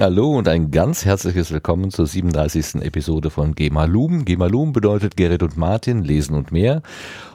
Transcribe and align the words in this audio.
Hallo 0.00 0.38
und 0.38 0.46
ein 0.46 0.70
ganz 0.70 1.04
herzliches 1.04 1.50
Willkommen 1.50 1.90
zur 1.90 2.06
37. 2.06 2.82
Episode 2.82 3.30
von 3.30 3.56
Gemalum. 3.56 4.24
Gemalum 4.24 4.72
bedeutet 4.72 5.16
Gerrit 5.16 5.42
und 5.42 5.56
Martin, 5.56 6.04
Lesen 6.04 6.36
und 6.36 6.52
mehr. 6.52 6.82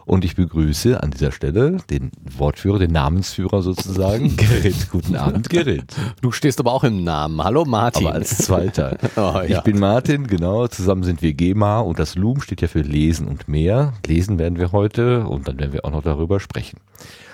Und 0.06 0.24
ich 0.24 0.38
begrüße 0.38 1.04
an 1.04 1.12
dieser 1.12 1.34
Stelle 1.34 1.80
den 1.90 2.12
Wortführer, 2.38 2.80
den 2.80 2.94
Namensführer 2.94 3.62
sozusagen, 3.62 4.38
Gerrit. 4.38 4.90
Guten 4.90 5.18
Abend, 5.18 5.50
Gerrit. 5.50 5.94
Du 6.22 6.32
stehst 6.32 6.62
aber 6.62 6.72
auch 6.72 6.86
im 6.86 7.04
Namen. 7.04 7.44
Hallo 7.44 7.66
Martin. 7.66 8.08
Aber 8.08 8.16
als 8.16 8.38
Zweiter. 8.38 8.98
Oh, 9.18 9.42
ja. 9.48 9.58
Ich 9.58 9.62
bin 9.62 9.78
Martin, 9.78 10.28
genau. 10.28 10.68
Zusammen 10.68 11.04
sind 11.04 11.22
wir 11.22 11.34
GEMA 11.34 11.82
und 11.82 12.00
das 12.00 12.16
Lum 12.16 12.42
steht 12.42 12.62
ja 12.62 12.70
für 12.70 12.82
Lesen 12.82 13.28
und 13.28 13.50
mehr. 13.50 13.94
Lesen 14.08 14.40
werden 14.40 14.58
wir 14.58 14.72
heute 14.72 15.26
und 15.26 15.50
dann 15.50 15.60
werden 15.60 15.74
wir 15.74 15.84
auch 15.84 15.92
noch 15.92 16.02
darüber 16.02 16.40
sprechen. 16.40 16.80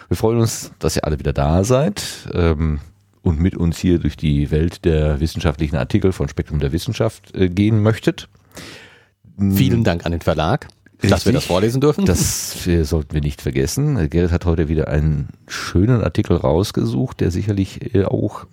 Wir 0.07 0.17
freuen 0.17 0.39
uns, 0.39 0.71
dass 0.79 0.95
ihr 0.95 1.05
alle 1.05 1.19
wieder 1.19 1.33
da 1.33 1.63
seid. 1.63 2.03
Ähm, 2.33 2.79
und 3.21 3.39
mit 3.39 3.55
uns 3.55 3.77
hier 3.77 3.99
durch 3.99 4.17
die 4.17 4.51
Welt 4.51 4.85
der 4.85 5.19
wissenschaftlichen 5.19 5.75
Artikel 5.75 6.11
von 6.11 6.29
Spektrum 6.29 6.59
der 6.59 6.71
Wissenschaft 6.71 7.35
äh, 7.35 7.49
gehen 7.49 7.81
möchtet. 7.81 8.29
Vielen 9.37 9.83
Dank 9.83 10.05
an 10.05 10.11
den 10.11 10.21
Verlag, 10.21 10.67
dass 11.01 11.11
Richtig. 11.11 11.25
wir 11.25 11.33
das 11.33 11.45
vorlesen 11.45 11.79
dürfen. 11.81 12.05
Das 12.05 12.67
äh, 12.67 12.83
sollten 12.83 13.13
wir 13.13 13.21
nicht 13.21 13.41
vergessen. 13.41 13.97
Äh, 13.97 14.09
Gerrit 14.09 14.31
hat 14.31 14.45
heute 14.45 14.67
wieder 14.67 14.87
einen 14.89 15.29
schönen 15.47 16.03
Artikel 16.03 16.35
rausgesucht, 16.35 17.21
der 17.21 17.31
sicherlich 17.31 17.95
äh, 17.95 18.03
auch 18.03 18.45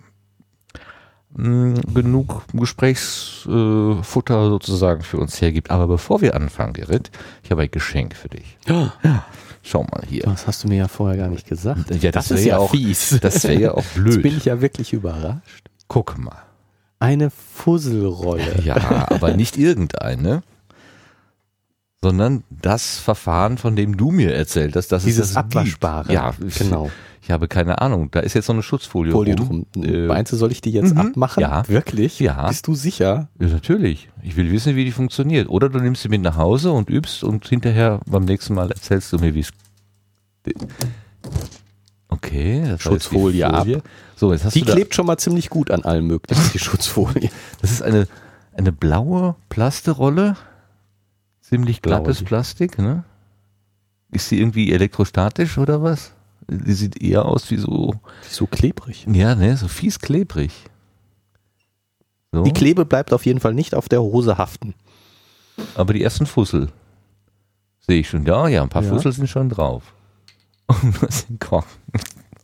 mh, 1.35 1.81
genug 1.93 2.43
Gesprächsfutter 2.53 4.03
Futter 4.03 4.49
sozusagen 4.49 5.01
für 5.01 5.17
uns 5.17 5.41
hergibt. 5.41 5.71
Aber 5.71 5.87
bevor 5.87 6.21
wir 6.21 6.35
anfangen, 6.35 6.73
Gerrit, 6.73 7.11
ich 7.43 7.51
habe 7.51 7.63
ein 7.63 7.71
Geschenk 7.71 8.15
für 8.15 8.29
dich. 8.29 8.57
Ja. 8.67 8.93
Schau 9.69 9.83
mal 9.83 10.01
hier. 10.07 10.23
Das 10.23 10.47
hast 10.47 10.63
du 10.63 10.69
mir 10.69 10.77
ja 10.77 10.87
vorher 10.87 11.17
gar 11.17 11.27
nicht 11.27 11.45
gesagt. 11.47 11.89
Ja, 12.01 12.11
das, 12.11 12.27
Das 12.29 12.31
ist 12.39 12.45
wäre 12.45 12.47
ja 12.49 12.57
auch, 12.59 12.71
fies. 12.71 13.17
Das 13.21 13.43
wäre 13.43 13.59
ja 13.61 13.71
auch 13.73 13.77
Jetzt 13.83 13.93
blöd. 13.95 14.21
bin 14.23 14.37
ich 14.37 14.45
ja 14.45 14.61
wirklich 14.61 14.93
überrascht. 14.93 15.69
Guck 15.89 16.17
mal. 16.17 16.37
Eine 16.99 17.29
Fusselrolle. 17.29 18.61
Ja, 18.63 19.07
aber 19.11 19.33
nicht 19.35 19.57
irgendeine, 19.57 20.41
sondern 22.01 22.43
das 22.49 22.97
Verfahren, 22.97 23.57
von 23.57 23.75
dem 23.75 23.97
du 23.97 24.11
mir 24.11 24.33
erzählt 24.33 24.75
hast, 24.75 24.87
dass 24.91 25.03
Dieses 25.03 25.27
es 25.29 25.33
das 25.33 25.37
Abwaschbare. 25.43 26.03
Gibt. 26.07 26.13
Ja, 26.13 26.33
genau. 26.57 26.89
Ich 27.21 27.31
habe 27.31 27.47
keine 27.47 27.81
Ahnung. 27.81 28.09
Da 28.11 28.19
ist 28.21 28.33
jetzt 28.33 28.45
so 28.45 28.53
eine 28.53 28.63
Schutzfolie 28.63 29.11
Folie 29.11 29.35
rum. 29.37 29.65
drum. 29.73 29.83
Äh, 29.83 30.07
Meinst 30.07 30.31
du, 30.31 30.37
soll 30.37 30.51
ich 30.51 30.61
die 30.61 30.71
jetzt 30.71 30.93
mhm. 30.93 31.01
abmachen? 31.01 31.41
Ja. 31.41 31.67
Wirklich? 31.67 32.19
Ja. 32.19 32.47
Bist 32.47 32.67
du 32.67 32.75
sicher? 32.75 33.29
Ja, 33.39 33.47
natürlich. 33.47 34.09
Ich 34.23 34.35
will 34.37 34.51
wissen, 34.51 34.75
wie 34.75 34.85
die 34.85 34.91
funktioniert. 34.91 35.49
Oder 35.49 35.69
du 35.69 35.79
nimmst 35.79 36.03
sie 36.03 36.09
mit 36.09 36.21
nach 36.21 36.37
Hause 36.37 36.71
und 36.71 36.89
übst 36.89 37.23
und 37.23 37.47
hinterher 37.47 37.99
beim 38.05 38.25
nächsten 38.25 38.53
Mal 38.53 38.71
erzählst 38.71 39.11
du 39.11 39.17
mir, 39.17 39.33
wie 39.35 39.41
es. 39.41 39.49
Okay, 42.09 42.75
Schutzfolie 42.79 43.45
ab. 43.45 43.67
So, 44.15 44.31
jetzt 44.31 44.45
hast 44.45 44.55
Die 44.55 44.61
du 44.61 44.71
klebt 44.71 44.95
schon 44.95 45.05
mal 45.05 45.17
ziemlich 45.17 45.49
gut 45.49 45.69
an 45.69 45.83
allem 45.83 46.07
möglichen, 46.07 46.51
die 46.53 46.59
Schutzfolie. 46.59 47.29
Das 47.61 47.71
ist 47.71 47.81
eine, 47.81 48.07
eine 48.55 48.71
blaue 48.71 49.35
Plasterolle. 49.49 50.35
Ziemlich 51.41 51.81
glattes 51.81 52.23
Plastik, 52.23 52.77
ne? 52.77 53.03
Ist 54.11 54.29
sie 54.29 54.39
irgendwie 54.39 54.71
elektrostatisch 54.71 55.57
oder 55.57 55.81
was? 55.81 56.13
Die 56.49 56.73
sieht 56.73 57.01
eher 57.01 57.25
aus 57.25 57.51
wie 57.51 57.57
so, 57.57 57.95
so 58.29 58.47
klebrig. 58.47 59.05
ja, 59.11 59.35
ne, 59.35 59.57
so 59.57 59.67
fies 59.67 59.99
klebrig. 59.99 60.51
So, 62.31 62.43
Die 62.43 62.53
Klebe 62.53 62.85
bleibt 62.85 63.13
auf 63.13 63.25
jeden 63.25 63.39
Fall 63.39 63.53
nicht 63.53 63.73
auf 63.75 63.89
der 63.89 64.01
Hose 64.01 64.37
haften. 64.37 64.73
aber 65.75 65.93
die 65.93 66.03
ersten 66.03 66.25
Fussel 66.25 66.69
sehe 67.79 67.99
ich 68.01 68.09
schon. 68.09 68.25
Ja, 68.25 68.47
ja, 68.47 68.63
ein 68.63 68.69
paar 68.69 68.83
Ja. 68.83 68.89
Fussel 68.89 69.11
sind 69.13 69.27
schon 69.27 69.49
drauf. 69.49 69.93
Und 70.67 71.01
das 71.01 71.21
sind 71.21 71.39
Korken. 71.39 71.69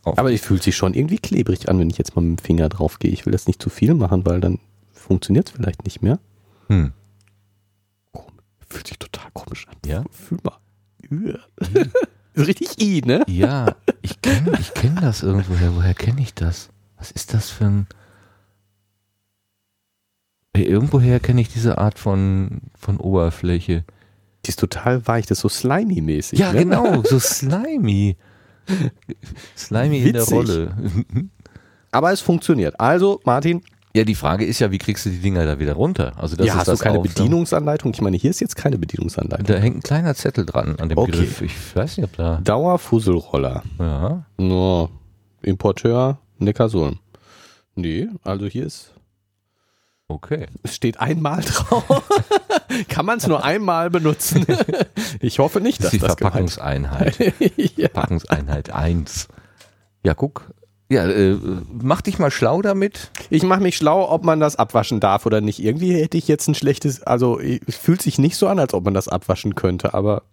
Aber 0.05 0.31
die 0.31 0.37
fühlt 0.37 0.63
sich 0.63 0.75
schon 0.75 0.93
irgendwie 0.93 1.17
klebrig 1.17 1.69
an, 1.69 1.79
wenn 1.79 1.89
ich 1.89 1.97
jetzt 1.97 2.15
mal 2.15 2.21
mit 2.21 2.39
dem 2.39 2.43
Finger 2.43 2.67
drauf 2.69 2.99
gehe. 2.99 3.11
Ich 3.11 3.25
will 3.25 3.31
das 3.31 3.47
nicht 3.47 3.61
zu 3.61 3.69
viel 3.69 3.93
machen, 3.93 4.25
weil 4.25 4.41
dann 4.41 4.59
funktioniert 4.91 5.47
es 5.47 5.53
vielleicht 5.55 5.83
nicht 5.85 6.01
mehr. 6.01 6.19
Hm. 6.67 6.91
Fühlt 8.69 8.87
sich 8.87 8.97
total 8.99 9.29
komisch 9.33 9.67
an. 9.67 9.75
Ja? 9.85 10.03
Fühl 10.11 10.39
mal. 10.43 10.57
Üah. 11.09 11.39
Richtig 12.37 12.81
I, 12.81 13.01
ne? 13.05 13.23
Ja, 13.27 13.75
ich 14.01 14.21
kenne 14.21 14.57
ich 14.59 14.73
kenn 14.73 14.95
das 14.95 15.21
irgendwoher. 15.21 15.75
Woher 15.75 15.93
kenne 15.93 16.21
ich 16.21 16.33
das? 16.33 16.69
Was 16.97 17.11
ist 17.11 17.33
das 17.33 17.49
für 17.49 17.65
ein. 17.65 17.87
Irgendwoher 20.55 21.19
kenne 21.19 21.41
ich 21.41 21.49
diese 21.49 21.79
Art 21.79 21.97
von, 21.97 22.61
von 22.77 22.97
Oberfläche. 22.97 23.83
Die 24.45 24.49
ist 24.49 24.59
total 24.59 25.07
weich, 25.07 25.25
das 25.25 25.39
ist 25.39 25.41
so 25.41 25.49
slimy-mäßig. 25.49 26.37
Ja, 26.37 26.53
ne? 26.53 26.59
genau, 26.59 27.01
so 27.03 27.19
slimy. 27.19 28.17
Slimy 29.57 29.99
in 29.99 30.13
der 30.13 30.21
Witzig. 30.21 30.33
Rolle. 30.33 30.75
Aber 31.91 32.11
es 32.11 32.21
funktioniert. 32.21 32.79
Also, 32.79 33.19
Martin, 33.25 33.61
Ja, 33.95 34.03
die 34.03 34.15
Frage 34.15 34.43
ist 34.45 34.57
ja, 34.59 34.71
wie 34.71 34.79
kriegst 34.79 35.05
du 35.05 35.11
die 35.11 35.19
Dinger 35.19 35.45
da 35.45 35.59
wieder 35.59 35.73
runter? 35.73 36.13
Also 36.17 36.35
das 36.35 36.47
ja, 36.47 36.53
ist 36.53 36.59
hast 36.61 36.67
du 36.67 36.71
das 36.71 36.79
keine 36.79 36.97
auch, 36.97 37.03
ne? 37.03 37.09
Bedienungsanleitung? 37.09 37.93
Ich 37.93 38.01
meine, 38.01 38.17
hier 38.17 38.31
ist 38.31 38.39
jetzt 38.39 38.55
keine 38.55 38.79
Bedienungsanleitung. 38.79 39.45
Da 39.45 39.55
hängt 39.55 39.77
ein 39.77 39.83
kleiner 39.83 40.15
Zettel 40.15 40.45
dran 40.47 40.77
an 40.79 40.89
dem 40.89 40.97
Okay. 40.97 41.11
Griff. 41.11 41.41
Ich 41.41 41.75
weiß 41.75 41.97
nicht, 41.97 42.05
ob 42.05 42.17
da. 42.17 42.39
Dauerfusselroller. 42.43 43.61
Ja. 43.77 44.25
No. 44.37 44.89
Importeur 45.43 46.17
Neckarsulm. 46.39 46.99
Nee, 47.75 48.07
also 48.23 48.47
hier 48.47 48.65
ist 48.65 48.93
Okay. 50.07 50.47
Es 50.63 50.75
steht 50.75 50.99
einmal 50.99 51.41
drauf. 51.41 51.85
Kann 52.89 53.05
man 53.05 53.17
es 53.19 53.27
nur 53.27 53.43
einmal 53.43 53.89
benutzen? 53.89 54.45
ich 55.21 55.39
hoffe 55.39 55.59
nicht, 55.61 55.79
Das 55.79 55.85
dass 55.85 55.93
ist 55.93 56.01
die 56.01 56.07
das 56.07 56.15
Verpackungseinheit. 56.17 57.19
ist. 57.19 57.33
ja. 57.77 57.87
Verpackungseinheit 57.89 58.71
1. 58.71 59.27
Ja, 60.03 60.13
guck. 60.13 60.51
Ja, 60.93 61.07
äh, 61.07 61.37
mach 61.81 62.01
dich 62.01 62.19
mal 62.19 62.31
schlau 62.31 62.61
damit. 62.61 63.11
Ich 63.29 63.43
mache 63.43 63.61
mich 63.61 63.75
schlau, 63.77 64.09
ob 64.09 64.23
man 64.23 64.39
das 64.39 64.55
abwaschen 64.55 64.99
darf 64.99 65.25
oder 65.25 65.41
nicht. 65.41 65.59
Irgendwie 65.63 65.95
hätte 65.95 66.17
ich 66.17 66.27
jetzt 66.27 66.47
ein 66.47 66.55
schlechtes, 66.55 67.01
also 67.03 67.39
es 67.39 67.75
fühlt 67.75 68.01
sich 68.01 68.19
nicht 68.19 68.37
so 68.37 68.47
an, 68.47 68.59
als 68.59 68.73
ob 68.73 68.85
man 68.85 68.93
das 68.93 69.07
abwaschen 69.07 69.55
könnte, 69.55 69.93
aber 69.93 70.23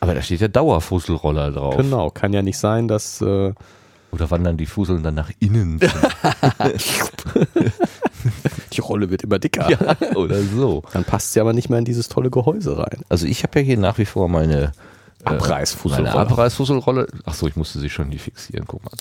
Aber 0.00 0.14
da 0.14 0.22
steht 0.22 0.40
ja 0.40 0.48
Dauerfusselroller 0.48 1.52
drauf. 1.52 1.76
genau, 1.76 2.10
kann 2.10 2.32
ja 2.32 2.42
nicht 2.42 2.58
sein, 2.58 2.88
dass 2.88 3.20
äh, 3.20 3.52
Oder 4.10 4.30
wandern 4.30 4.56
die 4.56 4.66
Fusseln 4.66 5.02
dann 5.02 5.14
nach 5.14 5.30
innen? 5.38 5.80
die 8.72 8.80
Rolle 8.80 9.10
wird 9.10 9.22
immer 9.22 9.38
dicker. 9.38 9.70
ja, 9.70 9.78
oder 10.16 10.42
so. 10.42 10.82
Dann 10.92 11.04
passt 11.04 11.32
sie 11.32 11.40
aber 11.40 11.52
nicht 11.52 11.68
mehr 11.68 11.78
in 11.78 11.84
dieses 11.84 12.08
tolle 12.08 12.30
Gehäuse 12.30 12.78
rein. 12.78 13.02
Also 13.08 13.26
ich 13.26 13.42
habe 13.42 13.60
ja 13.60 13.64
hier 13.64 13.78
nach 13.78 13.98
wie 13.98 14.04
vor 14.04 14.28
meine 14.28 14.72
äh, 15.24 15.28
Abreißfusselrolle. 15.28 16.10
Meine 16.10 16.20
Abreißfusselrolle. 16.20 17.08
Achso, 17.24 17.46
ich 17.46 17.56
musste 17.56 17.78
sie 17.80 17.90
schon 17.90 18.08
nie 18.08 18.18
fixieren. 18.18 18.66
Guck 18.66 18.84
mal. 18.84 18.92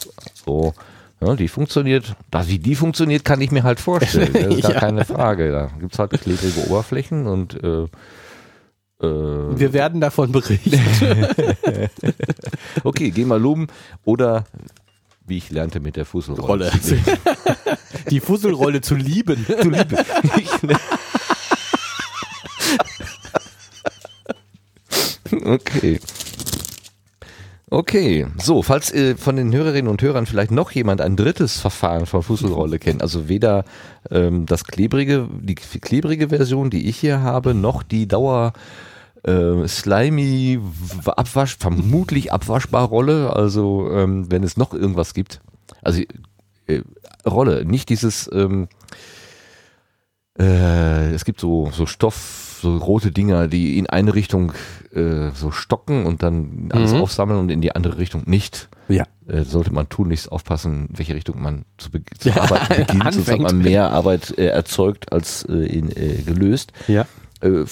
So. 0.46 0.74
Ja, 1.20 1.36
die 1.36 1.48
funktioniert. 1.48 2.16
Da, 2.30 2.48
wie 2.48 2.60
die 2.60 2.76
funktioniert, 2.76 3.26
kann 3.26 3.42
ich 3.42 3.52
mir 3.52 3.64
halt 3.64 3.80
vorstellen. 3.80 4.32
Das 4.34 4.54
ist 4.56 4.62
gar 4.62 4.74
Ja. 4.74 4.80
keine 4.80 5.06
Frage. 5.06 5.52
Da 5.52 5.70
gibt 5.80 5.94
es 5.94 6.00
halt 6.00 6.12
klebrige 6.12 6.68
Oberflächen 6.70 7.26
und 7.28 7.56
äh, 7.64 7.84
äh, 9.02 9.60
Wir 9.60 9.74
werden 9.74 10.00
davon 10.02 10.32
berichten. 10.32 10.80
okay, 12.84 13.10
geh 13.12 13.26
mal 13.26 13.42
loben. 13.42 13.68
Oder 14.06 14.46
wie 15.26 15.38
ich 15.38 15.50
lernte 15.50 15.80
mit 15.80 15.96
der 15.96 16.06
Fusselrolle. 16.06 16.72
Rolle. 16.72 17.00
Die 18.10 18.20
Fusselrolle 18.20 18.82
zu 18.82 18.96
lieben. 18.96 19.46
zu 19.46 19.70
liebe. 19.70 20.06
okay. 25.46 26.00
Okay, 27.70 28.26
so, 28.42 28.62
falls 28.64 28.94
äh, 28.94 29.18
von 29.18 29.36
den 29.36 29.54
Hörerinnen 29.54 29.90
und 29.90 30.02
Hörern 30.02 30.26
vielleicht 30.26 30.52
noch 30.52 30.72
jemand 30.72 31.02
ein 31.02 31.18
drittes 31.18 31.60
Verfahren 31.60 32.06
von 32.06 32.24
Fusselrolle 32.24 32.80
kennt, 32.80 33.02
also 33.02 33.28
weder 33.28 33.66
ähm, 34.10 34.46
das 34.46 34.64
klebrige, 34.64 35.28
die 35.42 35.56
klebrige 35.56 36.30
Version, 36.30 36.70
die 36.70 36.88
ich 36.88 36.96
hier 36.96 37.22
habe, 37.22 37.54
noch 37.54 37.84
die 37.84 38.08
Dauer 38.08 38.54
äh, 39.24 39.68
slimy 39.68 40.62
Abwasch, 41.08 41.58
vermutlich 41.58 42.32
abwaschbar 42.32 42.88
Rolle, 42.88 43.36
also 43.36 43.92
ähm, 43.92 44.32
wenn 44.32 44.44
es 44.44 44.56
noch 44.56 44.74
irgendwas 44.74 45.14
gibt, 45.14 45.42
also 45.82 46.04
äh, 46.68 46.82
Rolle, 47.26 47.66
nicht 47.66 47.90
dieses 47.90 48.30
ähm, 48.32 48.70
äh, 50.40 51.14
es 51.14 51.26
gibt 51.26 51.42
so, 51.42 51.70
so 51.72 51.86
Stoff, 51.86 52.47
so 52.62 52.78
rote 52.78 53.12
Dinger, 53.12 53.48
die 53.48 53.78
in 53.78 53.88
eine 53.88 54.14
Richtung 54.16 54.52
äh, 54.94 55.30
so 55.34 55.52
stocken 55.52 56.06
und 56.06 56.24
dann 56.24 56.70
alles 56.72 56.94
Mhm. 56.94 57.02
aufsammeln 57.02 57.40
und 57.40 57.50
in 57.50 57.62
die 57.62 57.76
andere 57.76 57.98
Richtung 57.98 58.24
nicht. 58.26 58.70
Ja. 58.90 59.04
Äh, 59.28 59.44
sollte 59.44 59.74
man 59.74 59.90
tunlichst 59.90 60.32
aufpassen, 60.32 60.88
in 60.90 60.98
welche 60.98 61.14
Richtung 61.16 61.42
man 61.42 61.66
zu, 61.78 61.92
be 61.92 62.02
zu 62.18 62.30
Ja, 62.30 62.42
arbeiten 62.44 62.68
beginnt, 62.86 63.04
sonst 63.14 63.28
hat 63.28 63.34
anfängt. 63.34 63.42
man 63.44 63.58
mehr 63.60 63.92
Arbeit 63.92 64.38
äh, 64.38 64.48
erzeugt 64.48 65.12
als 65.12 65.44
äh, 65.50 65.54
in, 65.66 65.92
äh, 65.92 66.22
gelöst. 66.26 66.72
Ja. 66.88 67.06
Äh, 67.42 67.66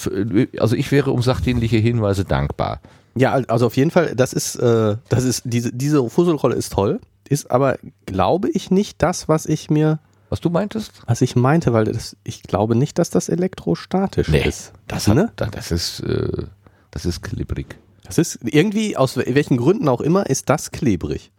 also 0.58 0.76
ich 0.76 0.92
wäre 0.92 1.10
um 1.10 1.22
sachdienliche 1.22 1.78
Hinweise 1.78 2.24
dankbar. 2.24 2.80
Ja, 3.16 3.32
al- 3.32 3.46
also 3.46 3.66
auf 3.66 3.76
jeden 3.76 3.90
Fall, 3.90 4.14
das 4.14 4.34
ist, 4.34 4.56
das 4.60 5.24
ist, 5.24 5.42
diese, 5.46 5.72
diese 5.72 6.06
Fusselrolle 6.10 6.54
ist 6.54 6.72
toll, 6.74 7.00
ist 7.28 7.50
aber, 7.50 7.78
glaube 8.04 8.50
ich, 8.50 8.70
nicht 8.70 9.02
das, 9.02 9.26
was 9.26 9.46
ich 9.46 9.70
mir, 9.70 9.98
Was 10.28 10.40
du 10.40 10.50
meintest? 10.50 10.92
was 11.06 11.20
ich 11.22 11.36
meinte, 11.36 11.72
weil 11.72 11.84
das, 11.84 12.16
ich 12.24 12.42
glaube 12.42 12.74
nicht, 12.74 12.98
dass 12.98 13.10
das 13.10 13.28
elektrostatisch 13.28 14.28
Nee, 14.28 14.42
ist. 14.46 14.72
Das, 14.88 15.06
hat, 15.08 15.14
Ne? 15.16 15.32
das 15.36 15.70
ist, 15.70 16.00
äh, 16.00 16.44
das 16.90 17.06
ist 17.06 17.22
klebrig. 17.22 17.76
Das 18.04 18.18
ist 18.18 18.38
irgendwie, 18.42 18.96
aus 18.96 19.16
wel- 19.16 19.34
welchen 19.34 19.56
Gründen 19.56 19.88
auch 19.88 20.00
immer, 20.00 20.26
ist 20.28 20.48
das 20.48 20.70
klebrig. 20.72 21.30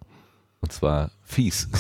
Und 0.62 0.72
zwar 0.72 1.12
fies. 1.24 1.68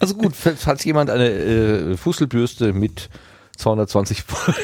Also 0.00 0.14
gut, 0.14 0.34
falls 0.34 0.82
jemand 0.84 1.10
eine 1.10 1.28
äh, 1.28 1.96
Fusselbürste 1.96 2.72
mit 2.72 3.10
220 3.58 4.24
Volt 4.26 4.56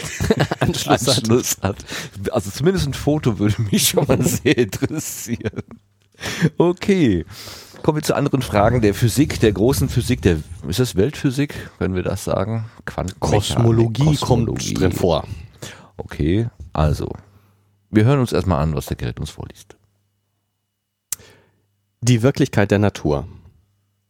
Anschluss, 0.60 1.08
Anschluss 1.08 1.56
hat. 1.62 1.76
hat. 2.24 2.32
Also 2.32 2.50
zumindest 2.50 2.86
ein 2.86 2.94
Foto 2.94 3.38
würde 3.38 3.60
mich 3.70 3.88
schon 3.88 4.06
mal 4.06 4.20
sehr 4.24 4.56
interessieren. 4.56 5.62
Okay. 6.56 7.24
Kommen 7.82 7.96
wir 7.96 8.02
zu 8.02 8.14
anderen 8.14 8.42
Fragen 8.42 8.82
der 8.82 8.94
Physik, 8.94 9.40
der 9.40 9.52
großen 9.52 9.88
Physik, 9.88 10.20
der 10.22 10.38
ist 10.68 10.78
das 10.78 10.96
Weltphysik, 10.96 11.70
wenn 11.78 11.94
wir 11.94 12.02
das 12.02 12.24
sagen? 12.24 12.66
Kosmologie, 13.20 14.04
Kosmologie 14.04 14.74
kommt 14.74 14.80
drin 14.80 14.92
vor. 14.92 15.26
Okay, 15.96 16.48
also 16.72 17.10
wir 17.90 18.04
hören 18.04 18.20
uns 18.20 18.32
erstmal 18.32 18.62
an, 18.62 18.74
was 18.74 18.86
der 18.86 18.96
Gerät 18.96 19.18
uns 19.18 19.30
vorliest. 19.30 19.76
Die 22.02 22.22
Wirklichkeit 22.22 22.70
der 22.70 22.78
Natur. 22.78 23.26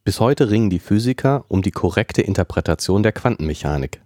Bis 0.03 0.19
heute 0.19 0.49
ringen 0.49 0.69
die 0.69 0.79
Physiker 0.79 1.45
um 1.47 1.61
die 1.61 1.71
korrekte 1.71 2.21
Interpretation 2.21 3.03
der 3.03 3.11
Quantenmechanik. 3.11 4.01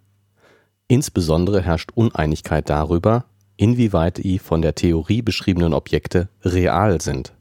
Insbesondere 0.87 1.61
herrscht 1.61 1.91
Uneinigkeit 1.93 2.69
darüber, 2.69 3.25
inwieweit 3.57 4.23
die 4.23 4.39
von 4.39 4.61
der 4.61 4.75
Theorie 4.75 5.21
beschriebenen 5.21 5.73
Objekte 5.73 6.29
real 6.43 7.01
sind. 7.01 7.34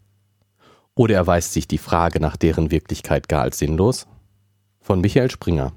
Oder 0.96 1.16
erweist 1.16 1.52
sich 1.52 1.66
die 1.66 1.78
Frage 1.78 2.20
nach 2.20 2.36
deren 2.36 2.70
Wirklichkeit 2.70 3.28
gar 3.28 3.42
als 3.42 3.58
sinnlos? 3.58 4.06
Von 4.80 5.00
Michael 5.00 5.30
Springer. 5.30 5.72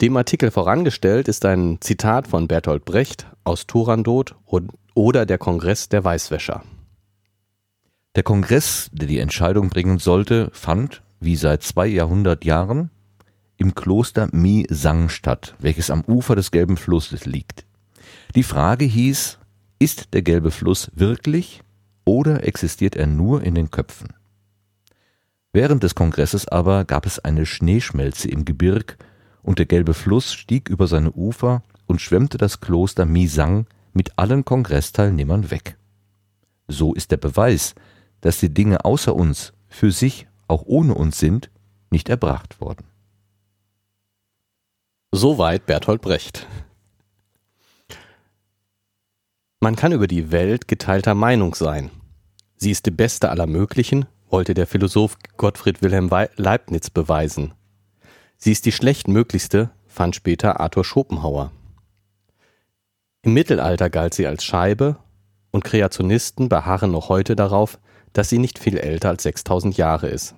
Dem 0.00 0.16
Artikel 0.16 0.50
vorangestellt 0.50 1.26
ist 1.26 1.44
ein 1.44 1.78
Zitat 1.80 2.28
von 2.28 2.48
Bertolt 2.48 2.84
Brecht 2.84 3.26
aus 3.44 3.66
Turandot 3.66 4.36
oder 4.94 5.26
der 5.26 5.38
Kongress 5.38 5.88
der 5.88 6.04
Weißwäscher. 6.04 6.62
Der 8.14 8.22
Kongress, 8.22 8.90
der 8.92 9.08
die 9.08 9.18
Entscheidung 9.18 9.70
bringen 9.70 9.98
sollte, 9.98 10.50
fand, 10.52 11.02
wie 11.20 11.36
seit 11.36 11.62
zwei 11.62 11.86
Jahrhundert 11.86 12.44
Jahren, 12.44 12.90
im 13.56 13.74
Kloster 13.74 14.28
Mi 14.32 14.66
Sang 14.68 15.08
statt, 15.08 15.54
welches 15.58 15.90
am 15.90 16.04
Ufer 16.04 16.36
des 16.36 16.50
Gelben 16.50 16.76
Flusses 16.76 17.26
liegt. 17.26 17.64
Die 18.34 18.42
Frage 18.42 18.84
hieß, 18.84 19.38
ist 19.78 20.14
der 20.14 20.22
Gelbe 20.22 20.50
Fluss 20.50 20.90
wirklich 20.94 21.62
oder 22.08 22.42
existiert 22.44 22.96
er 22.96 23.06
nur 23.06 23.42
in 23.42 23.54
den 23.54 23.70
Köpfen? 23.70 24.14
Während 25.52 25.82
des 25.82 25.94
Kongresses 25.94 26.48
aber 26.48 26.86
gab 26.86 27.04
es 27.04 27.18
eine 27.18 27.44
Schneeschmelze 27.44 28.30
im 28.30 28.46
Gebirg 28.46 28.96
und 29.42 29.58
der 29.58 29.66
Gelbe 29.66 29.92
Fluss 29.92 30.32
stieg 30.32 30.70
über 30.70 30.86
seine 30.86 31.12
Ufer 31.12 31.62
und 31.86 32.00
schwemmte 32.00 32.38
das 32.38 32.60
Kloster 32.60 33.04
Mi 33.04 33.26
Sang 33.26 33.66
mit 33.92 34.18
allen 34.18 34.46
Kongressteilnehmern 34.46 35.50
weg. 35.50 35.76
So 36.66 36.94
ist 36.94 37.10
der 37.10 37.18
Beweis, 37.18 37.74
dass 38.22 38.40
die 38.40 38.54
Dinge 38.54 38.86
außer 38.86 39.14
uns 39.14 39.52
für 39.68 39.92
sich 39.92 40.28
auch 40.48 40.62
ohne 40.64 40.94
uns 40.94 41.18
sind, 41.18 41.50
nicht 41.90 42.08
erbracht 42.08 42.58
worden. 42.58 42.86
Soweit 45.12 45.66
Bertolt 45.66 46.00
Brecht. 46.00 46.46
Man 49.60 49.76
kann 49.76 49.92
über 49.92 50.06
die 50.06 50.30
Welt 50.30 50.68
geteilter 50.68 51.14
Meinung 51.14 51.54
sein. 51.54 51.90
Sie 52.60 52.72
ist 52.72 52.86
die 52.86 52.90
beste 52.90 53.30
aller 53.30 53.46
möglichen, 53.46 54.06
wollte 54.28 54.52
der 54.52 54.66
Philosoph 54.66 55.16
Gottfried 55.36 55.80
Wilhelm 55.80 56.10
Leibniz 56.36 56.90
beweisen. 56.90 57.54
Sie 58.36 58.50
ist 58.50 58.66
die 58.66 58.72
schlechtmöglichste, 58.72 59.70
fand 59.86 60.16
später 60.16 60.58
Arthur 60.58 60.84
Schopenhauer. 60.84 61.52
Im 63.22 63.34
Mittelalter 63.34 63.90
galt 63.90 64.14
sie 64.14 64.26
als 64.26 64.42
Scheibe 64.42 64.96
und 65.52 65.62
Kreationisten 65.62 66.48
beharren 66.48 66.90
noch 66.90 67.08
heute 67.08 67.36
darauf, 67.36 67.78
dass 68.12 68.28
sie 68.28 68.38
nicht 68.38 68.58
viel 68.58 68.76
älter 68.76 69.10
als 69.10 69.22
6000 69.22 69.76
Jahre 69.76 70.08
ist. 70.08 70.34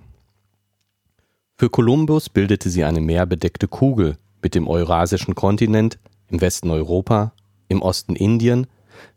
Für 1.56 1.70
Kolumbus 1.70 2.28
bildete 2.28 2.68
sie 2.68 2.84
eine 2.84 3.00
meerbedeckte 3.00 3.66
Kugel, 3.66 4.18
mit 4.42 4.54
dem 4.54 4.68
eurasischen 4.68 5.34
Kontinent, 5.34 5.98
im 6.28 6.40
Westen 6.40 6.70
Europa, 6.70 7.32
im 7.68 7.80
Osten 7.82 8.14
Indien, 8.14 8.66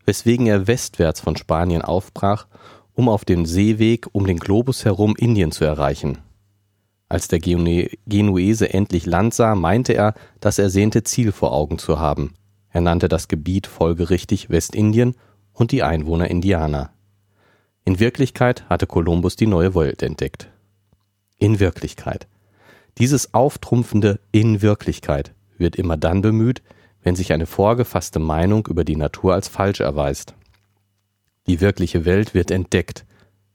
weswegen 0.06 0.48
er 0.48 0.68
westwärts 0.68 1.20
von 1.20 1.36
Spanien 1.36 1.82
aufbrach, 1.82 2.48
um 2.94 3.10
auf 3.10 3.26
dem 3.26 3.46
Seeweg 3.46 4.08
um 4.12 4.26
den 4.26 4.38
Globus 4.38 4.86
herum 4.86 5.16
Indien 5.18 5.52
zu 5.52 5.66
erreichen. 5.66 6.20
Als 7.10 7.28
der 7.28 7.40
Genuese 7.40 8.74
endlich 8.74 9.06
Land 9.06 9.34
sah, 9.34 9.56
meinte 9.56 9.94
er, 9.94 10.16
das 10.40 10.58
ersehnte 10.58 11.04
Ziel 11.04 11.32
vor 11.32 11.52
Augen 11.52 11.78
zu 11.78 12.00
haben. 12.00 12.34
Er 12.70 12.82
nannte 12.82 13.08
das 13.08 13.28
Gebiet 13.28 13.68
folgerichtig 13.68 14.50
Westindien 14.50 15.16
und 15.54 15.72
die 15.72 15.84
Einwohner 15.84 16.30
Indianer. 16.30 16.92
In 17.86 18.00
Wirklichkeit 18.00 18.68
hatte 18.70 18.88
Kolumbus 18.88 19.36
die 19.36 19.46
neue 19.46 19.76
Welt 19.76 20.02
entdeckt. 20.02 20.50
In 21.38 21.60
Wirklichkeit. 21.60 22.28
Dieses 22.98 23.34
auftrumpfende 23.34 24.20
In 24.32 24.62
Wirklichkeit 24.62 25.34
wird 25.58 25.76
immer 25.76 25.98
dann 25.98 26.22
bemüht, 26.22 26.64
wenn 27.04 27.16
sich 27.16 27.34
eine 27.34 27.46
vorgefasste 27.46 28.20
Meinung 28.20 28.68
über 28.68 28.84
die 28.84 28.96
Natur 28.96 29.34
als 29.34 29.50
falsch 29.50 29.82
erweist. 29.82 30.34
Die 31.48 31.62
wirkliche 31.62 32.06
Welt 32.06 32.34
wird 32.34 32.52
entdeckt, 32.52 33.06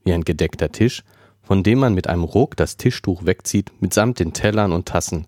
wie 0.05 0.13
ein 0.13 0.25
gedeckter 0.25 0.71
Tisch, 0.71 1.05
von 1.43 1.63
dem 1.63 1.79
man 1.79 1.95
mit 1.95 2.09
einem 2.09 2.25
Ruck 2.25 2.57
das 2.57 2.77
Tischtuch 2.77 3.25
wegzieht, 3.25 3.73
mitsamt 3.81 4.19
den 4.19 4.33
Tellern 4.35 4.73
und 4.73 4.87
Tassen. 4.87 5.27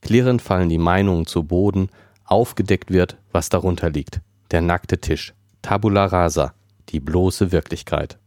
Klirrend 0.00 0.40
fallen 0.40 0.68
die 0.68 0.78
Meinungen 0.78 1.26
zu 1.26 1.44
Boden, 1.44 1.90
aufgedeckt 2.24 2.90
wird, 2.90 3.18
was 3.30 3.50
darunter 3.50 3.90
liegt. 3.90 4.20
Der 4.50 4.62
nackte 4.62 4.98
Tisch. 4.98 5.34
Tabula 5.60 6.06
rasa. 6.06 6.54
Die 6.88 7.00
bloße 7.00 7.52
Wirklichkeit. 7.52 8.18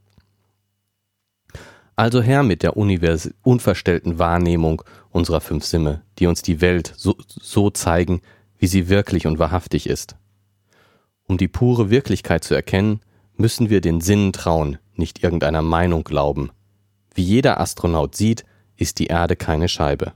Also 1.95 2.21
her 2.21 2.43
mit 2.43 2.61
der 2.61 2.77
univers 2.77 3.31
unverstellten 3.41 4.19
Wahrnehmung 4.19 4.83
unserer 5.11 5.41
fünf 5.41 5.63
Sinne, 5.63 6.01
die 6.19 6.27
uns 6.27 6.41
die 6.41 6.61
Welt 6.61 6.93
so, 6.97 7.15
so 7.27 7.69
zeigen, 7.69 8.21
wie 8.57 8.67
sie 8.67 8.89
wirklich 8.89 9.27
und 9.27 9.39
wahrhaftig 9.39 9.87
ist. 9.87 10.15
Um 11.27 11.37
die 11.37 11.47
pure 11.47 11.89
Wirklichkeit 11.89 12.43
zu 12.43 12.53
erkennen, 12.53 12.99
müssen 13.37 13.69
wir 13.69 13.81
den 13.81 14.01
Sinnen 14.01 14.33
trauen, 14.33 14.77
nicht 14.95 15.23
irgendeiner 15.23 15.61
Meinung 15.61 16.03
glauben. 16.03 16.51
Wie 17.13 17.23
jeder 17.23 17.59
Astronaut 17.59 18.15
sieht, 18.15 18.45
ist 18.77 18.99
die 18.99 19.07
Erde 19.07 19.35
keine 19.35 19.67
Scheibe. 19.67 20.13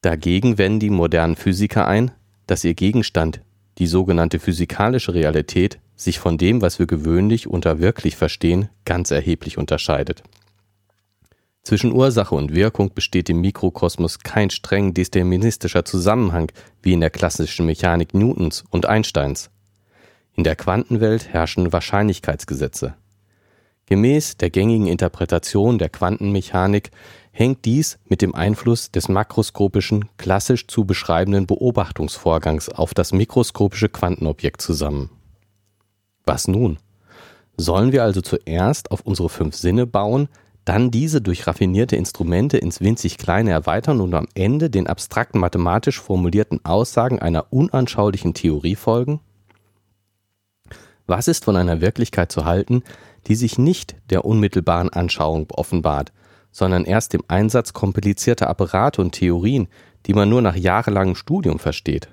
Dagegen 0.00 0.58
wenden 0.58 0.80
die 0.80 0.90
modernen 0.90 1.36
Physiker 1.36 1.86
ein, 1.86 2.10
dass 2.46 2.64
ihr 2.64 2.74
Gegenstand, 2.74 3.40
die 3.78 3.86
sogenannte 3.86 4.38
physikalische 4.38 5.14
Realität, 5.14 5.78
sich 5.96 6.18
von 6.18 6.38
dem, 6.38 6.60
was 6.60 6.78
wir 6.78 6.86
gewöhnlich 6.86 7.46
unter 7.46 7.78
wirklich 7.78 8.16
verstehen, 8.16 8.68
ganz 8.84 9.10
erheblich 9.10 9.58
unterscheidet. 9.58 10.22
Zwischen 11.62 11.92
Ursache 11.92 12.34
und 12.34 12.54
Wirkung 12.54 12.92
besteht 12.92 13.30
im 13.30 13.40
Mikrokosmos 13.40 14.18
kein 14.18 14.50
streng 14.50 14.92
deterministischer 14.92 15.86
Zusammenhang 15.86 16.52
wie 16.82 16.92
in 16.92 17.00
der 17.00 17.08
klassischen 17.08 17.64
Mechanik 17.64 18.12
Newtons 18.12 18.64
und 18.68 18.84
Einsteins. 18.84 19.50
In 20.34 20.44
der 20.44 20.56
Quantenwelt 20.56 21.28
herrschen 21.28 21.72
Wahrscheinlichkeitsgesetze. 21.72 22.94
Gemäß 23.86 24.36
der 24.36 24.50
gängigen 24.50 24.86
Interpretation 24.86 25.78
der 25.78 25.90
Quantenmechanik 25.90 26.90
hängt 27.32 27.64
dies 27.64 27.98
mit 28.06 28.22
dem 28.22 28.34
Einfluss 28.34 28.90
des 28.90 29.08
makroskopischen, 29.08 30.06
klassisch 30.16 30.66
zu 30.66 30.84
beschreibenden 30.84 31.46
Beobachtungsvorgangs 31.46 32.68
auf 32.68 32.94
das 32.94 33.12
mikroskopische 33.12 33.88
Quantenobjekt 33.88 34.62
zusammen 34.62 35.10
was 36.26 36.48
nun? 36.48 36.78
Sollen 37.56 37.92
wir 37.92 38.02
also 38.02 38.20
zuerst 38.20 38.90
auf 38.90 39.02
unsere 39.02 39.28
fünf 39.28 39.54
Sinne 39.54 39.86
bauen, 39.86 40.28
dann 40.64 40.90
diese 40.90 41.20
durch 41.20 41.46
raffinierte 41.46 41.96
Instrumente 41.96 42.56
ins 42.56 42.80
winzig 42.80 43.18
Kleine 43.18 43.50
erweitern 43.50 44.00
und 44.00 44.14
am 44.14 44.26
Ende 44.34 44.70
den 44.70 44.86
abstrakten 44.86 45.38
mathematisch 45.38 46.00
formulierten 46.00 46.64
Aussagen 46.64 47.18
einer 47.18 47.52
unanschaulichen 47.52 48.34
Theorie 48.34 48.74
folgen? 48.74 49.20
Was 51.06 51.28
ist 51.28 51.44
von 51.44 51.56
einer 51.56 51.80
Wirklichkeit 51.80 52.32
zu 52.32 52.44
halten, 52.44 52.82
die 53.26 53.34
sich 53.34 53.58
nicht 53.58 53.96
der 54.10 54.24
unmittelbaren 54.24 54.90
Anschauung 54.90 55.46
offenbart, 55.50 56.12
sondern 56.50 56.84
erst 56.84 57.12
dem 57.12 57.22
Einsatz 57.28 57.72
komplizierter 57.72 58.48
Apparate 58.48 59.00
und 59.00 59.12
Theorien, 59.12 59.68
die 60.06 60.14
man 60.14 60.28
nur 60.28 60.40
nach 60.40 60.56
jahrelangem 60.56 61.14
Studium 61.14 61.58
versteht? 61.58 62.08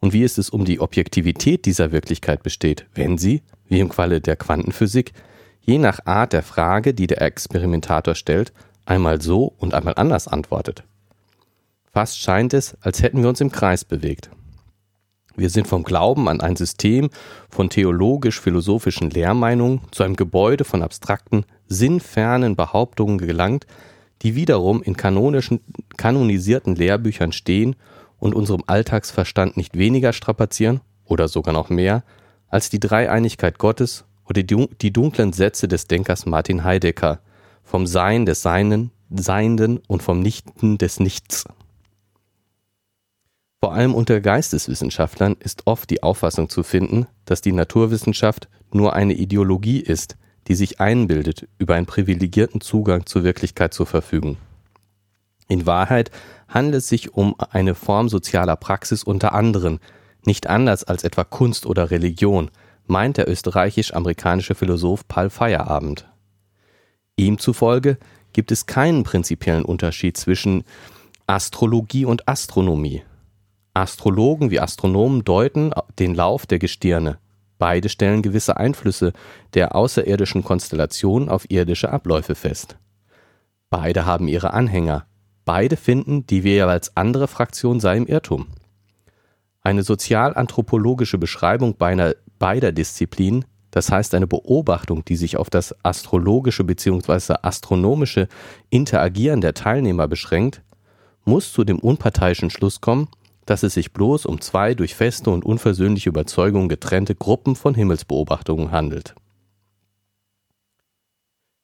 Und 0.00 0.12
wie 0.12 0.22
ist 0.22 0.38
es 0.38 0.50
um 0.50 0.64
die 0.64 0.80
Objektivität 0.80 1.64
dieser 1.64 1.92
Wirklichkeit 1.92 2.42
besteht, 2.42 2.86
wenn 2.94 3.18
sie, 3.18 3.42
wie 3.68 3.80
im 3.80 3.90
Falle 3.90 4.20
der 4.20 4.36
Quantenphysik, 4.36 5.12
je 5.60 5.78
nach 5.78 6.06
Art 6.06 6.32
der 6.32 6.42
Frage, 6.42 6.94
die 6.94 7.06
der 7.06 7.22
Experimentator 7.22 8.14
stellt, 8.14 8.52
einmal 8.86 9.20
so 9.20 9.54
und 9.58 9.74
einmal 9.74 9.94
anders 9.96 10.28
antwortet. 10.28 10.84
Fast 11.92 12.18
scheint 12.18 12.54
es, 12.54 12.76
als 12.80 13.02
hätten 13.02 13.22
wir 13.22 13.28
uns 13.28 13.40
im 13.40 13.50
Kreis 13.50 13.84
bewegt. 13.84 14.30
Wir 15.38 15.50
sind 15.50 15.68
vom 15.68 15.84
Glauben 15.84 16.28
an 16.28 16.40
ein 16.40 16.56
System 16.56 17.10
von 17.48 17.70
theologisch-philosophischen 17.70 19.10
Lehrmeinungen 19.10 19.82
zu 19.92 20.02
einem 20.02 20.16
Gebäude 20.16 20.64
von 20.64 20.82
abstrakten, 20.82 21.44
sinnfernen 21.68 22.56
Behauptungen 22.56 23.18
gelangt, 23.18 23.64
die 24.22 24.34
wiederum 24.34 24.82
in 24.82 24.96
kanonischen, 24.96 25.60
kanonisierten 25.96 26.74
Lehrbüchern 26.74 27.30
stehen 27.30 27.76
und 28.18 28.34
unserem 28.34 28.64
Alltagsverstand 28.66 29.56
nicht 29.56 29.78
weniger 29.78 30.12
strapazieren 30.12 30.80
oder 31.04 31.28
sogar 31.28 31.54
noch 31.54 31.70
mehr 31.70 32.02
als 32.48 32.68
die 32.68 32.80
Dreieinigkeit 32.80 33.58
Gottes 33.58 34.06
oder 34.28 34.42
die 34.42 34.92
dunklen 34.92 35.32
Sätze 35.32 35.68
des 35.68 35.86
Denkers 35.86 36.26
Martin 36.26 36.64
Heidegger 36.64 37.20
vom 37.62 37.86
Sein 37.86 38.26
des 38.26 38.42
Seinen, 38.42 38.90
Seienden 39.08 39.78
und 39.86 40.02
vom 40.02 40.20
Nichten 40.20 40.78
des 40.78 40.98
Nichts. 40.98 41.44
Vor 43.60 43.74
allem 43.74 43.94
unter 43.94 44.20
Geisteswissenschaftlern 44.20 45.36
ist 45.40 45.66
oft 45.66 45.90
die 45.90 46.02
Auffassung 46.02 46.48
zu 46.48 46.62
finden, 46.62 47.08
dass 47.24 47.40
die 47.40 47.52
Naturwissenschaft 47.52 48.48
nur 48.72 48.92
eine 48.92 49.14
Ideologie 49.14 49.80
ist, 49.80 50.16
die 50.46 50.54
sich 50.54 50.80
einbildet, 50.80 51.48
über 51.58 51.74
einen 51.74 51.86
privilegierten 51.86 52.60
Zugang 52.60 53.06
zur 53.06 53.24
Wirklichkeit 53.24 53.74
zu 53.74 53.84
verfügen. 53.84 54.38
In 55.48 55.66
Wahrheit 55.66 56.10
handelt 56.46 56.76
es 56.76 56.88
sich 56.88 57.14
um 57.14 57.34
eine 57.50 57.74
Form 57.74 58.08
sozialer 58.08 58.56
Praxis 58.56 59.02
unter 59.02 59.34
anderen, 59.34 59.80
nicht 60.24 60.46
anders 60.46 60.84
als 60.84 61.02
etwa 61.02 61.24
Kunst 61.24 61.66
oder 61.66 61.90
Religion, 61.90 62.50
meint 62.86 63.16
der 63.16 63.28
österreichisch-amerikanische 63.28 64.54
Philosoph 64.54 65.08
Paul 65.08 65.30
Feyerabend. 65.30 66.08
Ihm 67.16 67.38
zufolge 67.38 67.98
gibt 68.32 68.52
es 68.52 68.66
keinen 68.66 69.02
prinzipiellen 69.02 69.64
Unterschied 69.64 70.16
zwischen 70.16 70.64
Astrologie 71.26 72.04
und 72.04 72.28
Astronomie. 72.28 73.02
Astrologen 73.78 74.50
wie 74.50 74.60
Astronomen 74.60 75.24
deuten 75.24 75.72
den 76.00 76.14
Lauf 76.14 76.46
der 76.46 76.58
Gestirne. 76.58 77.18
Beide 77.58 77.88
stellen 77.88 78.22
gewisse 78.22 78.56
Einflüsse 78.56 79.12
der 79.54 79.74
außerirdischen 79.76 80.42
Konstellationen 80.42 81.28
auf 81.28 81.48
irdische 81.48 81.90
Abläufe 81.90 82.34
fest. 82.34 82.76
Beide 83.70 84.04
haben 84.04 84.26
ihre 84.26 84.52
Anhänger. 84.52 85.06
Beide 85.44 85.76
finden, 85.76 86.26
die 86.26 86.40
jeweils 86.40 86.96
andere 86.96 87.28
Fraktion 87.28 87.78
sei 87.78 87.96
im 87.96 88.06
Irrtum. 88.06 88.48
Eine 89.62 89.82
sozialanthropologische 89.82 91.18
Beschreibung 91.18 91.76
beider 91.76 92.72
Disziplinen, 92.72 93.44
das 93.70 93.92
heißt 93.92 94.14
eine 94.14 94.26
Beobachtung, 94.26 95.04
die 95.04 95.16
sich 95.16 95.36
auf 95.36 95.50
das 95.50 95.74
astrologische 95.84 96.64
bzw. 96.64 97.34
astronomische 97.42 98.28
Interagieren 98.70 99.40
der 99.40 99.54
Teilnehmer 99.54 100.08
beschränkt, 100.08 100.62
muss 101.24 101.52
zu 101.52 101.64
dem 101.64 101.78
unparteiischen 101.78 102.50
Schluss 102.50 102.80
kommen, 102.80 103.08
dass 103.48 103.62
es 103.62 103.74
sich 103.74 103.92
bloß 103.92 104.26
um 104.26 104.40
zwei 104.40 104.74
durch 104.74 104.94
feste 104.94 105.30
und 105.30 105.44
unversöhnliche 105.44 106.10
Überzeugungen 106.10 106.68
getrennte 106.68 107.14
Gruppen 107.14 107.56
von 107.56 107.74
Himmelsbeobachtungen 107.74 108.72
handelt. 108.72 109.14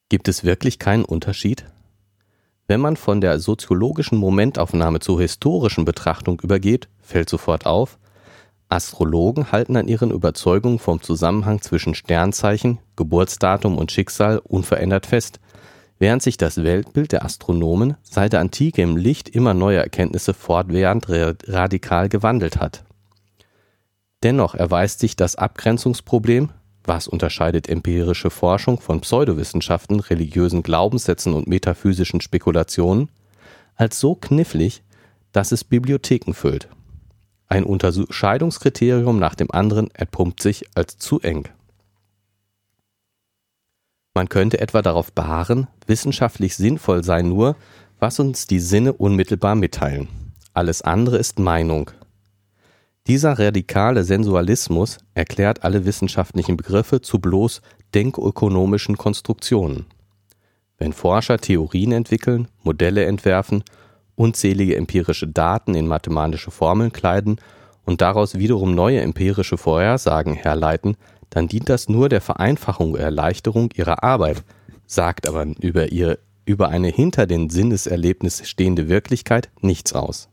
Gibt 0.09 0.27
es 0.27 0.43
wirklich 0.43 0.79
keinen 0.79 1.05
Unterschied? 1.05 1.65
Wenn 2.67 2.81
man 2.81 2.97
von 2.97 3.21
der 3.21 3.39
soziologischen 3.39 4.17
Momentaufnahme 4.17 4.99
zur 4.99 5.21
historischen 5.21 5.85
Betrachtung 5.85 6.39
übergeht, 6.41 6.87
fällt 7.01 7.29
sofort 7.29 7.67
auf, 7.67 7.99
Astrologen 8.67 9.51
halten 9.51 9.77
an 9.77 9.87
ihren 9.87 10.09
Überzeugungen 10.09 10.79
vom 10.79 11.03
Zusammenhang 11.03 11.61
zwischen 11.61 11.93
Sternzeichen, 11.93 12.79
Geburtsdatum 12.95 13.77
und 13.77 13.91
Schicksal 13.91 14.39
unverändert 14.39 15.05
fest, 15.05 15.39
während 15.99 16.21
sich 16.21 16.37
das 16.37 16.63
Weltbild 16.63 17.11
der 17.11 17.23
Astronomen 17.23 17.95
seit 18.03 18.33
der 18.33 18.41
Antike 18.41 18.81
im 18.81 18.97
Licht 18.97 19.29
immer 19.29 19.53
neuer 19.53 19.81
Erkenntnisse 19.81 20.33
fortwährend 20.33 21.07
radikal 21.09 22.09
gewandelt 22.09 22.57
hat. 22.57 22.83
Dennoch 24.23 24.55
erweist 24.55 24.99
sich 24.99 25.15
das 25.15 25.35
Abgrenzungsproblem, 25.35 26.49
was 26.83 27.07
unterscheidet 27.07 27.69
empirische 27.69 28.29
Forschung 28.29 28.79
von 28.79 29.01
Pseudowissenschaften, 29.01 29.99
religiösen 29.99 30.63
Glaubenssätzen 30.63 31.33
und 31.33 31.47
metaphysischen 31.47 32.21
Spekulationen, 32.21 33.09
als 33.75 33.99
so 33.99 34.15
knifflig, 34.15 34.83
dass 35.31 35.51
es 35.51 35.63
Bibliotheken 35.63 36.33
füllt. 36.33 36.69
Ein 37.47 37.63
Unterscheidungskriterium 37.63 39.19
nach 39.19 39.35
dem 39.35 39.51
anderen 39.51 39.91
erpumpt 39.91 40.41
sich 40.41 40.65
als 40.75 40.97
zu 40.97 41.19
eng. 41.21 41.47
Man 44.15 44.29
könnte 44.29 44.61
etwa 44.61 44.81
darauf 44.81 45.11
beharren, 45.11 45.67
wissenschaftlich 45.87 46.55
sinnvoll 46.55 47.03
sei 47.03 47.21
nur, 47.21 47.57
was 47.99 48.17
uns 48.19 48.47
die 48.47 48.59
Sinne 48.59 48.93
unmittelbar 48.93 49.55
mitteilen. 49.55 50.07
Alles 50.53 50.81
andere 50.81 51.17
ist 51.17 51.37
Meinung. 51.37 51.91
Dieser 53.07 53.37
radikale 53.37 54.05
Sensualismus 54.05 54.99
erklärt 55.13 55.63
alle 55.63 55.85
wissenschaftlichen 55.85 56.55
Begriffe 56.55 57.01
zu 57.01 57.19
bloß 57.19 57.61
denkökonomischen 57.93 58.97
Konstruktionen. 58.97 59.85
Wenn 60.77 60.93
Forscher 60.93 61.37
Theorien 61.37 61.91
entwickeln, 61.91 62.47
Modelle 62.63 63.05
entwerfen, 63.05 63.63
unzählige 64.15 64.77
empirische 64.77 65.27
Daten 65.27 65.75
in 65.75 65.87
mathematische 65.87 66.51
Formeln 66.51 66.93
kleiden 66.93 67.35
und 67.83 68.01
daraus 68.01 68.35
wiederum 68.35 68.75
neue 68.75 69.01
empirische 69.01 69.57
Vorhersagen 69.57 70.33
herleiten, 70.33 70.95
dann 71.29 71.47
dient 71.47 71.69
das 71.69 71.89
nur 71.89 72.09
der 72.09 72.21
Vereinfachung 72.21 72.93
und 72.93 72.99
Erleichterung 72.99 73.69
ihrer 73.75 74.03
Arbeit, 74.03 74.43
sagt 74.85 75.27
aber 75.27 75.45
über, 75.59 75.91
ihr, 75.91 76.19
über 76.45 76.69
eine 76.69 76.89
hinter 76.89 77.27
den 77.27 77.49
Sinneserlebnis 77.49 78.47
stehende 78.47 78.87
Wirklichkeit 78.87 79.49
nichts 79.61 79.93
aus. 79.93 80.29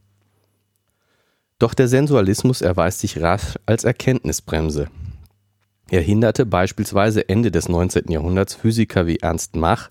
Doch 1.58 1.74
der 1.74 1.88
Sensualismus 1.88 2.60
erweist 2.60 3.00
sich 3.00 3.20
rasch 3.20 3.58
als 3.66 3.84
Erkenntnisbremse. 3.84 4.88
Er 5.90 6.00
hinderte 6.00 6.46
beispielsweise 6.46 7.28
Ende 7.28 7.50
des 7.50 7.68
19. 7.68 8.10
Jahrhunderts 8.10 8.54
Physiker 8.54 9.06
wie 9.06 9.18
Ernst 9.18 9.56
Mach 9.56 9.88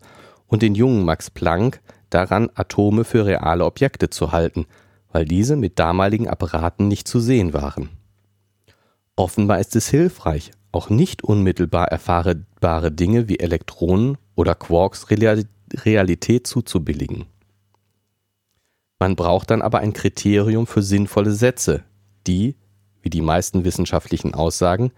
und 0.48 0.62
den 0.62 0.76
jungen 0.76 1.06
Max 1.06 1.30
Planck 1.30 1.80
daran, 2.10 2.50
Atome 2.56 3.04
für 3.04 3.26
reale 3.26 3.66
Objekte 3.66 4.10
zu 4.10 4.32
halten, 4.32 4.66
weil 5.12 5.26
diese 5.26 5.56
mit 5.56 5.80
damaligen 5.80 6.28
Apparaten 6.28 6.88
nicht 6.88 7.08
zu 7.08 7.20
sehen 7.20 7.54
waren. 7.54 7.90
Offenbar 9.16 9.60
ist 9.60 9.76
es 9.76 9.88
hilfreich, 9.90 10.52
auch 10.72 10.90
nicht 10.90 11.24
unmittelbar 11.24 11.88
erfahrbare 11.88 12.92
Dinge 12.92 13.28
wie 13.28 13.40
Elektronen 13.40 14.18
oder 14.36 14.56
Quarks 14.56 15.08
Realität 15.10 16.48
zuzubilligen. 16.48 17.26
Man 19.00 19.16
braucht 19.16 19.50
dann 19.50 19.62
aber 19.62 19.80
ein 19.80 19.94
Kriterium 19.94 20.68
für 20.68 20.82
sinnvolle 20.82 21.32
Sätze, 21.32 21.84
die, 22.28 22.56
wie 23.02 23.10
die 23.10 23.22
meisten 23.22 23.66
wissenschaftlichen 23.66 24.34
Aussagen, 24.34 24.92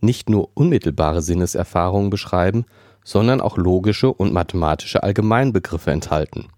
nicht 0.00 0.30
nur 0.30 0.50
unmittelbare 0.54 1.20
Sinneserfahrungen 1.20 2.10
beschreiben, 2.10 2.64
sondern 3.04 3.40
auch 3.40 3.56
logische 3.56 4.12
und 4.12 4.32
mathematische 4.32 5.02
Allgemeinbegriffe 5.02 5.90
enthalten. 5.90 6.48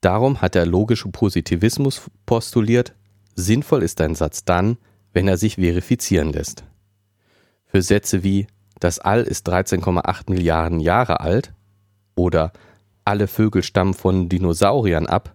Darum 0.00 0.42
hat 0.42 0.54
der 0.54 0.66
logische 0.66 1.08
Positivismus 1.08 2.02
postuliert, 2.26 2.94
sinnvoll 3.34 3.82
ist 3.82 4.00
ein 4.02 4.14
Satz 4.14 4.44
dann, 4.44 4.76
wenn 5.14 5.26
er 5.26 5.38
sich 5.38 5.54
verifizieren 5.54 6.32
lässt. 6.32 6.64
Für 7.74 7.82
Sätze 7.82 8.22
wie 8.22 8.46
das 8.78 9.00
All 9.00 9.24
ist 9.24 9.48
13,8 9.48 10.30
Milliarden 10.30 10.78
Jahre 10.78 11.18
alt 11.18 11.52
oder 12.14 12.52
alle 13.04 13.26
Vögel 13.26 13.64
stammen 13.64 13.94
von 13.94 14.28
Dinosauriern 14.28 15.06
ab, 15.06 15.34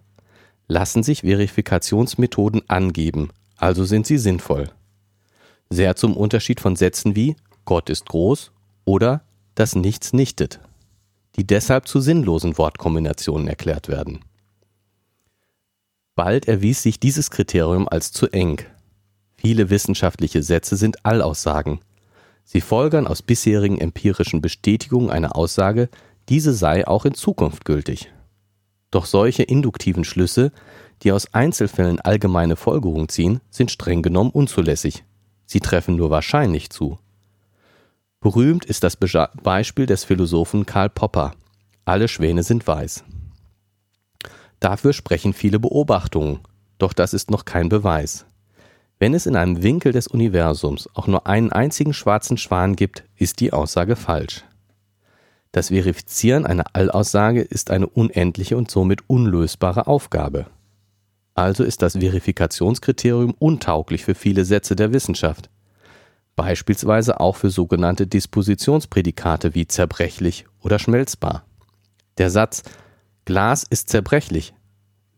lassen 0.66 1.02
sich 1.02 1.20
Verifikationsmethoden 1.20 2.62
angeben, 2.66 3.28
also 3.58 3.84
sind 3.84 4.06
sie 4.06 4.16
sinnvoll. 4.16 4.70
Sehr 5.68 5.96
zum 5.96 6.16
Unterschied 6.16 6.62
von 6.62 6.76
Sätzen 6.76 7.14
wie 7.14 7.36
Gott 7.66 7.90
ist 7.90 8.06
groß 8.06 8.52
oder 8.86 9.20
das 9.54 9.74
Nichts 9.74 10.14
nichtet, 10.14 10.60
die 11.36 11.46
deshalb 11.46 11.88
zu 11.88 12.00
sinnlosen 12.00 12.56
Wortkombinationen 12.56 13.48
erklärt 13.48 13.88
werden. 13.88 14.20
Bald 16.14 16.48
erwies 16.48 16.82
sich 16.82 16.98
dieses 16.98 17.30
Kriterium 17.30 17.86
als 17.86 18.12
zu 18.12 18.28
eng. 18.28 18.62
Viele 19.36 19.68
wissenschaftliche 19.68 20.42
Sätze 20.42 20.76
sind 20.76 21.04
Allaussagen, 21.04 21.80
Sie 22.52 22.60
folgern 22.60 23.06
aus 23.06 23.22
bisherigen 23.22 23.78
empirischen 23.78 24.40
Bestätigungen 24.40 25.08
einer 25.08 25.36
Aussage, 25.36 25.88
diese 26.28 26.52
sei 26.52 26.84
auch 26.84 27.04
in 27.04 27.14
Zukunft 27.14 27.64
gültig. 27.64 28.12
Doch 28.90 29.06
solche 29.06 29.44
induktiven 29.44 30.02
Schlüsse, 30.02 30.50
die 31.04 31.12
aus 31.12 31.32
Einzelfällen 31.32 32.00
allgemeine 32.00 32.56
Folgerungen 32.56 33.08
ziehen, 33.08 33.40
sind 33.50 33.70
streng 33.70 34.02
genommen 34.02 34.32
unzulässig. 34.32 35.04
Sie 35.46 35.60
treffen 35.60 35.94
nur 35.94 36.10
wahrscheinlich 36.10 36.70
zu. 36.70 36.98
Berühmt 38.18 38.64
ist 38.64 38.82
das 38.82 38.96
Beispiel 38.96 39.86
des 39.86 40.02
Philosophen 40.02 40.66
Karl 40.66 40.90
Popper. 40.90 41.36
Alle 41.84 42.08
Schwäne 42.08 42.42
sind 42.42 42.66
weiß. 42.66 43.04
Dafür 44.58 44.92
sprechen 44.92 45.34
viele 45.34 45.60
Beobachtungen, 45.60 46.40
doch 46.78 46.94
das 46.94 47.14
ist 47.14 47.30
noch 47.30 47.44
kein 47.44 47.68
Beweis. 47.68 48.26
Wenn 49.00 49.14
es 49.14 49.24
in 49.26 49.34
einem 49.34 49.62
Winkel 49.62 49.92
des 49.92 50.06
Universums 50.06 50.88
auch 50.94 51.06
nur 51.06 51.26
einen 51.26 51.50
einzigen 51.50 51.94
schwarzen 51.94 52.36
Schwan 52.36 52.76
gibt, 52.76 53.02
ist 53.16 53.40
die 53.40 53.52
Aussage 53.52 53.96
falsch. 53.96 54.44
Das 55.52 55.68
Verifizieren 55.68 56.46
einer 56.46 56.66
Allaussage 56.74 57.40
ist 57.40 57.70
eine 57.70 57.88
unendliche 57.88 58.56
und 58.56 58.70
somit 58.70 59.00
unlösbare 59.08 59.86
Aufgabe. 59.86 60.46
Also 61.34 61.64
ist 61.64 61.80
das 61.82 61.94
Verifikationskriterium 61.96 63.34
untauglich 63.38 64.04
für 64.04 64.14
viele 64.14 64.44
Sätze 64.44 64.76
der 64.76 64.92
Wissenschaft. 64.92 65.48
Beispielsweise 66.36 67.20
auch 67.20 67.36
für 67.36 67.50
sogenannte 67.50 68.06
Dispositionsprädikate 68.06 69.54
wie 69.54 69.66
zerbrechlich 69.66 70.44
oder 70.60 70.78
schmelzbar. 70.78 71.44
Der 72.18 72.30
Satz 72.30 72.62
Glas 73.24 73.64
ist 73.68 73.88
zerbrechlich 73.88 74.52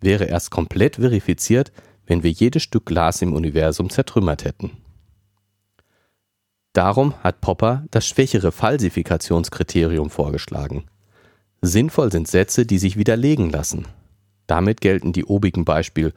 wäre 0.02 0.24
erst 0.24 0.50
komplett 0.50 0.96
verifiziert, 0.96 1.72
wenn 2.12 2.22
wir 2.22 2.30
jedes 2.30 2.62
Stück 2.62 2.84
Glas 2.84 3.22
im 3.22 3.32
Universum 3.32 3.88
zertrümmert 3.88 4.44
hätten. 4.44 4.72
Darum 6.74 7.14
hat 7.22 7.40
Popper 7.40 7.86
das 7.90 8.06
schwächere 8.06 8.52
Falsifikationskriterium 8.52 10.10
vorgeschlagen. 10.10 10.84
Sinnvoll 11.62 12.12
sind 12.12 12.28
Sätze, 12.28 12.66
die 12.66 12.76
sich 12.76 12.98
widerlegen 12.98 13.48
lassen. 13.48 13.86
Damit 14.46 14.82
gelten 14.82 15.14
die 15.14 15.24
obigen 15.24 15.64
Beispiel, 15.64 16.12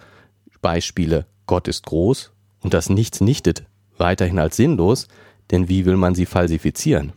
Beispiele 0.62 1.28
Gott 1.46 1.70
ist 1.70 1.86
groß 1.86 2.34
und 2.60 2.74
das 2.74 2.90
Nichts 2.90 3.22
nichtet 3.22 3.66
weiterhin 3.98 4.40
als 4.40 4.58
sinnlos, 4.58 5.08
denn 5.50 5.70
wie 5.70 5.86
will 5.86 5.96
man 5.96 6.14
sie 6.14 6.26
falsifizieren? 6.26 7.14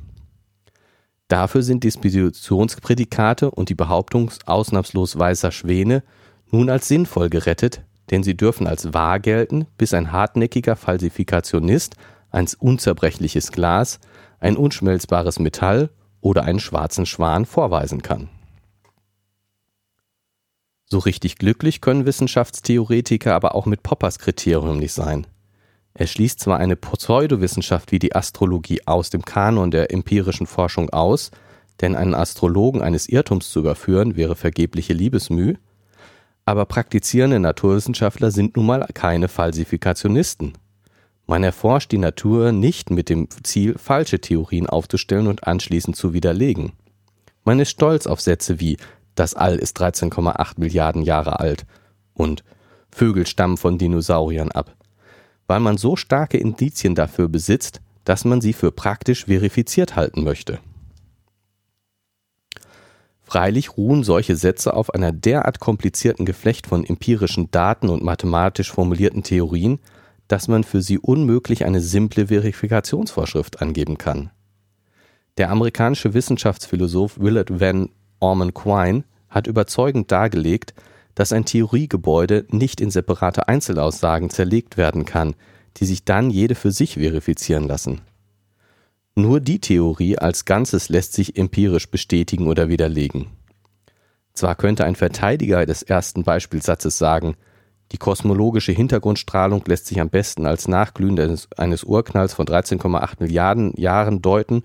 Dafür 1.27 1.65
sind 1.65 1.83
Dispositionsprädikate 1.83 3.51
und 3.51 3.71
die 3.71 3.75
Behauptung 3.75 4.31
ausnahmslos 4.47 5.19
weißer 5.19 5.51
Schwäne 5.51 6.05
nun 6.53 6.71
als 6.71 6.87
sinnvoll 6.87 7.29
gerettet, 7.29 7.83
denn 8.11 8.23
sie 8.23 8.37
dürfen 8.37 8.67
als 8.67 8.93
wahr 8.95 9.21
gelten, 9.21 9.67
bis 9.77 9.95
ein 9.95 10.13
hartnäckiger 10.13 10.77
Falsifikationist 10.77 11.97
ein 12.31 12.47
unzerbrechliches 12.59 13.53
Glas, 13.53 14.01
ein 14.41 14.57
unschmelzbares 14.57 15.39
Metall 15.39 15.91
oder 16.21 16.45
einen 16.45 16.61
schwarzen 16.61 17.07
Schwan 17.07 17.47
vorweisen 17.47 18.03
kann. 18.03 18.29
So 20.85 20.99
richtig 20.99 21.37
glücklich 21.37 21.81
können 21.81 22.07
Wissenschaftstheoretiker 22.07 23.35
aber 23.35 23.55
auch 23.55 23.67
mit 23.67 23.83
Poppers 23.83 24.19
Kriterium 24.19 24.79
nicht 24.79 24.93
sein. 24.93 25.27
Er 25.93 26.07
schließt 26.07 26.41
zwar 26.41 26.59
eine 26.59 26.77
Pseudowissenschaft 26.77 27.93
wie 27.93 27.99
die 27.99 28.15
Astrologie 28.15 28.87
aus 28.87 29.11
dem 29.11 29.25
Kanon 29.25 29.71
der 29.71 29.93
empirischen 29.93 30.47
Forschung 30.47 30.91
aus, 30.91 31.31
denn 31.81 31.95
einen 31.95 32.15
Astrologen 32.15 32.83
eines 32.83 33.09
Irrtums 33.09 33.51
zu 33.51 33.61
überführen 33.61 34.17
wäre 34.17 34.35
vergebliche 34.35 34.93
Liebesmüh, 34.93 35.57
aber 36.49 36.65
praktizierende 36.65 37.39
Naturwissenschaftler 37.41 38.31
sind 38.31 38.57
nun 38.57 38.65
mal 38.65 38.87
keine 38.95 39.29
Falsifikationisten. 39.29 40.55
Man 41.27 41.45
erforscht 41.45 41.93
die 41.93 41.99
Natur 41.99 42.53
nicht 42.53 42.89
mit 42.89 43.11
dem 43.11 43.29
Ziel, 43.43 43.77
falsche 43.77 44.19
Theorien 44.19 44.67
aufzustellen 44.67 45.27
und 45.27 45.47
anschließend 45.47 45.95
zu 45.95 46.15
widerlegen. 46.15 46.73
Man 47.45 47.61
ist 47.61 47.69
stolz 47.69 48.07
auf 48.07 48.23
Sätze 48.23 48.61
wie 48.61 48.79
das 49.15 49.35
All 49.35 49.57
ist 49.57 49.79
13,8 49.79 50.55
Milliarden 50.57 51.03
Jahre 51.03 51.39
alt 51.39 51.67
und 52.15 52.45
Vögel 52.91 53.27
stammen 53.27 53.59
von 53.59 53.77
Dinosauriern 53.77 54.51
ab, 54.51 54.75
weil 55.49 55.61
man 55.61 55.77
so 55.77 55.97
starke 55.97 56.39
Indizien 56.39 56.95
dafür 56.95 57.29
besitzt, 57.29 57.83
dass 58.05 58.25
man 58.25 58.41
sie 58.41 58.55
für 58.55 58.73
praktisch 58.73 59.27
verifiziert 59.27 59.97
halten 59.97 60.25
möchte. 60.25 60.61
Freilich 63.29 63.77
ruhen 63.77 64.05
solche 64.05 64.37
Sätze 64.37 64.73
auf 64.73 64.95
einer 64.95 65.13
derart 65.13 65.61
komplizierten 65.61 66.25
Geflecht 66.25 66.67
von 66.67 66.83
empirischen 66.83 67.51
Daten 67.51 67.91
und 67.91 68.03
mathematisch 68.03 68.73
formulierten 68.73 69.23
Theorien, 69.23 69.81
dass 70.29 70.49
man 70.49 70.65
für 70.65 70.81
sie 70.81 70.99
unmöglich 70.99 71.67
eine 71.67 71.83
simple 71.83 72.29
Verifikationsvorschrift 72.29 73.61
angeben 73.61 73.99
kann. 73.99 74.31
Der 75.37 75.51
amerikanische 75.51 76.15
Wissenschaftsphilosoph 76.15 77.21
Willard 77.21 77.61
Van 77.61 77.91
Orman 78.19 78.55
Quine 78.55 79.05
hat 79.29 79.47
überzeugend 79.47 80.11
dargelegt, 80.11 80.73
dass 81.15 81.31
ein 81.31 81.45
Theoriegebäude 81.45 82.47
nicht 82.49 82.81
in 82.81 82.91
separate 82.91 83.47
Einzelaussagen 83.47 84.31
zerlegt 84.31 84.79
werden 84.79 85.05
kann, 85.05 85.35
die 85.77 85.85
sich 85.85 86.03
dann 86.03 86.31
jede 86.31 86.55
für 86.55 86.73
sich 86.73 86.95
verifizieren 86.95 87.69
lassen. 87.69 88.01
Nur 89.19 89.41
die 89.41 89.59
Theorie 89.59 90.17
als 90.17 90.45
Ganzes 90.45 90.91
lässt 90.91 91.13
sich 91.13 91.37
empirisch 91.37 91.91
bestätigen 91.91 92.47
oder 92.47 92.69
widerlegen. 92.69 93.27
Zwar 94.33 94.55
könnte 94.55 94.85
ein 94.85 94.95
Verteidiger 94.95 95.67
des 95.67 95.83
ersten 95.83 96.23
Beispielsatzes 96.23 96.99
sagen, 96.99 97.35
die 97.91 97.99
kosmologische 97.99 98.71
Hintergrundstrahlung 98.71 99.65
lässt 99.67 99.87
sich 99.87 100.01
am 100.01 100.09
besten 100.09 100.47
als 100.47 100.69
Nachglühen 100.69 101.19
eines, 101.19 101.49
eines 101.57 101.83
Urknalls 101.83 102.33
von 102.33 102.47
13,8 102.47 103.15
Milliarden 103.19 103.73
Jahren 103.77 104.23
deuten 104.23 104.63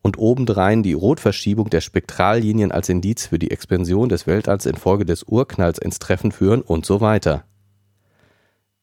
und 0.00 0.16
obendrein 0.16 0.84
die 0.84 0.92
Rotverschiebung 0.92 1.68
der 1.68 1.80
Spektrallinien 1.80 2.70
als 2.70 2.88
Indiz 2.88 3.26
für 3.26 3.40
die 3.40 3.50
Expansion 3.50 4.08
des 4.08 4.28
Weltalls 4.28 4.64
infolge 4.66 5.04
des 5.04 5.24
Urknalls 5.24 5.80
ins 5.80 5.98
Treffen 5.98 6.30
führen 6.30 6.62
und 6.62 6.86
so 6.86 7.00
weiter. 7.00 7.42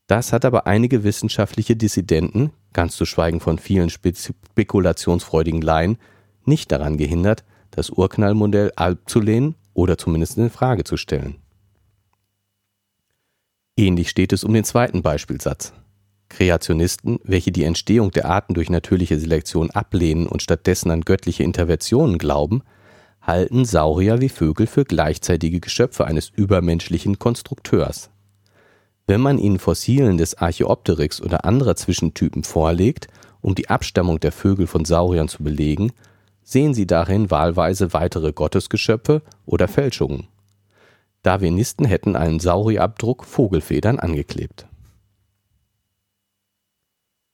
Das 0.08 0.34
hat 0.34 0.43
aber 0.43 0.67
einige 0.67 1.06
wissenschaftliche 1.06 1.78
Dissidenten, 1.78 2.52
ganz 2.74 2.96
zu 2.96 3.06
schweigen 3.06 3.40
von 3.40 3.58
vielen 3.58 3.90
spekulationsfreudigen 3.90 5.62
Laien, 5.62 5.98
nicht 6.46 6.72
daran 6.72 6.98
gehindert, 6.98 7.44
das 7.72 7.90
Urknallmodell 7.90 8.72
abzulehnen 8.76 9.56
oder 9.74 9.98
zumindest 9.98 10.38
in 10.38 10.50
Frage 10.50 10.84
zu 10.84 10.98
stellen. 10.98 11.38
Ähnlich 13.76 14.10
steht 14.10 14.34
es 14.34 14.44
um 14.44 14.54
den 14.54 14.64
zweiten 14.64 15.02
Beispielsatz. 15.02 15.74
Kreationisten, 16.30 17.20
welche 17.24 17.52
die 17.52 17.64
Entstehung 17.64 18.12
der 18.12 18.26
Arten 18.26 18.54
durch 18.54 18.70
natürliche 18.70 19.20
Selektion 19.20 19.72
ablehnen 19.72 20.28
und 20.28 20.42
stattdessen 20.42 20.92
an 20.92 21.02
göttliche 21.02 21.44
Interventionen 21.44 22.18
glauben, 22.18 22.64
halten 23.22 23.66
Saurier 23.66 24.20
wie 24.20 24.30
Vögel 24.30 24.68
für 24.68 24.84
gleichzeitige 24.84 25.60
Geschöpfe 25.60 26.06
eines 26.06 26.30
übermenschlichen 26.30 27.20
Konstrukteurs. 27.20 28.10
Wenn 29.06 29.22
man 29.22 29.38
ihnen 29.38 29.60
Fossilen 29.60 30.18
des 30.18 30.36
Archaeopteryx 30.36 31.22
oder 31.22 31.46
anderer 31.46 31.76
Zwischentypen 31.76 32.44
vorlegt, 32.44 33.08
um 33.42 33.56
die 33.56 33.70
Abstammung 33.70 34.20
der 34.20 34.32
Vögel 34.32 34.68
von 34.68 34.86
Sauriern 34.86 35.28
zu 35.28 35.44
belegen, 35.44 35.92
sehen 36.44 36.74
sie 36.74 36.88
darin 36.88 37.30
wahlweise 37.30 37.94
weitere 37.94 38.32
Gottesgeschöpfe 38.32 39.22
oder 39.46 39.68
Fälschungen. 39.68 40.28
Darwinisten 41.22 41.86
hätten 41.86 42.16
einen 42.16 42.39
Saurierabdruck 42.39 43.26
Vogelfedern 43.26 44.00
angeklebt. 44.00 44.68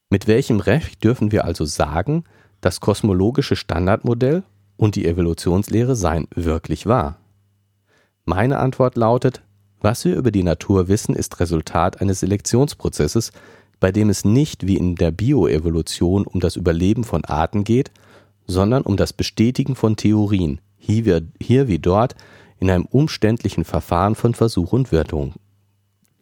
Mit 0.09 0.27
welchem 0.27 0.59
Recht 0.59 1.03
dürfen 1.03 1.31
wir 1.31 1.45
also 1.45 1.65
sagen, 1.65 2.23
das 2.61 2.79
kosmologische 2.79 3.55
Standardmodell 3.55 4.43
und 4.75 4.95
die 4.95 5.05
Evolutionslehre 5.05 5.95
seien 5.95 6.27
wirklich 6.33 6.87
wahr? 6.87 7.17
Meine 8.25 8.57
Antwort 8.57 8.95
lautet, 8.95 9.41
was 9.81 10.05
wir 10.05 10.15
über 10.15 10.31
die 10.31 10.43
Natur 10.43 10.87
wissen, 10.87 11.15
ist 11.15 11.39
Resultat 11.39 12.01
eines 12.01 12.19
Selektionsprozesses, 12.19 13.31
bei 13.79 13.91
dem 13.91 14.09
es 14.09 14.25
nicht 14.25 14.67
wie 14.67 14.77
in 14.77 14.95
der 14.95 15.11
Bioevolution 15.11 16.25
um 16.25 16.39
das 16.39 16.55
Überleben 16.55 17.03
von 17.03 17.23
Arten 17.25 17.63
geht, 17.63 17.91
sondern 18.45 18.83
um 18.83 18.97
das 18.97 19.13
Bestätigen 19.13 19.75
von 19.75 19.95
Theorien, 19.95 20.59
hier, 20.77 21.23
wie 21.39 21.79
dort 21.79 22.15
in 22.59 22.69
einem 22.69 22.85
umständlichen 22.85 23.63
Verfahren 23.63 24.15
von 24.15 24.33
Versuch 24.33 24.73
und 24.73 24.91
Irrtum. 24.91 25.33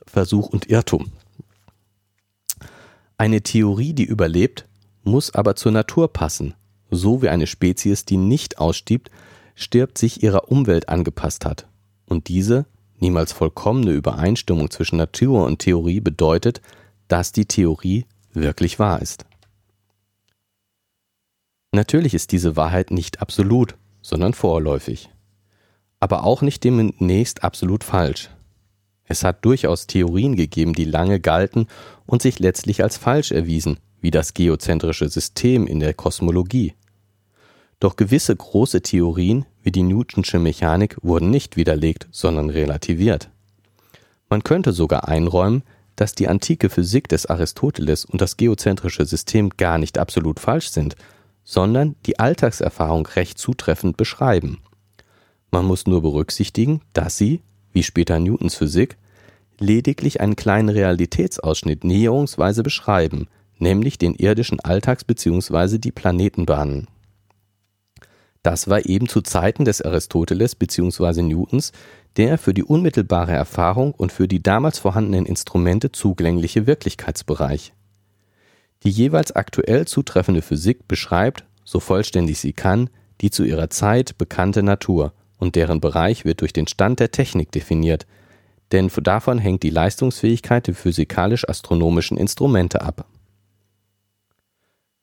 Versuch 0.05 0.49
und 0.49 0.69
Irrtum. 0.69 1.11
Eine 3.17 3.41
Theorie, 3.41 3.93
die 3.93 4.03
überlebt, 4.03 4.65
muss 5.03 5.33
aber 5.33 5.55
zur 5.55 5.71
Natur 5.71 6.13
passen, 6.13 6.53
so 6.91 7.21
wie 7.21 7.29
eine 7.29 7.47
Spezies, 7.47 8.05
die 8.05 8.17
nicht 8.17 8.59
ausstirbt, 8.59 9.09
stirbt, 9.55 9.97
sich 9.97 10.21
ihrer 10.21 10.51
Umwelt 10.51 10.89
angepasst 10.89 11.45
hat. 11.45 11.67
Und 12.05 12.27
diese 12.27 12.65
Niemals 12.99 13.31
vollkommene 13.31 13.91
Übereinstimmung 13.91 14.69
zwischen 14.69 14.97
Natur 14.97 15.45
und 15.45 15.60
Theorie 15.60 15.99
bedeutet, 15.99 16.62
dass 17.07 17.31
die 17.31 17.45
Theorie 17.45 18.05
wirklich 18.33 18.79
wahr 18.79 19.01
ist. 19.01 19.25
Natürlich 21.71 22.13
ist 22.13 22.31
diese 22.31 22.55
Wahrheit 22.55 22.91
nicht 22.91 23.21
absolut, 23.21 23.75
sondern 24.01 24.33
vorläufig. 24.33 25.10
Aber 25.99 26.23
auch 26.23 26.41
nicht 26.41 26.63
demnächst 26.63 27.43
absolut 27.43 27.83
falsch. 27.83 28.29
Es 29.03 29.23
hat 29.23 29.45
durchaus 29.45 29.88
Theorien 29.88 30.36
gegeben, 30.36 30.73
die 30.73 30.86
lange 30.86 31.19
galten 31.19 31.67
und 32.05 32.21
sich 32.21 32.39
letztlich 32.39 32.83
als 32.83 32.97
falsch 32.97 33.31
erwiesen, 33.31 33.79
wie 34.01 34.12
das 34.12 34.33
geozentrische 34.33 35.07
System 35.10 35.65
in 35.65 35.79
der 35.79 35.93
Kosmologie. 35.93 36.73
Doch 37.79 37.95
gewisse 37.95 38.35
große 38.35 38.81
Theorien 38.81 39.45
wie 39.61 39.71
die 39.71 39.83
Newtonsche 39.83 40.39
Mechanik 40.39 40.97
wurden 41.01 41.29
nicht 41.29 41.57
widerlegt, 41.57 42.07
sondern 42.11 42.49
relativiert. 42.49 43.29
Man 44.29 44.43
könnte 44.43 44.73
sogar 44.73 45.07
einräumen, 45.07 45.63
dass 45.95 46.13
die 46.13 46.27
antike 46.27 46.69
Physik 46.69 47.07
des 47.07 47.25
Aristoteles 47.25 48.05
und 48.05 48.21
das 48.21 48.37
geozentrische 48.37 49.05
System 49.05 49.49
gar 49.57 49.77
nicht 49.77 49.97
absolut 49.97 50.39
falsch 50.39 50.69
sind, 50.69 50.95
sondern 51.43 51.95
die 52.05 52.19
Alltagserfahrung 52.19 53.05
recht 53.07 53.37
zutreffend 53.37 53.97
beschreiben. 53.97 54.59
Man 55.51 55.65
muss 55.65 55.87
nur 55.87 56.01
berücksichtigen, 56.01 56.81
dass 56.93 57.17
sie, 57.17 57.41
wie 57.71 57.83
später 57.83 58.19
Newtons 58.19 58.55
Physik, 58.55 58.97
lediglich 59.59 60.19
einen 60.19 60.35
kleinen 60.35 60.69
Realitätsausschnitt 60.69 61.83
näherungsweise 61.83 62.63
beschreiben, 62.63 63.27
nämlich 63.57 63.97
den 63.97 64.13
irdischen 64.13 64.59
Alltags 64.59 65.03
bzw. 65.03 65.77
die 65.77 65.91
Planetenbahnen. 65.91 66.87
Das 68.47 68.69
war 68.69 68.86
eben 68.86 69.10
zu 69.10 69.19
Zeiten 69.19 69.65
des 69.65 69.81
Aristoteles 69.81 70.55
bzw. 70.55 71.21
Newtons 71.21 71.73
der 72.15 72.38
für 72.38 72.53
die 72.53 72.63
unmittelbare 72.63 73.33
Erfahrung 73.33 73.91
und 73.91 74.13
für 74.13 74.29
die 74.29 74.41
damals 74.41 74.79
vorhandenen 74.79 75.25
Instrumente 75.25 75.91
zugängliche 75.91 76.65
Wirklichkeitsbereich. 76.65 77.73
Die 78.83 78.89
jeweils 78.89 79.33
aktuell 79.33 79.86
zutreffende 79.86 80.41
Physik 80.41 80.88
beschreibt, 80.88 81.43
so 81.65 81.81
vollständig 81.81 82.39
sie 82.39 82.53
kann, 82.53 82.89
die 83.19 83.31
zu 83.31 83.43
ihrer 83.43 83.69
Zeit 83.69 84.17
bekannte 84.17 84.63
Natur, 84.63 85.12
und 85.39 85.57
deren 85.57 85.81
Bereich 85.81 86.23
wird 86.23 86.39
durch 86.39 86.53
den 86.53 86.67
Stand 86.67 87.01
der 87.01 87.12
Technik 87.12 87.51
definiert, 87.51 88.07
denn 88.71 88.89
davon 89.03 89.39
hängt 89.39 89.63
die 89.63 89.71
Leistungsfähigkeit 89.71 90.67
der 90.67 90.73
physikalisch-astronomischen 90.73 92.15
Instrumente 92.15 92.79
ab. 92.81 93.07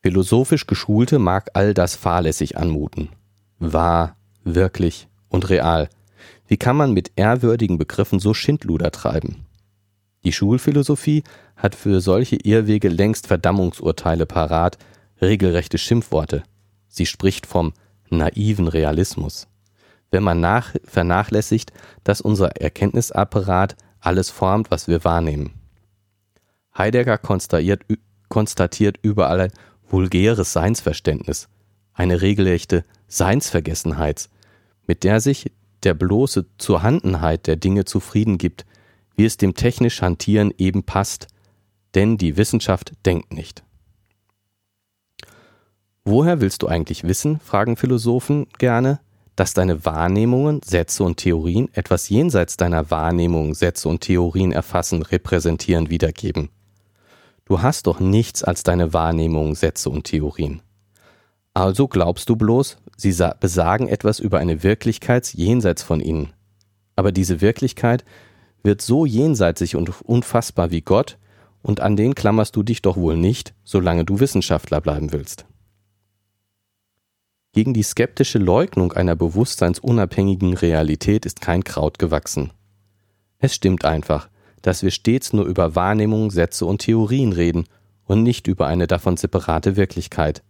Philosophisch 0.00 0.66
Geschulte 0.66 1.18
mag 1.18 1.50
all 1.52 1.74
das 1.74 1.94
fahrlässig 1.94 2.56
anmuten 2.56 3.10
wahr, 3.72 4.16
wirklich 4.44 5.08
und 5.28 5.48
real. 5.48 5.88
Wie 6.46 6.56
kann 6.56 6.76
man 6.76 6.92
mit 6.92 7.12
ehrwürdigen 7.16 7.78
Begriffen 7.78 8.18
so 8.18 8.34
Schindluder 8.34 8.90
treiben? 8.90 9.46
Die 10.24 10.32
Schulphilosophie 10.32 11.22
hat 11.56 11.74
für 11.74 12.00
solche 12.00 12.36
Irrwege 12.36 12.88
längst 12.88 13.26
Verdammungsurteile 13.26 14.26
parat, 14.26 14.78
regelrechte 15.20 15.78
Schimpfworte. 15.78 16.42
Sie 16.88 17.06
spricht 17.06 17.46
vom 17.46 17.72
naiven 18.10 18.68
Realismus. 18.68 19.48
Wenn 20.10 20.22
man 20.22 20.40
nach, 20.40 20.74
vernachlässigt, 20.84 21.72
dass 22.04 22.20
unser 22.20 22.56
Erkenntnisapparat 22.56 23.76
alles 24.00 24.30
formt, 24.30 24.70
was 24.70 24.86
wir 24.86 25.04
wahrnehmen. 25.04 25.54
Heidegger 26.76 27.18
konstatiert, 27.18 28.98
überall 29.02 29.50
vulgäres 29.88 30.52
Seinsverständnis, 30.52 31.48
eine 31.94 32.20
regelrechte 32.20 32.84
Seinsvergessenheit, 33.08 34.28
mit 34.86 35.04
der 35.04 35.20
sich 35.20 35.50
der 35.82 35.94
bloße 35.94 36.46
Zurhandenheit 36.58 37.46
der 37.46 37.56
Dinge 37.56 37.84
zufrieden 37.84 38.38
gibt, 38.38 38.64
wie 39.16 39.24
es 39.24 39.36
dem 39.36 39.54
technisch 39.54 40.02
Hantieren 40.02 40.52
eben 40.58 40.82
passt, 40.82 41.28
denn 41.94 42.18
die 42.18 42.36
Wissenschaft 42.36 42.92
denkt 43.06 43.32
nicht. 43.32 43.62
Woher 46.04 46.40
willst 46.40 46.62
du 46.62 46.66
eigentlich 46.66 47.04
wissen, 47.04 47.40
fragen 47.40 47.76
Philosophen 47.76 48.46
gerne, 48.58 49.00
dass 49.36 49.54
deine 49.54 49.84
Wahrnehmungen, 49.84 50.60
Sätze 50.62 51.02
und 51.02 51.16
Theorien 51.16 51.68
etwas 51.72 52.08
jenseits 52.08 52.56
deiner 52.56 52.90
Wahrnehmungen, 52.90 53.54
Sätze 53.54 53.88
und 53.88 54.00
Theorien 54.00 54.52
erfassen, 54.52 55.02
repräsentieren, 55.02 55.90
wiedergeben? 55.90 56.50
Du 57.46 57.62
hast 57.62 57.86
doch 57.86 58.00
nichts 58.00 58.44
als 58.44 58.62
deine 58.62 58.92
Wahrnehmungen, 58.92 59.54
Sätze 59.54 59.90
und 59.90 60.04
Theorien. 60.04 60.62
Also 61.54 61.86
glaubst 61.86 62.28
du 62.28 62.36
bloß, 62.36 62.78
sie 62.96 63.14
besagen 63.38 63.88
etwas 63.88 64.18
über 64.18 64.38
eine 64.38 64.64
Wirklichkeit 64.64 65.32
jenseits 65.34 65.82
von 65.84 66.00
ihnen. 66.00 66.32
Aber 66.96 67.12
diese 67.12 67.40
Wirklichkeit 67.40 68.04
wird 68.64 68.82
so 68.82 69.06
jenseitig 69.06 69.76
und 69.76 70.02
unfassbar 70.02 70.70
wie 70.70 70.80
Gott, 70.80 71.18
und 71.62 71.80
an 71.80 71.96
den 71.96 72.14
klammerst 72.14 72.56
du 72.56 72.62
dich 72.62 72.82
doch 72.82 72.96
wohl 72.96 73.16
nicht, 73.16 73.54
solange 73.64 74.04
du 74.04 74.20
Wissenschaftler 74.20 74.82
bleiben 74.82 75.12
willst. 75.12 75.46
Gegen 77.52 77.72
die 77.72 77.84
skeptische 77.84 78.38
Leugnung 78.38 78.92
einer 78.92 79.14
bewusstseinsunabhängigen 79.14 80.54
Realität 80.54 81.24
ist 81.24 81.40
kein 81.40 81.64
Kraut 81.64 81.98
gewachsen. 81.98 82.50
Es 83.38 83.54
stimmt 83.54 83.84
einfach, 83.84 84.28
dass 84.60 84.82
wir 84.82 84.90
stets 84.90 85.32
nur 85.32 85.46
über 85.46 85.74
Wahrnehmungen, 85.76 86.30
Sätze 86.30 86.66
und 86.66 86.78
Theorien 86.78 87.32
reden 87.32 87.64
und 88.06 88.22
nicht 88.22 88.46
über 88.48 88.66
eine 88.66 88.86
davon 88.86 89.16
separate 89.16 89.76
Wirklichkeit. 89.76 90.42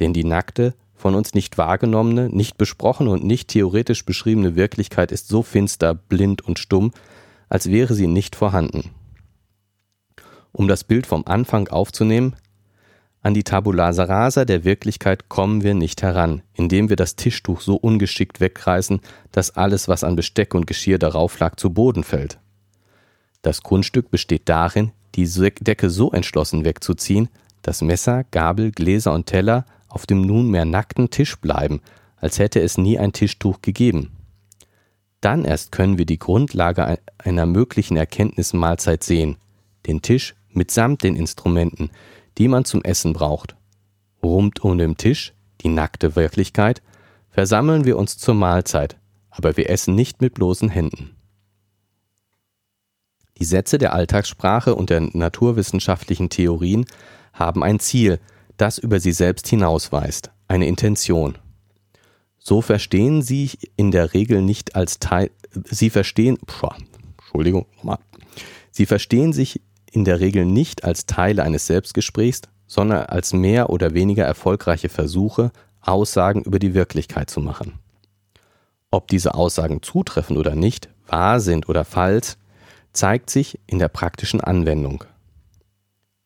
Denn 0.00 0.12
die 0.12 0.24
nackte, 0.24 0.74
von 0.94 1.14
uns 1.14 1.34
nicht 1.34 1.58
wahrgenommene, 1.58 2.28
nicht 2.28 2.58
besprochene 2.58 3.10
und 3.10 3.24
nicht 3.24 3.48
theoretisch 3.48 4.04
beschriebene 4.04 4.54
Wirklichkeit 4.54 5.10
ist 5.10 5.28
so 5.28 5.42
finster, 5.42 5.94
blind 5.94 6.42
und 6.42 6.58
stumm, 6.58 6.92
als 7.48 7.70
wäre 7.70 7.94
sie 7.94 8.06
nicht 8.06 8.36
vorhanden. 8.36 8.90
Um 10.52 10.68
das 10.68 10.84
Bild 10.84 11.06
vom 11.06 11.24
Anfang 11.26 11.68
aufzunehmen, 11.68 12.36
an 13.24 13.34
die 13.34 13.44
Tabula 13.44 13.90
rasa 13.90 14.44
der 14.44 14.64
Wirklichkeit 14.64 15.28
kommen 15.28 15.62
wir 15.62 15.74
nicht 15.74 16.02
heran, 16.02 16.42
indem 16.54 16.88
wir 16.88 16.96
das 16.96 17.14
Tischtuch 17.14 17.60
so 17.60 17.76
ungeschickt 17.76 18.40
wegreißen, 18.40 19.00
dass 19.30 19.56
alles, 19.56 19.86
was 19.86 20.02
an 20.02 20.16
Besteck 20.16 20.54
und 20.54 20.66
Geschirr 20.66 20.98
darauf 20.98 21.38
lag, 21.38 21.54
zu 21.56 21.70
Boden 21.70 22.02
fällt. 22.02 22.38
Das 23.42 23.62
Kunststück 23.62 24.10
besteht 24.10 24.48
darin, 24.48 24.90
die 25.14 25.28
Decke 25.60 25.90
so 25.90 26.10
entschlossen 26.10 26.64
wegzuziehen, 26.64 27.28
dass 27.62 27.82
Messer, 27.82 28.24
Gabel, 28.30 28.72
Gläser 28.72 29.12
und 29.12 29.26
Teller 29.26 29.66
auf 29.92 30.06
dem 30.06 30.22
nunmehr 30.22 30.64
nackten 30.64 31.10
Tisch 31.10 31.36
bleiben, 31.36 31.80
als 32.16 32.38
hätte 32.38 32.60
es 32.60 32.78
nie 32.78 32.98
ein 32.98 33.12
Tischtuch 33.12 33.60
gegeben. 33.60 34.12
Dann 35.20 35.44
erst 35.44 35.70
können 35.70 35.98
wir 35.98 36.06
die 36.06 36.18
Grundlage 36.18 36.98
einer 37.18 37.46
möglichen 37.46 37.96
Erkenntnismahlzeit 37.96 39.04
sehen, 39.04 39.36
den 39.86 40.00
Tisch 40.00 40.34
mitsamt 40.50 41.02
den 41.02 41.14
Instrumenten, 41.14 41.90
die 42.38 42.48
man 42.48 42.64
zum 42.64 42.82
Essen 42.82 43.12
braucht. 43.12 43.54
Rund 44.22 44.64
um 44.64 44.78
den 44.78 44.96
Tisch, 44.96 45.34
die 45.60 45.68
nackte 45.68 46.16
Wirklichkeit, 46.16 46.82
versammeln 47.30 47.84
wir 47.84 47.98
uns 47.98 48.16
zur 48.16 48.34
Mahlzeit, 48.34 48.96
aber 49.30 49.56
wir 49.56 49.68
essen 49.68 49.94
nicht 49.94 50.22
mit 50.22 50.34
bloßen 50.34 50.70
Händen. 50.70 51.16
Die 53.38 53.44
Sätze 53.44 53.78
der 53.78 53.92
Alltagssprache 53.92 54.74
und 54.74 54.90
der 54.90 55.00
naturwissenschaftlichen 55.00 56.30
Theorien 56.30 56.86
haben 57.32 57.62
ein 57.62 57.78
Ziel, 57.78 58.20
das 58.56 58.78
über 58.78 59.00
sie 59.00 59.12
selbst 59.12 59.48
hinausweist, 59.48 60.30
eine 60.48 60.66
Intention. 60.66 61.38
So 62.38 62.60
verstehen 62.60 63.22
sie 63.22 63.50
in 63.76 63.90
der 63.90 64.14
Regel 64.14 64.42
nicht 64.42 64.74
als 64.74 64.98
Teil, 64.98 65.30
sie 65.64 65.90
verstehen, 65.90 66.38
pff, 66.46 66.64
Entschuldigung, 67.18 67.66
sie 68.70 68.86
verstehen 68.86 69.32
sich 69.32 69.60
in 69.90 70.04
der 70.04 70.20
Regel 70.20 70.44
nicht 70.44 70.84
als 70.84 71.06
Teile 71.06 71.42
eines 71.42 71.66
Selbstgesprächs, 71.66 72.42
sondern 72.66 73.04
als 73.06 73.32
mehr 73.32 73.70
oder 73.70 73.94
weniger 73.94 74.24
erfolgreiche 74.24 74.88
Versuche, 74.88 75.52
Aussagen 75.82 76.42
über 76.42 76.58
die 76.58 76.74
Wirklichkeit 76.74 77.28
zu 77.28 77.40
machen. 77.40 77.78
Ob 78.90 79.08
diese 79.08 79.34
Aussagen 79.34 79.82
zutreffen 79.82 80.36
oder 80.36 80.54
nicht, 80.54 80.88
wahr 81.06 81.40
sind 81.40 81.68
oder 81.68 81.84
falsch, 81.84 82.36
zeigt 82.92 83.30
sich 83.30 83.58
in 83.66 83.78
der 83.78 83.88
praktischen 83.88 84.40
Anwendung. 84.40 85.04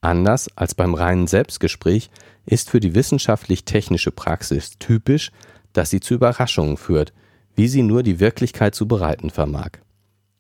Anders 0.01 0.49
als 0.57 0.75
beim 0.75 0.95
reinen 0.95 1.27
Selbstgespräch 1.27 2.11
ist 2.45 2.71
für 2.71 2.81
die 2.81 2.95
wissenschaftlich-technische 2.95 4.13
Praxis 4.13 4.79
typisch, 4.79 5.33
dass 5.73 5.91
sie 5.91 6.01
zu 6.01 6.15
Überraschungen 6.15 6.77
führt, 6.77 7.13
wie 7.55 7.69
sie 7.69 7.83
nur 7.83 8.03
die 8.03 8.21
Wirklichkeit 8.21 8.75
zu 8.75 8.87
bereiten 8.87 9.31
vermag. 9.31 9.79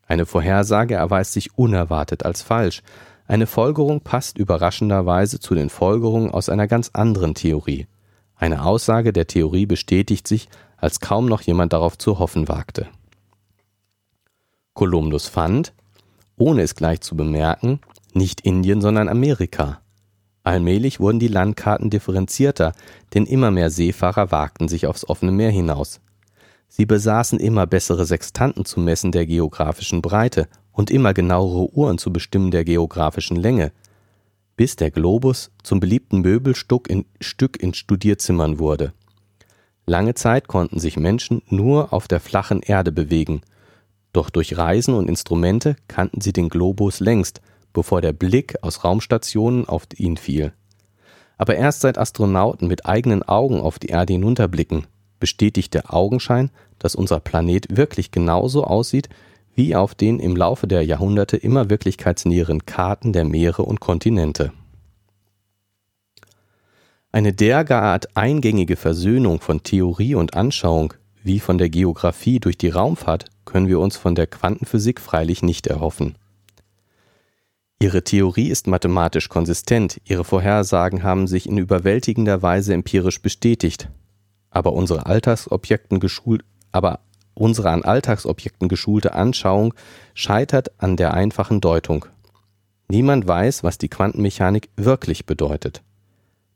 Eine 0.07 0.27
Vorhersage 0.27 0.95
erweist 0.95 1.33
sich 1.33 1.59
unerwartet 1.59 2.25
als 2.25 2.42
falsch, 2.42 2.83
eine 3.27 3.47
Folgerung 3.47 4.03
passt 4.03 4.38
überraschenderweise 4.38 5.40
zu 5.40 5.55
den 5.55 5.69
Folgerungen 5.69 6.31
aus 6.31 6.49
einer 6.49 6.69
ganz 6.69 6.90
anderen 6.92 7.35
Theorie. 7.35 7.88
Eine 8.37 8.64
Aussage 8.64 9.12
der 9.12 9.27
Theorie 9.27 9.66
bestätigt 9.66 10.29
sich, 10.29 10.49
als 10.77 11.01
kaum 11.01 11.27
noch 11.27 11.40
jemand 11.40 11.73
darauf 11.73 11.99
zu 11.99 12.19
hoffen 12.19 12.49
wagte. 12.49 12.87
Kolumbus 14.75 15.27
fand, 15.27 15.73
ohne 16.37 16.62
es 16.62 16.75
gleich 16.75 17.01
zu 17.01 17.16
bemerken, 17.16 17.81
nicht 18.16 18.40
Indien, 18.40 18.81
sondern 18.81 19.09
Amerika. 19.09 19.81
Allmählich 20.42 21.00
wurden 21.00 21.18
die 21.18 21.29
Landkarten 21.29 21.90
differenzierter, 21.90 22.72
denn 23.14 23.26
immer 23.26 23.50
mehr 23.50 23.70
Seefahrer 23.70 24.31
wagten 24.31 24.68
sich 24.68 24.87
aufs 24.87 25.09
offene 25.09 25.33
Meer 25.33 25.50
hinaus. 25.50 26.00
Sie 26.68 26.87
besaßen 26.87 27.38
immer 27.38 27.66
bessere 27.66 28.05
Sextanten 28.07 28.64
zum 28.64 28.85
Messen 28.85 29.12
der 29.12 29.26
geografischen 29.26 30.02
Breite 30.02 30.48
und 30.72 30.90
immer 30.90 31.14
genauere 31.14 31.72
Uhren 31.74 31.98
zu 31.98 32.12
bestimmen 32.12 32.50
der 32.50 32.64
geografischen 32.64 33.37
Länge, 33.37 33.72
bis 34.57 34.76
der 34.76 34.90
Globus 34.90 35.50
zum 35.62 35.81
beliebten 35.81 36.20
Möbelstück 36.20 36.88
in, 36.88 37.07
Stück 37.20 37.62
in 37.62 37.74
Studierzimmern 37.74 38.59
wurde. 38.59 38.92
Lange 39.87 40.14
Zeit 40.14 40.48
konnten 40.48 40.79
sich 40.81 40.96
Menschen 40.96 41.42
nur 41.48 41.92
auf 41.92 42.09
der 42.09 42.20
flachen 42.20 42.61
Erde 42.61 42.92
bewegen, 42.92 43.42
doch 44.12 44.31
durch 44.31 44.57
Reisen 44.57 44.94
und 44.94 45.09
Instrumente 45.09 45.76
kannten 45.88 46.20
sie 46.20 46.33
den 46.33 46.48
Globus 46.48 47.00
längst, 47.00 47.40
bevor 47.77 48.01
der 48.01 48.15
Blick 48.15 48.57
aus 48.62 48.85
Raumstationen 48.85 49.69
auf 49.69 49.87
ihn 49.99 50.17
fiel. 50.17 50.55
Aber 51.37 51.57
erst 51.57 51.83
seit 51.83 51.99
Astronauten 51.99 52.69
mit 52.69 52.87
eigenen 52.87 53.23
Augen 53.23 53.61
auf 53.61 53.79
die 53.79 53.89
Erde 53.89 54.15
hinunterblicken, 54.15 54.87
bestätigt 55.21 55.75
der 55.75 55.93
Augenschein, 55.93 56.51
dass 56.79 56.95
unser 56.95 57.21
Planet 57.21 57.77
wirklich 57.77 58.11
genauso 58.11 58.65
aussieht 58.65 59.11
wie 59.55 59.77
auf 59.77 59.95
den 59.95 60.21
im 60.21 60.37
Laufe 60.37 60.67
der 60.67 60.87
Jahrhunderte 60.87 61.37
immer 61.37 61.69
wirklichkeitsnäheren 61.69 62.65
Karten 62.65 63.12
der 63.12 63.25
Meere 63.27 63.62
und 63.62 63.79
Kontinente. 63.79 64.55
Eine 67.12 67.35
derart 67.35 68.17
eingängige 68.17 68.77
Versöhnung 68.77 69.43
von 69.43 69.62
Theorie 69.62 70.15
und 70.15 70.33
Anschauung 70.35 70.95
wie 71.23 71.41
von 71.41 71.59
der 71.59 71.69
Geographie 71.69 72.41
durch 72.41 72.57
die 72.57 72.71
Raumfahrt 72.71 73.27
können 73.45 73.69
wir 73.69 73.81
uns 73.81 73.99
von 73.99 74.15
der 74.15 74.27
Quantenphysik 74.27 74.99
freilich 74.99 75.43
nicht 75.43 75.67
erhoffen. 75.67 76.17
Ihre 77.79 78.03
Theorie 78.03 78.49
ist 78.49 78.67
mathematisch 78.67 79.29
konsistent, 79.29 80.01
ihre 80.05 80.25
Vorhersagen 80.25 81.03
haben 81.03 81.27
sich 81.27 81.47
in 81.47 81.59
überwältigender 81.59 82.43
Weise 82.43 82.73
empirisch 82.73 83.21
bestätigt, 83.21 83.91
aber 84.51 84.73
unsere 84.73 85.07
geschult, 86.01 86.43
aber 86.73 87.01
Unsere 87.39 87.69
an 87.69 87.85
Alltagsobjekten 87.85 88.67
geschulte 88.67 89.15
Anschauung 89.15 89.75
scheitert 90.15 90.81
an 90.81 90.97
der 90.97 91.12
einfachen 91.12 91.61
Deutung. 91.61 92.07
Niemand 92.89 93.29
weiß, 93.29 93.62
was 93.62 93.77
die 93.77 93.91
Quantenmechanik 93.91 94.71
wirklich 94.77 95.27
bedeutet. 95.27 95.83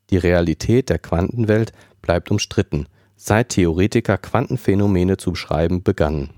Die 0.08 0.16
Realität 0.16 0.88
der 0.88 0.98
Quantenwelt 0.98 1.72
bleibt 2.00 2.30
umstritten, 2.30 2.86
seit 3.14 3.50
Theoretiker 3.50 4.16
Quantenphänomene 4.16 5.18
zu 5.18 5.32
beschreiben 5.32 5.82
begannen. 5.82 6.30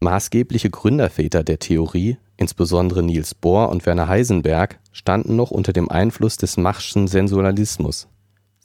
Maßgebliche 0.00 0.68
Gründerväter 0.68 1.42
der 1.42 1.58
Theorie, 1.58 2.18
insbesondere 2.38 3.02
Niels 3.02 3.34
Bohr 3.34 3.68
und 3.68 3.84
Werner 3.84 4.08
Heisenberg, 4.08 4.78
standen 4.92 5.36
noch 5.36 5.50
unter 5.50 5.74
dem 5.74 5.90
Einfluss 5.90 6.38
des 6.38 6.56
Machschen 6.56 7.06
Sensualismus. 7.06 8.08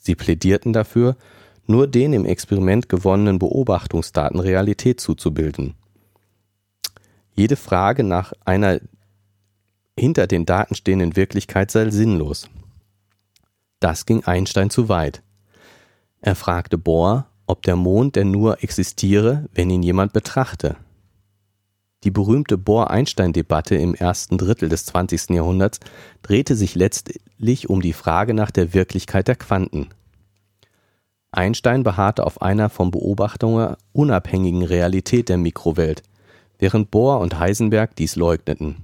Sie 0.00 0.14
plädierten 0.14 0.72
dafür, 0.72 1.16
nur 1.66 1.86
den 1.86 2.12
im 2.12 2.24
Experiment 2.24 2.88
gewonnenen 2.88 3.38
Beobachtungsdaten 3.38 4.40
Realität 4.40 5.00
zuzubilden. 5.00 5.74
Jede 7.34 7.56
Frage 7.56 8.04
nach 8.04 8.32
einer 8.44 8.80
hinter 9.98 10.26
den 10.26 10.46
Daten 10.46 10.74
stehenden 10.74 11.16
Wirklichkeit 11.16 11.70
sei 11.70 11.90
sinnlos. 11.90 12.48
Das 13.80 14.06
ging 14.06 14.24
Einstein 14.24 14.70
zu 14.70 14.88
weit. 14.88 15.22
Er 16.20 16.34
fragte 16.34 16.78
Bohr, 16.78 17.26
ob 17.46 17.62
der 17.62 17.76
Mond 17.76 18.16
denn 18.16 18.30
nur 18.30 18.62
existiere, 18.62 19.48
wenn 19.52 19.70
ihn 19.70 19.82
jemand 19.82 20.12
betrachte. 20.12 20.76
Die 22.04 22.10
berühmte 22.10 22.58
Bohr-Einstein-Debatte 22.58 23.76
im 23.76 23.94
ersten 23.94 24.36
Drittel 24.36 24.68
des 24.68 24.84
20. 24.84 25.30
Jahrhunderts 25.30 25.80
drehte 26.22 26.54
sich 26.54 26.74
letztlich 26.74 27.70
um 27.70 27.80
die 27.80 27.94
Frage 27.94 28.34
nach 28.34 28.50
der 28.50 28.74
Wirklichkeit 28.74 29.26
der 29.26 29.36
Quanten. 29.36 29.88
Einstein 31.32 31.82
beharrte 31.82 32.26
auf 32.26 32.42
einer 32.42 32.68
vom 32.68 32.90
Beobachter 32.90 33.78
unabhängigen 33.92 34.62
Realität 34.62 35.30
der 35.30 35.38
Mikrowelt, 35.38 36.02
während 36.58 36.90
Bohr 36.90 37.20
und 37.20 37.38
Heisenberg 37.38 37.96
dies 37.96 38.16
leugneten. 38.16 38.76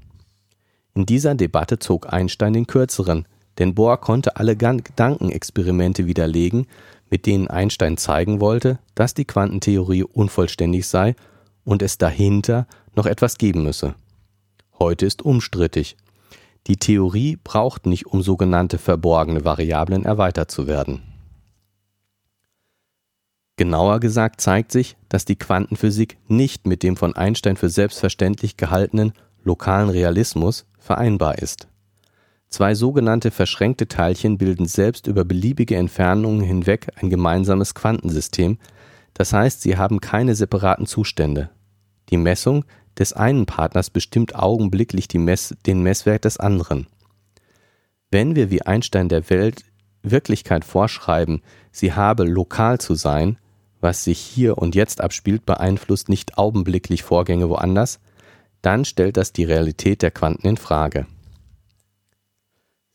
In 0.95 1.05
dieser 1.05 1.35
Debatte 1.35 1.79
zog 1.79 2.13
Einstein 2.13 2.55
den 2.55 2.67
kürzeren, 2.67 3.29
denn 3.59 3.75
Bohr 3.75 4.01
konnte 4.01 4.37
alle 4.37 4.57
Gedankenexperimente 4.57 6.07
widerlegen, 6.07 6.67
mit 7.11 7.27
denen 7.27 7.49
Einstein 7.49 7.99
zeigen 7.99 8.41
wollte, 8.41 8.79
dass 8.95 9.13
die 9.13 9.27
Quantentheorie 9.27 10.05
unvollständig 10.05 10.87
sei 10.87 11.15
und 11.65 11.83
es 11.83 11.99
dahinter 11.99 12.67
noch 12.95 13.07
etwas 13.07 13.39
geben 13.39 13.63
müsse. 13.63 13.95
Heute 14.79 15.07
ist 15.07 15.23
umstrittig. 15.23 15.97
Die 16.67 16.77
Theorie 16.77 17.39
braucht 17.43 17.87
nicht, 17.87 18.07
um 18.07 18.23
sogenannte 18.23 18.79
verborgene 18.79 19.45
Variablen 19.45 20.05
erweitert 20.05 20.51
zu 20.51 20.67
werden. 20.67 21.03
Genauer 23.57 24.01
gesagt 24.01 24.41
zeigt 24.41 24.73
sich, 24.73 24.97
dass 25.11 25.27
die 25.27 25.37
Quantenphysik 25.37 26.17
nicht 26.29 26.67
mit 26.67 26.83
dem 26.83 26.97
von 26.97 27.15
Einstein 27.15 27.57
für 27.57 27.69
selbstverständlich 27.69 28.57
gehaltenen 28.57 29.13
lokalen 29.45 29.91
Realismus 29.91 30.67
vereinbar 30.79 31.39
ist. 31.39 31.69
Zwei 32.49 32.75
sogenannte 32.75 33.31
verschränkte 33.31 33.87
Teilchen 33.87 34.39
bilden 34.39 34.67
selbst 34.67 35.07
über 35.07 35.25
beliebige 35.25 35.77
Entfernungen 35.77 36.41
hinweg 36.41 36.89
ein 36.97 37.11
gemeinsames 37.11 37.75
Quantensystem, 37.75 38.59
das 39.15 39.33
heißt, 39.33 39.63
sie 39.63 39.77
haben 39.77 40.01
keine 40.01 40.35
separaten 40.35 40.87
Zustände. 40.87 41.51
Die 42.11 42.17
Messung 42.17 42.65
des 42.99 43.13
einen 43.13 43.47
Partners 43.47 43.91
bestimmt 43.91 44.35
augenblicklich 44.35 45.09
Mess 45.15 45.55
den 45.67 45.83
Messwert 45.83 46.25
des 46.25 46.39
anderen. 46.39 46.87
Wenn 48.11 48.35
wir 48.35 48.51
wie 48.51 48.63
Einstein 48.63 49.09
der 49.09 49.31
Welt 49.31 49.65
Wirklichkeit 50.03 50.65
vorschreiben, 50.65 51.43
sie 51.71 51.93
habe 51.93 52.25
lokal 52.25 52.79
zu 52.79 52.95
sein, 52.95 53.39
was 53.81 54.05
sich 54.05 54.19
hier 54.19 54.59
und 54.59 54.75
jetzt 54.75 55.01
abspielt, 55.01 55.47
beeinflusst 55.47 56.09
nicht 56.09 56.37
augenblicklich 56.39 57.03
Vorgänge 57.03 57.49
woanders, 57.49 58.01
dann 58.63 58.85
stellt 58.85 59.17
das 59.17 59.33
die 59.33 59.45
Realität 59.45 60.03
der 60.03 60.11
Quanten 60.11 60.47
in 60.47 60.57
Frage. 60.57 61.07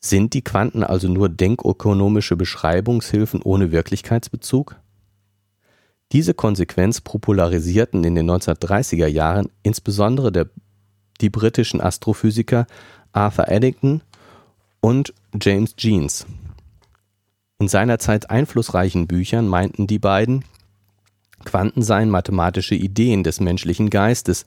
Sind 0.00 0.34
die 0.34 0.42
Quanten 0.42 0.84
also 0.84 1.08
nur 1.08 1.28
denkökonomische 1.28 2.36
Beschreibungshilfen 2.36 3.42
ohne 3.42 3.72
Wirklichkeitsbezug? 3.72 4.76
Diese 6.12 6.34
Konsequenz 6.34 7.00
popularisierten 7.00 8.04
in 8.04 8.14
den 8.14 8.30
1930er 8.30 9.06
Jahren 9.06 9.48
insbesondere 9.62 10.30
der, 10.30 10.48
die 11.20 11.30
britischen 11.30 11.80
Astrophysiker 11.80 12.66
Arthur 13.12 13.48
Eddington 13.48 14.02
und 14.80 15.14
James 15.40 15.74
Jeans. 15.76 16.26
In 17.58 17.68
seinerzeit 17.68 18.30
einflussreichen 18.30 19.06
Büchern 19.06 19.48
meinten 19.48 19.86
die 19.86 19.98
beiden, 19.98 20.44
Quanten 21.44 21.82
seien 21.82 22.10
mathematische 22.10 22.74
Ideen 22.74 23.22
des 23.22 23.40
menschlichen 23.40 23.88
Geistes, 23.90 24.46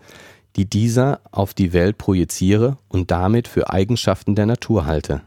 die 0.56 0.70
dieser 0.70 1.22
auf 1.32 1.54
die 1.54 1.74
Welt 1.74 1.98
projiziere 1.98 2.78
und 2.88 3.12
damit 3.12 3.48
für 3.48 3.70
Eigenschaften 3.70 4.36
der 4.36 4.46
Natur 4.46 4.86
halte. 4.86 5.22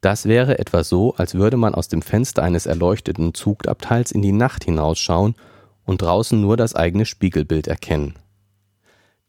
Das 0.00 0.24
wäre 0.24 0.58
etwa 0.58 0.82
so, 0.82 1.14
als 1.16 1.34
würde 1.34 1.56
man 1.56 1.74
aus 1.74 1.88
dem 1.88 2.00
Fenster 2.00 2.42
eines 2.42 2.66
erleuchteten 2.66 3.34
Zugabteils 3.34 4.12
in 4.12 4.22
die 4.22 4.32
Nacht 4.32 4.64
hinausschauen 4.64 5.34
und 5.84 6.02
draußen 6.02 6.40
nur 6.40 6.56
das 6.56 6.74
eigene 6.74 7.04
Spiegelbild 7.04 7.66
erkennen. 7.68 8.14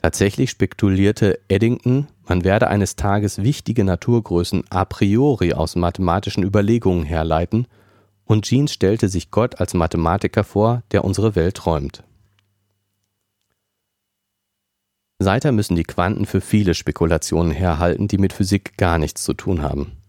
Tatsächlich 0.01 0.49
spekulierte 0.49 1.39
Eddington, 1.47 2.07
man 2.27 2.43
werde 2.43 2.69
eines 2.69 2.95
Tages 2.95 3.43
wichtige 3.43 3.83
Naturgrößen 3.83 4.63
a 4.69 4.85
priori 4.85 5.53
aus 5.53 5.75
mathematischen 5.75 6.43
Überlegungen 6.43 7.03
herleiten 7.03 7.67
und 8.25 8.45
Jeans 8.45 8.71
stellte 8.71 9.09
sich 9.09 9.29
Gott 9.29 9.59
als 9.59 9.73
Mathematiker 9.73 10.43
vor, 10.43 10.83
der 10.91 11.03
unsere 11.03 11.35
Welt 11.35 11.55
träumt. 11.55 12.03
Seither 15.19 15.51
müssen 15.51 15.75
die 15.75 15.83
Quanten 15.83 16.25
für 16.25 16.41
viele 16.41 16.73
Spekulationen 16.73 17.51
herhalten, 17.51 18.07
die 18.07 18.17
mit 18.17 18.33
Physik 18.33 18.77
gar 18.77 18.97
nichts 18.97 19.23
zu 19.23 19.33
tun 19.33 19.61
haben. 19.61 20.00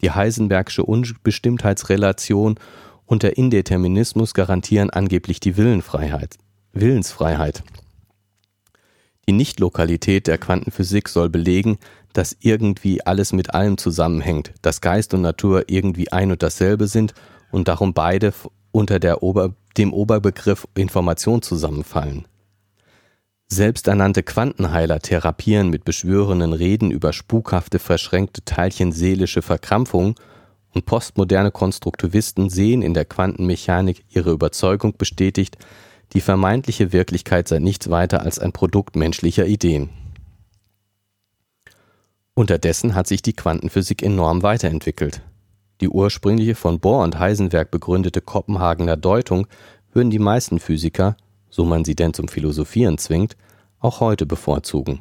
Die 0.00 0.10
Heisenbergsche 0.10 0.84
Unbestimmtheitsrelation 0.84 2.58
und 3.06 3.22
der 3.22 3.36
Indeterminismus 3.36 4.34
garantieren 4.34 4.90
angeblich 4.90 5.40
die 5.40 5.56
Willenfreiheit, 5.56 6.36
Willensfreiheit. 6.72 7.64
Die 9.26 9.32
Nichtlokalität 9.32 10.26
der 10.26 10.38
Quantenphysik 10.38 11.08
soll 11.08 11.28
belegen, 11.28 11.78
dass 12.12 12.36
irgendwie 12.40 13.04
alles 13.04 13.32
mit 13.32 13.54
allem 13.54 13.76
zusammenhängt, 13.76 14.52
dass 14.62 14.80
Geist 14.80 15.14
und 15.14 15.22
Natur 15.22 15.64
irgendwie 15.66 16.12
ein 16.12 16.30
und 16.30 16.42
dasselbe 16.42 16.86
sind 16.86 17.14
und 17.50 17.68
darum 17.68 17.92
beide 17.92 18.32
unter 18.70 19.22
Ober, 19.22 19.54
dem 19.76 19.92
Oberbegriff 19.92 20.68
Information 20.74 21.42
zusammenfallen. 21.42 22.27
Selbsternannte 23.50 24.22
Quantenheiler 24.22 25.00
therapieren 25.00 25.70
mit 25.70 25.84
beschwörenden 25.84 26.52
Reden 26.52 26.90
über 26.90 27.14
spukhafte, 27.14 27.78
verschränkte 27.78 28.44
Teilchen 28.44 28.92
seelische 28.92 29.40
Verkrampfung 29.40 30.16
und 30.74 30.84
postmoderne 30.84 31.50
Konstruktivisten 31.50 32.50
sehen 32.50 32.82
in 32.82 32.92
der 32.92 33.06
Quantenmechanik 33.06 34.04
ihre 34.10 34.32
Überzeugung 34.32 34.98
bestätigt, 34.98 35.56
die 36.12 36.20
vermeintliche 36.20 36.92
Wirklichkeit 36.92 37.48
sei 37.48 37.58
nichts 37.58 37.88
weiter 37.88 38.20
als 38.20 38.38
ein 38.38 38.52
Produkt 38.52 38.96
menschlicher 38.96 39.46
Ideen. 39.46 39.88
Unterdessen 42.34 42.94
hat 42.94 43.06
sich 43.06 43.22
die 43.22 43.32
Quantenphysik 43.32 44.02
enorm 44.02 44.42
weiterentwickelt. 44.42 45.22
Die 45.80 45.88
ursprüngliche 45.88 46.54
von 46.54 46.80
Bohr 46.80 47.02
und 47.02 47.18
Heisenberg 47.18 47.70
begründete 47.70 48.20
Kopenhagener 48.20 48.96
Deutung 48.96 49.46
würden 49.92 50.10
die 50.10 50.18
meisten 50.18 50.60
Physiker, 50.60 51.16
so 51.58 51.64
man 51.64 51.84
sie 51.84 51.96
denn 51.96 52.14
zum 52.14 52.28
Philosophieren 52.28 52.98
zwingt, 52.98 53.36
auch 53.80 53.98
heute 53.98 54.26
bevorzugen. 54.26 55.00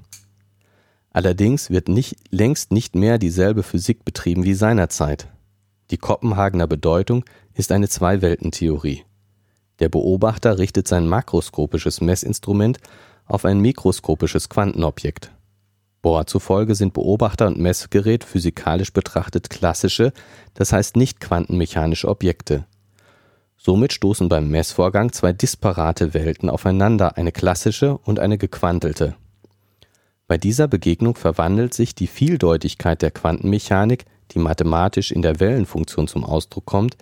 Allerdings 1.11 1.69
wird 1.69 1.87
nicht, 1.87 2.15
längst 2.31 2.71
nicht 2.71 2.95
mehr 2.95 3.19
dieselbe 3.19 3.61
Physik 3.61 4.03
betrieben 4.03 4.43
wie 4.43 4.55
seinerzeit. 4.55 5.27
Die 5.91 5.99
Kopenhagener 5.99 6.65
Bedeutung 6.65 7.25
ist 7.53 7.71
eine 7.71 7.87
Zwei-Welten-Theorie. 7.87 9.03
Der 9.77 9.89
Beobachter 9.89 10.57
richtet 10.57 10.87
sein 10.87 11.07
makroskopisches 11.07 12.01
Messinstrument 12.01 12.79
auf 13.27 13.45
ein 13.45 13.59
mikroskopisches 13.59 14.49
Quantenobjekt. 14.49 15.31
Bohr 16.01 16.25
zufolge 16.25 16.73
sind 16.73 16.93
Beobachter 16.93 17.45
und 17.45 17.59
Messgerät 17.59 18.23
physikalisch 18.23 18.93
betrachtet 18.93 19.51
klassische, 19.51 20.11
das 20.55 20.73
heißt 20.73 20.95
nicht 20.95 21.19
quantenmechanische 21.19 22.07
Objekte. 22.07 22.65
Somit 23.67 23.91
stoßen 23.91 24.29
beim 24.29 24.47
Messvorgang 24.47 25.11
zwei 25.11 25.33
disparate 25.33 26.13
Welten 26.13 26.49
aufeinander, 26.49 27.17
eine 27.17 27.33
klassische 27.33 27.97
und 27.97 28.17
eine 28.17 28.37
gequantelte. 28.37 29.15
Bei 30.25 30.37
dieser 30.37 30.69
Begegnung 30.69 31.15
verwandelt 31.15 31.73
sich 31.73 31.93
die 31.93 32.07
Vieldeutigkeit 32.07 33.01
der 33.01 33.11
Quantenmechanik, 33.11 34.05
die 34.31 34.39
mathematisch 34.39 35.11
in 35.11 35.21
der 35.21 35.41
Wellenfunktion 35.41 36.07
zum 36.07 36.23
Ausdruck 36.23 36.65
kommt, 36.65 36.95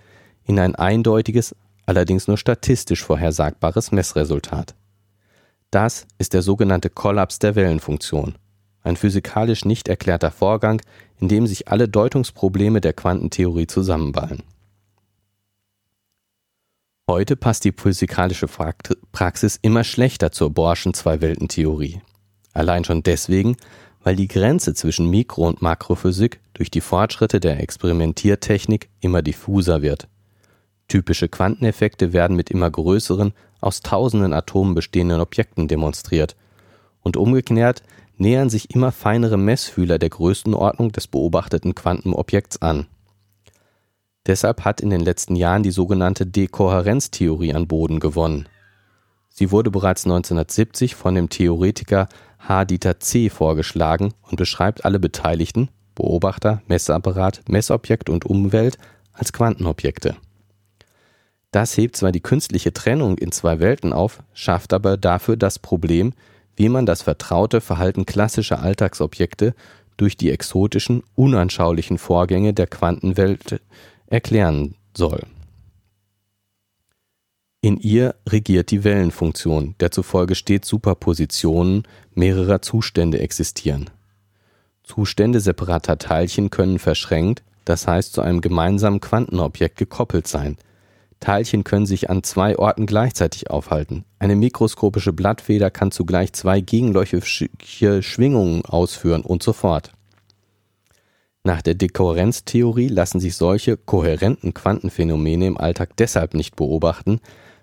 in 0.44 0.58
ein 0.58 0.74
eindeutiges, 0.74 1.56
allerdings 1.86 2.28
nur 2.28 2.40
statistisch 2.40 3.04
vorhersagbares 3.04 3.92
Messresultat. 3.92 4.74
Das 5.70 6.08
ist 6.18 6.34
der 6.34 6.42
sogenannte 6.42 6.90
Kollaps 6.90 7.38
der 7.38 7.54
Wellenfunktion 7.54 8.40
ein 8.82 8.98
physikalisch 8.98 9.66
nicht 9.66 9.88
erklärter 9.88 10.32
Vorgang, 10.32 10.82
in 11.20 11.28
dem 11.28 11.48
sich 11.48 11.68
alle 11.68 11.90
Deutungsprobleme 11.90 12.82
der 12.82 12.94
Quantentheorie 12.94 13.68
zusammenballen. 13.68 14.44
Heute 17.08 17.36
passt 17.36 17.66
die 17.66 17.72
physikalische 17.72 18.48
Praxis 19.12 19.60
immer 19.62 19.84
schlechter 19.84 20.32
zur 20.32 20.50
Bohrschen 20.50 20.96
Zwei-Welten-Theorie. 20.96 22.02
Allein 22.52 22.84
schon 22.84 23.04
deswegen, 23.04 23.58
weil 24.04 24.16
die 24.16 24.28
Grenze 24.28 24.74
zwischen 24.74 25.12
Mikro- 25.12 25.48
und 25.48 25.62
Makrophysik 25.62 26.40
durch 26.56 26.72
die 26.72 26.82
Fortschritte 26.82 27.40
der 27.40 27.60
Experimentiertechnik 27.60 28.90
immer 29.02 29.22
diffuser 29.22 29.84
wird. 29.84 30.08
Typische 30.88 31.30
Quanteneffekte 31.30 32.12
werden 32.12 32.36
mit 32.36 32.50
immer 32.50 32.72
größeren, 32.72 33.34
aus 33.62 33.82
tausenden 33.82 34.34
Atomen 34.34 34.74
bestehenden 34.74 35.22
Objekten 35.22 35.68
demonstriert. 35.68 36.36
Und 37.04 37.18
umgekehrt 37.18 37.84
nähern 38.18 38.50
sich 38.50 38.74
immer 38.74 38.92
feinere 38.92 39.38
Messfühler 39.38 40.00
der 40.00 40.10
Größenordnung 40.10 40.92
des 40.92 41.06
beobachteten 41.06 41.76
Quantenobjekts 41.76 42.64
an. 42.64 42.88
Deshalb 44.28 44.66
hat 44.66 44.82
in 44.82 44.90
den 44.90 45.02
letzten 45.02 45.36
Jahren 45.36 45.64
die 45.64 45.72
sogenannte 45.72 46.26
Dekohärenztheorie 46.26 47.54
an 47.54 47.68
Boden 47.68 48.00
gewonnen. 48.00 48.48
Sie 49.30 49.52
wurde 49.52 49.70
bereits 49.70 50.06
1970 50.06 50.96
von 50.96 51.16
dem 51.16 51.30
Theoretiker 51.30 52.08
H. 52.40 52.66
Dieter 52.66 53.00
C. 53.00 53.30
vorgeschlagen 53.30 54.14
und 54.24 54.38
beschreibt 54.38 54.86
alle 54.86 55.00
Beteiligten 55.00 55.70
Beobachter, 55.94 56.62
Messapparat, 56.68 57.42
Messobjekt 57.48 58.10
und 58.10 58.26
Umwelt 58.26 58.78
als 59.14 59.32
Quantenobjekte. 59.32 60.16
Das 61.52 61.78
hebt 61.78 61.96
zwar 61.96 62.12
die 62.12 62.22
künstliche 62.22 62.74
Trennung 62.74 63.18
in 63.18 63.32
zwei 63.32 63.60
Welten 63.60 63.94
auf, 63.94 64.22
schafft 64.34 64.74
aber 64.74 64.98
dafür 64.98 65.38
das 65.38 65.58
Problem, 65.58 66.14
wie 66.58 66.68
man 66.68 66.86
das 66.86 67.02
vertraute 67.02 67.62
Verhalten 67.62 68.06
klassischer 68.06 68.62
Alltagsobjekte 68.62 69.56
durch 69.96 70.18
die 70.18 70.32
exotischen, 70.32 71.04
unanschaulichen 71.16 71.98
Vorgänge 71.98 72.54
der 72.54 72.68
Quantenwelt 72.68 73.62
erklären 74.16 74.76
soll. 74.98 75.22
In 77.62 77.78
ihr 77.78 78.16
regiert 78.30 78.72
die 78.72 78.84
Wellenfunktion, 78.84 79.76
der 79.80 79.92
zufolge 79.92 80.36
stets 80.36 80.68
Superpositionen 80.68 81.84
mehrerer 82.14 82.62
Zustände 82.62 83.20
existieren. 83.20 83.90
Zustände 84.84 85.40
separater 85.40 85.98
Teilchen 85.98 86.50
können 86.50 86.80
verschränkt, 86.80 87.44
das 87.66 87.88
heißt 87.88 88.14
zu 88.14 88.22
einem 88.22 88.40
gemeinsamen 88.40 89.02
Quantenobjekt 89.02 89.78
gekoppelt 89.78 90.28
sein. 90.28 90.58
Teilchen 91.20 91.64
können 91.64 91.88
sich 91.88 92.10
an 92.10 92.24
zwei 92.24 92.58
Orten 92.58 92.86
gleichzeitig 92.86 93.50
aufhalten. 93.50 94.06
Eine 94.20 94.36
mikroskopische 94.36 95.12
Blattfeder 95.12 95.72
kann 95.72 95.92
zugleich 95.92 96.34
zwei 96.34 96.62
gegenläufige 96.62 98.04
Schwingungen 98.04 98.64
ausführen 98.66 99.24
und 99.24 99.42
so 99.42 99.52
fort. 99.52 99.92
Nach 101.46 101.62
der 101.62 101.76
Dekohärenztheorie 101.76 102.88
lassen 102.88 103.20
sich 103.20 103.36
solche 103.36 103.78
kohärenten 103.78 104.56
Quantenphänomene 104.56 105.46
im 105.46 105.60
Alltag 105.60 105.96
deshalb 105.96 106.34
nicht 106.34 106.56
beobachten, 106.56 107.22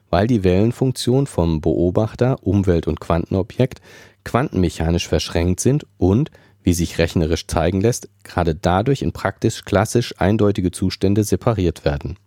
weil 0.09 0.29
die 0.29 0.45
Wellenfunktion 0.45 1.27
vom 1.27 1.61
Beobachter, 1.61 2.37
Umwelt 2.47 2.87
und 2.87 3.01
Quantenobjekt 3.01 3.81
quantenmechanisch 4.23 5.09
verschränkt 5.09 5.59
sind 5.59 5.85
und, 5.99 6.31
wie 6.63 6.75
sich 6.75 6.99
rechnerisch 6.99 7.49
zeigen 7.49 7.81
lässt, 7.81 8.09
gerade 8.23 8.55
dadurch 8.55 9.03
in 9.03 9.11
praktisch 9.11 9.65
klassisch 9.65 10.15
eindeutige 10.17 10.71
Zustände 10.71 11.25
separiert 11.25 11.85
werden. 11.85 12.19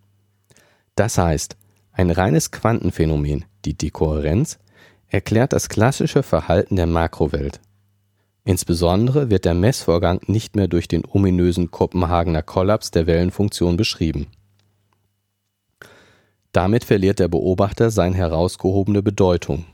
Das 0.95 1.17
heißt, 1.17 1.55
ein 1.93 2.11
reines 2.11 2.51
Quantenphänomen, 2.51 3.45
die 3.63 3.77
Dekohärenz, 3.77 4.59
erklärt 5.07 5.53
das 5.53 5.69
klassische 5.69 6.21
Verhalten 6.21 6.75
der 6.75 6.87
Makrowelt. 6.87 7.61
Insbesondere 8.47 9.31
wird 9.31 9.43
der 9.43 9.55
Messvorgang 9.55 10.21
nicht 10.27 10.55
mehr 10.55 10.67
durch 10.67 10.87
den 10.87 11.03
ominösen 11.03 11.71
Kopenhagener 11.71 12.43
Kollaps 12.43 12.91
der 12.91 13.07
Wellenfunktion 13.07 13.75
beschrieben. 13.75 14.27
Damit 16.51 16.85
verliert 16.85 17.19
der 17.19 17.27
Beobachter 17.27 17.89
seine 17.89 18.15
herausgehobene 18.15 19.01
Bedeutung. 19.01 19.65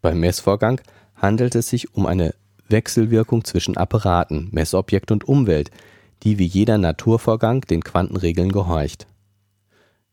Beim 0.00 0.20
Messvorgang 0.20 0.80
handelt 1.16 1.56
es 1.56 1.68
sich 1.68 1.94
um 1.94 2.06
eine 2.06 2.34
Wechselwirkung 2.68 3.44
zwischen 3.44 3.76
Apparaten, 3.76 4.48
Messobjekt 4.52 5.10
und 5.10 5.26
Umwelt, 5.28 5.70
die 6.22 6.38
wie 6.38 6.46
jeder 6.46 6.78
Naturvorgang 6.78 7.62
den 7.62 7.82
Quantenregeln 7.82 8.52
gehorcht. 8.52 9.08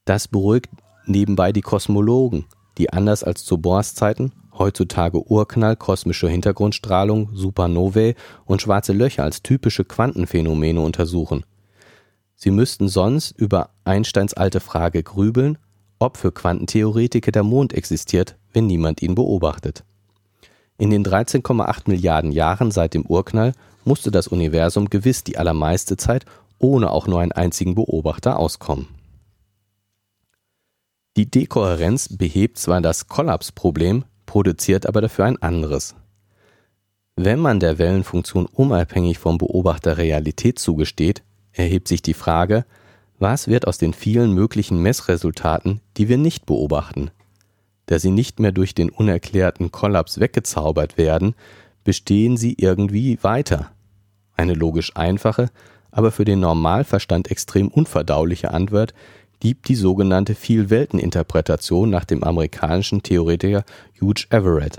Das 0.05 0.27
beruhigt 0.27 0.69
nebenbei 1.05 1.51
die 1.51 1.61
Kosmologen, 1.61 2.45
die 2.79 2.91
anders 2.91 3.23
als 3.23 3.45
zu 3.45 3.59
Bohrs 3.59 3.93
Zeiten 3.93 4.31
heutzutage 4.61 5.29
Urknall, 5.29 5.75
kosmische 5.75 6.29
Hintergrundstrahlung, 6.29 7.29
Supernovae 7.33 8.15
und 8.45 8.61
schwarze 8.61 8.93
Löcher 8.93 9.23
als 9.23 9.41
typische 9.41 9.83
Quantenphänomene 9.83 10.79
untersuchen. 10.79 11.43
Sie 12.35 12.51
müssten 12.51 12.87
sonst 12.87 13.31
über 13.31 13.71
Einsteins 13.83 14.33
alte 14.33 14.59
Frage 14.59 15.03
grübeln, 15.03 15.57
ob 15.99 16.17
für 16.17 16.31
Quantentheoretiker 16.31 17.31
der 17.31 17.43
Mond 17.43 17.73
existiert, 17.73 18.37
wenn 18.53 18.67
niemand 18.67 19.01
ihn 19.01 19.15
beobachtet. 19.15 19.83
In 20.77 20.89
den 20.89 21.03
13,8 21.03 21.83
Milliarden 21.87 22.31
Jahren 22.31 22.71
seit 22.71 22.93
dem 22.93 23.05
Urknall 23.05 23.53
musste 23.83 24.11
das 24.11 24.27
Universum 24.27 24.89
gewiss 24.89 25.23
die 25.23 25.37
allermeiste 25.37 25.97
Zeit 25.97 26.25
ohne 26.57 26.91
auch 26.91 27.07
nur 27.07 27.19
einen 27.19 27.31
einzigen 27.31 27.75
Beobachter 27.75 28.37
auskommen. 28.37 28.87
Die 31.17 31.29
Dekohärenz 31.29 32.15
behebt 32.17 32.57
zwar 32.57 32.79
das 32.79 33.07
Kollapsproblem, 33.07 34.05
produziert 34.31 34.87
aber 34.87 35.01
dafür 35.01 35.25
ein 35.25 35.41
anderes. 35.41 35.93
Wenn 37.17 37.39
man 37.39 37.59
der 37.59 37.77
Wellenfunktion 37.77 38.45
unabhängig 38.45 39.19
vom 39.19 39.37
Beobachter 39.37 39.97
Realität 39.97 40.57
zugesteht, 40.57 41.21
erhebt 41.51 41.89
sich 41.89 42.01
die 42.01 42.13
Frage, 42.13 42.65
was 43.19 43.49
wird 43.49 43.67
aus 43.67 43.77
den 43.77 43.93
vielen 43.93 44.33
möglichen 44.33 44.81
Messresultaten, 44.81 45.81
die 45.97 46.07
wir 46.07 46.17
nicht 46.17 46.45
beobachten? 46.45 47.11
da 47.91 47.99
sie 47.99 48.11
nicht 48.11 48.39
mehr 48.39 48.53
durch 48.53 48.73
den 48.73 48.89
unerklärten 48.89 49.69
Kollaps 49.69 50.21
weggezaubert 50.21 50.97
werden, 50.97 51.35
bestehen 51.83 52.37
sie 52.37 52.55
irgendwie 52.57 53.21
weiter. 53.21 53.71
Eine 54.33 54.53
logisch 54.53 54.95
einfache, 54.95 55.49
aber 55.91 56.11
für 56.11 56.23
den 56.23 56.39
Normalverstand 56.39 57.29
extrem 57.29 57.67
unverdauliche 57.67 58.51
Antwort 58.51 58.93
gibt 59.41 59.67
die 59.67 59.75
sogenannte 59.75 60.35
Vielwelteninterpretation 60.35 61.89
nach 61.89 62.05
dem 62.05 62.23
amerikanischen 62.23 63.03
Theoretiker 63.03 63.65
Hugh 63.99 64.27
Everett. 64.29 64.77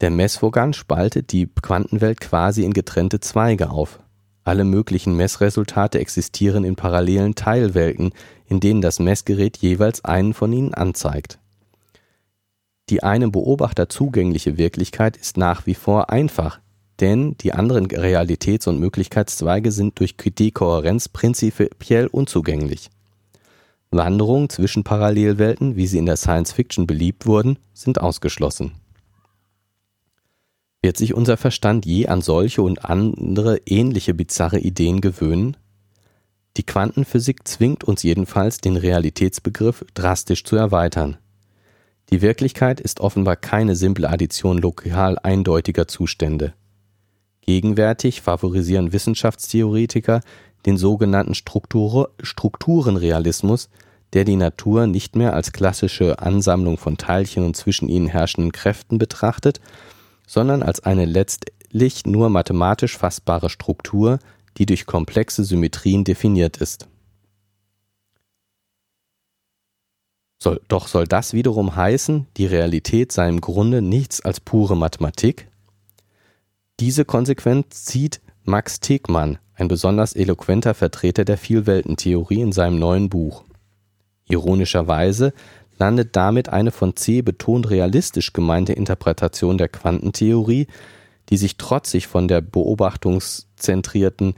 Der 0.00 0.10
Messvorgang 0.10 0.72
spaltet 0.72 1.32
die 1.32 1.46
Quantenwelt 1.46 2.20
quasi 2.20 2.64
in 2.64 2.72
getrennte 2.72 3.20
Zweige 3.20 3.70
auf. 3.70 3.98
Alle 4.44 4.64
möglichen 4.64 5.16
Messresultate 5.16 5.98
existieren 5.98 6.64
in 6.64 6.76
parallelen 6.76 7.34
Teilwelten, 7.34 8.12
in 8.46 8.60
denen 8.60 8.80
das 8.80 9.00
Messgerät 9.00 9.58
jeweils 9.58 10.04
einen 10.04 10.32
von 10.32 10.52
ihnen 10.52 10.72
anzeigt. 10.72 11.38
Die 12.88 13.02
einem 13.02 13.32
Beobachter 13.32 13.88
zugängliche 13.88 14.56
Wirklichkeit 14.56 15.16
ist 15.16 15.36
nach 15.36 15.66
wie 15.66 15.74
vor 15.74 16.10
einfach, 16.10 16.60
denn 17.00 17.36
die 17.38 17.52
anderen 17.52 17.86
Realitäts- 17.86 18.68
und 18.68 18.78
Möglichkeitszweige 18.78 19.72
sind 19.72 19.98
durch 19.98 20.16
Dekohärenz 20.16 21.08
prinzipiell 21.08 22.06
unzugänglich. 22.06 22.90
Wanderungen 23.90 24.48
zwischen 24.48 24.84
Parallelwelten, 24.84 25.76
wie 25.76 25.86
sie 25.86 25.98
in 25.98 26.06
der 26.06 26.16
Science 26.16 26.52
Fiction 26.52 26.86
beliebt 26.86 27.26
wurden, 27.26 27.58
sind 27.74 28.00
ausgeschlossen. 28.00 28.72
Wird 30.82 30.96
sich 30.96 31.12
unser 31.12 31.36
Verstand 31.36 31.84
je 31.84 32.06
an 32.06 32.22
solche 32.22 32.62
und 32.62 32.84
andere 32.84 33.58
ähnliche 33.66 34.14
bizarre 34.14 34.60
Ideen 34.60 35.00
gewöhnen? 35.00 35.56
Die 36.56 36.62
Quantenphysik 36.64 37.46
zwingt 37.46 37.84
uns 37.84 38.02
jedenfalls, 38.02 38.58
den 38.58 38.76
Realitätsbegriff 38.76 39.84
drastisch 39.94 40.44
zu 40.44 40.56
erweitern. 40.56 41.18
Die 42.10 42.22
Wirklichkeit 42.22 42.80
ist 42.80 43.00
offenbar 43.00 43.36
keine 43.36 43.76
simple 43.76 44.08
Addition 44.08 44.58
lokal 44.58 45.18
eindeutiger 45.18 45.86
Zustände. 45.86 46.54
Gegenwärtig 47.42 48.20
favorisieren 48.20 48.92
Wissenschaftstheoretiker 48.92 50.20
den 50.66 50.76
sogenannten 50.76 51.34
Struktur 51.34 52.10
Strukturenrealismus, 52.22 53.68
der 54.12 54.24
die 54.24 54.36
Natur 54.36 54.86
nicht 54.86 55.16
mehr 55.16 55.34
als 55.34 55.52
klassische 55.52 56.18
Ansammlung 56.18 56.78
von 56.78 56.96
Teilchen 56.96 57.44
und 57.44 57.56
zwischen 57.56 57.88
ihnen 57.88 58.08
herrschenden 58.08 58.52
Kräften 58.52 58.98
betrachtet, 58.98 59.60
sondern 60.26 60.62
als 60.62 60.80
eine 60.80 61.04
letztlich 61.04 62.06
nur 62.06 62.28
mathematisch 62.28 62.98
fassbare 62.98 63.50
Struktur, 63.50 64.18
die 64.58 64.66
durch 64.66 64.86
komplexe 64.86 65.44
Symmetrien 65.44 66.04
definiert 66.04 66.56
ist 66.56 66.88
Soll, 70.42 70.62
doch 70.68 70.88
soll 70.88 71.06
das 71.06 71.34
wiederum 71.34 71.76
heißen, 71.76 72.26
die 72.38 72.46
Realität 72.46 73.12
sei 73.12 73.28
im 73.28 73.42
Grunde 73.42 73.82
nichts 73.82 74.22
als 74.22 74.40
pure 74.40 74.74
Mathematik? 74.74 75.48
Diese 76.80 77.04
Konsequenz 77.04 77.84
zieht 77.84 78.22
Max 78.44 78.80
Tegmann, 78.80 79.38
ein 79.60 79.68
besonders 79.68 80.14
eloquenter 80.14 80.74
Vertreter 80.74 81.24
der 81.24 81.38
Vielweltentheorie, 81.38 82.40
in 82.40 82.52
seinem 82.52 82.78
neuen 82.78 83.08
Buch. 83.08 83.44
Ironischerweise 84.28 85.32
landet 85.78 86.14
damit 86.16 86.48
eine 86.48 86.70
von 86.70 86.96
C 86.96 87.22
betont 87.22 87.70
realistisch 87.70 88.32
gemeinte 88.32 88.72
Interpretation 88.72 89.58
der 89.58 89.68
Quantentheorie, 89.68 90.66
die 91.28 91.36
sich 91.36 91.56
trotzig 91.56 92.06
von 92.06 92.28
der 92.28 92.40
beobachtungszentrierten 92.40 94.34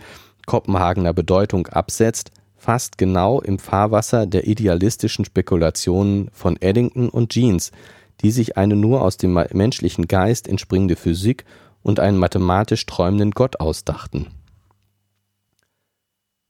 Kopenhagener 0.47 1.13
Bedeutung 1.13 1.67
absetzt, 1.69 2.31
fast 2.57 2.97
genau 2.97 3.41
im 3.41 3.59
Fahrwasser 3.59 4.27
der 4.27 4.47
idealistischen 4.47 5.25
Spekulationen 5.25 6.29
von 6.33 6.57
Eddington 6.61 7.09
und 7.09 7.33
Jeans, 7.33 7.73
die 8.21 8.31
sich 8.31 8.57
eine 8.57 8.77
nur 8.77 9.03
aus 9.03 9.17
dem 9.17 9.33
menschlichen 9.53 10.07
Geist 10.07 10.47
entspringende 10.47 10.97
Physik 10.97 11.45
und 11.83 11.99
einen 11.99 12.19
mathematisch 12.19 12.87
träumenden 12.87 13.33
Gott 13.33 13.59
ausdachten. 13.59 14.29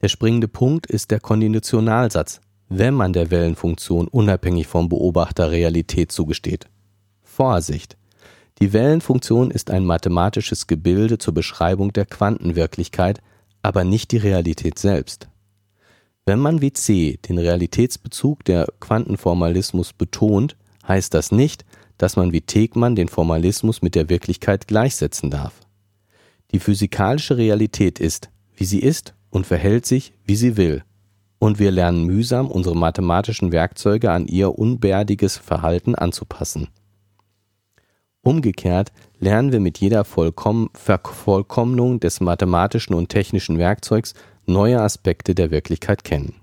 Der 0.03 0.09
springende 0.09 0.49
Punkt 0.49 0.85
ist 0.85 1.11
der 1.11 1.21
Konditionalsatz, 1.21 2.41
wenn 2.67 2.93
man 2.93 3.13
der 3.13 3.31
Wellenfunktion 3.31 4.09
unabhängig 4.09 4.67
vom 4.67 4.89
Beobachter 4.89 5.49
Realität 5.49 6.11
zugesteht. 6.11 6.65
Vorsicht! 7.21 7.95
Die 8.59 8.73
Wellenfunktion 8.73 9.49
ist 9.49 9.71
ein 9.71 9.85
mathematisches 9.85 10.67
Gebilde 10.67 11.19
zur 11.19 11.33
Beschreibung 11.33 11.93
der 11.93 12.05
Quantenwirklichkeit, 12.05 13.21
aber 13.61 13.85
nicht 13.85 14.11
die 14.11 14.17
Realität 14.17 14.77
selbst. 14.77 15.29
Wenn 16.25 16.39
man 16.39 16.59
wie 16.59 16.73
C 16.73 17.17
den 17.25 17.37
Realitätsbezug 17.37 18.43
der 18.43 18.67
Quantenformalismus 18.81 19.93
betont, 19.93 20.57
heißt 20.85 21.13
das 21.13 21.31
nicht, 21.31 21.63
dass 21.97 22.17
man 22.17 22.33
wie 22.33 22.41
Tegmann 22.41 22.97
den 22.97 23.07
Formalismus 23.07 23.81
mit 23.81 23.95
der 23.95 24.09
Wirklichkeit 24.09 24.67
gleichsetzen 24.67 25.31
darf. 25.31 25.61
Die 26.51 26.59
physikalische 26.59 27.37
Realität 27.37 27.99
ist, 27.99 28.31
wie 28.57 28.65
sie 28.65 28.79
ist 28.79 29.13
und 29.33 29.47
verhält 29.47 29.87
sich, 29.87 30.13
wie 30.25 30.35
sie 30.35 30.57
will. 30.57 30.83
Und 31.39 31.57
wir 31.57 31.71
lernen 31.71 32.05
mühsam, 32.05 32.49
unsere 32.49 32.75
mathematischen 32.75 33.51
Werkzeuge 33.51 34.11
an 34.11 34.27
ihr 34.27 34.57
unbärdiges 34.57 35.37
Verhalten 35.37 35.95
anzupassen. 35.95 36.67
Umgekehrt 38.21 38.93
lernen 39.19 39.51
wir 39.51 39.59
mit 39.59 39.79
jeder 39.79 40.05
Vollkomm 40.05 40.69
Vervollkommnung 40.75 41.99
des 41.99 42.21
mathematischen 42.21 42.93
und 42.93 43.09
technischen 43.09 43.57
Werkzeugs 43.57 44.13
neue 44.45 44.79
Aspekte 44.79 45.33
der 45.33 45.49
Wirklichkeit 45.49 46.03
kennen. 46.03 46.35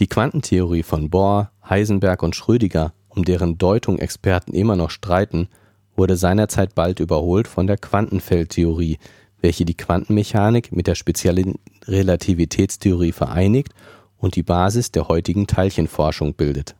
Die 0.00 0.08
Quantentheorie 0.08 0.82
von 0.82 1.10
Bohr, 1.10 1.52
Heisenberg 1.68 2.22
und 2.22 2.34
Schrödinger, 2.34 2.94
um 3.10 3.24
deren 3.24 3.58
Deutung 3.58 3.98
Experten 3.98 4.54
immer 4.54 4.76
noch 4.76 4.90
streiten, 4.90 5.48
wurde 5.94 6.16
seinerzeit 6.16 6.74
bald 6.74 7.00
überholt 7.00 7.46
von 7.46 7.66
der 7.66 7.76
Quantenfeldtheorie, 7.76 8.98
welche 9.40 9.64
die 9.64 9.76
Quantenmechanik 9.76 10.72
mit 10.72 10.86
der 10.86 10.94
speziellen 10.94 11.54
Relativitätstheorie 11.86 13.12
vereinigt 13.12 13.74
und 14.18 14.36
die 14.36 14.42
Basis 14.42 14.92
der 14.92 15.08
heutigen 15.08 15.46
Teilchenforschung 15.46 16.34
bildet. 16.34 16.76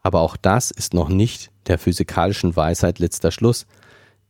Aber 0.00 0.20
auch 0.20 0.36
das 0.36 0.70
ist 0.70 0.94
noch 0.94 1.08
nicht 1.08 1.50
der 1.66 1.78
physikalischen 1.78 2.56
Weisheit 2.56 2.98
letzter 2.98 3.30
Schluss, 3.30 3.66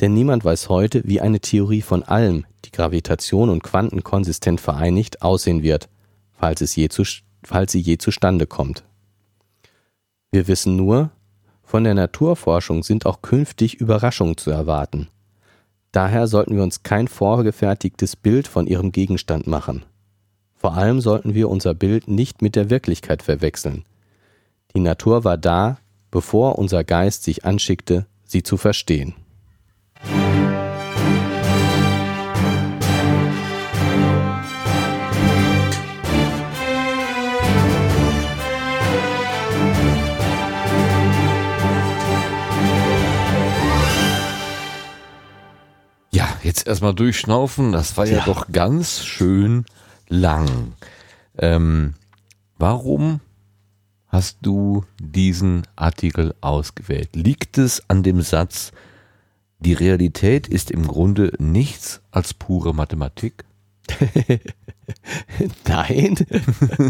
denn 0.01 0.15
niemand 0.15 0.45
weiß 0.45 0.69
heute, 0.69 1.03
wie 1.05 1.21
eine 1.21 1.41
Theorie 1.41 1.83
von 1.83 2.03
allem, 2.03 2.47
die 2.65 2.73
Gravitation 2.73 3.51
und 3.51 3.63
Quanten 3.63 4.03
konsistent 4.03 4.61
vereinigt, 4.61 5.23
aussehen 5.23 5.63
wird, 5.63 5.89
falls, 6.33 6.61
es 6.63 6.75
je 6.75 6.89
zu, 6.89 7.05
falls 7.45 7.73
sie 7.73 7.81
je 7.81 7.99
zustande 7.99 8.47
kommt. 8.47 8.85
Wir 10.31 10.49
wissen 10.49 10.77
nur, 10.77 11.11
von 11.63 11.85
der 11.85 11.95
Naturforschung 11.95 12.83
sind 12.83 13.07
auch 13.07 13.23
künftig 13.23 13.75
Überraschungen 13.75 14.37
zu 14.37 14.51
erwarten. 14.51 15.09
Daher 15.93 16.27
sollten 16.27 16.57
wir 16.57 16.63
uns 16.63 16.83
kein 16.83 17.09
vorgefertigtes 17.09 18.17
Bild 18.17 18.47
von 18.47 18.67
ihrem 18.67 18.93
Gegenstand 18.93 19.47
machen. 19.47 19.85
Vor 20.55 20.75
allem 20.75 21.01
sollten 21.01 21.35
wir 21.35 21.49
unser 21.49 21.75
Bild 21.75 22.07
nicht 22.07 22.43
mit 22.43 22.55
der 22.55 22.71
Wirklichkeit 22.71 23.23
verwechseln. 23.23 23.85
Die 24.75 24.81
Natur 24.81 25.25
war 25.25 25.39
da, 25.39 25.79
bevor 26.11 26.59
unser 26.59 26.85
Geist 26.85 27.25
sich 27.25 27.45
anschickte, 27.45 28.07
sie 28.25 28.43
zu 28.43 28.57
verstehen. 28.57 29.15
Jetzt 46.43 46.67
erstmal 46.67 46.95
durchschnaufen. 46.95 47.73
Das 47.73 47.97
war 47.97 48.07
ja, 48.07 48.19
Ja. 48.19 48.25
doch 48.25 48.51
ganz 48.53 49.05
schön 49.05 49.65
lang. 50.09 50.73
Ähm, 51.39 51.95
warum 52.59 53.21
hast 54.09 54.39
du 54.43 54.85
diesen 55.01 55.63
Artikel 55.77 56.35
ausgewählt? 56.41 57.11
Liegt 57.15 57.59
es 57.59 57.83
an 57.89 58.03
dem 58.03 58.21
Satz, 58.23 58.73
die 59.59 59.75
Realität 59.75 60.49
ist 60.49 60.71
im 60.71 60.87
Grunde 60.87 61.33
nichts 61.39 62.01
als 62.11 62.35
pure 62.35 62.75
Mathematik? 62.75 63.45
Nein, 65.67 66.17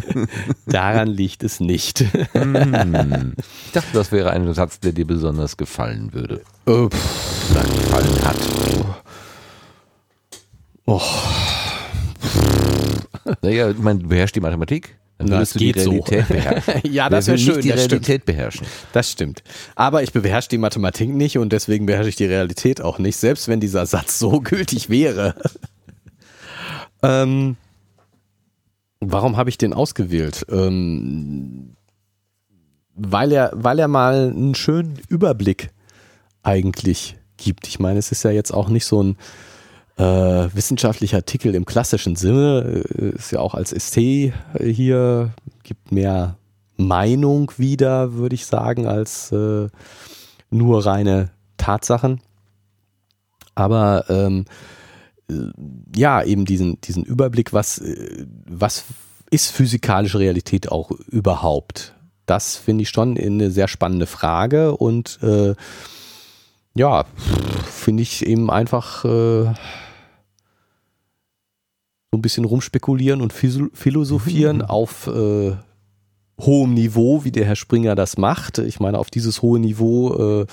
daran 0.66 1.08
liegt 1.08 1.42
es 1.44 1.60
nicht. 1.60 2.00
Hm. 2.32 3.34
Ich 3.66 3.72
dachte, 3.72 3.88
das 3.92 4.12
wäre 4.12 4.30
ein 4.30 4.52
Satz, 4.54 4.80
der 4.80 4.92
dir 4.92 5.06
besonders 5.06 5.56
gefallen 5.56 6.12
würde. 6.12 6.42
Oder 6.66 6.88
gefallen 6.88 8.24
hat. 8.24 8.36
Oh, 10.90 11.02
Naja, 13.42 13.70
ich 13.70 13.78
meine, 13.78 14.00
du 14.00 14.08
beherrschst 14.08 14.34
die 14.36 14.40
Mathematik, 14.40 14.98
dann 15.18 15.28
Na, 15.28 15.36
würdest 15.36 15.50
es 15.50 15.52
du 15.54 15.58
die 15.58 15.72
geht 15.72 15.82
so. 15.82 15.90
Realität 15.90 16.28
beherrschen. 16.28 16.74
ja, 16.92 17.08
das 17.08 17.26
wäre 17.26 17.38
schön. 17.38 17.54
nicht 17.56 17.64
die 17.64 17.68
das 17.68 17.84
stimmt. 17.84 18.08
Realität 18.08 18.24
beherrschen. 18.26 18.66
Das 18.92 19.10
stimmt. 19.10 19.42
Aber 19.76 20.02
ich 20.02 20.12
beherrsche 20.12 20.48
die 20.48 20.58
Mathematik 20.58 21.10
nicht 21.10 21.38
und 21.38 21.52
deswegen 21.52 21.86
beherrsche 21.86 22.08
ich 22.08 22.16
die 22.16 22.24
Realität 22.24 22.80
auch 22.80 22.98
nicht, 22.98 23.16
selbst 23.16 23.46
wenn 23.48 23.60
dieser 23.60 23.86
Satz 23.86 24.18
so 24.18 24.40
gültig 24.44 24.88
wäre. 24.88 25.34
ähm, 27.02 27.56
warum 29.00 29.36
habe 29.36 29.50
ich 29.50 29.58
den 29.58 29.74
ausgewählt? 29.74 30.46
Ähm, 30.50 31.76
weil 32.94 33.32
er, 33.32 33.50
weil 33.54 33.78
er 33.78 33.88
mal 33.88 34.30
einen 34.30 34.54
schönen 34.54 34.98
Überblick 35.08 35.70
eigentlich 36.42 37.16
gibt. 37.36 37.68
Ich 37.68 37.78
meine, 37.78 37.98
es 37.98 38.12
ist 38.12 38.24
ja 38.24 38.30
jetzt 38.30 38.52
auch 38.52 38.68
nicht 38.68 38.84
so 38.84 39.02
ein 39.02 39.16
äh, 40.00 40.54
wissenschaftlicher 40.54 41.18
Artikel 41.18 41.54
im 41.54 41.66
klassischen 41.66 42.16
Sinne, 42.16 42.84
äh, 42.96 43.10
ist 43.10 43.32
ja 43.32 43.40
auch 43.40 43.54
als 43.54 43.70
ST 43.70 43.96
hier, 44.58 45.34
gibt 45.62 45.92
mehr 45.92 46.38
Meinung 46.78 47.52
wieder, 47.58 48.14
würde 48.14 48.34
ich 48.34 48.46
sagen, 48.46 48.86
als 48.86 49.30
äh, 49.30 49.68
nur 50.48 50.86
reine 50.86 51.30
Tatsachen. 51.58 52.22
Aber 53.54 54.06
ähm, 54.08 54.46
äh, 55.28 55.34
ja, 55.94 56.22
eben 56.22 56.46
diesen, 56.46 56.80
diesen 56.80 57.04
Überblick, 57.04 57.52
was, 57.52 57.78
äh, 57.78 58.24
was 58.48 58.84
ist 59.30 59.52
physikalische 59.52 60.18
Realität 60.18 60.72
auch 60.72 60.92
überhaupt? 61.08 61.94
Das 62.24 62.56
finde 62.56 62.82
ich 62.82 62.88
schon 62.88 63.18
eine 63.18 63.50
sehr 63.50 63.68
spannende 63.68 64.06
Frage 64.06 64.74
und 64.74 65.18
äh, 65.22 65.54
ja, 66.74 67.04
finde 67.66 68.02
ich 68.02 68.24
eben 68.24 68.50
einfach 68.50 69.04
äh, 69.04 69.52
so 72.12 72.18
ein 72.18 72.22
bisschen 72.22 72.44
rumspekulieren 72.44 73.20
und 73.20 73.32
philosophieren 73.32 74.62
auf 74.68 75.06
äh, 75.06 75.52
hohem 76.40 76.74
Niveau, 76.74 77.24
wie 77.24 77.30
der 77.30 77.44
Herr 77.44 77.56
Springer 77.56 77.94
das 77.94 78.18
macht. 78.18 78.58
Ich 78.58 78.80
meine, 78.80 78.98
auf 78.98 79.10
dieses 79.10 79.42
hohe 79.42 79.60
Niveau 79.60 80.42
äh, 80.42 80.46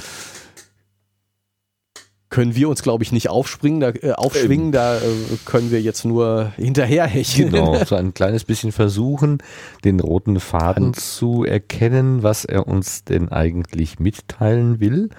können 2.30 2.56
wir 2.56 2.70
uns, 2.70 2.84
glaube 2.84 3.04
ich, 3.04 3.12
nicht 3.12 3.30
aufspringen, 3.30 3.80
da, 3.80 3.90
äh, 3.90 4.12
aufschwingen, 4.12 4.72
da 4.72 4.98
äh, 4.98 5.02
können 5.46 5.72
wir 5.72 5.82
jetzt 5.82 6.06
nur 6.06 6.52
hinterherhecheln. 6.58 7.52
Genau, 7.52 7.84
so 7.86 7.96
ein 7.96 8.14
kleines 8.14 8.44
bisschen 8.44 8.72
versuchen, 8.72 9.40
den 9.84 10.00
roten 10.00 10.40
Faden 10.40 10.94
zu 10.94 11.44
erkennen, 11.44 12.22
was 12.22 12.46
er 12.46 12.68
uns 12.68 13.04
denn 13.04 13.30
eigentlich 13.30 14.00
mitteilen 14.00 14.80
will. 14.80 15.10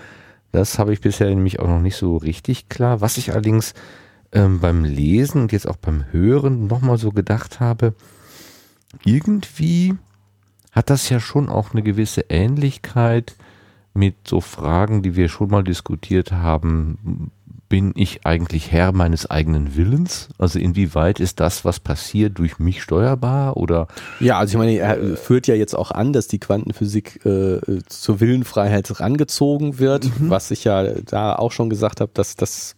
Das 0.53 0.79
habe 0.79 0.93
ich 0.93 1.01
bisher 1.01 1.29
nämlich 1.29 1.59
auch 1.59 1.67
noch 1.67 1.81
nicht 1.81 1.97
so 1.97 2.17
richtig 2.17 2.69
klar. 2.69 3.01
Was 3.01 3.19
ich 3.19 3.33
allerdings 3.33 3.75
ähm, 4.33 4.61
beim 4.61 4.85
Lesen 4.85 5.43
und 5.43 5.53
jetzt 5.53 5.69
auch 5.69 5.77
beim 5.77 6.05
Hören 6.13 6.67
nochmal 6.67 6.99
so 6.99 7.11
gedacht 7.11 7.61
habe, 7.61 7.95
irgendwie 9.05 9.95
hat 10.73 10.91
das 10.91 11.09
ja 11.09 11.21
schon 11.21 11.49
auch 11.49 11.73
eine 11.73 11.83
gewisse 11.83 12.27
Ähnlichkeit 12.29 13.37
mit 13.95 14.15
so 14.27 14.41
Fragen, 14.41 15.03
die 15.03 15.17
wir 15.17 15.29
schon 15.29 15.51
mal 15.51 15.65
diskutiert 15.65 16.33
haben. 16.33 17.31
Bin 17.69 17.93
ich 17.97 18.25
eigentlich 18.25 18.73
Herr 18.73 18.93
meines 18.93 19.29
eigenen 19.29 19.77
Willens? 19.77 20.29
Also 20.39 20.59
inwieweit 20.59 21.21
ist 21.21 21.39
das, 21.41 21.67
was 21.67 21.81
passiert, 21.81 22.39
durch 22.39 22.59
mich 22.59 22.83
steuerbar? 22.83 23.59
Oder 23.59 23.89
Ja, 24.21 24.39
also 24.39 24.53
ich 24.53 24.59
meine, 24.59 24.79
er 24.79 25.17
führt 25.19 25.47
ja 25.49 25.55
jetzt 25.55 25.75
auch 25.75 25.91
an, 25.91 26.15
dass 26.15 26.29
die 26.29 26.39
Quantenphysik 26.39 27.27
äh, 27.27 27.61
zur 27.87 28.21
Willenfreiheit 28.21 29.01
rangezogen 29.01 29.79
wird, 29.79 30.11
was 30.19 30.51
ich 30.51 30.65
ja 30.65 30.83
da 31.05 31.35
auch 31.35 31.53
schon 31.53 31.69
gesagt 31.69 32.01
habe, 32.01 32.13
dass 32.15 32.37
das 32.37 32.78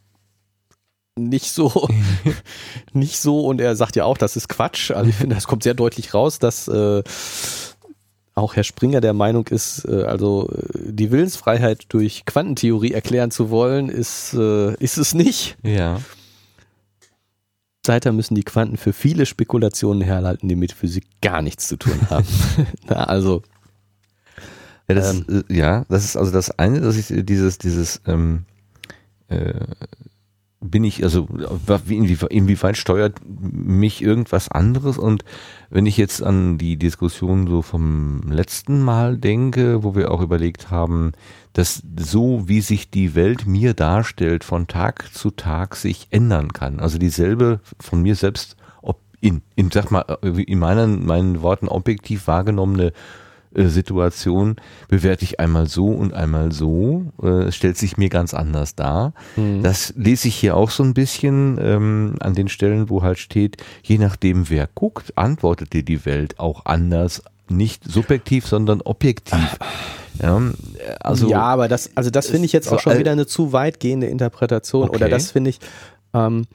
nicht 1.17 1.53
so, 1.53 1.89
nicht 2.93 3.19
so 3.19 3.47
und 3.47 3.61
er 3.61 3.77
sagt 3.77 3.97
ja 3.97 4.05
auch, 4.05 4.19
das 4.19 4.37
ist 4.37 4.49
Quatsch. 4.49 4.91
Also 4.91 5.11
ich 5.11 5.17
finde, 5.17 5.35
das 5.35 5.47
kommt 5.47 5.63
sehr 5.63 5.75
deutlich 5.75 6.15
raus, 6.15 6.39
dass 6.39 6.69
äh, 6.69 7.03
auch 8.35 8.57
Herr 8.57 8.65
Springer 8.65 9.01
der 9.01 9.13
Meinung 9.13 9.47
ist, 9.49 9.85
äh, 9.87 10.05
also 10.05 10.51
äh, 10.51 10.93
die 10.93 11.11
Willensfreiheit 11.11 11.87
durch 11.89 12.25
Quantentheorie 12.25 12.93
erklären 12.93 13.31
zu 13.31 13.51
wollen, 13.51 13.89
ist, 13.89 14.35
äh, 14.35 14.75
ist 14.77 14.99
es 14.99 15.15
nicht. 15.15 15.57
ja. 15.63 16.01
Seither 17.87 18.13
müssen 18.13 18.35
die 18.35 18.43
Quanten 18.43 18.77
für 18.77 18.93
viele 18.93 19.25
Spekulationen 19.25 20.03
herhalten, 20.03 20.49
die 20.49 20.55
mit 20.55 20.73
Physik 20.73 21.07
gar 21.23 21.41
nichts 21.41 21.67
zu 21.67 21.79
tun 21.79 21.99
haben. 22.11 22.27
Na, 22.87 23.05
also 23.05 23.43
Ja, 24.87 24.95
das, 24.95 25.21
äh, 25.23 25.43
ja, 25.49 25.87
das 25.89 26.05
ist 26.05 26.17
also 26.17 26.31
das 26.31 26.51
eine, 26.59 26.83
dass 26.83 26.97
ich 26.97 27.07
dieses, 27.25 27.57
dieses, 27.57 28.03
ähm, 28.07 28.45
äh, 29.29 29.55
bin 30.61 30.85
ich, 30.85 31.03
also 31.03 31.27
wie- 31.87 31.99
inwie- 31.99 32.27
inwieweit 32.29 32.77
steuert 32.77 33.19
mich 33.27 34.03
irgendwas 34.03 34.51
anderes 34.51 34.99
und 34.99 35.25
wenn 35.71 35.87
ich 35.87 35.97
jetzt 35.97 36.23
an 36.23 36.59
die 36.59 36.77
Diskussion 36.77 37.47
so 37.47 37.63
vom 37.63 38.23
letzten 38.31 38.83
Mal 38.83 39.17
denke, 39.17 39.83
wo 39.83 39.95
wir 39.95 40.11
auch 40.11 40.21
überlegt 40.21 40.71
haben, 40.71 41.13
dass 41.55 41.83
so 41.99 42.47
wie 42.47 42.61
sich 42.61 42.91
die 42.91 43.15
Welt 43.15 43.47
mir 43.47 43.73
darstellt, 43.73 44.45
von 44.45 44.67
Tag 44.67 45.09
zu 45.15 45.31
Tag 45.31 45.77
sich 45.77 46.09
ändern 46.11 46.53
kann. 46.53 46.79
Also 46.79 46.99
dieselbe 46.99 47.61
von 47.81 48.03
mir 48.03 48.15
selbst 48.15 48.57
in, 49.23 49.43
in 49.55 49.71
sag 49.71 49.91
mal, 49.91 50.01
in 50.23 50.59
meinen, 50.59 51.05
meinen 51.05 51.43
Worten 51.43 51.69
objektiv 51.69 52.27
wahrgenommene 52.27 52.93
äh, 53.55 53.67
Situation 53.67 54.57
bewerte 54.89 55.25
ich 55.25 55.41
einmal 55.41 55.67
so 55.67 55.89
und 55.89 56.15
einmal 56.15 56.53
so. 56.53 57.13
Äh, 57.23 57.45
es 57.49 57.57
stellt 57.57 57.77
sich 57.77 57.97
mir 57.97 58.09
ganz 58.09 58.33
anders 58.33 58.77
dar. 58.77 59.13
Mhm. 59.37 59.63
Das 59.63 59.93
lese 59.97 60.29
ich 60.29 60.37
hier 60.37 60.57
auch 60.57 60.71
so 60.71 60.83
ein 60.83 60.95
bisschen 60.95 61.59
ähm, 61.61 62.15
an 62.21 62.35
den 62.35 62.49
Stellen, 62.49 62.91
wo 62.91 63.03
halt 63.03 63.19
steht, 63.19 63.57
je 63.83 63.99
nachdem 63.99 64.51
wer 64.51 64.69
guckt, 64.75 65.17
antwortet 65.17 65.73
dir 65.73 65.83
die 65.83 66.05
Welt 66.07 66.39
auch 66.39 66.65
anders. 66.67 67.23
Nicht 67.49 67.83
subjektiv, 67.85 68.47
sondern 68.47 68.81
objektiv. 68.83 69.59
Ja, 70.23 70.41
also, 71.01 71.29
ja 71.29 71.43
aber 71.43 71.67
das, 71.67 71.91
also 71.97 72.11
das 72.11 72.29
finde 72.29 72.47
ich 72.47 72.53
jetzt 72.53 72.71
auch 72.71 72.79
schon 72.79 72.99
wieder 72.99 73.11
eine 73.11 73.27
zu 73.27 73.53
weitgehende 73.53 74.07
Interpretation. 74.07 74.89
Okay. 74.89 74.97
Oder 74.97 75.09
das 75.09 75.33
finde 75.33 75.51
ich, 75.51 75.59
ähm, 76.15 76.47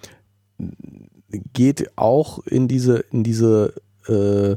geht 1.54 1.98
auch 1.98 2.40
in 2.46 2.68
diese, 2.68 3.00
in 3.12 3.24
diese 3.24 3.74
äh, 4.08 4.56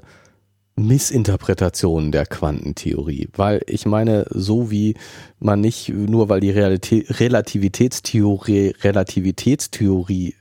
Missinterpretation 0.79 2.12
der 2.12 2.26
Quantentheorie. 2.26 3.29
Weil 3.35 3.62
ich 3.66 3.87
meine, 3.87 4.26
so 4.31 4.70
wie 4.70 4.95
man 5.39 5.61
nicht 5.61 5.89
nur, 5.89 6.29
weil 6.29 6.41
die 6.41 6.51
Realität, 6.51 7.20
Relativitätstheorie 7.20 8.74
Relativitätstheorie 8.81 10.35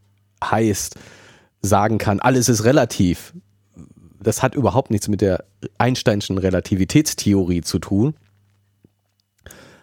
heißt, 0.43 0.95
sagen 1.61 1.97
kann, 1.97 2.19
alles 2.19 2.49
ist 2.49 2.63
relativ. 2.63 3.33
Das 4.19 4.43
hat 4.43 4.55
überhaupt 4.55 4.91
nichts 4.91 5.07
mit 5.07 5.21
der 5.21 5.45
Einsteinschen 5.77 6.37
Relativitätstheorie 6.37 7.61
zu 7.61 7.79
tun. 7.79 8.15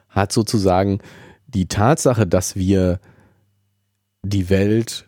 Hat 0.08 0.32
sozusagen 0.32 1.00
die 1.46 1.66
Tatsache, 1.66 2.26
dass 2.26 2.56
wir 2.56 3.00
die 4.22 4.48
Welt 4.50 5.06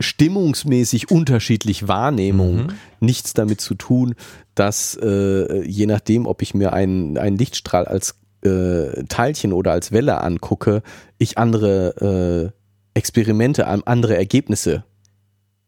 stimmungsmäßig 0.00 1.10
unterschiedlich 1.10 1.88
Wahrnehmung 1.88 2.56
mhm. 2.56 2.72
nichts 3.00 3.34
damit 3.34 3.60
zu 3.60 3.74
tun, 3.74 4.14
dass 4.54 4.96
äh, 4.96 5.62
je 5.64 5.86
nachdem, 5.86 6.26
ob 6.26 6.42
ich 6.42 6.54
mir 6.54 6.72
einen, 6.72 7.18
einen 7.18 7.36
Lichtstrahl 7.36 7.86
als 7.86 8.14
äh, 8.42 9.04
Teilchen 9.04 9.52
oder 9.52 9.72
als 9.72 9.90
Welle 9.90 10.20
angucke, 10.20 10.82
ich 11.18 11.38
andere 11.38 12.52
äh, 12.54 12.58
Experimente, 12.94 13.66
andere 13.66 14.16
Ergebnisse 14.16 14.84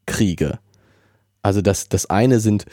kriege. 0.07 0.59
Also 1.43 1.63
das, 1.63 1.89
das 1.89 2.07
eine 2.07 2.41
sind 2.41 2.67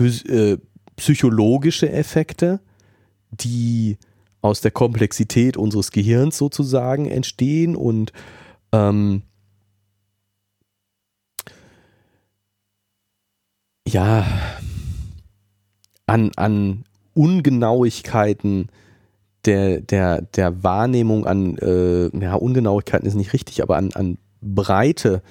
äh, 0.00 0.58
psychologische 0.96 1.90
Effekte, 1.90 2.60
die 3.30 3.98
aus 4.42 4.60
der 4.60 4.70
Komplexität 4.70 5.56
unseres 5.56 5.90
Gehirns 5.90 6.38
sozusagen 6.38 7.06
entstehen 7.06 7.76
und 7.76 8.12
ähm, 8.72 9.22
ja, 13.86 14.26
an, 16.06 16.30
an 16.36 16.84
Ungenauigkeiten 17.14 18.68
der, 19.44 19.80
der, 19.80 20.22
der 20.22 20.62
Wahrnehmung 20.62 21.26
an, 21.26 21.56
äh, 21.58 22.08
ja, 22.18 22.34
Ungenauigkeiten 22.34 23.06
ist 23.06 23.14
nicht 23.14 23.32
richtig, 23.32 23.62
aber 23.62 23.76
an, 23.76 23.90
an 23.94 24.18
Breite 24.40 25.22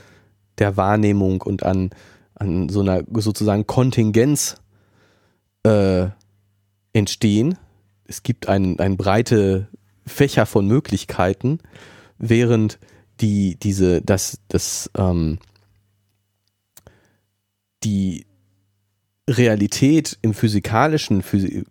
der 0.58 0.78
Wahrnehmung 0.78 1.42
und 1.42 1.64
an, 1.64 1.92
an 2.36 2.70
so 2.70 2.82
einer 2.82 3.04
sozusagen 3.14 3.66
Kontingenz 3.68 4.58
äh, 5.64 6.08
entstehen, 6.94 7.58
es 8.10 8.24
gibt 8.24 8.50
ein, 8.50 8.80
ein 8.80 8.98
breite 8.98 9.68
Fächer 10.06 10.46
von 10.46 10.68
Möglichkeiten, 10.68 11.60
während 12.18 12.80
die, 13.22 13.56
diese, 13.56 14.02
das, 14.02 14.40
das, 14.48 14.90
ähm, 14.98 15.38
die 17.84 18.26
Realität 19.30 20.18
im 20.24 20.34
physikalischen, 20.34 21.24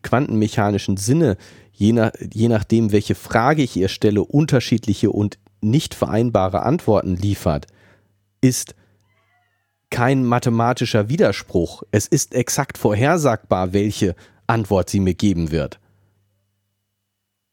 quantenmechanischen 0.02 0.96
Sinne, 0.96 1.36
je, 1.72 1.92
nach, 1.92 2.12
je 2.32 2.48
nachdem, 2.48 2.92
welche 2.92 3.16
Frage 3.16 3.62
ich 3.62 3.76
ihr 3.76 3.88
stelle, 3.88 4.22
unterschiedliche 4.22 5.10
und 5.10 5.38
nicht 5.60 5.94
vereinbare 5.94 6.62
Antworten 6.62 7.16
liefert, 7.16 7.66
ist 8.40 8.76
kein 9.90 10.24
mathematischer 10.24 11.08
Widerspruch. 11.08 11.82
Es 11.90 12.06
ist 12.06 12.32
exakt 12.34 12.78
vorhersagbar, 12.78 13.72
welche 13.72 14.14
Antwort 14.46 14.88
sie 14.88 15.00
mir 15.00 15.14
geben 15.14 15.50
wird. 15.50 15.80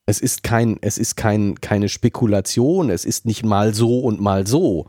Es 0.05 0.19
ist 0.19 0.43
kein, 0.43 0.77
es 0.81 0.97
ist 0.97 1.15
kein, 1.15 1.55
keine 1.61 1.89
Spekulation, 1.89 2.89
es 2.89 3.05
ist 3.05 3.25
nicht 3.25 3.43
mal 3.43 3.73
so 3.73 3.99
und 3.99 4.21
mal 4.21 4.45
so, 4.45 4.85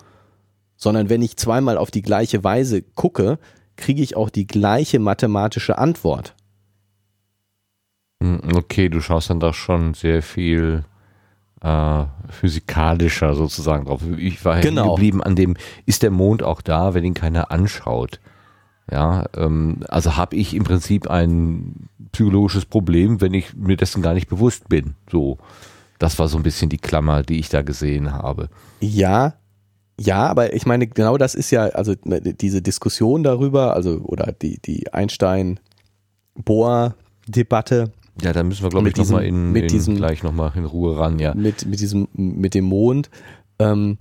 sondern 0.76 1.08
wenn 1.08 1.22
ich 1.22 1.36
zweimal 1.36 1.78
auf 1.78 1.90
die 1.90 2.02
gleiche 2.02 2.44
Weise 2.44 2.82
gucke, 2.82 3.38
kriege 3.76 4.02
ich 4.02 4.16
auch 4.16 4.28
die 4.30 4.46
gleiche 4.46 4.98
mathematische 4.98 5.78
Antwort. 5.78 6.34
Hm, 8.22 8.40
okay, 8.54 8.88
du 8.88 9.00
schaust 9.00 9.30
dann 9.30 9.40
doch 9.40 9.54
schon 9.54 9.94
sehr 9.94 10.22
viel 10.22 10.84
äh, 11.62 12.04
physikalischer 12.28 13.34
sozusagen 13.34 13.86
drauf. 13.86 14.02
Ich 14.18 14.44
war 14.44 14.60
genau. 14.60 14.94
geblieben 14.94 15.22
an 15.22 15.36
dem, 15.36 15.56
ist 15.86 16.02
der 16.02 16.10
Mond 16.10 16.42
auch 16.42 16.60
da, 16.60 16.94
wenn 16.94 17.04
ihn 17.04 17.14
keiner 17.14 17.50
anschaut? 17.50 18.20
Ja, 18.90 19.26
ähm, 19.36 19.80
also 19.88 20.16
habe 20.16 20.36
ich 20.36 20.54
im 20.54 20.64
Prinzip 20.64 21.10
ein 21.10 21.88
psychologisches 22.12 22.64
Problem, 22.64 23.20
wenn 23.20 23.34
ich 23.34 23.54
mir 23.54 23.76
dessen 23.76 24.00
gar 24.00 24.14
nicht 24.14 24.28
bewusst 24.28 24.68
bin. 24.68 24.94
So, 25.10 25.38
das 25.98 26.16
war 26.18 26.28
so 26.28 26.36
ein 26.36 26.44
bisschen 26.44 26.68
die 26.68 26.76
Klammer, 26.78 27.22
die 27.22 27.38
ich 27.38 27.48
da 27.48 27.62
gesehen 27.62 28.12
habe. 28.12 28.50
Ja, 28.80 29.34
ja, 29.98 30.26
aber 30.26 30.52
ich 30.54 30.66
meine, 30.66 30.86
genau 30.86 31.16
das 31.16 31.34
ist 31.34 31.50
ja, 31.50 31.68
also 31.68 31.94
ne, 32.04 32.20
diese 32.20 32.60
Diskussion 32.62 33.22
darüber, 33.22 33.74
also 33.74 34.00
oder 34.02 34.32
die, 34.32 34.60
die 34.60 34.92
Einstein-Bohr-Debatte. 34.92 37.92
Ja, 38.22 38.32
da 38.32 38.42
müssen 38.42 38.62
wir, 38.62 38.70
glaube 38.70 38.88
ich, 38.88 38.96
nochmal 38.96 39.24
in, 39.24 39.52
mit 39.52 39.64
in, 39.64 39.68
diesem, 39.68 39.96
gleich 39.96 40.22
nochmal 40.22 40.52
in 40.54 40.64
Ruhe 40.64 40.98
ran, 40.98 41.18
ja. 41.18 41.34
Mit, 41.34 41.66
mit 41.66 41.80
diesem, 41.80 42.08
mit 42.12 42.54
dem 42.54 42.64
Mond. 42.66 43.10
Ähm, 43.58 43.98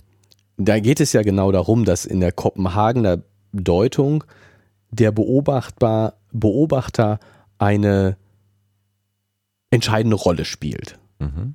da 0.58 0.78
geht 0.80 1.00
es 1.00 1.12
ja 1.12 1.22
genau 1.22 1.50
darum, 1.50 1.84
dass 1.84 2.04
in 2.04 2.20
der 2.20 2.32
Kopenhagener 2.32 3.22
Deutung 3.52 4.24
der 4.90 5.12
Beobachtbar, 5.12 6.14
Beobachter 6.32 7.18
eine 7.58 8.16
entscheidende 9.70 10.16
Rolle 10.16 10.44
spielt. 10.44 10.98
Mhm. 11.18 11.54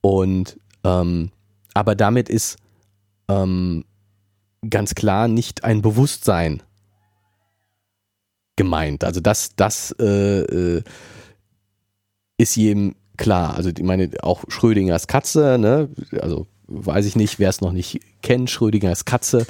Und 0.00 0.58
ähm, 0.84 1.30
aber 1.74 1.94
damit 1.94 2.28
ist 2.28 2.56
ähm, 3.28 3.84
ganz 4.68 4.94
klar 4.94 5.28
nicht 5.28 5.64
ein 5.64 5.82
Bewusstsein 5.82 6.62
gemeint. 8.56 9.04
Also 9.04 9.20
das, 9.20 9.54
das 9.56 9.94
äh, 9.98 10.40
äh, 10.40 10.82
ist 12.38 12.56
jedem 12.56 12.94
klar. 13.16 13.54
Also 13.54 13.70
ich 13.70 13.82
meine, 13.82 14.10
auch 14.22 14.44
Schrödingers 14.48 15.06
Katze, 15.06 15.58
ne? 15.58 15.88
also 16.20 16.46
weiß 16.68 17.06
ich 17.06 17.16
nicht, 17.16 17.38
wer 17.38 17.48
es 17.48 17.60
noch 17.60 17.72
nicht 17.72 18.00
kennt, 18.22 18.50
Schrödingers 18.50 19.04
Katze, 19.04 19.46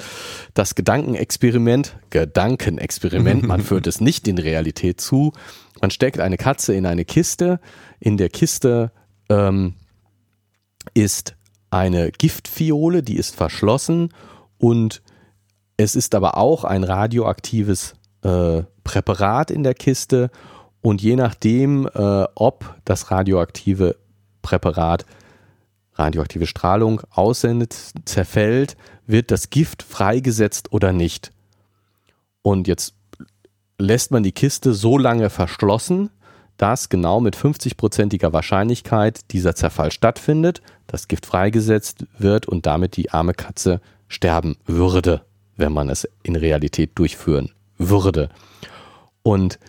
das 0.53 0.75
Gedankenexperiment, 0.75 1.97
Gedankenexperiment, 2.09 3.47
man 3.47 3.61
führt 3.61 3.87
es 3.87 4.01
nicht 4.01 4.27
in 4.27 4.37
Realität 4.37 5.01
zu. 5.01 5.33
Man 5.81 5.91
steckt 5.91 6.19
eine 6.19 6.37
Katze 6.37 6.73
in 6.73 6.85
eine 6.85 7.05
Kiste, 7.05 7.59
in 7.99 8.17
der 8.17 8.29
Kiste 8.29 8.91
ähm, 9.29 9.73
ist 10.93 11.35
eine 11.69 12.11
Giftfiole, 12.11 13.03
die 13.03 13.17
ist 13.17 13.35
verschlossen 13.35 14.13
und 14.57 15.01
es 15.77 15.95
ist 15.95 16.15
aber 16.15 16.37
auch 16.37 16.63
ein 16.63 16.83
radioaktives 16.83 17.93
äh, 18.23 18.63
Präparat 18.83 19.51
in 19.51 19.63
der 19.63 19.75
Kiste. 19.75 20.31
Und 20.81 21.01
je 21.01 21.15
nachdem, 21.15 21.87
äh, 21.93 22.25
ob 22.35 22.75
das 22.85 23.11
radioaktive 23.11 23.97
Präparat 24.41 25.05
radioaktive 25.97 26.47
Strahlung 26.47 27.01
aussendet, 27.09 27.75
zerfällt, 28.05 28.77
wird 29.05 29.31
das 29.31 29.49
Gift 29.49 29.83
freigesetzt 29.83 30.71
oder 30.71 30.93
nicht. 30.93 31.31
Und 32.41 32.67
jetzt 32.67 32.93
lässt 33.77 34.11
man 34.11 34.23
die 34.23 34.31
Kiste 34.31 34.73
so 34.73 34.97
lange 34.97 35.29
verschlossen, 35.29 36.09
dass 36.57 36.89
genau 36.89 37.19
mit 37.19 37.35
50-prozentiger 37.35 38.33
Wahrscheinlichkeit 38.33 39.31
dieser 39.31 39.55
Zerfall 39.55 39.91
stattfindet, 39.91 40.61
das 40.87 41.07
Gift 41.07 41.25
freigesetzt 41.25 42.05
wird 42.17 42.47
und 42.47 42.65
damit 42.65 42.97
die 42.97 43.11
arme 43.11 43.33
Katze 43.33 43.79
sterben 44.07 44.57
würde, 44.65 45.21
wenn 45.55 45.71
man 45.71 45.89
es 45.89 46.07
in 46.23 46.35
Realität 46.35 46.91
durchführen 46.95 47.51
würde. 47.77 48.29
Und 49.21 49.59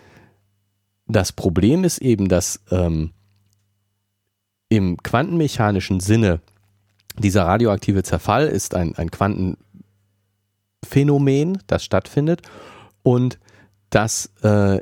das 1.07 1.31
Problem 1.31 1.83
ist 1.83 1.99
eben, 1.99 2.27
dass 2.27 2.61
ähm, 2.71 3.11
im 4.69 4.97
quantenmechanischen 4.97 5.99
Sinne, 5.99 6.39
dieser 7.17 7.45
radioaktive 7.45 8.03
Zerfall 8.03 8.47
ist 8.47 8.75
ein, 8.75 8.95
ein 8.95 9.11
Quantenphänomen, 9.11 11.57
das 11.67 11.83
stattfindet 11.83 12.43
und 13.03 13.39
dass 13.89 14.31
äh, 14.43 14.79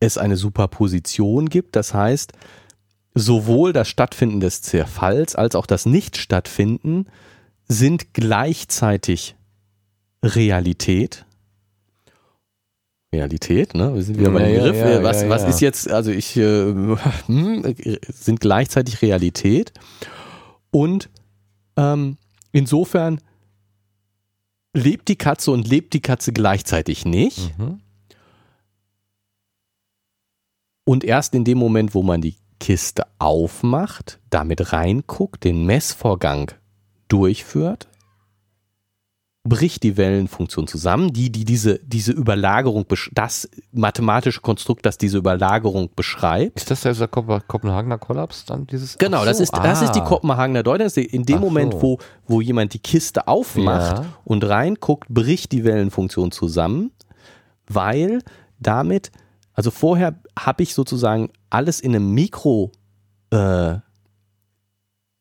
es 0.00 0.18
eine 0.18 0.36
Superposition 0.36 1.48
gibt. 1.48 1.76
Das 1.76 1.94
heißt, 1.94 2.32
sowohl 3.14 3.72
das 3.72 3.88
Stattfinden 3.88 4.40
des 4.40 4.62
Zerfalls 4.62 5.34
als 5.34 5.54
auch 5.54 5.66
das 5.66 5.86
Nichtstattfinden 5.86 7.08
sind 7.68 8.14
gleichzeitig 8.14 9.36
Realität. 10.22 11.26
Realität, 13.12 13.74
ne? 13.74 13.94
Wir 13.94 14.02
sind 14.02 14.18
wieder 14.18 14.30
bei 14.30 14.42
dem 14.42 14.54
Begriff. 14.56 14.76
ja, 14.76 15.02
was 15.02 15.28
was 15.28 15.44
ist 15.44 15.60
jetzt, 15.60 15.90
also 15.90 16.10
ich, 16.10 16.36
äh, 16.36 16.72
hm, 17.26 17.74
sind 18.08 18.40
gleichzeitig 18.40 19.02
Realität. 19.02 19.72
Und 20.70 21.10
ähm, 21.76 22.16
insofern 22.52 23.20
lebt 24.74 25.08
die 25.08 25.16
Katze 25.16 25.50
und 25.50 25.68
lebt 25.68 25.92
die 25.92 26.00
Katze 26.00 26.32
gleichzeitig 26.32 27.04
nicht. 27.04 27.58
Mhm. 27.58 27.80
Und 30.84 31.04
erst 31.04 31.34
in 31.34 31.44
dem 31.44 31.58
Moment, 31.58 31.94
wo 31.94 32.02
man 32.02 32.22
die 32.22 32.36
Kiste 32.58 33.06
aufmacht, 33.18 34.20
damit 34.30 34.72
reinguckt, 34.72 35.44
den 35.44 35.66
Messvorgang 35.66 36.52
durchführt, 37.08 37.88
bricht 39.44 39.82
die 39.82 39.96
Wellenfunktion 39.96 40.68
zusammen, 40.68 41.12
die, 41.12 41.32
die 41.32 41.44
diese, 41.44 41.80
diese 41.80 42.12
Überlagerung, 42.12 42.86
das 43.12 43.48
mathematische 43.72 44.40
Konstrukt, 44.40 44.86
das 44.86 44.98
diese 44.98 45.18
Überlagerung 45.18 45.90
beschreibt. 45.96 46.60
Ist 46.60 46.70
das 46.70 46.82
der 46.82 47.08
Kopen- 47.08 47.42
Kopenhagener 47.48 47.98
Kollaps 47.98 48.44
dann 48.44 48.68
dieses? 48.68 48.98
Genau, 48.98 49.18
Ach 49.20 49.24
das, 49.24 49.38
so, 49.38 49.42
ist, 49.42 49.52
das 49.52 49.82
ist 49.82 49.92
die 49.92 50.00
ah. 50.00 50.04
Kopenhagener 50.04 50.62
Deutung. 50.62 50.86
In 50.88 51.24
dem 51.24 51.38
Ach 51.38 51.40
Moment, 51.40 51.72
so. 51.72 51.82
wo, 51.82 51.98
wo 52.28 52.40
jemand 52.40 52.72
die 52.72 52.78
Kiste 52.78 53.26
aufmacht 53.26 53.98
Ja. 53.98 54.04
und 54.24 54.44
reinguckt, 54.44 55.08
bricht 55.08 55.50
die 55.50 55.64
Wellenfunktion 55.64 56.30
zusammen, 56.30 56.92
weil 57.66 58.20
damit, 58.60 59.10
also 59.54 59.72
vorher 59.72 60.20
habe 60.38 60.62
ich 60.62 60.72
sozusagen 60.72 61.30
alles 61.50 61.80
in 61.80 61.96
einem 61.96 62.12
Mikro, 62.14 62.70
äh, 63.30 63.74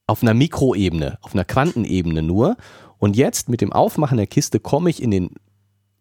auf 0.06 0.22
einer 0.22 0.36
Mikroebene, 0.36 1.18
auf 1.22 1.34
einer 1.34 1.46
Quantenebene 1.46 2.22
nur. 2.22 2.56
Und 3.02 3.18
jetzt 3.18 3.50
mit 3.50 3.62
dem 3.62 3.74
Aufmachen 3.74 4.18
der 4.18 4.28
Kiste 4.28 4.60
komme 4.60 4.92
ich 4.92 5.02
in 5.02 5.10
den 5.10 5.32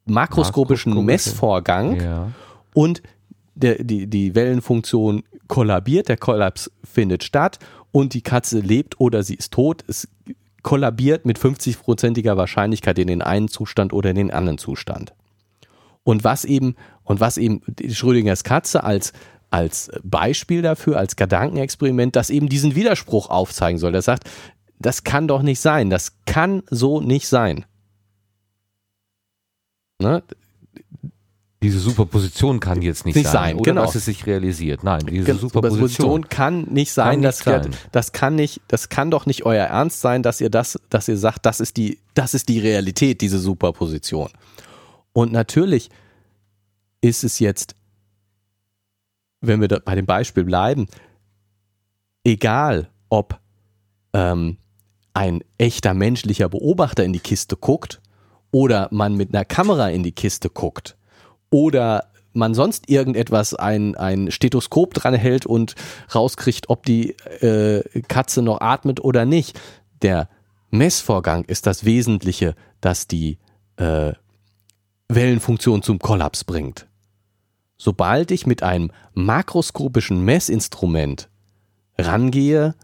makroskopischen. 0.05 1.03
Messvorgang 1.05 1.98
Ja. 1.98 2.30
und 2.74 3.03
der, 3.55 3.82
die, 3.82 4.07
die 4.07 4.34
Wellenfunktion 4.34 5.22
kollabiert, 5.48 6.09
der 6.09 6.18
Kollaps 6.18 6.70
findet 6.84 7.24
statt 7.24 7.59
und 7.90 8.12
die 8.12 8.20
Katze 8.22 8.61
lebt 8.61 9.01
oder 9.01 9.22
sie 9.22 9.34
ist 9.34 9.53
tot. 9.53 9.82
Es 9.88 10.09
kollabiert 10.62 11.24
mit 11.24 11.38
50-prozentiger 11.38 12.36
Wahrscheinlichkeit 12.36 12.98
in 12.98 13.07
den 13.07 13.22
einen 13.22 13.48
Zustand 13.48 13.94
oder 13.94 14.11
in 14.11 14.16
den 14.16 14.30
anderen 14.30 14.59
Zustand. 14.59 15.14
Und 16.05 16.22
was 16.22 16.44
eben, 16.44 16.74
und 17.03 17.20
was 17.20 17.38
eben 17.38 17.62
die 17.66 17.94
Schrödingers 17.94 18.44
Katze 18.44 18.84
als, 18.84 19.14
als 19.51 19.90
Beispiel 20.05 20.61
dafür, 20.61 20.98
als 20.98 21.16
Gedankenexperiment, 21.16 22.14
das 22.14 22.28
eben 22.28 22.48
diesen 22.51 22.74
Widerspruch 22.74 23.30
aufzeigen 23.30 23.78
soll. 23.78 23.92
Das 23.92 24.05
sagt, 24.05 24.28
das 24.80 25.04
kann 25.04 25.28
doch 25.28 25.42
nicht 25.42 25.60
sein. 25.60 25.90
Das 25.90 26.16
kann 26.26 26.62
so 26.70 27.00
nicht 27.00 27.28
sein. 27.28 27.64
Ne? 30.00 30.22
Diese 31.62 31.78
Superposition 31.78 32.58
kann 32.58 32.80
jetzt 32.80 33.04
nicht, 33.04 33.16
Nicht 33.16 33.26
sein, 33.26 33.32
sein, 33.32 33.56
oder 33.56 33.70
genau. 33.72 33.82
dass 33.84 33.94
es 33.94 34.06
sich 34.06 34.24
realisiert. 34.24 34.82
Nein, 34.82 35.00
diese 35.06 35.26
Gen- 35.26 35.38
Superposition. 35.38 36.26
kann 36.30 36.62
nicht 36.70 36.90
sein, 36.90 37.04
Kann 37.10 37.20
nicht 37.20 37.28
das, 37.28 37.38
sein. 37.64 37.76
das 37.92 38.12
kann 38.12 38.34
nicht, 38.34 38.62
das 38.68 38.88
kann 38.88 39.10
doch 39.10 39.26
nicht 39.26 39.44
euer 39.44 39.66
Ernst 39.66 40.00
sein, 40.00 40.22
dass 40.22 40.40
ihr 40.40 40.48
das, 40.48 40.80
dass 40.88 41.06
ihr 41.08 41.18
sagt, 41.18 41.44
das 41.44 41.60
ist 41.60 41.76
die, 41.76 41.98
das 42.14 42.32
ist 42.32 42.48
die 42.48 42.60
Realität, 42.60 43.20
diese 43.20 43.38
Superposition. 43.38 44.30
Und 45.12 45.32
natürlich 45.32 45.90
ist 47.02 47.24
es 47.24 47.38
jetzt, 47.40 47.74
wenn 49.42 49.60
wir 49.60 49.68
bei 49.68 49.94
dem 49.94 50.06
Beispiel 50.06 50.44
bleiben, 50.44 50.86
egal 52.24 52.88
ob 53.10 53.38
ähm, 54.14 54.56
ein 55.14 55.42
echter 55.58 55.94
menschlicher 55.94 56.48
Beobachter 56.48 57.04
in 57.04 57.12
die 57.12 57.20
Kiste 57.20 57.56
guckt 57.56 58.00
oder 58.50 58.88
man 58.90 59.14
mit 59.14 59.34
einer 59.34 59.44
Kamera 59.44 59.88
in 59.88 60.02
die 60.02 60.12
Kiste 60.12 60.50
guckt 60.50 60.96
oder 61.50 62.11
man 62.32 62.54
sonst 62.54 62.88
irgendetwas, 62.88 63.54
ein, 63.54 63.96
ein 63.96 64.30
Stethoskop 64.30 64.94
dran 64.94 65.14
hält 65.14 65.46
und 65.46 65.74
rauskriegt, 66.14 66.68
ob 66.68 66.86
die 66.86 67.11
äh, 67.40 67.82
Katze 68.02 68.42
noch 68.42 68.61
atmet 68.61 69.02
oder 69.02 69.24
nicht. 69.24 69.61
Der 70.02 70.28
Messvorgang 70.70 71.44
ist 71.44 71.66
das 71.66 71.84
Wesentliche, 71.84 72.54
das 72.80 73.08
die 73.08 73.38
äh, 73.76 74.12
Wellenfunktion 75.08 75.82
zum 75.82 75.98
Kollaps 75.98 76.44
bringt. 76.44 76.86
Sobald 77.76 78.30
ich 78.30 78.46
mit 78.46 78.62
einem 78.62 78.92
makroskopischen 79.14 80.24
Messinstrument 80.24 81.28
rangehe, 81.98 82.74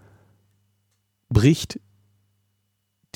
bricht 1.28 1.78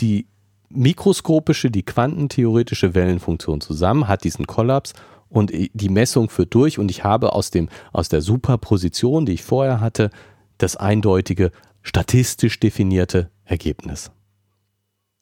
die 0.01 0.27
mikroskopische, 0.71 1.71
die 1.71 1.83
quantentheoretische 1.83 2.95
Wellenfunktion 2.95 3.61
zusammen, 3.61 4.09
hat 4.09 4.25
diesen 4.25 4.47
Kollaps 4.47 4.95
und 5.29 5.53
die 5.53 5.89
Messung 5.89 6.29
führt 6.29 6.55
durch 6.55 6.79
und 6.79 6.91
ich 6.91 7.05
habe 7.05 7.33
aus, 7.33 7.51
dem, 7.51 7.69
aus 7.93 8.09
der 8.09 8.21
Superposition, 8.21 9.27
die 9.27 9.33
ich 9.33 9.43
vorher 9.43 9.81
hatte, 9.81 10.11
das 10.59 10.77
eindeutige, 10.77 11.51
statistisch 11.83 12.61
definierte 12.61 13.31
Ergebnis. 13.45 14.11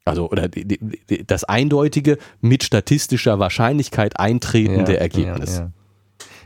Also, 0.05 0.31
oder 0.31 0.49
die, 0.49 0.67
die, 0.67 1.27
das 1.27 1.45
eindeutige, 1.45 2.17
mit 2.41 2.65
statistischer 2.65 3.39
Wahrscheinlichkeit 3.39 4.19
eintretende 4.19 4.99
Ergebnis. 4.99 5.59
Ja, 5.59 5.71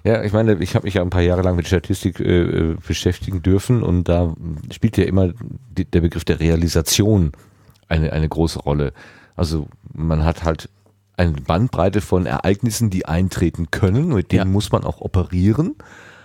ja. 0.04 0.12
ja, 0.16 0.24
ich 0.24 0.32
meine, 0.32 0.54
ich 0.60 0.74
habe 0.74 0.84
mich 0.84 0.94
ja 0.94 1.02
ein 1.02 1.10
paar 1.10 1.22
Jahre 1.22 1.42
lang 1.42 1.54
mit 1.54 1.68
Statistik 1.68 2.18
äh, 2.18 2.74
beschäftigen 2.86 3.42
dürfen 3.42 3.84
und 3.84 4.08
da 4.08 4.34
spielt 4.72 4.96
ja 4.96 5.04
immer 5.04 5.32
die, 5.70 5.84
der 5.84 6.00
Begriff 6.00 6.24
der 6.24 6.40
Realisation 6.40 7.32
eine, 7.88 8.12
eine 8.12 8.28
große 8.28 8.58
Rolle. 8.60 8.92
Also 9.36 9.66
man 9.92 10.24
hat 10.24 10.44
halt 10.44 10.68
eine 11.16 11.32
Bandbreite 11.32 12.00
von 12.00 12.26
Ereignissen, 12.26 12.90
die 12.90 13.06
eintreten 13.06 13.70
können, 13.70 14.08
mit 14.08 14.32
denen 14.32 14.38
Ja. 14.38 14.44
muss 14.52 14.72
man 14.72 14.84
auch 14.84 15.00
operieren. 15.00 15.74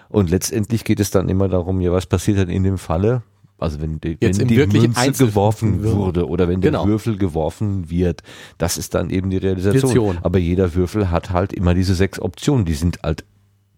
Und 0.09 0.29
letztendlich 0.29 0.85
geht 0.85 0.99
es 0.99 1.11
dann 1.11 1.27
immer 1.29 1.49
darum, 1.49 1.81
ja, 1.81 1.91
was 1.91 2.05
passiert 2.05 2.37
denn 2.37 2.49
in 2.49 2.63
dem 2.63 2.77
Falle? 2.77 3.23
Also 3.59 3.81
wenn 3.81 3.99
die, 3.99 4.17
Jetzt 4.21 4.39
wenn 4.39 4.47
die 4.47 4.57
Münze 4.57 4.99
Einzel- 4.99 5.27
geworfen 5.27 5.83
wurde 5.83 6.27
oder 6.27 6.47
wenn 6.47 6.61
der 6.61 6.71
Genau. 6.71 6.85
Würfel 6.85 7.17
geworfen 7.17 7.89
wird, 7.89 8.21
das 8.59 8.77
ist 8.77 8.93
dann 8.93 9.09
eben 9.09 9.29
die 9.31 9.37
Realisation. 9.37 9.81
Realisation. 9.91 10.17
Aber 10.23 10.37
jeder 10.39 10.75
Würfel 10.75 11.09
hat 11.11 11.31
halt 11.31 11.53
immer 11.53 11.73
diese 11.73 11.95
sechs 11.95 12.19
Optionen. 12.21 12.65
Die 12.65 12.75
sind 12.75 12.99
halt 13.03 13.25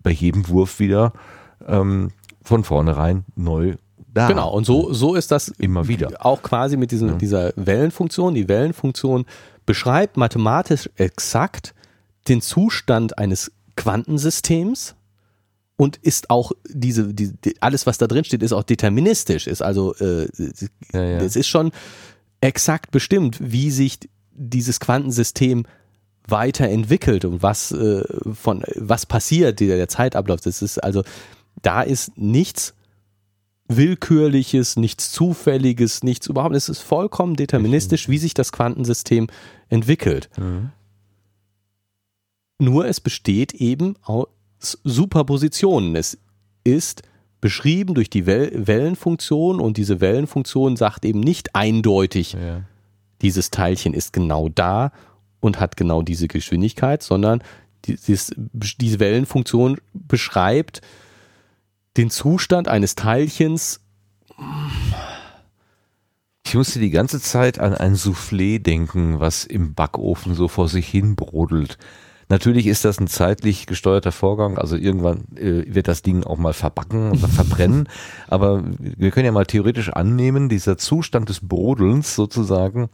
bei 0.03 0.11
jedem 0.11 0.47
Wurf 0.49 0.79
wieder 0.79 1.13
ähm, 1.65 2.09
von 2.43 2.63
vornherein 2.65 3.23
neu 3.35 3.75
da. 4.19 4.27
Genau, 4.27 4.51
und 4.51 4.65
so, 4.65 4.93
so 4.93 5.15
ist 5.15 5.31
das 5.31 5.49
Immer 5.57 5.87
wieder. 5.87 6.25
auch 6.25 6.41
quasi 6.41 6.77
mit 6.77 6.91
diesen, 6.91 7.17
dieser 7.17 7.53
Wellenfunktion. 7.55 8.33
Die 8.33 8.47
Wellenfunktion 8.47 9.25
beschreibt 9.65 10.17
mathematisch 10.17 10.89
exakt 10.95 11.73
den 12.27 12.41
Zustand 12.41 13.17
eines 13.17 13.51
Quantensystems 13.75 14.95
und 15.77 15.97
ist 15.97 16.29
auch 16.29 16.51
diese, 16.67 17.13
die, 17.13 17.31
die, 17.33 17.61
alles, 17.61 17.85
was 17.85 17.97
da 17.97 18.07
drin 18.07 18.23
steht, 18.25 18.43
ist 18.43 18.51
auch 18.51 18.63
deterministisch, 18.63 19.47
ist 19.47 19.61
also, 19.61 19.95
äh, 19.95 20.27
Ja, 20.91 21.01
ja. 21.03 21.17
es 21.19 21.35
ist 21.35 21.47
schon 21.47 21.71
exakt 22.41 22.91
bestimmt, 22.91 23.37
wie 23.39 23.71
sich 23.71 23.99
dieses 24.33 24.79
Quantensystem 24.79 25.65
weiterentwickelt 26.27 27.25
und 27.25 27.41
was 27.41 27.71
äh, 27.71 28.03
von 28.33 28.63
was 28.75 29.05
passiert, 29.05 29.59
der, 29.59 29.77
der 29.77 29.87
Zeitablauf. 29.87 30.41
Das 30.41 30.61
ist 30.61 30.77
also, 30.83 31.03
da 31.61 31.81
ist 31.81 32.17
nichts 32.17 32.73
Willkürliches, 33.69 34.75
nichts 34.77 35.11
Zufälliges, 35.11 36.03
nichts 36.03 36.27
überhaupt. 36.27 36.55
Es 36.55 36.69
ist 36.69 36.79
vollkommen 36.81 37.35
deterministisch, 37.35 38.09
wie 38.09 38.17
sich 38.17 38.33
das 38.33 38.51
Quantensystem 38.51 39.27
entwickelt. 39.69 40.29
Mhm. 40.37 40.71
Nur 42.59 42.87
es 42.87 42.99
besteht 42.99 43.53
eben 43.53 43.95
aus 44.03 44.27
Superpositionen. 44.83 45.95
Es 45.95 46.17
ist 46.63 47.03
beschrieben 47.41 47.93
durch 47.93 48.09
die 48.09 48.25
Wel 48.25 48.67
Wellenfunktion 48.67 49.61
und 49.61 49.77
diese 49.77 50.01
Wellenfunktion 50.01 50.75
sagt 50.75 51.05
eben 51.05 51.21
nicht 51.21 51.55
eindeutig, 51.55 52.33
Ja. 52.33 52.63
dieses 53.21 53.49
Teilchen 53.49 53.93
ist 53.93 54.11
genau 54.11 54.49
da 54.49 54.91
und 55.39 55.59
hat 55.61 55.77
genau 55.77 56.01
diese 56.01 56.27
Geschwindigkeit, 56.27 57.01
sondern 57.01 57.41
dieses, 57.85 58.35
diese 58.51 58.99
Wellenfunktion 58.99 59.77
beschreibt 59.93 60.81
den 61.97 62.09
Zustand 62.09 62.67
eines 62.67 62.95
Teilchens. 62.95 63.81
Ich 66.45 66.55
musste 66.55 66.79
die 66.79 66.89
ganze 66.89 67.21
Zeit 67.21 67.59
an 67.59 67.73
ein 67.73 67.95
Soufflé 67.95 68.59
denken, 68.59 69.19
was 69.19 69.45
im 69.45 69.73
Backofen 69.73 70.33
so 70.33 70.47
vor 70.47 70.67
sich 70.67 70.87
hin 70.87 71.15
brodelt. 71.15 71.77
Natürlich 72.31 72.67
ist 72.67 72.85
das 72.85 72.99
ein 72.99 73.07
zeitlich 73.07 73.65
gesteuerter 73.65 74.11
Vorgang, 74.11 74.59
also 74.59 74.75
irgendwann 74.75 75.25
äh, 75.35 75.63
wird 75.73 75.87
das 75.87 76.03
Ding 76.03 76.23
auch 76.23 76.37
mal 76.37 76.53
verbacken 76.53 77.11
oder 77.11 77.27
verbrennen, 77.27 77.89
aber 78.27 78.63
wir 78.77 79.09
können 79.09 79.25
ja 79.25 79.31
mal 79.31 79.47
theoretisch 79.47 79.89
annehmen, 79.89 80.47
dieser 80.47 80.77
Zustand 80.77 81.29
des 81.29 81.47
Brodelns 81.47 82.15
sozusagen, 82.15 82.89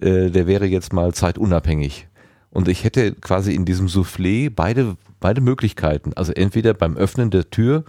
äh, 0.00 0.30
der 0.30 0.48
wäre 0.48 0.66
jetzt 0.66 0.92
mal 0.92 1.14
zeitunabhängig. 1.14 2.08
Und 2.50 2.68
ich 2.68 2.82
hätte 2.84 3.14
quasi 3.14 3.54
in 3.54 3.64
diesem 3.64 3.86
Soufflé 3.86 4.50
beide, 4.54 4.96
beide 5.20 5.40
Möglichkeiten. 5.40 6.12
Also 6.14 6.32
entweder 6.32 6.74
beim 6.74 6.96
Öffnen 6.96 7.30
der 7.30 7.50
Tür 7.50 7.84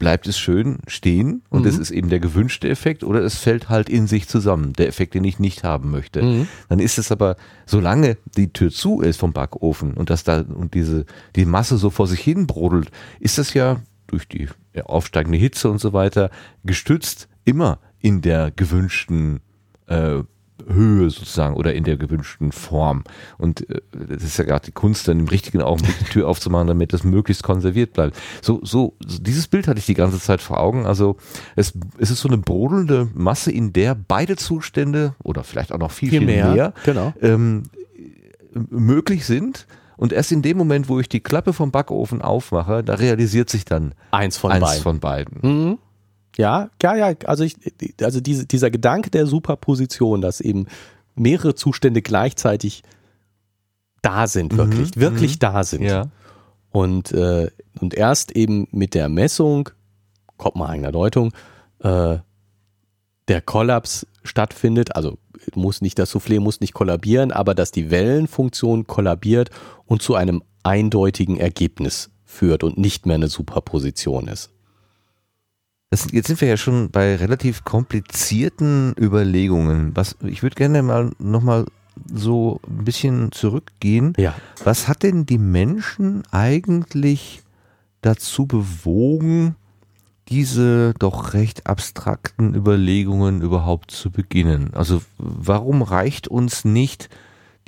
bleibt 0.00 0.26
es 0.26 0.36
schön 0.36 0.78
stehen 0.88 1.42
und 1.50 1.60
Mhm. 1.60 1.64
das 1.66 1.78
ist 1.78 1.92
eben 1.92 2.08
der 2.08 2.18
gewünschte 2.18 2.68
Effekt 2.68 3.04
oder 3.04 3.20
es 3.20 3.38
fällt 3.38 3.68
halt 3.68 3.88
in 3.88 4.08
sich 4.08 4.26
zusammen, 4.26 4.72
der 4.72 4.88
Effekt, 4.88 5.14
den 5.14 5.22
ich 5.22 5.38
nicht 5.38 5.62
haben 5.62 5.92
möchte. 5.92 6.22
Mhm. 6.22 6.48
Dann 6.68 6.80
ist 6.80 6.98
es 6.98 7.12
aber, 7.12 7.36
solange 7.66 8.16
die 8.36 8.52
Tür 8.52 8.70
zu 8.70 9.00
ist 9.02 9.18
vom 9.20 9.32
Backofen 9.32 9.94
und 9.94 10.10
das 10.10 10.24
da 10.24 10.40
und 10.40 10.74
diese 10.74 11.04
die 11.36 11.44
Masse 11.44 11.76
so 11.76 11.90
vor 11.90 12.08
sich 12.08 12.20
hin 12.20 12.48
brodelt, 12.48 12.90
ist 13.20 13.38
das 13.38 13.54
ja 13.54 13.80
durch 14.08 14.26
die 14.26 14.48
aufsteigende 14.82 15.38
Hitze 15.38 15.70
und 15.70 15.78
so 15.78 15.92
weiter 15.92 16.30
gestützt 16.64 17.28
immer 17.44 17.78
in 18.00 18.22
der 18.22 18.50
gewünschten 18.50 19.40
äh, 19.86 20.22
Höhe 20.68 21.10
sozusagen 21.10 21.54
oder 21.54 21.74
in 21.74 21.84
der 21.84 21.96
gewünschten 21.96 22.52
Form. 22.52 23.04
Und 23.38 23.68
äh, 23.70 23.80
das 24.08 24.22
ist 24.22 24.36
ja 24.38 24.44
gerade 24.44 24.66
die 24.66 24.72
Kunst, 24.72 25.08
dann 25.08 25.18
im 25.20 25.28
richtigen 25.28 25.62
Augenblick 25.62 25.98
die 25.98 26.04
Tür 26.04 26.28
aufzumachen, 26.28 26.66
damit 26.68 26.92
das 26.92 27.04
möglichst 27.04 27.42
konserviert 27.42 27.92
bleibt. 27.92 28.16
So, 28.42 28.60
so, 28.62 28.94
dieses 29.00 29.48
Bild 29.48 29.68
hatte 29.68 29.78
ich 29.78 29.86
die 29.86 29.94
ganze 29.94 30.20
Zeit 30.20 30.40
vor 30.40 30.60
Augen. 30.60 30.86
Also 30.86 31.16
es, 31.56 31.72
es 31.98 32.10
ist 32.10 32.20
so 32.20 32.28
eine 32.28 32.38
brodelnde 32.38 33.08
Masse, 33.14 33.50
in 33.52 33.72
der 33.72 33.94
beide 33.94 34.36
Zustände 34.36 35.14
oder 35.22 35.44
vielleicht 35.44 35.72
auch 35.72 35.78
noch 35.78 35.90
viel, 35.90 36.10
viel, 36.10 36.20
mehr, 36.20 36.72
Genau. 36.84 37.12
ähm, 37.22 37.64
möglich 38.70 39.24
sind. 39.26 39.66
Und 39.96 40.12
erst 40.14 40.32
in 40.32 40.40
dem 40.40 40.56
Moment, 40.56 40.88
wo 40.88 40.98
ich 40.98 41.08
die 41.10 41.20
Klappe 41.20 41.52
vom 41.52 41.70
Backofen 41.70 42.22
aufmache, 42.22 42.82
da 42.82 42.94
realisiert 42.94 43.50
sich 43.50 43.66
dann 43.66 43.94
Eins 44.12 44.38
von 44.38 44.50
eins 44.50 44.64
beiden. 44.64 44.82
von 44.82 45.00
beiden. 45.00 45.38
Mhm. 45.42 45.78
Ja, 46.40 46.70
ja, 46.82 46.96
ja, 46.96 47.14
also 47.26 47.44
ich, 47.44 47.56
also 48.00 48.20
diese, 48.20 48.46
dieser 48.46 48.70
Gedanke 48.70 49.10
der 49.10 49.26
Superposition, 49.26 50.20
dass 50.20 50.40
eben 50.40 50.66
mehrere 51.14 51.54
Zustände 51.54 52.02
gleichzeitig 52.02 52.82
da 54.02 54.26
sind, 54.26 54.56
wirklich, 54.56 54.96
Mhm, 54.96 55.00
wirklich 55.00 55.34
mhm. 55.34 55.38
da 55.40 55.64
sind. 55.64 55.82
Ja. 55.82 56.06
Und, 56.70 57.12
äh, 57.12 57.50
und 57.80 57.94
erst 57.94 58.32
eben 58.32 58.68
mit 58.70 58.94
der 58.94 59.08
Messung, 59.08 59.68
kommt 60.38 60.56
mal 60.56 60.68
eigener 60.70 60.92
Deutung, 60.92 61.32
äh, 61.80 62.16
der 63.28 63.40
Kollaps 63.42 64.06
stattfindet, 64.24 64.96
also 64.96 65.18
muss 65.54 65.80
nicht 65.82 65.98
das 65.98 66.14
Soufflé 66.14 66.40
muss 66.40 66.60
nicht 66.60 66.72
kollabieren, 66.72 67.32
aber 67.32 67.54
dass 67.54 67.70
die 67.70 67.90
Wellenfunktion 67.90 68.86
kollabiert 68.86 69.50
und 69.86 70.02
zu 70.02 70.14
einem 70.14 70.42
eindeutigen 70.62 71.36
Ergebnis 71.36 72.10
führt 72.24 72.64
und 72.64 72.78
nicht 72.78 73.06
mehr 73.06 73.16
eine 73.16 73.28
Superposition 73.28 74.28
ist. 74.28 74.50
Das, 75.90 76.06
jetzt 76.12 76.28
sind 76.28 76.40
wir 76.40 76.46
ja 76.46 76.56
schon 76.56 76.90
bei 76.90 77.16
relativ 77.16 77.64
komplizierten 77.64 78.94
Überlegungen. 78.98 79.90
Was, 79.96 80.16
ich 80.22 80.44
würde 80.44 80.54
gerne 80.54 80.84
mal 80.84 81.10
nochmal 81.18 81.66
so 82.12 82.60
ein 82.68 82.84
bisschen 82.84 83.32
zurückgehen. 83.32 84.12
Ja. 84.16 84.34
Was 84.62 84.86
hat 84.86 85.02
denn 85.02 85.26
die 85.26 85.38
Menschen 85.38 86.22
eigentlich 86.30 87.42
dazu 88.02 88.46
bewogen, 88.46 89.56
diese 90.28 90.94
doch 91.00 91.34
recht 91.34 91.66
abstrakten 91.66 92.54
Überlegungen 92.54 93.42
überhaupt 93.42 93.90
zu 93.90 94.12
beginnen? 94.12 94.72
Also 94.74 95.02
warum 95.18 95.82
reicht 95.82 96.28
uns 96.28 96.64
nicht 96.64 97.08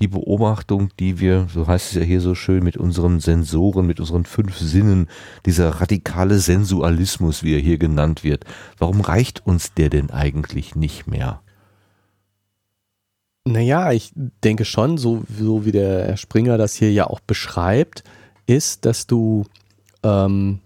die 0.03 0.09
Beobachtung, 0.09 0.91
die 0.99 1.21
wir, 1.21 1.47
so 1.55 1.69
heißt 1.69 1.91
es 1.91 1.95
ja 1.95 2.03
hier 2.03 2.21
so 2.21 2.35
schön, 2.35 2.65
mit 2.65 2.77
unseren 2.77 3.21
Sensoren, 3.21 3.87
mit 3.87 4.01
unseren 4.01 4.25
fünf 4.25 4.59
Sinnen, 4.59 5.07
dieser 5.47 5.81
radikale 5.81 6.41
Sensualismus, 6.41 7.45
wie 7.45 7.55
er 7.55 7.61
hier 7.61 7.79
genannt 7.79 8.25
wird, 8.25 8.45
warum 8.79 9.01
reicht 9.01 9.47
uns 9.47 9.75
der 9.75 9.91
denn 9.91 10.11
eigentlich 10.11 10.75
nicht 10.75 11.07
mehr? 11.07 11.41
Naja, 13.45 13.93
ich 13.93 14.13
denke 14.43 14.65
schon, 14.65 14.99
so, 14.99 15.23
so 15.39 15.65
wie 15.65 15.73
der 15.73 16.07
Herr 16.07 16.17
Springer 16.17 16.59
das 16.59 16.75
hier 16.75 16.93
ja 16.93 17.07
auch 17.07 17.21
beschreibt, 17.21 18.03
ist, 18.47 18.85
dass 18.85 19.07
du 19.07 19.45
ähm, 20.03 20.59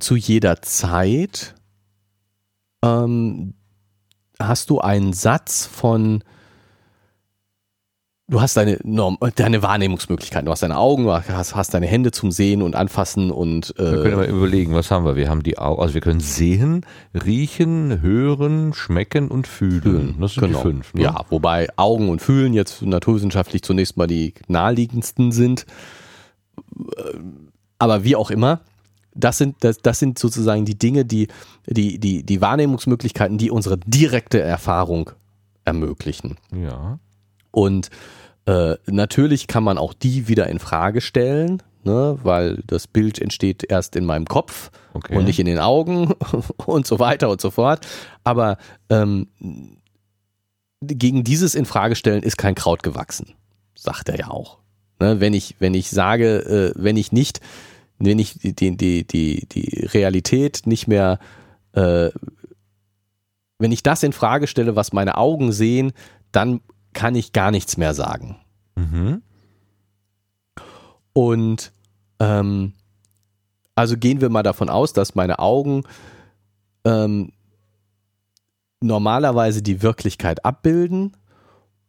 zu 0.00 0.16
jeder 0.16 0.60
Zeit 0.60 1.54
ähm, 2.82 3.54
hast 4.40 4.70
du 4.70 4.80
einen 4.80 5.12
Satz 5.12 5.66
von 5.66 6.24
Du 8.26 8.40
hast 8.40 8.56
deine, 8.56 8.78
Norm, 8.84 9.18
deine 9.34 9.62
Wahrnehmungsmöglichkeiten. 9.62 10.46
Du 10.46 10.52
hast 10.52 10.62
deine 10.62 10.78
Augen, 10.78 11.04
du 11.04 11.12
hast, 11.12 11.54
hast 11.54 11.74
deine 11.74 11.86
Hände 11.86 12.10
zum 12.10 12.30
Sehen 12.30 12.62
und 12.62 12.74
Anfassen 12.74 13.30
und 13.30 13.74
Wir 13.76 13.84
können 13.84 14.14
äh, 14.14 14.16
mal 14.16 14.28
überlegen, 14.28 14.74
was 14.74 14.90
haben 14.90 15.04
wir? 15.04 15.14
Wir 15.14 15.28
haben 15.28 15.42
die 15.42 15.58
Augen, 15.58 15.82
also 15.82 15.92
wir 15.92 16.00
können 16.00 16.20
sehen, 16.20 16.86
riechen, 17.12 18.00
hören, 18.00 18.72
schmecken 18.72 19.28
und 19.28 19.46
fühlen. 19.46 20.16
Das 20.20 20.34
sind 20.34 20.44
genau. 20.44 20.58
die 20.58 20.62
fünf. 20.62 20.94
Ne? 20.94 21.02
Ja, 21.02 21.20
wobei 21.28 21.68
Augen 21.76 22.08
und 22.08 22.22
Fühlen 22.22 22.54
jetzt 22.54 22.80
naturwissenschaftlich 22.80 23.62
zunächst 23.62 23.98
mal 23.98 24.06
die 24.06 24.32
naheliegendsten 24.48 25.30
sind. 25.30 25.66
Aber 27.78 28.04
wie 28.04 28.16
auch 28.16 28.30
immer, 28.30 28.60
das 29.14 29.36
sind, 29.36 29.56
das, 29.60 29.78
das 29.82 29.98
sind 29.98 30.18
sozusagen 30.18 30.64
die 30.64 30.78
Dinge, 30.78 31.04
die, 31.04 31.28
die, 31.66 31.98
die, 31.98 32.22
die 32.22 32.40
Wahrnehmungsmöglichkeiten, 32.40 33.36
die 33.36 33.50
unsere 33.50 33.76
direkte 33.78 34.40
Erfahrung 34.40 35.10
ermöglichen. 35.66 36.38
Ja. 36.54 36.98
Und 37.54 37.88
äh, 38.46 38.74
natürlich 38.86 39.46
kann 39.46 39.64
man 39.64 39.78
auch 39.78 39.94
die 39.94 40.28
wieder 40.28 40.48
in 40.48 40.58
Frage 40.58 41.00
stellen, 41.00 41.62
ne, 41.84 42.18
weil 42.22 42.62
das 42.66 42.86
Bild 42.86 43.18
entsteht 43.20 43.64
erst 43.68 43.96
in 43.96 44.04
meinem 44.04 44.26
Kopf 44.26 44.70
Okay. 44.92 45.16
und 45.16 45.24
nicht 45.24 45.38
in 45.40 45.46
den 45.46 45.58
Augen 45.58 46.12
und 46.66 46.86
so 46.86 46.98
weiter 46.98 47.30
und 47.30 47.40
so 47.40 47.50
fort. 47.50 47.86
Aber 48.22 48.58
ähm, 48.90 49.28
gegen 50.82 51.24
dieses 51.24 51.54
in 51.54 51.64
Frage 51.64 51.96
stellen 51.96 52.22
ist 52.22 52.36
kein 52.36 52.54
Kraut 52.54 52.82
gewachsen, 52.82 53.34
sagt 53.74 54.08
er 54.08 54.18
ja 54.18 54.28
auch. 54.30 54.58
Ne, 55.00 55.20
wenn 55.20 55.32
ich 55.34 55.56
wenn 55.58 55.74
ich 55.74 55.90
sage, 55.90 56.72
äh, 56.76 56.82
wenn 56.82 56.96
ich 56.96 57.12
nicht, 57.12 57.40
wenn 57.98 58.18
ich 58.18 58.38
die 58.38 58.54
die 58.76 59.04
die 59.06 59.46
die 59.48 59.86
Realität 59.86 60.62
nicht 60.66 60.86
mehr 60.86 61.18
äh, 61.72 62.10
wenn 63.58 63.72
ich 63.72 63.82
das 63.82 64.02
in 64.02 64.12
Frage 64.12 64.46
stelle, 64.46 64.76
was 64.76 64.92
meine 64.92 65.16
Augen 65.16 65.52
sehen, 65.52 65.92
dann 66.32 66.60
kann 66.94 67.14
ich 67.14 67.32
gar 67.32 67.50
nichts 67.50 67.76
mehr 67.76 67.94
sagen. 67.94 68.36
Mhm. 68.76 69.22
Und 71.12 71.72
ähm, 72.20 72.72
also 73.74 73.96
gehen 73.96 74.20
wir 74.20 74.30
mal 74.30 74.42
davon 74.42 74.68
aus, 74.68 74.92
dass 74.92 75.14
meine 75.14 75.38
Augen 75.38 75.84
ähm, 76.84 77.32
normalerweise 78.80 79.62
die 79.62 79.82
Wirklichkeit 79.82 80.44
abbilden 80.44 81.16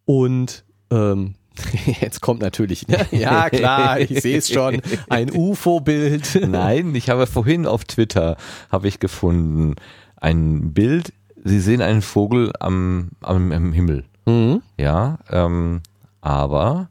und 0.05 0.63
ähm, 0.91 1.35
jetzt 2.01 2.21
kommt 2.21 2.41
natürlich, 2.41 2.87
ne? 2.87 3.05
ja 3.11 3.49
klar, 3.49 3.99
ich 3.99 4.21
sehe 4.21 4.37
es 4.37 4.49
schon, 4.49 4.81
ein 5.09 5.31
UFO-Bild. 5.31 6.41
Nein, 6.47 6.93
ich 6.95 7.09
habe 7.09 7.27
vorhin 7.27 7.65
auf 7.65 7.85
Twitter 7.85 8.37
habe 8.71 8.87
ich 8.87 8.99
gefunden 8.99 9.75
ein 10.15 10.73
Bild. 10.73 11.13
Sie 11.43 11.59
sehen 11.59 11.81
einen 11.81 12.01
Vogel 12.01 12.51
am, 12.59 13.11
am, 13.21 13.51
am 13.51 13.73
Himmel. 13.73 14.05
Mhm. 14.25 14.61
Ja, 14.77 15.19
ähm, 15.29 15.81
aber 16.21 16.89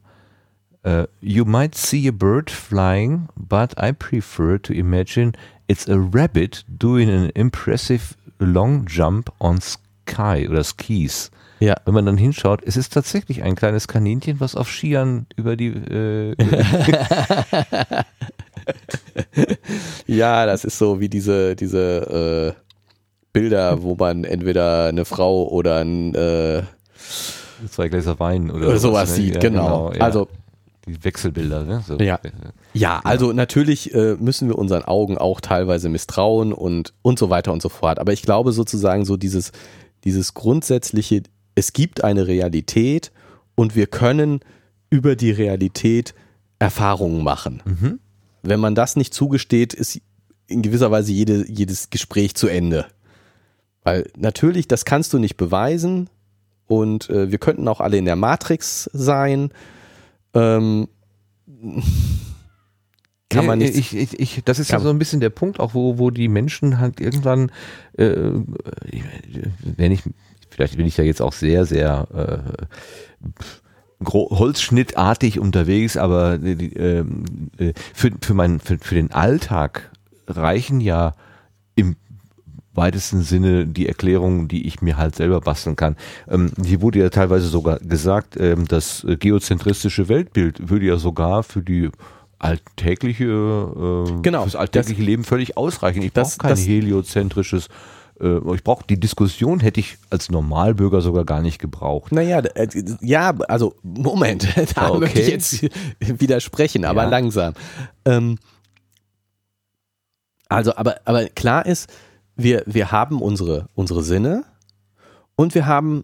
äh, 0.83 1.05
you 1.21 1.45
might 1.45 1.75
see 1.75 2.07
a 2.07 2.11
bird 2.11 2.49
flying, 2.49 3.27
but 3.35 3.73
I 3.81 3.91
prefer 3.91 4.61
to 4.61 4.73
imagine 4.73 5.33
it's 5.67 5.87
a 5.87 5.97
rabbit 5.97 6.63
doing 6.67 7.09
an 7.09 7.29
impressive 7.35 8.15
long 8.39 8.85
jump 8.87 9.31
on 9.39 9.59
sky 9.61 10.47
oder 10.47 10.63
skis. 10.63 11.31
Ja. 11.59 11.75
Wenn 11.85 11.93
man 11.93 12.05
dann 12.05 12.17
hinschaut, 12.17 12.61
es 12.65 12.75
ist 12.77 12.93
tatsächlich 12.93 13.43
ein 13.43 13.55
kleines 13.55 13.87
Kaninchen, 13.87 14.39
was 14.39 14.55
auf 14.55 14.69
Skiern 14.69 15.25
über 15.37 15.55
die 15.55 15.67
äh, 15.67 16.35
Ja, 20.07 20.45
das 20.45 20.65
ist 20.65 20.77
so 20.77 20.99
wie 20.99 21.09
diese, 21.09 21.55
diese 21.55 22.55
äh, 22.55 22.61
Bilder, 23.33 23.81
wo 23.83 23.95
man 23.95 24.23
entweder 24.23 24.87
eine 24.87 25.05
Frau 25.05 25.47
oder 25.49 25.79
ein 25.79 26.13
äh, 26.15 26.63
zwei 27.69 27.89
Gläser 27.89 28.19
Wein 28.19 28.51
oder, 28.51 28.67
oder 28.67 28.79
sowas 28.79 29.09
ne? 29.11 29.15
sieht, 29.15 29.35
Ja, 29.35 29.39
genau. 29.41 29.93
ja. 29.93 30.01
Also 30.01 30.27
die 30.87 31.03
Wechselbilder, 31.03 31.63
ne? 31.63 31.83
So. 31.85 31.97
Ja. 31.97 32.19
Ja, 32.73 33.01
also 33.03 33.33
natürlich 33.33 33.93
äh, 33.95 34.15
müssen 34.19 34.47
wir 34.47 34.57
unseren 34.57 34.83
Augen 34.83 35.17
auch 35.17 35.41
teilweise 35.41 35.89
misstrauen 35.89 36.53
und, 36.53 36.93
und 37.01 37.17
so 37.17 37.29
weiter 37.29 37.53
und 37.53 37.61
so 37.61 37.69
fort. 37.69 37.99
Aber 37.99 38.13
ich 38.13 38.21
glaube 38.21 38.51
sozusagen 38.51 39.05
so 39.05 39.17
dieses, 39.17 39.51
dieses 40.03 40.35
grundsätzliche, 40.35 41.23
es 41.55 41.73
gibt 41.73 42.03
eine 42.03 42.27
Realität 42.27 43.11
und 43.55 43.75
wir 43.75 43.87
können 43.87 44.41
über 44.89 45.15
die 45.15 45.31
Realität 45.31 46.13
Erfahrungen 46.59 47.23
machen. 47.23 47.63
Mhm. 47.65 47.99
Wenn 48.43 48.59
man 48.59 48.75
das 48.75 48.95
nicht 48.95 49.13
zugesteht, 49.13 49.73
ist 49.73 49.99
in 50.47 50.61
gewisser 50.61 50.91
Weise 50.91 51.11
jede, 51.11 51.49
jedes 51.49 51.89
Gespräch 51.89 52.35
zu 52.35 52.47
Ende. 52.47 52.85
Weil 53.83 54.09
natürlich, 54.15 54.67
das 54.67 54.85
kannst 54.85 55.13
du 55.13 55.19
nicht 55.19 55.37
beweisen 55.37 56.09
und 56.67 57.09
äh, 57.09 57.31
wir 57.31 57.37
könnten 57.37 57.67
auch 57.67 57.81
alle 57.81 57.97
in 57.97 58.05
der 58.05 58.15
Matrix 58.15 58.89
sein. 58.93 59.49
Ähm, 60.33 60.87
kann 63.29 63.45
man 63.45 63.59
Nee, 63.59 63.65
nicht. 63.65 63.77
Ich, 63.77 63.95
ich, 63.95 64.19
ich, 64.19 64.43
das 64.45 64.59
ist 64.59 64.71
ja 64.71 64.79
so 64.79 64.89
ein 64.89 64.99
bisschen 64.99 65.19
der 65.19 65.29
Punkt, 65.29 65.59
auch 65.59 65.73
wo, 65.73 65.97
wo 65.97 66.09
die 66.11 66.27
Menschen 66.27 66.79
halt 66.79 66.99
irgendwann, 66.99 67.51
äh, 67.97 68.15
wenn 69.59 69.91
ich, 69.91 70.03
vielleicht 70.49 70.77
bin 70.77 70.85
ich 70.85 70.97
ja 70.97 71.03
jetzt 71.03 71.21
auch 71.21 71.33
sehr, 71.33 71.65
sehr 71.65 72.07
äh, 72.13 74.07
holzschnittartig 74.07 75.39
unterwegs, 75.39 75.97
aber 75.97 76.37
die, 76.37 76.73
ähm, 76.73 77.25
äh, 77.57 77.73
für, 77.93 78.11
für, 78.21 78.33
mein, 78.33 78.59
für, 78.59 78.77
für 78.77 78.95
den 78.95 79.11
Alltag 79.11 79.91
reichen 80.27 80.81
ja 80.81 81.15
im 81.75 81.95
weitesten 82.75 83.21
Sinne 83.21 83.65
die 83.65 83.87
Erklärungen, 83.87 84.47
die 84.47 84.67
ich 84.67 84.81
mir 84.81 84.97
halt 84.97 85.15
selber 85.15 85.41
basteln 85.41 85.75
kann. 85.75 85.95
Ähm, 86.29 86.51
hier 86.63 86.81
wurde 86.81 86.99
ja 86.99 87.09
teilweise 87.09 87.47
sogar 87.47 87.79
gesagt, 87.79 88.37
ähm, 88.39 88.67
das 88.67 89.05
geozentristische 89.19 90.09
Weltbild 90.09 90.69
würde 90.69 90.85
ja 90.85 90.97
sogar 90.97 91.43
für 91.43 91.61
die 91.61 91.89
alltägliche, 92.39 93.25
äh, 93.25 94.21
genau, 94.21 94.43
fürs 94.43 94.55
alltägliche 94.55 95.01
das, 95.01 95.05
Leben 95.05 95.23
völlig 95.23 95.57
ausreichen. 95.57 96.01
Ich 96.01 96.13
brauche 96.13 96.37
kein 96.37 96.51
das, 96.51 96.67
heliozentrisches 96.67 97.69
äh, 98.19 98.55
ich 98.55 98.63
brauche 98.63 98.85
die 98.87 98.99
Diskussion 98.99 99.59
hätte 99.59 99.79
ich 99.79 99.97
als 100.09 100.29
Normalbürger 100.29 101.01
sogar 101.01 101.25
gar 101.25 101.41
nicht 101.41 101.59
gebraucht. 101.59 102.11
Naja, 102.11 102.39
äh, 102.39 102.67
ja, 103.01 103.33
also 103.47 103.75
Moment, 103.83 104.47
da 104.75 104.89
okay. 104.89 104.99
möchte 104.99 105.21
ich 105.21 105.27
jetzt 105.27 105.61
widersprechen, 105.99 106.85
aber 106.85 107.03
ja. 107.03 107.09
langsam. 107.09 107.53
Ähm, 108.05 108.37
also, 110.47 110.75
aber, 110.75 110.97
aber 111.05 111.25
klar 111.25 111.65
ist, 111.65 111.89
wir, 112.35 112.63
wir 112.65 112.91
haben 112.91 113.21
unsere, 113.21 113.69
unsere 113.75 114.03
Sinne 114.03 114.45
und 115.35 115.55
wir 115.55 115.65
haben 115.65 116.03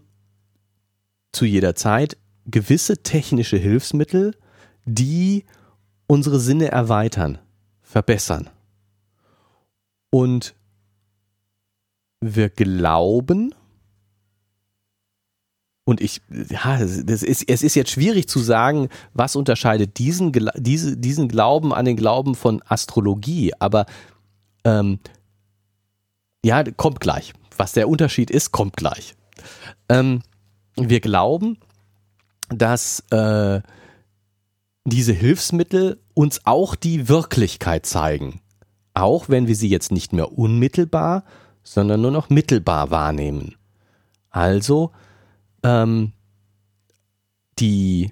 zu 1.31 1.45
jeder 1.45 1.75
Zeit 1.75 2.17
gewisse 2.45 3.03
technische 3.03 3.57
Hilfsmittel, 3.57 4.35
die 4.85 5.45
unsere 6.07 6.39
Sinne 6.39 6.69
erweitern, 6.69 7.39
verbessern. 7.81 8.49
Und 10.09 10.55
wir 12.19 12.49
glauben, 12.49 13.55
und 15.83 15.99
ich, 15.99 16.21
ja, 16.29 16.79
das 16.79 17.23
ist, 17.23 17.43
es 17.49 17.63
ist 17.63 17.75
jetzt 17.75 17.91
schwierig 17.91 18.27
zu 18.27 18.39
sagen, 18.39 18.89
was 19.13 19.35
unterscheidet 19.35 19.97
diesen, 19.97 20.31
diese, 20.55 20.95
diesen 20.95 21.27
Glauben 21.27 21.73
an 21.73 21.85
den 21.85 21.97
Glauben 21.97 22.35
von 22.35 22.61
Astrologie, 22.65 23.53
aber 23.59 23.85
ähm, 24.63 24.99
ja, 26.43 26.63
kommt 26.63 26.99
gleich. 26.99 27.33
Was 27.57 27.73
der 27.73 27.89
Unterschied 27.89 28.31
ist, 28.31 28.51
kommt 28.51 28.75
gleich. 28.75 29.15
Ähm, 29.89 30.23
wir 30.75 30.99
glauben, 30.99 31.57
dass 32.49 33.01
äh, 33.11 33.61
diese 34.85 35.13
Hilfsmittel 35.13 35.99
uns 36.13 36.45
auch 36.45 36.75
die 36.75 37.07
Wirklichkeit 37.07 37.85
zeigen. 37.85 38.41
Auch 38.93 39.29
wenn 39.29 39.47
wir 39.47 39.55
sie 39.55 39.69
jetzt 39.69 39.91
nicht 39.91 40.13
mehr 40.13 40.37
unmittelbar, 40.37 41.23
sondern 41.63 42.01
nur 42.01 42.11
noch 42.11 42.29
mittelbar 42.29 42.89
wahrnehmen. 42.89 43.55
Also 44.29 44.91
ähm, 45.63 46.13
die 47.59 48.11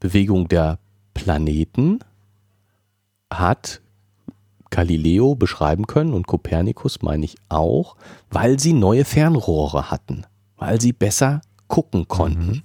Bewegung 0.00 0.48
der 0.48 0.78
Planeten 1.14 2.00
hat 3.30 3.80
Galileo 4.70 5.34
beschreiben 5.34 5.86
können 5.86 6.12
und 6.12 6.26
Kopernikus 6.26 7.02
meine 7.02 7.24
ich 7.24 7.36
auch, 7.48 7.96
weil 8.30 8.58
sie 8.58 8.72
neue 8.72 9.04
Fernrohre 9.04 9.90
hatten, 9.90 10.24
weil 10.56 10.80
sie 10.80 10.92
besser 10.92 11.40
gucken 11.68 12.08
konnten. 12.08 12.46
Mhm. 12.46 12.62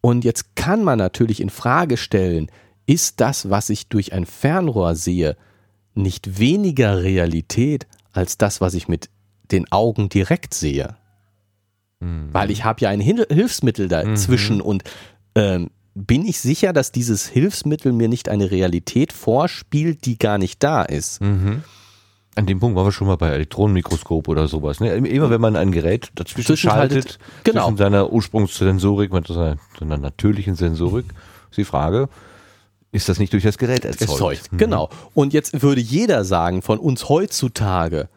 Und 0.00 0.24
jetzt 0.24 0.54
kann 0.56 0.84
man 0.84 0.98
natürlich 0.98 1.40
in 1.40 1.50
Frage 1.50 1.96
stellen, 1.96 2.50
ist 2.86 3.20
das, 3.20 3.50
was 3.50 3.68
ich 3.70 3.88
durch 3.88 4.12
ein 4.12 4.26
Fernrohr 4.26 4.94
sehe, 4.94 5.36
nicht 5.94 6.38
weniger 6.38 7.02
Realität 7.02 7.86
als 8.12 8.38
das, 8.38 8.60
was 8.60 8.74
ich 8.74 8.88
mit 8.88 9.10
den 9.50 9.70
Augen 9.70 10.08
direkt 10.08 10.54
sehe? 10.54 10.96
Mhm. 12.00 12.28
Weil 12.32 12.50
ich 12.50 12.64
habe 12.64 12.80
ja 12.80 12.90
ein 12.90 13.00
Hilfsmittel 13.00 13.88
dazwischen 13.88 14.56
mhm. 14.56 14.62
und 14.62 14.84
ähm, 15.34 15.70
bin 16.06 16.24
ich 16.24 16.40
sicher, 16.40 16.72
dass 16.72 16.92
dieses 16.92 17.26
Hilfsmittel 17.26 17.92
mir 17.92 18.08
nicht 18.08 18.28
eine 18.28 18.50
Realität 18.50 19.12
vorspielt, 19.12 20.04
die 20.04 20.18
gar 20.18 20.38
nicht 20.38 20.62
da 20.62 20.82
ist. 20.82 21.20
Mhm. 21.20 21.62
An 22.34 22.46
dem 22.46 22.60
Punkt 22.60 22.76
waren 22.76 22.86
wir 22.86 22.92
schon 22.92 23.08
mal 23.08 23.16
bei 23.16 23.30
Elektronenmikroskop 23.30 24.28
oder 24.28 24.46
sowas. 24.46 24.78
Ne? 24.78 24.94
Immer 24.94 25.28
wenn 25.28 25.40
man 25.40 25.56
ein 25.56 25.72
Gerät 25.72 26.10
dazwischen 26.14 26.56
schaltet, 26.56 27.18
genau. 27.42 27.64
zwischen 27.64 27.78
seiner 27.78 28.12
Ursprungssensorik 28.12 29.12
mit 29.12 29.26
seiner, 29.26 29.56
seiner 29.78 29.98
natürlichen 29.98 30.54
Sensorik, 30.54 31.06
ist 31.50 31.56
die 31.56 31.64
Frage, 31.64 32.08
ist 32.92 33.08
das 33.08 33.18
nicht 33.18 33.32
durch 33.32 33.42
das 33.42 33.58
Gerät 33.58 33.84
erzeugt? 33.84 34.10
erzeugt. 34.10 34.52
Mhm. 34.52 34.58
Genau. 34.58 34.88
Und 35.14 35.32
jetzt 35.32 35.62
würde 35.62 35.80
jeder 35.80 36.24
sagen, 36.24 36.62
von 36.62 36.78
uns 36.78 37.08
heutzutage, 37.08 38.08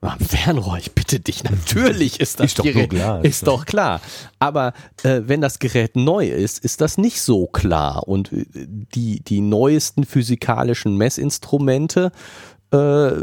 am 0.00 0.20
Fernrohr, 0.20 0.78
ich 0.78 0.92
bitte 0.92 1.20
dich, 1.20 1.44
natürlich 1.44 2.20
ist 2.20 2.40
das 2.40 2.46
ist 2.46 2.58
doch, 2.58 2.88
klar, 2.88 3.24
ist 3.24 3.46
doch 3.46 3.64
klar. 3.66 4.00
Aber 4.38 4.72
äh, 5.02 5.22
wenn 5.24 5.40
das 5.40 5.58
Gerät 5.58 5.96
neu 5.96 6.28
ist, 6.28 6.58
ist 6.64 6.80
das 6.80 6.98
nicht 6.98 7.20
so 7.20 7.46
klar. 7.46 8.06
Und 8.06 8.32
äh, 8.32 8.46
die, 8.54 9.20
die 9.20 9.40
neuesten 9.40 10.04
physikalischen 10.04 10.96
Messinstrumente 10.96 12.12
äh, 12.72 13.22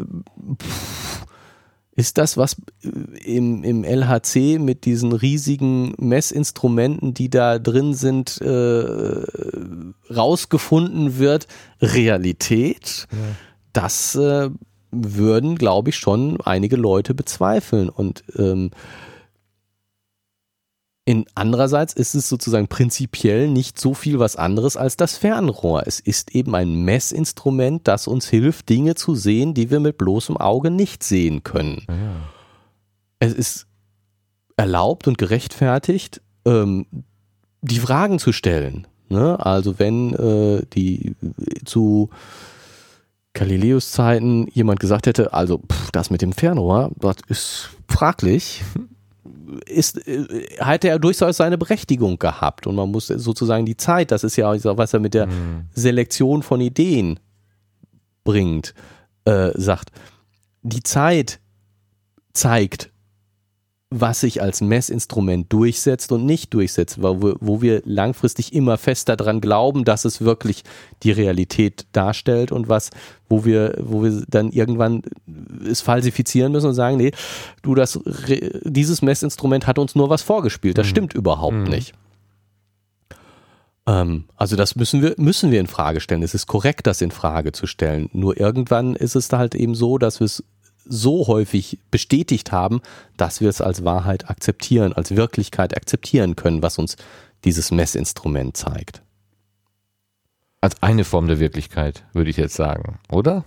ist 1.95 2.17
das, 2.17 2.37
was 2.37 2.57
äh, 2.83 2.89
im, 3.23 3.63
im 3.63 3.83
LHC 3.83 4.57
mit 4.59 4.85
diesen 4.85 5.13
riesigen 5.13 5.93
Messinstrumenten, 5.97 7.13
die 7.13 7.29
da 7.29 7.59
drin 7.59 7.93
sind, 7.93 8.41
äh, 8.41 9.23
rausgefunden 10.13 11.19
wird, 11.19 11.47
Realität? 11.81 13.07
Ja. 13.11 13.17
Das 13.73 14.15
äh, 14.15 14.49
würden, 14.93 15.57
glaube 15.57 15.89
ich, 15.89 15.97
schon 15.97 16.39
einige 16.41 16.75
Leute 16.75 17.13
bezweifeln. 17.13 17.89
Und 17.89 18.23
ähm, 18.37 18.71
in 21.05 21.25
andererseits 21.35 21.93
ist 21.93 22.15
es 22.15 22.29
sozusagen 22.29 22.67
prinzipiell 22.67 23.49
nicht 23.49 23.79
so 23.79 23.93
viel 23.93 24.19
was 24.19 24.37
anderes 24.37 24.77
als 24.77 24.95
das 24.95 25.17
Fernrohr. 25.17 25.83
Es 25.85 25.99
ist 25.99 26.33
eben 26.33 26.55
ein 26.55 26.85
Messinstrument, 26.85 27.87
das 27.87 28.07
uns 28.07 28.29
hilft, 28.29 28.69
Dinge 28.69 28.95
zu 28.95 29.13
sehen, 29.13 29.53
die 29.53 29.69
wir 29.69 29.81
mit 29.81 29.97
bloßem 29.97 30.37
Auge 30.37 30.71
nicht 30.71 31.03
sehen 31.03 31.43
können. 31.43 31.85
Ja. 31.89 32.15
Es 33.19 33.33
ist 33.33 33.67
erlaubt 34.55 35.07
und 35.07 35.17
gerechtfertigt, 35.17 36.21
ähm, 36.45 36.85
die 37.61 37.79
Fragen 37.79 38.19
zu 38.19 38.31
stellen. 38.31 38.87
Ne? 39.09 39.43
Also 39.45 39.79
wenn 39.79 40.13
äh, 40.13 40.65
die 40.73 41.15
zu 41.65 42.09
Galileos 43.33 43.91
Zeiten 43.91 44.47
jemand 44.51 44.79
gesagt 44.79 45.07
hätte, 45.07 45.33
also 45.33 45.57
pff, 45.57 45.91
das 45.91 46.09
mit 46.09 46.21
dem 46.21 46.33
Fernrohr, 46.33 46.91
das 46.99 47.17
ist 47.27 47.69
fraglich, 47.87 48.63
ist, 49.65 50.07
äh, 50.07 50.45
hätte 50.59 50.89
er 50.89 50.99
durchaus 50.99 51.37
seine 51.37 51.57
Berechtigung 51.57 52.19
gehabt. 52.19 52.67
Und 52.67 52.75
man 52.75 52.91
muss 52.91 53.07
sozusagen 53.07 53.65
die 53.65 53.77
Zeit, 53.77 54.11
das 54.11 54.23
ist 54.23 54.35
ja 54.35 54.53
was 54.77 54.93
er 54.93 54.99
mit 54.99 55.13
der 55.13 55.27
mhm. 55.27 55.65
Selektion 55.73 56.43
von 56.43 56.61
Ideen 56.61 57.19
bringt, 58.23 58.73
äh, 59.25 59.51
sagt, 59.55 59.91
die 60.61 60.83
Zeit 60.83 61.39
zeigt, 62.33 62.92
was 63.99 64.21
sich 64.21 64.41
als 64.41 64.61
Messinstrument 64.61 65.51
durchsetzt 65.51 66.11
und 66.11 66.25
nicht 66.25 66.53
durchsetzt, 66.53 67.01
wo 67.01 67.21
wir, 67.21 67.35
wo 67.39 67.61
wir 67.61 67.81
langfristig 67.85 68.53
immer 68.53 68.77
fester 68.77 69.15
daran 69.15 69.41
glauben, 69.41 69.85
dass 69.85 70.05
es 70.05 70.21
wirklich 70.21 70.63
die 71.03 71.11
Realität 71.11 71.85
darstellt 71.91 72.51
und 72.51 72.69
was, 72.69 72.89
wo 73.29 73.45
wir, 73.45 73.77
wo 73.79 74.03
wir 74.03 74.23
dann 74.27 74.51
irgendwann 74.51 75.03
es 75.69 75.81
falsifizieren 75.81 76.51
müssen 76.51 76.67
und 76.67 76.75
sagen, 76.75 76.97
nee, 76.97 77.11
du, 77.61 77.75
das, 77.75 77.99
dieses 78.63 79.01
Messinstrument 79.01 79.67
hat 79.67 79.79
uns 79.79 79.95
nur 79.95 80.09
was 80.09 80.21
vorgespielt. 80.21 80.77
Das 80.77 80.87
mhm. 80.87 80.91
stimmt 80.91 81.13
überhaupt 81.13 81.55
mhm. 81.55 81.63
nicht. 81.63 81.93
Ähm, 83.85 84.25
also 84.35 84.55
das 84.55 84.75
müssen 84.75 85.01
wir, 85.01 85.15
müssen 85.17 85.51
wir 85.51 85.59
in 85.59 85.67
Frage 85.67 85.99
stellen. 85.99 86.23
Es 86.23 86.33
ist 86.33 86.47
korrekt, 86.47 86.87
das 86.87 87.01
in 87.01 87.11
Frage 87.11 87.51
zu 87.51 87.67
stellen. 87.67 88.09
Nur 88.13 88.39
irgendwann 88.39 88.95
ist 88.95 89.15
es 89.15 89.31
halt 89.31 89.55
eben 89.55 89.75
so, 89.75 89.97
dass 89.97 90.19
wir 90.19 90.25
es 90.25 90.43
so 90.85 91.27
häufig 91.27 91.79
bestätigt 91.91 92.51
haben, 92.51 92.81
dass 93.17 93.41
wir 93.41 93.49
es 93.49 93.61
als 93.61 93.83
Wahrheit 93.83 94.29
akzeptieren, 94.29 94.93
als 94.93 95.15
Wirklichkeit 95.15 95.75
akzeptieren 95.75 96.35
können, 96.35 96.61
was 96.61 96.77
uns 96.77 96.97
dieses 97.43 97.71
Messinstrument 97.71 98.57
zeigt. 98.57 99.01
Als 100.61 100.81
eine 100.81 101.03
Form 101.03 101.27
der 101.27 101.39
Wirklichkeit, 101.39 102.05
würde 102.13 102.29
ich 102.29 102.37
jetzt 102.37 102.55
sagen, 102.55 102.99
oder? 103.09 103.43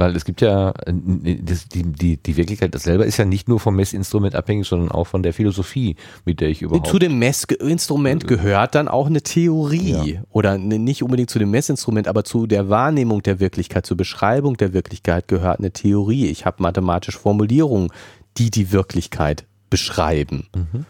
Weil 0.00 0.14
es 0.14 0.24
gibt 0.24 0.40
ja, 0.40 0.70
äh, 0.86 0.92
die, 0.92 1.82
die, 1.82 2.16
die 2.18 2.36
Wirklichkeit 2.36 2.72
das 2.72 2.84
selber 2.84 3.04
ist 3.04 3.16
ja 3.16 3.24
nicht 3.24 3.48
nur 3.48 3.58
vom 3.58 3.74
Messinstrument 3.74 4.36
abhängig, 4.36 4.68
sondern 4.68 4.92
auch 4.92 5.08
von 5.08 5.24
der 5.24 5.32
Philosophie, 5.32 5.96
mit 6.24 6.40
der 6.40 6.50
ich 6.50 6.62
überhaupt. 6.62 6.86
Zu 6.86 7.00
dem 7.00 7.18
Messinstrument 7.18 8.22
äh, 8.22 8.26
gehört 8.28 8.76
dann 8.76 8.86
auch 8.86 9.08
eine 9.08 9.22
Theorie. 9.22 10.12
Ja. 10.12 10.22
Oder 10.30 10.56
nicht 10.56 11.02
unbedingt 11.02 11.30
zu 11.30 11.40
dem 11.40 11.50
Messinstrument, 11.50 12.06
aber 12.06 12.22
zu 12.22 12.46
der 12.46 12.68
Wahrnehmung 12.68 13.24
der 13.24 13.40
Wirklichkeit, 13.40 13.86
zur 13.86 13.96
Beschreibung 13.96 14.56
der 14.56 14.72
Wirklichkeit 14.72 15.26
gehört 15.26 15.58
eine 15.58 15.72
Theorie. 15.72 16.26
Ich 16.26 16.46
habe 16.46 16.62
mathematische 16.62 17.18
Formulierungen, 17.18 17.90
die 18.36 18.52
die 18.52 18.70
Wirklichkeit 18.70 19.46
beschreiben. 19.68 20.46
Mhm. 20.54 20.86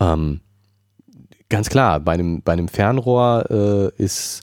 Ähm, 0.00 0.40
ganz 1.50 1.68
klar, 1.68 2.00
bei 2.00 2.12
einem, 2.12 2.40
bei 2.40 2.54
einem 2.54 2.68
Fernrohr 2.68 3.44
äh, 3.98 4.02
ist 4.02 4.42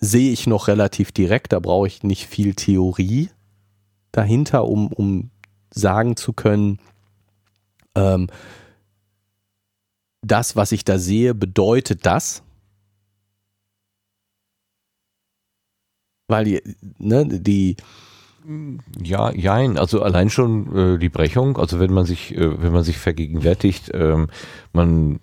sehe 0.00 0.32
ich 0.32 0.46
noch 0.46 0.68
relativ 0.68 1.12
direkt, 1.12 1.52
da 1.52 1.60
brauche 1.60 1.86
ich 1.86 2.02
nicht 2.02 2.26
viel 2.26 2.54
Theorie 2.54 3.30
dahinter, 4.16 4.66
um, 4.66 4.88
um 4.88 5.30
sagen 5.70 6.16
zu 6.16 6.32
können, 6.32 6.78
ähm, 7.94 8.28
das, 10.22 10.56
was 10.56 10.72
ich 10.72 10.84
da 10.84 10.98
sehe, 10.98 11.34
bedeutet 11.34 12.06
das. 12.06 12.42
Weil 16.28 16.44
die, 16.44 16.62
ne, 16.98 17.26
die, 17.26 17.76
Ja, 19.02 19.30
jein. 19.32 19.78
Also 19.78 20.02
allein 20.02 20.30
schon 20.30 20.94
äh, 20.94 20.98
die 20.98 21.10
Brechung, 21.10 21.58
also 21.58 21.80
wenn 21.80 21.92
man 21.92 22.06
sich, 22.06 22.34
äh, 22.34 22.62
wenn 22.62 22.72
man 22.72 22.84
sich 22.84 22.96
vergegenwärtigt, 22.96 23.90
ähm, 23.92 24.28
man 24.72 25.20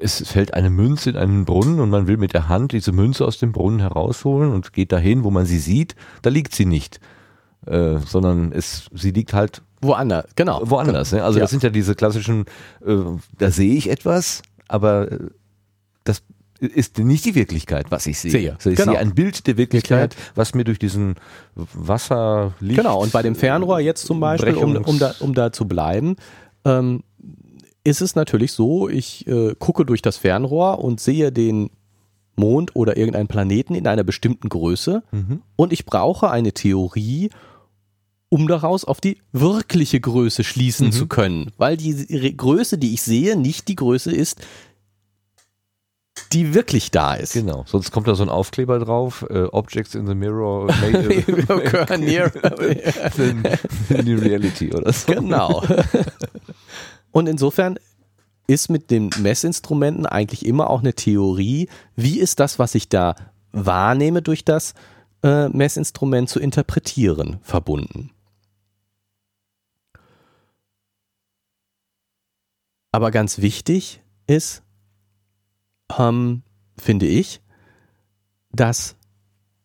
es 0.00 0.26
fällt 0.26 0.54
eine 0.54 0.70
Münze 0.70 1.10
in 1.10 1.16
einen 1.16 1.44
Brunnen 1.44 1.78
und 1.78 1.90
man 1.90 2.06
will 2.06 2.16
mit 2.16 2.32
der 2.32 2.48
Hand 2.48 2.72
diese 2.72 2.90
Münze 2.90 3.24
aus 3.26 3.38
dem 3.38 3.52
Brunnen 3.52 3.80
herausholen 3.80 4.50
und 4.50 4.72
geht 4.72 4.92
dahin, 4.92 5.24
wo 5.24 5.30
man 5.30 5.44
sie 5.44 5.58
sieht, 5.58 5.94
da 6.22 6.30
liegt 6.30 6.54
sie 6.54 6.64
nicht. 6.64 7.00
Äh, 7.66 7.98
sondern 8.06 8.52
es, 8.52 8.86
sie 8.92 9.10
liegt 9.10 9.34
halt 9.34 9.60
woanders, 9.82 10.24
genau. 10.34 10.60
woanders. 10.64 11.12
Ne? 11.12 11.22
Also 11.22 11.38
Ja. 11.38 11.44
das 11.44 11.50
sind 11.50 11.62
ja 11.62 11.68
diese 11.70 11.94
klassischen, 11.94 12.46
äh, 12.86 12.96
da 13.38 13.50
sehe 13.50 13.74
ich 13.74 13.90
etwas, 13.90 14.42
aber 14.68 15.12
äh, 15.12 15.18
das 16.04 16.22
ist 16.58 16.98
nicht 16.98 17.24
die 17.26 17.34
Wirklichkeit, 17.34 17.86
was 17.90 18.06
ich 18.06 18.18
sehe. 18.18 18.30
Sehe. 18.30 18.54
Also 18.54 18.70
ich 18.70 18.76
Genau. 18.76 18.92
sehe 18.92 19.00
ein 19.00 19.14
Bild 19.14 19.46
der 19.46 19.56
Wirklichkeit, 19.58 20.16
was 20.34 20.54
mir 20.54 20.64
durch 20.64 20.78
diesen 20.78 21.16
Wasser, 21.54 22.52
Licht, 22.60 22.78
Genau, 22.78 23.02
und 23.02 23.12
bei 23.12 23.22
dem 23.22 23.34
Fernrohr 23.34 23.80
jetzt 23.80 24.06
zum 24.06 24.20
Beispiel, 24.20 24.54
um, 24.54 24.76
um, 24.76 24.98
da, 24.98 25.14
um 25.20 25.34
da 25.34 25.52
zu 25.52 25.66
bleiben, 25.66 26.16
ähm, 26.64 27.02
ist 27.84 28.00
es 28.02 28.14
natürlich 28.14 28.52
so, 28.52 28.88
ich 28.88 29.26
äh, 29.26 29.54
gucke 29.58 29.84
durch 29.86 30.02
das 30.02 30.16
Fernrohr 30.18 30.78
und 30.84 31.00
sehe 31.00 31.32
den 31.32 31.70
Mond 32.36 32.74
oder 32.76 32.96
irgendeinen 32.96 33.28
Planeten 33.28 33.74
in 33.74 33.86
einer 33.86 34.04
bestimmten 34.04 34.48
Größe 34.48 35.02
Mhm. 35.12 35.42
und 35.56 35.72
ich 35.72 35.84
brauche 35.86 36.30
eine 36.30 36.52
Theorie, 36.52 37.30
um 38.30 38.48
daraus 38.48 38.84
auf 38.86 39.00
die 39.00 39.18
wirkliche 39.32 40.00
Größe 40.00 40.42
schließen 40.44 40.86
Mhm. 40.86 40.92
zu 40.92 41.06
können, 41.08 41.50
weil 41.58 41.76
die 41.76 42.34
Größe, 42.36 42.78
die 42.78 42.94
ich 42.94 43.02
sehe, 43.02 43.36
nicht 43.36 43.68
die 43.68 43.76
Größe 43.76 44.10
ist, 44.12 44.40
die 46.32 46.54
wirklich 46.54 46.90
da 46.90 47.14
ist. 47.14 47.32
Genau, 47.32 47.64
sonst 47.66 47.90
kommt 47.90 48.06
da 48.06 48.14
so 48.14 48.22
ein 48.22 48.28
Aufkleber 48.28 48.78
drauf, 48.78 49.24
äh, 49.30 49.44
Objects 49.44 49.94
in 49.94 50.06
the 50.06 50.14
Mirror 50.14 50.66
made, 50.66 51.24
Occur 51.48 51.96
near- 51.98 52.30
than, 53.16 53.42
than 53.88 54.06
the 54.06 54.14
reality 54.14 54.72
oder 54.72 54.92
so. 54.92 55.12
Genau. 55.12 55.62
Und 57.12 57.26
insofern 57.28 57.78
ist 58.46 58.68
mit 58.68 58.90
den 58.90 59.10
Messinstrumenten 59.20 60.06
eigentlich 60.06 60.44
immer 60.46 60.70
auch 60.70 60.80
eine 60.80 60.94
Theorie, 60.94 61.68
wie 61.96 62.20
ist 62.20 62.38
das, 62.38 62.58
was 62.58 62.74
ich 62.74 62.88
da 62.88 63.14
wahrnehme 63.52 64.22
durch 64.22 64.44
das 64.44 64.74
äh, 65.22 65.48
Messinstrument 65.48 66.28
zu 66.28 66.38
interpretieren, 66.38 67.38
verbunden. 67.42 68.10
Aber 72.92 73.10
ganz 73.10 73.38
wichtig 73.38 74.02
ist, 74.26 74.62
ähm, 75.98 76.42
finde 76.76 77.06
ich, 77.06 77.40
dass 78.52 78.96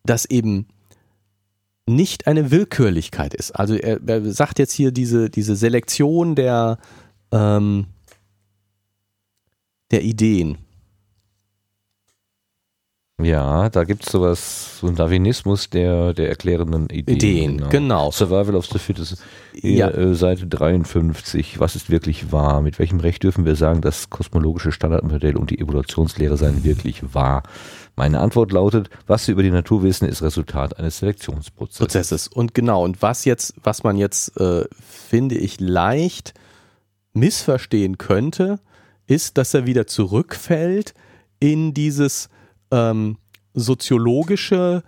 das 0.03 0.25
eben 0.25 0.67
nicht 1.87 2.27
eine 2.27 2.51
Willkürlichkeit 2.51 3.33
ist. 3.33 3.51
Also 3.51 3.75
er, 3.75 3.99
er 4.07 4.31
sagt 4.31 4.59
jetzt 4.59 4.73
hier 4.73 4.91
diese, 4.91 5.29
diese 5.29 5.55
Selektion 5.55 6.35
der, 6.35 6.77
ähm, 7.31 7.87
der 9.91 10.03
Ideen. 10.03 10.57
Ja, 13.21 13.69
da 13.69 13.85
gibt's 13.85 14.11
sowas, 14.11 14.79
so 14.79 14.87
einen 14.87 14.97
Darwinismus 14.97 15.69
der, 15.69 16.13
der 16.13 16.27
erklärenden 16.27 16.89
Ideen. 16.89 17.15
Ideen, 17.15 17.69
genau. 17.69 18.11
Survival 18.11 18.55
of 18.55 18.65
the 18.65 18.77
Fittest. 18.77 19.23
Ja. 19.53 19.89
Äh, 19.89 20.15
Seite 20.15 20.47
53. 20.47 21.61
Was 21.61 21.77
ist 21.77 21.89
wirklich 21.89 22.33
wahr? 22.33 22.61
Mit 22.61 22.77
welchem 22.77 22.99
Recht 22.99 23.23
dürfen 23.23 23.45
wir 23.45 23.55
sagen, 23.55 23.79
das 23.79 24.09
kosmologische 24.09 24.73
Standardmodell 24.73 25.37
und 25.37 25.49
die 25.49 25.59
Evolutionslehre 25.59 26.35
seien 26.35 26.65
wirklich 26.65 27.13
wahr? 27.13 27.43
Meine 27.95 28.19
Antwort 28.19 28.51
lautet, 28.51 28.89
was 29.07 29.25
wir 29.27 29.31
über 29.31 29.43
die 29.43 29.51
Natur 29.51 29.81
wissen, 29.83 30.09
ist 30.09 30.21
Resultat 30.21 30.77
eines 30.77 30.97
Selektionsprozesses. 30.97 31.77
Prozesses. 31.77 32.27
Und 32.27 32.53
genau, 32.53 32.83
und 32.83 33.01
was 33.01 33.23
jetzt, 33.23 33.53
was 33.63 33.83
man 33.83 33.95
jetzt, 33.95 34.37
äh, 34.41 34.65
finde 34.81 35.35
ich, 35.35 35.61
leicht 35.61 36.33
missverstehen 37.13 37.97
könnte, 37.97 38.59
ist, 39.07 39.37
dass 39.37 39.53
er 39.53 39.65
wieder 39.65 39.87
zurückfällt 39.87 40.93
in 41.39 41.73
dieses 41.73 42.27
ähm, 42.71 43.17
soziologische 43.53 44.83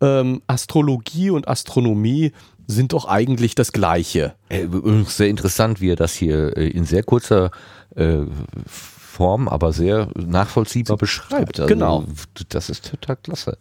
ähm, 0.00 0.42
Astrologie 0.46 1.30
und 1.30 1.48
Astronomie 1.48 2.32
sind 2.66 2.92
doch 2.92 3.06
eigentlich 3.06 3.54
das 3.54 3.72
Gleiche. 3.72 4.34
Äh, 4.48 4.62
Übrigens 4.62 5.16
sehr 5.16 5.28
interessant, 5.28 5.80
wie 5.80 5.90
er 5.90 5.96
das 5.96 6.14
hier 6.14 6.56
äh, 6.56 6.68
in 6.68 6.84
sehr 6.84 7.02
kurzer 7.02 7.50
äh, 7.96 8.18
Form, 8.66 9.48
aber 9.48 9.72
sehr 9.72 10.08
nachvollziehbar 10.16 10.96
beschreibt. 10.96 11.60
Also, 11.60 11.68
Genau. 11.68 12.04
Das 12.48 12.70
ist 12.70 12.90
total 12.90 13.16
klasse. 13.16 13.58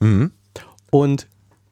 Mhm. 0.00 0.30
Und, 0.90 1.26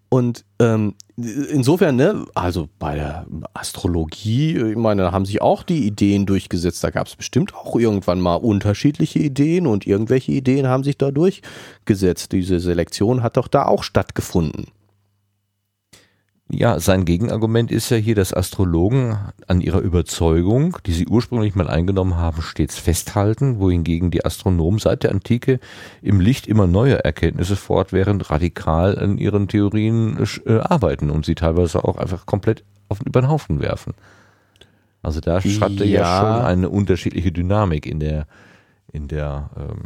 und 0.09 0.45
ähm, 0.59 0.95
insofern, 1.17 1.97
ne, 1.97 2.25
also 2.35 2.69
bei 2.79 2.95
der 2.95 3.27
Astrologie, 3.55 4.57
ich 4.57 4.77
meine, 4.77 5.03
da 5.03 5.13
haben 5.13 5.27
sich 5.27 5.43
auch 5.43 5.63
die 5.63 5.87
Ideen 5.87 6.27
durchgesetzt. 6.27 6.83
Da 6.83 6.91
gab 6.91 7.07
es 7.07 7.17
bestimmt 7.17 7.55
auch 7.55 7.77
irgendwann 7.77 8.21
mal 8.21 8.37
unterschiedliche 8.37 9.19
Ideen 9.19 9.67
und 9.67 9.87
irgendwelche 9.87 10.33
Ideen 10.33 10.67
haben 10.67 10.85
sich 10.85 10.99
da 10.99 11.11
durchgesetzt. 11.11 12.33
Diese 12.33 12.61
Selektion 12.61 13.23
hat 13.23 13.37
doch 13.37 13.49
da 13.49 13.67
auch 13.67 13.83
stattgefunden. 13.83 14.67
Ja, 16.55 16.79
sein 16.81 17.07
Gegenargument 17.07 17.73
ist 17.73 17.89
ja 17.89 17.97
hier, 17.97 18.15
dass 18.15 18.35
Astrologen 18.35 19.17
an 19.47 19.63
ihrer 19.63 19.81
Überzeugung, 19.81 20.77
die 20.85 20.93
sie 20.93 21.07
ursprünglich 21.07 21.55
mal 21.55 21.67
eingenommen 21.67 22.17
haben, 22.17 22.43
stets 22.43 22.77
festhalten, 22.79 23.59
wohingegen 23.59 24.11
die 24.11 24.27
Astronomen 24.27 24.79
seit 24.79 25.03
der 25.03 25.13
Antike 25.13 25.61
im 26.03 26.21
Licht 26.21 26.47
immer 26.47 26.67
neuer 26.67 26.99
Erkenntnisse 26.99 27.57
fortwährend 27.57 28.31
radikal 28.31 28.99
an 28.99 29.17
ihren 29.17 29.49
Theorien 29.49 30.19
äh, 30.45 30.59
arbeiten 30.59 31.09
und 31.09 31.25
sie 31.25 31.35
teilweise 31.35 31.85
auch 31.85 31.97
einfach 31.97 32.27
komplett 32.27 32.65
auf, 32.91 33.01
über 33.01 33.23
den 33.23 33.31
Haufen 33.31 33.61
werfen. 33.61 33.95
Also 35.03 35.21
da 35.21 35.41
schreibt 35.41 35.81
er 35.81 35.87
ja 35.87 36.01
Ja. 36.03 36.21
schon 36.21 36.45
eine 36.47 36.69
unterschiedliche 36.69 37.33
Dynamik 37.33 37.87
in 37.87 37.99
der 37.99 38.27
in 38.93 39.09
der 39.09 39.49
ähm, 39.57 39.85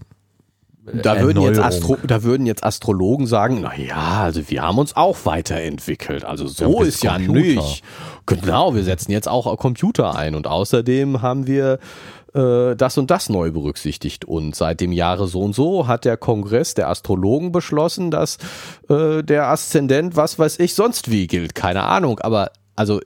Da 0.93 1.21
würden, 1.21 1.43
jetzt. 1.43 1.59
Astro 1.59 1.99
da 2.07 2.23
würden 2.23 2.47
jetzt 2.47 2.63
Astrologen 2.63 3.27
sagen, 3.27 3.59
na 3.61 3.77
ja, 3.77 4.23
also 4.23 4.49
wir 4.49 4.63
haben 4.63 4.79
uns 4.79 4.95
auch 4.95 5.17
weiterentwickelt. 5.25 6.25
Also 6.25 6.47
so 6.47 6.83
ist 6.83 7.03
ja 7.03 7.17
Computer. 7.17 7.41
nicht. 7.41 7.83
Genau, 8.27 8.75
wir 8.75 8.85
setzen 8.85 9.11
jetzt 9.11 9.29
auch 9.29 9.57
Computer 9.59 10.15
ein 10.15 10.35
und 10.37 10.47
außerdem 10.47 11.23
haben 11.23 11.47
wir 11.49 11.81
äh, 12.35 12.77
das 12.77 12.99
und 12.99 13.11
das 13.11 13.29
neu 13.29 13.51
berücksichtigt. 13.51 14.25
Und 14.25 14.55
seit 14.55 14.81
dem 14.81 14.93
Jahre 14.93 15.27
so 15.27 15.41
und 15.41 15.55
so 15.55 15.89
hat 15.89 16.05
der 16.05 16.17
Kongress 16.17 16.75
der 16.75 16.89
Astrologen 16.89 17.51
beschlossen, 17.51 18.11
dass 18.11 18.39
äh, 18.89 19.23
der 19.23 19.49
Aszendent, 19.49 20.17
was 20.17 20.39
weiß 20.39 20.61
ich, 20.61 20.75
sonst 20.75 21.11
wie 21.11 21.27
gilt. 21.27 21.55
Keine 21.55 21.83
Ahnung, 21.83 22.21
aber 22.21 22.53
also 22.77 23.01
äh, 23.01 23.05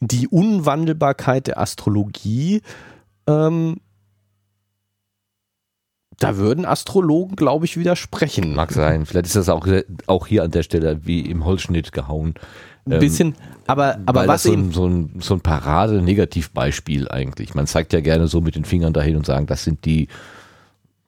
die 0.00 0.28
Unwandelbarkeit 0.28 1.46
der 1.46 1.58
Astrologie 1.58 2.60
ähm, 3.26 3.76
da 6.18 6.36
würden 6.36 6.64
Astrologen, 6.64 7.36
glaube 7.36 7.64
ich, 7.64 7.76
widersprechen. 7.76 8.54
mag 8.54 8.72
sein. 8.72 9.06
Vielleicht 9.06 9.26
ist 9.26 9.36
das 9.36 9.48
auch 9.48 9.66
auch 10.06 10.26
hier 10.26 10.44
an 10.44 10.50
der 10.50 10.62
Stelle 10.62 11.00
wie 11.04 11.20
im 11.22 11.44
Holzschnitt 11.44 11.92
gehauen. 11.92 12.34
Ein 12.84 12.98
bisschen, 12.98 13.36
aber, 13.68 13.98
aber 14.06 14.26
was 14.26 14.42
das 14.42 14.52
so 14.52 14.52
ein, 14.58 14.72
so 14.72 14.86
ein, 14.86 15.16
so 15.20 15.34
ein 15.34 15.40
Parade-Negativbeispiel 15.40 17.08
eigentlich. 17.08 17.54
Man 17.54 17.66
zeigt 17.66 17.92
ja 17.92 18.00
gerne 18.00 18.26
so 18.28 18.40
mit 18.40 18.56
den 18.56 18.64
Fingern 18.64 18.92
dahin 18.92 19.16
und 19.16 19.24
sagen, 19.26 19.46
das 19.46 19.62
sind 19.64 19.84
die 19.84 20.08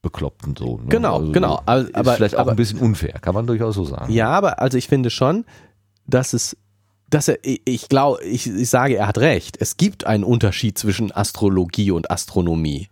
Bekloppten 0.03 0.55
so. 0.57 0.77
Ne? 0.79 0.85
Genau, 0.89 1.21
genau. 1.33 1.63
Aber- 1.67 1.81
ist 1.83 2.17
vielleicht 2.17 2.37
auch 2.37 2.41
aber- 2.41 2.51
ein 2.53 2.57
bisschen 2.57 2.79
unfair, 2.79 3.15
kann 3.21 3.35
man 3.35 3.47
durchaus 3.47 3.75
so 3.75 3.85
sagen. 3.85 4.13
ja, 4.13 4.29
aber 4.29 4.61
also 4.61 4.79
ich 4.79 4.87
finde 4.87 5.11
schon, 5.11 5.45
dass 6.07 6.33
es, 6.33 6.57
dass 7.11 7.29
er, 7.29 7.39
ich, 7.43 7.63
ich 7.65 7.89
glaube, 7.89 8.23
ich, 8.23 8.47
ich 8.47 8.69
sage, 8.71 8.97
er 8.97 9.09
hat 9.09 9.19
recht. 9.19 9.57
Es 9.61 9.77
gibt 9.77 10.07
einen 10.07 10.23
Unterschied 10.25 10.79
zwischen 10.79 11.11
Astrologie 11.11 11.91
und 11.91 12.11
Astronomie. 12.11 12.89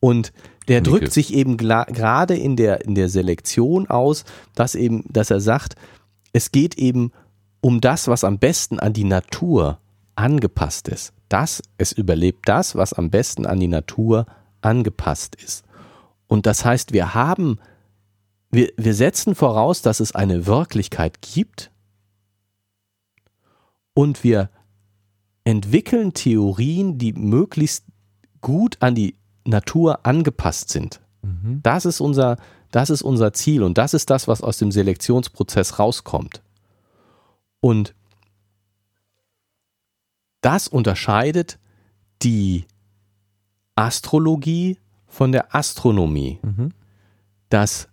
Und 0.00 0.32
der 0.68 0.80
Nicke. 0.80 0.90
drückt 0.90 1.12
sich 1.12 1.32
eben 1.32 1.56
gerade 1.56 2.34
in 2.36 2.56
der, 2.56 2.84
in 2.84 2.94
der 2.94 3.08
Selektion 3.08 3.88
aus, 3.88 4.24
dass 4.54 4.74
eben, 4.74 5.04
dass 5.08 5.30
er 5.30 5.40
sagt, 5.40 5.76
es 6.32 6.52
geht 6.52 6.76
eben 6.76 7.12
um 7.60 7.80
das, 7.80 8.08
was 8.08 8.24
am 8.24 8.38
besten 8.38 8.78
an 8.78 8.92
die 8.92 9.04
Natur 9.04 9.78
angepasst 10.14 10.88
ist. 10.88 11.12
Das, 11.28 11.62
es 11.78 11.92
überlebt 11.92 12.48
das, 12.48 12.76
was 12.76 12.92
am 12.92 13.10
besten 13.10 13.46
an 13.46 13.60
die 13.60 13.68
Natur 13.68 14.26
angepasst 14.60 15.36
ist. 15.36 15.64
Und 16.26 16.46
das 16.46 16.64
heißt, 16.64 16.92
wir 16.92 17.14
haben, 17.14 17.58
wir, 18.50 18.70
wir 18.76 18.94
setzen 18.94 19.34
voraus, 19.34 19.82
dass 19.82 20.00
es 20.00 20.14
eine 20.14 20.46
Wirklichkeit 20.46 21.20
gibt 21.20 21.70
und 23.94 24.24
wir 24.24 24.50
entwickeln 25.44 26.12
Theorien, 26.12 26.98
die 26.98 27.12
möglichst 27.12 27.84
gut 28.40 28.76
an 28.80 28.94
die 28.94 29.16
Natur 29.46 30.04
angepasst 30.06 30.68
sind. 30.70 31.00
Mhm. 31.22 31.60
Das 31.62 31.84
ist 31.84 32.00
unser, 32.00 32.36
das 32.70 32.90
ist 32.90 33.02
unser 33.02 33.32
Ziel 33.32 33.62
und 33.62 33.78
das 33.78 33.94
ist 33.94 34.10
das, 34.10 34.28
was 34.28 34.42
aus 34.42 34.58
dem 34.58 34.72
Selektionsprozess 34.72 35.78
rauskommt. 35.78 36.42
Und 37.60 37.94
das 40.40 40.68
unterscheidet 40.68 41.58
die 42.22 42.66
Astrologie 43.74 44.78
von 45.06 45.32
der 45.32 45.54
Astronomie, 45.54 46.38
Mhm. 46.42 46.72
dass 47.48 47.88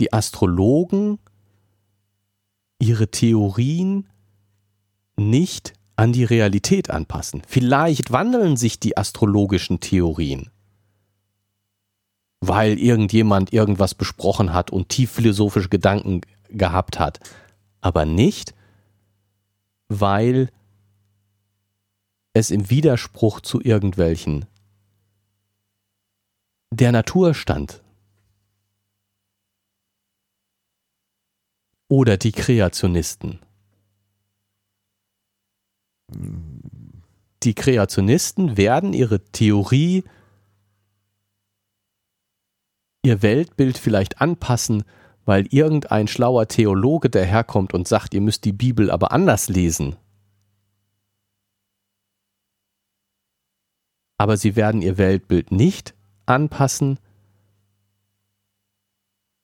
die 0.00 0.12
Astrologen 0.12 1.18
ihre 2.78 3.08
Theorien 3.08 4.08
nicht 5.16 5.74
an 6.02 6.12
die 6.12 6.24
Realität 6.24 6.90
anpassen. 6.90 7.42
Vielleicht 7.46 8.10
wandeln 8.10 8.56
sich 8.56 8.80
die 8.80 8.96
astrologischen 8.96 9.78
Theorien, 9.78 10.50
weil 12.40 12.76
irgendjemand 12.76 13.52
irgendwas 13.52 13.94
besprochen 13.94 14.52
hat 14.52 14.72
und 14.72 14.88
tief 14.88 15.12
philosophische 15.12 15.68
Gedanken 15.68 16.22
gehabt 16.48 16.98
hat, 16.98 17.20
aber 17.80 18.04
nicht, 18.04 18.52
weil 19.86 20.50
es 22.32 22.50
im 22.50 22.68
Widerspruch 22.68 23.40
zu 23.40 23.60
irgendwelchen 23.60 24.46
der 26.72 26.90
Natur 26.90 27.32
stand. 27.32 27.80
Oder 31.86 32.16
die 32.16 32.32
Kreationisten. 32.32 33.38
Die 37.42 37.54
Kreationisten 37.54 38.56
werden 38.56 38.92
ihre 38.92 39.20
Theorie, 39.32 40.04
ihr 43.04 43.22
Weltbild 43.22 43.78
vielleicht 43.78 44.20
anpassen, 44.20 44.84
weil 45.24 45.46
irgendein 45.50 46.08
schlauer 46.08 46.48
Theologe 46.48 47.10
daherkommt 47.10 47.74
und 47.74 47.88
sagt, 47.88 48.14
ihr 48.14 48.20
müsst 48.20 48.44
die 48.44 48.52
Bibel 48.52 48.90
aber 48.90 49.12
anders 49.12 49.48
lesen. 49.48 49.96
Aber 54.18 54.36
sie 54.36 54.54
werden 54.54 54.82
ihr 54.82 54.98
Weltbild 54.98 55.50
nicht 55.50 55.94
anpassen, 56.26 56.98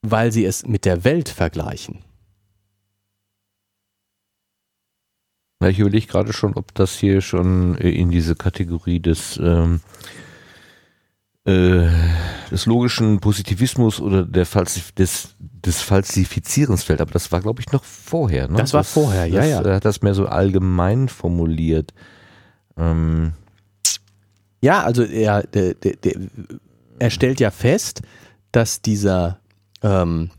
weil 0.02 0.30
sie 0.30 0.44
es 0.44 0.66
mit 0.66 0.84
der 0.84 1.02
Welt 1.02 1.28
vergleichen. 1.28 2.04
Na, 5.60 5.68
ich 5.68 5.78
überlege 5.78 6.06
gerade 6.06 6.32
schon, 6.32 6.54
ob 6.54 6.72
das 6.74 6.96
hier 6.96 7.20
schon 7.20 7.76
äh, 7.78 7.90
in 7.90 8.10
diese 8.10 8.36
Kategorie 8.36 9.00
des, 9.00 9.38
ähm, 9.42 9.80
äh, 11.44 11.88
des 12.50 12.66
logischen 12.66 13.18
Positivismus 13.18 14.00
oder 14.00 14.22
der 14.24 14.46
Falsif 14.46 14.92
des, 14.92 15.34
des 15.38 15.82
Falsifizierens 15.82 16.84
fällt. 16.84 17.00
Aber 17.00 17.10
das 17.10 17.32
war, 17.32 17.40
glaube 17.40 17.60
ich, 17.60 17.72
noch 17.72 17.82
vorher. 17.82 18.48
Ne? 18.48 18.58
Das 18.58 18.72
war 18.72 18.84
vorher, 18.84 19.26
ja, 19.26 19.40
das, 19.40 19.50
ja. 19.50 19.60
Er 19.62 19.76
hat 19.76 19.84
das 19.84 20.00
mehr 20.02 20.14
so 20.14 20.26
allgemein 20.26 21.08
formuliert. 21.08 21.92
Ähm, 22.76 23.32
Ja, 24.60 24.84
also 24.84 25.02
er, 25.02 25.42
der, 25.42 25.74
der, 25.74 25.96
der, 25.96 26.14
er 27.00 27.10
stellt 27.10 27.40
ja 27.40 27.50
fest, 27.50 28.02
dass 28.52 28.80
dieser 28.80 29.40
ähm, 29.82 30.30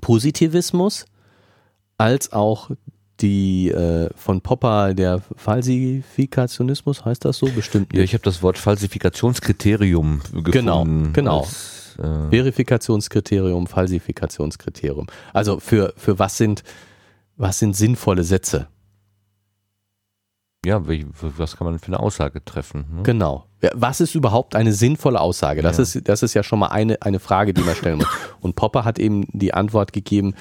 Positivismus 0.00 1.06
als 1.96 2.32
auch 2.32 2.70
die 3.20 3.68
äh, 3.70 4.08
von 4.14 4.40
Popper 4.40 4.94
der 4.94 5.20
Falsifikationismus, 5.36 7.04
heißt 7.04 7.24
das 7.24 7.38
so? 7.38 7.46
Bestimmt 7.46 7.92
ja, 7.94 8.02
ich 8.02 8.14
habe 8.14 8.22
das 8.24 8.42
Wort 8.42 8.58
Falsifikationskriterium 8.58 10.20
gefunden. 10.20 10.50
Genau, 10.50 10.84
genau. 11.12 11.40
Als, 11.40 11.96
äh, 11.98 12.30
Verifikationskriterium, 12.30 13.66
Falsifikationskriterium. 13.66 15.06
Also 15.32 15.58
für, 15.60 15.92
für 15.96 16.18
was 16.18 16.36
sind, 16.36 16.62
was 17.36 17.58
sind 17.58 17.76
sinnvolle 17.76 18.24
Sätze? 18.24 18.68
ja, 20.66 20.82
was 20.84 21.56
kann 21.56 21.66
man 21.66 21.78
für 21.78 21.86
eine 21.86 22.00
Aussage 22.00 22.44
treffen? 22.44 22.84
Ne? 22.96 23.02
Genau. 23.04 23.46
Was 23.74 24.00
ist 24.00 24.14
überhaupt 24.14 24.54
eine 24.54 24.72
sinnvolle 24.72 25.20
Aussage? 25.20 25.62
Das, 25.62 25.78
Ja. 25.78 25.82
ist, 25.84 26.08
das 26.08 26.22
ist 26.22 26.34
ja 26.34 26.42
schon 26.42 26.58
mal 26.58 26.66
eine, 26.66 27.00
eine 27.00 27.20
Frage, 27.20 27.54
die 27.54 27.62
man 27.62 27.74
stellen 27.74 27.98
muss. 27.98 28.08
Und 28.40 28.54
Popper 28.56 28.84
hat 28.84 28.98
eben 28.98 29.24
die 29.32 29.54
Antwort 29.54 29.92
gegeben, 29.92 30.34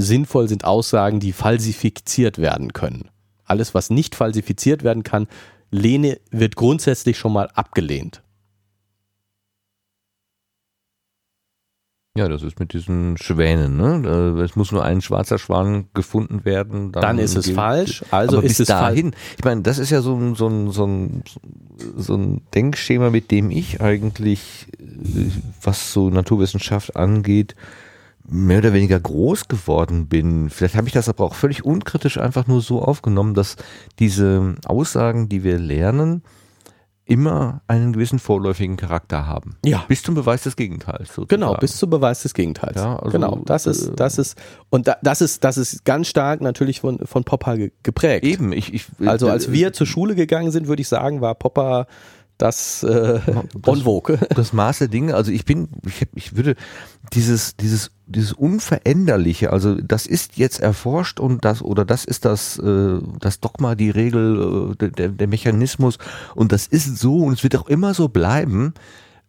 sinnvoll 0.00 0.48
sind 0.48 0.64
Aussagen, 0.64 1.20
die 1.20 1.32
falsifiziert 1.32 2.38
werden 2.38 2.72
können. 2.72 3.08
Alles, 3.44 3.74
was 3.74 3.90
nicht 3.90 4.14
falsifiziert 4.14 4.84
werden 4.84 5.02
kann, 5.02 5.26
lehne, 5.70 6.18
wird 6.30 6.56
grundsätzlich 6.56 7.18
schon 7.18 7.32
mal 7.32 7.48
abgelehnt. 7.54 8.22
Ja, 12.16 12.28
das 12.28 12.42
ist 12.42 12.58
mit 12.58 12.72
diesen 12.72 13.16
Schwänen. 13.16 13.76
Ne? 13.76 14.40
Es 14.42 14.56
muss 14.56 14.72
nur 14.72 14.84
ein 14.84 15.00
schwarzer 15.00 15.38
Schwan 15.38 15.88
gefunden 15.94 16.44
werden. 16.44 16.90
Dann 16.90 17.18
ist 17.18 17.36
es 17.36 17.50
falsch. 17.50 18.04
Also 18.10 18.38
Aber 18.38 18.46
ist 18.46 18.58
bis 18.58 18.60
es 18.60 18.68
dahin, 18.68 19.12
ich 19.38 19.44
meine, 19.44 19.62
das 19.62 19.78
ist 19.78 19.90
ja 19.90 20.02
so 20.02 20.16
ein, 20.16 20.34
so, 20.34 20.48
ein, 20.48 20.70
so, 20.72 20.86
ein, 20.86 21.22
so 21.96 22.16
ein 22.16 22.42
Denkschema, 22.52 23.10
mit 23.10 23.30
dem 23.30 23.52
ich 23.52 23.80
eigentlich, 23.80 24.66
äh, 24.80 25.30
was 25.62 25.92
so 25.92 26.10
Naturwissenschaft 26.10 26.96
angeht, 26.96 27.54
mehr 28.28 28.58
oder 28.58 28.72
weniger 28.72 29.00
groß 29.00 29.48
geworden 29.48 30.08
bin. 30.08 30.50
Vielleicht 30.50 30.76
habe 30.76 30.86
ich 30.86 30.92
das 30.92 31.08
aber 31.08 31.24
auch 31.24 31.34
völlig 31.34 31.64
unkritisch 31.64 32.18
einfach 32.18 32.46
nur 32.46 32.60
so 32.60 32.82
aufgenommen, 32.82 33.34
dass 33.34 33.56
diese 33.98 34.54
Aussagen, 34.66 35.28
die 35.28 35.42
wir 35.42 35.58
lernen, 35.58 36.22
immer 37.06 37.62
einen 37.66 37.92
gewissen 37.92 38.20
vorläufigen 38.20 38.76
Charakter 38.76 39.26
haben. 39.26 39.56
Ja. 39.64 39.84
Bis 39.88 40.04
zum 40.04 40.14
Beweis 40.14 40.44
des 40.44 40.54
Gegenteils. 40.54 41.08
Sozusagen. 41.08 41.26
Genau, 41.40 41.54
bis 41.56 41.76
zum 41.76 41.90
Beweis 41.90 42.22
des 42.22 42.34
Gegenteils. 42.34 42.76
Ja, 42.76 43.00
also, 43.00 43.10
genau, 43.10 43.42
das 43.46 43.66
ist, 43.66 43.88
äh, 43.88 43.92
das 43.96 44.16
ist, 44.16 44.38
und 44.68 44.86
da, 44.86 44.96
das 45.02 45.20
ist, 45.20 45.42
das 45.42 45.58
ist 45.58 45.84
ganz 45.84 46.06
stark 46.06 46.40
natürlich 46.40 46.80
von, 46.80 47.04
von 47.04 47.24
Popper 47.24 47.56
ge- 47.56 47.72
geprägt. 47.82 48.24
Eben, 48.24 48.52
ich, 48.52 48.72
ich 48.72 48.86
Also 49.04 49.28
als 49.28 49.48
äh, 49.48 49.52
wir 49.52 49.72
zur 49.72 49.88
Schule 49.88 50.14
gegangen 50.14 50.52
sind, 50.52 50.68
würde 50.68 50.82
ich 50.82 50.88
sagen, 50.88 51.20
war 51.20 51.34
Popper 51.34 51.88
das 52.42 52.82
äh, 52.82 53.20
vogue. 53.62 54.18
das 54.34 54.52
Maß 54.52 54.78
der 54.78 54.88
Dinge, 54.88 55.14
also 55.14 55.30
ich 55.30 55.44
bin, 55.44 55.68
ich, 55.86 56.00
hab- 56.00 56.16
ich 56.16 56.36
würde 56.36 56.56
dieses, 57.12 57.56
dieses, 57.56 57.90
dieses 58.06 58.32
Unveränderliche, 58.32 59.52
also 59.52 59.74
das 59.74 60.06
ist 60.06 60.36
jetzt 60.36 60.60
erforscht 60.60 61.20
und 61.20 61.44
das, 61.44 61.62
oder 61.62 61.84
das 61.84 62.04
ist 62.04 62.24
das, 62.24 62.58
äh, 62.58 62.98
das 63.20 63.40
Dogma, 63.40 63.74
die 63.74 63.90
Regel, 63.90 64.74
äh, 64.80 64.88
der, 64.90 65.08
der 65.08 65.26
Mechanismus 65.28 65.98
und 66.34 66.52
das 66.52 66.66
ist 66.66 66.98
so 66.98 67.18
und 67.18 67.34
es 67.34 67.42
wird 67.42 67.56
auch 67.56 67.68
immer 67.68 67.94
so 67.94 68.08
bleiben, 68.08 68.74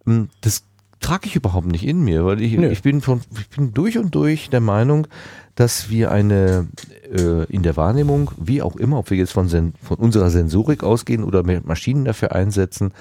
ähm, 0.07 0.29
das 0.41 0.63
trage 0.99 1.27
ich 1.27 1.35
überhaupt 1.35 1.67
nicht 1.67 1.85
in 1.85 2.01
mir, 2.01 2.25
weil 2.25 2.41
ich, 2.41 2.53
Nö. 2.53 2.69
ich 2.69 2.81
bin 2.83 3.01
von, 3.01 3.21
ich 3.39 3.49
bin 3.49 3.73
durch 3.73 3.97
und 3.97 4.13
durch 4.13 4.49
der 4.49 4.61
Meinung, 4.61 5.07
dass 5.55 5.89
wir 5.89 6.11
eine 6.11 6.67
äh, 7.11 7.43
in 7.45 7.63
der 7.63 7.75
Wahrnehmung, 7.77 8.31
wie 8.37 8.61
auch 8.61 8.75
immer, 8.75 8.99
ob 8.99 9.09
wir 9.09 9.17
jetzt 9.17 9.33
von, 9.33 9.47
Sen 9.47 9.73
von 9.81 9.97
unserer 9.97 10.29
Sensorik 10.29 10.83
ausgehen 10.83 11.23
oder 11.23 11.43
Maschinen 11.43 12.05
dafür 12.05 12.33
einsetzen, 12.33 12.93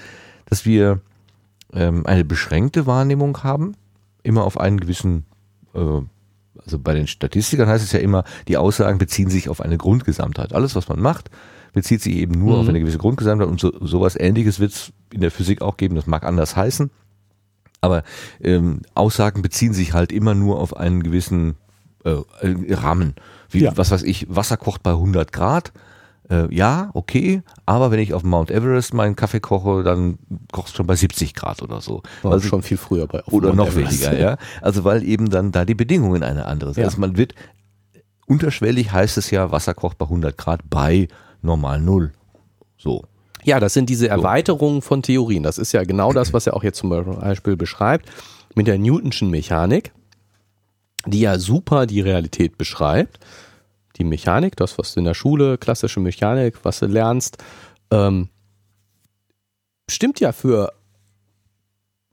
dass 0.46 0.64
wir 0.64 1.01
ähm, 1.72 2.07
eine 2.07 2.24
beschränkte 2.24 2.86
Wahrnehmung 2.86 3.42
haben, 3.45 3.74
immer 4.22 4.45
auf 4.45 4.58
einen 4.58 4.80
gewissen, 4.80 5.24
äh, 5.74 6.00
also 6.62 6.79
bei 6.79 6.95
den 6.95 7.07
Statistikern 7.07 7.68
heißt 7.68 7.84
es 7.84 7.92
ja 7.92 8.00
immer, 8.00 8.24
die 8.49 8.57
Aussagen 8.57 8.99
beziehen 8.99 9.30
sich 9.30 9.49
auf 9.49 9.61
eine 9.61 9.79
Grundgesamtheit. 9.79 10.53
Alles, 10.53 10.74
was 10.74 10.88
man 10.88 11.00
macht, 11.00 11.30
bezieht 11.72 12.03
sich 12.03 12.16
eben 12.16 12.38
nur 12.38 12.54
Mhm. 12.54 12.61
auf 12.61 12.68
eine 12.68 12.80
gewisse 12.80 12.99
Grundgesamtheit 12.99 13.49
und 13.49 13.61
so, 13.61 13.72
sowas 13.80 14.16
ähnliches 14.18 14.58
wird 14.58 14.72
es 14.72 14.92
in 15.12 15.20
der 15.20 15.30
Physik 15.30 15.62
auch 15.62 15.76
geben, 15.76 15.95
das 15.95 16.07
mag 16.07 16.24
anders 16.24 16.57
heißen. 16.57 16.91
Aber 17.80 18.03
ähm, 18.42 18.80
Aussagen 18.95 19.41
beziehen 19.41 19.72
sich 19.72 19.95
halt 19.95 20.12
immer 20.12 20.34
nur 20.34 20.58
auf 20.58 20.76
einen 20.76 21.03
gewissen 21.03 21.54
äh, 22.04 22.10
äh, 22.46 22.74
Rahmen. 22.74 23.14
Wie, 23.50 23.60
Ja. 23.62 23.76
was 23.76 23.90
weiß 23.90 24.02
ich, 24.04 24.26
Wasser 24.34 24.56
kocht 24.56 24.82
bei 24.82 24.92
100 24.92 25.32
Grad. 25.32 25.72
Äh, 26.30 26.54
ja, 26.54 26.90
okay, 26.94 27.42
aber 27.66 27.90
wenn 27.90 27.98
ich 27.98 28.14
auf 28.14 28.22
Mount 28.22 28.52
Everest 28.52 28.94
meinen 28.94 29.16
Kaffee 29.16 29.40
koche, 29.40 29.82
dann 29.82 30.18
kocht 30.52 30.68
es 30.68 30.74
schon 30.74 30.86
bei 30.86 30.94
70 30.94 31.34
Grad 31.34 31.60
oder 31.60 31.80
so. 31.80 32.02
War 32.22 32.32
Also- 32.34 32.46
schon 32.48 32.62
viel 32.62 32.76
früher 32.76 33.08
bei 33.08 33.20
auf 33.24 33.32
oder 33.32 33.48
Mount 33.48 33.56
noch 33.58 33.68
Everest. 33.76 34.04
weniger, 34.04 34.18
ja. 34.20 34.36
Also 34.62 34.84
weil 34.84 35.02
eben 35.02 35.28
dann 35.28 35.50
da 35.50 35.64
die 35.64 35.74
Bedingungen 35.74 36.22
eine 36.22 36.44
andere 36.46 36.72
sind. 36.72 36.82
Ja. 36.82 36.86
Also 36.88 37.00
man 37.00 37.16
wird, 37.16 37.34
unterschwellig 38.26 38.92
heißt 38.92 39.18
es 39.18 39.30
ja, 39.30 39.50
Wasser 39.50 39.74
kocht 39.74 39.98
bei 39.98 40.06
100 40.06 40.36
Grad 40.38 40.60
bei 40.70 41.08
normal 41.42 41.80
Null. 41.80 42.12
So. 42.76 43.04
Ja, 43.42 43.58
das 43.58 43.72
sind 43.74 43.88
diese 43.88 44.08
Erweiterungen 44.08 44.82
von 44.82 45.02
Theorien. 45.02 45.42
Das 45.42 45.58
ist 45.58 45.72
ja 45.72 45.82
genau 45.84 46.12
das, 46.12 46.32
was 46.32 46.46
er 46.46 46.54
auch 46.54 46.62
jetzt 46.62 46.78
zum 46.78 46.90
Beispiel 46.90 47.56
beschreibt 47.56 48.08
mit 48.54 48.66
der 48.66 48.78
Newtonschen 48.78 49.30
Mechanik, 49.30 49.92
die 51.06 51.20
ja 51.20 51.38
super 51.38 51.86
die 51.86 52.00
Realität 52.00 52.58
beschreibt. 52.58 53.18
Die 53.96 54.04
Mechanik, 54.04 54.56
das, 54.56 54.78
was 54.78 54.94
du 54.94 55.00
in 55.00 55.06
der 55.06 55.14
Schule, 55.14 55.58
klassische 55.58 56.00
Mechanik, 56.00 56.64
was 56.64 56.80
du 56.80 56.86
lernst, 56.86 57.38
ähm, 57.90 58.28
stimmt 59.88 60.20
ja 60.20 60.32
für 60.32 60.72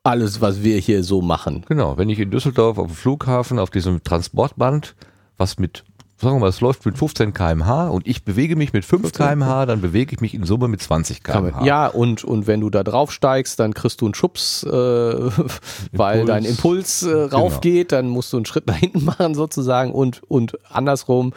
alles, 0.03 0.41
was 0.41 0.63
wir 0.63 0.77
hier 0.79 1.03
so 1.03 1.21
machen. 1.21 1.65
Genau, 1.67 1.97
wenn 1.97 2.09
ich 2.09 2.19
in 2.19 2.31
Düsseldorf 2.31 2.77
auf 2.77 2.87
dem 2.87 2.95
Flughafen 2.95 3.59
auf 3.59 3.69
diesem 3.69 4.03
Transportband, 4.03 4.95
was 5.35 5.59
mit, 5.59 5.83
sagen 6.19 6.35
wir 6.35 6.39
mal, 6.39 6.49
es 6.49 6.61
läuft 6.61 6.85
mit 6.85 6.97
15 6.97 7.33
kmh 7.33 7.89
und 7.89 8.07
ich 8.07 8.23
bewege 8.23 8.55
mich 8.55 8.73
mit 8.73 8.85
5 8.85 9.11
kmh, 9.11 9.65
dann 9.67 9.81
bewege 9.81 10.15
ich 10.15 10.21
mich 10.21 10.33
in 10.33 10.43
Summe 10.43 10.67
mit 10.67 10.81
20 10.81 11.21
Kann 11.21 11.51
kmh. 11.51 11.63
ja, 11.63 11.87
und, 11.87 12.23
und 12.23 12.47
wenn 12.47 12.61
du 12.61 12.69
da 12.69 12.83
drauf 12.83 13.11
steigst, 13.11 13.59
dann 13.59 13.73
kriegst 13.73 14.01
du 14.01 14.05
einen 14.05 14.15
Schubs, 14.15 14.63
äh, 14.63 14.69
weil 15.91 16.25
dein 16.25 16.43
Impuls 16.43 17.03
äh, 17.03 17.13
raufgeht, 17.13 17.91
dann 17.91 18.07
musst 18.07 18.33
du 18.33 18.37
einen 18.37 18.45
Schritt 18.45 18.65
nach 18.67 18.77
hinten 18.77 19.05
machen 19.05 19.35
sozusagen 19.35 19.91
und, 19.91 20.23
und 20.23 20.57
andersrum. 20.71 21.33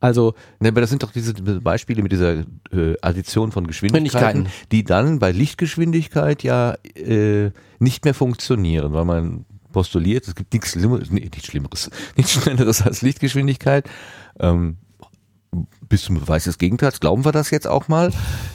Also 0.00 0.34
Ne, 0.58 0.68
aber 0.68 0.80
das 0.80 0.90
sind 0.90 1.02
doch 1.02 1.12
diese 1.12 1.32
Beispiele 1.34 2.02
mit 2.02 2.10
dieser 2.10 2.38
äh, 2.72 2.96
Addition 3.02 3.52
von 3.52 3.66
Geschwindigkeiten, 3.68 4.48
die 4.72 4.82
dann 4.82 5.20
bei 5.20 5.30
Lichtgeschwindigkeit 5.30 6.42
ja 6.42 6.74
äh, 6.96 7.50
nicht 7.78 8.04
mehr 8.04 8.14
funktionieren, 8.14 8.94
weil 8.94 9.04
man 9.04 9.44
postuliert, 9.72 10.28
es 10.28 10.34
gibt 10.34 10.52
nichts 10.52 10.72
Schlimmeres, 10.72 11.10
nee, 11.10 11.20
nichts 11.20 11.46
Schlimmeres, 11.46 11.90
nichts 12.16 12.32
Schnelleres 12.32 12.82
als 12.82 13.02
Lichtgeschwindigkeit. 13.02 13.88
Ähm, 14.38 14.76
bis 15.88 16.04
zum 16.04 16.18
Beweis 16.18 16.44
des 16.44 16.56
Gegenteils, 16.56 17.00
glauben 17.00 17.26
wir 17.26 17.32
das 17.32 17.50
jetzt 17.50 17.68
auch 17.68 17.88
mal. 17.88 18.10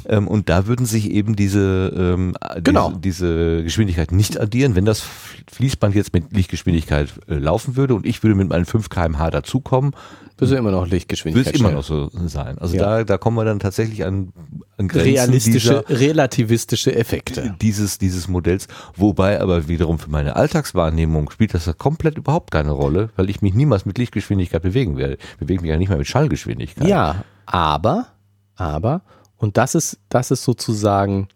Ähm, 0.07 0.27
und 0.27 0.49
da 0.49 0.65
würden 0.65 0.87
sich 0.87 1.11
eben 1.11 1.35
diese, 1.35 1.93
ähm, 1.95 2.33
Genau. 2.63 2.89
diese, 2.89 2.99
diese 2.99 3.63
Geschwindigkeit 3.63 4.11
nicht 4.11 4.39
addieren, 4.39 4.75
wenn 4.75 4.85
das 4.85 5.03
Fließband 5.51 5.93
jetzt 5.93 6.13
mit 6.13 6.33
Lichtgeschwindigkeit 6.33 7.09
äh, 7.27 7.35
laufen 7.35 7.75
würde 7.75 7.93
und 7.93 8.07
ich 8.07 8.23
würde 8.23 8.35
mit 8.35 8.49
meinen 8.49 8.65
5 8.65 8.89
kmh 8.89 9.29
dazukommen, 9.29 9.91
Bist 10.37 10.51
du 10.51 10.55
immer 10.55 10.69
noch 10.69 10.85
Lichtgeschwindigkeit. 10.87 11.55
es 11.55 11.59
immer 11.59 11.71
noch 11.71 11.83
so 11.83 12.09
sein. 12.27 12.59
Also 12.59 12.75
Ja. 12.75 12.97
da, 12.97 13.03
da 13.03 13.17
kommen 13.17 13.37
wir 13.37 13.45
dann 13.45 13.59
tatsächlich 13.59 14.05
an, 14.05 14.33
an 14.77 14.87
Grenzen 14.87 15.09
Realistische, 15.09 15.83
dieser, 15.87 15.99
relativistische 15.99 16.95
Effekte. 16.95 17.55
dieses, 17.59 17.97
dieses 17.97 18.27
Modells. 18.27 18.67
Wobei 18.95 19.41
aber 19.41 19.67
wiederum 19.67 19.97
für 19.97 20.11
meine 20.11 20.35
Alltagswahrnehmung 20.35 21.31
spielt 21.31 21.55
das 21.55 21.75
komplett 21.77 22.17
überhaupt 22.17 22.51
keine 22.51 22.71
Rolle, 22.71 23.09
weil 23.15 23.31
ich 23.31 23.41
mich 23.41 23.55
niemals 23.55 23.85
mit 23.85 23.97
Lichtgeschwindigkeit 23.97 24.61
bewegen 24.61 24.97
werde. 24.97 25.17
Ich 25.31 25.37
bewege 25.39 25.61
mich 25.61 25.69
ja 25.69 25.77
nicht 25.77 25.89
mal 25.89 25.97
mit 25.97 26.07
Schallgeschwindigkeit. 26.07 26.87
Ja, 26.87 27.23
aber, 27.47 28.07
aber, 28.55 29.01
und 29.37 29.57
das 29.57 29.73
ist, 29.73 29.99
das 30.09 30.29
ist 30.29 30.43
sozusagen 30.43 31.29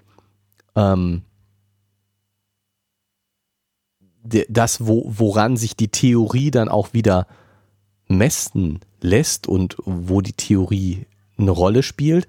ähm, 0.76 1.24
das, 4.24 4.86
wo, 4.86 5.06
woran 5.08 5.58
sich 5.58 5.76
die 5.76 5.88
Theorie 5.88 6.52
dann 6.52 6.70
auch 6.70 6.94
wieder 6.94 7.26
messen 8.08 8.80
lässt 9.04 9.48
und 9.48 9.76
wo 9.86 10.22
die 10.22 10.34
Theorie 10.34 11.06
eine 11.38 11.52
Rolle 11.52 11.84
spielt. 11.84 12.28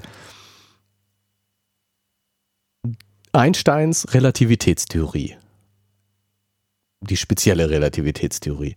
Einsteins 3.32 4.12
Relativitätstheorie, 4.12 5.36
die 7.00 7.16
spezielle 7.16 7.70
Relativitätstheorie, 7.70 8.76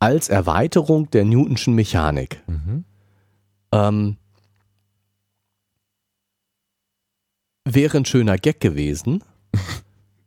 als 0.00 0.28
Erweiterung 0.28 1.08
der 1.10 1.24
Newtonschen 1.24 1.74
Mechanik. 1.74 2.42
Mhm. 2.48 2.84
Ähm, 3.72 4.16
wäre 7.64 7.98
ein 7.98 8.04
schöner 8.04 8.38
Gag 8.38 8.60
gewesen, 8.60 9.22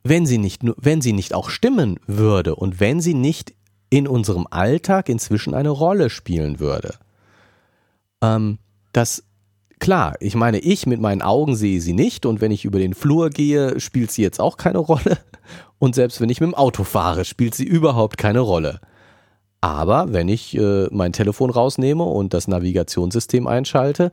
wenn 0.04 0.26
sie 0.26 0.38
nicht 0.38 0.62
wenn 0.78 1.02
sie 1.02 1.14
nicht 1.14 1.34
auch 1.34 1.50
stimmen 1.50 2.00
würde 2.08 2.56
und 2.56 2.80
wenn 2.80 3.02
sie 3.02 3.14
nicht 3.14 3.54
in 3.90 4.08
unserem 4.08 4.48
Alltag 4.50 5.10
inzwischen 5.10 5.54
eine 5.54 5.70
Rolle 5.70 6.10
spielen 6.10 6.60
würde. 6.60 6.96
Ähm, 8.22 8.60
das 8.94 9.24
klar, 9.80 10.16
ich 10.20 10.36
meine, 10.36 10.60
ich 10.60 10.88
mit 10.88 11.00
meinen 11.00 11.22
Augen 11.22 11.56
sehe 11.56 11.82
sie 11.82 11.94
nicht 11.94 12.26
und 12.26 12.42
wenn 12.42 12.52
ich 12.52 12.66
über 12.66 12.80
den 12.80 12.94
Flur 12.94 13.30
gehe, 13.30 13.80
spielt 13.80 14.12
sie 14.12 14.22
jetzt 14.22 14.40
auch 14.40 14.58
keine 14.58 14.80
Rolle 14.80 15.18
und 15.80 15.96
selbst 15.96 16.20
wenn 16.22 16.30
ich 16.30 16.42
mit 16.42 16.50
dem 16.50 16.56
Auto 16.56 16.84
fahre, 16.84 17.26
spielt 17.26 17.56
sie 17.56 17.66
überhaupt 17.66 18.18
keine 18.18 18.40
Rolle. 18.40 18.80
Aber 19.62 20.14
wenn 20.14 20.30
ich 20.30 20.56
äh, 20.58 20.88
mein 20.92 21.14
Telefon 21.14 21.50
rausnehme 21.50 22.04
und 22.04 22.34
das 22.34 22.48
Navigationssystem 22.48 23.48
einschalte, 23.48 24.12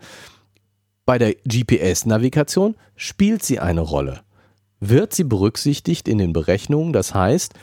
bei 1.05 1.18
der 1.18 1.34
GPS-Navigation 1.34 2.76
spielt 2.96 3.42
sie 3.42 3.59
eine 3.59 3.82
Rolle. 3.82 4.20
Wird 4.80 5.12
sie 5.12 5.24
berücksichtigt 5.24 6.09
in 6.09 6.18
den 6.18 6.32
Berechnungen? 6.32 6.92
Das 6.92 7.14
heißt, 7.14 7.55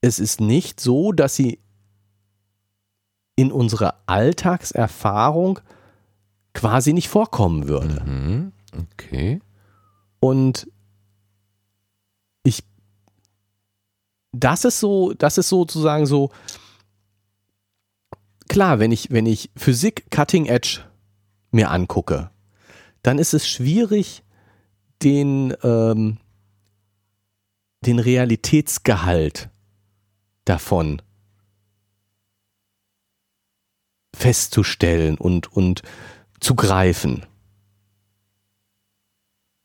es 0.00 0.18
ist 0.18 0.40
nicht 0.40 0.80
so, 0.80 1.12
dass 1.12 1.34
sie 1.34 1.58
in 3.36 3.52
unserer 3.52 4.00
Alltagserfahrung 4.06 5.60
quasi 6.54 6.92
nicht 6.92 7.08
vorkommen 7.08 7.68
würde. 7.68 8.02
Mhm. 8.04 8.52
Okay. 8.92 9.40
Und 10.20 10.68
ich, 12.42 12.64
das 14.32 14.64
ist 14.64 14.80
so, 14.80 15.12
das 15.12 15.38
ist 15.38 15.48
sozusagen 15.48 16.06
so, 16.06 16.30
klar, 18.48 18.80
wenn 18.80 18.90
ich, 18.90 19.10
wenn 19.10 19.26
ich 19.26 19.50
Physik 19.56 20.10
Cutting 20.10 20.46
Edge 20.46 20.80
mir 21.52 21.70
angucke, 21.70 22.30
dann 23.02 23.18
ist 23.18 23.34
es 23.34 23.48
schwierig, 23.48 24.24
den, 25.02 25.54
ähm, 25.62 26.18
den 27.82 28.00
Realitätsgehalt 28.00 29.48
davon 30.48 31.02
festzustellen 34.14 35.16
und, 35.16 35.52
und 35.52 35.82
zu 36.40 36.54
greifen. 36.54 37.26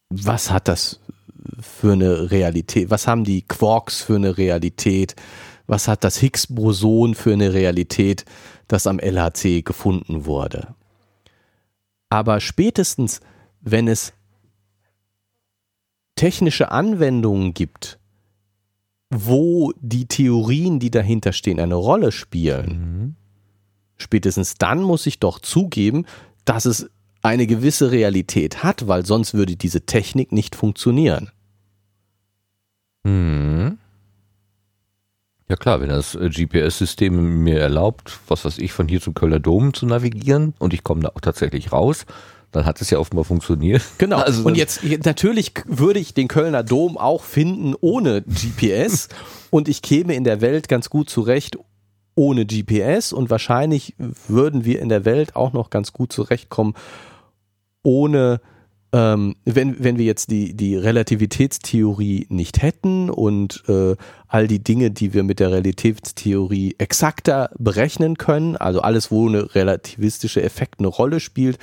Was 0.10 0.51
hat 0.51 0.68
das 0.68 0.99
für 1.60 1.93
eine 1.93 2.31
Realität? 2.31 2.89
Was 2.89 3.07
haben 3.07 3.23
die 3.23 3.41
Quarks 3.41 4.01
für 4.01 4.15
eine 4.15 4.38
Realität? 4.38 5.15
Was 5.65 5.88
hat 5.88 6.03
das 6.03 6.18
Higgs-Boson 6.18 7.15
für 7.15 7.34
eine 7.34 7.53
Realität, 7.53 8.26
das 8.68 8.85
am 8.85 8.99
LHC 8.99 9.64
gefunden 9.64 10.26
wurde? 10.26 10.76
Aber 12.10 12.39
spätestens, 12.41 13.22
wenn 13.61 13.88
es 13.88 14.14
technische 16.15 16.69
Anwendungen 16.72 17.53
gibt, 17.53 17.97
wo 19.10 19.72
die 19.80 20.08
Theorien, 20.08 20.80
die 20.80 20.92
dahinter 20.92 21.34
stehen, 21.34 21.60
eine 21.60 21.76
Rolle 21.76 22.12
spielen, 22.12 22.68
Mhm. 22.70 23.16
spätestens 23.98 24.56
dann 24.56 24.82
muss 24.82 25.06
ich 25.06 25.20
doch 25.20 25.40
zugeben, 25.40 26.06
dass 26.46 26.66
es 26.66 26.90
eine 27.22 27.48
gewisse 27.48 27.92
Realität 27.92 28.64
hat, 28.64 28.88
weil 28.88 29.06
sonst 29.06 29.34
würde 29.34 29.56
diese 29.56 29.86
Technik 29.86 30.32
nicht 30.32 30.56
funktionieren. 30.56 31.30
Mhm. 33.04 33.78
Ja 35.50 35.56
klar, 35.58 35.82
wenn 35.82 35.90
das 35.90 36.16
äh, 36.16 36.30
GPS-System 36.30 37.44
mir 37.44 37.60
erlaubt, 37.60 38.20
was 38.28 38.46
weiß 38.46 38.58
ich, 38.60 38.72
von 38.74 38.88
hier 38.88 39.02
zum 39.02 39.14
Kölner 39.14 39.40
Dom 39.40 39.74
zu 39.74 39.86
navigieren 39.86 40.54
und 40.58 40.74
ich 40.74 40.84
komme 40.84 41.02
da 41.02 41.10
auch 41.10 41.22
tatsächlich 41.22 41.72
raus, 41.72 42.06
dann 42.56 42.66
hat 42.66 42.82
es 42.82 42.90
ja 42.90 43.00
offenbar 43.00 43.26
funktioniert. 43.26 43.82
Genau. 43.98 44.18
Also 44.18 44.44
und 44.44 44.56
jetzt 44.56 44.84
natürlich 45.06 45.54
würde 45.66 46.00
ich 46.00 46.14
den 46.14 46.28
Kölner 46.28 46.64
Dom 46.64 46.98
auch 46.98 47.24
finden 47.24 47.76
ohne 47.80 48.22
GPS 48.22 49.10
und 49.50 49.68
ich 49.68 49.82
käme 49.82 50.16
in 50.16 50.24
der 50.24 50.42
Welt 50.42 50.68
ganz 50.68 50.90
gut 50.90 51.10
zurecht 51.10 51.58
ohne 52.16 52.46
GPS 52.46 53.12
und 53.12 53.30
wahrscheinlich 53.30 53.96
würden 54.28 54.66
wir 54.66 54.80
in 54.82 54.90
der 54.90 55.04
Welt 55.04 55.36
auch 55.36 55.54
noch 55.54 55.70
ganz 55.70 55.94
gut 55.94 56.14
zurechtkommen 56.14 56.76
ohne 57.84 58.40
ähm, 58.94 59.36
wenn, 59.44 59.84
wenn 59.84 59.98
wir 59.98 60.06
jetzt 60.06 60.30
die, 60.30 60.56
die 60.56 60.78
Relativitätstheorie 60.78 62.28
nicht 62.30 62.62
hätten 62.62 63.10
und 63.10 63.64
äh, 63.68 63.96
all 64.28 64.48
die 64.48 64.64
Dinge, 64.64 64.92
die 64.92 65.16
wir 65.16 65.24
mit 65.24 65.40
der 65.40 65.50
Relativitätstheorie 65.50 66.76
exakter 66.78 67.50
berechnen 67.58 68.18
können, 68.18 68.56
also 68.56 68.82
alles, 68.82 69.10
wo 69.10 69.28
eine 69.28 69.56
relativistische 69.56 70.44
Effekt 70.44 70.80
eine 70.80 70.90
Rolle 70.90 71.20
spielt, 71.20 71.58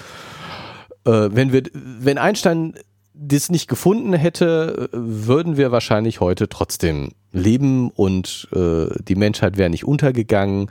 äh, 1.04 1.28
wenn 1.32 1.52
wir, 1.52 1.62
wenn 1.72 2.18
Einstein 2.18 2.74
das 3.14 3.50
nicht 3.50 3.68
gefunden 3.68 4.12
hätte, 4.12 4.90
äh, 4.92 4.96
würden 4.96 5.56
wir 5.56 5.72
wahrscheinlich 5.72 6.20
heute 6.20 6.48
trotzdem 6.48 7.10
leben 7.32 7.90
und 7.90 8.48
äh, 8.54 8.86
die 9.02 9.14
Menschheit 9.14 9.56
wäre 9.56 9.70
nicht 9.70 9.84
untergegangen 9.84 10.70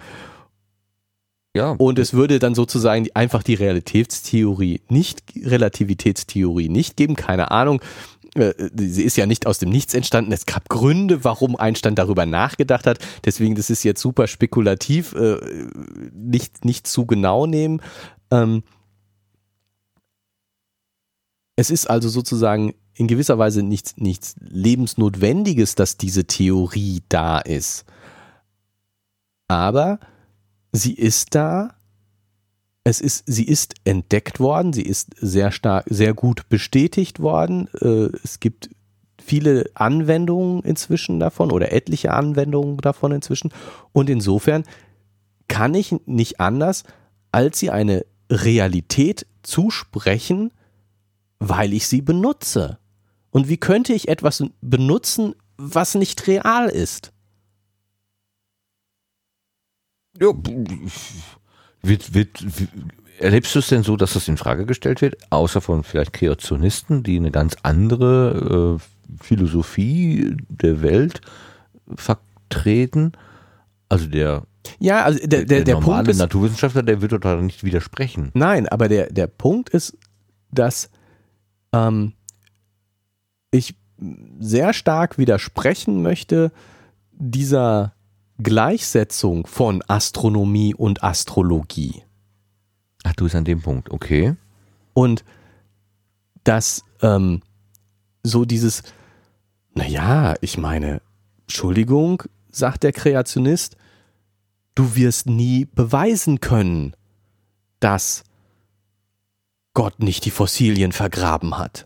ja, 1.55 1.71
und 1.71 1.97
es 1.97 2.13
würde 2.13 2.37
dann 2.37 2.53
sozusagen 2.53 3.07
einfach 3.15 3.41
die 3.41 3.55
Realitätstheorie 3.55 4.81
nicht, 4.87 5.23
Relativitätstheorie 5.35 6.69
nicht 6.69 6.95
geben, 6.95 7.15
keine 7.15 7.49
Ahnung. 7.49 7.81
Äh, 8.35 8.53
Sie 8.75 9.03
ist 9.03 9.17
ja 9.17 9.25
nicht 9.25 9.47
aus 9.47 9.57
dem 9.57 9.69
Nichts 9.69 9.95
entstanden. 9.95 10.31
Es 10.31 10.45
gab 10.45 10.69
Gründe, 10.69 11.23
warum 11.23 11.55
Einstein 11.55 11.95
darüber 11.95 12.27
nachgedacht 12.27 12.85
hat. 12.85 12.99
Deswegen, 13.25 13.55
das 13.55 13.71
ist 13.71 13.83
jetzt 13.83 13.99
super 13.99 14.27
spekulativ, 14.27 15.13
äh, 15.13 15.37
nicht, 16.13 16.63
nicht 16.65 16.85
zu 16.85 17.07
genau 17.07 17.47
nehmen. 17.47 17.81
Ähm, 18.29 18.61
es 21.59 21.69
ist 21.69 21.89
also 21.89 22.07
sozusagen 22.07 22.73
in 22.93 23.07
gewisser 23.07 23.37
Weise 23.37 23.63
nichts, 23.63 23.97
nichts 23.97 24.35
Lebensnotwendiges, 24.39 25.75
dass 25.75 25.97
diese 25.97 26.23
Theorie 26.23 27.01
da 27.09 27.39
ist. 27.39 27.83
Aber 29.49 29.99
sie 30.71 30.93
ist 30.93 31.35
da. 31.35 31.75
Es 32.85 33.01
ist, 33.01 33.25
sie 33.25 33.43
ist 33.43 33.75
entdeckt 33.83 34.39
worden, 34.39 34.71
sie 34.71 34.83
ist 34.83 35.09
sehr 35.19 35.51
stark, 35.51 35.85
sehr 35.89 36.13
gut 36.13 36.47
bestätigt 36.47 37.19
worden. 37.19 37.67
Äh, 37.81 38.09
Es 38.23 38.39
gibt 38.39 38.69
viele 39.21 39.69
Anwendungen 39.73 40.63
inzwischen 40.63 41.19
davon 41.19 41.51
oder 41.51 41.73
etliche 41.73 42.13
Anwendungen 42.13 42.77
davon 42.77 43.11
inzwischen. 43.11 43.51
Und 43.91 44.09
insofern 44.09 44.63
kann 45.49 45.73
ich 45.73 45.93
nicht 46.05 46.39
anders, 46.39 46.85
als 47.33 47.59
sie 47.59 47.69
eine 47.69 48.05
Realität 48.31 49.27
zusprechen, 49.43 50.53
weil 51.39 51.73
ich 51.73 51.87
sie 51.87 52.01
benutze. 52.01 52.77
Und 53.31 53.47
wie 53.47 53.57
könnte 53.57 53.93
ich 53.93 54.07
etwas 54.07 54.43
benutzen, 54.61 55.35
was 55.57 55.95
nicht 55.95 56.27
real 56.27 56.67
ist? 56.67 57.11
Ja, 60.19 60.33
wird, 61.81 62.13
wird, 62.13 62.43
erlebst 63.19 63.55
du 63.55 63.59
es 63.59 63.67
denn 63.67 63.83
so, 63.83 63.95
dass 63.95 64.13
das 64.13 64.27
in 64.27 64.37
Frage 64.37 64.65
gestellt 64.65 65.01
wird, 65.01 65.15
außer 65.29 65.61
von 65.61 65.83
vielleicht 65.83 66.13
Kreationisten, 66.13 67.03
die 67.03 67.17
eine 67.17 67.31
ganz 67.31 67.55
andere 67.63 68.79
äh, 68.79 69.23
Philosophie 69.23 70.35
der 70.49 70.81
Welt 70.81 71.21
vertreten. 71.95 73.13
Also 73.87 74.07
der, 74.07 74.43
Ja, 74.79 75.03
also 75.03 75.19
der, 75.25 75.45
der, 75.45 75.63
der 75.63 75.75
normale 75.75 75.97
Punkt 75.97 76.09
ist, 76.09 76.17
Naturwissenschaftler, 76.17 76.83
der 76.83 77.01
wird 77.01 77.11
doch 77.11 77.19
da 77.19 77.35
nicht 77.35 77.63
widersprechen. 77.63 78.31
Nein, 78.33 78.67
aber 78.67 78.87
der, 78.87 79.11
der 79.11 79.27
Punkt 79.27 79.69
ist, 79.69 79.97
dass 80.51 80.89
ähm, 81.73 82.13
ich 83.51 83.75
sehr 84.39 84.73
stark 84.73 85.17
widersprechen 85.17 86.01
möchte 86.01 86.51
dieser 87.11 87.93
Gleichsetzung 88.41 89.45
von 89.45 89.83
Astronomie 89.87 90.73
und 90.73 91.03
Astrologie. 91.03 92.03
Ach, 93.03 93.13
du 93.13 93.25
bist 93.25 93.35
an 93.35 93.45
dem 93.45 93.61
Punkt, 93.61 93.91
okay. 93.91 94.35
Und 94.93 95.25
dass 96.43 96.83
ähm, 97.01 97.41
so 98.23 98.45
dieses, 98.45 98.83
naja, 99.73 100.35
ich 100.41 100.57
meine, 100.57 101.01
Entschuldigung, 101.41 102.23
sagt 102.49 102.83
der 102.83 102.93
Kreationist, 102.93 103.75
du 104.75 104.95
wirst 104.95 105.27
nie 105.27 105.65
beweisen 105.65 106.39
können, 106.39 106.95
dass 107.79 108.23
Gott 109.73 109.99
nicht 109.99 110.25
die 110.25 110.31
Fossilien 110.31 110.91
vergraben 110.91 111.57
hat. 111.57 111.85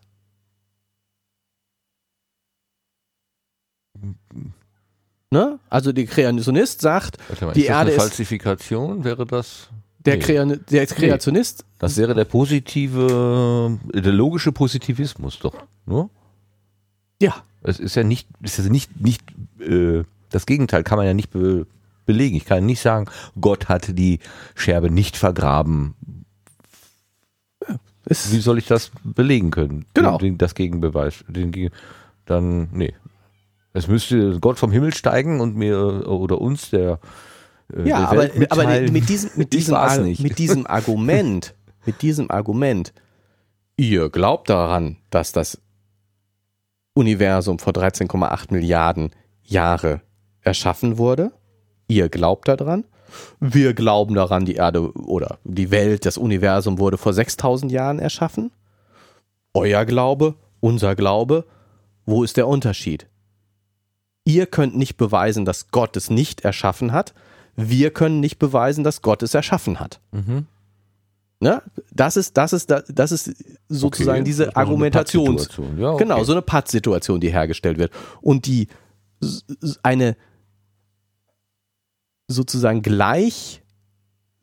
Ne? 5.32 5.60
Also 5.70 5.92
der 5.92 6.06
Kreationist 6.06 6.82
sagt, 6.82 7.18
mal, 7.42 7.54
Die 7.54 7.62
ist 7.62 7.68
Erde 7.68 7.80
eine 7.82 7.90
ist- 7.92 7.98
Falsifikation? 7.98 9.04
Wäre 9.04 9.26
das? 9.26 9.70
der, 10.06 10.18
Nee. 10.18 10.22
Krea 10.22 10.46
der 10.46 10.86
Kreationist, 10.88 11.66
Das 11.80 11.96
wäre 11.98 12.14
der 12.14 12.26
positive, 12.26 13.80
der 13.94 14.12
logische 14.12 14.52
Positivismus 14.52 15.40
doch. 15.40 15.56
Ne? 15.86 16.10
ja, 17.22 17.36
Es 17.62 17.80
ist 17.80 17.96
ja 17.96 18.04
nicht, 18.04 18.28
ist 18.42 18.58
ja 18.60 18.66
nicht, 18.70 19.00
nicht 19.00 19.24
äh, 19.60 20.04
das 20.30 20.46
Gegenteil 20.46 20.84
kann 20.84 20.98
man 20.98 21.08
ja 21.08 21.14
nicht 21.14 21.30
be 21.32 21.66
belegen. 22.06 22.36
Ich 22.36 22.44
kann 22.44 22.66
nicht 22.66 22.82
sagen, 22.82 23.06
Gott 23.40 23.70
hat 23.70 23.98
die 23.98 24.20
Scherbe 24.56 24.90
nicht 24.92 25.16
vergraben. 25.16 25.96
Ist, 28.06 28.32
Wie 28.34 28.40
soll 28.40 28.58
ich 28.58 28.68
das 28.68 28.92
belegen 29.04 29.52
können? 29.52 29.86
Genau. 29.94 30.18
Den, 30.18 30.38
das 30.38 30.56
Gegenbeweis. 30.56 31.24
Den, 31.28 31.70
dann, 32.26 32.70
nee. 32.72 32.94
Es 33.74 33.88
müsste 33.88 34.40
Gott 34.40 34.60
vom 34.60 34.72
Himmel 34.72 34.94
steigen 34.94 35.40
und 35.40 35.56
mir 35.56 36.08
oder 36.08 36.40
uns 36.40 36.70
der, 36.70 37.00
äh, 37.74 37.88
Ja, 37.88 38.00
der 38.00 38.10
aber, 38.10 38.18
Welt 38.20 38.52
aber 38.52 38.64
mitteilen. 38.64 38.94
mit 38.94 39.10
diesem, 39.10 39.30
mit, 39.36 39.54
diesem, 39.54 39.78
mit 40.22 40.38
diesem 40.38 40.68
Argument, 40.68 41.56
mit 41.86 42.02
diesem 42.02 42.30
Argument, 42.30 42.94
ihr 43.78 44.10
glaubt 44.10 44.50
daran, 44.50 44.98
dass 45.10 45.32
das 45.32 45.60
Universum 46.94 47.58
vor 47.58 47.74
13,8 47.74 48.54
Milliarden 48.54 49.12
Jahre 49.44 50.02
erschaffen 50.42 50.98
wurde. 50.98 51.32
Ihr 51.88 52.10
glaubt 52.10 52.48
daran. 52.48 52.86
Wir 53.40 53.74
glauben 53.74 54.16
daran, 54.16 54.46
die 54.46 54.56
Erde 54.56 54.92
oder 54.94 55.38
die 55.44 55.72
Welt, 55.72 56.06
das 56.06 56.18
Universum 56.18 56.80
wurde 56.80 56.98
vor 56.98 57.14
6000 57.14 57.72
Jahren 57.72 58.00
erschaffen. 58.00 58.52
Euer 59.54 59.86
Glaube, 59.86 60.36
unser 60.60 60.96
Glaube, 60.96 61.46
wo 62.06 62.24
ist 62.24 62.38
der 62.38 62.48
Unterschied? 62.48 63.08
Ihr 64.26 64.46
könnt 64.46 64.76
nicht 64.76 64.98
beweisen, 64.98 65.46
dass 65.46 65.70
Gott 65.70 65.98
es 65.98 66.10
nicht 66.10 66.42
erschaffen 66.42 66.92
hat. 66.92 67.14
Wir 67.56 67.92
können 67.92 68.20
nicht 68.20 68.40
beweisen, 68.40 68.84
dass 68.84 69.02
Gott 69.02 69.22
es 69.22 69.34
erschaffen 69.34 69.80
hat. 69.80 70.00
Mhm. 70.12 70.48
Ne? 71.40 71.62
Das 71.92 72.16
ist, 72.16 72.38
das 72.38 72.54
ist, 72.54 72.74
das 72.88 73.12
ist 73.12 73.36
sozusagen 73.68 74.20
Okay, 74.20 74.24
diese 74.24 74.44
ist 74.44 74.48
noch 74.48 74.54
so 74.54 74.60
Argumentations. 74.60 75.50
Ja, 75.78 75.92
okay. 75.92 76.04
genau, 76.04 76.24
so 76.24 76.32
eine 76.32 76.42
Pattsituation, 76.42 77.20
die 77.20 77.34
hergestellt 77.34 77.78
wird. 77.78 77.92
Und 78.22 78.46
die 78.46 78.70
eine 79.84 80.16
sozusagen 82.34 82.82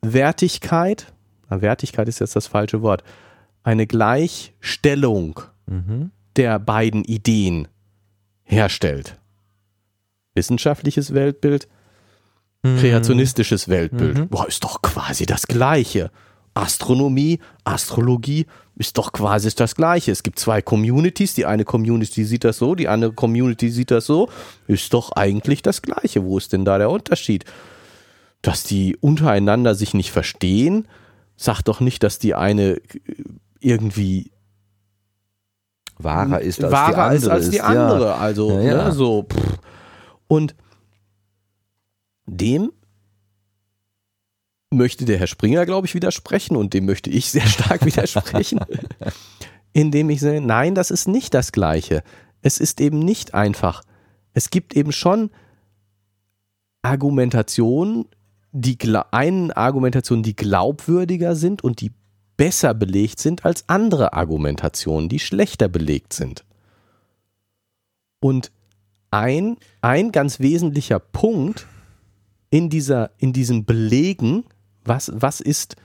Gleichwertigkeit, 0.01 1.13
Wertigkeit 1.49 2.07
ist 2.07 2.19
jetzt 2.19 2.35
das 2.35 2.47
falsche 2.47 2.81
Wort, 2.81 3.03
eine 3.63 3.85
Gleichstellung 3.87 5.39
Mhm. 5.67 6.11
der 6.35 6.59
beiden 6.59 7.03
Ideen 7.03 7.67
herstellt. 8.43 9.17
Wissenschaftliches 10.33 11.13
Weltbild, 11.13 11.67
Mhm. 12.63 12.77
kreationistisches 12.79 13.67
Weltbild. 13.69 14.29
Boah, 14.29 14.47
ist 14.47 14.63
doch 14.63 14.81
quasi 14.81 15.25
das 15.25 15.47
Gleiche. 15.47 16.09
Astronomie, 16.53 17.39
Astrologie 17.63 18.45
ist 18.75 18.97
doch 18.97 19.13
quasi 19.13 19.49
das 19.55 19.75
Gleiche. 19.75 20.11
Es 20.11 20.21
gibt 20.23 20.37
zwei 20.37 20.61
Communities. 20.61 21.33
Die 21.33 21.45
eine 21.45 21.63
Community 21.63 22.25
sieht 22.25 22.43
das 22.43 22.57
so, 22.57 22.75
die 22.75 22.89
andere 22.89 23.13
Community 23.13 23.69
sieht 23.69 23.89
das 23.91 24.05
so. 24.05 24.29
Ist 24.67 24.93
doch 24.93 25.13
eigentlich 25.13 25.61
das 25.61 25.81
Gleiche. 25.81 26.23
Wo 26.25 26.37
ist 26.37 26.51
denn 26.51 26.65
da 26.65 26.77
der 26.77 26.89
Unterschied? 26.89 27.45
Dass 28.41 28.63
die 28.63 28.97
untereinander 28.97 29.75
sich 29.75 29.93
nicht 29.93 30.11
verstehen, 30.11 30.87
sagt 31.35 31.67
doch 31.67 31.79
nicht, 31.79 32.03
dass 32.03 32.19
die 32.19 32.35
eine 32.35 32.77
äh, 32.77 32.81
irgendwie 33.59 34.31
wahrer 35.97 36.41
ist 36.41 36.63
als 36.63 36.71
wahrer 36.71 36.91
die 36.91 36.97
andere. 36.97 37.15
ist 37.17 37.27
als 37.27 37.49
die 37.49 37.61
andere. 37.61 38.05
Ja. 38.05 38.15
Also, 38.15 38.51
Ja, 38.51 38.61
ja. 38.61 38.85
Ne, 38.85 38.91
so. 38.91 39.23
Pff. 39.23 39.59
Und 40.27 40.55
dem 42.25 42.71
möchte 44.71 45.05
der 45.05 45.19
Herr 45.19 45.27
Springer, 45.27 45.65
glaube 45.65 45.85
ich, 45.85 45.93
widersprechen 45.93 46.55
und 46.55 46.73
dem 46.73 46.85
möchte 46.85 47.09
ich 47.09 47.29
sehr 47.29 47.45
stark 47.45 47.85
widersprechen, 47.85 48.61
indem 49.73 50.09
ich 50.09 50.21
sage, 50.21 50.41
nein, 50.41 50.75
das 50.75 50.91
ist 50.91 51.07
nicht 51.07 51.33
das 51.33 51.51
Gleiche. 51.51 52.03
Es 52.41 52.59
ist 52.59 52.79
eben 52.81 52.99
nicht 52.99 53.33
einfach. 53.33 53.83
Es 54.33 54.49
gibt 54.49 54.75
eben 54.75 54.91
schon 54.91 55.29
Argumentationen, 56.81 58.05
die 58.51 58.77
einen 59.11 59.51
Argumentationen, 59.51 60.23
die 60.23 60.35
glaubwürdiger 60.35 61.35
sind 61.35 61.63
und 61.63 61.81
die 61.81 61.91
besser 62.37 62.73
belegt 62.73 63.19
sind 63.19 63.45
als 63.45 63.69
andere 63.69 64.13
Argumentationen, 64.13 65.09
die 65.09 65.19
schlechter 65.19 65.67
belegt 65.67 66.13
sind. 66.13 66.43
Und 68.19 68.51
ein, 69.09 69.57
ein 69.81 70.11
ganz 70.11 70.39
wesentlicher 70.39 70.99
Punkt 70.99 71.67
in, 72.49 72.69
dieser, 72.69 73.11
in 73.17 73.33
diesem 73.33 73.65
Belegen, 73.65 74.45
was, 74.83 75.11
was, 75.13 75.39
ist, 75.41 75.75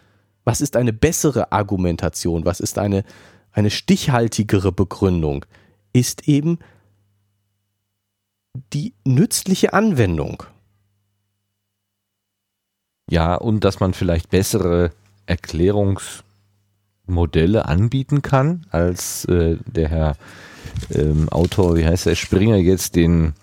was 0.45 0.61
ist 0.61 0.77
eine 0.77 0.93
bessere 0.93 1.53
Argumentation, 1.53 2.45
was 2.45 2.61
ist 2.61 2.79
eine, 2.79 3.05
eine 3.53 3.71
stichhaltigere 3.71 4.73
Begründung, 4.73 5.45
ist 5.93 6.29
eben 6.29 6.59
die 8.73 8.95
nützliche 9.05 9.73
Anwendung. 9.73 10.43
Ja, 13.09 13.37
und 13.37 13.65
dass 13.65 13.79
man 13.79 13.95
vielleicht 13.95 14.31
bessere 14.31 14.91
Erklärungsmodelle 15.27 17.67
anbieten 17.67 18.23
kann, 18.23 18.67
als 18.71 19.25
äh, 19.27 19.59
der 19.65 19.89
Herr 19.89 20.17
ähm, 20.91 21.29
Autor, 21.29 21.77
wie 21.77 21.87
heißt 21.87 22.07
der, 22.07 22.17
Springer 22.17 22.57
jetzt 22.57 22.97
den, 22.97 23.35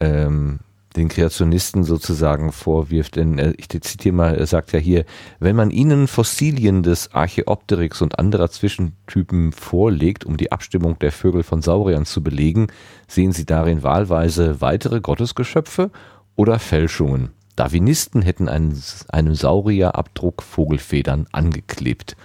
ähm, 0.00 0.58
den 0.96 1.08
Kreationisten 1.08 1.84
sozusagen 1.84 2.52
vorwirft. 2.52 3.16
Denn 3.16 3.38
äh, 3.38 3.54
ich 3.56 3.70
zitiere 3.70 4.14
mal, 4.14 4.34
er 4.34 4.46
sagt 4.46 4.72
ja 4.72 4.78
hier, 4.78 5.06
wenn 5.38 5.56
man 5.56 5.70
ihnen 5.70 6.06
Fossilien 6.06 6.82
des 6.82 7.14
Archaeopteryx 7.14 8.02
und 8.02 8.18
anderer 8.18 8.50
Zwischentypen 8.50 9.52
vorlegt, 9.52 10.26
um 10.26 10.36
die 10.36 10.52
Abstimmung 10.52 10.98
der 10.98 11.12
Vögel 11.12 11.42
von 11.42 11.62
Sauriern 11.62 12.04
zu 12.04 12.22
belegen, 12.22 12.66
sehen 13.08 13.32
sie 13.32 13.46
darin 13.46 13.82
wahlweise 13.82 14.60
weitere 14.60 15.00
Gottesgeschöpfe 15.00 15.90
oder 16.36 16.58
Fälschungen. 16.58 17.30
Darwinisten 17.60 18.22
hätten 18.22 18.48
einen, 18.48 18.82
einem 19.10 19.34
Saurierabdruck 19.34 20.42
Vogelfedern 20.42 21.26
angeklebt. 21.30 22.16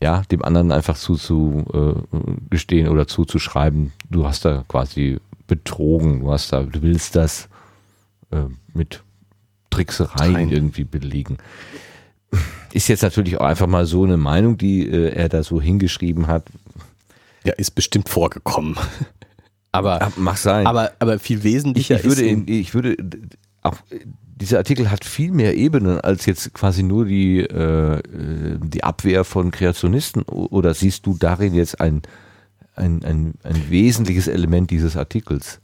Ja, 0.00 0.22
dem 0.30 0.44
anderen 0.44 0.70
einfach 0.70 0.96
zuzugestehen 0.96 2.86
oder 2.86 3.08
zuzuschreiben, 3.08 3.92
du 4.08 4.24
hast 4.24 4.44
da 4.44 4.62
quasi 4.68 5.18
betrogen, 5.48 6.20
du 6.20 6.30
hast 6.30 6.52
da, 6.52 6.62
du 6.62 6.80
willst 6.82 7.16
das 7.16 7.48
äh, 8.30 8.44
mit 8.72 9.02
Tricksereien 9.70 10.32
Nein. 10.32 10.50
irgendwie 10.50 10.84
belegen. 10.84 11.38
Ist 12.72 12.86
jetzt 12.86 13.02
natürlich 13.02 13.40
auch 13.40 13.46
einfach 13.46 13.66
mal 13.66 13.84
so 13.84 14.04
eine 14.04 14.16
Meinung, 14.16 14.58
die 14.58 14.86
äh, 14.86 15.08
er 15.08 15.28
da 15.28 15.42
so 15.42 15.60
hingeschrieben 15.60 16.28
hat. 16.28 16.44
Ja, 17.42 17.54
ist 17.54 17.72
bestimmt 17.72 18.08
vorgekommen. 18.08 18.76
Aber, 19.72 20.12
mag 20.16 20.38
sein. 20.38 20.66
aber, 20.66 20.92
aber 21.00 21.18
viel 21.18 21.38
ich, 21.38 21.44
wesentlicher 21.44 21.96
ich 21.96 22.04
würde, 22.04 22.22
ist 22.22 22.30
in, 22.30 22.48
ich 22.48 22.74
würde 22.74 22.92
äh, 22.92 23.10
auch 23.66 23.78
äh, 23.90 24.00
dieser 24.36 24.58
Artikel 24.58 24.90
hat 24.90 25.04
viel 25.04 25.32
mehr 25.32 25.56
Ebenen 25.56 26.00
als 26.00 26.26
jetzt 26.26 26.52
quasi 26.52 26.82
nur 26.82 27.06
die, 27.06 27.40
äh, 27.40 27.98
äh, 27.98 28.58
die 28.62 28.84
Abwehr 28.84 29.24
von 29.24 29.50
Kreationisten. 29.50 30.22
Oder 30.22 30.74
siehst 30.74 31.06
du 31.06 31.16
darin 31.16 31.54
jetzt 31.54 31.80
ein, 31.80 32.02
ein, 32.74 33.02
ein, 33.02 33.34
ein 33.42 33.70
wesentliches 33.70 34.28
Element 34.28 34.70
dieses 34.70 34.96
Artikels? 34.96 35.60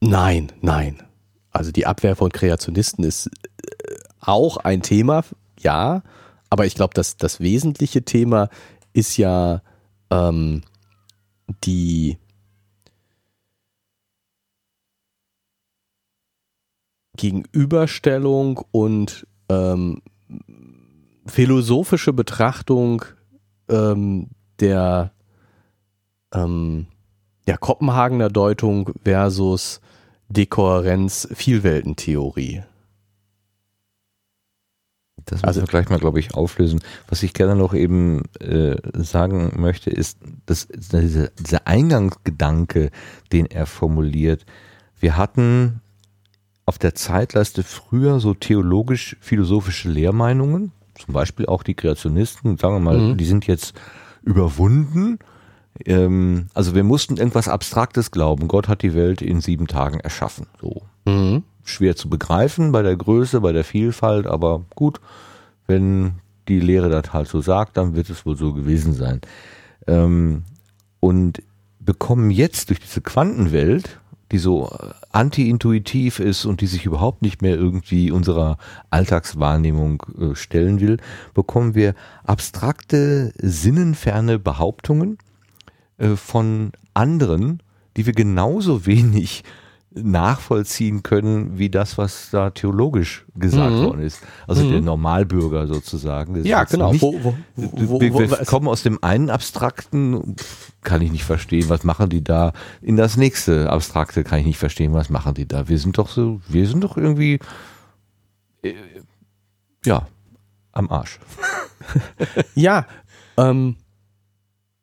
Nein, 0.00 0.52
nein. 0.60 1.02
Also 1.50 1.72
die 1.72 1.86
Abwehr 1.86 2.14
von 2.14 2.30
Kreationisten 2.30 3.02
ist 3.04 3.26
äh, 3.26 3.94
auch 4.20 4.58
ein 4.58 4.82
Thema, 4.82 5.24
ja, 5.58 6.02
aber 6.48 6.66
ich 6.66 6.74
glaube, 6.74 6.94
dass 6.94 7.16
das 7.16 7.40
wesentliche 7.40 8.02
Thema 8.02 8.50
ist 8.92 9.16
ja 9.16 9.62
ähm, 10.10 10.62
die 11.64 12.18
Gegenüberstellung 17.16 18.60
und 18.70 19.26
ähm, 19.48 20.02
philosophische 21.26 22.12
Betrachtung 22.12 23.04
ähm, 23.68 24.28
der, 24.60 25.12
ähm, 26.32 26.86
der 27.46 27.58
Kopenhagener 27.58 28.28
Deutung 28.28 28.92
versus 29.04 29.80
Dekohärenz 30.28 31.28
Vielweltentheorie. 31.32 32.62
Das 35.26 35.38
müssen 35.38 35.46
also, 35.46 35.60
wir 35.62 35.66
gleich 35.66 35.88
mal, 35.88 35.98
glaube 35.98 36.20
ich, 36.20 36.34
auflösen. 36.34 36.80
Was 37.08 37.24
ich 37.24 37.32
gerne 37.34 37.56
noch 37.56 37.74
eben 37.74 38.22
äh, 38.38 38.76
sagen 38.94 39.52
möchte, 39.56 39.90
ist, 39.90 40.18
dass 40.46 40.68
dieser, 40.68 41.28
dieser 41.28 41.66
Eingangsgedanke, 41.66 42.90
den 43.32 43.46
er 43.46 43.66
formuliert, 43.66 44.46
wir 45.00 45.16
hatten 45.16 45.82
auf 46.66 46.78
der 46.78 46.94
Zeitleiste 46.94 47.62
früher 47.62 48.18
so 48.18 48.34
theologisch-philosophische 48.34 49.88
Lehrmeinungen, 49.88 50.72
zum 50.96 51.14
Beispiel 51.14 51.46
auch 51.46 51.62
die 51.62 51.74
Kreationisten, 51.74 52.58
sagen 52.58 52.74
wir 52.74 52.80
mal, 52.80 52.98
mhm. 52.98 53.16
die 53.16 53.24
sind 53.24 53.46
jetzt 53.46 53.74
überwunden. 54.22 55.20
Ähm, 55.84 56.48
also 56.54 56.74
wir 56.74 56.82
mussten 56.82 57.18
irgendwas 57.18 57.48
Abstraktes 57.48 58.10
glauben. 58.10 58.48
Gott 58.48 58.66
hat 58.66 58.82
die 58.82 58.94
Welt 58.94 59.22
in 59.22 59.40
sieben 59.40 59.68
Tagen 59.68 60.00
erschaffen. 60.00 60.46
So. 60.60 60.82
Mhm. 61.04 61.44
Schwer 61.62 61.94
zu 61.94 62.10
begreifen 62.10 62.72
bei 62.72 62.82
der 62.82 62.96
Größe, 62.96 63.40
bei 63.40 63.52
der 63.52 63.64
Vielfalt, 63.64 64.26
aber 64.26 64.64
gut, 64.74 65.00
wenn 65.66 66.14
die 66.48 66.60
Lehre 66.60 66.88
das 66.88 67.12
halt 67.12 67.28
so 67.28 67.40
sagt, 67.40 67.76
dann 67.76 67.94
wird 67.94 68.10
es 68.10 68.26
wohl 68.26 68.36
so 68.36 68.52
gewesen 68.52 68.92
sein. 68.92 69.20
Ähm, 69.86 70.44
und 70.98 71.42
bekommen 71.78 72.30
jetzt 72.32 72.70
durch 72.70 72.80
diese 72.80 73.00
Quantenwelt 73.00 74.00
die 74.32 74.38
so 74.38 74.68
äh, 74.68 74.92
anti-intuitiv 75.16 76.20
ist 76.20 76.44
und 76.44 76.60
die 76.60 76.66
sich 76.66 76.84
überhaupt 76.84 77.22
nicht 77.22 77.40
mehr 77.40 77.56
irgendwie 77.56 78.10
unserer 78.10 78.58
Alltagswahrnehmung 78.90 80.02
äh, 80.20 80.34
stellen 80.34 80.78
will, 80.80 80.98
bekommen 81.32 81.74
wir 81.74 81.94
abstrakte, 82.24 83.32
sinnenferne 83.38 84.38
Behauptungen 84.38 85.16
äh, 85.96 86.16
von 86.16 86.72
anderen, 86.92 87.62
die 87.96 88.04
wir 88.04 88.12
genauso 88.12 88.84
wenig 88.84 89.42
nachvollziehen 89.96 91.02
können, 91.02 91.58
wie 91.58 91.70
das, 91.70 91.96
was 91.96 92.28
da 92.30 92.50
theologisch 92.50 93.24
gesagt 93.34 93.72
mhm. 93.72 93.82
worden 93.82 94.00
ist. 94.02 94.20
Also 94.46 94.62
mhm. 94.62 94.70
der 94.70 94.80
Normalbürger 94.82 95.66
sozusagen. 95.66 96.44
ja, 96.44 96.64
genau. 96.64 96.92
Nicht, 96.92 97.02
wo, 97.02 97.14
wo, 97.22 97.34
wo, 97.56 98.00
wir, 98.00 98.14
wir 98.14 98.28
kommen 98.44 98.68
aus 98.68 98.82
dem 98.82 99.02
einen 99.02 99.30
Abstrakten, 99.30 100.36
kann 100.82 101.00
ich 101.00 101.10
nicht 101.10 101.24
verstehen, 101.24 101.68
was 101.68 101.82
machen 101.82 102.10
die 102.10 102.22
da, 102.22 102.52
in 102.82 102.96
das 102.96 103.16
nächste 103.16 103.70
Abstrakte 103.70 104.22
kann 104.22 104.40
ich 104.40 104.46
nicht 104.46 104.58
verstehen, 104.58 104.92
was 104.92 105.08
machen 105.08 105.34
die 105.34 105.48
da. 105.48 105.68
Wir 105.68 105.78
sind 105.78 105.98
doch 105.98 106.08
so, 106.08 106.40
wir 106.48 106.66
sind 106.68 106.84
doch 106.84 106.96
irgendwie, 106.96 107.38
äh, 108.62 108.74
ja, 109.84 110.06
am 110.72 110.90
Arsch. 110.90 111.18
ja, 112.54 112.86
ähm, 113.38 113.76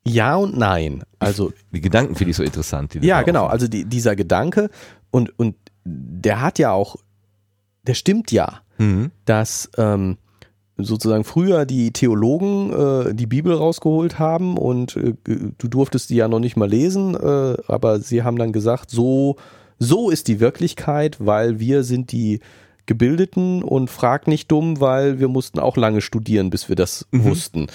ja 0.05 0.35
und 0.35 0.57
nein. 0.57 1.03
Also 1.19 1.53
die 1.71 1.81
Gedanken 1.81 2.15
finde 2.15 2.31
ich 2.31 2.37
so 2.37 2.43
interessant. 2.43 2.95
ja, 3.01 3.21
genau. 3.21 3.45
Also 3.45 3.67
die, 3.67 3.85
dieser 3.85 4.15
Gedanke 4.15 4.69
und, 5.13 5.37
und 5.37 5.55
der 5.85 6.41
hat 6.41 6.57
ja 6.57 6.71
auch, 6.71 6.95
der 7.83 7.93
stimmt 7.93 8.31
ja, 8.31 8.61
mhm. 8.79 9.11
dass 9.25 9.69
ähm, 9.77 10.17
sozusagen 10.77 11.23
früher 11.23 11.65
die 11.65 11.91
Theologen 11.91 12.73
äh, 12.73 13.13
die 13.13 13.27
Bibel 13.27 13.53
rausgeholt 13.53 14.17
haben 14.17 14.57
und 14.57 14.95
äh, 14.95 15.13
du 15.23 15.67
durftest 15.67 16.09
die 16.09 16.15
ja 16.15 16.27
noch 16.27 16.39
nicht 16.39 16.57
mal 16.57 16.67
lesen, 16.67 17.13
äh, 17.13 17.57
aber 17.67 17.99
sie 17.99 18.23
haben 18.23 18.37
dann 18.37 18.53
gesagt, 18.53 18.89
so, 18.89 19.35
so 19.77 20.09
ist 20.09 20.27
die 20.27 20.39
Wirklichkeit, 20.39 21.17
weil 21.19 21.59
wir 21.59 21.83
sind 21.83 22.11
die 22.11 22.39
Gebildeten 22.87 23.61
und 23.61 23.91
frag 23.91 24.27
nicht 24.27 24.51
dumm, 24.51 24.79
weil 24.79 25.19
wir 25.19 25.27
mussten 25.27 25.59
auch 25.59 25.77
lange 25.77 26.01
studieren, 26.01 26.49
bis 26.49 26.69
wir 26.69 26.75
das 26.75 27.05
mhm. 27.11 27.25
wussten. 27.25 27.67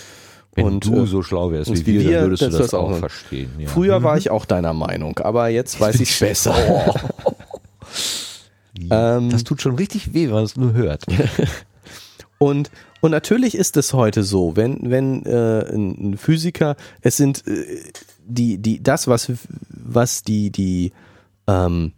Wenn 0.58 0.66
und, 0.66 0.86
du 0.86 1.04
äh, 1.04 1.06
so 1.06 1.22
schlau 1.22 1.52
wärst 1.52 1.70
wie, 1.70 1.86
wie 1.86 2.00
wir, 2.00 2.20
dann 2.20 2.30
würdest 2.30 2.42
du 2.42 2.46
das, 2.46 2.56
das 2.58 2.74
auch 2.74 2.96
verstehen. 2.96 3.50
Ja. 3.58 3.68
Früher 3.68 4.00
mhm. 4.00 4.04
war 4.04 4.18
ich 4.18 4.30
auch 4.30 4.44
deiner 4.44 4.72
Meinung, 4.72 5.18
aber 5.20 5.48
jetzt 5.48 5.80
weiß 5.80 6.00
ich 6.00 6.10
es 6.10 6.18
besser. 6.18 6.54
Oh. 6.68 6.94
ähm, 8.90 9.30
das 9.30 9.44
tut 9.44 9.62
schon 9.62 9.76
richtig 9.76 10.14
weh, 10.14 10.26
wenn 10.26 10.34
man 10.34 10.44
es 10.44 10.56
nur 10.56 10.72
hört. 10.72 11.04
und, 12.38 12.72
und 13.00 13.10
natürlich 13.12 13.54
ist 13.54 13.76
es 13.76 13.94
heute 13.94 14.24
so, 14.24 14.56
wenn, 14.56 14.90
wenn 14.90 15.24
äh, 15.26 15.60
ein 15.72 16.16
Physiker, 16.18 16.74
es 17.02 17.16
sind 17.16 17.46
äh, 17.46 17.64
die, 18.26 18.58
die, 18.58 18.82
das, 18.82 19.06
was, 19.06 19.30
was 19.68 20.22
die, 20.22 20.50
die, 20.50 20.92
ähm, 21.46 21.92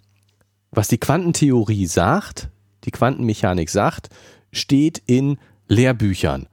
was 0.70 0.88
die 0.88 0.98
Quantentheorie 0.98 1.86
sagt, 1.86 2.50
die 2.84 2.90
Quantenmechanik 2.90 3.70
sagt, 3.70 4.10
steht 4.52 5.02
in 5.06 5.38
Lehrbüchern. 5.66 6.46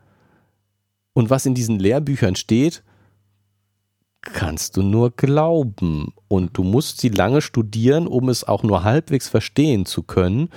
Und 1.18 1.32
was 1.32 1.48
in 1.48 1.56
diesen 1.56 1.80
Lehrbüchern 1.80 2.36
steht, 2.36 2.84
kannst 4.22 4.78
du 4.78 4.84
nur 4.84 5.10
glauben. 5.10 6.14
Und 6.28 6.56
du 6.56 6.64
musst 6.64 7.02
sie 7.02 7.10
lange 7.10 7.42
studieren, 7.42 8.06
um 8.06 8.30
es 8.30 8.48
auch 8.48 8.62
nur 8.62 8.84
halbwegs 8.84 9.28
verstehen 9.28 9.88
zu 9.88 10.04
können. 10.04 10.50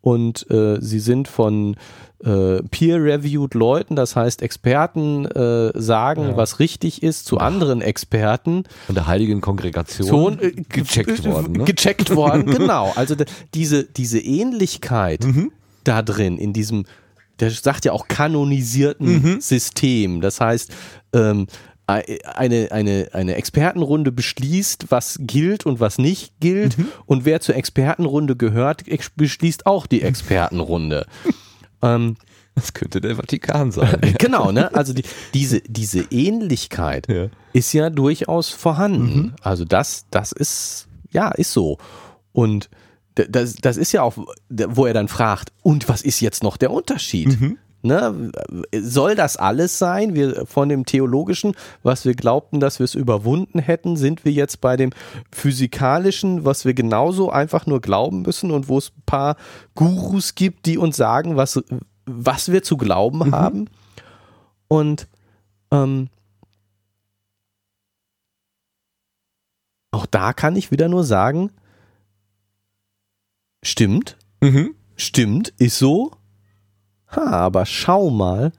Und 0.00 0.50
äh, 0.50 0.78
sie 0.80 0.98
sind 0.98 1.28
von 1.28 1.76
äh, 2.24 2.60
peer-reviewed 2.60 3.54
Leuten, 3.54 3.94
das 3.94 4.16
heißt 4.16 4.42
Experten 4.42 5.26
äh, 5.26 5.70
sagen, 5.80 6.30
ja. 6.30 6.36
was 6.36 6.58
richtig 6.58 7.04
ist, 7.04 7.24
zu 7.26 7.38
Ach. 7.38 7.46
anderen 7.46 7.80
Experten. 7.80 8.64
Von 8.86 8.96
der 8.96 9.06
heiligen 9.06 9.40
Kongregation 9.40 10.40
äh, 10.40 10.50
gecheckt 10.68 11.24
worden. 11.24 11.52
Ne? 11.52 11.64
Gecheckt 11.66 12.16
worden, 12.16 12.46
genau. 12.50 12.92
Also 12.96 13.14
diese, 13.54 13.84
diese 13.84 14.18
Ähnlichkeit 14.18 15.22
mhm. 15.22 15.52
da 15.84 16.02
drin, 16.02 16.36
in 16.36 16.52
diesem 16.52 16.84
der 17.40 17.50
sagt 17.50 17.84
ja 17.84 17.92
auch 17.92 18.08
kanonisierten 18.08 19.22
mhm. 19.22 19.40
System. 19.40 20.20
Das 20.20 20.40
heißt, 20.40 20.72
ähm, 21.12 21.46
eine, 21.86 22.68
eine, 22.70 23.08
eine 23.12 23.34
Expertenrunde 23.34 24.12
beschließt, 24.12 24.86
was 24.90 25.18
gilt 25.20 25.66
und 25.66 25.80
was 25.80 25.98
nicht 25.98 26.38
gilt. 26.40 26.78
Mhm. 26.78 26.88
Und 27.06 27.24
wer 27.24 27.40
zur 27.40 27.56
Expertenrunde 27.56 28.36
gehört, 28.36 28.84
beschließt 29.16 29.66
auch 29.66 29.86
die 29.86 30.02
Expertenrunde. 30.02 31.06
ähm, 31.82 32.16
das 32.54 32.74
könnte 32.74 33.00
der 33.00 33.16
Vatikan 33.16 33.72
sein. 33.72 34.00
genau, 34.18 34.52
ne? 34.52 34.74
Also 34.74 34.92
die, 34.92 35.04
diese, 35.34 35.60
diese 35.62 36.06
Ähnlichkeit 36.10 37.08
ja. 37.08 37.28
ist 37.52 37.72
ja 37.72 37.90
durchaus 37.90 38.50
vorhanden. 38.50 39.18
Mhm. 39.18 39.32
Also 39.42 39.64
das, 39.64 40.06
das 40.10 40.32
ist, 40.32 40.88
ja, 41.10 41.30
ist 41.30 41.52
so. 41.52 41.78
Und 42.32 42.68
das, 43.14 43.54
das 43.54 43.76
ist 43.76 43.92
ja 43.92 44.02
auch, 44.02 44.16
wo 44.48 44.86
er 44.86 44.94
dann 44.94 45.08
fragt, 45.08 45.52
und 45.62 45.88
was 45.88 46.02
ist 46.02 46.20
jetzt 46.20 46.42
noch 46.42 46.56
der 46.56 46.70
Unterschied? 46.70 47.40
Mhm. 47.40 47.58
Ne? 47.82 48.30
Soll 48.72 49.14
das 49.14 49.38
alles 49.38 49.78
sein? 49.78 50.14
Wir 50.14 50.46
von 50.46 50.68
dem 50.68 50.84
Theologischen, 50.84 51.54
was 51.82 52.04
wir 52.04 52.14
glaubten, 52.14 52.60
dass 52.60 52.78
wir 52.78 52.84
es 52.84 52.94
überwunden 52.94 53.58
hätten, 53.58 53.96
sind 53.96 54.24
wir 54.24 54.32
jetzt 54.32 54.60
bei 54.60 54.76
dem 54.76 54.90
Physikalischen, 55.32 56.44
was 56.44 56.66
wir 56.66 56.74
genauso 56.74 57.30
einfach 57.30 57.66
nur 57.66 57.80
glauben 57.80 58.22
müssen 58.22 58.50
und 58.50 58.68
wo 58.68 58.76
es 58.78 58.90
ein 58.90 59.02
paar 59.06 59.36
Gurus 59.74 60.34
gibt, 60.34 60.66
die 60.66 60.76
uns 60.76 60.96
sagen, 60.96 61.36
was, 61.36 61.62
was 62.04 62.52
wir 62.52 62.62
zu 62.62 62.76
glauben 62.76 63.28
mhm. 63.28 63.34
haben. 63.34 63.68
Und 64.68 65.08
ähm, 65.70 66.08
auch 69.90 70.04
da 70.04 70.34
kann 70.34 70.54
ich 70.54 70.70
wieder 70.70 70.88
nur 70.88 71.04
sagen, 71.04 71.50
Stimmt. 73.62 74.16
Mhm. 74.40 74.74
Stimmt, 74.96 75.48
ist 75.58 75.78
so. 75.78 76.12
Ha, 77.08 77.22
aber 77.22 77.66
schau 77.66 78.10
mal, 78.10 78.52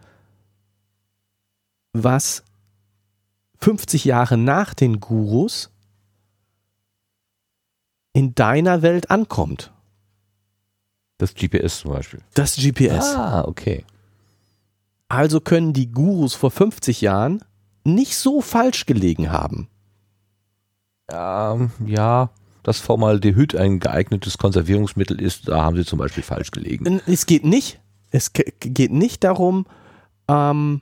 was 1.93 2.43
50 3.59 4.05
Jahre 4.05 4.37
nach 4.37 4.73
den 4.73 4.99
Gurus 4.99 5.69
in 8.13 8.35
deiner 8.35 8.81
Welt 8.81 9.09
ankommt. 9.09 9.71
Das 11.17 11.35
GPS 11.35 11.79
zum 11.79 11.91
Beispiel. 11.91 12.21
Das 12.33 12.55
GPS. 12.55 13.15
Ah, 13.15 13.43
okay. 13.45 13.85
Also 15.07 15.39
können 15.39 15.73
die 15.73 15.91
Gurus 15.91 16.33
vor 16.33 16.51
50 16.51 17.01
Jahren 17.01 17.43
nicht 17.83 18.17
so 18.17 18.41
falsch 18.41 18.85
gelegen 18.85 19.31
haben. 19.31 19.69
Ähm, 21.09 21.71
ja, 21.85 22.31
dass 22.63 22.79
Formaldehyd 22.79 23.55
ein 23.55 23.79
geeignetes 23.79 24.37
Konservierungsmittel 24.37 25.19
ist, 25.19 25.47
da 25.47 25.63
haben 25.63 25.75
sie 25.75 25.85
zum 25.85 25.99
Beispiel 25.99 26.23
falsch 26.23 26.51
gelegen. 26.51 27.01
Es 27.07 27.25
geht 27.25 27.45
nicht, 27.45 27.79
es 28.11 28.33
geht 28.33 28.91
nicht 28.91 29.23
darum, 29.23 29.65
ähm, 30.27 30.81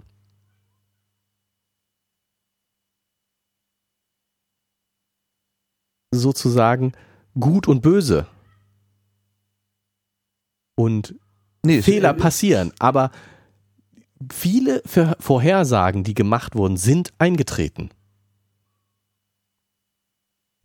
sozusagen 6.11 6.93
gut 7.39 7.68
und 7.68 7.81
böse. 7.81 8.27
Und 10.76 11.15
nee, 11.64 11.81
Fehler 11.81 12.14
passieren, 12.14 12.73
aber 12.80 13.11
viele 14.31 14.81
Vorhersagen, 14.85 16.03
die 16.03 16.14
gemacht 16.14 16.56
wurden, 16.56 16.77
sind 16.77 17.14
eingetreten 17.19 17.89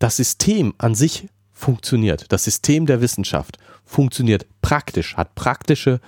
das 0.05 0.17
System 0.17 0.75
an 0.77 0.93
sich 0.93 1.29
funktioniert, 1.51 2.31
das 2.31 2.43
System 2.43 2.85
der 2.85 3.01
Wissenschaft 3.01 3.57
funktioniert 3.85 4.45
praktisch, 4.61 5.17
hat 5.17 5.33
praktische 5.33 5.99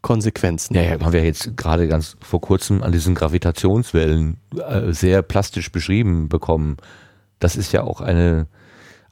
Konsequenzen. 0.00 0.74
Ja, 0.74 0.80
ja, 0.80 0.92
haben 0.92 1.12
wir 1.12 1.22
jetzt 1.22 1.54
gerade 1.54 1.86
ganz 1.86 2.16
vor 2.22 2.40
kurzem 2.40 2.82
an 2.82 2.92
diesen 2.92 3.14
Gravitationswellen 3.14 4.38
äh, 4.56 4.94
sehr 4.94 5.20
plastisch 5.20 5.70
beschrieben 5.70 6.30
bekommen. 6.30 6.78
Das 7.40 7.56
ist 7.56 7.72
ja 7.72 7.82
auch 7.82 8.00
eine, 8.00 8.46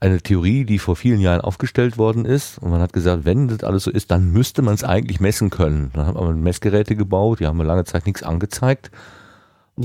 eine 0.00 0.22
Theorie, 0.22 0.64
die 0.64 0.78
vor 0.78 0.96
vielen 0.96 1.20
Jahren 1.20 1.42
aufgestellt 1.42 1.98
worden 1.98 2.24
ist. 2.24 2.56
Und 2.56 2.70
man 2.70 2.80
hat 2.80 2.94
gesagt, 2.94 3.26
wenn 3.26 3.48
das 3.48 3.62
alles 3.62 3.84
so 3.84 3.90
ist, 3.90 4.10
dann 4.10 4.30
müsste 4.30 4.62
man 4.62 4.72
es 4.72 4.84
eigentlich 4.84 5.20
messen 5.20 5.50
können. 5.50 5.90
Dann 5.92 6.06
hat 6.06 6.14
man 6.14 6.40
Messgeräte 6.40 6.96
gebaut, 6.96 7.40
die 7.40 7.46
haben 7.46 7.60
lange 7.60 7.84
Zeit 7.84 8.06
nichts 8.06 8.22
angezeigt. 8.22 8.90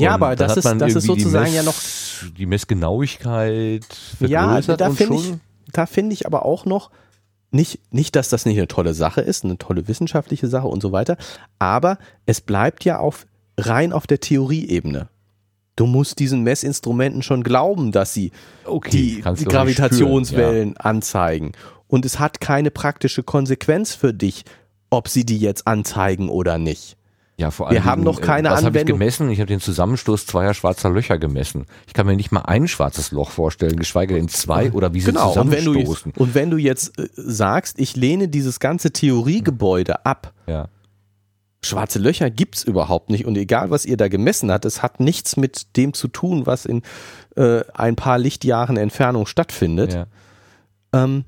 Ja, 0.01 0.11
aber 0.11 0.35
das 0.35 0.57
ist, 0.57 0.65
das 0.65 0.95
ist 0.95 1.05
sozusagen 1.05 1.45
Mess, 1.45 1.55
ja 1.55 1.63
noch. 1.63 1.75
Die 2.37 2.45
Messgenauigkeit 2.45 3.85
Ja, 4.19 4.59
da 4.61 4.89
finde 4.91 5.15
ich, 5.15 5.33
da 5.71 5.85
finde 5.85 6.13
ich 6.13 6.25
aber 6.25 6.45
auch 6.45 6.65
noch, 6.65 6.91
nicht, 7.51 7.79
nicht, 7.91 8.15
dass 8.15 8.29
das 8.29 8.45
nicht 8.45 8.57
eine 8.57 8.67
tolle 8.67 8.93
Sache 8.93 9.21
ist, 9.21 9.43
eine 9.43 9.57
tolle 9.57 9.87
wissenschaftliche 9.87 10.47
Sache 10.47 10.67
und 10.67 10.81
so 10.81 10.91
weiter, 10.91 11.17
aber 11.59 11.97
es 12.25 12.41
bleibt 12.41 12.83
ja 12.83 12.99
auf, 12.99 13.25
rein 13.57 13.93
auf 13.93 14.07
der 14.07 14.19
Theorieebene. 14.19 15.07
Du 15.75 15.85
musst 15.85 16.19
diesen 16.19 16.43
Messinstrumenten 16.43 17.21
schon 17.21 17.43
glauben, 17.43 17.91
dass 17.91 18.13
sie 18.13 18.31
okay, 18.65 19.21
die 19.37 19.45
Gravitationswellen 19.45 20.69
ja. 20.69 20.75
anzeigen. 20.77 21.51
Und 21.87 22.05
es 22.05 22.19
hat 22.19 22.39
keine 22.39 22.71
praktische 22.71 23.23
Konsequenz 23.23 23.93
für 23.93 24.13
dich, 24.13 24.45
ob 24.89 25.09
sie 25.09 25.25
die 25.25 25.37
jetzt 25.37 25.67
anzeigen 25.67 26.29
oder 26.29 26.57
nicht. 26.57 26.97
Ja, 27.37 27.51
vor 27.51 27.67
allem. 27.67 27.75
Wir 27.75 27.85
haben 27.85 28.03
noch 28.03 28.21
keine 28.21 28.49
was 28.49 28.59
Anwendung. 28.59 28.81
Hab 28.81 28.87
ich 28.87 28.93
gemessen? 28.93 29.29
Ich 29.29 29.39
habe 29.39 29.47
den 29.47 29.59
Zusammenstoß 29.59 30.25
zweier 30.25 30.53
schwarzer 30.53 30.89
Löcher 30.89 31.17
gemessen. 31.17 31.65
Ich 31.85 31.93
kann 31.93 32.05
mir 32.05 32.15
nicht 32.15 32.31
mal 32.31 32.41
ein 32.41 32.67
schwarzes 32.67 33.11
Loch 33.11 33.31
vorstellen, 33.31 33.75
geschweige 33.75 34.13
denn 34.13 34.29
zwei 34.29 34.71
oder 34.71 34.93
wie 34.93 35.01
sie 35.01 35.07
genau. 35.07 35.29
zusammenstoßen. 35.29 36.13
Und 36.15 36.33
wenn, 36.33 36.49
du 36.49 36.57
jetzt, 36.57 36.89
und 36.97 36.97
wenn 36.97 36.97
du 36.97 36.97
jetzt 36.97 36.97
äh, 36.97 37.09
sagst, 37.15 37.77
ich 37.79 37.95
lehne 37.95 38.29
dieses 38.29 38.59
ganze 38.59 38.91
Theoriegebäude 38.91 40.05
ab, 40.05 40.33
ja. 40.47 40.69
schwarze 41.61 41.99
Löcher 41.99 42.29
gibt's 42.29 42.63
überhaupt 42.63 43.09
nicht. 43.09 43.25
Und 43.25 43.37
egal, 43.37 43.69
was 43.69 43.85
ihr 43.85 43.97
da 43.97 44.07
gemessen 44.07 44.49
habt, 44.49 44.63
es 44.63 44.81
hat 44.81 45.01
nichts 45.01 45.35
mit 45.35 45.75
dem 45.75 45.93
zu 45.93 46.07
tun, 46.07 46.45
was 46.45 46.65
in 46.65 46.83
äh, 47.35 47.65
ein 47.73 47.97
paar 47.97 48.17
Lichtjahren 48.17 48.77
Entfernung 48.77 49.25
stattfindet. 49.25 49.93
Ja. 49.93 50.07
Ähm, 50.93 51.25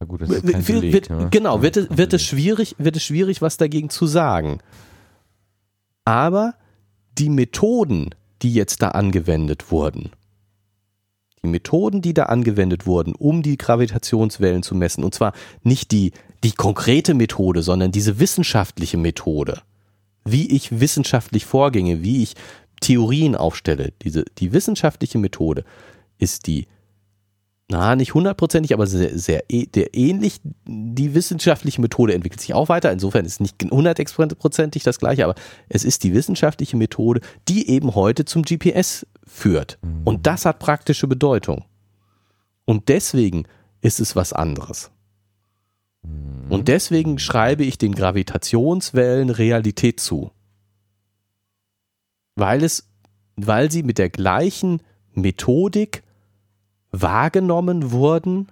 na 0.00 0.06
gut, 0.06 0.22
das 0.22 0.30
ist 0.30 0.46
kein 0.46 0.64
Beleg, 0.64 0.92
wird, 0.92 1.10
ne? 1.10 1.28
Genau, 1.30 1.62
wird, 1.62 1.76
es, 1.76 1.88
wird, 1.90 2.12
es 2.12 2.22
schwierig, 2.22 2.76
wird 2.78 2.96
es 2.96 3.02
schwierig, 3.02 3.42
was 3.42 3.56
dagegen 3.56 3.90
zu 3.90 4.06
sagen. 4.06 4.60
Aber 6.04 6.54
die 7.18 7.28
Methoden, 7.30 8.14
die 8.42 8.54
jetzt 8.54 8.82
da 8.82 8.88
angewendet 8.88 9.70
wurden, 9.72 10.10
die 11.42 11.48
Methoden, 11.48 12.00
die 12.02 12.14
da 12.14 12.24
angewendet 12.24 12.86
wurden, 12.86 13.14
um 13.14 13.42
die 13.42 13.58
Gravitationswellen 13.58 14.62
zu 14.62 14.74
messen, 14.74 15.04
und 15.04 15.14
zwar 15.14 15.32
nicht 15.62 15.90
die, 15.90 16.12
die 16.44 16.52
konkrete 16.52 17.14
Methode, 17.14 17.62
sondern 17.62 17.92
diese 17.92 18.20
wissenschaftliche 18.20 18.96
Methode, 18.96 19.62
wie 20.24 20.48
ich 20.50 20.80
wissenschaftlich 20.80 21.44
vorginge, 21.44 22.02
wie 22.02 22.22
ich 22.22 22.34
Theorien 22.80 23.34
aufstelle, 23.34 23.92
diese, 24.02 24.24
die 24.38 24.52
wissenschaftliche 24.52 25.18
Methode 25.18 25.64
ist 26.18 26.46
die 26.46 26.66
na, 27.70 27.96
nicht 27.96 28.14
hundertprozentig, 28.14 28.72
aber 28.72 28.86
sehr, 28.86 29.18
sehr 29.18 29.42
der 29.48 29.94
ähnlich. 29.94 30.40
Die 30.66 31.14
wissenschaftliche 31.14 31.82
Methode 31.82 32.14
entwickelt 32.14 32.40
sich 32.40 32.54
auch 32.54 32.70
weiter. 32.70 32.90
Insofern 32.90 33.26
ist 33.26 33.32
es 33.32 33.40
nicht 33.40 33.62
hundertprozentig 33.70 34.84
das 34.84 34.98
gleiche, 34.98 35.24
aber 35.24 35.34
es 35.68 35.84
ist 35.84 36.02
die 36.02 36.14
wissenschaftliche 36.14 36.78
Methode, 36.78 37.20
die 37.46 37.68
eben 37.68 37.94
heute 37.94 38.24
zum 38.24 38.42
GPS 38.42 39.06
führt. 39.26 39.78
Mhm. 39.82 40.00
Und 40.04 40.26
das 40.26 40.46
hat 40.46 40.60
praktische 40.60 41.06
Bedeutung. 41.08 41.66
Und 42.64 42.88
deswegen 42.88 43.44
ist 43.82 44.00
es 44.00 44.16
was 44.16 44.32
anderes. 44.32 44.90
Mhm. 46.02 46.50
Und 46.50 46.68
deswegen 46.68 47.18
schreibe 47.18 47.64
ich 47.64 47.76
den 47.76 47.94
Gravitationswellen 47.94 49.28
Realität 49.28 50.00
zu. 50.00 50.30
Weil 52.34 52.64
es, 52.64 52.88
weil 53.36 53.70
sie 53.70 53.82
mit 53.82 53.98
der 53.98 54.08
gleichen 54.08 54.80
Methodik 55.12 56.02
wahrgenommen 56.90 57.90
wurden, 57.90 58.48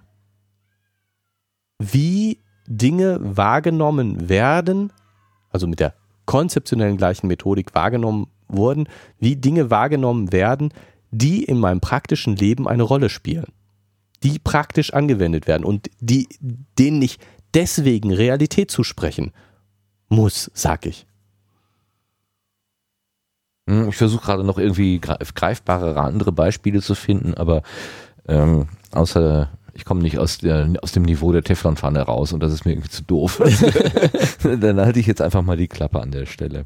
wie 1.79 2.39
Dinge 2.67 3.19
wahrgenommen 3.21 4.29
werden, 4.29 4.91
also 5.49 5.67
mit 5.67 5.79
der 5.79 5.93
konzeptionellen 6.25 6.97
gleichen 6.97 7.27
Methodik 7.27 7.73
wahrgenommen 7.73 8.27
wurden, 8.47 8.87
wie 9.19 9.35
Dinge 9.35 9.69
wahrgenommen 9.69 10.31
werden, 10.31 10.73
die 11.11 11.43
in 11.43 11.59
meinem 11.59 11.79
praktischen 11.79 12.35
Leben 12.35 12.67
eine 12.67 12.83
Rolle 12.83 13.09
spielen, 13.09 13.47
die 14.23 14.39
praktisch 14.39 14.93
angewendet 14.93 15.47
werden 15.47 15.63
und 15.63 15.89
die, 15.99 16.27
denen 16.39 17.01
ich 17.01 17.19
deswegen 17.53 18.11
Realität 18.11 18.69
zusprechen 18.69 19.31
muss, 20.09 20.51
sag 20.53 20.85
ich. 20.85 21.05
Hm, 23.69 23.89
ich 23.89 23.95
versuche 23.95 24.25
gerade 24.25 24.43
noch 24.43 24.57
irgendwie 24.57 24.99
greifbare 24.99 25.99
andere 25.99 26.31
Beispiele 26.31 26.81
zu 26.81 26.95
finden, 26.95 27.33
aber 27.33 27.61
ähm, 28.27 28.67
außer 28.91 29.49
ich 29.73 29.85
komme 29.85 30.01
nicht 30.01 30.17
aus, 30.17 30.39
der, 30.39 30.73
aus 30.81 30.91
dem 30.91 31.03
Niveau 31.03 31.31
der 31.31 31.43
Teflonpfanne 31.43 32.01
raus 32.01 32.33
und 32.33 32.41
das 32.41 32.51
ist 32.51 32.65
mir 32.65 32.71
irgendwie 32.71 32.89
zu 32.89 33.03
doof. 33.03 33.39
Dann 34.43 34.79
halte 34.79 34.99
ich 34.99 35.05
jetzt 35.05 35.21
einfach 35.21 35.43
mal 35.43 35.55
die 35.55 35.67
Klappe 35.67 36.01
an 36.01 36.09
der 36.09 36.25
Stelle. 36.25 36.65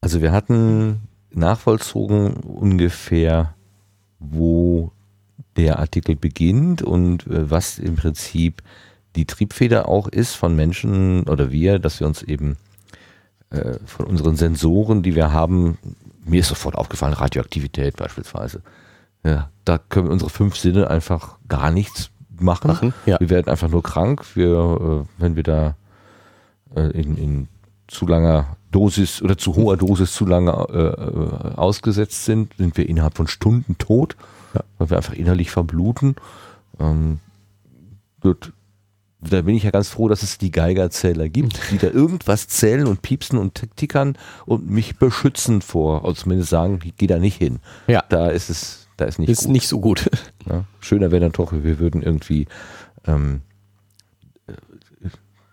Also 0.00 0.22
wir 0.22 0.32
hatten 0.32 1.08
nachvollzogen 1.30 2.34
ungefähr, 2.34 3.54
wo 4.18 4.92
der 5.56 5.78
Artikel 5.78 6.16
beginnt 6.16 6.80
und 6.80 7.26
äh, 7.26 7.50
was 7.50 7.78
im 7.78 7.96
Prinzip 7.96 8.62
die 9.14 9.26
Triebfeder 9.26 9.88
auch 9.88 10.08
ist 10.08 10.34
von 10.34 10.56
Menschen 10.56 11.24
oder 11.24 11.50
wir, 11.50 11.78
dass 11.78 12.00
wir 12.00 12.06
uns 12.06 12.22
eben 12.22 12.56
äh, 13.50 13.74
von 13.84 14.06
unseren 14.06 14.36
Sensoren, 14.36 15.02
die 15.02 15.14
wir 15.14 15.32
haben, 15.32 15.78
mir 16.26 16.40
ist 16.40 16.48
sofort 16.48 16.76
aufgefallen, 16.76 17.14
Radioaktivität 17.14 17.96
beispielsweise. 17.96 18.62
Ja, 19.24 19.50
da 19.64 19.78
können 19.78 20.08
unsere 20.08 20.30
fünf 20.30 20.56
Sinne 20.56 20.88
einfach 20.90 21.38
gar 21.48 21.70
nichts 21.70 22.10
machen. 22.38 22.68
machen 22.68 22.94
ja. 23.06 23.18
Wir 23.18 23.30
werden 23.30 23.48
einfach 23.48 23.68
nur 23.68 23.82
krank, 23.82 24.24
wir, 24.34 25.04
äh, 25.06 25.20
wenn 25.20 25.36
wir 25.36 25.42
da 25.42 25.76
äh, 26.74 26.90
in, 26.90 27.16
in 27.16 27.48
zu 27.88 28.06
langer 28.06 28.56
Dosis 28.72 29.22
oder 29.22 29.38
zu 29.38 29.54
hoher 29.54 29.76
Dosis 29.76 30.12
zu 30.12 30.26
lange 30.26 30.50
äh, 30.52 31.52
äh 31.52 31.54
ausgesetzt 31.56 32.24
sind, 32.24 32.54
sind 32.58 32.76
wir 32.76 32.88
innerhalb 32.88 33.16
von 33.16 33.28
Stunden 33.28 33.78
tot, 33.78 34.16
ja. 34.54 34.60
weil 34.78 34.90
wir 34.90 34.96
einfach 34.96 35.14
innerlich 35.14 35.50
verbluten. 35.50 36.16
Ähm, 36.78 37.20
gut, 38.20 38.52
da 39.20 39.42
bin 39.42 39.54
ich 39.54 39.62
ja 39.62 39.70
ganz 39.70 39.88
froh, 39.88 40.08
dass 40.08 40.22
es 40.22 40.38
die 40.38 40.50
Geigerzähler 40.50 41.28
gibt, 41.28 41.70
die 41.70 41.78
da 41.78 41.88
irgendwas 41.88 42.48
zählen 42.48 42.86
und 42.86 43.02
piepsen 43.02 43.38
und 43.38 43.76
tickern 43.76 44.16
und 44.44 44.68
mich 44.68 44.96
beschützen 44.98 45.62
vor, 45.62 46.04
also 46.04 46.22
zumindest 46.22 46.50
sagen, 46.50 46.80
ich 46.84 46.96
gehe 46.96 47.08
da 47.08 47.18
nicht 47.18 47.36
hin. 47.36 47.60
Ja. 47.86 48.04
Da 48.08 48.28
ist 48.28 48.50
es, 48.50 48.88
da 48.96 49.06
ist 49.06 49.18
nicht 49.18 49.30
ist 49.30 49.44
gut. 49.44 49.52
nicht 49.52 49.68
so 49.68 49.80
gut. 49.80 50.10
Ja, 50.48 50.64
schöner 50.78 51.10
wäre 51.10 51.22
dann 51.22 51.32
doch, 51.32 51.52
wir 51.52 51.80
würden 51.80 52.02
irgendwie 52.02 52.46
ähm, 53.04 53.40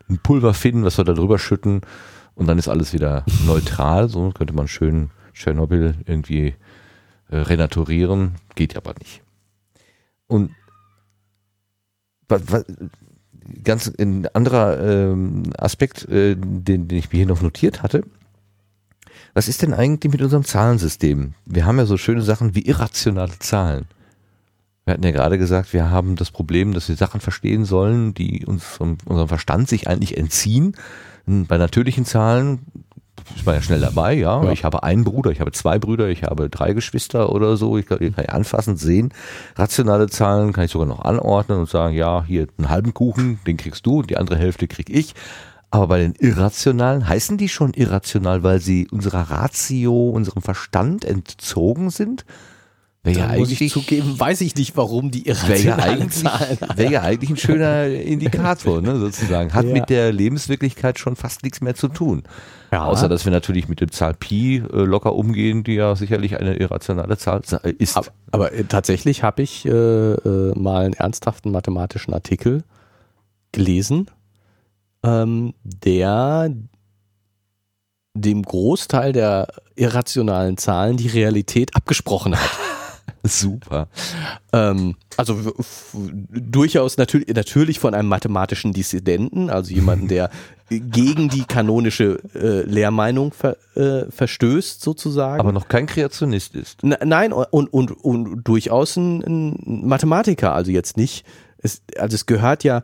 ein 0.08 0.20
Pulver 0.20 0.54
finden, 0.54 0.84
was 0.84 1.00
wir 1.00 1.04
da 1.04 1.14
drüber 1.14 1.40
schütten 1.40 1.82
und 2.36 2.46
dann 2.46 2.60
ist 2.60 2.68
alles 2.68 2.94
wieder 2.94 3.26
neutral. 3.46 4.08
So 4.08 4.30
könnte 4.30 4.54
man 4.54 4.68
schön 4.68 5.10
Tschernobyl 5.34 5.96
irgendwie 6.06 6.54
äh, 7.30 7.38
renaturieren, 7.38 8.36
geht 8.54 8.78
aber 8.78 8.94
nicht. 9.00 9.24
Und 10.28 10.52
was, 12.28 12.42
was, 12.52 12.66
ganz 13.64 13.92
ein 14.00 14.28
anderer 14.34 14.80
ähm, 14.80 15.44
Aspekt, 15.58 16.08
äh, 16.10 16.36
den, 16.36 16.88
den 16.88 16.98
ich 16.98 17.12
mir 17.12 17.18
hier 17.18 17.28
noch 17.28 17.42
notiert 17.42 17.84
hatte. 17.84 18.04
Was 19.34 19.48
ist 19.48 19.62
denn 19.62 19.74
eigentlich 19.74 20.12
mit 20.12 20.22
unserem 20.22 20.44
Zahlensystem? 20.44 21.34
Wir 21.46 21.66
haben 21.66 21.78
ja 21.78 21.86
so 21.86 21.98
schöne 21.98 22.22
Sachen 22.22 22.56
wie 22.56 22.66
irrationale 22.66 23.40
Zahlen. 23.40 23.86
Wir 24.86 24.94
hatten 24.94 25.04
ja 25.04 25.12
gerade 25.12 25.38
gesagt, 25.38 25.74
wir 25.74 25.90
haben 25.90 26.16
das 26.16 26.30
Problem, 26.30 26.74
dass 26.74 26.90
wir 26.90 26.96
Sachen 26.96 27.22
verstehen 27.22 27.66
sollen, 27.66 28.14
die 28.14 28.46
uns 28.46 28.80
unserem 28.80 29.28
Verstand 29.28 29.70
sich 29.70 29.88
eigentlich 29.88 30.18
entziehen. 30.18 30.76
Bei 31.26 31.58
natürlichen 31.58 32.06
Zahlen 32.06 32.60
ist 33.36 33.46
man 33.46 33.56
ja 33.56 33.62
schnell 33.62 33.80
dabei, 33.82 34.14
ja. 34.14 34.44
ja. 34.44 34.52
Ich 34.52 34.64
habe 34.64 34.84
einen 34.84 35.04
Bruder, 35.04 35.32
ich 35.32 35.40
habe 35.40 35.52
zwei 35.52 35.80
Brüder, 35.80 36.08
ich 36.10 36.24
habe 36.24 36.50
drei 36.50 36.74
Geschwister 36.74 37.32
oder 37.32 37.58
so. 37.58 37.78
Ich 37.78 37.86
kann, 37.86 37.98
ich 38.02 38.16
kann 38.16 38.26
anfassend 38.26 38.80
sehen. 38.80 39.14
Rationale 39.56 40.08
Zahlen 40.08 40.54
kann 40.54 40.66
ich 40.66 40.72
sogar 40.72 40.88
noch 40.88 41.04
anordnen 41.04 41.60
und 41.60 41.70
sagen, 41.70 41.96
ja, 41.96 42.24
hier 42.26 42.48
einen 42.58 42.70
halben 42.70 42.94
Kuchen, 42.94 43.40
den 43.48 43.58
kriegst 43.58 43.86
du, 43.86 44.02
die 44.04 44.18
andere 44.18 44.38
Hälfte 44.38 44.68
krieg 44.68 44.90
ich. 44.90 45.14
Aber 45.72 45.88
bei 45.88 46.00
den 46.00 46.14
irrationalen, 46.20 47.08
heißen 47.08 47.38
die 47.38 47.50
schon 47.50 47.74
irrational, 47.74 48.44
weil 48.44 48.60
sie 48.60 48.88
unserer 48.92 49.32
Ratio, 49.32 50.10
unserem 50.10 50.44
Verstand 50.44 51.04
entzogen 51.04 51.90
sind? 51.90 52.26
Wäre 53.06 53.20
ja 53.20 53.38
muss 53.38 53.52
ich 53.52 53.60
eigentlich, 53.60 53.74
zugeben, 53.74 54.18
weiß 54.18 54.42
ich 54.42 54.56
nicht, 54.56 54.78
warum 54.78 55.12
die 55.12 55.26
wäre 55.26 55.40
irrationalen 55.46 56.02
eigentlich, 56.04 56.24
Zahlen. 56.24 56.58
wär 56.76 56.90
ja 56.90 57.02
eigentlich 57.02 57.32
ein 57.32 57.38
schöner 57.38 57.88
Indikator, 57.88 58.82
ne, 58.82 58.98
sozusagen. 58.98 59.54
Hat 59.54 59.66
Ja. 59.66 59.74
mit 59.74 59.90
der 59.90 60.14
Lebenswirklichkeit 60.14 61.00
schon 61.00 61.16
fast 61.18 61.44
nichts 61.44 61.60
mehr 61.60 61.76
zu 61.76 61.90
tun. 61.90 62.24
Ja. 62.74 62.86
Außer, 62.86 63.08
dass 63.08 63.24
wir 63.24 63.32
natürlich 63.32 63.70
mit 63.70 63.82
der 63.82 63.90
Zahl 63.90 64.16
Pi 64.16 64.58
äh, 64.58 64.62
locker 64.78 65.14
umgehen, 65.14 65.64
die 65.64 65.76
ja 65.76 65.96
sicherlich 65.96 66.40
eine 66.40 66.56
irrationale 66.56 67.18
Zahl 67.18 67.42
äh, 67.62 67.70
ist. 67.70 67.96
Aber, 67.96 68.08
aber 68.32 68.52
äh, 68.52 68.64
tatsächlich 68.64 69.22
habe 69.22 69.44
ich 69.44 69.66
äh, 69.68 69.70
äh, 69.70 70.58
mal 70.58 70.86
einen 70.86 70.96
ernsthaften 70.96 71.52
mathematischen 71.52 72.16
Artikel 72.16 72.64
gelesen, 73.52 74.10
ähm, 75.04 75.54
der 75.64 76.52
dem 78.16 78.42
Großteil 78.42 79.14
der 79.14 79.48
irrationalen 79.76 80.58
Zahlen 80.58 80.98
die 80.98 81.10
Realität 81.10 81.76
abgesprochen 81.76 82.36
hat. 82.36 82.50
Super. 83.24 83.88
Ähm, 84.52 84.96
also 85.16 85.54
durchaus 86.30 86.98
natürlich, 86.98 87.30
natürlich 87.30 87.80
von 87.80 87.94
einem 87.94 88.10
mathematischen 88.10 88.74
Dissidenten, 88.74 89.50
also 89.50 89.74
jemanden, 89.74 90.08
der 90.10 90.30
gegen 90.70 91.30
die 91.30 91.44
kanonische 91.44 92.20
äh, 92.36 92.62
Lehrmeinung 92.70 93.32
ver, 93.32 93.58
äh, 93.76 94.10
verstößt 94.12 94.82
sozusagen. 94.82 95.40
Aber 95.40 95.52
noch 95.52 95.68
kein 95.68 95.86
Kreationist 95.86 96.56
ist. 96.56 96.84
N- 96.84 96.98
Nein, 97.06 97.32
und, 97.32 97.72
und, 97.72 97.92
und 97.92 98.44
durchaus 98.44 98.98
ein, 98.98 99.22
ein 99.22 99.88
Mathematiker, 99.88 100.54
also 100.54 100.72
jetzt 100.72 100.98
nicht, 100.98 101.26
es, 101.60 101.82
also 101.98 102.16
es 102.16 102.26
gehört 102.26 102.64
ja 102.64 102.84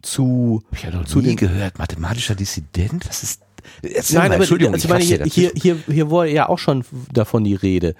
zu, 0.00 0.62
ich 0.72 0.82
ja 0.82 0.90
noch 0.90 1.04
zu 1.06 1.20
nie 1.20 1.36
gehört. 1.36 1.78
Mathematischer 1.78 2.34
Dissident? 2.34 3.06
Das 3.08 3.22
ist. 3.22 3.40
Erzähl 3.82 4.18
nein, 4.18 4.28
mal, 4.28 4.34
aber 4.34 4.44
Entschuldigung, 4.44 4.74
also 4.74 4.84
ich 4.86 4.90
meine, 4.90 5.04
hier, 5.04 5.24
hier, 5.24 5.52
hier, 5.54 5.76
hier 5.88 6.10
war 6.10 6.26
ja 6.26 6.48
auch 6.48 6.58
schon 6.58 6.84
davon 7.12 7.44
die 7.44 7.54
Rede, 7.54 7.94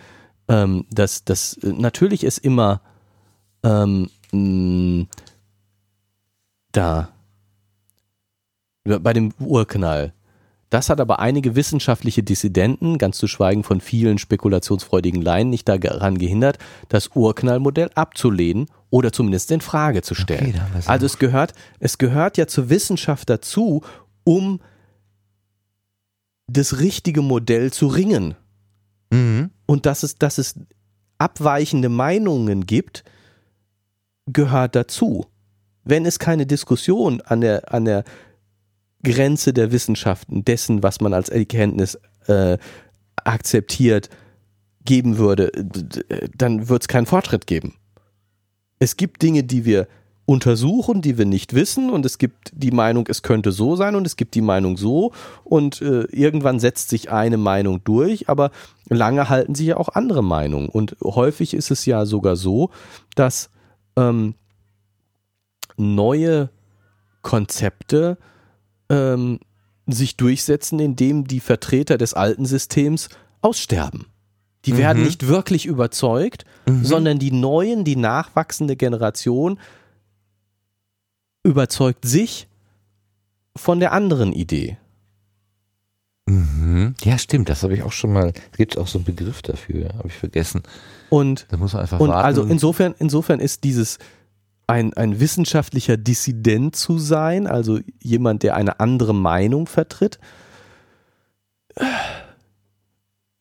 ähm, 0.48 0.86
dass, 0.90 1.24
dass 1.24 1.54
äh, 1.58 1.72
natürlich 1.72 2.24
ist 2.24 2.38
immer 2.38 2.80
ähm, 3.62 4.08
mh, 4.32 5.06
da 6.72 7.08
bei 8.84 9.12
dem 9.12 9.32
Urknall. 9.38 10.12
Das 10.68 10.90
hat 10.90 11.00
aber 11.00 11.20
einige 11.20 11.54
wissenschaftliche 11.54 12.22
Dissidenten, 12.22 12.98
ganz 12.98 13.16
zu 13.16 13.28
schweigen 13.28 13.62
von 13.62 13.80
vielen 13.80 14.18
spekulationsfreudigen 14.18 15.22
Laien, 15.22 15.48
nicht 15.48 15.68
daran 15.68 16.18
gehindert, 16.18 16.58
das 16.88 17.10
Urknallmodell 17.14 17.90
abzulehnen 17.94 18.66
oder 18.90 19.12
zumindest 19.12 19.52
in 19.52 19.60
Frage 19.60 20.02
zu 20.02 20.14
stellen. 20.14 20.48
Okay, 20.48 20.82
also 20.86 21.06
es 21.06 21.18
gehört, 21.18 21.54
es 21.78 21.96
gehört 21.96 22.36
ja 22.38 22.46
zur 22.46 22.70
Wissenschaft 22.70 23.30
dazu, 23.30 23.82
um 24.24 24.60
das 26.48 26.80
richtige 26.80 27.22
Modell 27.22 27.72
zu 27.72 27.86
ringen. 27.86 28.34
Mhm. 29.10 29.50
Und 29.66 29.86
dass 29.86 30.02
es, 30.02 30.16
dass 30.16 30.38
es 30.38 30.54
abweichende 31.18 31.88
Meinungen 31.88 32.66
gibt, 32.66 33.04
gehört 34.26 34.74
dazu. 34.74 35.26
Wenn 35.84 36.06
es 36.06 36.18
keine 36.18 36.46
Diskussion 36.46 37.20
an 37.20 37.40
der, 37.40 37.72
an 37.72 37.84
der 37.84 38.04
Grenze 39.02 39.52
der 39.52 39.70
Wissenschaften, 39.70 40.44
dessen, 40.44 40.82
was 40.82 41.00
man 41.00 41.12
als 41.12 41.28
Erkenntnis 41.28 41.98
äh, 42.26 42.58
akzeptiert, 43.16 44.08
geben 44.84 45.18
würde, 45.18 45.50
dann 46.36 46.68
wird 46.68 46.82
es 46.82 46.88
keinen 46.88 47.06
Fortschritt 47.06 47.46
geben. 47.46 47.74
Es 48.78 48.96
gibt 48.96 49.22
Dinge, 49.22 49.44
die 49.44 49.64
wir 49.64 49.88
untersuchen, 50.26 51.02
die 51.02 51.18
wir 51.18 51.26
nicht 51.26 51.54
wissen. 51.54 51.90
Und 51.90 52.06
es 52.06 52.18
gibt 52.18 52.50
die 52.54 52.70
Meinung, 52.70 53.06
es 53.08 53.22
könnte 53.22 53.52
so 53.52 53.76
sein. 53.76 53.94
Und 53.94 54.06
es 54.06 54.16
gibt 54.16 54.34
die 54.34 54.40
Meinung 54.40 54.76
so. 54.76 55.12
Und 55.44 55.82
äh, 55.82 56.04
irgendwann 56.04 56.60
setzt 56.60 56.88
sich 56.88 57.10
eine 57.10 57.36
Meinung 57.36 57.82
durch, 57.84 58.28
aber 58.28 58.50
lange 58.88 59.28
halten 59.28 59.54
sich 59.54 59.66
ja 59.66 59.76
auch 59.76 59.90
andere 59.90 60.22
Meinungen. 60.22 60.68
Und 60.68 60.96
häufig 61.02 61.54
ist 61.54 61.70
es 61.70 61.84
ja 61.86 62.06
sogar 62.06 62.36
so, 62.36 62.70
dass 63.14 63.50
ähm, 63.96 64.34
neue 65.76 66.50
Konzepte 67.22 68.18
ähm, 68.88 69.40
sich 69.86 70.16
durchsetzen, 70.16 70.78
indem 70.78 71.26
die 71.26 71.40
Vertreter 71.40 71.98
des 71.98 72.14
alten 72.14 72.46
Systems 72.46 73.08
aussterben. 73.42 74.06
Die 74.64 74.78
werden 74.78 75.00
Mhm. 75.00 75.06
nicht 75.06 75.28
wirklich 75.28 75.66
überzeugt, 75.66 76.46
sondern 76.82 77.18
die 77.18 77.30
neuen, 77.30 77.84
die 77.84 77.96
nachwachsende 77.96 78.76
Generation 78.76 79.58
überzeugt 81.44 82.04
sich 82.04 82.48
von 83.56 83.78
der 83.78 83.92
anderen 83.92 84.32
Idee. 84.32 84.78
Mhm. 86.26 86.94
Ja, 87.02 87.18
stimmt, 87.18 87.48
das 87.48 87.62
habe 87.62 87.74
ich 87.74 87.82
auch 87.82 87.92
schon 87.92 88.12
mal. 88.12 88.32
Es 88.52 88.56
gibt 88.56 88.78
auch 88.78 88.88
so 88.88 88.98
einen 88.98 89.04
Begriff 89.04 89.42
dafür, 89.42 89.90
habe 89.96 90.08
ich 90.08 90.14
vergessen. 90.14 90.62
Und, 91.10 91.46
Da 91.50 91.56
muss 91.56 91.74
man 91.74 91.82
einfach 91.82 92.00
und 92.00 92.08
warten. 92.08 92.24
also 92.26 92.42
insofern, 92.44 92.94
insofern 92.98 93.40
ist 93.40 93.62
dieses 93.62 93.98
ein, 94.66 94.94
ein 94.94 95.20
wissenschaftlicher 95.20 95.98
Dissident 95.98 96.74
zu 96.74 96.98
sein, 96.98 97.46
also 97.46 97.80
jemand, 98.00 98.42
der 98.42 98.56
eine 98.56 98.80
andere 98.80 99.14
Meinung 99.14 99.66
vertritt. 99.66 100.18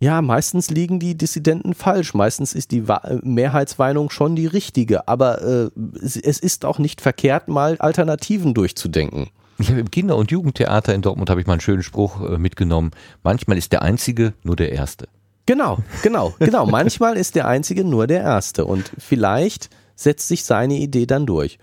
Ja, 0.03 0.21
meistens 0.21 0.69
liegen 0.69 0.99
die 0.99 1.15
Dissidenten 1.15 1.73
falsch. 1.73 2.13
Meistens 2.13 2.53
ist 2.53 2.71
die 2.71 2.89
Wa- 2.89 3.19
Mehrheitsmeinung 3.23 4.09
schon 4.09 4.35
die 4.35 4.47
richtige. 4.47 5.07
Aber 5.07 5.41
äh, 5.41 5.69
es 6.03 6.17
es 6.17 6.39
ist 6.39 6.65
auch 6.65 6.77
nicht 6.77 6.99
verkehrt, 6.99 7.47
mal 7.47 7.77
Alternativen 7.77 8.53
durchzudenken. 8.53 9.29
Ich 9.59 9.69
habe 9.69 9.79
im 9.79 9.89
Kinder- 9.91 10.17
und 10.17 10.29
Jugendtheater 10.29 10.93
in 10.93 11.01
Dortmund 11.03 11.29
habe 11.29 11.39
ich 11.39 11.47
mal 11.47 11.53
einen 11.53 11.61
schönen 11.61 11.83
Spruch 11.83 12.19
äh, 12.19 12.37
mitgenommen. 12.37 12.91
Manchmal 13.23 13.57
ist 13.57 13.71
der 13.71 13.81
Einzige 13.81 14.33
nur 14.43 14.57
der 14.57 14.73
Erste. 14.73 15.07
Genau, 15.45 15.77
genau, 16.01 16.33
genau. 16.37 16.65
Manchmal 16.65 17.15
ist 17.15 17.35
der 17.35 17.47
Einzige 17.47 17.85
nur 17.85 18.05
der 18.05 18.23
Erste 18.23 18.65
und 18.65 18.91
vielleicht 18.97 19.69
setzt 19.95 20.27
sich 20.27 20.43
seine 20.43 20.75
Idee 20.75 21.05
dann 21.05 21.25
durch. 21.25 21.59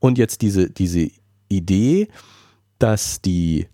Und 0.00 0.18
jetzt 0.18 0.42
diese, 0.42 0.68
diese 0.68 1.10
Idee, 1.48 2.08
dass 2.80 3.20
die 3.20 3.68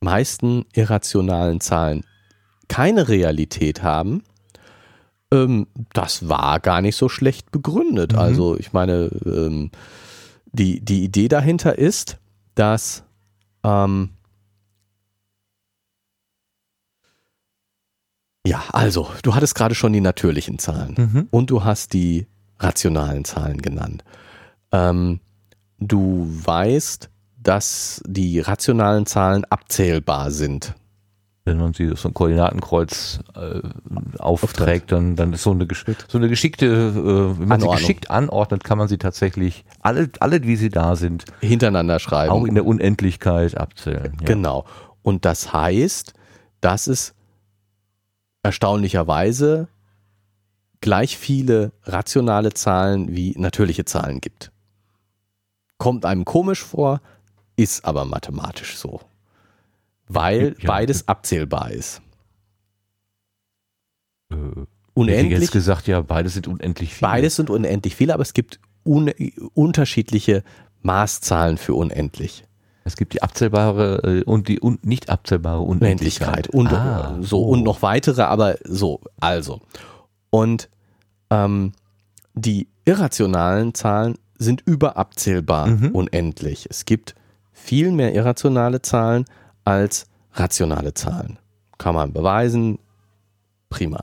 meisten 0.00 0.64
irrationalen 0.72 1.60
Zahlen 1.60 2.04
keine 2.68 3.08
Realität 3.08 3.82
haben, 3.82 4.22
ähm, 5.32 5.66
das 5.92 6.28
war 6.28 6.60
gar 6.60 6.80
nicht 6.80 6.96
so 6.96 7.08
schlecht 7.08 7.50
begründet. 7.50 8.12
Mhm. 8.12 8.18
Also 8.18 8.56
ich 8.58 8.72
meine, 8.72 9.10
ähm, 9.26 9.70
die, 10.52 10.80
die 10.84 11.04
Idee 11.04 11.28
dahinter 11.28 11.78
ist, 11.78 12.16
dass 12.54 13.04
ähm, 13.64 14.10
ja, 18.46 18.62
also 18.72 19.08
du 19.22 19.34
hattest 19.34 19.54
gerade 19.54 19.74
schon 19.74 19.92
die 19.92 20.00
natürlichen 20.00 20.58
Zahlen 20.58 20.94
Mhm. 20.96 21.28
und 21.30 21.50
du 21.50 21.64
hast 21.64 21.92
die 21.92 22.26
rationalen 22.58 23.24
Zahlen 23.24 23.60
genannt. 23.60 24.04
Ähm, 24.72 25.20
du 25.78 26.26
weißt, 26.28 27.10
dass 27.40 28.02
die 28.06 28.40
rationalen 28.40 29.06
Zahlen 29.06 29.44
abzählbar 29.44 30.30
sind. 30.30 30.74
Wenn 31.48 31.58
man 31.58 31.72
sie 31.72 31.92
so 31.96 32.08
ein 32.08 32.14
Koordinatenkreuz 32.14 33.20
äh, 33.34 33.60
aufträgt, 34.18 34.92
dann, 34.92 35.16
dann 35.16 35.32
ist 35.32 35.42
so 35.42 35.50
eine, 35.50 35.66
so 36.08 36.18
eine 36.18 36.28
geschickte, 36.28 36.66
äh, 36.66 37.40
wenn 37.40 37.48
man 37.48 37.60
sie 37.60 37.66
Anordnung. 37.66 37.76
geschickt 37.76 38.10
anordnet, 38.10 38.64
kann 38.64 38.78
man 38.78 38.88
sie 38.88 38.98
tatsächlich, 38.98 39.64
alle, 39.80 40.10
alle 40.20 40.42
wie 40.42 40.56
sie 40.56 40.68
da 40.68 40.96
sind, 40.96 41.24
Hintereinander 41.40 41.98
schreiben. 41.98 42.32
auch 42.32 42.44
in 42.44 42.54
der 42.54 42.66
Unendlichkeit 42.66 43.56
abzählen. 43.56 44.16
Ja. 44.20 44.26
Genau. 44.26 44.64
Und 45.02 45.24
das 45.24 45.52
heißt, 45.52 46.14
dass 46.60 46.86
es 46.86 47.14
erstaunlicherweise 48.42 49.68
gleich 50.80 51.18
viele 51.18 51.72
rationale 51.84 52.52
Zahlen 52.52 53.14
wie 53.14 53.34
natürliche 53.36 53.84
Zahlen 53.84 54.20
gibt. 54.20 54.52
Kommt 55.76 56.04
einem 56.04 56.24
komisch 56.24 56.62
vor, 56.62 57.00
ist 57.56 57.84
aber 57.84 58.04
mathematisch 58.04 58.76
so. 58.76 59.00
Weil 60.08 60.54
Ja. 60.60 60.66
beides 60.66 61.06
abzählbar 61.08 61.70
ist. 61.70 62.00
Äh, 64.30 64.36
Unendlich. 64.94 65.40
jetzt 65.40 65.52
gesagt, 65.52 65.86
ja, 65.86 66.00
beide 66.00 66.28
sind 66.28 66.48
unendlich 66.48 66.94
viele. 66.94 67.10
Beides 67.10 67.36
sind 67.36 67.50
unendlich 67.50 67.94
viele, 67.94 68.14
aber 68.14 68.22
es 68.22 68.34
gibt 68.34 68.58
un 68.84 69.10
unterschiedliche 69.54 70.42
Maßzahlen 70.82 71.56
für 71.56 71.74
unendlich. 71.74 72.44
Es 72.84 72.96
gibt 72.96 73.12
die 73.12 73.22
abzählbare 73.22 74.00
äh, 74.02 74.22
und 74.24 74.48
die 74.48 74.60
un 74.60 74.78
nicht 74.82 75.10
abzählbare 75.10 75.60
Unendlichkeit 75.60 76.48
Unendlichkeit. 76.48 76.48
und 76.48 76.68
Ah, 76.72 77.18
äh, 77.18 77.22
so 77.22 77.44
oh. 77.44 77.50
und 77.50 77.62
noch 77.62 77.82
weitere, 77.82 78.22
aber 78.22 78.56
so, 78.64 79.00
also. 79.20 79.60
Und 80.30 80.68
ähm, 81.30 81.72
die 82.34 82.68
irrationalen 82.84 83.74
Zahlen 83.74 84.16
sind 84.38 84.62
überabzählbar 84.66 85.66
Mhm. 85.66 85.90
unendlich. 85.92 86.66
Es 86.70 86.84
gibt 86.86 87.14
viel 87.52 87.92
mehr 87.92 88.14
irrationale 88.14 88.80
Zahlen 88.82 89.24
als 89.68 90.06
rationale 90.32 90.94
Zahlen. 90.94 91.38
Kann 91.76 91.94
man 91.94 92.14
beweisen. 92.14 92.78
Prima. 93.68 94.02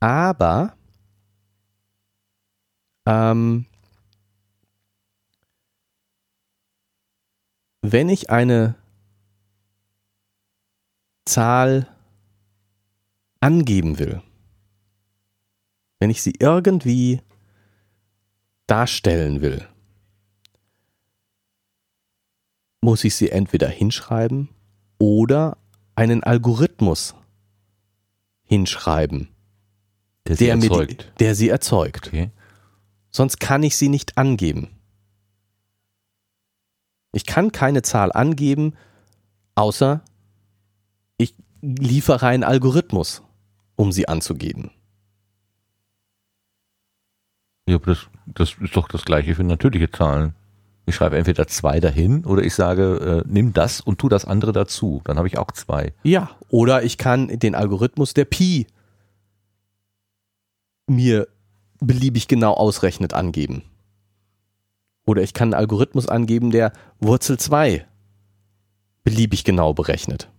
Aber 0.00 0.74
ähm, 3.04 3.66
wenn 7.82 8.08
ich 8.08 8.30
eine 8.30 8.76
Zahl 11.26 11.86
angeben 13.40 13.98
will, 13.98 14.22
wenn 16.00 16.08
ich 16.08 16.22
sie 16.22 16.32
irgendwie 16.38 17.20
darstellen 18.66 19.42
will, 19.42 19.68
muss 22.82 23.04
ich 23.04 23.14
sie 23.16 23.30
entweder 23.30 23.68
hinschreiben 23.68 24.48
oder 24.98 25.56
einen 25.94 26.22
Algorithmus 26.22 27.14
hinschreiben, 28.44 29.28
Der 30.26 30.36
sie 30.36 30.44
der, 30.46 30.54
erzeugt. 30.56 31.12
der 31.20 31.34
sie 31.34 31.48
erzeugt. 31.48 32.08
okay. 32.08 32.30
Sonst 33.10 33.40
kann 33.40 33.62
ich 33.62 33.76
sie 33.76 33.88
nicht 33.88 34.18
angeben. 34.18 34.68
Ich 37.12 37.24
kann 37.26 37.52
keine 37.52 37.82
Zahl 37.82 38.10
angeben, 38.12 38.74
außer 39.54 40.02
ich 41.18 41.34
liefere 41.60 42.26
einen 42.26 42.42
Algorithmus, 42.42 43.22
um 43.76 43.92
sie 43.92 44.08
anzugeben. 44.08 44.70
Ja, 47.68 47.76
aber 47.76 47.86
das, 47.94 48.06
das 48.26 48.54
ist 48.60 48.74
doch 48.74 48.88
das 48.88 49.04
gleiche 49.04 49.34
für 49.34 49.44
natürliche 49.44 49.90
Zahlen. 49.90 50.34
Ich 50.84 50.96
schreibe 50.96 51.16
entweder 51.16 51.46
zwei 51.46 51.78
dahin 51.78 52.24
oder 52.24 52.42
ich 52.42 52.54
sage, 52.54 53.22
äh, 53.24 53.28
nimm 53.28 53.52
das 53.52 53.80
und 53.80 53.98
tu 53.98 54.08
das 54.08 54.24
andere 54.24 54.52
dazu. 54.52 55.00
Dann 55.04 55.16
habe 55.16 55.28
ich 55.28 55.38
auch 55.38 55.52
zwei. 55.52 55.94
Ja, 56.02 56.30
oder 56.48 56.82
ich 56.82 56.98
kann 56.98 57.28
den 57.28 57.54
Algorithmus 57.54 58.14
der 58.14 58.24
Pi 58.24 58.66
mir 60.88 61.28
beliebig 61.80 62.28
genau 62.28 62.54
ausrechnet 62.54 63.14
angeben. 63.14 63.62
Oder 65.04 65.22
ich 65.22 65.34
kann 65.34 65.48
einen 65.48 65.60
Algorithmus 65.60 66.08
angeben, 66.08 66.50
der 66.50 66.72
Wurzel 67.00 67.38
2 67.38 67.86
beliebig 69.04 69.44
genau 69.44 69.74
berechnet. 69.74 70.30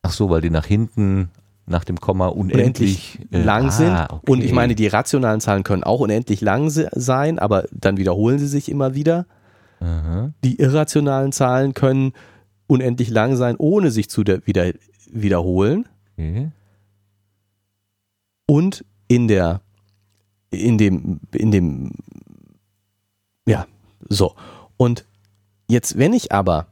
Ach 0.00 0.12
so, 0.12 0.30
weil 0.30 0.40
die 0.40 0.50
nach 0.50 0.66
hinten, 0.66 1.30
nach 1.72 1.84
dem 1.84 1.98
Komma 2.00 2.28
unendlich, 2.28 3.18
unendlich 3.18 3.18
äh, 3.32 3.42
lang 3.42 3.66
ah, 3.66 3.70
sind. 3.70 3.96
okay. 4.10 4.30
Und 4.30 4.44
ich 4.44 4.52
meine, 4.52 4.76
die 4.76 4.86
rationalen 4.86 5.40
Zahlen 5.40 5.64
können 5.64 5.82
auch 5.82 5.98
unendlich 6.00 6.40
lang 6.40 6.70
se- 6.70 6.90
sein, 6.92 7.40
aber 7.40 7.64
dann 7.72 7.96
wiederholen 7.96 8.38
sie 8.38 8.46
sich 8.46 8.68
immer 8.70 8.94
wieder. 8.94 9.26
Aha. 9.80 10.32
Die 10.44 10.60
irrationalen 10.60 11.32
Zahlen 11.32 11.74
können 11.74 12.12
unendlich 12.68 13.10
lang 13.10 13.34
sein, 13.34 13.56
ohne 13.58 13.90
sich 13.90 14.08
zu 14.08 14.22
der, 14.22 14.46
wieder, 14.46 14.72
wiederholen. 15.10 15.88
Okay. 16.16 16.50
Und 18.46 18.84
in 19.08 19.28
der, 19.28 19.60
in 20.50 20.78
dem, 20.78 21.20
in 21.32 21.50
dem, 21.50 21.92
ja, 23.46 23.66
so. 24.08 24.34
Und 24.76 25.04
jetzt, 25.68 25.98
wenn 25.98 26.12
ich 26.12 26.32
aber 26.32 26.66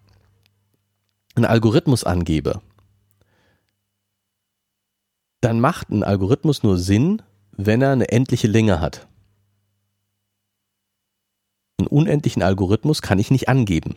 einen 1.35 1.47
Algorithmus 1.47 2.05
angebe, 2.05 2.61
dann 5.41 5.61
macht 5.61 5.91
ein 5.91 6.03
Algorithmus 6.03 6.63
nur 6.63 6.79
Sinn, 6.79 7.23
wenn 7.57 7.83
er 7.83 7.93
eine 7.93 8.11
endliche 8.11 8.47
Länge 8.47 8.81
hat. 8.81 9.07
Einen 11.79 11.89
unendlichen 11.89 12.43
Algorithmus 12.43 13.03
kann 13.03 13.19
ich 13.19 13.31
nicht 13.31 13.49
angeben. 13.49 13.97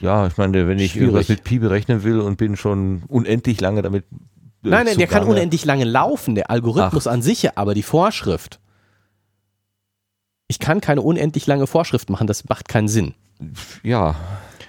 Ja, 0.00 0.26
ich 0.26 0.36
meine, 0.36 0.68
wenn 0.68 0.78
ich 0.78 0.92
Schwierig. 0.92 1.06
irgendwas 1.08 1.28
mit 1.28 1.44
Pi 1.44 1.58
berechnen 1.58 2.02
will 2.02 2.20
und 2.20 2.36
bin 2.36 2.56
schon 2.56 3.02
unendlich 3.08 3.60
lange 3.60 3.80
damit. 3.80 4.04
äh, 4.04 4.68
Nein, 4.68 4.86
nein, 4.86 4.98
der 4.98 5.06
kann 5.06 5.24
unendlich 5.26 5.64
lange 5.64 5.84
laufen, 5.84 6.34
der 6.34 6.50
Algorithmus 6.50 7.06
an 7.06 7.22
sich, 7.22 7.56
aber 7.56 7.74
die 7.74 7.82
Vorschrift. 7.82 8.60
Ich 10.48 10.58
kann 10.58 10.82
keine 10.82 11.00
unendlich 11.00 11.46
lange 11.46 11.66
Vorschrift 11.66 12.10
machen, 12.10 12.26
das 12.26 12.46
macht 12.48 12.68
keinen 12.68 12.88
Sinn. 12.88 13.14
Ja, 13.82 14.14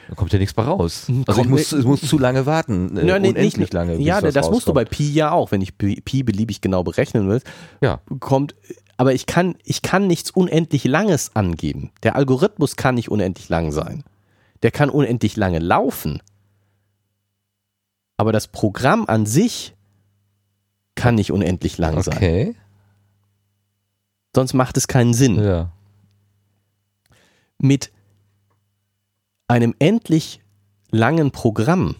da 0.09 0.15
kommt 0.15 0.31
ja 0.33 0.39
nichts 0.39 0.53
bei 0.53 0.63
raus. 0.63 1.07
Hm, 1.07 1.23
Also 1.27 1.41
ich 1.41 1.47
muss, 1.47 1.73
ich 1.73 1.85
muss 1.85 2.01
zu 2.01 2.17
lange 2.17 2.45
warten. 2.45 2.97
Äh, 2.97 3.05
Ja, 3.07 3.19
nee, 3.19 3.29
unendlich 3.29 3.57
nicht, 3.57 3.73
lange. 3.73 3.95
Ja, 3.97 4.21
das 4.21 4.49
musst 4.49 4.67
du 4.67 4.73
bei 4.73 4.81
rauskommt. 4.81 4.97
Pi 4.97 5.11
ja 5.13 5.31
auch, 5.31 5.51
wenn 5.51 5.61
ich 5.61 5.77
Pi, 5.77 6.23
beliebig 6.23 6.61
genau 6.61 6.83
berechnen 6.83 7.27
will. 7.29 7.41
Ja. 7.81 7.99
Kommt, 8.19 8.55
aber 8.97 9.13
ich 9.13 9.25
kann, 9.25 9.55
ich 9.63 9.81
kann 9.81 10.07
nichts 10.07 10.31
unendlich 10.31 10.83
Langes 10.85 11.35
angeben. 11.35 11.91
Der 12.03 12.15
Algorithmus 12.15 12.75
kann 12.75 12.95
nicht 12.95 13.09
unendlich 13.09 13.49
lang 13.49 13.71
sein. 13.71 14.03
Der 14.63 14.71
kann 14.71 14.89
unendlich 14.89 15.35
lange 15.35 15.59
laufen. 15.59 16.21
Aber 18.17 18.31
das 18.31 18.47
Programm 18.47 19.05
an 19.07 19.25
sich 19.25 19.75
kann 20.95 21.15
nicht 21.15 21.31
unendlich 21.31 21.77
lang 21.77 22.01
sein. 22.01 22.15
Okay. 22.15 22.55
Sonst 24.35 24.53
macht 24.53 24.77
es 24.77 24.87
keinen 24.87 25.13
Sinn. 25.13 25.35
Ja. 25.43 25.71
Mit 27.57 27.91
einem 29.47 29.75
endlich 29.79 30.41
langen 30.91 31.31
Programm, 31.31 31.95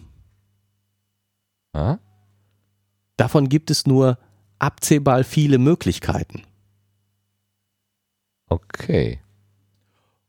Ah? 1.76 1.98
davon 3.18 3.50
gibt 3.50 3.70
es 3.70 3.86
nur 3.86 4.18
abzählbar 4.58 5.24
viele 5.24 5.58
Möglichkeiten. 5.58 6.44
Okay. 8.48 9.20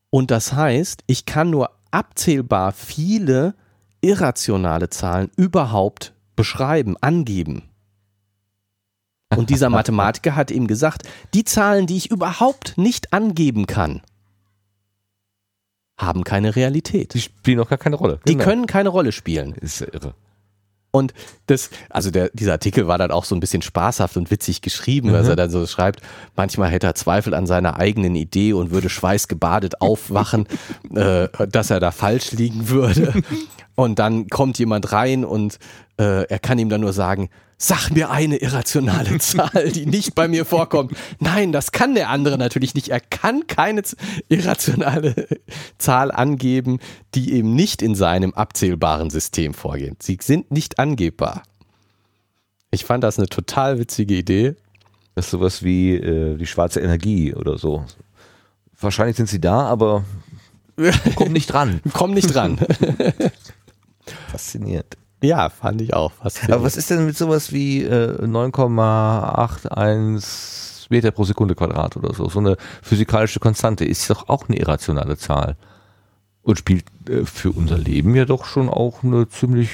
Und 0.09 0.29
das 0.29 0.51
heißt, 0.51 1.03
ich 1.07 1.25
kann 1.25 1.49
nur 1.49 1.71
abzählbar 1.91 2.73
viele 2.73 3.55
irrationale 4.01 4.89
Zahlen 4.89 5.31
überhaupt 5.37 6.13
beschreiben, 6.35 6.97
angeben. 6.97 7.69
Und 9.33 9.49
dieser 9.49 9.69
Mathematiker 9.77 10.35
hat 10.35 10.51
ihm 10.51 10.67
gesagt, 10.67 11.03
die 11.33 11.45
Zahlen, 11.45 11.87
die 11.87 11.95
ich 11.95 12.11
überhaupt 12.11 12.77
nicht 12.77 13.13
angeben 13.13 13.67
kann, 13.67 14.01
haben 15.97 16.23
keine 16.23 16.55
Realität. 16.55 17.13
Die 17.13 17.21
spielen 17.21 17.59
auch 17.59 17.69
gar 17.69 17.77
keine 17.79 17.95
Rolle. 17.95 18.19
Die 18.27 18.33
Genau. 18.33 18.43
können 18.43 18.65
keine 18.67 18.89
Rolle 18.89 19.11
spielen. 19.11 19.53
Ist 19.55 19.81
ja 19.81 19.87
irre. 19.91 20.13
Und 20.91 21.13
das, 21.47 21.69
also 21.89 22.11
der, 22.11 22.29
dieser 22.33 22.53
Artikel 22.53 22.87
war 22.87 22.97
dann 22.97 23.11
auch 23.11 23.25
so 23.25 23.35
ein 23.35 23.39
bisschen 23.39 23.61
spaßhaft 23.61 24.15
und 24.17 24.31
witzig 24.31 24.61
geschrieben, 24.61 25.11
dass 25.11 25.25
Mhm. 25.25 25.31
er 25.31 25.35
dann 25.35 25.49
so 25.49 25.65
schreibt, 25.67 26.01
manchmal 26.35 26.69
hätte 26.71 26.87
er 26.87 26.95
Zweifel 26.95 27.33
an 27.33 27.45
seiner 27.45 27.77
eigenen 27.77 28.15
Idee 28.15 28.53
und 28.53 28.71
würde 28.71 28.89
schweißgebadet 28.89 29.81
aufwachen, 29.81 30.47
äh, 30.95 31.27
dass 31.49 31.69
er 31.71 31.79
da 31.79 31.91
falsch 31.91 32.31
liegen 32.31 32.69
würde. 32.69 33.13
Und 33.75 33.99
dann 33.99 34.27
kommt 34.27 34.57
jemand 34.57 34.91
rein 34.91 35.23
und 35.23 35.59
äh, 35.99 36.23
er 36.23 36.39
kann 36.39 36.57
ihm 36.57 36.67
dann 36.67 36.81
nur 36.81 36.93
sagen, 36.93 37.29
sag 37.57 37.89
mir 37.89 38.11
eine 38.11 38.37
irrationale 38.37 39.17
Zahl, 39.19 39.71
die 39.71 39.85
nicht 39.85 40.15
bei 40.15 40.27
mir 40.27 40.45
vorkommt. 40.45 40.93
Nein, 41.19 41.51
das 41.51 41.71
kann 41.71 41.95
der 41.95 42.09
andere 42.09 42.37
natürlich 42.37 42.75
nicht. 42.75 42.89
Er 42.89 42.99
kann 42.99 43.47
keine 43.47 43.81
irrationale 44.29 45.27
Zahl 45.77 46.11
angeben, 46.11 46.79
die 47.15 47.33
eben 47.33 47.55
nicht 47.55 47.81
in 47.81 47.95
seinem 47.95 48.33
abzählbaren 48.33 49.09
System 49.09 49.53
vorgeht. 49.53 50.03
Sie 50.03 50.17
sind 50.21 50.51
nicht 50.51 50.79
angebbar. 50.79 51.43
Ich 52.69 52.85
fand 52.85 53.03
das 53.03 53.17
eine 53.17 53.27
total 53.27 53.79
witzige 53.79 54.15
Idee. 54.15 54.55
Das 55.15 55.25
ist 55.25 55.31
sowas 55.31 55.63
wie 55.63 55.95
äh, 55.95 56.37
die 56.37 56.45
schwarze 56.45 56.79
Energie 56.79 57.33
oder 57.33 57.57
so. 57.57 57.85
Wahrscheinlich 58.79 59.17
sind 59.17 59.29
sie 59.29 59.41
da, 59.41 59.61
aber 59.61 60.05
kommt 61.15 61.31
nicht 61.31 61.47
dran. 61.47 61.81
Komm 61.93 62.13
nicht 62.13 62.33
dran. 62.33 62.59
Faszinierend. 64.31 64.95
Ja, 65.23 65.49
fand 65.49 65.81
ich 65.81 65.93
auch. 65.93 66.11
Aber 66.21 66.63
was 66.63 66.77
ist 66.77 66.89
denn 66.89 67.05
mit 67.05 67.17
sowas 67.17 67.51
wie 67.51 67.83
äh, 67.83 68.21
9,81 68.25 70.87
Meter 70.89 71.11
pro 71.11 71.23
Sekunde 71.23 71.55
Quadrat 71.55 71.97
oder 71.97 72.13
so? 72.13 72.29
So 72.29 72.39
eine 72.39 72.57
physikalische 72.81 73.39
Konstante 73.39 73.85
ist 73.85 74.09
doch 74.09 74.29
auch 74.29 74.47
eine 74.47 74.57
irrationale 74.57 75.17
Zahl. 75.17 75.55
Und 76.41 76.57
spielt 76.59 76.85
äh, 77.09 77.25
für 77.25 77.51
unser 77.51 77.77
Leben 77.77 78.15
ja 78.15 78.25
doch 78.25 78.45
schon 78.45 78.69
auch 78.69 79.03
eine 79.03 79.27
ziemlich 79.27 79.69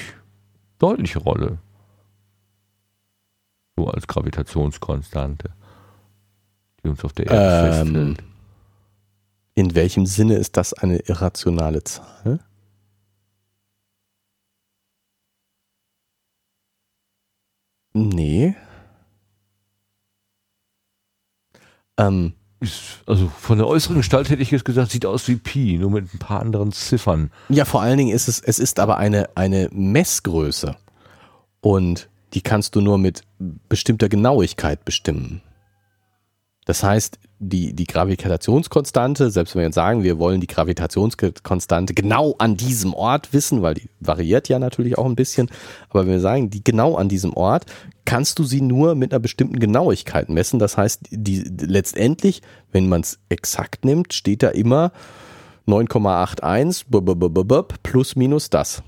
deutliche 0.78 1.20
Rolle. 1.20 1.58
So 3.76 3.88
als 3.88 4.06
Gravitationskonstante, 4.06 5.50
die 6.82 6.88
uns 6.88 7.04
auf 7.04 7.12
der 7.12 7.26
Erde 7.26 7.80
Ähm, 7.80 7.86
festhält. 7.86 8.22
in 9.54 9.74
welchem 9.74 10.06
Sinne 10.06 10.36
ist 10.36 10.56
das 10.56 10.74
eine 10.74 10.98
irrationale 10.98 11.82
Zahl? 11.84 12.40
Nee. 17.94 18.54
Ähm, 21.96 22.32
Ist, 22.60 23.02
also 23.06 23.28
von 23.28 23.58
der 23.58 23.68
äußeren 23.68 23.96
Gestalt 23.96 24.28
hätte 24.30 24.42
ich 24.42 24.50
jetzt 24.50 24.64
gesagt, 24.64 24.90
sieht 24.90 25.06
aus 25.06 25.28
wie 25.28 25.36
Pi, 25.36 25.78
nur 25.78 25.90
mit 25.90 26.12
ein 26.12 26.18
paar 26.18 26.40
anderen 26.40 26.72
Ziffern. 26.72 27.30
ja, 27.48 27.64
vor 27.64 27.82
allen 27.82 27.98
Dingen 27.98 28.14
ist 28.14 28.28
es, 28.28 28.40
es 28.40 28.58
ist 28.58 28.80
aber 28.80 28.96
eine, 28.96 29.30
eine 29.36 29.68
Messgröße. 29.70 30.76
Und 31.60 32.08
die 32.34 32.42
kannst 32.42 32.74
du 32.74 32.80
nur 32.80 32.98
mit 32.98 33.22
bestimmter 33.68 34.08
Genauigkeit 34.08 34.84
bestimmen. 34.84 35.40
Das 36.64 36.82
heißt, 36.82 37.18
die, 37.38 37.74
die 37.74 37.86
Gravitationskonstante, 37.86 39.30
selbst 39.30 39.54
wenn 39.54 39.60
wir 39.60 39.66
jetzt 39.66 39.74
sagen, 39.74 40.02
wir 40.02 40.18
wollen 40.18 40.40
die 40.40 40.46
Gravitationskonstante 40.46 41.92
genau 41.92 42.34
an 42.38 42.56
diesem 42.56 42.94
Ort 42.94 43.32
wissen, 43.34 43.60
weil 43.60 43.74
die 43.74 43.90
variiert 44.00 44.48
ja 44.48 44.58
natürlich 44.58 44.96
auch 44.96 45.04
ein 45.04 45.16
bisschen, 45.16 45.50
aber 45.90 46.02
wenn 46.06 46.12
wir 46.12 46.20
sagen, 46.20 46.48
die 46.48 46.64
genau 46.64 46.96
an 46.96 47.08
diesem 47.10 47.34
Ort, 47.34 47.66
kannst 48.06 48.38
du 48.38 48.44
sie 48.44 48.62
nur 48.62 48.94
mit 48.94 49.12
einer 49.12 49.20
bestimmten 49.20 49.58
Genauigkeit 49.58 50.30
messen. 50.30 50.58
Das 50.58 50.78
heißt, 50.78 51.00
die, 51.10 51.42
letztendlich, 51.60 52.40
wenn 52.72 52.88
man 52.88 53.02
es 53.02 53.18
exakt 53.28 53.84
nimmt, 53.84 54.14
steht 54.14 54.42
da 54.42 54.48
immer 54.48 54.92
9,81 55.66 56.84
b- 56.88 57.00
b- 57.00 57.14
b- 57.14 57.28
b- 57.28 57.44
b- 57.44 57.74
plus 57.82 58.16
minus 58.16 58.48
das. 58.50 58.82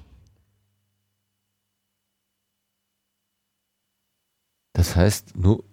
Das 4.75 4.95
heißt, 4.95 5.37
nur, 5.37 5.65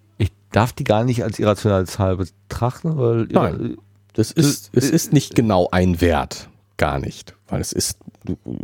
darf 0.54 0.72
die 0.72 0.86
gar 0.86 1.04
nicht 1.04 1.24
als 1.24 1.40
irrationale 1.40 1.86
Zahl 1.86 2.18
betrachten, 2.18 2.98
weil 2.98 3.28
Nein. 3.30 3.78
Das 4.14 4.32
ist, 4.32 4.70
es 4.74 4.90
ist 4.92 5.12
nicht 5.12 5.36
genau 5.36 5.70
ein 5.72 6.00
Wert. 6.00 6.48
Gar 6.78 7.00
nicht. 7.00 7.36
Weil 7.48 7.62
es 7.62 7.74
ist, 7.74 7.98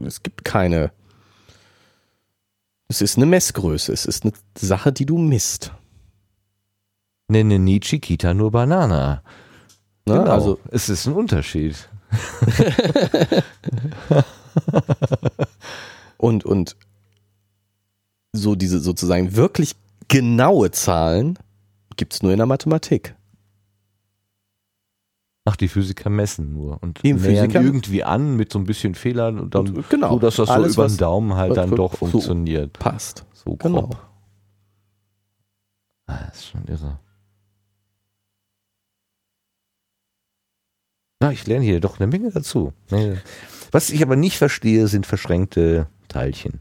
es 0.06 0.22
gibt 0.22 0.45
keine, 0.45 0.91
es 2.88 3.02
ist 3.02 3.18
eine 3.18 3.26
Messgröße. 3.26 3.91
Es 3.91 4.06
ist 4.06 4.24
eine 4.24 4.34
Sache, 4.57 4.94
die 4.94 5.07
du 5.07 5.18
misst. 5.18 5.72
Nenne 7.28 7.60
nie 7.60 7.80
Chiquita, 7.80 8.34
nur 8.34 8.52
Banana. 8.52 9.24
Ne? 10.06 10.14
Genau. 10.20 10.32
Also, 10.32 10.60
es 10.72 10.90
ist 10.90 11.07
ein 11.07 11.14
Unterschied. 11.14 11.90
und, 16.18 16.45
und 16.45 16.76
so 18.34 18.56
diese 18.56 18.80
sozusagen 18.80 19.36
wirklich 19.36 19.76
genaue 20.07 20.72
Zahlen 20.72 21.38
gibt 21.99 22.13
es 22.13 22.23
nur 22.23 22.31
in 22.31 22.38
der 22.38 22.45
Mathematik. 22.47 23.13
Ach, 25.45 25.55
die 25.57 25.67
Physiker 25.67 26.09
messen 26.09 26.53
nur 26.53 26.81
und 26.81 27.03
nähern 27.03 27.19
Physiker- 27.19 27.61
irgendwie 27.61 28.03
an 28.03 28.35
mit 28.38 28.51
so 28.53 28.59
ein 28.59 28.65
bisschen 28.65 28.95
Fehlern 28.95 29.38
und 29.39 29.53
dann 29.53 29.76
Und 29.76 29.89
genau. 29.89 30.11
so, 30.13 30.19
dass 30.19 30.38
das 30.38 30.49
Alles, 30.49 30.73
so 30.73 30.81
über 30.81 30.88
den 30.88 30.97
Daumen 30.97 31.34
halt 31.35 31.57
dann 31.57 31.71
doch 31.71 31.91
so- 31.91 32.07
funktioniert. 32.07 32.73
Passt. 32.80 33.26
So 33.34 33.55
grob. 33.55 33.61
Genau. 33.61 33.89
Ah, 36.07 36.26
das 36.27 36.38
ist 36.38 36.45
schon 36.47 36.65
irre. 36.67 36.99
Na, 41.19 41.31
ich 41.31 41.45
lerne 41.47 41.65
hier 41.65 41.80
doch 41.81 41.99
eine 41.99 42.07
Menge 42.07 42.31
dazu. 42.31 42.71
Was 43.71 43.89
ich 43.89 44.01
aber 44.01 44.15
nicht 44.15 44.38
verstehe, 44.38 44.88
sind 44.88 45.05
verschränkte 45.05 45.88
Teilchen. 46.07 46.59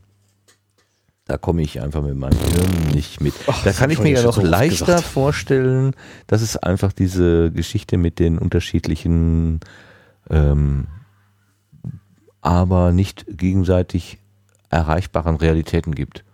Da 1.29 1.37
komme 1.37 1.61
ich 1.61 1.83
einfach 1.83 2.03
mit 2.03 2.17
meinem 2.17 2.39
Hirn 2.39 2.95
nicht 2.95 3.21
mit. 3.21 3.35
Ach, 3.47 3.63
da 3.63 3.73
kann 3.73 3.91
ich 3.91 3.99
mir 3.99 4.13
ja 4.13 4.23
noch 4.23 4.43
leichter 4.43 4.87
gesagt. 4.87 5.05
vorstellen, 5.05 5.95
dass 6.27 6.41
es 6.41 6.57
einfach 6.57 6.91
diese 6.91 7.53
Geschichte 7.53 7.99
mit 7.99 8.19
den 8.19 8.39
unterschiedlichen, 8.39 9.61
ähm, 10.31 10.87
aber 12.41 12.93
nicht 12.93 13.27
gegenseitig 13.29 14.19
erreichbaren 14.71 15.37
Realitäten 15.37 15.95
gibt. 15.95 16.25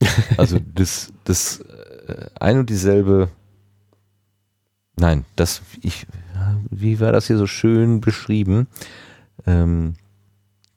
Also 0.38 0.58
das, 0.74 1.12
das 1.24 1.60
äh, 1.60 2.30
ein 2.40 2.58
und 2.58 2.70
dieselbe. 2.70 3.28
Nein, 4.96 5.26
das 5.36 5.60
ich. 5.82 6.06
Wie 6.70 7.00
war 7.00 7.12
das 7.12 7.26
hier 7.26 7.36
so 7.36 7.46
schön 7.46 8.00
beschrieben? 8.00 8.66
Ähm, 9.46 9.94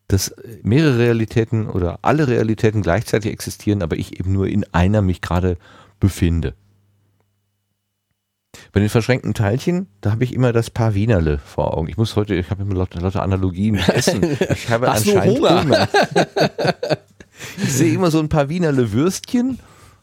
dass 0.08 0.34
mehrere 0.64 1.00
Realitäten 1.00 1.70
oder 1.70 2.00
alle 2.02 2.28
Realitäten 2.28 2.82
gleichzeitig 2.82 3.32
existieren, 3.32 3.82
aber 3.82 3.98
ich 3.98 4.20
eben 4.20 4.32
nur 4.32 4.48
in 4.48 4.66
einer 4.74 5.02
mich 5.02 5.22
gerade 5.22 5.58
befinde. 6.00 6.54
Bei 8.72 8.80
den 8.80 8.90
verschränkten 8.90 9.34
Teilchen, 9.34 9.88
da 10.02 10.12
habe 10.12 10.24
ich 10.24 10.34
immer 10.34 10.54
das 10.54 10.70
Paar 10.70 10.94
Wienerle 10.94 11.40
vor 11.40 11.78
Augen. 11.78 11.90
Ich 11.90 11.98
muss 11.98 12.16
heute, 12.16 12.36
ich 12.36 12.50
habe 12.50 12.64
immer 12.64 12.76
lauter, 12.76 13.02
lauter 13.02 13.22
Analogien 13.22 13.76
mit 13.76 13.90
Essen. 13.90 14.24
Ich 14.24 14.70
habe 14.70 14.88
Hast 14.92 15.08
anscheinend 15.08 15.38
Hunger? 15.38 15.62
Hunger. 15.64 15.88
Ich 17.58 17.72
sehe 17.72 17.94
immer 17.94 18.10
so 18.10 18.20
ein 18.20 18.30
paar 18.30 18.50
Wienerle 18.50 18.92
Würstchen, 18.94 19.60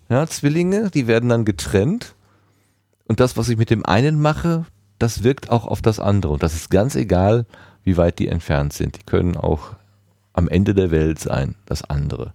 ja, 0.08 0.26
Zwillinge, 0.26 0.90
die 0.90 1.06
werden 1.06 1.28
dann 1.28 1.44
getrennt. 1.44 2.14
Und 3.06 3.20
das, 3.20 3.36
was 3.36 3.48
ich 3.48 3.56
mit 3.56 3.70
dem 3.70 3.84
einen 3.84 4.20
mache, 4.20 4.66
das 4.98 5.24
wirkt 5.24 5.50
auch 5.50 5.66
auf 5.66 5.82
das 5.82 5.98
andere. 5.98 6.32
Und 6.32 6.42
das 6.42 6.54
ist 6.54 6.70
ganz 6.70 6.94
egal, 6.94 7.46
wie 7.82 7.96
weit 7.96 8.18
die 8.18 8.28
entfernt 8.28 8.72
sind. 8.72 8.96
Die 8.98 9.04
können 9.04 9.36
auch 9.36 9.72
am 10.34 10.48
Ende 10.48 10.74
der 10.74 10.90
Welt 10.90 11.18
sein, 11.18 11.54
das 11.64 11.82
andere. 11.82 12.34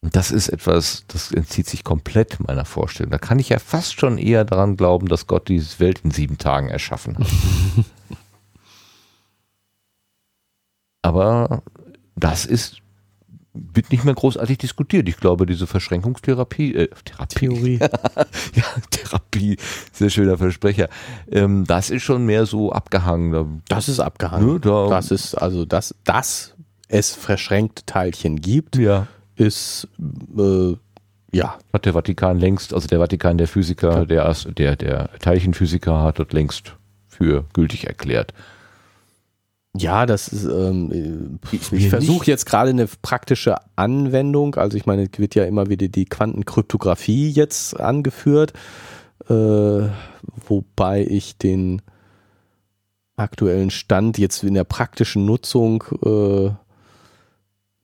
Und 0.00 0.14
das 0.14 0.30
ist 0.30 0.48
etwas, 0.48 1.04
das 1.08 1.32
entzieht 1.32 1.66
sich 1.66 1.82
komplett 1.82 2.38
meiner 2.40 2.64
Vorstellung. 2.64 3.10
Da 3.10 3.18
kann 3.18 3.40
ich 3.40 3.48
ja 3.48 3.58
fast 3.58 4.00
schon 4.00 4.16
eher 4.16 4.44
daran 4.44 4.76
glauben, 4.76 5.08
dass 5.08 5.26
Gott 5.26 5.48
diese 5.48 5.80
Welt 5.80 6.00
in 6.04 6.12
sieben 6.12 6.38
Tagen 6.38 6.68
erschaffen 6.68 7.18
hat. 7.18 7.26
Aber 11.02 11.62
das 12.14 12.46
ist, 12.46 12.78
wird 13.74 13.90
nicht 13.90 14.04
mehr 14.04 14.14
großartig 14.14 14.58
diskutiert. 14.58 15.08
Ich 15.08 15.16
glaube, 15.16 15.46
diese 15.46 15.66
Verschränkungstherapie, 15.66 16.74
äh, 16.74 16.88
Therapie, 17.04 17.34
Theorie. 17.38 17.78
ja, 18.54 18.64
Therapie, 18.90 19.56
sehr 19.92 20.10
schöner 20.10 20.38
Versprecher. 20.38 20.88
Ähm, 21.30 21.64
das 21.66 21.90
ist 21.90 22.02
schon 22.02 22.24
mehr 22.26 22.46
so 22.46 22.72
abgehangen. 22.72 23.32
Da, 23.32 23.46
Das 23.68 23.88
ist 23.88 24.00
abgehangen. 24.00 24.54
Ne, 24.54 24.60
da- 24.60 24.88
das 24.88 25.10
ist 25.10 25.34
also, 25.34 25.64
dass, 25.64 25.94
dass 26.04 26.54
es 26.88 27.14
verschränkte 27.14 27.84
Teilchen 27.86 28.40
gibt, 28.40 28.76
ja. 28.76 29.06
ist 29.36 29.88
äh, 30.38 30.74
ja 31.32 31.58
Hat 31.72 31.84
der 31.84 31.92
Vatikan 31.92 32.38
längst, 32.38 32.72
also 32.72 32.88
der 32.88 32.98
Vatikan 32.98 33.36
der 33.38 33.48
Physiker, 33.48 34.06
der, 34.06 34.26
Ast- 34.26 34.48
der, 34.58 34.76
der 34.76 35.10
Teilchenphysiker 35.20 36.02
hat 36.02 36.18
das 36.18 36.28
längst 36.32 36.74
für 37.06 37.44
gültig 37.52 37.86
erklärt. 37.86 38.32
Ja, 39.78 40.06
das 40.06 40.28
ist, 40.28 40.44
ähm, 40.44 41.38
ich, 41.52 41.70
Wir 41.70 41.78
ich 41.78 41.88
versuche 41.88 42.26
jetzt 42.26 42.46
gerade 42.46 42.70
eine 42.70 42.88
praktische 43.02 43.56
Anwendung. 43.76 44.56
Also 44.56 44.76
ich 44.76 44.86
meine, 44.86 45.08
es 45.10 45.18
wird 45.18 45.34
ja 45.34 45.44
immer 45.44 45.68
wieder 45.68 45.88
die 45.88 46.04
Quantenkryptographie 46.04 47.30
jetzt 47.30 47.78
angeführt, 47.78 48.52
äh, 49.28 49.88
wobei 50.46 51.06
ich 51.08 51.38
den 51.38 51.82
aktuellen 53.16 53.70
Stand 53.70 54.18
jetzt 54.18 54.42
in 54.42 54.54
der 54.54 54.64
praktischen 54.64 55.24
Nutzung 55.24 55.84
äh, 56.04 56.50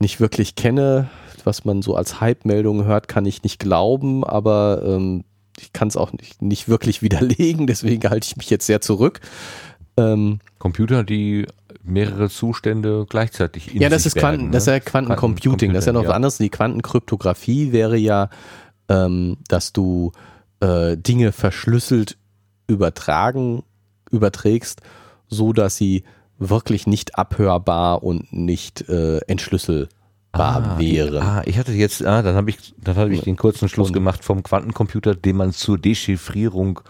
nicht 0.00 0.20
wirklich 0.20 0.54
kenne. 0.56 1.08
Was 1.44 1.64
man 1.64 1.82
so 1.82 1.94
als 1.94 2.20
Hype-Meldung 2.20 2.84
hört, 2.84 3.06
kann 3.06 3.26
ich 3.26 3.42
nicht 3.42 3.58
glauben, 3.58 4.24
aber 4.24 4.82
ähm, 4.84 5.24
ich 5.60 5.72
kann 5.72 5.88
es 5.88 5.96
auch 5.96 6.12
nicht, 6.12 6.42
nicht 6.42 6.68
wirklich 6.68 7.02
widerlegen, 7.02 7.66
deswegen 7.66 8.08
halte 8.08 8.26
ich 8.26 8.36
mich 8.36 8.50
jetzt 8.50 8.66
sehr 8.66 8.80
zurück. 8.80 9.20
Ähm, 9.96 10.40
Computer, 10.58 11.04
die 11.04 11.46
mehrere 11.84 12.30
Zustände 12.30 13.06
gleichzeitig 13.08 13.74
in 13.74 13.82
ja, 13.82 13.88
das 13.88 14.06
ist 14.06 14.16
Quanten, 14.16 14.42
werden, 14.42 14.52
das 14.52 14.64
ist 14.64 14.66
ne? 14.68 14.74
ja 14.74 14.80
Quantencomputing. 14.80 15.72
Das 15.72 15.82
ist 15.84 15.86
ja 15.86 15.92
noch 15.92 16.02
was 16.02 16.08
ja. 16.08 16.16
anderes. 16.16 16.38
Die 16.38 16.48
Quantenkryptographie 16.48 17.72
wäre 17.72 17.96
ja, 17.96 18.30
ähm, 18.88 19.36
dass 19.48 19.72
du 19.72 20.12
äh, 20.60 20.96
Dinge 20.96 21.32
verschlüsselt 21.32 22.16
übertragen, 22.66 23.62
überträgst, 24.10 24.80
so 25.28 25.52
dass 25.52 25.76
sie 25.76 26.04
wirklich 26.38 26.86
nicht 26.86 27.18
abhörbar 27.18 28.02
und 28.02 28.32
nicht 28.32 28.88
äh, 28.88 29.18
entschlüsselbar 29.26 29.90
Ah, 30.36 30.78
wären. 30.78 31.22
Ah, 31.22 31.42
ich 31.44 31.58
hatte 31.58 31.70
jetzt, 31.70 32.04
ah, 32.04 32.20
dann 32.20 32.34
habe 32.34 32.50
ich, 32.50 32.74
dann 32.76 32.96
habe 32.96 33.14
ich 33.14 33.20
den 33.20 33.36
kurzen 33.36 33.68
Schluss 33.68 33.92
gemacht 33.92 34.24
vom 34.24 34.42
Quantencomputer, 34.42 35.14
den 35.14 35.36
man 35.36 35.52
zur 35.52 35.78
Dechiffrierung 35.78 36.80
im, 36.80 36.84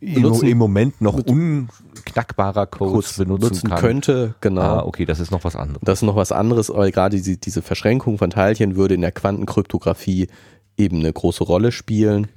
Benutzen- 0.00 0.48
im 0.48 0.58
Moment 0.58 1.00
noch 1.00 1.18
unknackbarer 1.18 2.66
Codes 2.66 2.92
Kurz 2.92 3.16
benutzen 3.18 3.44
nutzen 3.44 3.68
kann. 3.70 3.78
könnte, 3.80 4.34
genau. 4.40 4.60
Ah, 4.60 4.82
okay, 4.84 5.04
das 5.04 5.20
ist 5.20 5.30
noch 5.30 5.44
was 5.44 5.56
anderes. 5.56 5.80
Das 5.84 5.98
ist 6.00 6.02
noch 6.06 6.16
was 6.16 6.32
anderes, 6.32 6.70
aber 6.70 6.90
gerade 6.90 7.16
diese, 7.16 7.36
diese 7.36 7.62
Verschränkung 7.62 8.18
von 8.18 8.30
Teilchen 8.30 8.76
würde 8.76 8.94
in 8.94 9.00
der 9.02 9.12
Quantenkryptographie 9.12 10.28
eben 10.76 11.00
eine 11.00 11.12
große 11.12 11.44
Rolle 11.44 11.72
spielen. 11.72 12.28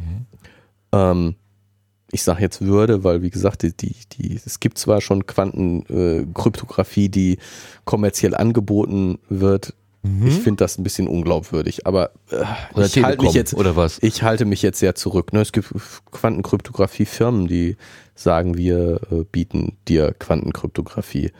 Ähm, 0.91 1.35
ich 2.11 2.23
sage 2.23 2.41
jetzt 2.41 2.61
würde, 2.61 3.03
weil 3.05 3.21
wie 3.21 3.29
gesagt, 3.29 3.61
die, 3.63 3.75
die, 3.75 3.95
die, 4.11 4.35
es 4.45 4.59
gibt 4.59 4.77
zwar 4.77 4.99
schon 4.99 5.25
Quantenkryptographie, 5.25 7.09
die 7.09 7.37
kommerziell 7.85 8.35
angeboten 8.35 9.19
wird. 9.29 9.73
Ich 10.03 10.39
finde 10.39 10.63
das 10.63 10.79
ein 10.79 10.83
bisschen 10.83 11.07
unglaubwürdig, 11.07 11.85
aber 11.85 12.11
äh, 12.31 12.37
Mhm. 12.37 12.45
Oder 12.73 12.85
ich 12.87 13.03
halte 13.03 13.23
mich 13.23 13.33
jetzt 13.33 13.53
oder 13.53 13.75
was? 13.75 13.99
ich 14.01 14.23
halte 14.23 14.45
mich 14.45 14.63
jetzt 14.63 14.79
sehr 14.79 14.95
zurück. 14.95 15.31
Ne? 15.31 15.41
Es 15.41 15.51
gibt 15.51 15.71
Quantenkryptographie-Firmen, 16.11 17.47
die 17.47 17.77
sagen, 18.15 18.57
wir 18.57 18.99
äh, 19.11 19.23
bieten 19.31 19.77
dir 19.87 20.15
Quantenkryptographie. 20.17 21.31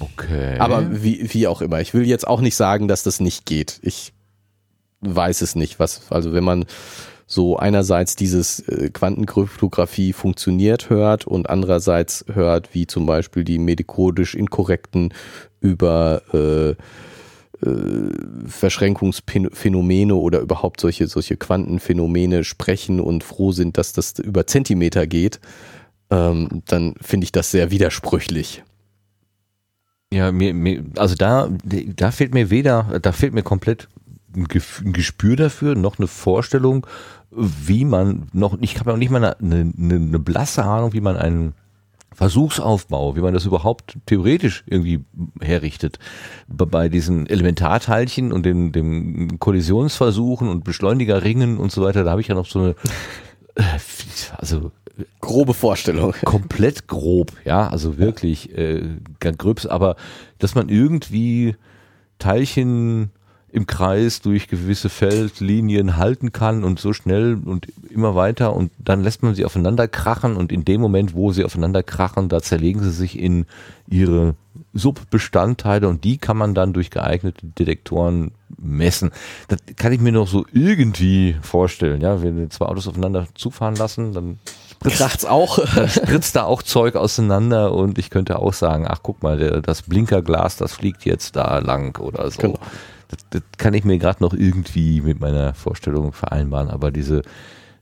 Okay. 0.00 0.58
Aber 0.58 1.02
wie, 1.02 1.32
wie 1.32 1.46
auch 1.46 1.62
immer. 1.62 1.80
Ich 1.80 1.94
will 1.94 2.06
jetzt 2.06 2.26
auch 2.26 2.40
nicht 2.40 2.56
sagen, 2.56 2.88
dass 2.88 3.02
das 3.02 3.20
nicht 3.20 3.46
geht. 3.46 3.78
Ich 3.82 4.12
weiß 5.00 5.42
es 5.42 5.54
nicht. 5.54 5.78
Was, 5.78 6.10
also 6.10 6.32
wenn 6.32 6.44
man 6.44 6.66
so 7.30 7.58
einerseits 7.58 8.16
dieses 8.16 8.60
äh, 8.68 8.88
Quantenkryptographie 8.88 10.14
funktioniert 10.14 10.88
hört 10.88 11.26
und 11.26 11.50
andererseits 11.50 12.24
hört, 12.32 12.74
wie 12.74 12.86
zum 12.86 13.04
Beispiel 13.04 13.44
die 13.44 13.58
medikodisch 13.58 14.34
inkorrekten 14.34 15.12
über 15.60 16.22
äh, 16.32 16.70
äh, 16.70 18.10
Verschränkungsphänomene 18.46 20.14
oder 20.14 20.40
überhaupt 20.40 20.80
solche, 20.80 21.06
solche 21.06 21.36
Quantenphänomene 21.36 22.44
sprechen 22.44 22.98
und 22.98 23.22
froh 23.22 23.52
sind, 23.52 23.76
dass 23.76 23.92
das 23.92 24.18
über 24.18 24.46
Zentimeter 24.46 25.06
geht, 25.06 25.38
ähm, 26.10 26.62
dann 26.66 26.94
finde 27.02 27.24
ich 27.24 27.32
das 27.32 27.50
sehr 27.50 27.70
widersprüchlich. 27.70 28.64
Ja, 30.10 30.32
mir, 30.32 30.54
mir, 30.54 30.82
also 30.96 31.14
da, 31.14 31.50
da 31.62 32.10
fehlt 32.10 32.32
mir 32.32 32.48
weder, 32.48 32.98
da 33.02 33.12
fehlt 33.12 33.34
mir 33.34 33.42
komplett 33.42 33.88
ein 34.34 34.46
Gespür 34.92 35.36
dafür, 35.36 35.74
noch 35.74 35.98
eine 35.98 36.06
Vorstellung, 36.06 36.86
wie 37.30 37.84
man 37.84 38.28
noch, 38.32 38.58
ich 38.60 38.78
habe 38.78 38.90
noch 38.90 38.96
nicht 38.96 39.10
mal 39.10 39.24
eine, 39.24 39.36
eine, 39.76 39.94
eine 39.96 40.18
blasse 40.18 40.64
Ahnung, 40.64 40.92
wie 40.92 41.00
man 41.00 41.16
einen 41.16 41.54
Versuchsaufbau, 42.14 43.14
wie 43.16 43.20
man 43.20 43.34
das 43.34 43.46
überhaupt 43.46 43.96
theoretisch 44.06 44.64
irgendwie 44.66 45.04
herrichtet. 45.40 45.98
Bei 46.48 46.88
diesen 46.88 47.26
Elementarteilchen 47.26 48.32
und 48.32 48.44
den, 48.44 48.72
dem 48.72 49.38
Kollisionsversuchen 49.38 50.48
und 50.48 50.64
Beschleunigerringen 50.64 51.58
und 51.58 51.70
so 51.70 51.82
weiter, 51.82 52.04
da 52.04 52.10
habe 52.10 52.20
ich 52.20 52.28
ja 52.28 52.34
noch 52.34 52.46
so 52.46 52.58
eine, 52.58 52.74
äh, 53.54 53.78
also 54.36 54.72
grobe 55.20 55.54
Vorstellung. 55.54 56.12
Komplett 56.24 56.88
grob, 56.88 57.32
ja, 57.44 57.68
also 57.68 57.98
wirklich 57.98 58.56
äh, 58.56 58.82
ganz 59.20 59.38
gröbs, 59.38 59.66
aber 59.66 59.96
dass 60.38 60.54
man 60.54 60.68
irgendwie 60.68 61.56
Teilchen 62.18 63.10
im 63.50 63.66
Kreis 63.66 64.20
durch 64.20 64.48
gewisse 64.48 64.88
Feldlinien 64.88 65.96
halten 65.96 66.32
kann 66.32 66.64
und 66.64 66.78
so 66.78 66.92
schnell 66.92 67.38
und 67.44 67.66
immer 67.90 68.14
weiter 68.14 68.54
und 68.54 68.70
dann 68.78 69.02
lässt 69.02 69.22
man 69.22 69.34
sie 69.34 69.44
aufeinander 69.44 69.88
krachen 69.88 70.36
und 70.36 70.52
in 70.52 70.64
dem 70.64 70.80
Moment, 70.80 71.14
wo 71.14 71.32
sie 71.32 71.44
aufeinander 71.44 71.82
krachen, 71.82 72.28
da 72.28 72.42
zerlegen 72.42 72.82
sie 72.82 72.90
sich 72.90 73.18
in 73.18 73.46
ihre 73.88 74.34
Subbestandteile 74.74 75.88
und 75.88 76.04
die 76.04 76.18
kann 76.18 76.36
man 76.36 76.54
dann 76.54 76.72
durch 76.72 76.90
geeignete 76.90 77.46
Detektoren 77.46 78.32
messen. 78.58 79.12
Das 79.48 79.60
kann 79.76 79.92
ich 79.92 80.00
mir 80.00 80.12
noch 80.12 80.28
so 80.28 80.44
irgendwie 80.52 81.36
vorstellen, 81.40 82.00
ja, 82.00 82.22
wenn 82.22 82.38
wir 82.38 82.50
zwei 82.50 82.66
Autos 82.66 82.86
aufeinander 82.86 83.26
zufahren 83.34 83.76
lassen, 83.76 84.12
dann 84.12 84.38
kracht's 84.80 85.24
auch. 85.24 85.58
Dann 85.74 85.88
spritzt 85.88 86.36
da 86.36 86.44
auch 86.44 86.62
Zeug 86.62 86.94
auseinander 86.94 87.72
und 87.72 87.98
ich 87.98 88.10
könnte 88.10 88.38
auch 88.38 88.52
sagen, 88.52 88.86
ach 88.88 89.00
guck 89.02 89.22
mal, 89.22 89.60
das 89.60 89.82
Blinkerglas, 89.82 90.56
das 90.56 90.74
fliegt 90.74 91.04
jetzt 91.04 91.34
da 91.34 91.58
lang 91.58 91.98
oder 91.98 92.30
so. 92.30 92.40
Genau. 92.40 92.58
Das, 93.08 93.18
das 93.30 93.42
kann 93.56 93.74
ich 93.74 93.84
mir 93.84 93.98
gerade 93.98 94.22
noch 94.22 94.34
irgendwie 94.34 95.00
mit 95.00 95.20
meiner 95.20 95.54
Vorstellung 95.54 96.12
vereinbaren, 96.12 96.68
aber 96.68 96.90
diese 96.90 97.22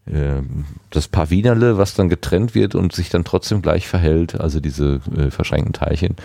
äh, 0.07 0.43
das 0.90 1.09
Paar 1.09 1.31
Wienerle, 1.31 1.78
was 1.78 1.94
dann 1.94 2.09
getrennt 2.09 2.55
wird 2.55 2.74
und 2.74 2.93
sich 2.93 3.09
dann 3.09 3.24
trotzdem 3.24 3.62
gleich 3.62 3.89
verhält, 3.89 4.40
also 4.40 4.61
diese 4.61 5.01
äh, 5.16 5.31
verschränkten 5.31 5.73
Teilchen, 5.73 6.16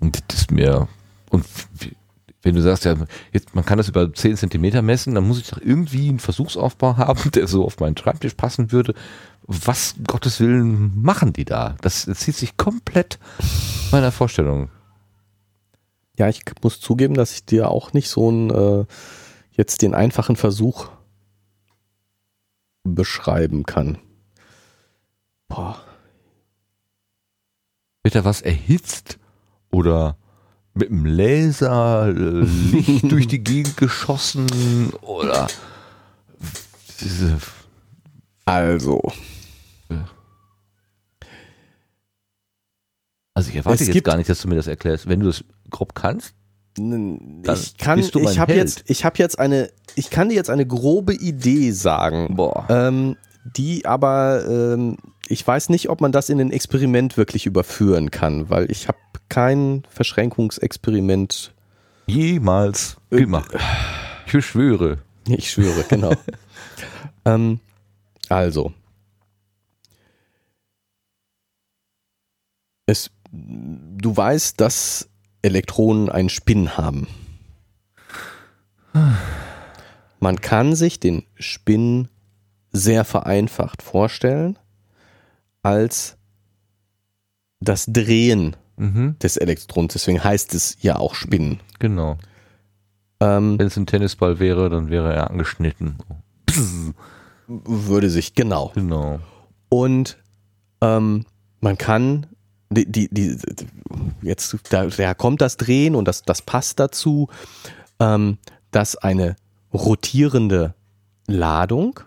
und 0.00 0.22
das 0.28 0.42
ist 0.42 0.50
mir 0.50 0.88
und 1.30 1.44
wenn 2.42 2.56
du 2.56 2.60
sagst, 2.60 2.84
ja, 2.84 2.96
jetzt, 3.32 3.54
man 3.54 3.64
kann 3.64 3.78
das 3.78 3.88
über 3.88 4.12
10 4.12 4.36
Zentimeter 4.36 4.82
messen, 4.82 5.14
dann 5.14 5.26
muss 5.26 5.38
ich 5.38 5.48
doch 5.48 5.60
irgendwie 5.60 6.08
einen 6.08 6.18
Versuchsaufbau 6.18 6.96
haben, 6.96 7.30
der 7.32 7.46
so 7.46 7.64
auf 7.64 7.78
meinen 7.80 7.96
Schreibtisch 7.96 8.34
passen 8.34 8.72
würde. 8.72 8.94
Was, 9.46 9.94
Gottes 10.06 10.40
Willen, 10.40 11.00
machen 11.00 11.32
die 11.32 11.44
da? 11.44 11.76
Das 11.80 12.04
zieht 12.04 12.36
sich 12.36 12.56
komplett 12.56 13.18
meiner 13.90 14.12
Vorstellung. 14.12 14.68
Ja, 16.18 16.28
ich 16.28 16.42
muss 16.62 16.80
zugeben, 16.80 17.14
dass 17.14 17.32
ich 17.32 17.46
dir 17.46 17.70
auch 17.70 17.92
nicht 17.92 18.08
so 18.08 18.28
einen, 18.28 18.50
äh, 18.50 18.84
jetzt 19.52 19.82
den 19.82 19.94
einfachen 19.94 20.36
Versuch 20.36 20.88
beschreiben 22.84 23.64
kann. 23.64 23.98
Boah. 25.48 25.80
Wird 28.02 28.14
da 28.14 28.24
was 28.24 28.42
erhitzt? 28.42 29.18
Oder 29.70 30.16
mit 30.74 30.88
dem 30.88 31.04
Laser 31.04 32.08
äh, 32.08 32.12
Licht 32.12 33.10
durch 33.10 33.26
die 33.26 33.42
Gegend 33.42 33.76
geschossen 33.76 34.92
oder 35.02 35.46
diese 37.00 37.38
also 38.44 39.12
also 43.34 43.50
ich 43.50 43.56
erwarte 43.56 43.82
es 43.82 43.88
jetzt 43.88 44.04
gar 44.04 44.16
nicht, 44.16 44.28
dass 44.28 44.42
du 44.42 44.48
mir 44.48 44.56
das 44.56 44.66
erklärst. 44.66 45.08
Wenn 45.08 45.20
du 45.20 45.26
das 45.26 45.44
grob 45.70 45.94
kannst, 45.94 46.34
ich 46.78 47.76
kann, 47.76 47.98
ich 47.98 48.38
habe 48.38 48.54
jetzt, 48.54 48.84
ich 48.86 49.04
habe 49.04 49.18
jetzt 49.18 49.38
eine, 49.38 49.70
ich 49.94 50.10
kann 50.10 50.30
dir 50.30 50.34
jetzt 50.34 50.48
eine 50.48 50.66
grobe 50.66 51.14
Idee 51.14 51.70
sagen, 51.72 52.34
Boah. 52.34 52.66
Ähm, 52.70 53.16
die 53.44 53.84
aber, 53.84 54.44
ähm, 54.48 54.96
ich 55.28 55.46
weiß 55.46 55.68
nicht, 55.68 55.90
ob 55.90 56.00
man 56.00 56.12
das 56.12 56.28
in 56.30 56.40
ein 56.40 56.50
Experiment 56.50 57.16
wirklich 57.16 57.44
überführen 57.44 58.10
kann, 58.10 58.48
weil 58.48 58.70
ich 58.70 58.88
habe 58.88 58.98
kein 59.28 59.82
Verschränkungsexperiment 59.90 61.52
jemals 62.06 62.96
äh, 63.10 63.18
gemacht. 63.18 63.52
Ich 64.32 64.46
schwöre. 64.46 64.98
Ich 65.26 65.50
schwöre, 65.50 65.84
genau. 65.88 66.12
ähm, 67.24 67.60
also. 68.28 68.72
Es, 72.86 73.10
du 73.32 74.16
weißt, 74.16 74.60
dass 74.60 75.08
Elektronen 75.40 76.08
einen 76.08 76.28
Spin 76.28 76.76
haben. 76.76 77.08
Man 80.20 80.40
kann 80.40 80.74
sich 80.74 81.00
den 81.00 81.24
Spin 81.34 82.08
sehr 82.70 83.04
vereinfacht 83.04 83.82
vorstellen 83.82 84.58
als 85.62 86.16
das 87.60 87.86
Drehen 87.86 88.56
mhm. 88.76 89.16
des 89.20 89.36
Elektrons. 89.36 89.94
Deswegen 89.94 90.22
heißt 90.22 90.54
es 90.54 90.76
ja 90.80 90.96
auch 90.96 91.14
Spinnen. 91.14 91.60
Genau. 91.78 92.18
Ähm, 93.20 93.58
Wenn 93.58 93.66
es 93.66 93.76
ein 93.76 93.86
Tennisball 93.86 94.38
wäre, 94.38 94.68
dann 94.68 94.90
wäre 94.90 95.12
er 95.14 95.30
angeschnitten. 95.30 95.96
Würde 97.46 98.10
sich, 98.10 98.34
genau. 98.34 98.72
Genau. 98.74 99.20
Und 99.68 100.18
ähm, 100.80 101.24
man 101.60 101.78
kann 101.78 102.26
die, 102.72 102.90
die, 102.90 103.08
die, 103.08 103.36
jetzt 104.22 104.56
da, 104.70 104.86
da 104.86 105.14
kommt 105.14 105.40
das 105.40 105.56
Drehen 105.56 105.94
und 105.94 106.06
das, 106.06 106.22
das 106.22 106.42
passt 106.42 106.80
dazu, 106.80 107.28
ähm, 108.00 108.38
dass 108.70 108.96
eine 108.96 109.36
rotierende 109.72 110.74
Ladung 111.26 112.00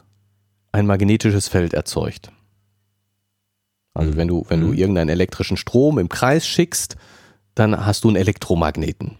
ein 0.72 0.86
magnetisches 0.86 1.48
Feld 1.48 1.74
erzeugt. 1.74 2.32
Also 3.94 4.18
wenn 4.18 4.28
du, 4.28 4.46
wenn 4.50 4.60
du 4.60 4.68
mhm. 4.68 4.74
irgendeinen 4.74 5.10
elektrischen 5.10 5.58
Strom 5.58 5.98
im 6.00 6.10
Kreis 6.10 6.46
schickst, 6.46 6.98
dann 7.56 7.86
hast 7.86 8.04
du 8.04 8.10
einen 8.10 8.18
Elektromagneten. 8.18 9.18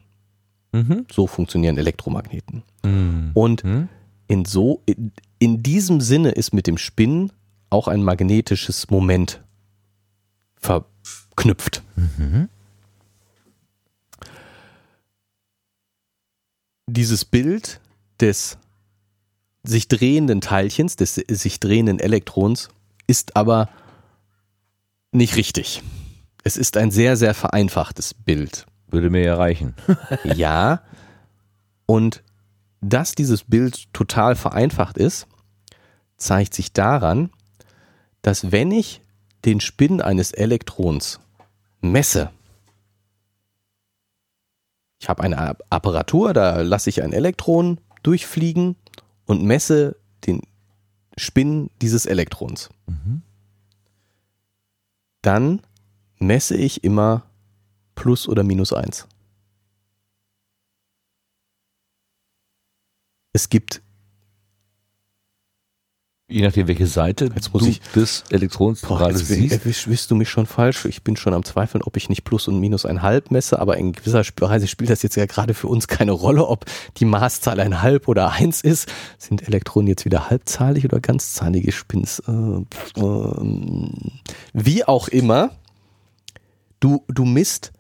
Mhm. 0.74 1.06
So 1.10 1.28
funktionieren 1.28 1.78
Elektromagneten. 1.78 2.64
Mhm. 2.84 3.32
Und 3.34 3.64
mhm. 3.64 3.88
in 4.28 4.44
so, 4.44 4.82
in, 4.86 5.14
in 5.40 5.64
diesem 5.64 6.02
Sinne 6.02 6.32
ist 6.32 6.54
mit 6.54 6.68
dem 6.68 6.78
Spinnen 6.78 7.32
auch 7.70 7.88
ein 7.88 8.04
magnetisches 8.04 8.90
Moment 8.90 9.42
verknüpft. 11.36 11.84
Mhm. 11.96 12.50
Dieses 16.88 17.26
Bild 17.26 17.80
des 18.20 18.58
sich 19.64 19.88
drehenden 19.88 20.42
Teilchens, 20.42 20.96
des 20.96 21.16
sich 21.16 21.60
drehenden 21.60 22.00
Elektrons, 22.00 22.70
ist 23.08 23.36
aber 23.36 23.70
nicht 25.12 25.36
richtig. 25.36 25.82
Es 26.44 26.58
ist 26.58 26.78
ein 26.78 26.92
sehr, 26.92 27.18
sehr 27.18 27.34
vereinfachtes 27.34 28.14
Bild. 28.14 28.68
Würde 28.88 29.10
mir 29.10 29.24
ja 29.24 29.36
reichen. 29.36 29.74
ja. 30.24 30.84
Und 31.88 32.24
dass 32.82 33.16
dieses 33.16 33.44
Bild 33.44 33.92
total 33.94 34.36
vereinfacht 34.36 34.98
ist, 34.98 35.26
zeigt 36.18 36.54
sich 36.54 36.72
daran, 36.72 37.32
dass 38.22 38.52
wenn 38.52 38.72
ich 38.72 39.02
den 39.44 39.60
Spin 39.60 40.02
eines 40.02 40.32
Elektrons 40.32 41.20
messe, 41.92 42.32
ich 45.00 45.10
habe 45.10 45.24
eine 45.24 45.56
Apparatur, 45.70 46.34
da 46.34 46.62
lasse 46.62 46.90
ich 46.90 47.04
ein 47.04 47.14
Elektron 47.14 47.80
durchfliegen 48.04 48.76
und 49.26 49.44
messe 49.44 49.98
den 50.26 50.42
Spin 51.18 51.70
dieses 51.82 52.06
Elektrons. 52.06 52.70
Mhm 52.88 53.22
dann 55.26 55.62
messe 56.20 56.56
ich 56.56 56.84
immer 56.84 57.24
plus 57.96 58.28
oder 58.28 58.44
minus 58.44 58.74
eins. 58.74 59.08
Es 63.34 63.50
gibt 63.50 63.82
Je 66.28 66.42
nachdem, 66.42 66.68
welche 66.68 66.88
Seite 66.88 67.30
jetzt 67.36 67.54
muss 67.54 67.64
du 67.64 67.70
ich, 67.70 67.82
des 67.94 68.24
Elektrons 68.32 68.82
boah, 68.82 68.98
gerade 68.98 69.14
jetzt 69.14 69.28
siehst. 69.28 69.54
Erwischst 69.54 70.10
du 70.10 70.16
mich 70.16 70.28
schon 70.28 70.48
falsch? 70.48 70.86
Ich 70.86 71.04
bin 71.04 71.16
schon 71.16 71.36
am 71.36 71.44
Zweifeln, 71.44 71.84
ob 71.84 71.98
ich 71.98 72.10
nicht 72.10 72.24
Plus 72.24 72.48
und 72.48 72.60
Minus 72.60 72.84
ein 72.84 73.04
Halb 73.04 73.30
messe, 73.30 73.60
aber 73.60 73.78
in 73.78 73.94
gewisser 73.94 74.24
Weise 74.40 74.68
spielt 74.68 74.90
das 74.90 75.04
jetzt 75.04 75.16
ja 75.16 75.28
gerade 75.28 75.54
für 75.54 75.68
uns 75.68 75.88
keine 75.88 76.14
Rolle, 76.14 76.48
ob 76.48 76.66
die 76.98 77.06
Maßzahl 77.06 77.60
ein 77.60 77.84
Halb 77.84 78.08
oder 78.08 78.32
eins 78.32 78.62
ist. 78.62 78.92
Sind 79.20 79.48
Elektronen 79.48 79.88
jetzt 79.88 80.06
wieder 80.06 80.32
halbzahlig 80.32 80.84
oder 80.86 81.00
ganzzahlige 81.00 81.72
Spins? 81.72 82.24
Äh, 82.28 82.32
äh, 82.32 83.90
wie 84.54 84.84
auch 84.84 85.08
immer, 85.08 85.52
du, 86.80 87.04
du 87.08 87.26
misst 87.26 87.72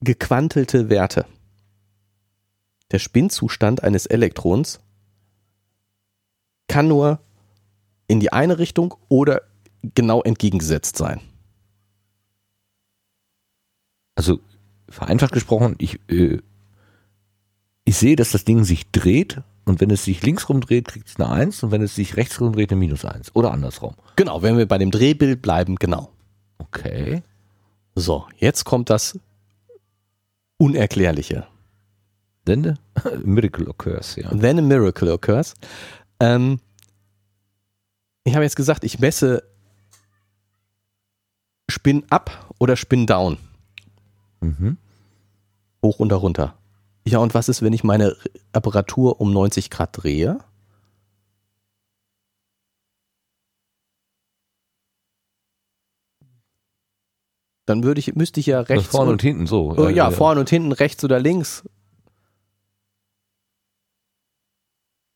gequantelte 0.00 0.88
Werte. 0.88 1.26
Der 2.90 2.98
Spinzustand 2.98 3.84
eines 3.84 4.06
Elektrons 4.06 4.80
kann 6.68 6.88
nur 6.88 7.20
in 8.06 8.20
die 8.20 8.32
eine 8.32 8.58
Richtung 8.58 8.94
oder 9.08 9.42
genau 9.94 10.22
entgegengesetzt 10.22 10.96
sein. 10.96 11.20
Also 14.14 14.40
vereinfacht 14.88 15.32
gesprochen, 15.32 15.76
ich, 15.78 16.00
äh, 16.08 16.38
ich 17.84 17.96
sehe, 17.96 18.16
dass 18.16 18.32
das 18.32 18.44
Ding 18.44 18.64
sich 18.64 18.90
dreht 18.90 19.42
und 19.64 19.80
wenn 19.80 19.90
es 19.90 20.04
sich 20.04 20.22
links 20.22 20.48
rumdreht, 20.48 20.88
kriegt 20.88 21.08
es 21.08 21.16
eine 21.16 21.28
1 21.28 21.62
und 21.62 21.70
wenn 21.70 21.82
es 21.82 21.94
sich 21.94 22.16
rechts 22.16 22.40
rumdreht, 22.40 22.70
eine 22.70 22.78
minus 22.78 23.04
1 23.04 23.36
oder 23.36 23.52
andersrum. 23.52 23.94
Genau, 24.16 24.42
wenn 24.42 24.56
wir 24.56 24.66
bei 24.66 24.78
dem 24.78 24.90
Drehbild 24.90 25.42
bleiben, 25.42 25.76
genau. 25.76 26.10
Okay. 26.58 27.22
So, 27.94 28.26
jetzt 28.38 28.64
kommt 28.64 28.90
das 28.90 29.18
Unerklärliche. 30.56 31.46
Then 32.44 32.78
a 32.94 33.10
miracle 33.22 33.68
occurs, 33.68 34.16
ja. 34.16 34.28
Then 34.34 34.58
a 34.58 34.62
miracle 34.62 35.12
occurs. 35.12 35.54
Ähm, 36.20 36.60
ich 38.24 38.34
habe 38.34 38.44
jetzt 38.44 38.56
gesagt, 38.56 38.84
ich 38.84 38.98
messe 38.98 39.42
Spin 41.70 42.04
up 42.10 42.52
oder 42.58 42.76
Spin 42.76 43.06
down. 43.06 43.38
Mhm. 44.40 44.76
Hoch 45.82 46.00
und 46.00 46.12
runter. 46.12 46.54
Ja, 47.06 47.18
und 47.18 47.34
was 47.34 47.48
ist, 47.48 47.62
wenn 47.62 47.72
ich 47.72 47.84
meine 47.84 48.16
Apparatur 48.52 49.20
um 49.20 49.32
90 49.32 49.70
Grad 49.70 49.90
drehe? 49.92 50.40
Dann 57.64 57.82
würde 57.82 58.00
ich, 58.00 58.14
müsste 58.14 58.40
ich 58.40 58.46
ja 58.46 58.60
rechts. 58.60 58.88
vorne 58.88 59.10
und 59.10 59.20
hinten 59.20 59.46
so. 59.46 59.74
Oh, 59.76 59.88
ja, 59.88 60.10
vorne 60.10 60.40
und 60.40 60.48
hinten, 60.48 60.72
rechts 60.72 61.04
oder 61.04 61.20
links. 61.20 61.64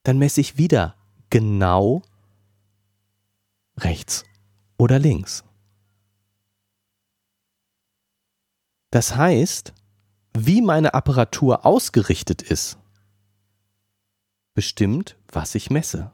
Dann 0.03 0.19
messe 0.19 0.41
ich 0.41 0.59
wieder 0.59 0.97
genau 1.31 2.03
rechts 3.77 4.25
oder 4.77 4.99
links. 4.99 5.45
Das 8.91 9.17
heißt, 9.17 9.73
wie 10.35 10.61
meine 10.61 10.95
Apparatur 10.95 11.65
ausgerichtet 11.65 12.43
ist, 12.43 12.79
bestimmt, 14.55 15.17
was 15.29 15.55
ich 15.55 15.71
messe. 15.71 16.13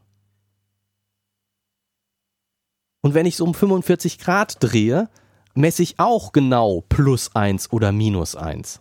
Und 3.00 3.14
wenn 3.14 3.26
ich 3.26 3.34
es 3.34 3.40
um 3.40 3.54
45 3.54 4.18
Grad 4.18 4.62
drehe, 4.62 5.08
messe 5.54 5.82
ich 5.82 5.98
auch 5.98 6.32
genau 6.32 6.82
plus 6.88 7.34
1 7.34 7.72
oder 7.72 7.90
minus 7.90 8.36
1. 8.36 8.80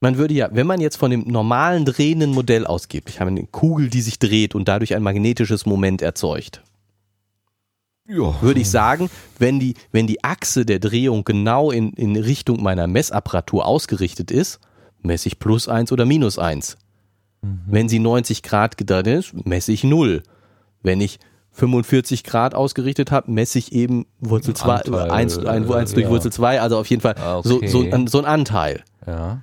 Man 0.00 0.16
würde 0.16 0.34
ja, 0.34 0.48
wenn 0.52 0.66
man 0.66 0.80
jetzt 0.80 0.96
von 0.96 1.10
dem 1.10 1.24
normalen 1.26 1.84
drehenden 1.84 2.30
Modell 2.30 2.66
ausgeht, 2.66 3.04
ich 3.08 3.18
habe 3.20 3.30
eine 3.30 3.46
Kugel, 3.46 3.88
die 3.90 4.00
sich 4.00 4.18
dreht 4.18 4.54
und 4.54 4.68
dadurch 4.68 4.94
ein 4.94 5.02
magnetisches 5.02 5.66
Moment 5.66 6.02
erzeugt, 6.02 6.62
ja. 8.06 8.40
würde 8.40 8.60
ich 8.60 8.70
sagen, 8.70 9.10
wenn 9.38 9.58
die, 9.58 9.74
wenn 9.90 10.06
die 10.06 10.22
Achse 10.22 10.64
der 10.64 10.78
Drehung 10.78 11.24
genau 11.24 11.70
in, 11.72 11.92
in 11.94 12.14
Richtung 12.16 12.62
meiner 12.62 12.86
Messapparatur 12.86 13.66
ausgerichtet 13.66 14.30
ist, 14.30 14.60
messe 15.02 15.28
ich 15.28 15.38
plus 15.40 15.68
1 15.68 15.90
oder 15.90 16.04
minus 16.04 16.38
1. 16.38 16.78
Mhm. 17.42 17.60
Wenn 17.66 17.88
sie 17.88 17.98
90 17.98 18.42
Grad 18.44 18.76
gedreht 18.76 19.06
ist, 19.08 19.46
messe 19.46 19.72
ich 19.72 19.82
0. 19.82 20.22
Wenn 20.82 21.00
ich 21.00 21.18
45 21.52 22.22
Grad 22.22 22.54
ausgerichtet 22.54 23.10
habe, 23.10 23.32
messe 23.32 23.58
ich 23.58 23.72
eben 23.72 24.06
Wurzel 24.20 24.54
2, 24.54 25.10
1, 25.10 25.38
1, 25.38 25.70
1 25.70 25.92
durch 25.94 26.04
ja. 26.04 26.10
Wurzel 26.10 26.32
2, 26.32 26.60
also 26.60 26.78
auf 26.78 26.86
jeden 26.86 27.02
Fall 27.02 27.16
Ah, 27.18 27.40
so, 27.42 27.56
okay. 27.56 27.66
so, 27.66 27.80
ein- 27.82 28.06
so 28.06 28.18
ein 28.20 28.24
Anteil. 28.26 28.84
Ja. 29.06 29.42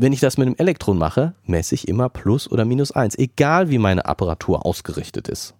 Wenn 0.00 0.12
ich 0.12 0.20
das 0.20 0.38
mit 0.38 0.46
einem 0.46 0.54
Elektron 0.58 0.96
mache, 0.96 1.34
messe 1.44 1.74
ich 1.74 1.88
immer 1.88 2.08
plus 2.08 2.48
oder 2.48 2.64
minus 2.64 2.92
1, 2.92 3.18
egal 3.18 3.68
wie 3.68 3.78
meine 3.78 4.06
Apparatur 4.06 4.64
ausgerichtet 4.64 5.26
ist. 5.26 5.54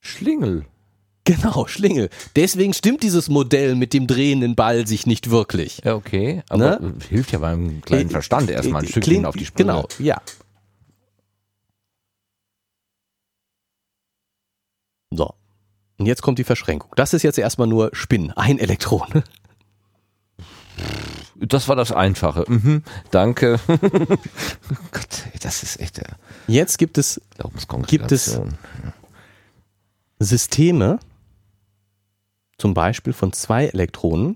Schlingel. 0.00 0.66
Genau, 1.22 1.66
Schlingel. 1.68 2.08
Deswegen 2.34 2.74
stimmt 2.74 3.04
dieses 3.04 3.28
Modell 3.28 3.76
mit 3.76 3.92
dem 3.92 4.08
drehenden 4.08 4.56
Ball 4.56 4.88
sich 4.88 5.06
nicht 5.06 5.30
wirklich. 5.30 5.82
Ja, 5.84 5.94
okay. 5.94 6.42
Aber 6.48 6.80
hilft 7.08 7.32
ja 7.32 7.38
beim 7.38 7.80
kleinen 7.82 8.08
Äh, 8.08 8.12
Verstand 8.12 8.50
erstmal 8.50 8.82
ein 8.82 8.88
äh, 8.88 8.90
Stückchen 8.90 9.24
auf 9.24 9.36
die 9.36 9.46
Sprünge. 9.46 9.72
Genau, 9.72 9.88
ja. 10.00 10.20
So. 15.10 15.32
Und 15.98 16.06
jetzt 16.06 16.22
kommt 16.22 16.38
die 16.38 16.44
Verschränkung. 16.44 16.90
Das 16.96 17.12
ist 17.14 17.22
jetzt 17.22 17.38
erstmal 17.38 17.68
nur 17.68 17.90
Spin, 17.92 18.32
ein 18.32 18.58
Elektron. 18.58 19.22
Das 21.40 21.68
war 21.68 21.76
das 21.76 21.92
Einfache. 21.92 22.44
Mhm. 22.48 22.82
Danke. 23.10 23.60
Gott, 23.68 25.24
das 25.40 25.62
ist 25.62 25.80
echt 25.80 25.98
der 25.98 26.16
Jetzt 26.48 26.78
gibt 26.78 26.98
es 26.98 27.20
Glaubenskongregation. 27.36 28.58
Systeme, 30.18 30.98
zum 32.56 32.74
Beispiel 32.74 33.12
von 33.12 33.32
zwei 33.32 33.66
Elektronen, 33.66 34.34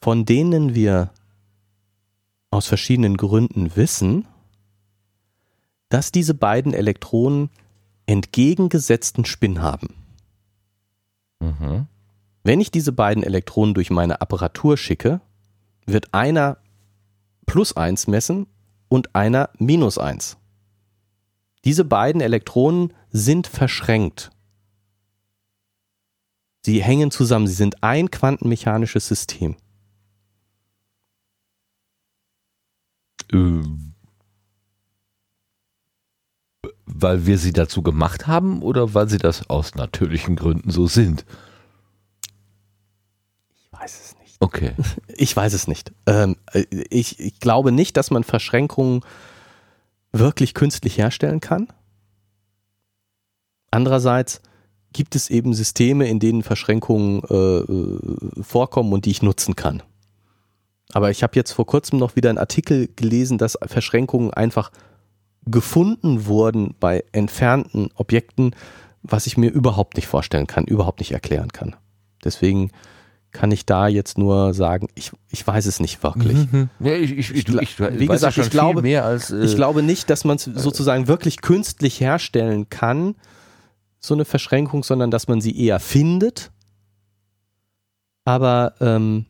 von 0.00 0.24
denen 0.24 0.74
wir 0.74 1.10
aus 2.50 2.66
verschiedenen 2.66 3.18
Gründen 3.18 3.76
wissen, 3.76 4.26
dass 5.90 6.10
diese 6.10 6.32
beiden 6.32 6.72
Elektronen 6.72 7.50
entgegengesetzten 8.06 9.24
Spin 9.26 9.60
haben. 9.60 9.88
Mhm. 11.40 11.86
Wenn 12.46 12.60
ich 12.60 12.70
diese 12.70 12.92
beiden 12.92 13.24
Elektronen 13.24 13.74
durch 13.74 13.90
meine 13.90 14.20
Apparatur 14.20 14.76
schicke, 14.76 15.20
wird 15.84 16.14
einer 16.14 16.58
plus 17.44 17.76
1 17.76 18.06
messen 18.06 18.46
und 18.88 19.16
einer 19.16 19.50
minus 19.58 19.98
1. 19.98 20.36
Diese 21.64 21.84
beiden 21.84 22.20
Elektronen 22.20 22.92
sind 23.10 23.48
verschränkt. 23.48 24.30
Sie 26.64 26.82
hängen 26.82 27.10
zusammen, 27.10 27.48
sie 27.48 27.54
sind 27.54 27.82
ein 27.82 28.12
quantenmechanisches 28.12 29.08
System. 29.08 29.56
Ähm, 33.32 33.94
weil 36.84 37.26
wir 37.26 37.38
sie 37.38 37.52
dazu 37.52 37.82
gemacht 37.82 38.28
haben 38.28 38.62
oder 38.62 38.94
weil 38.94 39.08
sie 39.08 39.18
das 39.18 39.50
aus 39.50 39.74
natürlichen 39.74 40.36
Gründen 40.36 40.70
so 40.70 40.86
sind? 40.86 41.24
Ich 43.54 43.72
weiß 43.72 44.00
es 44.00 44.18
nicht. 44.18 44.25
Okay. 44.40 44.72
Ich 45.18 45.34
weiß 45.34 45.54
es 45.54 45.66
nicht. 45.66 45.92
Ähm, 46.06 46.36
äh, 46.52 46.64
ich, 46.90 47.18
ich 47.20 47.40
glaube 47.40 47.72
nicht, 47.72 47.96
dass 47.96 48.10
man 48.10 48.22
Verschränkungen 48.22 49.00
wirklich 50.12 50.52
künstlich 50.52 50.98
herstellen 50.98 51.40
kann. 51.40 51.68
Andererseits 53.70 54.42
gibt 54.92 55.14
es 55.14 55.30
eben 55.30 55.54
Systeme, 55.54 56.08
in 56.08 56.20
denen 56.20 56.42
Verschränkungen 56.42 57.22
äh, 57.28 57.34
äh, 57.34 58.42
vorkommen 58.42 58.92
und 58.92 59.04
die 59.04 59.10
ich 59.10 59.22
nutzen 59.22 59.56
kann. 59.56 59.82
Aber 60.92 61.10
ich 61.10 61.22
habe 61.22 61.34
jetzt 61.34 61.52
vor 61.52 61.66
kurzem 61.66 61.98
noch 61.98 62.16
wieder 62.16 62.30
einen 62.30 62.38
Artikel 62.38 62.88
gelesen, 62.94 63.38
dass 63.38 63.58
Verschränkungen 63.66 64.32
einfach 64.32 64.70
gefunden 65.44 66.26
wurden 66.26 66.74
bei 66.80 67.04
entfernten 67.12 67.90
Objekten, 67.94 68.54
was 69.02 69.26
ich 69.26 69.36
mir 69.36 69.50
überhaupt 69.50 69.96
nicht 69.96 70.06
vorstellen 70.08 70.46
kann, 70.46 70.64
überhaupt 70.64 71.00
nicht 71.00 71.12
erklären 71.12 71.52
kann. 71.52 71.76
Deswegen 72.24 72.70
kann 73.36 73.50
ich 73.50 73.66
da 73.66 73.86
jetzt 73.88 74.16
nur 74.18 74.54
sagen, 74.54 74.88
ich, 74.94 75.12
ich 75.30 75.46
weiß 75.46 75.66
es 75.66 75.78
nicht 75.80 76.02
wirklich. 76.02 76.50
Mhm. 76.50 76.70
Ja, 76.80 76.94
ich, 76.94 77.12
ich, 77.12 77.34
ich, 77.34 77.48
ich, 77.48 77.78
wie 77.80 78.06
gesagt, 78.06 78.34
schon 78.34 78.44
ich 78.44 78.50
glaube- 78.50 79.02
als 79.02 79.30
äh, 79.30 79.44
Ich 79.44 79.54
glaube 79.56 79.82
nicht, 79.82 80.08
dass 80.10 80.24
man 80.24 80.36
es 80.36 80.44
sozusagen 80.44 81.06
wirklich 81.06 81.42
künstlich 81.42 82.00
herstellen 82.00 82.68
kann, 82.70 83.14
so 84.00 84.14
eine 84.14 84.24
Verschränkung, 84.24 84.82
sondern 84.84 85.10
dass 85.10 85.28
man 85.28 85.40
sie 85.40 85.56
eher 85.58 85.80
findet. 85.80 86.50
Aber 88.24 88.74
ähm, 88.80 89.26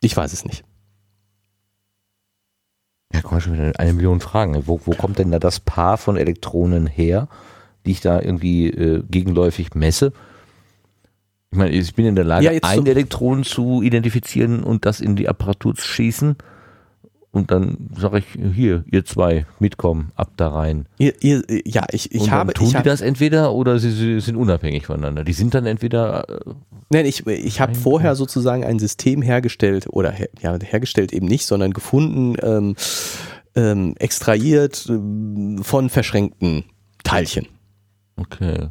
ich 0.00 0.16
weiß 0.16 0.32
es 0.32 0.44
nicht. 0.44 0.64
Ja, 3.12 3.22
komm 3.22 3.40
schon 3.40 3.52
wieder 3.54 3.72
eine 3.78 3.92
Million 3.92 4.20
Fragen. 4.20 4.66
Wo, 4.66 4.80
wo 4.84 4.92
kommt 4.92 5.18
denn 5.18 5.30
da 5.30 5.38
das 5.38 5.60
Paar 5.60 5.96
von 5.96 6.16
Elektronen 6.16 6.86
her, 6.86 7.28
die 7.86 7.92
ich 7.92 8.00
da 8.00 8.20
irgendwie 8.20 8.68
äh, 8.68 9.02
gegenläufig 9.08 9.74
messe? 9.74 10.12
Ich 11.56 11.58
meine, 11.58 11.70
ich 11.74 11.94
bin 11.94 12.04
in 12.04 12.14
der 12.16 12.24
Lage, 12.26 12.44
Ja, 12.44 12.50
ein 12.60 12.84
so- 12.84 12.84
Elektron 12.84 13.42
zu 13.42 13.80
identifizieren 13.80 14.62
und 14.62 14.84
das 14.84 15.00
in 15.00 15.16
die 15.16 15.26
Apparatur 15.26 15.74
zu 15.74 15.86
schießen. 15.88 16.36
Und 17.30 17.50
dann 17.50 17.88
sage 17.98 18.18
ich, 18.18 18.26
hier, 18.54 18.84
ihr 18.90 19.06
zwei, 19.06 19.46
mitkommen, 19.58 20.12
ab 20.16 20.32
da 20.36 20.48
rein. 20.48 20.84
Ihr, 20.98 21.14
ihr, 21.22 21.42
ja, 21.64 21.86
ich, 21.92 22.14
ich 22.14 22.20
und 22.20 22.30
habe. 22.30 22.52
dann 22.52 22.58
tun 22.58 22.66
ich 22.66 22.72
die 22.72 22.76
habe 22.76 22.90
das 22.90 23.00
entweder 23.00 23.54
oder 23.54 23.78
sie, 23.78 23.90
sie 23.90 24.20
sind 24.20 24.36
unabhängig 24.36 24.84
voneinander. 24.84 25.24
Die 25.24 25.32
sind 25.32 25.54
dann 25.54 25.64
entweder, 25.64 26.28
äh, 26.28 26.40
Nein, 26.90 27.06
ich, 27.06 27.26
ich 27.26 27.58
habe 27.62 27.74
vorher 27.74 28.16
sozusagen 28.16 28.62
ein 28.62 28.78
System 28.78 29.22
hergestellt 29.22 29.86
oder 29.88 30.10
her, 30.10 30.28
ja, 30.42 30.58
hergestellt 30.62 31.14
eben 31.14 31.26
nicht, 31.26 31.46
sondern 31.46 31.72
gefunden, 31.72 32.36
ähm, 32.42 32.76
ähm, 33.54 33.94
extrahiert 33.98 34.86
ähm, 34.90 35.60
von 35.62 35.88
verschränkten 35.88 36.64
Teilchen. 37.02 37.46
okay, 38.18 38.68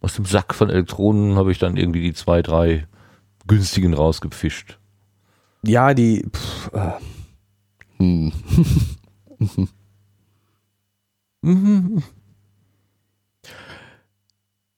aus 0.00 0.14
dem 0.14 0.24
Sack 0.24 0.54
von 0.54 0.70
Elektronen 0.70 1.36
habe 1.36 1.52
ich 1.52 1.58
dann 1.58 1.76
irgendwie 1.76 2.00
die 2.02 2.14
zwei, 2.14 2.42
drei 2.42 2.86
günstigen 3.46 3.94
rausgefischt. 3.94 4.78
Ja, 5.64 5.92
die. 5.94 6.24
Pff, 6.30 6.70
äh, 6.72 6.92
hm. 7.98 8.32
Mhm. 11.42 12.02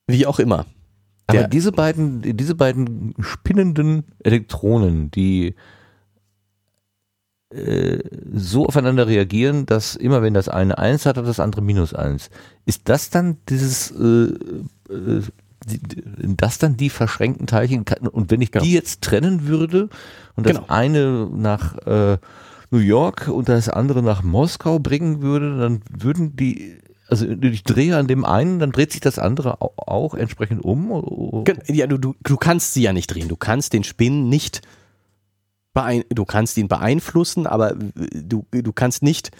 Wie 0.06 0.26
auch 0.26 0.38
immer. 0.38 0.66
Aber 1.26 1.38
Der- 1.40 1.48
diese 1.48 1.72
beiden, 1.72 2.36
diese 2.36 2.54
beiden 2.54 3.14
spinnenden 3.20 4.04
Elektronen, 4.22 5.10
die 5.10 5.54
äh, 7.50 7.98
so 8.32 8.66
aufeinander 8.66 9.06
reagieren, 9.06 9.66
dass 9.66 9.96
immer 9.96 10.22
wenn 10.22 10.34
das 10.34 10.48
eine 10.48 10.78
eins 10.78 11.06
hat, 11.06 11.16
hat 11.16 11.26
das 11.26 11.40
andere 11.40 11.62
minus 11.62 11.94
eins. 11.94 12.30
Ist 12.64 12.88
das 12.88 13.10
dann 13.10 13.38
dieses, 13.48 13.90
äh, 13.92 14.32
äh, 14.90 15.22
das 16.36 16.58
dann 16.58 16.76
die 16.76 16.90
verschränkten 16.90 17.46
Teilchen? 17.46 17.84
Und 18.12 18.30
wenn 18.30 18.40
ich 18.40 18.50
genau. 18.50 18.64
die 18.64 18.72
jetzt 18.72 19.02
trennen 19.02 19.46
würde 19.46 19.88
und 20.36 20.46
das 20.46 20.56
genau. 20.56 20.66
eine 20.68 21.28
nach 21.32 21.76
äh, 21.86 22.18
New 22.70 22.78
York 22.78 23.28
und 23.28 23.48
das 23.48 23.68
andere 23.68 24.02
nach 24.02 24.22
Moskau 24.22 24.78
bringen 24.78 25.22
würde, 25.22 25.58
dann 25.58 25.82
würden 25.90 26.36
die 26.36 26.78
also 27.08 27.26
ich 27.26 27.64
drehe 27.64 27.96
an 27.96 28.06
dem 28.06 28.24
einen, 28.24 28.60
dann 28.60 28.70
dreht 28.70 28.92
sich 28.92 29.00
das 29.00 29.18
andere 29.18 29.60
auch 29.60 30.14
entsprechend 30.14 30.64
um? 30.64 31.44
Ja, 31.66 31.88
du, 31.88 31.98
du, 31.98 32.14
du 32.22 32.36
kannst 32.36 32.72
sie 32.72 32.82
ja 32.82 32.92
nicht 32.92 33.08
drehen. 33.08 33.26
Du 33.26 33.34
kannst 33.34 33.72
den 33.72 33.82
Spin 33.82 34.28
nicht 34.28 34.62
du 36.08 36.24
kannst 36.24 36.56
ihn 36.58 36.68
beeinflussen, 36.68 37.46
aber 37.46 37.74
du, 37.74 38.46
du 38.50 38.72
kannst 38.72 39.02
nicht, 39.02 39.30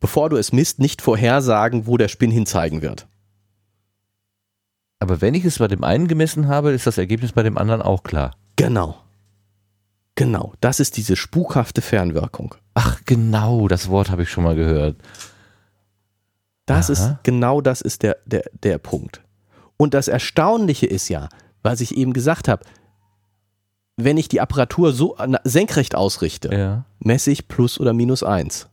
bevor 0.00 0.28
du 0.28 0.36
es 0.36 0.52
misst, 0.52 0.78
nicht 0.78 1.02
vorhersagen, 1.02 1.86
wo 1.86 1.96
der 1.96 2.08
Spin 2.08 2.30
hinzeigen 2.30 2.82
wird. 2.82 3.06
Aber 4.98 5.20
wenn 5.20 5.34
ich 5.34 5.44
es 5.44 5.58
bei 5.58 5.68
dem 5.68 5.84
einen 5.84 6.08
gemessen 6.08 6.48
habe, 6.48 6.72
ist 6.72 6.86
das 6.86 6.98
Ergebnis 6.98 7.32
bei 7.32 7.42
dem 7.42 7.58
anderen 7.58 7.82
auch 7.82 8.02
klar. 8.02 8.32
Genau. 8.56 8.96
Genau. 10.14 10.54
Das 10.60 10.80
ist 10.80 10.96
diese 10.96 11.16
spukhafte 11.16 11.82
Fernwirkung. 11.82 12.54
Ach, 12.74 13.00
genau, 13.04 13.68
das 13.68 13.88
Wort 13.88 14.10
habe 14.10 14.22
ich 14.22 14.30
schon 14.30 14.44
mal 14.44 14.56
gehört. 14.56 14.96
Das 16.64 16.86
Aha. 16.86 16.92
ist, 16.92 17.16
genau 17.22 17.60
das 17.60 17.80
ist 17.80 18.02
der, 18.02 18.16
der, 18.24 18.44
der 18.62 18.78
Punkt. 18.78 19.22
Und 19.76 19.94
das 19.94 20.08
Erstaunliche 20.08 20.86
ist 20.86 21.08
ja, 21.08 21.28
was 21.62 21.80
ich 21.80 21.96
eben 21.96 22.12
gesagt 22.12 22.48
habe, 22.48 22.64
wenn 23.96 24.16
ich 24.16 24.28
die 24.28 24.40
Apparatur 24.40 24.92
so 24.92 25.16
senkrecht 25.44 25.94
ausrichte, 25.94 26.54
ja. 26.54 26.84
messe 26.98 27.30
ich 27.30 27.48
plus 27.48 27.78
oder 27.78 27.92
minus 27.92 28.22
eins. 28.22 28.68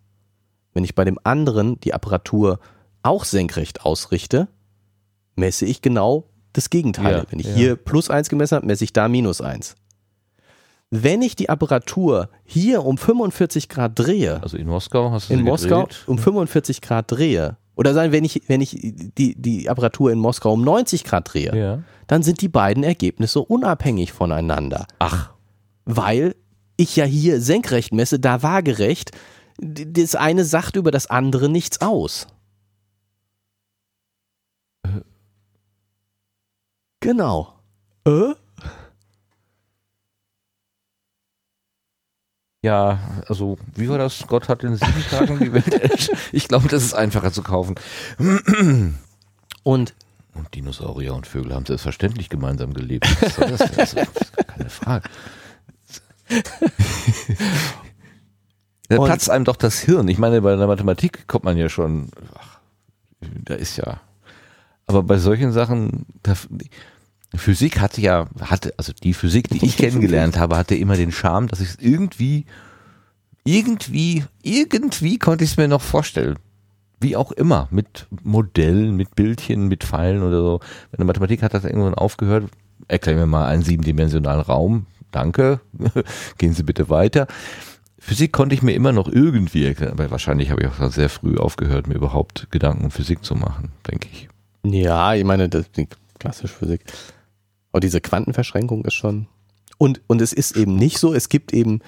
Wenn 0.74 0.84
ich 0.84 0.96
bei 0.96 1.06
dem 1.06 1.20
anderen 1.24 1.80
die 1.82 1.94
Apparatur 1.94 2.60
auch 3.04 3.26
senkrecht 3.26 3.86
ausrichte, 3.86 4.48
messe 5.36 5.66
ich 5.66 5.82
genau 5.82 6.26
das 6.54 6.70
Gegenteil. 6.70 7.18
Ja, 7.18 7.24
wenn 7.30 7.40
ich 7.40 7.48
ja. 7.48 7.54
hier 7.54 7.76
plus 7.76 8.10
eins 8.10 8.30
gemessen 8.30 8.56
habe, 8.56 8.66
messe 8.66 8.84
ich 8.84 8.94
da 8.94 9.08
minus 9.08 9.42
eins. 9.42 9.76
Wenn 10.92 11.24
ich 11.24 11.36
die 11.36 11.50
Apparatur 11.50 12.30
hier 12.44 12.86
um 12.86 13.00
45 13.00 13.68
Grad 13.68 13.98
drehe, 13.98 14.42
also 14.44 14.58
in 14.58 14.68
Moskau 14.68 15.10
hast 15.10 15.30
du 15.30 15.34
in 15.34 15.42
Moskau 15.42 15.86
gedreht? 15.86 16.04
um 16.06 16.20
45 16.20 16.82
Grad 16.82 17.12
drehe, 17.12 17.58
oder 17.76 17.94
sagen, 17.94 18.12
wenn 18.12 18.24
ich, 18.24 18.44
wenn 18.48 18.62
ich 18.62 18.78
die, 19.18 19.34
die 19.36 19.70
Apparatur 19.70 20.12
in 20.12 20.20
Moskau 20.20 20.54
um 20.54 20.64
90 20.64 21.04
Grad 21.04 21.34
drehe, 21.34 21.56
ja. 21.56 21.80
dann 22.06 22.22
sind 22.22 22.42
die 22.42 22.48
beiden 22.48 22.84
Ergebnisse 22.84 23.40
unabhängig 23.40 24.14
voneinander. 24.14 24.86
Ach. 25.00 25.32
Weil 25.86 26.36
ich 26.78 26.96
ja 26.96 27.06
hier 27.06 27.42
senkrecht 27.42 27.94
messe, 27.94 28.20
da 28.20 28.44
waagerecht. 28.44 29.12
Das 29.58 30.16
eine 30.16 30.46
sagt 30.46 30.76
über 30.76 30.92
das 30.92 31.08
andere 31.08 31.50
nichts 31.50 31.82
aus. 31.82 32.28
Genau. 37.04 37.54
Äh? 38.08 38.34
Ja, 42.62 42.98
also 43.28 43.58
wie 43.76 43.90
war 43.90 43.98
das? 43.98 44.26
Gott 44.26 44.48
hat 44.48 44.64
in 44.64 44.78
sieben 44.78 45.04
Tagen 45.10 45.38
die 45.38 45.52
Welt. 45.52 46.10
ich 46.32 46.48
glaube, 46.48 46.70
das 46.70 46.82
ist 46.82 46.94
einfacher 46.94 47.34
zu 47.34 47.44
kaufen. 47.44 47.76
Und, 49.64 49.94
und 50.34 50.56
Dinosaurier 50.56 51.14
und 51.14 51.26
Vögel 51.26 51.54
haben 51.54 51.66
selbstverständlich 51.66 52.28
gemeinsam 52.28 52.74
gelebt. 52.74 53.08
Was 53.22 53.36
soll 53.36 53.50
das 53.50 53.72
denn? 53.72 54.08
Ist 54.08 54.36
keine 54.48 54.70
Frage. 54.70 55.10
da 58.90 58.98
platzt 58.98 59.30
einem 59.30 59.46
doch 59.46 59.56
das 59.56 59.80
Hirn. 59.80 60.10
Ich 60.10 60.18
meine, 60.18 60.42
bei 60.42 60.54
der 60.58 60.68
Mathematik 60.68 61.30
kommt 61.30 61.46
man 61.46 61.56
ja 61.56 61.70
schon, 61.70 62.10
ach, 62.38 62.60
da 63.22 63.54
ist 63.54 63.78
ja. 63.78 64.02
Aber 64.86 65.04
bei 65.04 65.18
solchen 65.18 65.54
Sachen, 65.54 66.06
da, 66.24 66.34
Physik 67.36 67.80
hatte 67.80 68.02
ja, 68.02 68.28
hatte, 68.42 68.74
also 68.78 68.94
die 68.94 69.14
Physik, 69.14 69.50
die 69.50 69.66
ich 69.66 69.78
kennengelernt 69.78 70.38
habe, 70.38 70.58
hatte 70.58 70.76
immer 70.76 70.96
den 70.96 71.12
Charme, 71.12 71.48
dass 71.48 71.62
ich 71.62 71.70
es 71.70 71.78
irgendwie, 71.80 72.46
irgendwie, 73.44 74.24
irgendwie 74.44 75.18
konnte 75.18 75.44
ich 75.44 75.52
es 75.52 75.58
mir 75.58 75.68
noch 75.68 75.82
vorstellen. 75.82 76.38
Wie 77.00 77.16
auch 77.16 77.32
immer, 77.32 77.68
mit 77.72 78.08
Modellen, 78.24 78.96
mit 78.96 79.16
Bildchen, 79.16 79.68
mit 79.68 79.84
Pfeilen 79.84 80.22
oder 80.22 80.40
so. 80.42 80.60
In 80.92 80.98
der 80.98 81.06
Mathematik 81.06 81.42
hat 81.42 81.54
das 81.54 81.66
irgendwann 81.66 81.96
aufgehört. 81.96 82.50
Erklären 82.88 83.18
wir 83.18 83.26
mal 83.26 83.48
einen 83.48 83.64
siebendimensionalen 83.64 84.42
Raum. 84.42 84.86
Danke. 85.12 85.60
Gehen 86.38 86.54
Sie 86.54 86.64
bitte 86.64 86.90
weiter. 86.90 87.28
Physik 88.00 88.34
konnte 88.34 88.54
ich 88.54 88.62
mir 88.62 88.74
immer 88.74 88.92
noch 88.92 89.08
irgendwie 89.08 89.66
erklären, 89.66 89.94
aber 89.94 90.12
wahrscheinlich 90.12 90.52
habe 90.52 90.62
ich 90.62 90.68
auch 90.68 90.92
sehr 90.92 91.10
früh 91.10 91.38
aufgehört, 91.38 91.88
mir 91.88 91.96
überhaupt 91.96 92.48
Gedanken 92.52 92.84
um 92.86 92.92
Physik 92.92 93.24
zu 93.24 93.34
machen, 93.34 93.72
denke 93.90 94.10
ich. 94.12 94.28
Ja, 94.66 95.14
ich 95.14 95.24
meine, 95.24 95.48
das 95.48 95.68
ist 95.68 95.98
klassisch 96.20 96.52
Physik. 96.52 96.82
Aber 97.74 97.82
diese 97.82 98.00
Quantenverschränkung 98.00 98.86
ist 98.86 98.94
schon. 98.94 99.28
Und, 99.78 100.02
und 100.08 100.22
es 100.22 100.32
ist 100.32 100.56
eben 100.56 100.76
nicht 100.76 101.00
so, 101.00 101.14
es 101.14 101.28
gibt 101.28 101.52
eben 101.52 101.80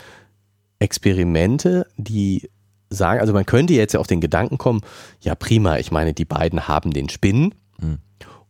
Experimente, 0.80 1.88
die 1.96 2.50
sagen, 2.90 3.22
also 3.22 3.34
man 3.34 3.46
könnte 3.46 3.74
jetzt 3.74 3.94
ja 3.94 4.00
auf 4.00 4.08
den 4.08 4.20
Gedanken 4.20 4.58
kommen, 4.58 4.82
ja 5.22 5.36
prima, 5.36 5.78
ich 5.78 5.92
meine, 5.92 6.14
die 6.14 6.26
beiden 6.26 6.68
haben 6.68 6.92
den 6.92 7.10
Spin 7.10 7.56
mhm. 7.80 8.00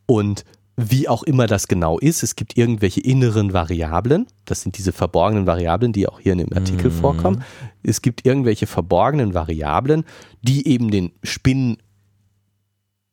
und 0.06 0.45
wie 0.78 1.07
auch 1.07 1.24
immer 1.24 1.48
das 1.48 1.68
genau 1.68 1.99
ist, 1.99 2.22
es 2.22 2.36
gibt 2.36 2.57
irgendwelche 2.57 2.99
inneren 2.99 3.53
Variablen, 3.53 4.28
das 4.44 4.62
sind 4.62 4.78
diese 4.78 4.91
verborgenen 4.91 5.45
Variablen, 5.45 5.94
die 5.94 6.07
auch 6.07 6.20
hier 6.20 6.34
in 6.34 6.40
dem 6.40 6.53
Artikel 6.53 6.91
mhm. 6.91 6.95
vorkommen. 6.95 7.44
Es 7.82 8.02
gibt 8.02 8.26
irgendwelche 8.26 8.68
verborgenen 8.68 9.34
Variablen, 9.34 10.03
die 10.41 10.68
eben 10.68 10.91
den 10.91 11.12
Spin 11.24 11.78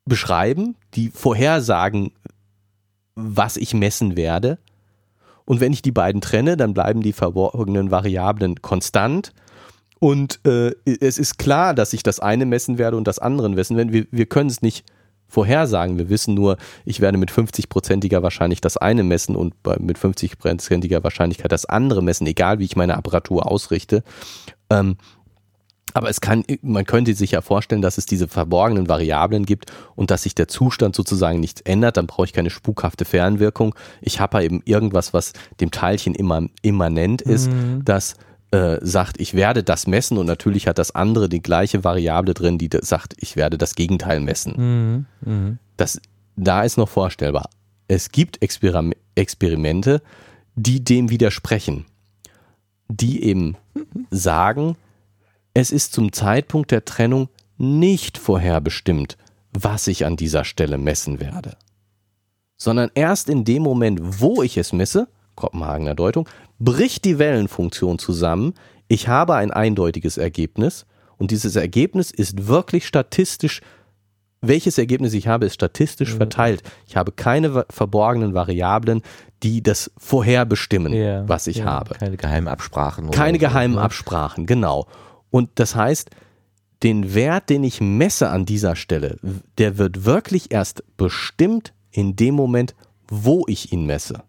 beschreiben, 0.04 0.74
die 0.94 1.10
vorhersagen, 1.10 2.10
was 3.14 3.56
ich 3.56 3.74
messen 3.74 4.16
werde. 4.16 4.58
Und 5.44 5.60
wenn 5.60 5.72
ich 5.72 5.82
die 5.82 5.92
beiden 5.92 6.20
trenne, 6.20 6.56
dann 6.56 6.74
bleiben 6.74 7.02
die 7.02 7.12
verborgenen 7.12 7.90
Variablen 7.90 8.62
konstant. 8.62 9.32
Und 9.98 10.40
äh, 10.46 10.72
es 10.84 11.18
ist 11.18 11.38
klar, 11.38 11.74
dass 11.74 11.92
ich 11.92 12.02
das 12.02 12.20
eine 12.20 12.46
messen 12.46 12.78
werde 12.78 12.96
und 12.96 13.06
das 13.06 13.18
andere 13.18 13.48
messen 13.48 13.76
werde. 13.76 13.92
Wir, 13.92 14.06
wir 14.10 14.26
können 14.26 14.50
es 14.50 14.62
nicht 14.62 14.84
vorhersagen. 15.28 15.96
Wir 15.96 16.10
wissen 16.10 16.34
nur, 16.34 16.58
ich 16.84 17.00
werde 17.00 17.18
mit 17.18 17.30
50-prozentiger 17.30 18.22
Wahrscheinlichkeit 18.22 18.66
das 18.66 18.76
eine 18.76 19.02
messen 19.02 19.34
und 19.34 19.54
mit 19.78 19.98
50-prozentiger 19.98 21.02
Wahrscheinlichkeit 21.02 21.50
das 21.50 21.64
andere 21.64 22.02
messen, 22.02 22.26
egal 22.26 22.58
wie 22.58 22.64
ich 22.64 22.76
meine 22.76 22.96
Apparatur 22.96 23.50
ausrichte. 23.50 24.02
Ähm, 24.70 24.96
aber 25.94 26.08
es 26.08 26.20
kann, 26.20 26.44
man 26.62 26.86
könnte 26.86 27.14
sich 27.14 27.32
ja 27.32 27.42
vorstellen, 27.42 27.82
dass 27.82 27.98
es 27.98 28.06
diese 28.06 28.28
verborgenen 28.28 28.88
Variablen 28.88 29.44
gibt 29.44 29.72
und 29.94 30.10
dass 30.10 30.22
sich 30.22 30.34
der 30.34 30.48
Zustand 30.48 30.96
sozusagen 30.96 31.40
nichts 31.40 31.60
ändert. 31.60 31.96
Dann 31.96 32.06
brauche 32.06 32.24
ich 32.24 32.32
keine 32.32 32.50
spukhafte 32.50 33.04
Fernwirkung. 33.04 33.74
Ich 34.00 34.20
habe 34.20 34.38
ja 34.38 34.44
eben 34.44 34.62
irgendwas, 34.64 35.12
was 35.12 35.32
dem 35.60 35.70
Teilchen 35.70 36.14
immer 36.14 36.46
immanent 36.62 37.20
ist, 37.20 37.50
mhm. 37.50 37.84
das 37.84 38.14
äh, 38.52 38.78
sagt, 38.80 39.20
ich 39.20 39.34
werde 39.34 39.62
das 39.62 39.86
messen 39.86 40.18
und 40.18 40.26
natürlich 40.26 40.66
hat 40.66 40.78
das 40.78 40.94
andere 40.94 41.28
die 41.28 41.42
gleiche 41.42 41.84
Variable 41.84 42.34
drin, 42.34 42.58
die 42.58 42.70
sagt, 42.80 43.14
ich 43.18 43.36
werde 43.36 43.58
das 43.58 43.74
Gegenteil 43.74 44.20
messen. 44.20 45.06
Mhm. 45.22 45.30
Mhm. 45.30 45.58
Das, 45.76 46.00
da 46.36 46.62
ist 46.62 46.78
noch 46.78 46.88
vorstellbar. 46.88 47.50
Es 47.88 48.10
gibt 48.10 48.42
Exper 48.42 48.90
Experimente, 49.14 50.00
die 50.54 50.82
dem 50.82 51.10
widersprechen, 51.10 51.84
die 52.88 53.24
eben 53.24 53.56
sagen, 54.10 54.76
es 55.54 55.70
ist 55.70 55.92
zum 55.92 56.12
Zeitpunkt 56.12 56.70
der 56.70 56.84
Trennung 56.84 57.28
nicht 57.58 58.18
vorherbestimmt, 58.18 59.16
was 59.52 59.86
ich 59.86 60.04
an 60.04 60.16
dieser 60.16 60.44
Stelle 60.44 60.78
messen 60.78 61.20
werde, 61.20 61.56
sondern 62.56 62.90
erst 62.94 63.28
in 63.28 63.44
dem 63.44 63.62
Moment, 63.62 64.00
wo 64.20 64.42
ich 64.42 64.56
es 64.56 64.72
messe, 64.72 65.08
Kopenhagener 65.34 65.94
Deutung, 65.94 66.28
bricht 66.58 67.04
die 67.04 67.18
Wellenfunktion 67.18 67.98
zusammen, 67.98 68.54
ich 68.88 69.08
habe 69.08 69.34
ein 69.34 69.50
eindeutiges 69.50 70.18
Ergebnis 70.18 70.86
und 71.18 71.30
dieses 71.30 71.56
Ergebnis 71.56 72.10
ist 72.10 72.46
wirklich 72.46 72.86
statistisch, 72.86 73.60
welches 74.40 74.76
Ergebnis 74.76 75.14
ich 75.14 75.28
habe, 75.28 75.46
ist 75.46 75.54
statistisch 75.54 76.14
mhm. 76.14 76.16
verteilt. 76.18 76.62
Ich 76.86 76.96
habe 76.96 77.12
keine 77.12 77.64
verborgenen 77.70 78.34
Variablen, 78.34 79.02
die 79.42 79.62
das 79.62 79.90
vorherbestimmen, 79.98 80.92
ja, 80.92 81.28
was 81.28 81.46
ich 81.46 81.58
ja, 81.58 81.64
habe. 81.66 81.94
Keine 81.94 82.16
geheimen 82.16 82.48
Absprachen. 82.48 83.10
Keine 83.12 83.38
geheimen 83.38 83.74
so. 83.74 83.80
Ne? 83.80 83.84
Absprachen, 83.84 84.46
genau. 84.46 84.86
Und 85.32 85.50
das 85.54 85.74
heißt, 85.74 86.10
den 86.82 87.14
Wert, 87.14 87.48
den 87.48 87.64
ich 87.64 87.80
messe 87.80 88.28
an 88.28 88.44
dieser 88.44 88.76
Stelle, 88.76 89.16
der 89.56 89.78
wird 89.78 90.04
wirklich 90.04 90.52
erst 90.52 90.84
bestimmt 90.96 91.72
in 91.90 92.16
dem 92.16 92.34
Moment, 92.34 92.74
wo 93.08 93.44
ich 93.48 93.72
ihn 93.72 93.86
messe. 93.86 94.22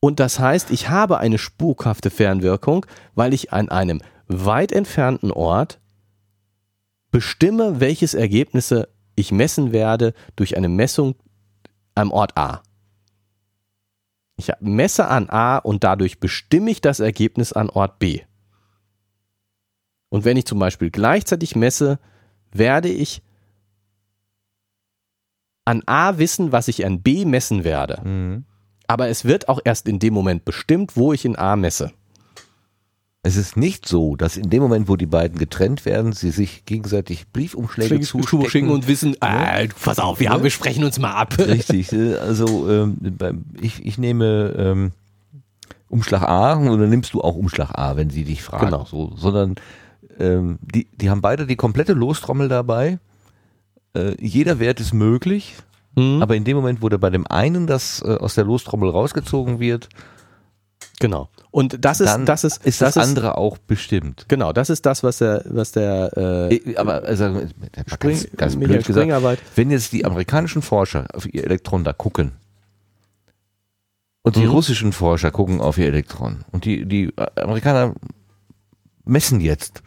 Und 0.00 0.20
das 0.20 0.38
heißt, 0.38 0.70
ich 0.70 0.88
habe 0.88 1.18
eine 1.18 1.38
spukhafte 1.38 2.08
Fernwirkung, 2.08 2.86
weil 3.14 3.34
ich 3.34 3.52
an 3.52 3.68
einem 3.68 4.00
weit 4.28 4.70
entfernten 4.70 5.32
Ort 5.32 5.80
bestimme, 7.10 7.80
welches 7.80 8.14
Ergebnisse 8.14 8.88
ich 9.16 9.32
messen 9.32 9.72
werde 9.72 10.14
durch 10.36 10.56
eine 10.56 10.68
Messung 10.68 11.16
am 11.96 12.12
Ort 12.12 12.36
A. 12.38 12.62
Ich 14.40 14.50
messe 14.60 15.06
an 15.08 15.28
A 15.28 15.58
und 15.58 15.84
dadurch 15.84 16.18
bestimme 16.18 16.70
ich 16.70 16.80
das 16.80 16.98
Ergebnis 16.98 17.52
an 17.52 17.68
Ort 17.68 17.98
B. 17.98 18.22
Und 20.08 20.24
wenn 20.24 20.38
ich 20.38 20.46
zum 20.46 20.58
Beispiel 20.58 20.90
gleichzeitig 20.90 21.56
messe, 21.56 21.98
werde 22.50 22.88
ich 22.88 23.22
an 25.66 25.82
A 25.84 26.16
wissen, 26.16 26.52
was 26.52 26.68
ich 26.68 26.86
an 26.86 27.02
B 27.02 27.26
messen 27.26 27.64
werde. 27.64 28.00
Mhm. 28.02 28.44
Aber 28.86 29.08
es 29.08 29.26
wird 29.26 29.48
auch 29.50 29.60
erst 29.62 29.86
in 29.86 29.98
dem 29.98 30.14
Moment 30.14 30.46
bestimmt, 30.46 30.96
wo 30.96 31.12
ich 31.12 31.26
in 31.26 31.36
A 31.36 31.54
messe. 31.54 31.92
Es 33.22 33.36
ist 33.36 33.56
nicht 33.56 33.86
so, 33.86 34.16
dass 34.16 34.38
in 34.38 34.48
dem 34.48 34.62
Moment, 34.62 34.88
wo 34.88 34.96
die 34.96 35.04
beiden 35.06 35.38
getrennt 35.38 35.84
werden, 35.84 36.12
sie 36.12 36.30
sich 36.30 36.64
gegenseitig 36.64 37.28
Briefumschläge 37.32 38.00
zustecken. 38.00 38.70
und 38.70 38.88
wissen, 38.88 39.14
ah, 39.20 39.60
pass 39.84 39.98
auf, 39.98 40.20
wir, 40.20 40.30
haben, 40.30 40.42
wir 40.42 40.50
sprechen 40.50 40.84
uns 40.84 40.98
mal 40.98 41.12
ab. 41.12 41.36
Richtig. 41.38 41.92
äh, 41.92 42.14
Also 42.14 42.70
ähm, 42.70 42.96
ich, 43.60 43.84
ich 43.84 43.98
nehme 43.98 44.54
ähm, 44.56 44.92
Umschlag 45.90 46.22
A 46.22 46.56
oder 46.58 46.86
nimmst 46.86 47.12
du 47.12 47.20
auch 47.20 47.36
Umschlag 47.36 47.72
A, 47.78 47.96
wenn 47.96 48.08
sie 48.08 48.24
dich 48.24 48.42
fragen. 48.42 48.66
Genau. 48.66 48.86
So, 48.86 49.12
sondern 49.16 49.56
ähm, 50.18 50.58
die, 50.62 50.86
die 50.96 51.10
haben 51.10 51.20
beide 51.20 51.46
die 51.46 51.56
komplette 51.56 51.92
Lostrommel 51.92 52.48
dabei. 52.48 52.98
Äh, 53.94 54.14
jeder 54.18 54.58
Wert 54.58 54.80
ist 54.80 54.94
möglich, 54.94 55.56
Mhm. 55.96 56.22
aber 56.22 56.36
in 56.36 56.44
dem 56.44 56.56
Moment, 56.56 56.80
wo 56.82 56.88
da 56.88 56.96
bei 56.98 57.10
dem 57.10 57.26
einen 57.26 57.66
das 57.66 58.00
äh, 58.02 58.14
aus 58.14 58.36
der 58.36 58.44
Lostrommel 58.44 58.88
rausgezogen 58.90 59.58
wird, 59.58 59.88
Genau. 61.00 61.28
Und 61.50 61.84
das 61.84 61.98
ist, 62.00 62.08
dann 62.10 62.26
das 62.26 62.44
ist, 62.44 62.64
ist 62.64 62.80
das, 62.80 62.96
andere 62.96 63.36
auch 63.36 63.58
bestimmt. 63.58 64.26
Genau, 64.28 64.52
das 64.52 64.70
ist 64.70 64.86
das, 64.86 65.02
was 65.02 65.18
der, 65.18 65.42
was 65.46 65.72
der 65.72 66.12
äh, 66.16 66.54
Äh, 66.54 66.76
Aber 66.76 67.02
also, 67.02 67.40
Spring, 67.88 68.16
ganz, 68.16 68.28
ganz 68.36 68.56
blöd 68.56 68.84
gesagt, 68.86 69.40
wenn 69.56 69.70
jetzt 69.70 69.92
die 69.92 70.04
amerikanischen 70.04 70.62
Forscher 70.62 71.06
auf 71.14 71.26
ihr 71.32 71.42
Elektron 71.42 71.82
da 71.82 71.92
gucken 71.94 72.32
und 74.22 74.36
die 74.36 74.44
Mhm. 74.44 74.50
russischen 74.50 74.92
Forscher 74.92 75.30
gucken 75.30 75.60
auf 75.60 75.78
ihr 75.78 75.86
Elektron 75.86 76.44
und 76.52 76.66
die, 76.66 76.84
die 76.86 77.12
Amerikaner 77.36 77.94
messen 79.04 79.40
jetzt, 79.40 79.82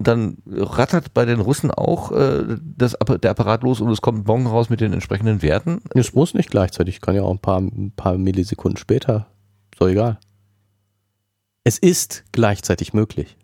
dann 0.00 0.38
rattert 0.48 1.14
bei 1.14 1.24
den 1.26 1.40
Russen 1.40 1.70
auch 1.70 2.10
äh, 2.10 2.56
das, 2.76 2.96
der 3.22 3.30
Apparat 3.30 3.62
los 3.62 3.80
und 3.80 3.90
es 3.90 4.00
kommt 4.00 4.18
ein 4.18 4.24
Bon 4.24 4.46
raus 4.46 4.68
mit 4.70 4.80
den 4.80 4.92
entsprechenden 4.92 5.42
Werten. 5.42 5.82
Es 5.94 6.14
muss 6.14 6.34
nicht 6.34 6.50
gleichzeitig, 6.50 7.00
kann 7.00 7.14
ja 7.14 7.22
auch 7.22 7.30
ein 7.30 7.38
paar, 7.38 7.60
ein 7.60 7.92
paar 7.94 8.18
Millisekunden 8.18 8.78
später. 8.78 9.26
So 9.80 9.88
egal. 9.88 10.18
Es 11.64 11.78
ist 11.78 12.24
gleichzeitig 12.32 12.92
möglich. 12.92 13.36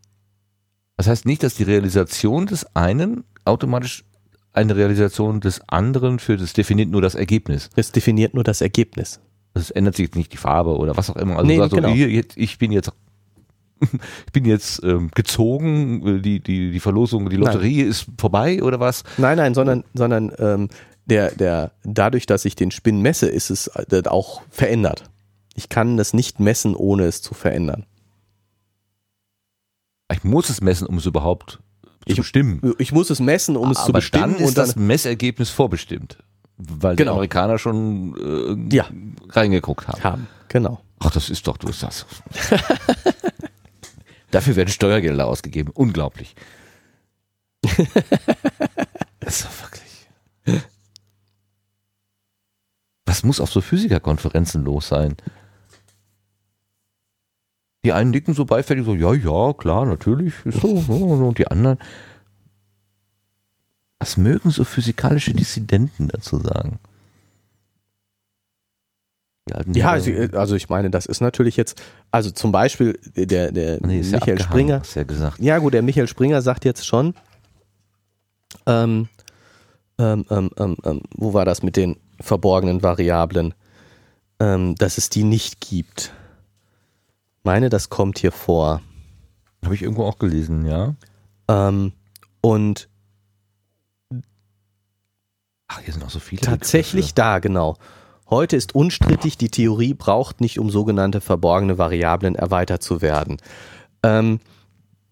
Das 0.96 1.08
heißt 1.08 1.26
nicht, 1.26 1.42
dass 1.42 1.54
die 1.54 1.64
Realisation 1.64 2.46
des 2.46 2.66
einen 2.74 3.24
automatisch 3.44 4.04
eine 4.52 4.74
Realisation 4.74 5.40
des 5.40 5.60
anderen 5.68 6.18
für 6.18 6.36
das 6.36 6.54
definiert 6.54 6.88
nur 6.88 7.02
das 7.02 7.14
Ergebnis. 7.14 7.68
Es 7.76 7.92
definiert 7.92 8.32
nur 8.32 8.44
das 8.44 8.62
Ergebnis. 8.62 9.20
Es 9.52 9.70
ändert 9.70 9.96
sich 9.96 10.14
nicht 10.14 10.32
die 10.32 10.38
Farbe 10.38 10.76
oder 10.76 10.96
was 10.96 11.10
auch 11.10 11.16
immer. 11.16 11.36
Also 11.36 11.46
Nee, 11.46 11.56
du 11.56 11.60
sagst 11.60 11.70
so, 11.72 11.76
genau. 11.76 11.88
jetzt, 11.90 12.36
ich 12.36 12.58
bin 12.58 12.72
jetzt 12.72 12.92
ich 13.80 14.32
bin 14.32 14.46
jetzt 14.46 14.82
ähm, 14.84 15.10
gezogen, 15.14 16.22
die, 16.22 16.40
die, 16.40 16.70
die 16.70 16.80
Verlosung, 16.80 17.28
die 17.28 17.36
Lotterie 17.36 17.82
ist 17.82 18.06
vorbei 18.18 18.62
oder 18.62 18.80
was? 18.80 19.04
Nein, 19.18 19.36
nein, 19.36 19.52
sondern, 19.52 19.84
sondern 19.92 20.32
ähm, 20.38 20.68
der, 21.04 21.32
der, 21.32 21.72
dadurch, 21.84 22.24
dass 22.24 22.46
ich 22.46 22.56
den 22.56 22.70
Spin 22.70 23.02
messe, 23.02 23.26
ist 23.28 23.50
es 23.50 23.66
äh, 23.68 24.02
auch 24.06 24.40
verändert. 24.48 25.10
Ich 25.56 25.68
kann 25.70 25.96
das 25.96 26.12
nicht 26.12 26.38
messen, 26.38 26.74
ohne 26.76 27.04
es 27.04 27.22
zu 27.22 27.32
verändern. 27.34 27.86
Ich 30.12 30.22
muss 30.22 30.50
es 30.50 30.60
messen, 30.60 30.86
um 30.86 30.98
es 30.98 31.06
überhaupt 31.06 31.52
zu 31.82 31.88
Ich- 32.04 32.16
bestimmen. 32.16 32.74
Ich 32.78 32.92
muss 32.92 33.10
es 33.10 33.18
messen, 33.20 33.56
um 33.56 33.70
es 33.70 33.78
zu 33.78 33.84
Aber 33.84 33.94
bestimmen. 33.94 34.34
dann 34.34 34.42
ist 34.42 34.48
und 34.50 34.58
dann, 34.58 34.66
das 34.66 34.76
Messergebnis 34.76 35.50
vorbestimmt. 35.50 36.18
Weil 36.58 36.94
Genau. 36.96 37.12
die 37.12 37.16
Amerikaner 37.16 37.58
schon 37.58 38.68
äh, 38.70 38.74
Ja. 38.76 38.86
reingeguckt 39.30 39.88
haben. 39.88 40.04
haben. 40.04 40.26
Genau. 40.48 40.80
Ach, 41.00 41.10
das 41.10 41.28
ist 41.28 41.46
doch, 41.46 41.56
du 41.58 41.68
ist 41.68 41.82
das. 41.82 42.06
Dafür 44.30 44.56
werden 44.56 44.68
Steuergelder 44.70 45.26
ausgegeben. 45.26 45.70
Unglaublich. 45.74 46.34
das 49.20 49.40
ist 49.40 49.44
doch 49.44 49.62
wirklich. 49.62 50.62
Was 53.06 53.22
muss 53.22 53.40
auf 53.40 53.50
so 53.52 53.60
Physikerkonferenzen 53.60 54.64
los 54.64 54.88
sein? 54.88 55.16
Die 57.86 57.92
einen 57.92 58.10
nicken 58.10 58.34
so 58.34 58.44
beifällig 58.44 58.84
so, 58.84 58.96
ja, 58.96 59.14
ja, 59.14 59.52
klar, 59.52 59.86
natürlich, 59.86 60.34
ist 60.44 60.60
so, 60.60 60.70
und 60.70 61.38
die 61.38 61.46
anderen. 61.46 61.78
Was 64.00 64.16
mögen 64.16 64.50
so 64.50 64.64
physikalische 64.64 65.32
Dissidenten 65.32 66.08
dazu 66.08 66.40
sagen? 66.40 66.80
Ja, 69.72 69.92
also, 69.92 70.10
also 70.32 70.56
ich 70.56 70.68
meine, 70.68 70.90
das 70.90 71.06
ist 71.06 71.20
natürlich 71.20 71.56
jetzt, 71.56 71.80
also 72.10 72.32
zum 72.32 72.50
Beispiel 72.50 72.98
der, 73.14 73.52
der 73.52 73.78
Nee, 73.86 74.00
ja 74.00 74.18
Michael 74.18 74.18
abgehangen, 74.18 74.40
Springer, 74.40 74.80
Hast 74.80 74.96
ja 74.96 75.04
gesagt. 75.04 75.38
Ja, 75.38 75.58
gut, 75.58 75.72
der 75.72 75.82
Michael 75.82 76.08
Springer 76.08 76.42
sagt 76.42 76.64
jetzt 76.64 76.84
schon, 76.84 77.14
ähm, 78.66 79.08
ähm, 80.00 80.24
ähm, 80.28 80.50
ähm, 80.58 80.76
ähm, 80.84 81.02
wo 81.14 81.34
war 81.34 81.44
das 81.44 81.62
mit 81.62 81.76
den 81.76 81.98
verborgenen 82.20 82.82
Variablen, 82.82 83.54
ähm, 84.40 84.74
dass 84.74 84.98
es 84.98 85.08
die 85.08 85.22
nicht 85.22 85.60
gibt. 85.60 86.10
Meine, 87.46 87.68
das 87.68 87.90
kommt 87.90 88.18
hier 88.18 88.32
vor. 88.32 88.82
Habe 89.64 89.76
ich 89.76 89.82
irgendwo 89.82 90.02
auch 90.02 90.18
gelesen, 90.18 90.66
ja. 90.66 90.96
Ähm, 91.46 91.92
und 92.40 92.88
Ach, 95.68 95.78
hier 95.78 95.92
sind 95.92 96.04
auch 96.04 96.10
so 96.10 96.18
viele. 96.18 96.40
tatsächlich 96.42 97.14
da, 97.14 97.38
genau. 97.38 97.76
Heute 98.28 98.56
ist 98.56 98.74
unstrittig, 98.74 99.38
die 99.38 99.48
Theorie 99.48 99.94
braucht 99.94 100.40
nicht, 100.40 100.58
um 100.58 100.70
sogenannte 100.70 101.20
verborgene 101.20 101.78
Variablen 101.78 102.34
erweitert 102.34 102.82
zu 102.82 103.00
werden. 103.00 103.36
Ähm, 104.02 104.40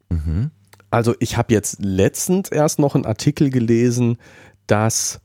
Begriffe. 0.08 0.30
Mhm. 0.30 0.50
Also 0.90 1.14
ich 1.20 1.36
habe 1.36 1.54
jetzt 1.54 1.78
letztens 1.78 2.48
erst 2.48 2.80
noch 2.80 2.96
einen 2.96 3.06
Artikel 3.06 3.50
gelesen, 3.50 4.18
dass 4.66 5.20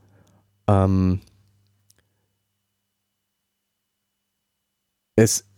ähm, 0.68 1.22
es 5.16 5.49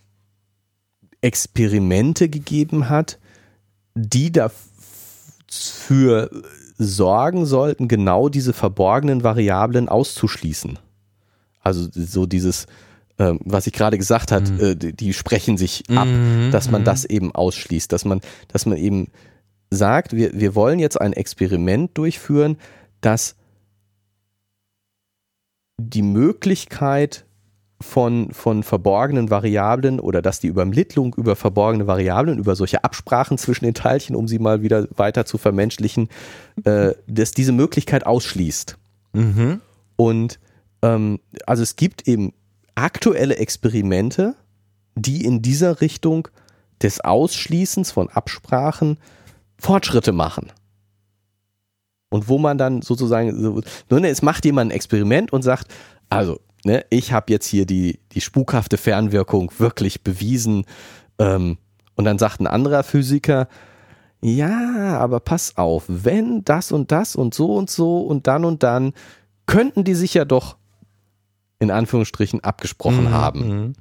Experimente 1.22 2.30
gegeben 2.30 2.90
hat, 2.90 3.20
die 3.96 4.32
dafür 4.32 4.70
sorgen 6.78 7.46
sollten, 7.46 7.88
genau 7.88 8.30
diese 8.30 8.54
verborgenen 8.54 9.24
Variablen 9.24 9.88
auszuschließen. 9.88 10.80
Also 11.62 11.88
so 11.92 12.26
dieses, 12.26 12.66
ähm, 13.20 13.40
was 13.44 13.68
ich 13.68 13.74
gerade 13.74 13.98
gesagt 13.98 14.32
hat, 14.32 14.50
Mhm. 14.50 14.60
äh, 14.60 14.76
die, 14.76 14.94
die 14.94 15.14
sprechen 15.14 15.58
sich 15.58 15.84
ab 15.90 16.08
Mhm, 16.08 16.50
dass 16.52 16.72
man 16.72 16.82
mhm. 16.82 16.86
das 16.86 17.06
eben 17.06 17.36
ausschließt, 17.36 17.92
dass 17.92 18.04
man, 18.06 18.22
dass 18.48 18.66
man 18.66 18.78
eben 18.78 19.10
sagt, 19.70 20.14
wir, 20.16 20.34
wir 20.34 20.56
wollen 20.56 20.80
jetzt 20.80 21.00
ein 21.00 21.14
Experiment 21.14 21.98
durchführen, 21.98 22.58
das 23.02 23.36
die 25.78 26.02
Möglichkeit 26.02 27.26
von, 27.82 28.32
von 28.32 28.64
verborgenen 28.64 29.30
Variablen 29.30 30.00
oder 30.00 30.22
dass 30.22 30.40
die 30.40 30.48
Übermittlung 30.48 31.14
über 31.16 31.36
verborgene 31.36 31.88
Variablen, 31.88 32.40
über 32.40 32.56
solche 32.56 32.84
Absprachen 32.84 33.38
zwischen 33.38 33.66
den 33.66 33.74
Teilchen, 33.74 34.16
um 34.16 34.28
sie 34.28 34.40
mal 34.40 34.62
wieder 34.62 34.88
weiter 34.96 35.26
zu 35.26 35.38
vermenschlichen, 35.38 36.10
äh, 36.64 36.94
dass 37.08 37.32
diese 37.32 37.52
Möglichkeit 37.52 38.06
ausschließt. 38.06 38.78
Mhm. 39.14 39.62
Und 39.96 40.40
ähm, 40.82 41.20
also 41.46 41.64
es 41.64 41.76
gibt 41.76 42.08
eben 42.08 42.34
aktuelle 42.76 43.38
Experimente, 43.38 44.36
die 44.96 45.26
in 45.26 45.42
dieser 45.42 45.82
Richtung 45.82 46.28
des 46.82 47.02
Ausschließens 47.02 47.92
von 47.92 48.10
Absprachen 48.10 48.98
Fortschritte 49.58 50.12
machen. 50.12 50.52
Und 52.10 52.28
wo 52.28 52.38
man 52.38 52.58
dann 52.58 52.82
sozusagen, 52.82 53.42
so, 53.42 53.62
nun, 53.90 54.04
es 54.04 54.22
macht 54.22 54.44
jemand 54.44 54.72
ein 54.72 54.76
Experiment 54.76 55.32
und 55.32 55.44
sagt, 55.44 55.68
also, 56.12 56.40
ne, 56.66 56.86
ich 56.90 57.12
habe 57.14 57.32
jetzt 57.32 57.48
hier 57.48 57.66
die, 57.66 58.00
die 58.12 58.22
spukhafte 58.22 58.78
Fernwirkung 58.78 59.52
wirklich 59.58 60.04
bewiesen. 60.04 60.66
Ähm, 61.18 61.58
und 61.96 62.06
dann 62.06 62.20
sagt 62.20 62.40
ein 62.40 62.48
anderer 62.48 62.84
Physiker, 62.84 63.48
ja, 64.22 64.98
aber 65.00 65.20
pass 65.20 65.58
auf, 65.58 65.86
wenn 65.88 66.44
das 66.46 66.72
und 66.72 66.92
das 66.92 67.16
und 67.16 67.34
so 67.34 67.56
und 67.56 67.70
so 67.72 68.02
und 68.02 68.28
dann 68.28 68.46
und 68.46 68.62
dann, 68.64 68.94
könnten 69.48 69.84
die 69.84 69.96
sich 69.96 70.14
ja 70.14 70.24
doch 70.26 70.58
in 71.60 71.72
Anführungsstrichen 71.72 72.44
abgesprochen 72.44 73.06
Mhm. 73.06 73.12
haben. 73.12 73.48
Mhm. 73.48 73.74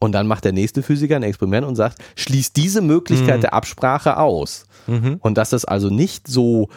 Und 0.00 0.12
dann 0.12 0.26
macht 0.26 0.44
der 0.44 0.52
nächste 0.52 0.82
Physiker 0.82 1.16
ein 1.16 1.22
Experiment 1.22 1.64
und 1.66 1.76
sagt, 1.76 1.98
schließt 2.16 2.56
diese 2.56 2.80
Möglichkeit 2.80 3.36
Mhm. 3.36 3.40
der 3.42 3.54
Absprache 3.54 4.16
aus. 4.16 4.66
Mhm. 4.88 5.18
Und 5.20 5.38
dass 5.38 5.50
das 5.50 5.64
also 5.64 5.90
nicht 5.90 6.26
so, 6.26 6.68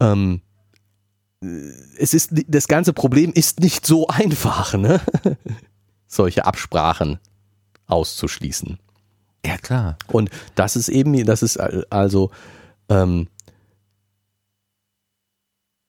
ähm, 0.00 0.40
äh, 0.40 0.40
es 1.98 2.14
ist, 2.14 2.30
das 2.48 2.68
ganze 2.68 2.92
Problem 2.92 3.32
ist 3.32 3.60
nicht 3.60 3.86
so 3.86 4.06
einfach, 4.08 4.74
ne? 4.74 5.00
Solche 6.06 6.44
Absprachen 6.46 7.18
auszuschließen. 7.86 8.78
Ja, 9.44 9.56
klar. 9.58 9.98
Und 10.06 10.30
das 10.54 10.76
ist 10.76 10.88
eben, 10.88 11.24
das 11.26 11.42
ist 11.42 11.58
al- 11.58 11.86
also, 11.90 12.30
ähm, 12.88 13.28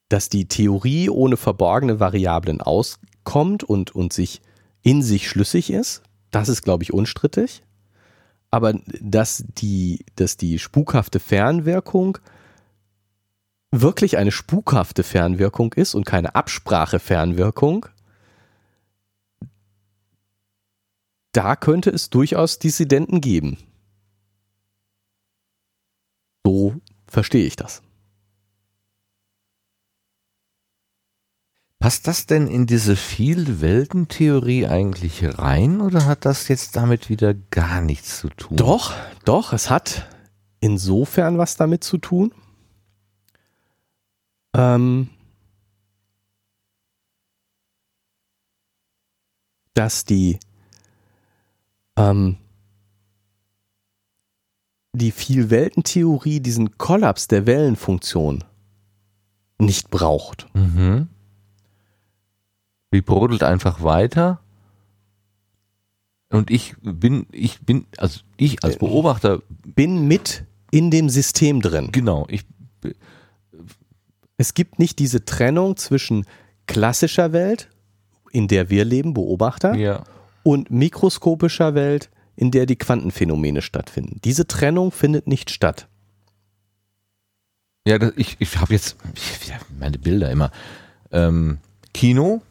dass 0.09 0.29
die 0.29 0.47
Theorie 0.47 1.09
ohne 1.09 1.37
verborgene 1.37 1.99
Variablen 1.99 2.61
auskommt 2.61 3.63
und, 3.63 3.95
und 3.95 4.13
sich 4.13 4.41
in 4.81 5.01
sich 5.01 5.27
schlüssig 5.29 5.71
ist, 5.71 6.03
das 6.31 6.49
ist, 6.49 6.61
glaube 6.61 6.83
ich, 6.83 6.93
unstrittig. 6.93 7.63
aber 8.51 8.73
dass 9.01 9.43
die, 9.57 10.05
dass 10.15 10.37
die 10.37 10.59
spukhafte 10.59 11.19
Fernwirkung 11.19 12.17
wirklich 13.81 14.17
eine 14.17 14.31
spukhafte 14.31 15.03
Fernwirkung 15.03 15.73
ist 15.73 15.95
und 15.95 16.05
keine 16.05 16.35
Absprache-Fernwirkung, 16.35 17.85
da 21.31 21.55
könnte 21.55 21.89
es 21.89 22.09
durchaus 22.09 22.59
Dissidenten 22.59 23.21
geben. 23.21 23.57
So 26.45 26.75
verstehe 27.07 27.45
ich 27.45 27.55
das. 27.55 27.81
Passt 31.79 32.07
das 32.07 32.25
denn 32.25 32.47
in 32.47 32.65
diese 32.65 32.95
Vielweltentheorie 32.95 34.65
eigentlich 34.65 35.23
rein 35.37 35.81
oder 35.81 36.05
hat 36.05 36.25
das 36.25 36.47
jetzt 36.47 36.75
damit 36.75 37.09
wieder 37.09 37.33
gar 37.33 37.81
nichts 37.81 38.19
zu 38.19 38.29
tun? 38.29 38.57
Doch, 38.57 38.93
doch, 39.23 39.53
es 39.53 39.69
hat 39.69 40.07
insofern 40.61 41.37
was 41.37 41.57
damit 41.57 41.83
zu 41.83 41.97
tun. 41.97 42.33
Ähm, 44.55 45.09
dass 49.73 50.05
die 50.05 50.39
ähm, 51.97 52.37
die 54.93 55.11
Vielweltentheorie 55.11 56.39
diesen 56.39 56.77
Kollaps 56.77 57.27
der 57.27 57.45
Wellenfunktion 57.45 58.43
nicht 59.59 59.89
braucht. 59.89 60.47
Mhm. 60.55 61.09
Die 62.93 63.01
brodelt 63.01 63.43
einfach 63.43 63.83
weiter. 63.83 64.39
Und 66.29 66.49
ich 66.49 66.75
bin, 66.81 67.27
ich 67.31 67.61
bin, 67.61 67.85
also 67.97 68.21
ich 68.37 68.63
als 68.63 68.77
Beobachter 68.77 69.41
bin 69.49 70.07
mit 70.07 70.45
in 70.71 70.91
dem 70.91 71.09
System 71.09 71.61
drin. 71.61 71.89
Genau, 71.91 72.25
ich 72.29 72.45
es 74.37 74.53
gibt 74.53 74.79
nicht 74.79 74.99
diese 74.99 75.25
Trennung 75.25 75.77
zwischen 75.77 76.25
klassischer 76.67 77.31
Welt, 77.33 77.69
in 78.31 78.47
der 78.47 78.69
wir 78.69 78.85
leben, 78.85 79.13
Beobachter, 79.13 79.75
ja. 79.75 80.03
und 80.43 80.71
mikroskopischer 80.71 81.75
Welt, 81.75 82.09
in 82.35 82.51
der 82.51 82.65
die 82.65 82.75
Quantenphänomene 82.75 83.61
stattfinden. 83.61 84.19
Diese 84.23 84.45
Trennung 84.47 84.91
findet 84.91 85.27
nicht 85.27 85.51
statt. 85.51 85.87
Ja, 87.87 87.97
das, 87.99 88.13
ich, 88.17 88.35
ich 88.39 88.57
habe 88.57 88.73
jetzt 88.73 88.97
ich, 89.13 89.53
meine 89.79 89.97
Bilder 89.97 90.31
immer. 90.31 90.51
Ähm, 91.11 91.59
Kino, 91.93 92.41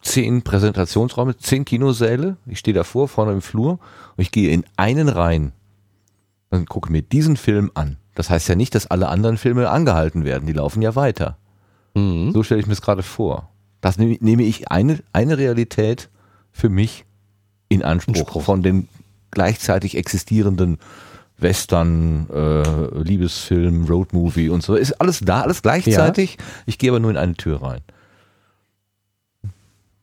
zehn 0.00 0.42
Präsentationsräume, 0.42 1.36
zehn 1.36 1.64
Kinosäle. 1.64 2.36
Ich 2.46 2.58
stehe 2.58 2.74
davor, 2.74 3.06
vorne 3.06 3.32
im 3.32 3.42
Flur 3.42 3.78
und 4.16 4.22
ich 4.22 4.30
gehe 4.30 4.50
in 4.50 4.64
einen 4.76 5.08
rein. 5.08 5.52
Dann 6.50 6.66
gucke 6.66 6.90
mir 6.90 7.02
diesen 7.02 7.36
Film 7.36 7.70
an. 7.74 7.98
Das 8.16 8.30
heißt 8.30 8.48
ja 8.48 8.56
nicht, 8.56 8.74
dass 8.74 8.86
alle 8.88 9.08
anderen 9.08 9.36
Filme 9.36 9.68
angehalten 9.70 10.24
werden. 10.24 10.46
Die 10.46 10.54
laufen 10.54 10.82
ja 10.82 10.96
weiter. 10.96 11.36
Mhm. 11.94 12.32
So 12.32 12.42
stelle 12.42 12.60
ich 12.60 12.66
mir 12.66 12.72
es 12.72 12.82
gerade 12.82 13.04
vor. 13.04 13.50
Das 13.80 13.98
nehme, 13.98 14.16
nehme 14.20 14.42
ich 14.42 14.70
eine, 14.70 14.98
eine 15.12 15.38
Realität 15.38 16.08
für 16.50 16.70
mich 16.70 17.04
in 17.68 17.84
Anspruch, 17.84 18.16
Anspruch. 18.16 18.42
von 18.42 18.62
den 18.62 18.88
gleichzeitig 19.30 19.96
existierenden 19.96 20.78
Western, 21.36 22.26
äh, 22.30 23.02
Liebesfilm, 23.02 23.84
Roadmovie 23.84 24.48
und 24.48 24.62
so. 24.62 24.74
Ist 24.74 24.94
alles 24.94 25.20
da, 25.20 25.42
alles 25.42 25.60
gleichzeitig. 25.60 26.38
Ich 26.64 26.78
gehe 26.78 26.90
aber 26.90 27.00
nur 27.00 27.10
in 27.10 27.18
eine 27.18 27.34
Tür 27.34 27.62
rein. 27.62 27.82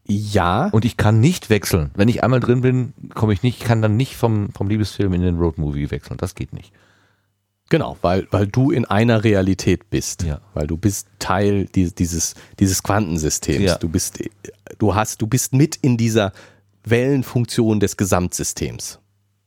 Ja, 0.06 0.68
Und 0.68 0.86
ich 0.86 0.98
kann 0.98 1.20
nicht 1.20 1.50
wechseln. 1.50 1.90
Wenn 1.96 2.10
ich 2.10 2.24
einmal 2.24 2.42
drin 2.42 2.62
bin, 2.62 2.94
komme 3.16 3.34
ich 3.34 3.42
nicht, 3.42 3.62
ich 3.62 3.68
kann 3.68 3.82
dann 3.82 3.96
nicht 3.96 4.16
vom, 4.18 4.50
vom 4.52 4.68
Liebesfilm 4.68 5.14
in 5.14 5.22
den 5.22 5.38
Roadmovie 5.40 5.90
wechseln. 5.92 6.18
Das 6.18 6.36
geht 6.36 6.54
nicht. 6.54 6.74
Genau, 7.74 7.98
weil, 8.04 8.28
weil 8.30 8.46
du 8.46 8.70
in 8.70 8.86
einer 8.86 9.24
Realität 9.24 9.90
bist. 9.90 10.22
Ja. 10.22 10.40
Weil 10.54 10.68
du 10.68 10.78
bist 10.78 11.08
Teil 11.18 11.66
dieses, 11.66 12.36
dieses, 12.60 12.84
Quantensystems. 12.84 13.64
Ja. 13.64 13.78
Du 13.80 13.90
bist, 13.90 14.20
du 14.78 14.94
hast, 14.94 15.24
du 15.24 15.26
bist 15.26 15.54
mit 15.54 15.78
in 15.78 15.98
dieser 15.98 16.34
Wellenfunktion 16.84 17.80
des 17.80 17.98
Gesamtsystems. 17.98 19.00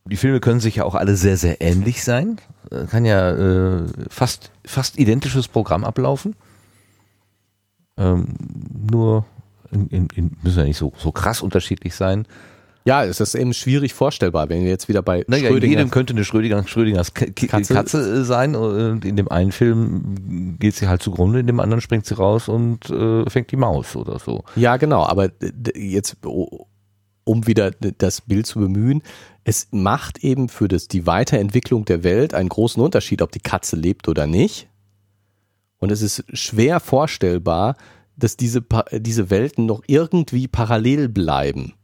Die 0.06 0.16
Filme 0.16 0.40
können 0.40 0.58
sich 0.58 0.74
ja 0.76 0.84
auch 0.84 0.96
alle 0.96 1.14
sehr, 1.14 1.36
sehr 1.36 1.60
ähnlich 1.60 2.02
sein. 2.02 2.40
Äh, 2.72 2.86
Kann 2.86 3.04
ja 3.04 3.30
äh, 3.30 3.86
fast, 4.08 4.50
fast 4.64 4.98
identisches 4.98 5.46
Programm 5.46 5.84
ablaufen. 5.84 6.34
Ähm, 7.96 8.34
nur 8.90 9.24
in, 9.70 9.86
in, 9.86 10.08
in, 10.16 10.36
müssen 10.42 10.58
ja 10.58 10.64
nicht 10.64 10.78
so, 10.78 10.92
so 10.98 11.12
krass 11.12 11.42
unterschiedlich 11.42 11.94
sein. 11.94 12.26
Ja, 12.86 13.04
es 13.04 13.18
ist 13.18 13.34
eben 13.34 13.52
schwierig 13.52 13.94
vorstellbar, 13.94 14.48
wenn 14.48 14.62
wir 14.62 14.70
jetzt 14.70 14.88
wieder 14.88 15.02
bei 15.02 15.24
Naja, 15.26 15.48
in 15.48 15.48
Schrödinger 15.48 15.78
jedem 15.78 15.90
könnte 15.90 16.12
eine 16.14 16.24
Schrödinger, 16.24 16.66
Schrödingers 16.68 17.14
K 17.14 17.26
Katze- 17.26 17.74
Katze, 17.74 18.20
äh, 18.20 18.24
sein. 18.24 18.54
Und 18.54 19.04
in 19.04 19.16
dem 19.16 19.28
einen 19.28 19.50
Film 19.50 20.56
geht 20.60 20.76
sie 20.76 20.86
halt 20.86 21.02
zugrunde, 21.02 21.40
in 21.40 21.48
dem 21.48 21.58
anderen 21.58 21.80
springt 21.80 22.06
sie 22.06 22.14
raus 22.14 22.48
und 22.48 22.88
äh, 22.88 23.28
fängt 23.28 23.50
die 23.50 23.56
Maus 23.56 23.96
oder 23.96 24.20
so. 24.20 24.44
Ja, 24.54 24.76
genau, 24.76 25.04
aber 25.04 25.30
jetzt, 25.74 26.16
um 26.22 27.46
wieder 27.48 27.72
das 27.72 28.20
Bild 28.20 28.46
zu 28.46 28.60
bemühen, 28.60 29.02
es 29.42 29.66
macht 29.72 30.22
eben 30.22 30.48
für 30.48 30.68
das, 30.68 30.86
die 30.86 31.06
Weiterentwicklung 31.08 31.86
der 31.86 32.04
Welt 32.04 32.34
einen 32.34 32.48
großen 32.48 32.80
Unterschied, 32.80 33.20
ob 33.20 33.32
die 33.32 33.40
Katze 33.40 33.74
lebt 33.74 34.06
oder 34.06 34.28
nicht. 34.28 34.68
Und 35.78 35.90
es 35.90 36.02
ist 36.02 36.24
schwer 36.32 36.78
vorstellbar, 36.78 37.76
dass 38.16 38.36
diese, 38.36 38.64
diese 38.92 39.28
Welten 39.28 39.66
noch 39.66 39.82
irgendwie 39.88 40.46
parallel 40.46 41.08
bleiben. 41.08 41.74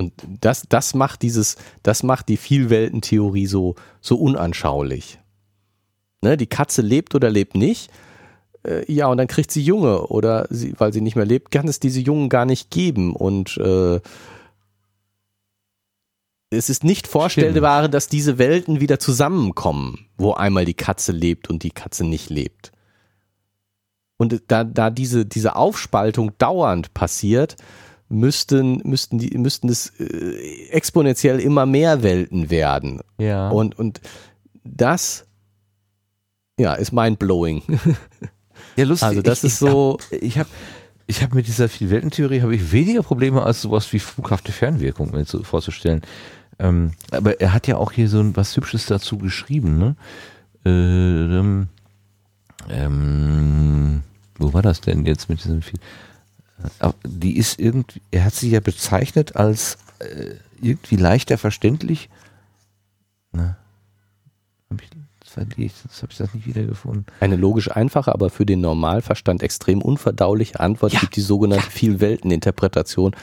Und 0.00 0.12
das, 0.40 0.64
das 0.68 0.94
macht 0.94 1.22
dieses, 1.22 1.56
das 1.82 2.02
macht 2.02 2.28
die 2.28 2.36
Vielweltentheorie 2.36 3.46
so, 3.46 3.74
so 4.00 4.16
unanschaulich. 4.16 5.18
Ne, 6.22 6.36
die 6.36 6.46
Katze 6.46 6.82
lebt 6.82 7.14
oder 7.14 7.30
lebt 7.30 7.56
nicht. 7.56 7.90
Äh, 8.64 8.90
ja, 8.92 9.06
und 9.06 9.18
dann 9.18 9.26
kriegt 9.26 9.50
sie 9.50 9.62
Junge 9.62 10.06
oder 10.06 10.46
sie, 10.50 10.74
weil 10.78 10.92
sie 10.92 11.00
nicht 11.00 11.16
mehr 11.16 11.26
lebt, 11.26 11.50
kann 11.50 11.68
es 11.68 11.80
diese 11.80 12.00
Jungen 12.00 12.28
gar 12.28 12.44
nicht 12.44 12.70
geben. 12.70 13.14
Und 13.14 13.56
äh, 13.58 14.00
es 16.50 16.70
ist 16.70 16.84
nicht 16.84 17.06
vorstellbar, 17.06 17.88
dass 17.88 18.08
diese 18.08 18.38
Welten 18.38 18.80
wieder 18.80 18.98
zusammenkommen, 18.98 20.06
wo 20.16 20.32
einmal 20.32 20.64
die 20.64 20.74
Katze 20.74 21.12
lebt 21.12 21.50
und 21.50 21.62
die 21.62 21.70
Katze 21.70 22.04
nicht 22.04 22.30
lebt. 22.30 22.72
Und 24.16 24.42
da, 24.48 24.64
da 24.64 24.90
diese, 24.90 25.26
diese 25.26 25.54
Aufspaltung 25.56 26.32
dauernd 26.38 26.94
passiert, 26.94 27.56
müssten, 28.08 28.80
müssten, 28.84 29.18
die, 29.18 29.36
müssten 29.36 29.68
es 29.68 29.92
äh, 29.98 30.68
exponentiell 30.70 31.40
immer 31.40 31.66
mehr 31.66 32.02
Welten 32.02 32.50
werden. 32.50 33.00
Ja. 33.18 33.50
Und, 33.50 33.78
und 33.78 34.00
das 34.64 35.26
ja, 36.58 36.74
ist 36.74 36.92
mindblowing. 36.92 37.62
ja, 38.76 38.84
lustig. 38.84 39.08
Also 39.08 39.22
das 39.22 39.44
ich, 39.44 39.52
ist 39.52 39.58
so, 39.58 39.98
Ich 40.10 40.38
habe 40.38 40.48
ich 41.06 41.22
hab 41.22 41.34
mit 41.34 41.46
dieser 41.46 41.68
Vielweltentheorie 41.68 42.42
habe 42.42 42.54
ich 42.54 42.70
weniger 42.70 43.02
Probleme 43.02 43.42
als 43.42 43.62
sowas 43.62 43.90
wie 43.92 43.98
flughafte 43.98 44.52
Fernwirkung 44.52 45.10
mir 45.10 45.24
zu, 45.24 45.42
vorzustellen. 45.42 46.02
Ähm, 46.58 46.92
aber 47.10 47.40
er 47.40 47.54
hat 47.54 47.66
ja 47.66 47.76
auch 47.76 47.92
hier 47.92 48.08
so 48.08 48.20
ein, 48.20 48.36
was 48.36 48.56
Hübsches 48.56 48.86
dazu 48.86 49.16
geschrieben, 49.16 49.78
ne? 49.78 49.96
Ähm, 50.64 51.68
ähm, 52.68 54.02
wo 54.38 54.52
war 54.52 54.62
das 54.62 54.80
denn 54.80 55.06
jetzt 55.06 55.30
mit 55.30 55.42
diesem 55.42 55.62
viel? 55.62 55.78
Die 57.06 57.36
ist 57.36 57.58
irgendwie, 57.60 58.00
er 58.10 58.24
hat 58.24 58.34
sie 58.34 58.50
ja 58.50 58.60
bezeichnet 58.60 59.36
als 59.36 59.78
äh, 60.00 60.34
irgendwie 60.60 60.96
leichter 60.96 61.38
verständlich. 61.38 62.08
Na, 63.32 63.56
hab 64.70 64.82
ich, 64.82 64.88
das 65.20 65.36
habe 66.02 66.10
ich 66.10 66.16
das 66.18 66.34
nicht 66.34 66.46
wiedergefunden. 66.46 67.06
eine 67.20 67.36
logisch 67.36 67.70
einfache, 67.70 68.12
aber 68.12 68.30
für 68.30 68.44
den 68.46 68.60
Normalverstand 68.60 69.42
extrem 69.42 69.82
unverdauliche 69.82 70.58
Antwort 70.58 70.92
Ja, 70.94 71.00
gibt 71.00 71.16
die 71.16 71.20
sogenannte 71.20 71.70
Vielwelteninterpretation 71.70 73.14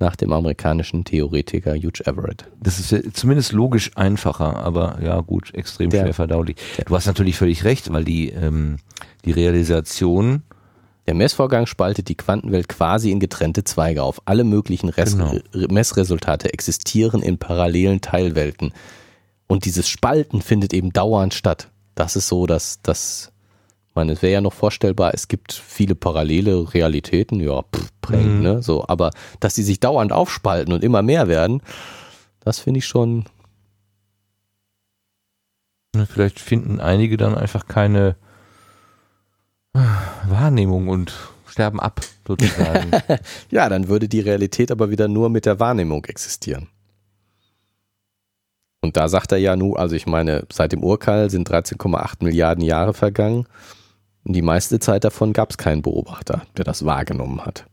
nach 0.00 0.16
dem 0.16 0.32
amerikanischen 0.32 1.04
Theoretiker 1.04 1.74
Hugh 1.74 2.02
Everett. 2.04 2.50
Das 2.60 2.80
ist 2.80 2.90
ja 2.90 2.98
zumindest 3.12 3.52
logisch 3.52 3.92
einfacher, 3.96 4.56
aber 4.56 4.98
ja 5.00 5.20
gut, 5.20 5.54
extrem 5.54 5.90
Der- 5.90 6.02
schwer 6.02 6.14
verdaulich. 6.14 6.56
Du 6.84 6.94
hast 6.94 7.06
natürlich 7.06 7.36
völlig 7.36 7.64
recht, 7.64 7.92
weil 7.92 8.04
die, 8.04 8.30
ähm, 8.30 8.78
die 9.24 9.30
Realisation, 9.30 10.42
Der 11.06 11.14
Messvorgang 11.14 11.66
spaltet 11.66 12.08
die 12.08 12.14
Quantenwelt 12.16 12.68
quasi 12.68 13.10
in 13.10 13.20
getrennte 13.20 13.62
Zweige 13.64 14.02
auf. 14.02 14.22
Alle 14.24 14.44
möglichen 14.44 14.88
Res 14.88 15.12
Genau. 15.12 15.30
Re- 15.52 15.68
Messresultate 15.70 16.52
existieren 16.52 17.22
in 17.22 17.36
parallelen 17.38 18.00
Teilwelten. 18.00 18.72
Und 19.46 19.66
dieses 19.66 19.88
Spalten 19.88 20.40
findet 20.40 20.72
eben 20.72 20.92
dauernd 20.92 21.34
statt. 21.34 21.68
Das 21.94 22.16
ist 22.16 22.28
so, 22.28 22.46
dass 22.46 22.80
das, 22.82 23.32
man, 23.94 24.08
es 24.08 24.22
wäre 24.22 24.32
ja 24.32 24.40
noch 24.40 24.54
vorstellbar, 24.54 25.12
es 25.12 25.28
gibt 25.28 25.52
viele 25.52 25.94
parallele 25.94 26.72
Realitäten, 26.72 27.38
ja, 27.40 27.62
pff, 27.62 27.90
prägend, 28.00 28.36
Mhm. 28.36 28.42
ne, 28.42 28.62
so, 28.62 28.84
aber 28.88 29.10
dass 29.40 29.54
die 29.54 29.62
sich 29.62 29.80
dauernd 29.80 30.10
aufspalten 30.12 30.72
und 30.72 30.82
immer 30.82 31.02
mehr 31.02 31.28
werden, 31.28 31.60
das 32.40 32.58
finde 32.58 32.78
ich 32.78 32.86
schon, 32.86 33.26
ne, 35.94 36.06
vielleicht 36.06 36.40
finden 36.40 36.80
einige 36.80 37.16
dann 37.16 37.36
einfach 37.36 37.66
keine 37.66 38.16
Wahrnehmung 39.74 40.88
und 40.88 41.12
sterben 41.46 41.80
ab, 41.80 42.00
sozusagen. 42.26 42.90
ja, 43.50 43.68
dann 43.68 43.88
würde 43.88 44.08
die 44.08 44.20
Realität 44.20 44.70
aber 44.70 44.90
wieder 44.90 45.08
nur 45.08 45.30
mit 45.30 45.46
der 45.46 45.60
Wahrnehmung 45.60 46.04
existieren. 46.04 46.68
Und 48.80 48.96
da 48.96 49.08
sagt 49.08 49.32
er 49.32 49.38
ja 49.38 49.56
nu, 49.56 49.74
also 49.74 49.96
ich 49.96 50.06
meine, 50.06 50.46
seit 50.52 50.72
dem 50.72 50.84
Urknall 50.84 51.30
sind 51.30 51.50
13,8 51.50 52.22
Milliarden 52.22 52.62
Jahre 52.62 52.92
vergangen. 52.92 53.46
Und 54.24 54.34
die 54.34 54.42
meiste 54.42 54.78
Zeit 54.78 55.04
davon 55.04 55.32
gab 55.32 55.50
es 55.50 55.58
keinen 55.58 55.82
Beobachter, 55.82 56.42
der 56.56 56.64
das 56.64 56.84
wahrgenommen 56.84 57.44
hat. 57.44 57.66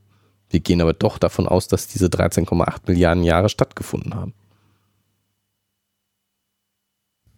Wir 0.50 0.60
gehen 0.60 0.82
aber 0.82 0.94
doch 0.94 1.18
davon 1.18 1.48
aus, 1.48 1.68
dass 1.68 1.88
diese 1.88 2.08
13,8 2.08 2.82
Milliarden 2.88 3.24
Jahre 3.24 3.50
stattgefunden 3.50 4.16
haben. 4.16 4.34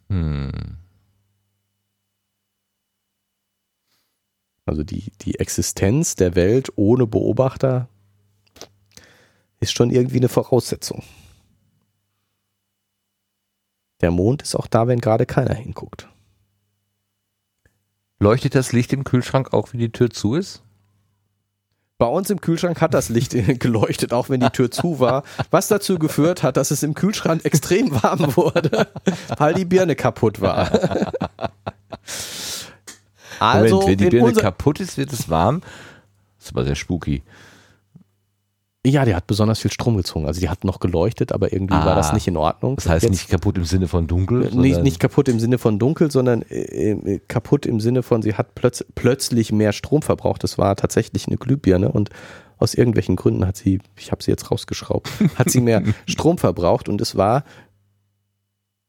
Hm. 0.10 0.78
Also 4.66 4.84
die, 4.84 5.12
die 5.22 5.40
Existenz 5.40 6.16
der 6.16 6.36
Welt 6.36 6.72
ohne 6.76 7.06
Beobachter 7.06 7.90
ist 9.60 9.74
schon 9.74 9.90
irgendwie 9.90 10.18
eine 10.18 10.30
Voraussetzung. 10.30 11.04
Der 14.02 14.12
Mond 14.12 14.42
ist 14.42 14.56
auch 14.56 14.68
da, 14.68 14.88
wenn 14.88 15.00
gerade 15.00 15.26
keiner 15.26 15.54
hinguckt. 15.54 16.10
Leuchtet 18.20 18.56
das 18.56 18.72
Licht 18.72 18.94
im 18.94 19.04
Kühlschrank 19.04 19.54
auch, 19.54 19.74
wenn 19.74 19.80
die 19.80 19.92
Tür 19.92 20.10
zu 20.10 20.36
ist? 20.36 20.64
Bei 21.98 22.08
uns 22.08 22.30
im 22.30 22.42
Kühlschrank 22.42 22.82
hat 22.82 22.94
das 22.94 23.10
Licht 23.10 23.32
geleuchtet, 23.60 24.14
auch 24.14 24.30
wenn 24.30 24.40
die 24.42 24.50
Tür 24.50 24.72
zu 24.72 25.00
war, 25.00 25.24
was 25.52 25.68
dazu 25.68 26.00
geführt 26.00 26.44
hat, 26.44 26.58
dass 26.58 26.72
es 26.72 26.84
im 26.84 26.96
Kühlschrank 26.96 27.46
extrem 27.46 27.92
warm 28.04 28.36
wurde, 28.36 28.88
weil 29.38 29.54
die 29.54 29.66
Birne 29.66 29.96
kaputt 29.96 30.42
war. 30.42 30.70
Also, 33.40 33.82
Moment, 33.82 34.02
wenn 34.02 34.10
die 34.10 34.16
Birne 34.16 34.34
kaputt 34.34 34.80
ist, 34.80 34.98
wird 34.98 35.14
es 35.14 35.30
warm. 35.30 35.62
Das 36.38 36.48
ist 36.48 36.52
aber 36.52 36.66
sehr 36.66 36.76
spooky. 36.76 37.24
Ja, 38.86 39.06
die 39.06 39.16
hat 39.16 39.28
besonders 39.28 39.60
viel 39.60 39.72
Strom 39.72 39.96
gezogen. 39.96 40.26
Also 40.26 40.42
die 40.42 40.50
hat 40.50 40.66
noch 40.66 40.82
geleuchtet, 40.82 41.32
aber 41.32 41.54
irgendwie 41.54 41.74
ah, 41.74 41.86
war 41.86 41.96
das 41.96 42.10
ah. 42.10 42.14
nicht 42.16 42.28
in 42.28 42.36
Ordnung. 42.36 42.76
Das 42.76 42.90
heißt 42.90 43.04
Jetzt, 43.04 43.12
nicht 43.12 43.30
kaputt 43.30 43.58
im 43.58 43.64
Sinne 43.64 43.88
von 43.88 44.08
dunkel? 44.08 44.50
Nicht, 44.54 44.84
nicht 44.84 45.00
kaputt 45.00 45.30
im 45.30 45.40
Sinne 45.40 45.58
von 45.58 45.80
dunkel, 45.80 46.12
sondern 46.12 46.42
äh, 46.42 46.92
äh, 46.92 47.20
kaputt 47.30 47.66
im 47.66 47.80
Sinne 47.80 48.04
von, 48.04 48.22
sie 48.22 48.34
hat 48.34 48.56
plötz 48.56 48.84
plötzlich 48.94 49.54
mehr 49.54 49.72
Strom 49.72 50.02
verbraucht. 50.02 50.44
Das 50.44 50.58
war 50.58 50.76
tatsächlich 50.76 51.28
eine 51.28 51.38
Glühbirne 51.38 51.94
und 51.94 52.10
aus 52.58 52.74
irgendwelchen 52.74 53.16
Gründen 53.16 53.48
hat 53.48 53.56
sie, 53.56 53.80
ich 53.96 54.12
habe 54.12 54.22
sie 54.22 54.32
jetzt 54.32 54.52
rausgeschraubt, 54.52 55.10
hat 55.36 55.50
sie 55.50 55.62
mehr 55.62 55.82
Strom 56.06 56.38
verbraucht 56.38 56.90
und 56.90 57.00
es 57.00 57.16
war 57.16 57.46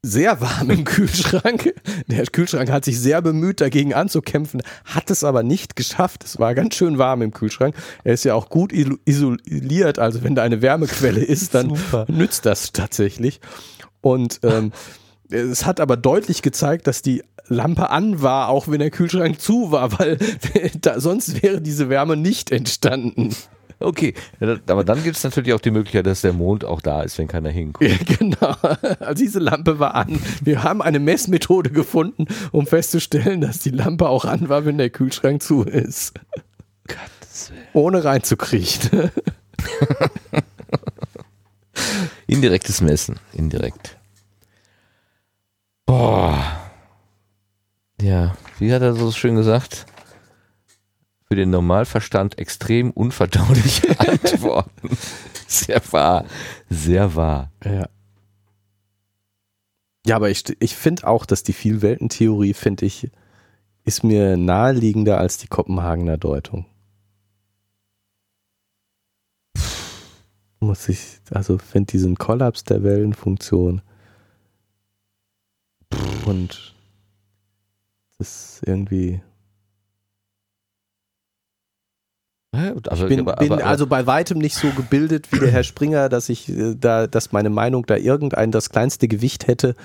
sehr 0.05 0.39
warm 0.41 0.69
im 0.69 0.83
Kühlschrank. 0.83 1.73
Der 2.07 2.25
Kühlschrank 2.25 2.71
hat 2.71 2.85
sich 2.85 2.99
sehr 2.99 3.21
bemüht, 3.21 3.61
dagegen 3.61 3.93
anzukämpfen, 3.93 4.61
hat 4.85 5.09
es 5.09 5.23
aber 5.23 5.43
nicht 5.43 5.75
geschafft. 5.75 6.23
Es 6.23 6.39
war 6.39 6.53
ganz 6.55 6.75
schön 6.75 6.97
warm 6.97 7.21
im 7.21 7.31
Kühlschrank. 7.31 7.75
Er 8.03 8.13
ist 8.13 8.23
ja 8.23 8.35
auch 8.35 8.49
gut 8.49 8.71
isoliert, 8.71 9.99
also 9.99 10.23
wenn 10.23 10.35
da 10.35 10.43
eine 10.43 10.61
Wärmequelle 10.61 11.23
ist, 11.23 11.55
dann 11.55 11.69
Super. 11.69 12.05
nützt 12.07 12.45
das 12.45 12.71
tatsächlich. 12.71 13.39
Und 14.01 14.39
ähm, 14.43 14.71
es 15.29 15.65
hat 15.65 15.79
aber 15.79 15.97
deutlich 15.97 16.41
gezeigt, 16.41 16.87
dass 16.87 17.01
die 17.01 17.23
Lampe 17.47 17.89
an 17.89 18.21
war, 18.21 18.49
auch 18.49 18.67
wenn 18.67 18.79
der 18.79 18.91
Kühlschrank 18.91 19.39
zu 19.39 19.71
war, 19.71 19.97
weil 19.99 20.17
da, 20.81 20.99
sonst 20.99 21.41
wäre 21.41 21.61
diese 21.61 21.89
Wärme 21.89 22.15
nicht 22.15 22.51
entstanden. 22.51 23.35
Okay, 23.79 24.13
aber 24.67 24.83
dann 24.83 25.03
gibt 25.03 25.17
es 25.17 25.23
natürlich 25.23 25.53
auch 25.53 25.59
die 25.59 25.71
Möglichkeit, 25.71 26.05
dass 26.05 26.21
der 26.21 26.33
Mond 26.33 26.63
auch 26.63 26.81
da 26.81 27.01
ist, 27.01 27.17
wenn 27.17 27.27
keiner 27.27 27.49
hinguckt. 27.49 27.89
Ja, 27.89 27.97
genau, 28.17 28.55
also 28.99 29.13
diese 29.13 29.39
Lampe 29.39 29.79
war 29.79 29.95
an. 29.95 30.19
Wir 30.41 30.63
haben 30.63 30.81
eine 30.81 30.99
Messmethode 30.99 31.71
gefunden, 31.71 32.25
um 32.51 32.67
festzustellen, 32.67 33.41
dass 33.41 33.59
die 33.59 33.71
Lampe 33.71 34.07
auch 34.07 34.25
an 34.25 34.49
war, 34.49 34.65
wenn 34.65 34.77
der 34.77 34.89
Kühlschrank 34.89 35.43
zu 35.43 35.63
ist. 35.63 36.13
Gottes 36.87 37.51
Willen. 37.51 37.67
Ohne 37.73 38.03
reinzukriechen. 38.03 39.11
Indirektes 42.27 42.81
Messen, 42.81 43.19
indirekt. 43.33 43.97
Boah. 45.85 46.59
Ja, 48.01 48.35
wie 48.59 48.73
hat 48.73 48.81
er 48.81 48.93
so 48.95 49.11
schön 49.11 49.35
gesagt? 49.35 49.85
Für 51.27 51.35
den 51.35 51.49
Normalverstand 51.49 52.37
extrem 52.37 52.91
unverdauliche 52.91 53.99
Antworten. 54.07 54.97
Sehr 55.47 55.81
wahr, 55.91 56.25
sehr 56.69 57.15
wahr. 57.15 57.51
Ja. 57.63 57.89
Ja, 60.05 60.17
aber 60.17 60.29
ich, 60.29 60.43
ich 60.59 60.75
finde 60.75 61.07
auch, 61.07 61.25
dass 61.25 61.41
die 61.41 61.53
Vielweltentheorie, 61.53 62.53
finde 62.53 62.85
ich, 62.85 63.09
ist 63.85 64.03
mir 64.03 64.37
naheliegender 64.37 65.19
als 65.19 65.37
die 65.37 65.47
Kopenhagener 65.47 66.17
Deutung. 66.17 66.65
Muss 70.59 70.89
ich, 70.89 71.19
also 71.31 71.57
finde 71.57 71.91
diesen 71.91 72.17
Kollaps 72.17 72.63
der 72.63 72.83
Wellenfunktion 72.83 73.81
und 76.25 76.75
das 78.17 78.55
ist 78.57 78.63
irgendwie 78.65 79.21
Also, 82.89 83.03
ich 83.03 83.09
bin, 83.09 83.19
aber, 83.21 83.35
bin 83.35 83.51
aber, 83.51 83.65
also 83.65 83.87
bei 83.87 84.05
weitem 84.07 84.37
nicht 84.39 84.55
so 84.55 84.69
gebildet 84.69 85.31
wie 85.31 85.39
der 85.39 85.51
Herr 85.51 85.63
Springer, 85.63 86.09
dass 86.09 86.29
ich 86.29 86.49
äh, 86.49 86.75
da, 86.75 87.07
dass 87.07 87.31
meine 87.31 87.49
Meinung 87.49 87.85
da 87.85 87.97
irgendein 87.97 88.51
das 88.51 88.69
kleinste 88.69 89.07
Gewicht 89.07 89.47
hätte. 89.47 89.75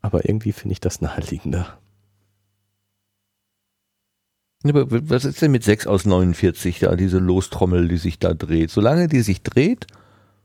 Aber 0.00 0.28
irgendwie 0.28 0.52
finde 0.52 0.72
ich 0.72 0.80
das 0.80 1.00
naheliegender. 1.00 1.78
Aber 4.64 4.86
was 5.10 5.24
ist 5.24 5.42
denn 5.42 5.50
mit 5.50 5.62
6 5.62 5.86
aus 5.86 6.06
49 6.06 6.80
da, 6.80 6.96
diese 6.96 7.18
Lostrommel, 7.18 7.88
die 7.88 7.98
sich 7.98 8.18
da 8.18 8.32
dreht? 8.32 8.70
Solange 8.70 9.08
die 9.08 9.20
sich 9.20 9.42
dreht, 9.42 9.86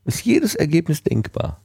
ist 0.05 0.25
jedes 0.25 0.55
Ergebnis 0.55 1.03
denkbar. 1.03 1.61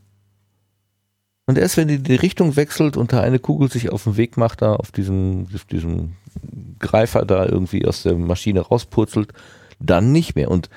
Und 1.47 1.59
erst 1.59 1.77
wenn 1.77 1.89
die 1.89 1.99
die 1.99 2.15
Richtung 2.15 2.57
wechselt 2.57 2.97
und 2.97 3.13
da 3.13 3.21
eine 3.21 3.39
Kugel 3.39 3.71
sich 3.71 3.91
auf 3.91 4.05
den 4.05 4.17
Weg 4.17 4.37
macht, 4.37 4.63
da 4.63 4.77
auf 4.77 4.93
diesem, 4.93 5.47
auf 5.55 5.65
diesem 5.65 6.13
Greifer 6.79 7.25
da 7.25 7.45
irgendwie 7.45 7.87
aus 7.87 8.03
der 8.03 8.15
Maschine 8.15 8.61
rauspurzelt, 8.61 9.33
dann 9.79 10.13
nicht 10.13 10.37
mehr. 10.37 10.51
Und 10.51 10.71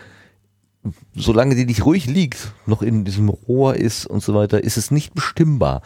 solange 1.15 1.56
die 1.56 1.65
nicht 1.65 1.86
ruhig 1.86 2.06
liegt, 2.06 2.53
noch 2.65 2.82
in 2.82 3.06
diesem 3.06 3.30
Rohr 3.30 3.76
ist 3.76 4.06
und 4.06 4.24
so 4.24 4.34
weiter, 4.34 4.64
ist 4.64 4.78
es 4.78 4.91
nicht 4.91 5.14
bestimmbar. 5.14 5.82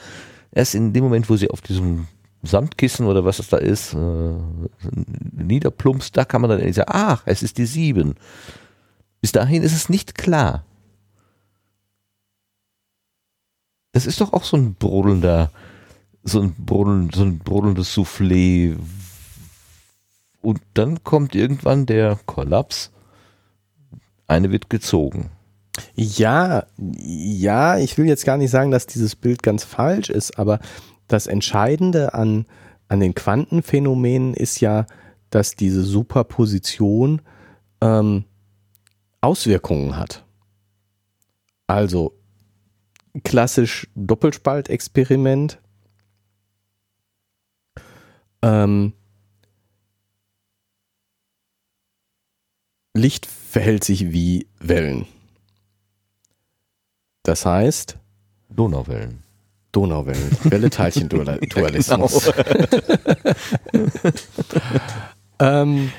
Erst 0.52 0.76
in 0.76 0.94
dem 0.94 1.04
Moment, 1.04 1.30
wo 1.30 1.38
sie 1.38 1.50
auf 1.50 1.62
diesem 1.62 2.08
Sandkissen 2.44 3.06
oder 3.06 3.24
was 3.24 3.40
es 3.40 3.50
da 3.50 3.58
ist, 3.58 3.94
äh, 3.94 4.34
niederplumpst, 5.32 6.16
da 6.18 6.26
kann 6.26 6.42
man 6.42 6.50
dann 6.50 6.74
sagen, 6.74 6.92
ach, 6.92 7.24
es 7.26 7.44
ist 7.44 7.58
die 7.58 7.66
sieben. 7.66 8.16
Bis 9.22 9.32
dahin 9.32 9.62
ist 9.62 9.74
es 9.74 9.90
nicht 9.90 10.18
klar. 10.18 10.66
Das 13.92 14.06
ist 14.06 14.22
doch 14.22 14.34
auch 14.34 14.44
so 14.44 14.58
ein 14.58 14.74
brodelnder, 14.74 15.52
so 16.24 16.42
ein, 16.42 16.54
brodeln, 16.54 17.12
so 17.14 17.24
ein 17.24 17.40
brodelndes 17.40 17.96
Soufflé. 17.96 18.78
Und 20.42 20.62
dann 20.74 21.04
kommt 21.04 21.36
irgendwann 21.36 21.86
der 21.86 22.18
Kollaps 22.26 22.92
eine 24.32 24.52
wird 24.52 24.70
gezogen. 24.70 25.30
Ja, 25.96 26.66
ja, 26.78 27.78
ich 27.78 27.98
will 27.98 28.08
jetzt 28.08 28.26
gar 28.26 28.38
nicht 28.38 28.52
sagen, 28.52 28.72
dass 28.72 28.88
dieses 28.88 29.16
Bild 29.16 29.44
ganz 29.44 29.64
falsch 29.64 30.10
ist, 30.10 30.38
aber 30.38 30.60
das 31.08 31.28
Entscheidende 31.28 32.14
an, 32.14 32.46
an 32.88 33.00
den 33.00 33.14
Quantenphänomenen 33.14 34.34
ist 34.34 34.60
ja, 34.60 34.86
dass 35.30 35.56
diese 35.56 35.84
Superposition 35.84 37.22
ähm, 37.82 38.26
Auswirkungen 39.22 39.98
hat. 39.98 40.26
Also 41.68 42.18
klassisch 43.24 43.88
Doppelspaltexperiment. 43.96 45.60
Ähm, 48.42 48.94
Licht 52.94 53.26
verhält 53.26 53.84
sich 53.84 54.12
wie 54.12 54.48
Wellen. 54.60 55.06
Das 57.24 57.46
heißt. 57.46 57.98
Donauwellen. 58.50 59.24
Donauwellen. 59.72 60.38
Welle-Teilchen-Dualismus. 60.44 62.32
ähm, 65.40 65.92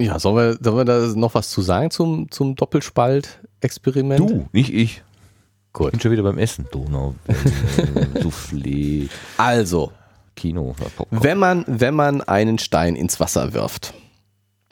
ja, 0.00 0.18
sollen 0.20 0.36
wir, 0.36 0.58
sollen 0.62 0.76
wir 0.76 0.84
da 0.84 1.06
noch 1.16 1.34
was 1.34 1.50
zu 1.50 1.60
sagen 1.60 1.90
zum, 1.90 2.30
zum 2.30 2.54
Doppelspalt-Experiment? 2.54 4.20
Du, 4.20 4.48
nicht 4.52 4.72
ich. 4.72 5.02
Gut. 5.72 5.86
Ich 5.88 5.92
bin 5.92 6.00
schon 6.00 6.12
wieder 6.12 6.22
beim 6.22 6.38
Essen. 6.38 6.66
Donauwellen, 6.70 8.14
Soufflé. 8.22 9.08
Also, 9.36 9.92
Kino. 10.38 10.76
Wenn 11.10 11.36
man, 11.36 11.64
wenn 11.66 11.94
man 11.94 12.22
einen 12.22 12.58
Stein 12.58 12.94
ins 12.94 13.18
Wasser 13.18 13.52
wirft, 13.54 13.92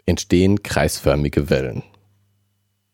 entstehen 0.06 0.62
kreisförmige 0.62 1.50
Wellen. 1.50 1.82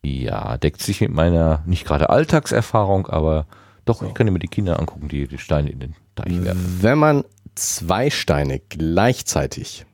Ja, 0.02 0.56
deckt 0.56 0.82
sich 0.82 1.02
mit 1.02 1.12
meiner 1.12 1.62
nicht 1.66 1.84
gerade 1.84 2.08
Alltagserfahrung, 2.08 3.06
aber 3.06 3.46
doch, 3.84 4.00
so. 4.00 4.06
ich 4.06 4.14
kann 4.14 4.32
mir 4.32 4.38
die 4.38 4.48
Kinder 4.48 4.80
angucken, 4.80 5.08
die 5.08 5.28
die 5.28 5.38
Steine 5.38 5.70
in 5.70 5.80
den 5.80 5.94
Teich 6.14 6.42
werfen. 6.42 6.78
Wenn 6.80 6.98
man 6.98 7.24
zwei 7.54 8.08
Steine 8.08 8.58
gleichzeitig 8.58 9.84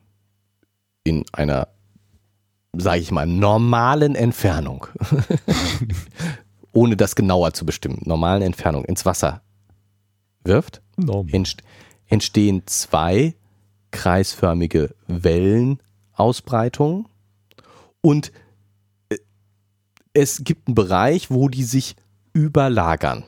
in 1.03 1.25
einer, 1.33 1.67
sage 2.77 3.01
ich 3.01 3.11
mal, 3.11 3.27
normalen 3.27 4.15
Entfernung, 4.15 4.87
ohne 6.71 6.95
das 6.95 7.15
genauer 7.15 7.53
zu 7.53 7.65
bestimmen, 7.65 8.01
normalen 8.05 8.41
Entfernung 8.41 8.85
ins 8.85 9.05
Wasser 9.05 9.41
wirft, 10.43 10.81
entst 11.31 11.61
entstehen 12.09 12.63
zwei 12.65 13.35
kreisförmige 13.91 14.93
Wellenausbreitungen 15.07 17.07
und 18.01 18.31
äh, 19.09 19.17
es 20.13 20.43
gibt 20.43 20.67
einen 20.67 20.75
Bereich, 20.75 21.31
wo 21.31 21.49
die 21.49 21.63
sich 21.63 21.95
überlagern. 22.33 23.23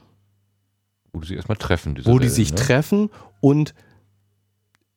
Wo 1.14 1.22
die 1.22 1.28
sich 1.28 1.38
erstmal 1.38 1.58
treffen. 1.58 2.00
wo 2.06 2.20
die 2.20 2.30
sich 2.30 2.52
ne? 2.52 2.58
treffen 2.58 3.10
und 3.40 3.74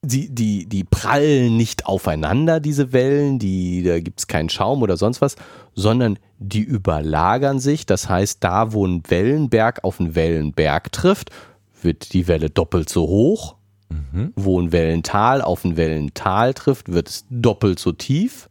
die, 0.06 0.28
die, 0.28 0.66
die 0.66 0.84
prallen 0.84 1.56
nicht 1.56 1.86
aufeinander, 1.86 2.60
diese 2.60 2.92
Wellen, 2.92 3.38
die, 3.38 3.82
da 3.82 4.00
gibt 4.00 4.20
es 4.20 4.26
keinen 4.26 4.50
Schaum 4.50 4.82
oder 4.82 4.98
sonst 4.98 5.20
was, 5.20 5.36
sondern 5.74 6.18
die 6.38 6.60
überlagern 6.60 7.58
sich. 7.58 7.86
Das 7.86 8.08
heißt, 8.08 8.44
da, 8.44 8.72
wo 8.72 8.86
ein 8.86 9.02
Wellenberg 9.08 9.82
auf 9.82 10.00
einen 10.00 10.14
Wellenberg 10.14 10.92
trifft, 10.92 11.30
wird 11.80 12.12
die 12.12 12.28
Welle 12.28 12.50
doppelt 12.50 12.88
so 12.88 13.08
hoch. 13.08 13.56
Mhm. 13.88 14.32
Wo 14.36 14.60
ein 14.60 14.72
Wellental 14.72 15.42
auf 15.42 15.64
ein 15.64 15.76
Wellental 15.76 16.54
trifft, 16.54 16.92
wird 16.92 17.08
es 17.08 17.26
doppelt 17.30 17.78
so 17.78 17.92
tief. 17.92 18.48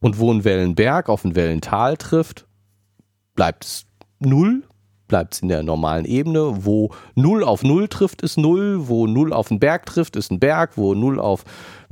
Und 0.00 0.18
wo 0.18 0.32
ein 0.32 0.44
Wellenberg 0.44 1.08
auf 1.08 1.24
ein 1.24 1.34
Wellental 1.34 1.96
trifft, 1.96 2.46
bleibt 3.34 3.64
es 3.64 3.86
null, 4.18 4.62
bleibt 5.08 5.34
es 5.34 5.40
in 5.40 5.48
der 5.48 5.62
normalen 5.62 6.04
Ebene. 6.04 6.64
Wo 6.64 6.90
0 7.14 7.44
auf 7.44 7.62
0 7.62 7.88
trifft, 7.88 8.22
ist 8.22 8.36
0. 8.36 8.88
Wo 8.88 9.06
0 9.06 9.32
auf 9.32 9.50
einen 9.50 9.60
Berg 9.60 9.86
trifft, 9.86 10.16
ist 10.16 10.30
ein 10.30 10.38
Berg. 10.38 10.72
Wo 10.76 10.94
0 10.94 11.20
auf 11.20 11.44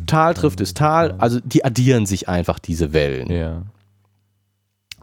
Tal 0.07 0.35
trifft, 0.35 0.61
ist 0.61 0.77
Tal. 0.77 1.13
Also 1.19 1.41
die 1.41 1.65
addieren 1.65 2.07
sich 2.07 2.29
einfach, 2.29 2.59
diese 2.59 2.93
Wellen. 2.93 3.31
Ja. 3.31 3.63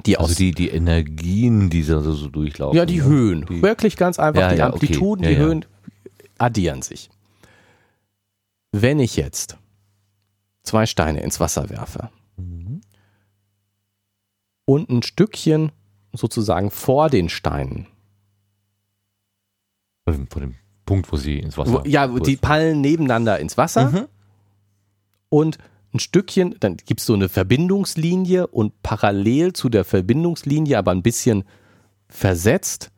Die 0.06 0.18
also 0.18 0.34
die, 0.34 0.52
die 0.52 0.70
Energien, 0.70 1.70
die 1.70 1.84
so, 1.84 2.00
so 2.02 2.28
durchlaufen. 2.28 2.76
Ja, 2.76 2.86
die 2.86 2.98
ne? 2.98 3.04
Höhen. 3.04 3.46
Die 3.48 3.62
Wirklich 3.62 3.98
ganz 3.98 4.20
einfach. 4.20 4.42
Ja, 4.42 4.50
die 4.50 4.58
ja, 4.58 4.68
Amplituden, 4.68 5.26
okay. 5.26 5.34
ja, 5.34 5.40
die 5.40 5.46
Höhen 5.46 5.66
addieren 6.38 6.82
sich. 6.82 7.10
Wenn 8.72 9.00
ich 9.00 9.16
jetzt 9.16 9.58
zwei 10.64 10.86
Steine 10.86 11.22
ins 11.22 11.40
Wasser 11.40 11.70
werfe 11.70 12.10
mhm. 12.38 12.82
und 14.66 14.90
ein 14.90 15.04
Stückchen 15.04 15.72
sozusagen 16.14 16.72
vor 16.72 17.10
den 17.10 17.30
Steinen 17.30 17.88
von 20.30 20.42
dem 20.42 20.56
Punkt, 20.86 21.12
wo 21.12 21.18
sie 21.18 21.40
ins 21.40 21.58
Wasser. 21.58 21.84
Ja, 21.86 22.08
die 22.08 22.38
fallen 22.38 22.82
nebeneinander 22.82 23.40
ins 23.40 23.58
Wasser. 23.58 23.92
Mhm. 23.92 24.08
Und 25.30 25.58
ein 25.94 26.00
Stückchen, 26.00 26.56
dann 26.60 26.78
gibt 26.78 27.00
es 27.00 27.06
so 27.06 27.14
eine 27.14 27.30
Verbindungslinie 27.30 28.48
und 28.48 28.82
parallel 28.82 29.54
zu 29.54 29.70
der 29.70 29.84
Verbindungslinie, 29.84 30.78
aber 30.78 30.92
ein 30.92 31.04
bisschen 31.04 31.44
versetzt, 32.08 32.92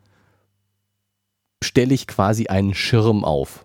stelle 1.62 1.94
ich 1.94 2.06
quasi 2.06 2.46
einen 2.46 2.74
Schirm 2.74 3.24
auf. 3.24 3.64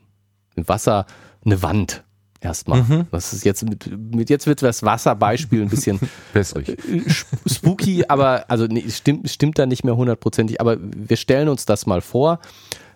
Im 0.56 0.68
Wasser 0.68 1.06
eine 1.45 1.61
Wand 1.61 2.03
erstmal. 2.41 2.84
Mhm. 2.84 3.07
Das 3.11 3.34
ist 3.34 3.44
jetzt 3.44 3.68
mit, 3.68 3.90
mit, 4.16 4.30
jetzt 4.30 4.48
wird 4.48 4.61
das 4.61 4.84
Wasserbeispiel 4.84 5.61
ein 5.61 5.70
bisschen 5.70 5.99
spooky, 7.48 8.06
aber 8.07 8.45
also 8.49 8.66
nee, 8.66 8.90
stimmt, 8.90 9.30
stimmt 9.30 9.60
da 9.60 9.66
nicht 9.66 9.84
mehr 9.84 9.98
hundertprozentig, 9.98 10.61
aber 10.61 10.78
wir 10.80 11.18
stellen 11.18 11.49
uns 11.49 11.66
das 11.66 11.86
mal 11.86 12.02
vor 12.02 12.40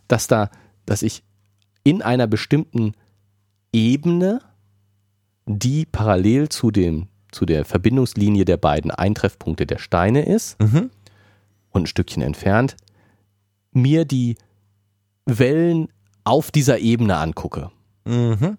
dass 0.07 0.27
da, 0.27 0.49
dass 0.85 1.01
ich 1.01 1.23
in 1.83 2.01
einer 2.01 2.27
bestimmten 2.27 2.93
Ebene, 3.71 4.41
die 5.45 5.85
parallel 5.85 6.49
zu 6.49 6.71
dem, 6.71 7.07
zu 7.31 7.45
der 7.45 7.65
Verbindungslinie 7.65 8.45
der 8.45 8.57
beiden 8.57 8.91
Eintreffpunkte 8.91 9.65
der 9.65 9.79
Steine 9.79 10.25
ist 10.25 10.61
mhm. 10.61 10.91
und 11.71 11.83
ein 11.83 11.87
Stückchen 11.87 12.21
entfernt, 12.21 12.77
mir 13.71 14.05
die 14.05 14.37
Wellen 15.25 15.87
auf 16.23 16.51
dieser 16.51 16.79
Ebene 16.79 17.17
angucke. 17.17 17.71
Mhm. 18.05 18.57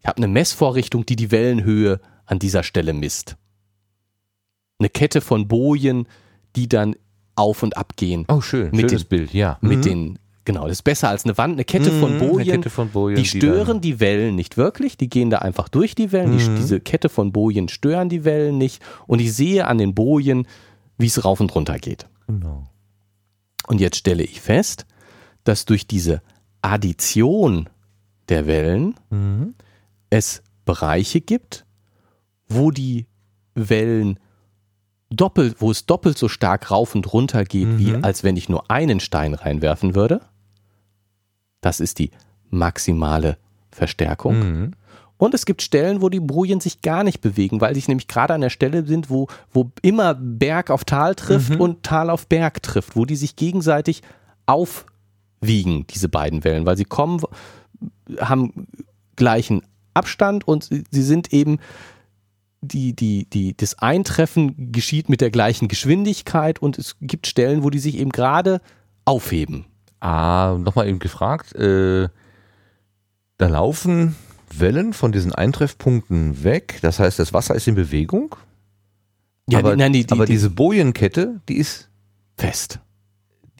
Ich 0.00 0.06
habe 0.06 0.18
eine 0.18 0.28
Messvorrichtung, 0.28 1.06
die 1.06 1.16
die 1.16 1.30
Wellenhöhe 1.30 2.00
an 2.26 2.38
dieser 2.38 2.62
Stelle 2.62 2.92
misst. 2.92 3.36
Eine 4.78 4.88
Kette 4.88 5.20
von 5.20 5.48
Bojen, 5.48 6.06
die 6.56 6.68
dann 6.68 6.94
auf 7.36 7.62
und 7.62 7.76
ab 7.76 7.96
gehen. 7.96 8.24
Oh, 8.28 8.40
schön. 8.40 8.70
Mit 8.72 8.90
Schönes 8.90 9.02
den, 9.02 9.08
Bild, 9.08 9.34
ja. 9.34 9.58
Mit 9.60 9.78
mhm. 9.78 9.82
den 9.82 10.18
Genau, 10.44 10.64
das 10.64 10.72
ist 10.72 10.82
besser 10.82 11.08
als 11.08 11.24
eine 11.24 11.38
Wand, 11.38 11.54
eine 11.54 11.64
Kette 11.64 11.90
von 11.90 12.16
mhm, 12.16 12.18
Bojen. 12.18 12.56
Kette 12.56 12.68
von 12.68 12.90
Bojen 12.90 13.16
die 13.16 13.24
stören 13.24 13.80
die, 13.80 13.92
die, 13.92 14.00
Wellen 14.00 14.34
nicht 14.34 14.58
wirklich, 14.58 14.98
die 14.98 15.08
gehen 15.08 15.30
da 15.30 15.38
einfach 15.38 15.70
durch 15.70 15.94
die 15.94 16.12
Wellen. 16.12 16.34
Mhm. 16.34 16.38
Die, 16.38 16.54
diese 16.56 16.80
Kette 16.80 17.08
von 17.08 17.32
Bojen 17.32 17.68
stören 17.68 18.10
die 18.10 18.24
Wellen 18.24 18.58
nicht 18.58 18.82
und 19.06 19.20
ich 19.20 19.32
sehe 19.32 19.66
an 19.66 19.78
den 19.78 19.94
Bojen, 19.94 20.46
wie 20.98 21.06
es 21.06 21.24
rauf 21.24 21.40
und 21.40 21.54
runter 21.54 21.78
geht. 21.78 22.06
Genau. 22.26 22.64
Und 23.66 23.80
jetzt 23.80 23.96
stelle 23.96 24.22
ich 24.22 24.42
fest, 24.42 24.84
dass 25.44 25.64
durch 25.64 25.86
diese 25.86 26.20
Addition 26.60 27.70
der 28.28 28.46
Wellen 28.46 28.94
mhm. 29.10 29.54
es 30.10 30.42
Bereiche 30.64 31.20
gibt, 31.20 31.66
wo 32.48 32.70
die 32.70 33.06
Wellen 33.54 34.18
doppelt, 35.10 35.56
wo 35.60 35.70
es 35.70 35.86
doppelt 35.86 36.18
so 36.18 36.28
stark 36.28 36.70
rauf 36.70 36.94
und 36.94 37.12
runter 37.12 37.44
geht, 37.44 37.68
mhm. 37.68 37.78
wie 37.78 37.94
als 37.96 38.24
wenn 38.24 38.36
ich 38.36 38.48
nur 38.48 38.70
einen 38.70 39.00
Stein 39.00 39.34
reinwerfen 39.34 39.94
würde. 39.94 40.20
Das 41.60 41.80
ist 41.80 41.98
die 41.98 42.10
maximale 42.50 43.38
Verstärkung. 43.70 44.38
Mhm. 44.38 44.70
Und 45.16 45.32
es 45.32 45.46
gibt 45.46 45.62
Stellen, 45.62 46.02
wo 46.02 46.08
die 46.08 46.20
Bojen 46.20 46.60
sich 46.60 46.82
gar 46.82 47.04
nicht 47.04 47.20
bewegen, 47.20 47.60
weil 47.60 47.74
sich 47.74 47.88
nämlich 47.88 48.08
gerade 48.08 48.34
an 48.34 48.40
der 48.40 48.50
Stelle 48.50 48.84
sind, 48.84 49.10
wo, 49.10 49.28
wo 49.52 49.70
immer 49.80 50.14
Berg 50.14 50.70
auf 50.70 50.84
Tal 50.84 51.14
trifft 51.14 51.50
mhm. 51.50 51.60
und 51.60 51.82
Tal 51.82 52.10
auf 52.10 52.26
Berg 52.26 52.62
trifft, 52.62 52.96
wo 52.96 53.04
die 53.04 53.16
sich 53.16 53.36
gegenseitig 53.36 54.02
aufwiegen, 54.46 55.86
diese 55.88 56.08
beiden 56.08 56.44
Wellen, 56.44 56.66
weil 56.66 56.76
sie 56.76 56.84
kommen, 56.84 57.22
haben 58.18 58.66
gleichen 59.16 59.62
Abstand 59.94 60.46
und 60.46 60.64
sie 60.64 61.02
sind 61.02 61.32
eben 61.32 61.58
die, 62.60 62.94
die, 62.94 63.26
die, 63.28 63.56
das 63.56 63.78
Eintreffen 63.78 64.72
geschieht 64.72 65.08
mit 65.08 65.20
der 65.20 65.30
gleichen 65.30 65.68
Geschwindigkeit 65.68 66.60
und 66.60 66.78
es 66.78 66.96
gibt 67.00 67.26
Stellen, 67.26 67.62
wo 67.62 67.70
die 67.70 67.78
sich 67.78 67.98
eben 67.98 68.10
gerade 68.10 68.60
aufheben. 69.04 69.66
Ah, 70.00 70.56
nochmal 70.58 70.88
eben 70.88 70.98
gefragt, 70.98 71.54
äh, 71.54 72.08
da 73.38 73.46
laufen 73.46 74.16
Wellen 74.52 74.92
von 74.92 75.12
diesen 75.12 75.34
Eintreffpunkten 75.34 76.44
weg, 76.44 76.78
das 76.82 76.98
heißt, 76.98 77.18
das 77.18 77.32
Wasser 77.32 77.54
ist 77.54 77.66
in 77.66 77.74
Bewegung. 77.74 78.36
Ja, 79.48 79.58
aber, 79.58 79.72
die, 79.72 79.78
nein, 79.78 79.92
die, 79.92 80.06
aber 80.10 80.26
diese 80.26 80.50
Bojenkette, 80.50 81.40
die 81.48 81.56
ist 81.56 81.88
fest. 82.36 82.80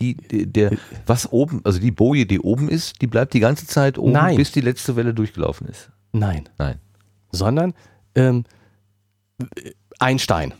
Die, 0.00 0.16
die, 0.16 0.50
der, 0.50 0.72
was 1.06 1.32
oben, 1.32 1.60
also 1.64 1.78
die 1.78 1.92
Boje, 1.92 2.26
die 2.26 2.40
oben 2.40 2.68
ist, 2.68 3.00
die 3.00 3.06
bleibt 3.06 3.32
die 3.32 3.40
ganze 3.40 3.66
Zeit 3.66 3.96
oben, 3.96 4.12
nein. 4.12 4.36
bis 4.36 4.50
die 4.50 4.60
letzte 4.60 4.96
Welle 4.96 5.14
durchgelaufen 5.14 5.68
ist. 5.68 5.90
Nein. 6.12 6.48
Nein. 6.58 6.80
Sondern 7.30 7.74
ähm, 8.14 8.44
ein 9.98 10.18
Stein. 10.18 10.54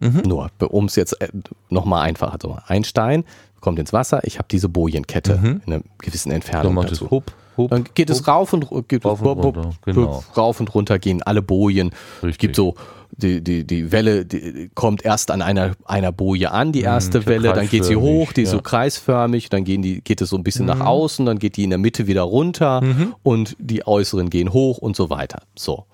Mhm. 0.00 0.22
Nur, 0.26 0.50
um 0.68 0.84
es 0.86 0.96
jetzt 0.96 1.20
äh, 1.20 1.28
nochmal 1.70 2.06
einfacher 2.06 2.38
zu 2.38 2.48
machen. 2.48 2.64
Ein 2.66 2.84
Stein 2.84 3.24
kommt 3.60 3.78
ins 3.78 3.92
Wasser, 3.92 4.20
ich 4.24 4.38
habe 4.38 4.48
diese 4.50 4.68
Bojenkette 4.68 5.38
mhm. 5.38 5.62
in 5.66 5.72
einer 5.72 5.82
gewissen 5.98 6.30
Entfernung 6.30 6.74
Dann 6.74 6.86
dazu. 6.86 7.10
Hup, 7.10 7.32
hup, 7.56 7.70
Dann 7.70 7.84
geht 7.94 8.10
hup, 8.10 8.16
es 8.16 8.28
rauf 8.28 8.52
und, 8.52 8.88
geht 8.88 9.04
rauf, 9.04 9.20
und 9.22 9.28
runter, 9.28 9.70
genau. 9.84 10.24
rauf 10.36 10.60
und 10.60 10.74
runter 10.74 10.98
gehen 10.98 11.22
alle 11.22 11.42
Bojen. 11.42 11.90
Es 12.22 12.38
gibt 12.38 12.56
so 12.56 12.74
die, 13.16 13.42
die, 13.42 13.64
die 13.66 13.92
Welle 13.92 14.24
die 14.24 14.70
kommt 14.74 15.04
erst 15.04 15.30
an 15.30 15.42
einer, 15.42 15.72
einer 15.84 16.12
Boje 16.12 16.50
an, 16.50 16.72
die 16.72 16.80
mhm, 16.80 16.86
erste 16.86 17.20
mhm, 17.20 17.26
Welle, 17.26 17.52
dann 17.52 17.68
geht 17.68 17.84
sie 17.84 17.96
hoch, 17.96 18.32
die 18.32 18.42
ist 18.42 18.50
ja. 18.50 18.58
so 18.58 18.62
kreisförmig, 18.62 19.48
dann 19.48 19.64
gehen 19.64 19.82
die, 19.82 20.00
geht 20.00 20.20
es 20.20 20.30
so 20.30 20.36
ein 20.36 20.44
bisschen 20.44 20.66
mhm. 20.66 20.78
nach 20.78 20.80
außen, 20.80 21.26
dann 21.26 21.38
geht 21.38 21.56
die 21.56 21.64
in 21.64 21.70
der 21.70 21.78
Mitte 21.78 22.06
wieder 22.06 22.22
runter 22.22 22.80
mhm. 22.82 23.14
und 23.22 23.56
die 23.58 23.86
äußeren 23.86 24.30
gehen 24.30 24.52
hoch 24.52 24.78
und 24.78 24.96
so 24.96 25.10
weiter. 25.10 25.42
So. 25.56 25.86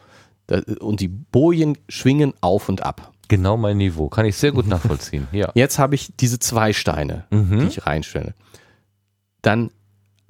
Und 0.81 1.01
die 1.01 1.09
Bojen 1.09 1.79
schwingen 1.89 2.35
auf 2.41 2.69
und 2.69 2.83
ab. 2.83 3.13
Genau 3.29 3.57
mein 3.57 3.77
Niveau. 3.77 4.09
Kann 4.09 4.27
ich 4.27 4.37
sehr 4.37 4.51
gut 4.51 4.67
nachvollziehen. 4.67 5.29
Ja. 5.33 5.53
Jetzt 5.55 5.79
habe 5.79 5.95
ich 5.95 6.11
diese 6.17 6.41
zwei 6.41 6.73
Steine, 6.73 7.25
mhm. 7.31 7.61
die 7.61 7.67
ich 7.67 7.87
reinstelle. 7.87 8.35
Dann 9.43 9.71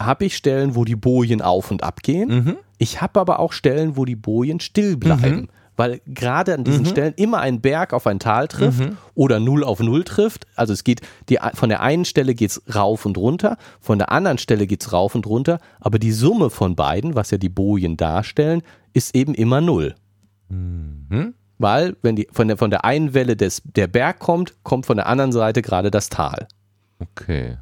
habe 0.00 0.24
ich 0.24 0.36
Stellen, 0.36 0.74
wo 0.74 0.84
die 0.84 0.96
Bojen 0.96 1.42
auf 1.42 1.70
und 1.70 1.82
ab 1.82 2.02
gehen. 2.02 2.28
Mhm. 2.28 2.56
Ich 2.78 3.00
habe 3.00 3.20
aber 3.20 3.38
auch 3.38 3.52
Stellen, 3.52 3.96
wo 3.96 4.04
die 4.04 4.16
Bojen 4.16 4.60
still 4.60 4.96
bleiben. 4.96 5.42
Mhm. 5.42 5.48
Weil 5.76 6.02
gerade 6.06 6.54
an 6.54 6.64
diesen 6.64 6.82
mhm. 6.82 6.88
Stellen 6.88 7.14
immer 7.16 7.38
ein 7.40 7.60
Berg 7.60 7.94
auf 7.94 8.06
ein 8.06 8.18
Tal 8.18 8.48
trifft 8.48 8.80
mhm. 8.80 8.98
oder 9.14 9.40
Null 9.40 9.64
auf 9.64 9.80
Null 9.80 10.04
trifft. 10.04 10.46
Also 10.54 10.74
es 10.74 10.84
geht, 10.84 11.00
die, 11.28 11.38
von 11.54 11.68
der 11.70 11.80
einen 11.80 12.04
Stelle 12.04 12.34
geht 12.34 12.50
es 12.50 12.62
rauf 12.74 13.06
und 13.06 13.16
runter, 13.16 13.56
von 13.80 13.98
der 13.98 14.12
anderen 14.12 14.36
Stelle 14.36 14.66
geht 14.66 14.82
es 14.82 14.92
rauf 14.92 15.14
und 15.14 15.26
runter, 15.26 15.58
aber 15.78 15.98
die 15.98 16.12
Summe 16.12 16.50
von 16.50 16.76
beiden, 16.76 17.14
was 17.14 17.30
ja 17.30 17.38
die 17.38 17.48
Bojen 17.48 17.96
darstellen, 17.96 18.62
ist 18.92 19.14
eben 19.14 19.34
immer 19.34 19.60
Null. 19.62 19.94
Mhm 20.48 21.34
weil 21.60 21.96
wenn 22.00 22.16
die 22.16 22.26
von 22.32 22.48
der, 22.48 22.56
von 22.56 22.70
der 22.70 22.84
einen 22.86 23.12
Welle 23.12 23.36
des, 23.36 23.62
der 23.64 23.86
Berg 23.86 24.18
kommt, 24.18 24.54
kommt 24.64 24.86
von 24.86 24.96
der 24.96 25.06
anderen 25.06 25.30
Seite 25.30 25.60
gerade 25.60 25.90
das 25.90 26.08
Tal. 26.08 26.48
Okay. 26.98 27.58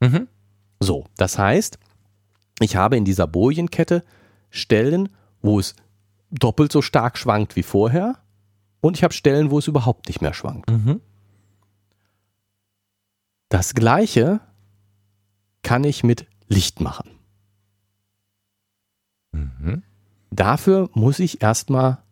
Mhm. 0.00 0.28
So, 0.84 1.06
das 1.16 1.38
heißt, 1.38 1.78
ich 2.60 2.76
habe 2.76 2.98
in 2.98 3.06
dieser 3.06 3.26
Bojenkette 3.26 4.04
Stellen, 4.50 5.08
wo 5.40 5.58
es 5.58 5.74
doppelt 6.30 6.72
so 6.72 6.82
stark 6.82 7.16
schwankt 7.16 7.56
wie 7.56 7.62
vorher 7.62 8.18
und 8.82 8.96
ich 8.98 9.02
habe 9.02 9.14
Stellen, 9.14 9.50
wo 9.50 9.58
es 9.58 9.66
überhaupt 9.66 10.08
nicht 10.08 10.20
mehr 10.20 10.34
schwankt. 10.34 10.70
Mhm. 10.70 11.00
Das 13.48 13.72
gleiche 13.72 14.40
kann 15.62 15.84
ich 15.84 16.04
mit 16.04 16.26
Licht 16.48 16.82
machen. 16.82 17.08
Mhm. 19.32 19.82
Dafür 20.30 20.90
muss 20.92 21.18
ich 21.18 21.40
erstmal 21.40 22.02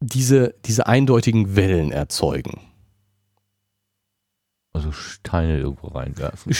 diese, 0.00 0.56
diese 0.64 0.88
eindeutigen 0.88 1.54
Wellen 1.54 1.92
erzeugen. 1.92 2.67
Also 4.78 4.92
Steine 4.92 5.58
irgendwo 5.58 5.88
reinwerfen. 5.88 6.52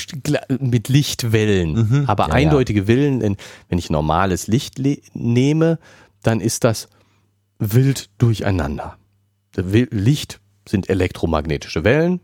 Mit 0.60 0.88
Lichtwellen. 0.88 1.72
Mhm. 1.72 2.04
Aber 2.06 2.28
Ja, 2.28 2.34
eindeutige 2.34 2.86
Wellen, 2.86 3.20
in- 3.20 3.36
wenn 3.68 3.78
ich 3.78 3.90
normales 3.90 4.46
Licht 4.46 4.78
le- 4.78 4.98
nehme, 5.14 5.78
dann 6.22 6.40
ist 6.40 6.64
das 6.64 6.88
wild 7.58 8.10
durcheinander. 8.18 8.96
Licht 9.56 10.40
sind 10.68 10.88
elektromagnetische 10.88 11.82
Wellen. 11.84 12.20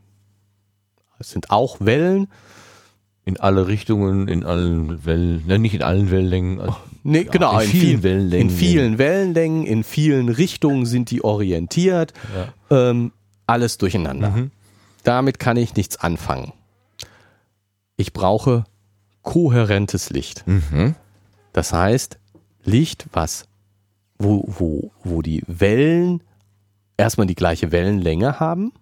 Es 1.19 1.31
sind 1.31 1.51
auch 1.51 1.79
Wellen. 1.81 2.29
In 3.27 3.41
alle 3.41 3.67
Richtungen, 3.69 4.29
in 4.29 4.45
allen 4.45 5.07
Wellen, 5.07 5.47
ne, 5.47 5.59
nicht 5.59 5.75
in 5.75 5.83
allen 5.83 6.11
Wellenlängen. 6.11 6.61
also 6.61 6.77
Nee, 7.05 7.23
Ja, 7.23 7.31
genau, 7.31 7.59
in 7.59 7.69
vielen 7.71 8.03
Wellenlängen. 8.03 8.49
In 8.51 8.55
vielen 8.55 8.99
Wellenlängen, 8.99 9.65
in 9.67 9.83
vielen 9.85 10.29
Richtungen 10.29 10.85
sind 10.87 11.11
die 11.11 11.25
orientiert. 11.25 12.13
Ähm, 12.71 13.13
alles 13.47 13.79
durcheinander. 13.79 14.31
Mhm. 14.31 14.51
Damit 15.05 15.39
kann 15.39 15.57
ich 15.57 15.77
nichts 15.77 15.97
anfangen. 15.99 16.53
Ich 17.97 18.13
brauche 18.13 18.65
kohärentes 19.23 20.11
Licht. 20.11 20.47
Mhm. 20.47 20.97
Das 21.53 21.73
heißt, 21.73 22.19
Licht, 22.65 23.07
was, 23.13 23.47
wo, 24.19 24.45
wo, 24.47 24.91
wo 25.05 25.23
die 25.23 25.43
Wellen 25.47 26.23
erstmal 26.97 27.27
die 27.27 27.35
gleiche 27.35 27.71
Wellenlänge 27.73 28.41
haben, 28.41 28.73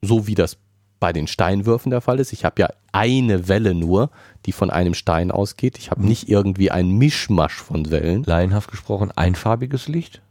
so 0.00 0.26
wie 0.26 0.34
das 0.34 0.56
bei 1.00 1.12
den 1.12 1.26
Steinwürfen 1.26 1.90
der 1.90 2.00
Fall 2.00 2.18
ist. 2.20 2.32
Ich 2.32 2.44
habe 2.44 2.62
ja 2.62 2.68
eine 2.92 3.48
Welle 3.48 3.74
nur, 3.74 4.10
die 4.46 4.52
von 4.52 4.70
einem 4.70 4.94
Stein 4.94 5.30
ausgeht. 5.30 5.76
Ich 5.78 5.90
habe 5.90 6.00
Mhm. 6.02 6.08
nicht 6.08 6.28
irgendwie 6.28 6.70
ein 6.70 6.88
Mischmasch 6.88 7.56
von 7.56 7.90
Wellen. 7.90 8.22
Laienhaft 8.24 8.70
gesprochen, 8.70 9.10
einfarbiges 9.10 9.88
Licht. 9.88 10.22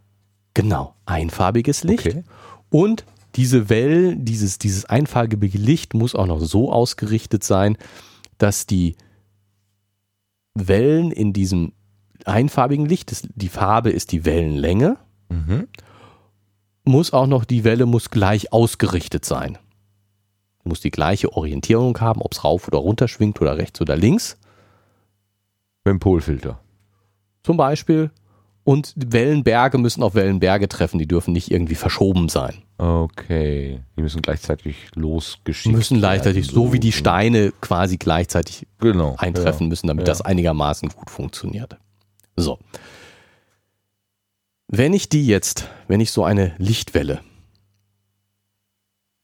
Genau, 0.56 0.96
einfarbiges 1.06 1.84
Licht. 1.84 2.08
Okay. 2.08 2.24
Und 2.72 3.06
diese 3.36 3.70
Wellen, 3.70 4.26
dieses, 4.26 4.58
dieses 4.60 4.86
einfarbige 4.86 5.58
Licht 5.58 5.94
muss 5.94 6.16
auch 6.16 6.28
noch 6.28 6.40
so 6.42 6.72
ausgerichtet 6.72 7.44
sein, 7.44 7.78
dass 8.38 8.66
die 8.68 8.96
Wellen 10.56 11.12
in 11.12 11.34
diesem 11.34 11.74
einfarbigen 12.26 12.86
Licht, 12.86 13.12
das, 13.12 13.24
die 13.36 13.50
Farbe 13.50 13.90
ist 13.90 14.12
die 14.12 14.26
Wellenlänge, 14.26 14.98
Mhm. 15.30 15.68
muss 16.86 17.12
auch 17.12 17.28
noch, 17.28 17.44
die 17.46 17.64
Welle 17.64 17.86
muss 17.88 18.10
gleich 18.12 18.54
ausgerichtet 18.54 19.26
sein. 19.26 19.58
Muss 20.64 20.80
die 20.80 20.92
gleiche 20.92 21.34
Orientierung 21.34 22.00
haben, 22.00 22.22
ob 22.22 22.34
es 22.34 22.44
rauf 22.44 22.68
oder 22.68 22.78
runter 22.78 23.08
schwingt 23.08 23.42
oder 23.42 23.58
rechts 23.58 23.82
oder 23.82 23.96
links, 23.96 24.38
Beim 25.84 26.00
Polfilter. 26.00 26.60
zum 27.42 27.58
Beispiel. 27.58 28.12
Und 28.66 28.94
Wellenberge 28.96 29.78
müssen 29.78 30.04
auf 30.04 30.16
Wellenberge 30.16 30.70
treffen, 30.70 30.98
die 30.98 31.08
dürfen 31.08 31.34
nicht 31.34 31.52
irgendwie 31.52 31.76
verschoben 31.76 32.30
sein. 32.30 32.64
Okay. 32.78 33.82
Die 33.98 34.02
müssen 34.02 34.22
gleichzeitig 34.22 34.88
losgeschickt 34.96 35.76
müssen 35.76 35.98
gleichzeitig, 35.98 36.48
werden, 36.48 36.56
so 36.56 36.72
wie 36.74 36.80
die 36.80 36.94
Steine 36.94 37.52
quasi 37.60 37.98
gleichzeitig 37.98 38.66
Genau. 38.80 39.16
eintreffen 39.18 39.68
müssen, 39.68 39.88
damit 39.88 40.08
Ja. 40.08 40.12
das 40.12 40.22
einigermaßen 40.22 40.90
gut 40.90 41.10
funktioniert. 41.10 41.78
So. 42.38 42.58
Wenn 44.68 44.94
ich 44.94 45.10
die 45.10 45.28
jetzt, 45.28 45.68
wenn 45.88 46.00
ich 46.00 46.12
so 46.12 46.24
eine 46.24 46.54
Lichtwelle 46.58 47.20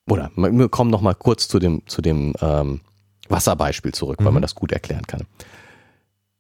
oder 0.10 0.32
wir 0.36 0.70
kommen 0.70 0.92
noch 0.92 1.02
mal 1.02 1.14
kurz 1.16 1.48
zu 1.48 1.60
dem, 1.60 1.82
zu 1.86 2.02
dem 2.02 2.34
ähm, 2.42 2.82
Wasserbeispiel 3.30 3.94
zurück, 3.94 4.18
weil 4.20 4.28
Mhm. 4.28 4.34
man 4.36 4.42
das 4.42 4.56
gut 4.56 4.72
erklären 4.72 5.08
kann. 5.08 5.22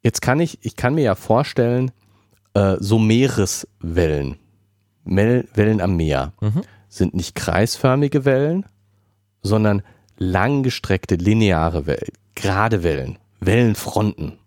Jetzt 0.02 0.22
kann 0.22 0.40
ich, 0.40 0.60
ich 0.62 0.76
kann 0.76 0.96
mir 0.96 1.04
ja 1.04 1.16
vorstellen, 1.16 1.92
äh, 2.54 2.76
so 2.80 3.00
Meereswellen, 3.00 4.38
Mel 5.04 5.48
Wellen 5.54 5.82
am 5.82 5.96
Meer, 5.98 6.34
Mhm. 6.42 6.62
sind 6.88 7.14
nicht 7.14 7.36
kreisförmige 7.36 8.26
Wellen, 8.26 8.66
sondern 9.42 9.82
langgestreckte 10.18 11.16
lineare 11.16 11.86
Wellen, 11.86 12.14
gerade 12.36 12.84
Wellen, 12.84 13.18
Wellenfronten. 13.40 14.38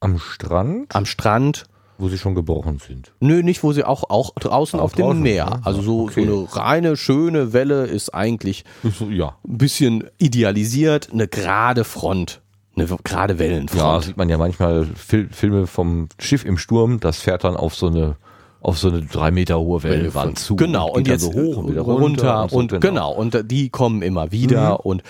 Am 0.00 0.18
Strand, 0.18 0.94
Am 0.96 1.06
Strand, 1.06 1.64
wo 1.98 2.08
sie 2.08 2.18
schon 2.18 2.34
gebrochen 2.34 2.78
sind. 2.78 3.12
nö, 3.20 3.42
nicht 3.44 3.62
wo 3.62 3.72
sie 3.72 3.84
auch, 3.84 4.10
auch 4.10 4.34
draußen 4.34 4.80
Auch 4.80 4.84
auf 4.84 4.92
dem 4.94 5.04
draußen, 5.06 5.22
Meer. 5.22 5.34
ja. 5.34 5.60
Also 5.62 5.80
so, 5.82 6.02
Okay. 6.04 6.26
so 6.26 6.40
eine 6.48 6.56
reine, 6.56 6.96
schöne 6.96 7.52
Welle 7.52 7.86
ist 7.86 8.12
eigentlich 8.12 8.64
ja. 9.08 9.36
ein 9.46 9.58
bisschen 9.58 10.04
idealisiert, 10.18 11.10
eine 11.12 11.28
gerade 11.28 11.84
Front, 11.84 12.41
eine 12.74 12.86
gerade 13.04 13.34
Ja, 13.34 13.38
Wellenfront. 13.38 14.04
sieht 14.04 14.16
man 14.16 14.28
ja 14.28 14.38
manchmal 14.38 14.86
Fil 14.94 15.28
Filme 15.30 15.66
vom 15.66 16.08
Schiff 16.18 16.44
im 16.44 16.56
Sturm, 16.58 17.00
das 17.00 17.18
fährt 17.20 17.44
dann 17.44 17.56
auf 17.56 17.74
so 17.74 17.86
eine 17.88 18.16
auf 18.60 18.78
so 18.78 18.88
eine 18.88 19.02
drei 19.02 19.32
Meter 19.32 19.58
hohe 19.58 19.82
Wellenwand 19.82 20.38
zu. 20.38 20.54
Genau, 20.54 20.88
und, 20.92 21.08
dann 21.08 21.14
jetzt 21.14 21.22
so 21.24 21.32
hoch 21.32 21.56
und 21.56 21.70
wieder 21.72 21.80
runter, 21.82 22.32
runter. 22.42 22.56
und, 22.56 22.70
so, 22.70 22.78
genau. 22.78 23.12
und 23.12 23.50
die 23.50 23.70
kommen 23.70 24.02
immer 24.02 24.30
wieder 24.30 24.74
Mhm. 24.74 24.76
und 24.84 25.02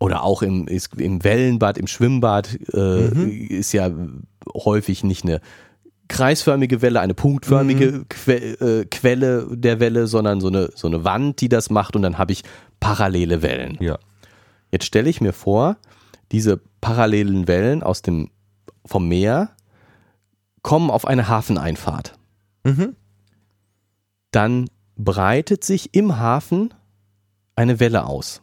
oder 0.00 0.24
auch 0.24 0.42
im, 0.42 0.66
im 0.98 1.22
Wellenbad, 1.24 1.78
im 1.78 1.86
Schwimmbad 1.86 2.58
äh, 2.74 3.08
Mhm. 3.10 3.30
ist 3.48 3.72
ja 3.72 3.90
häufig 4.54 5.04
nicht 5.04 5.24
eine 5.24 5.40
kreisförmige 6.08 6.82
Welle, 6.82 7.00
eine 7.00 7.14
punktförmige 7.14 7.92
Mhm. 7.92 8.06
que 8.08 8.32
äh, 8.60 8.84
Quelle 8.86 9.46
der 9.50 9.80
Welle, 9.80 10.06
sondern 10.06 10.40
so 10.40 10.48
eine, 10.48 10.70
so 10.74 10.86
eine 10.88 11.04
Wand, 11.04 11.40
die 11.40 11.48
das 11.48 11.70
macht 11.70 11.96
und 11.96 12.02
dann 12.02 12.18
habe 12.18 12.32
ich 12.32 12.42
parallele 12.80 13.40
Wellen. 13.42 13.76
Ja. 13.80 13.98
Jetzt 14.70 14.84
stelle 14.84 15.08
ich 15.08 15.20
mir 15.20 15.32
vor, 15.32 15.76
diese 16.32 16.60
parallelen 16.86 17.48
Wellen 17.48 17.82
aus 17.82 18.00
dem, 18.02 18.30
vom 18.84 19.08
Meer 19.08 19.50
kommen 20.62 20.88
auf 20.90 21.04
eine 21.04 21.26
Hafeneinfahrt 21.28 22.16
Mhm. 22.64 22.94
dann 24.30 24.68
breitet 24.96 25.62
sich 25.64 25.94
im 25.94 26.18
Hafen 26.18 26.72
eine 27.54 27.80
Welle 27.80 28.06
aus. 28.06 28.40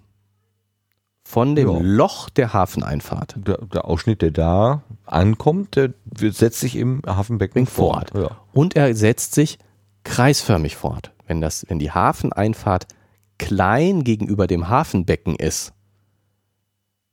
Von 1.26 1.56
dem 1.56 1.70
Ja. 1.70 1.78
Loch 1.82 2.30
der 2.30 2.52
Hafeneinfahrt. 2.54 3.36
Der, 3.48 3.58
der 3.60 3.86
Ausschnitt, 3.86 4.22
der 4.22 4.32
da 4.32 4.84
ankommt, 5.06 5.76
der 5.76 5.94
setzt 6.18 6.60
sich 6.60 6.76
im 6.76 7.02
Hafenbecken 7.06 7.66
fort. 7.66 8.12
fort. 8.12 8.24
Ja. 8.32 8.38
Und 8.54 8.76
er 8.76 8.94
setzt 8.96 9.34
sich 9.36 9.58
kreisförmig 10.04 10.76
fort. 10.76 11.12
Wenn, 11.28 11.40
das, 11.42 11.66
wenn 11.70 11.80
die 11.80 11.92
Hafeneinfahrt 11.92 12.88
klein 13.40 14.04
gegenüber 14.04 14.48
dem 14.48 14.68
Hafenbecken 14.70 15.36
ist, 15.36 15.74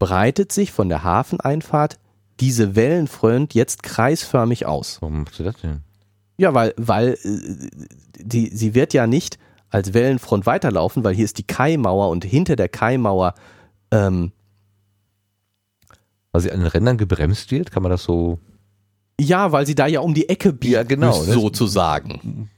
breitet 0.00 0.50
sich 0.50 0.72
von 0.72 0.88
der 0.88 1.04
Hafeneinfahrt 1.04 1.98
diese 2.40 2.74
Wellenfront 2.74 3.54
jetzt 3.54 3.84
kreisförmig 3.84 4.66
aus. 4.66 4.96
Warum 5.00 5.22
machst 5.22 5.38
du 5.38 5.44
das 5.44 5.56
denn? 5.60 5.82
Ja, 6.38 6.54
weil, 6.54 6.74
weil 6.76 7.18
äh, 7.22 7.68
die, 8.18 8.48
sie 8.48 8.74
wird 8.74 8.94
ja 8.94 9.06
nicht 9.06 9.38
als 9.68 9.94
Wellenfront 9.94 10.46
weiterlaufen, 10.46 11.04
weil 11.04 11.14
hier 11.14 11.26
ist 11.26 11.38
die 11.38 11.46
Kaimauer 11.46 12.08
und 12.08 12.24
hinter 12.24 12.56
der 12.56 12.68
Kaimauer 12.68 13.34
ähm, 13.92 14.32
Weil 16.32 16.40
sie 16.40 16.50
an 16.50 16.60
den 16.60 16.66
Rändern 16.66 16.96
gebremst 16.96 17.50
wird, 17.50 17.70
kann 17.70 17.82
man 17.82 17.90
das 17.90 18.02
so. 18.02 18.38
Ja, 19.20 19.52
weil 19.52 19.66
sie 19.66 19.74
da 19.74 19.86
ja 19.86 20.00
um 20.00 20.14
die 20.14 20.30
Ecke 20.30 20.52
biegt, 20.52 20.72
Ja, 20.72 20.82
genau, 20.82 21.22
ne? 21.24 21.32
sozusagen. 21.34 22.48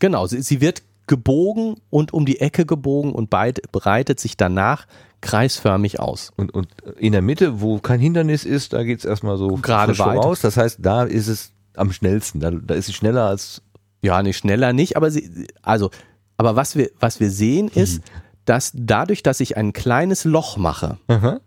Genau, 0.00 0.26
sie, 0.26 0.42
sie 0.42 0.60
wird 0.60 0.82
gebogen 1.06 1.76
und 1.90 2.12
um 2.12 2.26
die 2.26 2.40
Ecke 2.40 2.66
gebogen 2.66 3.12
und 3.12 3.30
beid, 3.30 3.62
breitet 3.70 4.18
sich 4.18 4.36
danach 4.36 4.86
kreisförmig 5.20 6.00
aus. 6.00 6.32
Und, 6.36 6.54
und 6.54 6.68
in 6.98 7.12
der 7.12 7.22
Mitte, 7.22 7.60
wo 7.60 7.78
kein 7.78 8.00
Hindernis 8.00 8.44
ist, 8.44 8.72
da 8.72 8.82
geht 8.84 9.00
es 9.00 9.04
erstmal 9.04 9.36
so 9.36 9.56
Gerade 9.56 9.94
voraus. 9.94 10.40
Das 10.40 10.56
heißt, 10.56 10.78
da 10.80 11.04
ist 11.04 11.28
es 11.28 11.52
am 11.76 11.92
schnellsten. 11.92 12.40
Da, 12.40 12.50
da 12.50 12.74
ist 12.74 12.86
sie 12.86 12.92
schneller 12.92 13.26
als. 13.26 13.62
Ja, 14.00 14.22
nicht 14.22 14.36
schneller 14.36 14.72
nicht, 14.72 14.96
aber 14.96 15.10
sie, 15.10 15.48
also, 15.60 15.90
aber 16.36 16.54
was 16.54 16.76
wir, 16.76 16.90
was 17.00 17.18
wir 17.18 17.30
sehen 17.30 17.66
ist, 17.66 18.00
dass 18.44 18.70
dadurch, 18.72 19.24
dass 19.24 19.40
ich 19.40 19.56
ein 19.56 19.72
kleines 19.72 20.24
Loch 20.24 20.56
mache, 20.56 20.98
Aha. 21.08 21.40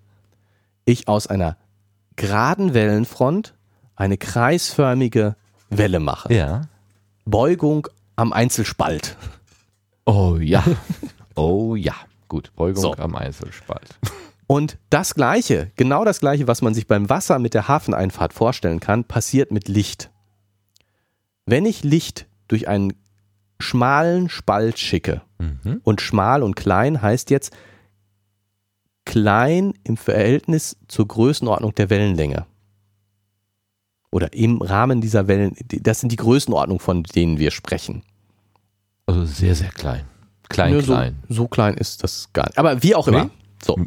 ich 0.83 1.07
aus 1.07 1.27
einer 1.27 1.55
geraden 2.17 2.73
Wellenfront 2.73 3.55
eine 3.95 4.17
kreisförmige 4.17 5.37
Welle 5.69 6.01
mache. 6.01 6.33
Ja. 6.33 6.63
Beugung 7.25 7.87
am 8.17 8.33
Einzelspalt. 8.33 9.15
Oh 10.05 10.37
ja. 10.37 10.63
oh 11.35 11.75
ja. 11.75 11.95
Gut, 12.31 12.53
Beugung 12.55 12.81
So. 12.81 12.93
am 12.95 13.13
Einzelspalt. 13.17 13.99
Und 14.47 14.77
das 14.89 15.15
Gleiche, 15.15 15.69
genau 15.75 16.05
das 16.05 16.21
Gleiche, 16.21 16.47
was 16.47 16.61
man 16.61 16.73
sich 16.73 16.87
beim 16.87 17.09
Wasser 17.09 17.39
mit 17.39 17.53
der 17.53 17.67
Hafeneinfahrt 17.67 18.31
vorstellen 18.31 18.79
kann, 18.79 19.03
passiert 19.03 19.51
mit 19.51 19.67
Licht. 19.67 20.11
Wenn 21.45 21.65
ich 21.65 21.83
Licht 21.83 22.27
durch 22.47 22.69
einen 22.69 22.93
schmalen 23.59 24.29
Spalt 24.29 24.79
schicke, 24.79 25.21
Mhm. 25.39 25.81
und 25.83 25.99
schmal 25.99 26.41
und 26.41 26.55
klein 26.55 27.01
heißt 27.01 27.31
jetzt 27.31 27.51
klein 29.05 29.73
im 29.83 29.97
Verhältnis 29.97 30.77
zur 30.87 31.07
Größenordnung 31.07 31.75
der 31.75 31.89
Wellenlänge. 31.89 32.45
oder 34.13 34.33
im 34.33 34.61
Rahmen 34.61 35.01
dieser 35.01 35.27
Wellen, 35.27 35.55
das 35.67 35.99
sind 36.01 36.11
die 36.11 36.17
Größenordnung, 36.17 36.79
von 36.79 37.03
denen 37.03 37.39
wir 37.39 37.49
sprechen. 37.51 38.03
Also 39.05 39.25
sehr, 39.25 39.55
sehr 39.55 39.69
klein. 39.69 40.03
Klein, 40.51 40.79
so, 40.81 40.93
klein. 40.93 41.15
so 41.29 41.47
klein 41.47 41.73
ist 41.75 42.03
das 42.03 42.29
gar 42.33 42.45
nicht. 42.47 42.57
Aber 42.57 42.81
wie 42.83 42.95
auch 42.95 43.07
immer. 43.07 43.25
Nee? 43.25 43.29
So. 43.63 43.77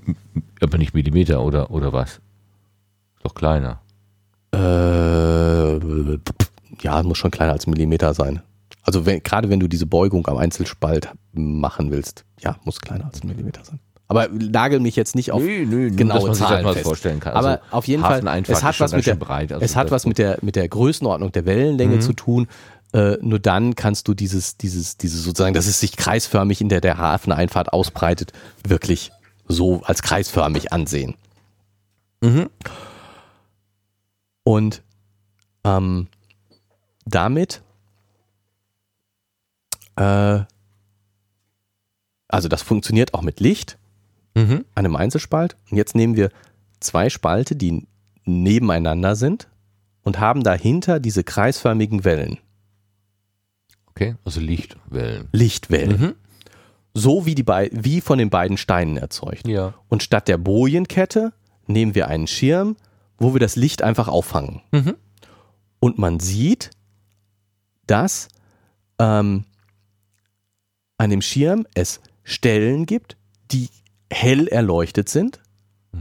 Aber 0.63 0.79
nicht 0.79 0.95
Millimeter 0.95 1.43
oder, 1.43 1.71
oder 1.71 1.93
was? 1.93 2.21
Doch 3.23 3.35
kleiner. 3.35 3.81
Äh, 4.53 6.19
ja, 6.83 7.03
muss 7.03 7.19
schon 7.19 7.31
kleiner 7.31 7.53
als 7.53 7.67
Millimeter 7.67 8.15
sein. 8.15 8.43
Also 8.83 9.07
wenn, 9.07 9.23
gerade 9.23 9.49
wenn 9.49 9.61
du 9.61 9.69
diese 9.69 9.87
Beugung 9.87 10.27
am 10.29 10.37
Einzelspalt 10.37 11.09
machen 11.33 11.91
willst, 11.91 12.25
ja, 12.41 12.57
muss 12.65 12.81
kleiner 12.81 13.07
als 13.07 13.23
ein 13.23 13.29
Millimeter 13.29 13.65
sein. 13.65 13.81
Aber 14.07 14.29
nagel 14.29 14.81
mich 14.81 14.97
jetzt 14.97 15.17
nicht 15.17 15.33
auf 15.33 15.41
nö, 15.43 15.91
genaue 15.91 16.29
dass 16.29 16.39
das 16.39 16.49
Zahlen 16.49 16.65
mal 16.65 16.75
fest. 16.75 16.85
vorstellen 16.85 17.21
kann. 17.21 17.33
Aber 17.33 17.49
Also 17.49 17.63
auf 17.71 17.87
jeden 17.89 18.03
Fall, 18.03 18.23
es 18.47 18.63
hat 18.63 18.79
was 18.79 18.93
mit 18.93 19.07
der, 19.07 19.15
breit. 19.15 19.51
Also 19.51 19.65
es 19.65 19.75
hat 19.77 19.87
das- 19.87 19.93
was 19.93 20.07
mit 20.07 20.19
der, 20.19 20.39
mit 20.43 20.57
der 20.57 20.69
Größenordnung 20.69 21.33
der 21.33 21.47
Wellenlänge 21.47 21.97
Mhm. 21.97 22.01
zu 22.03 22.13
tun. 22.13 22.47
Äh, 22.95 23.19
nur 23.21 23.39
dann 23.39 23.75
kannst 23.75 24.09
du 24.09 24.15
dieses, 24.15 24.57
dieses, 24.57 24.97
dieses 24.97 25.23
sozusagen, 25.23 25.53
dass 25.53 25.67
es 25.67 25.81
sich 25.81 25.97
kreisförmig 25.97 26.61
in 26.61 26.71
der, 26.71 26.81
der 26.81 26.97
Hafeneinfahrt 26.97 27.73
ausbreitet, 27.73 28.33
wirklich 28.67 29.13
so 29.47 29.83
als 29.83 30.03
kreisförmig 30.03 30.73
ansehen. 30.73 31.17
Mhm. 32.23 32.49
Und 34.45 34.83
ähm, 35.65 36.07
damit, 37.05 37.63
äh, 39.97 40.41
also 42.29 42.49
das 42.49 42.63
funktioniert 42.63 43.13
auch 43.13 43.23
mit 43.23 43.41
Licht, 43.41 43.77
Mhm. 44.37 44.65
einem 44.75 44.97
Einzelspalt. 44.97 45.57
Und 45.71 45.77
jetzt 45.77 45.95
nehmen 45.95 46.17
wir 46.17 46.31
zwei 46.81 47.09
Spalte, 47.09 47.55
die 47.57 47.87
nebeneinander 48.25 49.15
sind 49.17 49.49
und 50.03 50.19
haben 50.19 50.43
dahinter 50.43 50.99
diese 51.01 51.23
kreisförmigen 51.25 52.05
Wellen, 52.05 52.39
Okay, 53.95 54.17
also 54.25 54.41
Lichtwellen. 54.41 55.29
Lichtwellen, 55.33 56.01
Mhm. 56.01 56.15
so 56.95 57.27
wie, 57.27 57.35
die 57.35 57.47
wie 57.47 58.01
von 58.01 58.19
den 58.19 58.31
beiden 58.31 58.57
Steinen 58.57 58.97
erzeugt. 58.97 59.47
Ja. 59.47 59.75
Und 59.89 60.03
statt 60.03 60.27
der 60.29 60.39
Bojenkette 60.39 61.33
nehmen 61.67 61.95
wir 61.95 62.09
einen 62.09 62.27
Schirm, 62.27 62.77
wo 63.19 63.35
wir 63.35 63.41
das 63.41 63.55
Licht 63.57 63.83
einfach 63.83 64.09
auffangen. 64.09 64.63
Mhm. 64.73 64.95
Und 65.79 65.99
man 65.99 66.19
sieht, 66.19 66.71
dass 67.87 68.29
ähm, 68.99 69.45
an 70.99 71.11
dem 71.11 71.23
Schirm 71.23 71.67
es 71.75 72.01
Stellen 72.25 72.87
gibt, 72.87 73.17
die 73.53 73.69
hell 74.11 74.49
erleuchtet 74.49 75.09
sind. 75.09 75.41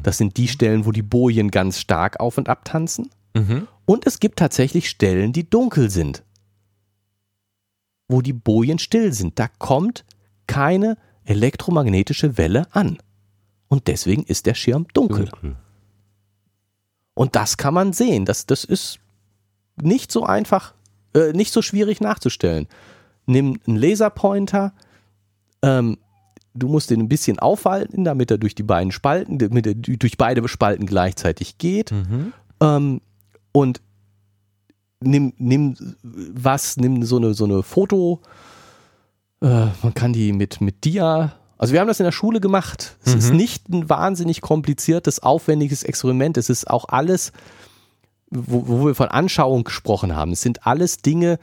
Das 0.02 0.18
sind 0.18 0.38
die 0.38 0.48
Stellen, 0.48 0.86
wo 0.86 0.92
die 0.92 1.02
Bojen 1.04 1.52
ganz 1.52 1.80
stark 1.80 2.20
auf 2.20 2.38
und 2.38 2.50
ab 2.50 2.66
tanzen. 2.66 3.10
Mhm. 3.36 3.68
Und 3.86 4.08
es 4.08 4.20
gibt 4.20 4.40
tatsächlich 4.40 4.90
Stellen, 4.90 5.34
die 5.34 5.48
dunkel 5.50 5.90
sind, 5.90 6.24
wo 8.08 8.22
die 8.22 8.34
Bojen 8.34 8.80
still 8.80 9.14
sind. 9.14 9.40
Da 9.40 9.48
kommt 9.48 10.06
keine 10.48 10.98
elektromagnetische 11.26 12.38
Welle 12.38 12.68
an. 12.72 12.98
Und 13.68 13.88
deswegen 13.88 14.24
ist 14.24 14.46
der 14.46 14.54
Schirm 14.54 14.88
dunkel. 14.94 15.26
Dunkel. 15.26 15.56
Und 17.16 17.36
das 17.36 17.58
kann 17.58 17.74
man 17.74 17.94
sehen. 17.94 18.26
Das, 18.26 18.46
das 18.46 18.64
ist 18.64 19.00
nicht 19.82 20.12
so 20.12 20.26
einfach, 20.26 20.74
äh, 21.14 21.32
nicht 21.34 21.54
so 21.54 21.62
schwierig 21.62 22.02
nachzustellen. 22.02 22.68
Nimm 23.26 23.60
einen 23.66 23.78
Laserpointer, 23.78 24.74
ähm, 25.62 25.98
du 26.54 26.68
musst 26.68 26.90
den 26.90 27.02
ein 27.02 27.10
bisschen 27.10 27.40
aufhalten, 27.40 28.04
damit 28.04 28.30
er 28.32 28.38
durch 28.38 28.56
die 28.56 28.64
beiden 28.64 28.92
Spalten, 28.92 29.38
damit 29.40 29.66
er 29.66 29.76
durch 29.76 30.18
beide 30.18 30.48
Spalten 30.48 30.86
gleichzeitig 30.86 31.58
geht. 31.58 31.92
Mhm. 31.92 32.34
Ähm, 32.62 33.02
und 33.52 33.82
nimm, 35.04 35.34
nimm 35.38 35.76
was, 36.02 36.78
nimm 36.78 37.04
so 37.04 37.18
eine, 37.18 37.34
so 37.34 37.46
eine 37.46 37.64
Foto, 37.64 38.22
äh, 39.42 39.68
man 39.82 39.94
kann 39.94 40.14
die 40.14 40.32
mit, 40.34 40.62
mit 40.62 40.84
Dia, 40.86 41.34
also 41.58 41.74
wir 41.74 41.80
haben 41.80 41.88
das 41.88 42.00
in 42.00 42.06
der 42.06 42.12
Schule 42.12 42.42
gemacht. 42.42 42.98
Es 43.06 43.14
Mhm. 43.14 43.20
ist 43.20 43.34
nicht 43.34 43.70
ein 43.70 43.90
wahnsinnig 43.90 44.42
kompliziertes, 44.42 45.22
aufwendiges 45.22 45.84
Experiment. 45.84 46.38
Es 46.38 46.50
ist 46.50 46.70
auch 46.70 46.86
alles, 46.90 47.32
wo, 48.30 48.68
wo 48.68 48.86
wir 48.88 48.96
von 48.96 49.08
Anschauung 49.08 49.64
gesprochen 49.64 50.16
haben. 50.16 50.32
Es 50.34 50.42
sind 50.42 50.66
alles 50.68 50.98
Dinge, 50.98 51.40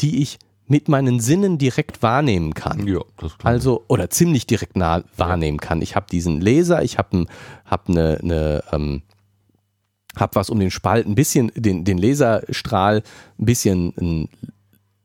die 0.00 0.20
ich 0.22 0.38
mit 0.66 0.88
meinen 0.88 1.20
Sinnen 1.20 1.58
direkt 1.58 2.02
wahrnehmen 2.02 2.52
kann. 2.54 2.86
Ja, 2.86 3.00
das 3.18 3.38
klar. 3.38 3.52
Also, 3.52 3.84
oder 3.88 4.10
ziemlich 4.10 4.46
direkt 4.46 4.76
nah 4.76 5.02
wahrnehmen 5.16 5.58
kann. 5.58 5.80
Ich 5.82 5.96
habe 5.96 6.06
diesen 6.10 6.40
Laser, 6.40 6.82
ich 6.82 6.98
habe 6.98 7.26
hab 7.64 7.88
eine, 7.88 8.18
eine 8.22 8.64
ähm, 8.72 9.02
hab 10.16 10.34
was 10.34 10.50
um 10.50 10.60
den 10.60 10.70
Spalt 10.70 11.06
ein 11.06 11.14
bisschen, 11.14 11.50
den, 11.54 11.84
den 11.84 11.98
Laserstrahl 11.98 13.02
ein 13.38 13.44
bisschen 13.44 13.94
ähm, 13.98 14.28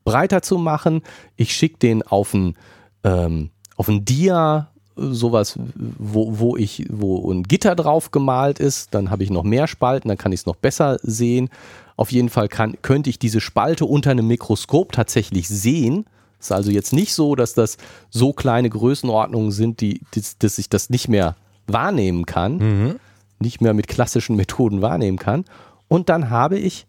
breiter 0.03 0.41
zu 0.41 0.57
machen. 0.57 1.01
Ich 1.35 1.53
schicke 1.53 1.77
den 1.79 2.03
auf 2.03 2.33
ein, 2.33 2.55
ähm, 3.03 3.49
auf 3.75 3.87
ein 3.87 4.05
Dia, 4.05 4.69
sowas, 4.95 5.59
wo, 5.75 6.39
wo 6.39 6.57
ich, 6.57 6.85
wo 6.89 7.31
ein 7.31 7.43
Gitter 7.43 7.75
drauf 7.75 8.11
gemalt 8.11 8.59
ist, 8.59 8.93
dann 8.93 9.11
habe 9.11 9.23
ich 9.23 9.29
noch 9.29 9.43
mehr 9.43 9.67
Spalten, 9.67 10.07
dann 10.07 10.17
kann 10.17 10.31
ich 10.31 10.41
es 10.41 10.45
noch 10.45 10.55
besser 10.55 10.97
sehen. 11.03 11.49
Auf 11.95 12.11
jeden 12.11 12.29
Fall 12.29 12.47
kann, 12.47 12.75
könnte 12.81 13.09
ich 13.09 13.19
diese 13.19 13.41
Spalte 13.41 13.85
unter 13.85 14.11
einem 14.11 14.27
Mikroskop 14.27 14.91
tatsächlich 14.91 15.47
sehen. 15.47 16.05
Ist 16.39 16.51
also 16.51 16.71
jetzt 16.71 16.93
nicht 16.93 17.13
so, 17.13 17.35
dass 17.35 17.53
das 17.53 17.77
so 18.09 18.33
kleine 18.33 18.69
Größenordnungen 18.69 19.51
sind, 19.51 19.81
die, 19.81 20.01
dass, 20.13 20.37
dass 20.37 20.57
ich 20.57 20.69
das 20.69 20.89
nicht 20.89 21.07
mehr 21.07 21.35
wahrnehmen 21.67 22.25
kann, 22.25 22.57
Mhm. 22.57 22.95
Nicht 23.39 23.61
mehr 23.61 23.73
mit 23.73 23.87
klassischen 23.87 24.35
Methoden 24.37 24.81
wahrnehmen 24.81 25.17
kann. 25.17 25.45
Und 25.87 26.09
dann 26.09 26.29
habe 26.29 26.57
ich, 26.57 26.85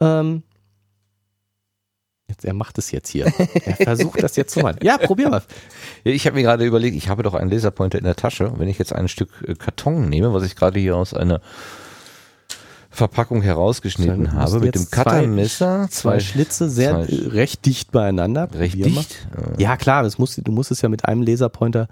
ähm, 0.00 0.42
jetzt, 2.28 2.44
er 2.44 2.54
macht 2.54 2.78
es 2.78 2.90
jetzt 2.90 3.08
hier. 3.10 3.26
Er 3.66 3.76
versucht 3.76 4.22
das 4.22 4.36
jetzt 4.36 4.52
zu 4.54 4.60
machen. 4.60 4.78
Ja, 4.82 4.96
probier 4.98 5.28
mal. 5.28 5.42
Ich 6.04 6.26
habe 6.26 6.36
mir 6.36 6.42
gerade 6.42 6.64
überlegt, 6.64 6.96
ich 6.96 7.08
habe 7.08 7.22
doch 7.22 7.34
einen 7.34 7.50
Laserpointer 7.50 7.98
in 7.98 8.04
der 8.04 8.16
Tasche. 8.16 8.52
Wenn 8.56 8.68
ich 8.68 8.78
jetzt 8.78 8.92
ein 8.94 9.08
Stück 9.08 9.30
äh, 9.46 9.54
Karton 9.54 10.08
nehme, 10.08 10.32
was 10.32 10.42
ich 10.44 10.56
gerade 10.56 10.78
hier 10.80 10.96
aus 10.96 11.12
einer 11.14 11.40
Verpackung 12.90 13.42
herausgeschnitten 13.42 14.24
Dann 14.24 14.32
habe, 14.34 14.60
mit 14.60 14.74
dem 14.74 14.82
jetzt 14.82 14.94
zwei- 14.94 15.02
Cuttermesser, 15.02 15.88
Zwei 15.90 16.20
Schlitze, 16.20 16.70
sehr 16.70 17.04
zwei- 17.06 17.12
äh, 17.12 17.28
recht 17.28 17.66
dicht 17.66 17.90
beieinander. 17.90 18.48
recht 18.54 18.76
Probier 18.80 18.94
mal. 18.94 19.00
dicht. 19.02 19.26
Ja, 19.58 19.76
klar, 19.76 20.04
das 20.04 20.16
musst, 20.18 20.40
du 20.46 20.52
musst 20.52 20.70
es 20.70 20.80
ja 20.80 20.88
mit 20.88 21.04
einem 21.06 21.22
Laserpointer 21.22 21.88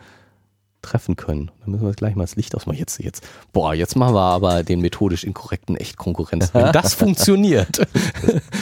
treffen 0.83 1.17
können. 1.17 1.51
Dann 1.61 1.71
müssen 1.73 1.85
wir 1.87 1.93
gleich 1.93 2.15
mal 2.17 2.25
das 2.25 2.37
Licht 2.37 2.55
ausmachen. 2.55 2.79
Jetzt, 2.79 2.99
jetzt, 3.01 3.25
boah, 3.53 3.73
jetzt 3.75 3.97
machen 3.97 4.15
wir 4.15 4.21
aber 4.21 4.63
den 4.65 4.81
methodisch 4.81 5.25
inkorrekten 5.25 5.77
echt 5.77 5.97
Konkurrenz. 5.97 6.53
Wenn 6.53 6.73
das 6.73 6.95
funktioniert, 6.95 7.87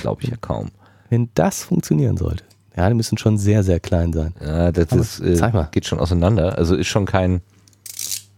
Glaube 0.02 0.22
ich 0.22 0.28
ja 0.28 0.36
kaum. 0.40 0.70
wenn 1.08 1.30
das 1.34 1.64
funktionieren 1.64 2.16
sollte. 2.16 2.44
Ja, 2.76 2.88
die 2.88 2.94
müssen 2.94 3.18
schon 3.18 3.36
sehr, 3.36 3.62
sehr 3.64 3.80
klein 3.80 4.12
sein. 4.12 4.34
Ja, 4.40 4.70
das 4.70 4.92
Aber 4.92 5.00
ist, 5.00 5.20
äh, 5.20 5.34
zeig 5.34 5.52
mal. 5.54 5.68
geht 5.72 5.86
schon 5.86 5.98
auseinander. 5.98 6.56
Also 6.56 6.76
ist 6.76 6.86
schon 6.86 7.04
kein. 7.06 7.40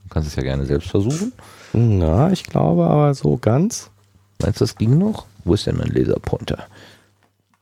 Du 0.04 0.08
kannst 0.08 0.28
es 0.28 0.36
ja 0.36 0.42
gerne 0.42 0.64
selbst 0.64 0.88
versuchen. 0.88 1.32
Na, 1.74 2.30
ich 2.32 2.44
glaube 2.44 2.84
aber 2.86 3.14
so 3.14 3.36
ganz, 3.36 3.90
Meinst 4.40 4.60
du, 4.60 4.64
das 4.64 4.76
ging 4.76 4.98
noch? 4.98 5.26
Wo 5.44 5.54
ist 5.54 5.66
denn 5.66 5.76
mein 5.76 5.88
Laserpointer? 5.88 6.64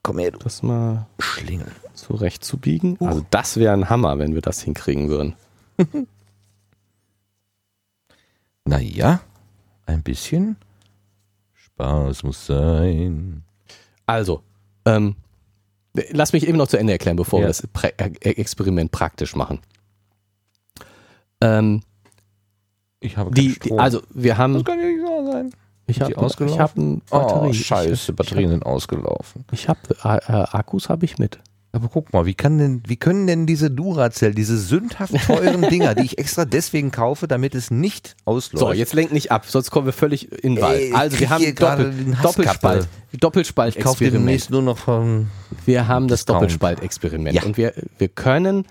Komm 0.02 0.18
her, 0.18 0.31
du 0.31 0.39
das 0.39 0.62
mal 0.62 1.07
Schlingel. 1.18 1.66
zurechtzubiegen. 1.94 2.97
Also 3.00 3.24
das 3.31 3.57
wäre 3.58 3.74
ein 3.74 3.90
Hammer, 3.90 4.18
wenn 4.18 4.34
wir 4.34 4.40
das 4.42 4.62
hinkriegen 4.62 5.08
würden. 5.10 5.34
Naja, 8.65 9.20
ein 9.86 10.02
bisschen 10.02 10.57
Spaß 11.55 12.23
muss 12.23 12.47
sein. 12.47 13.42
Also, 14.07 14.42
ähm, 14.84 15.17
lass 16.10 16.33
mich 16.33 16.47
eben 16.47 16.59
noch 16.59 16.68
zu 16.68 16.76
Ende 16.78 16.92
erklären, 16.92 17.17
bevor 17.17 17.41
Ja. 17.41 17.44
wir 17.44 17.49
das 17.49 17.67
Prä 17.73 17.92
äh, 17.97 18.10
Experiment 18.31 18.91
praktisch 18.92 19.34
machen. 19.34 19.60
Ähm, 21.41 21.83
Ich 23.00 23.17
habe 23.17 23.31
die, 23.33 23.59
die, 23.59 23.73
also 23.73 24.02
wir 24.10 24.36
haben, 24.36 24.55
das 24.55 24.65
kann 24.65 24.78
ja 24.78 24.86
nicht 24.86 25.00
so 25.00 25.33
sein. 25.33 25.50
ich 25.86 25.97
die 25.97 26.05
habe 26.05 26.18
ausgelaufen? 26.18 26.55
ich 26.55 26.60
hab 26.60 26.76
eine 26.76 27.00
Batterie. 27.10 27.49
Oh, 27.49 27.52
scheiße, 27.52 28.10
Ich- 28.12 28.17
Batterien 28.17 28.50
sind 28.50 28.67
ausgelaufen. 28.67 29.44
Ich 29.52 29.68
habe 29.68 29.81
äh, 30.05 30.17
äh, 30.18 30.47
Akkus 30.52 30.89
habe 30.91 31.05
ich 31.07 31.18
mit. 31.18 31.41
Aber 31.73 31.89
guck 31.89 32.12
mal, 32.12 32.26
wie 32.26 32.34
kann 32.34 32.58
denn, 32.58 32.82
wie 32.89 32.97
können 32.97 33.28
denn 33.28 33.47
diese 33.47 33.70
Duracell, 33.70 34.34
diese 34.34 34.58
sündhaft 34.58 35.15
teuren 35.24 35.62
Dinger, 35.70 35.94
die 35.94 36.02
ich 36.05 36.18
extra 36.18 36.44
deswegen 36.44 36.90
kaufe, 36.90 37.28
damit 37.28 37.55
es 37.55 37.70
nicht 37.70 38.16
ausläuft? 38.24 38.58
So, 38.66 38.73
jetzt 38.73 38.92
lenk 38.92 39.12
nicht 39.12 39.31
ab, 39.31 39.47
sonst 39.47 39.70
kommen 39.70 39.86
wir 39.86 39.92
völlig 39.92 40.32
in 40.42 40.57
den 40.57 40.62
Wald. 40.65 40.94
Also 40.94 41.20
wir 41.20 41.31
haben 41.31 41.55
Doppel. 41.55 41.94
Doppelspalt, 42.23 42.89
Doppelspalt 43.20 43.76
ich 43.76 43.84
kaufe 43.84 44.05
Experiment. 44.05 44.26
demnächst 44.28 44.50
nur 44.50 44.62
noch 44.62 44.78
von. 44.78 45.28
Wir 45.65 45.86
haben 45.86 46.08
das. 46.08 46.24
Doppelspaltexperiment 46.24 47.36
Ja. 47.36 47.44
und 47.44 47.57
wir, 47.57 47.73
wir 47.99 48.08
können 48.08 48.66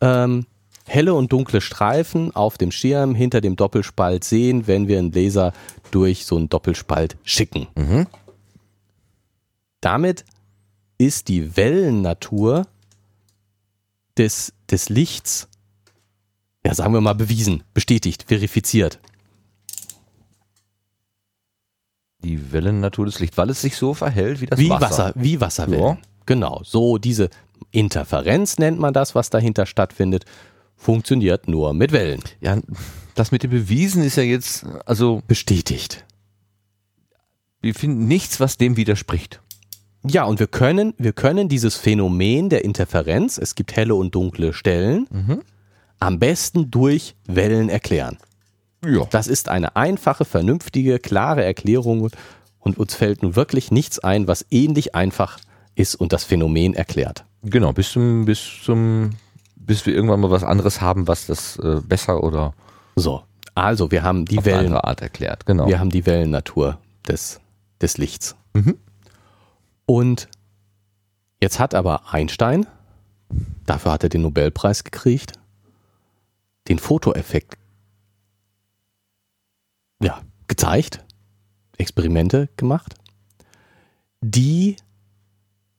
ähm, 0.00 0.46
helle 0.86 1.12
und 1.12 1.32
dunkle 1.32 1.60
Streifen 1.60 2.34
auf 2.34 2.56
dem 2.56 2.70
Schirm 2.72 3.14
hinter 3.14 3.42
dem 3.42 3.56
Doppelspalt 3.56 4.24
sehen, 4.24 4.66
wenn 4.66 4.88
wir 4.88 4.98
einen 4.98 5.12
Laser 5.12 5.52
durch 5.90 6.24
so 6.24 6.36
einen 6.38 6.48
Doppelspalt 6.48 7.16
schicken. 7.24 7.66
Mhm. 7.76 8.06
Damit 9.82 10.24
ist 10.98 11.28
die 11.28 11.56
Wellennatur 11.56 12.66
des, 14.16 14.52
des 14.70 14.88
Lichts, 14.88 15.48
ja 16.64 16.74
sagen 16.74 16.92
wir 16.92 17.00
mal 17.00 17.14
bewiesen, 17.14 17.64
bestätigt, 17.74 18.24
verifiziert. 18.28 18.98
Die 22.20 22.52
Wellennatur 22.52 23.06
des 23.06 23.18
Lichts, 23.18 23.36
weil 23.36 23.50
es 23.50 23.60
sich 23.60 23.76
so 23.76 23.94
verhält 23.94 24.40
wie 24.40 24.46
das 24.46 24.58
wie 24.58 24.70
Wasser. 24.70 24.80
Wasser, 24.86 25.12
wie 25.16 25.40
Wasserwellen. 25.40 25.84
Ja. 25.84 25.98
Genau, 26.26 26.62
so 26.64 26.98
diese 26.98 27.30
Interferenz 27.72 28.58
nennt 28.58 28.78
man 28.78 28.94
das, 28.94 29.14
was 29.14 29.30
dahinter 29.30 29.66
stattfindet, 29.66 30.24
funktioniert 30.76 31.48
nur 31.48 31.74
mit 31.74 31.92
Wellen. 31.92 32.22
Ja, 32.40 32.58
das 33.14 33.32
mit 33.32 33.42
dem 33.42 33.50
Bewiesen 33.50 34.02
ist 34.02 34.16
ja 34.16 34.22
jetzt, 34.22 34.64
also 34.86 35.22
Bestätigt. 35.26 36.04
wir 37.60 37.74
finden 37.74 38.06
nichts, 38.06 38.40
was 38.40 38.56
dem 38.56 38.76
widerspricht. 38.76 39.40
Ja, 40.08 40.24
und 40.24 40.40
wir 40.40 40.48
können, 40.48 40.94
wir 40.98 41.12
können 41.12 41.48
dieses 41.48 41.76
Phänomen 41.76 42.48
der 42.48 42.64
Interferenz, 42.64 43.38
es 43.38 43.54
gibt 43.54 43.76
helle 43.76 43.94
und 43.94 44.14
dunkle 44.14 44.52
Stellen, 44.52 45.06
am 46.00 46.18
besten 46.18 46.70
durch 46.70 47.14
Wellen 47.26 47.68
erklären. 47.68 48.18
Ja. 48.84 49.06
Das 49.10 49.28
ist 49.28 49.48
eine 49.48 49.76
einfache, 49.76 50.24
vernünftige, 50.24 50.98
klare 50.98 51.44
Erklärung 51.44 52.10
und 52.58 52.78
uns 52.78 52.94
fällt 52.94 53.22
nun 53.22 53.36
wirklich 53.36 53.70
nichts 53.70 54.00
ein, 54.00 54.26
was 54.26 54.44
ähnlich 54.50 54.94
einfach 54.94 55.38
ist 55.74 55.94
und 55.94 56.12
das 56.12 56.24
Phänomen 56.24 56.74
erklärt. 56.74 57.24
Genau, 57.42 57.72
bis 57.72 57.92
zum, 57.92 58.24
bis 58.24 58.40
zum, 58.64 59.10
bis 59.56 59.86
wir 59.86 59.94
irgendwann 59.94 60.20
mal 60.20 60.30
was 60.30 60.44
anderes 60.44 60.80
haben, 60.80 61.08
was 61.08 61.26
das 61.26 61.56
äh, 61.58 61.80
besser 61.82 62.22
oder 62.22 62.54
So, 62.96 63.22
also 63.54 63.90
wir 63.90 64.02
haben 64.02 64.24
die 64.24 64.44
Wellen, 64.44 64.74
Art 64.74 65.00
erklärt. 65.00 65.46
Genau. 65.46 65.66
wir 65.66 65.78
haben 65.78 65.90
die 65.90 66.06
Wellennatur 66.06 66.78
des, 67.06 67.40
des 67.80 67.98
Lichts. 67.98 68.36
Mhm. 68.54 68.76
Und 69.86 70.28
jetzt 71.40 71.58
hat 71.58 71.74
aber 71.74 72.12
Einstein, 72.12 72.66
dafür 73.66 73.92
hat 73.92 74.02
er 74.02 74.08
den 74.08 74.22
Nobelpreis 74.22 74.84
gekriegt, 74.84 75.32
den 76.68 76.78
Fotoeffekt 76.78 77.58
ja, 80.02 80.20
gezeigt, 80.48 81.04
Experimente 81.78 82.48
gemacht, 82.56 82.94
die, 84.20 84.76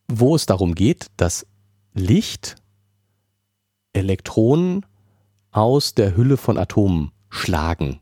wo 0.07 0.35
es 0.35 0.45
darum 0.45 0.75
geht, 0.75 1.07
dass 1.17 1.45
Licht 1.93 2.55
Elektronen 3.93 4.85
aus 5.51 5.93
der 5.93 6.17
Hülle 6.17 6.37
von 6.37 6.57
Atomen 6.57 7.11
schlagen. 7.29 7.99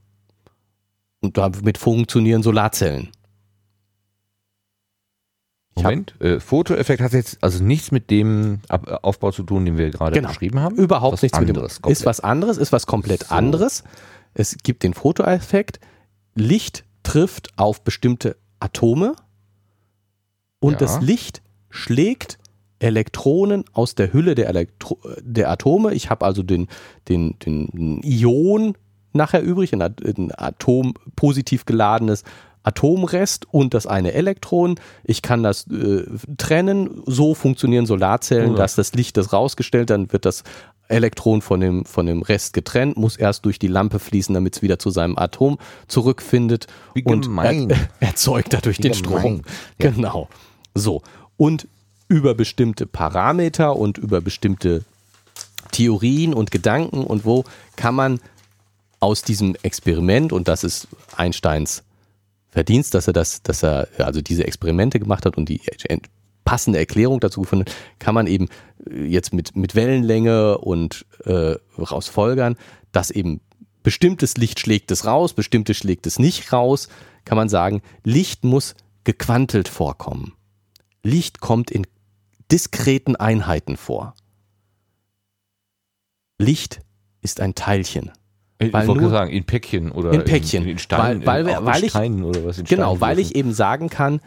Und 1.20 1.38
damit 1.38 1.78
funktionieren 1.78 2.42
Solarzellen. 2.42 3.12
Moment, 5.76 6.14
äh, 6.20 6.40
Fotoeffekt 6.40 7.02
hat 7.02 7.14
jetzt 7.14 7.38
also 7.42 7.64
nichts 7.64 7.92
mit 7.92 8.10
dem 8.10 8.60
Ab 8.68 9.00
Aufbau 9.04 9.32
zu 9.32 9.44
tun, 9.44 9.66
den 9.66 9.78
wir 9.78 9.90
gerade 9.90 10.16
Genau. 10.16 10.28
beschrieben 10.30 10.60
haben. 10.60 10.76
Überhaupt 10.76 11.14
Was 11.14 11.22
nichts 11.22 11.38
anderes, 11.38 11.76
mit 11.78 11.86
dem. 11.86 11.92
Ist 11.92 12.06
was 12.06 12.20
anderes, 12.20 12.58
ist 12.58 12.72
was 12.74 12.86
komplett 12.86 13.28
So. 13.28 13.36
anderes. 13.36 13.84
Es 14.34 14.58
gibt 14.64 14.84
den 14.84 14.94
Fotoeffekt. 14.94 15.80
Licht 16.36 16.84
trifft 17.04 17.50
auf 17.58 17.84
bestimmte 17.84 18.36
Atome 18.60 19.16
und 20.60 20.74
Ja. 20.74 20.78
das 20.80 21.02
Licht 21.02 21.42
schlägt 21.70 22.38
Elektronen 22.80 23.64
aus 23.74 23.96
der 23.96 24.12
Hülle 24.12 24.36
der, 24.36 24.50
Elektro 24.50 25.00
der 25.22 25.50
Atome. 25.52 25.94
Ich 25.94 26.10
habe 26.10 26.26
also 26.26 26.44
den, 26.44 26.68
den, 27.10 27.38
den 27.40 28.02
Ion 28.04 28.76
nachher 29.14 29.42
übrig, 29.44 29.74
ein 29.74 29.82
Atom 30.36 30.94
positiv 31.16 31.66
geladenes 31.66 32.24
Atomrest 32.64 33.46
und 33.52 33.74
das 33.74 33.88
eine 33.88 34.14
Elektron. 34.14 34.76
Ich 35.04 35.22
kann 35.22 35.44
das 35.44 35.68
äh, 35.68 36.04
trennen. 36.38 37.02
So 37.06 37.34
funktionieren 37.34 37.86
Solarzellen, 37.86 38.52
Ja. 38.52 38.58
dass 38.58 38.76
das 38.76 38.94
Licht 38.94 39.18
das 39.18 39.34
rausgestellt, 39.34 39.90
dann 39.90 40.12
wird 40.14 40.26
das 40.26 40.44
Elektron 40.88 41.42
von 41.42 41.60
dem, 41.62 41.86
von 41.86 42.06
dem 42.06 42.22
Rest 42.22 42.54
getrennt, 42.54 42.98
muss 42.98 43.16
erst 43.16 43.46
durch 43.46 43.58
die 43.60 43.68
Lampe 43.68 43.98
fließen, 44.00 44.34
damit 44.36 44.58
es 44.58 44.62
wieder 44.62 44.78
zu 44.78 44.90
seinem 44.90 45.18
Atom 45.18 45.58
zurückfindet 45.88 46.68
Wie 46.94 47.04
und 47.04 47.30
er, 47.38 47.78
erzeugt 48.02 48.52
dadurch 48.54 48.78
Wie 48.80 48.82
den 48.84 48.92
gemein. 48.92 49.20
Strom. 49.20 49.42
Genau. 49.78 50.28
So. 50.76 51.02
Und 51.38 51.68
über 52.10 52.36
bestimmte 52.36 52.86
Parameter 52.86 53.76
und 53.78 53.98
über 53.98 54.20
bestimmte 54.20 54.84
Theorien 55.72 56.34
und 56.34 56.52
Gedanken 56.52 57.06
und 57.06 57.24
wo 57.24 57.46
kann 57.78 57.96
man 57.96 58.20
aus 59.00 59.22
diesem 59.24 59.56
Experiment, 59.64 60.34
und 60.34 60.48
das 60.50 60.64
ist 60.66 60.88
Einsteins 61.16 61.84
Verdienst, 62.52 62.94
dass 62.94 63.08
er 63.08 63.14
das, 63.14 63.42
dass 63.42 63.64
er 63.64 63.88
also 63.98 64.22
diese 64.22 64.46
Experimente 64.46 65.00
gemacht 65.00 65.26
hat 65.26 65.38
und 65.38 65.48
die 65.48 65.62
passende 66.44 66.80
Erklärung 66.80 67.20
dazu 67.20 67.42
gefunden 67.42 67.66
kann 67.98 68.14
man 68.14 68.28
eben 68.28 68.50
äh, 68.90 69.06
jetzt 69.06 69.34
mit, 69.34 69.56
mit 69.56 69.74
Wellenlänge 69.74 70.58
und 70.58 71.06
äh, 71.26 71.56
rausfolgern, 71.78 72.58
dass 72.92 73.10
eben 73.10 73.40
bestimmtes 73.84 74.38
Licht 74.38 74.60
schlägt 74.60 74.92
es 74.92 75.06
raus, 75.06 75.34
bestimmtes 75.34 75.78
schlägt 75.78 76.06
es 76.08 76.20
nicht 76.20 76.52
raus, 76.52 76.90
kann 77.26 77.38
man 77.38 77.50
sagen, 77.50 77.82
Licht 78.04 78.44
muss 78.44 78.76
gequantelt 79.04 79.70
vorkommen. 79.70 80.34
Licht 81.04 81.40
kommt 81.40 81.72
in 81.72 81.88
diskreten 82.52 83.16
Einheiten 83.16 83.78
vor. 83.78 84.14
Licht 86.38 86.82
ist 87.22 87.40
ein 87.40 87.56
Teilchen. 87.56 88.12
Ich 88.62 88.74
weil 88.74 88.88
wollte 88.88 89.02
nur- 89.02 89.10
sagen, 89.12 89.32
in 89.32 89.44
Päckchen 89.46 89.92
oder 89.92 90.12
In 90.14 90.24
Päckchen. 90.24 90.64
in, 90.64 90.70
in 90.72 90.78
Steinen, 90.78 91.26
Weil- 91.26 91.46
weil 91.46 91.58
in, 91.60 91.66
weil 91.66 91.84
ich- 91.84 91.90
Steinen 91.92 92.24
oder 92.24 92.46
was 92.46 92.58
in 92.60 92.66
Genau, 92.66 93.00
weil 93.02 93.20
ich 93.20 93.36
eben 93.36 93.54
sagen 93.54 93.90
kann, 93.90 94.22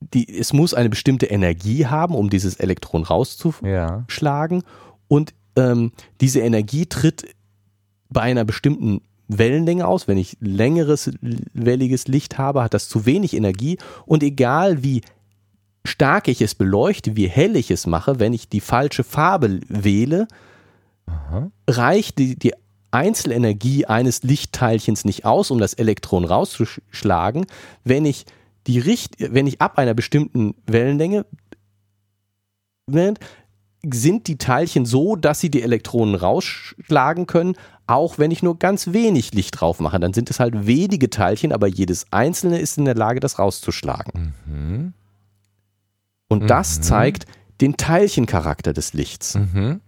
die, 0.00 0.28
es 0.38 0.52
muss 0.52 0.74
eine 0.74 0.90
bestimmte 0.90 1.26
Energie 1.26 1.86
haben, 1.86 2.14
um 2.14 2.28
dieses 2.30 2.56
Elektron 2.56 3.02
rauszuschlagen. 3.04 4.60
ja. 4.60 4.66
Und 5.08 5.34
ähm, 5.56 5.92
diese 6.20 6.40
Energie 6.40 6.86
tritt 6.86 7.34
bei 8.08 8.22
einer 8.22 8.44
bestimmten 8.44 9.00
Wellenlänge 9.28 9.86
aus. 9.86 10.08
Wenn 10.08 10.18
ich 10.18 10.36
längeres 10.40 11.10
welliges 11.52 12.08
Licht 12.08 12.38
habe, 12.38 12.62
hat 12.62 12.74
das 12.74 12.88
zu 12.88 13.06
wenig 13.06 13.34
Energie. 13.34 13.78
Und 14.06 14.22
egal 14.22 14.82
wie 14.82 15.02
stark 15.86 16.28
ich 16.28 16.40
es 16.42 16.54
beleuchte, 16.54 17.16
wie 17.16 17.28
hell 17.28 17.56
ich 17.56 17.70
es 17.70 17.86
mache, 17.86 18.18
wenn 18.18 18.32
ich 18.32 18.48
die 18.48 18.60
falsche 18.60 19.04
Farbe 19.04 19.60
wähle, 19.68 20.26
Aha. 21.14 21.50
reicht 21.68 22.18
die, 22.18 22.38
die 22.38 22.52
Einzelenergie 22.90 23.86
eines 23.86 24.22
Lichtteilchens 24.22 25.04
nicht 25.04 25.24
aus, 25.24 25.50
um 25.50 25.58
das 25.58 25.74
Elektron 25.74 26.24
rauszuschlagen, 26.24 27.46
wenn 27.82 28.04
ich 28.04 28.24
die 28.66 28.78
Richt 28.78 29.16
wenn 29.18 29.46
ich 29.46 29.60
ab 29.60 29.78
einer 29.78 29.94
bestimmten 29.94 30.54
Wellenlänge 30.66 31.26
sind 32.86 34.26
die 34.28 34.38
Teilchen 34.38 34.86
so, 34.86 35.16
dass 35.16 35.40
sie 35.40 35.50
die 35.50 35.62
Elektronen 35.62 36.14
rausschlagen 36.14 37.26
können, 37.26 37.54
auch 37.86 38.18
wenn 38.18 38.30
ich 38.30 38.42
nur 38.42 38.58
ganz 38.58 38.92
wenig 38.92 39.32
Licht 39.34 39.60
drauf 39.60 39.80
mache. 39.80 40.00
Dann 40.00 40.14
sind 40.14 40.30
es 40.30 40.40
halt 40.40 40.66
wenige 40.66 41.10
Teilchen, 41.10 41.52
aber 41.52 41.66
jedes 41.66 42.06
einzelne 42.10 42.58
ist 42.58 42.78
in 42.78 42.84
der 42.86 42.94
Lage, 42.94 43.20
das 43.20 43.38
rauszuschlagen. 43.38 44.34
Mhm. 44.46 44.92
Und 46.28 46.48
das 46.48 46.78
Mhm. 46.78 46.82
zeigt 46.82 47.26
den 47.60 47.76
Teilchencharakter 47.76 48.72
des 48.72 48.94
Lichts. 48.94 49.34
Mhm. 49.34 49.80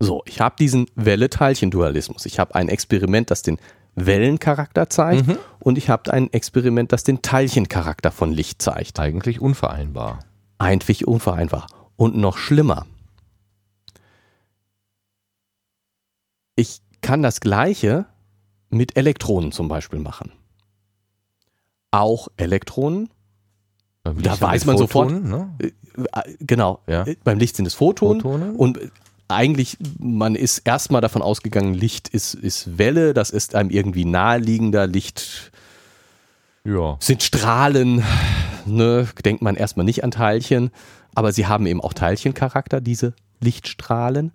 So, 0.00 0.22
ich 0.26 0.40
habe 0.40 0.54
diesen 0.58 0.86
Welle-Teilchen-Dualismus. 0.94 2.24
Ich 2.26 2.38
habe 2.38 2.54
ein 2.54 2.68
Experiment, 2.68 3.30
das 3.30 3.42
den 3.42 3.58
Wellencharakter 3.96 4.88
zeigt 4.88 5.26
Mhm. 5.26 5.38
und 5.58 5.76
ich 5.76 5.90
habe 5.90 6.12
ein 6.12 6.32
Experiment, 6.32 6.92
das 6.92 7.02
den 7.02 7.20
Teilchencharakter 7.20 8.12
von 8.12 8.32
Licht 8.32 8.62
zeigt. 8.62 9.00
Eigentlich 9.00 9.40
unvereinbar. 9.40 10.20
Eigentlich 10.58 11.06
unvereinbar. 11.08 11.66
Und 11.96 12.16
noch 12.16 12.38
schlimmer. 12.38 12.86
Ich 16.54 16.80
kann 17.00 17.22
das 17.22 17.40
Gleiche 17.40 18.06
mit 18.70 18.96
Elektronen 18.96 19.50
zum 19.50 19.66
Beispiel 19.66 19.98
machen. 19.98 20.30
Auch 21.90 22.28
Elektronen, 22.36 23.08
Da 24.04 24.40
weiß 24.40 24.64
man 24.64 24.78
sofort- 24.78 25.10
Photonen, 25.10 25.28
Ne? 25.30 25.56
äh, 25.58 26.34
genau, 26.40 26.80
Ja. 26.86 27.02
äh, 27.04 27.16
beim 27.24 27.38
Licht 27.38 27.56
sind 27.56 27.66
es 27.66 27.74
Photonen. 27.74 28.20
Photonen. 28.20 28.56
Und 28.56 28.78
eigentlich, 29.28 29.76
man 29.98 30.34
ist 30.34 30.58
erstmal 30.60 31.00
davon 31.00 31.22
ausgegangen, 31.22 31.74
Licht 31.74 32.08
ist, 32.08 32.34
ist 32.34 32.78
Welle, 32.78 33.14
das 33.14 33.30
ist 33.30 33.54
einem 33.54 33.70
irgendwie 33.70 34.04
naheliegender. 34.04 34.86
Licht 34.86 35.52
ja. 36.64 36.96
sind 37.00 37.22
Strahlen, 37.22 38.02
ne? 38.66 39.06
denkt 39.24 39.42
man 39.42 39.54
erstmal 39.54 39.84
nicht 39.84 40.02
an 40.02 40.10
Teilchen, 40.10 40.70
aber 41.14 41.32
sie 41.32 41.46
haben 41.46 41.66
eben 41.66 41.80
auch 41.80 41.92
Teilchencharakter, 41.92 42.80
diese 42.80 43.12
Lichtstrahlen. 43.40 44.32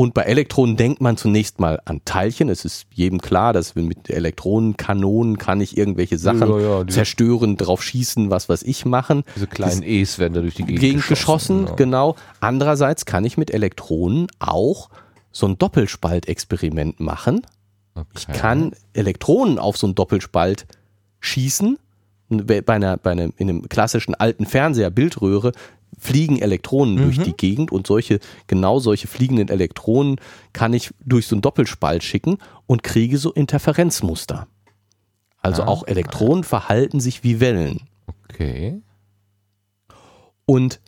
Und 0.00 0.14
bei 0.14 0.22
Elektronen 0.22 0.78
denkt 0.78 1.02
man 1.02 1.18
zunächst 1.18 1.60
mal 1.60 1.78
an 1.84 2.00
Teilchen. 2.06 2.48
Es 2.48 2.64
ist 2.64 2.86
jedem 2.90 3.20
klar, 3.20 3.52
dass 3.52 3.74
mit 3.74 4.08
Elektronenkanonen 4.08 5.36
kann 5.36 5.60
ich 5.60 5.76
irgendwelche 5.76 6.16
Sachen 6.16 6.48
Ja, 6.48 6.78
ja, 6.78 6.86
zerstören, 6.86 7.58
drauf 7.58 7.82
schießen, 7.82 8.30
was 8.30 8.48
weiß 8.48 8.62
ich 8.62 8.86
machen. 8.86 9.24
Diese 9.36 9.46
kleinen 9.46 9.82
E's 9.82 10.18
werden 10.18 10.32
da 10.32 10.40
durch 10.40 10.54
die 10.54 10.64
Gegend, 10.64 10.80
Gegend 10.80 11.06
geschossen, 11.06 11.66
ja. 11.66 11.74
genau. 11.74 12.16
Andererseits 12.40 13.04
kann 13.04 13.26
ich 13.26 13.36
mit 13.36 13.50
Elektronen 13.50 14.28
auch 14.38 14.88
so 15.32 15.46
ein 15.46 15.58
Doppelspaltexperiment 15.58 16.98
machen. 17.00 17.42
Ich 18.16 18.26
Okay. 18.26 18.38
kann 18.38 18.72
Elektronen 18.94 19.58
auf 19.58 19.76
so 19.76 19.86
einen 19.86 19.96
Doppelspalt 19.96 20.66
schießen. 21.20 21.78
Bei 22.30 22.62
einer, 22.66 22.96
bei 22.96 23.10
einem, 23.10 23.34
in 23.36 23.50
einem 23.50 23.68
klassischen 23.68 24.14
alten 24.14 24.46
Fernseher, 24.46 24.88
Bildröhre, 24.88 25.52
fliegen 25.98 26.40
Elektronen 26.40 26.96
durch 26.96 27.18
Mhm. 27.18 27.24
die 27.24 27.36
Gegend 27.36 27.72
und 27.72 27.86
solche, 27.86 28.20
genau 28.46 28.78
solche 28.78 29.06
fliegenden 29.06 29.48
Elektronen 29.48 30.16
kann 30.52 30.72
ich 30.72 30.92
durch 31.04 31.26
so 31.26 31.34
einen 31.34 31.42
Doppelspalt 31.42 32.02
schicken 32.02 32.38
und 32.66 32.82
kriege 32.82 33.18
so 33.18 33.32
Interferenzmuster. 33.32 34.46
Also 35.42 35.62
Ah. 35.62 35.68
auch 35.68 35.86
Elektronen 35.86 36.44
verhalten 36.44 37.00
sich 37.00 37.22
wie 37.24 37.40
Wellen. 37.40 37.80
Okay. 38.28 38.80
Und 40.46 40.80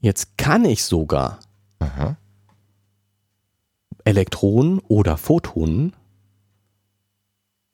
jetzt 0.00 0.36
kann 0.36 0.64
ich 0.64 0.84
sogar 0.84 1.38
Aha. 1.78 2.16
Elektronen 4.04 4.80
oder 4.80 5.16
Photonen, 5.16 5.94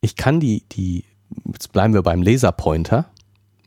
ich 0.00 0.16
kann 0.16 0.40
die, 0.40 0.62
die, 0.72 1.04
jetzt 1.52 1.72
bleiben 1.72 1.92
wir 1.92 2.02
beim 2.02 2.22
Laserpointer. 2.22 3.10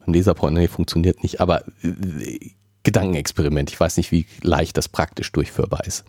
Beim 0.06 0.14
Laserpointer, 0.16 0.60
nee, 0.62 0.68
funktioniert 0.68 1.22
nicht, 1.24 1.42
aber 1.42 1.64
äh, 1.84 2.52
Gedankenexperiment. 2.84 3.72
Ich 3.72 3.80
weiß 3.80 3.98
nicht, 3.98 4.12
wie 4.12 4.26
leicht 4.42 4.78
das 4.78 4.90
praktisch 4.90 5.32
durchführbar 5.32 5.86
ist. 5.86 6.06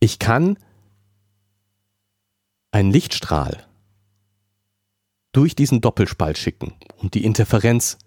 Ich 0.00 0.18
kann 0.18 0.58
einen 2.72 2.90
Lichtstrahl 2.90 3.64
durch 5.32 5.54
diesen 5.54 5.80
Doppelspalt 5.80 6.36
schicken 6.36 6.74
und 6.98 7.14
die 7.14 7.24
Interferenz 7.24 7.98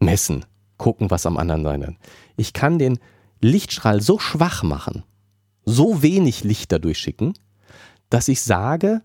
messen, 0.00 0.44
gucken, 0.76 1.10
was 1.10 1.26
am 1.26 1.36
anderen 1.36 1.62
sein 1.62 1.80
wird. 1.80 1.96
Ich 2.36 2.52
kann 2.52 2.78
den 2.78 2.98
Lichtstrahl 3.40 4.00
so 4.00 4.18
schwach 4.18 4.62
machen, 4.62 5.04
so 5.64 6.02
wenig 6.02 6.44
Licht 6.44 6.72
dadurch 6.72 6.98
schicken, 6.98 7.34
dass 8.10 8.28
ich 8.28 8.42
sage, 8.42 9.02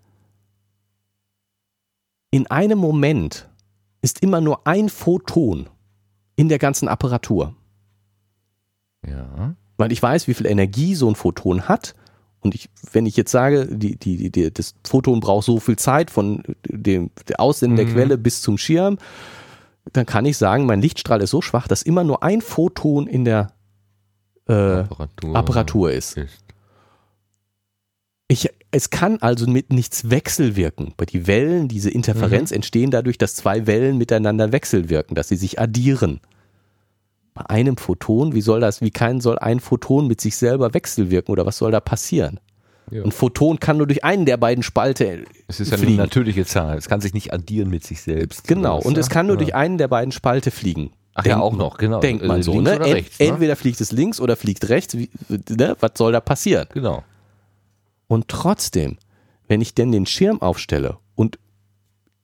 in 2.32 2.48
einem 2.48 2.80
Moment 2.80 3.50
ist 4.02 4.22
immer 4.22 4.42
nur 4.42 4.66
ein 4.66 4.90
Photon 4.90 5.70
in 6.42 6.50
der 6.50 6.58
ganzen 6.58 6.88
Apparatur. 6.88 7.54
Ja. 9.08 9.56
Weil 9.78 9.92
ich 9.92 10.02
weiß, 10.02 10.28
wie 10.28 10.34
viel 10.34 10.48
Energie 10.48 10.96
so 10.96 11.08
ein 11.08 11.14
Photon 11.14 11.68
hat. 11.68 11.94
Und 12.40 12.56
ich, 12.56 12.68
wenn 12.92 13.06
ich 13.06 13.16
jetzt 13.16 13.30
sage, 13.30 13.68
die, 13.68 13.96
die, 13.96 14.32
die, 14.32 14.52
das 14.52 14.74
Photon 14.84 15.20
braucht 15.20 15.46
so 15.46 15.60
viel 15.60 15.76
Zeit 15.76 16.10
von 16.10 16.42
dem 16.68 17.12
der 17.28 17.40
Aussenden 17.40 17.78
der 17.78 17.86
Mhm. 17.86 17.94
Quelle 17.94 18.18
bis 18.18 18.42
zum 18.42 18.58
Schirm, 18.58 18.98
dann 19.94 20.08
kann 20.08 20.26
ich 20.26 20.36
sagen, 20.38 20.66
mein 20.66 20.82
Lichtstrahl 20.82 21.22
ist 21.22 21.30
so 21.30 21.44
schwach, 21.44 21.68
dass 21.68 21.84
immer 21.84 22.04
nur 22.04 22.24
ein 22.24 22.42
Photon 22.42 23.06
in 23.06 23.24
der 23.24 23.54
äh, 24.48 24.54
Apparatur. 24.54 25.36
Apparatur 25.36 25.92
ist. 25.92 26.18
ist. 26.18 26.44
Ich, 28.28 28.50
es 28.72 28.90
kann 28.90 29.22
also 29.22 29.46
mit 29.46 29.72
nichts 29.72 30.10
wechselwirken. 30.10 30.96
Bei 30.98 31.06
die 31.06 31.28
Wellen, 31.28 31.68
diese 31.68 31.92
Interferenz 31.92 32.52
entstehen 32.52 32.90
dadurch, 32.90 33.20
dass 33.20 33.36
zwei 33.36 33.68
Wellen 33.68 34.00
miteinander 34.00 34.52
wechselwirken, 34.52 35.14
dass 35.14 35.28
sie 35.28 35.36
sich 35.36 35.60
addieren. 35.60 36.20
Bei 37.34 37.46
einem 37.50 37.78
Photon, 37.78 38.34
wie 38.34 38.42
soll 38.42 38.60
das, 38.60 38.82
wie 38.82 38.92
kein 38.92 39.22
soll 39.22 39.40
ein 39.40 39.60
Photon 39.60 40.08
mit 40.08 40.20
sich 40.20 40.36
selber 40.36 40.74
wechselwirken 40.74 41.32
oder 41.32 41.46
was 41.46 41.58
soll 41.58 41.72
da 41.72 41.80
passieren? 41.80 42.40
Ja. 42.90 43.04
Ein 43.04 43.12
Photon 43.14 43.58
kann 43.60 43.78
nur 43.78 43.88
durch 43.88 44.04
einen 44.04 44.26
der 44.26 44.36
beiden 44.36 44.64
Spalte 44.64 45.24
Es 45.48 45.62
ist 45.62 45.70
ja 45.72 45.78
eine 45.78 45.86
fliegen. 45.86 45.98
natürliche 45.98 46.46
Zahl. 46.46 46.78
Es 46.78 46.90
kann 46.90 47.00
sich 47.00 47.14
nicht 47.14 47.32
addieren 47.34 47.70
mit 47.70 47.86
sich 47.86 48.02
selbst. 48.02 48.48
Genau, 48.48 48.80
und 48.80 48.98
es 48.98 49.10
kann 49.10 49.28
nur 49.28 49.38
ne? 49.38 49.44
durch 49.44 49.56
einen 49.56 49.78
der 49.78 49.88
beiden 49.88 50.12
Spalte 50.12 50.52
fliegen. 50.52 50.92
Ach 51.14 51.26
ja, 51.26 51.34
Denkt 51.36 51.44
auch 51.44 51.56
noch, 51.56 51.78
genau. 51.78 52.00
Denkt 52.02 52.26
man 52.26 52.42
Äh, 52.42 52.44
so, 52.44 52.60
ne? 52.60 52.80
rechts, 52.82 53.20
ne? 53.20 53.28
Entweder 53.28 53.56
fliegt 53.56 53.80
es 53.80 53.94
links 53.94 54.20
oder 54.20 54.36
fliegt 54.36 54.68
rechts. 54.68 54.98
Wie, 54.98 55.10
ne? 55.50 55.78
Was 55.80 55.92
soll 55.96 56.12
da 56.12 56.20
passieren? 56.20 56.68
Genau. 56.74 57.04
Und 58.08 58.28
trotzdem, 58.28 58.98
wenn 59.48 59.62
ich 59.62 59.74
denn 59.74 59.94
den 59.94 60.06
Schirm 60.06 60.42
aufstelle 60.42 60.98
und 61.16 61.40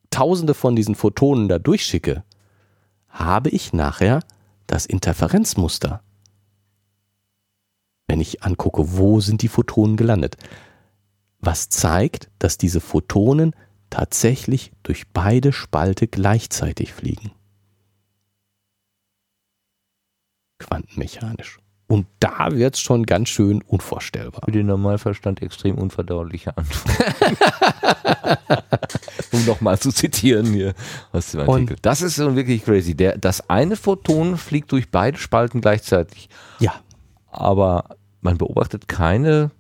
tausende 0.10 0.54
von 0.54 0.76
diesen 0.76 0.96
Photonen 0.96 1.48
da 1.48 1.60
durchschicke, 1.60 2.24
habe 3.10 3.50
ich 3.50 3.72
nachher 3.72 4.20
das 4.68 4.86
Interferenzmuster. 4.86 6.04
Wenn 8.08 8.22
ich 8.22 8.44
angucke, 8.44 8.98
wo 8.98 9.20
sind 9.20 9.42
die 9.42 9.48
Photonen 9.48 9.98
gelandet. 9.98 10.38
Was 11.40 11.70
zeigt, 11.70 12.30
dass 12.40 12.58
diese 12.58 12.80
Photonen 12.80 13.56
tatsächlich 13.90 14.72
durch 14.84 15.08
beide 15.10 15.54
Spalte 15.54 16.08
gleichzeitig 16.08 16.94
fliegen. 16.94 17.32
Quantenmechanisch. 20.60 21.60
Und 21.88 22.06
da 22.20 22.52
wird 22.52 22.76
es 22.76 22.82
schon 22.82 23.06
ganz 23.06 23.30
schön 23.30 23.62
unvorstellbar. 23.62 24.42
Für 24.44 24.52
den 24.52 24.68
Normalverstand 24.68 25.42
extrem 25.42 25.78
unverdauliche 25.78 26.56
Antwort. 26.58 26.98
um 29.32 29.46
nochmal 29.46 29.80
zu 29.80 29.92
zitieren 29.92 30.48
hier 30.48 30.74
aus 31.14 31.32
dem 31.32 31.42
Artikel. 31.42 31.74
Und- 31.76 31.86
das 31.86 32.02
ist 32.02 32.18
wirklich 32.18 32.66
crazy. 32.66 32.94
Der, 32.94 33.18
das 33.18 33.50
eine 33.50 33.78
Photon 33.78 34.38
fliegt 34.38 34.72
durch 34.74 34.92
beide 34.92 35.18
Spalten 35.18 35.62
gleichzeitig, 35.62 36.28
Ja, 36.60 36.74
aber 37.32 37.96
man 38.20 38.38
beobachtet 38.38 38.90
keine, 38.90 39.52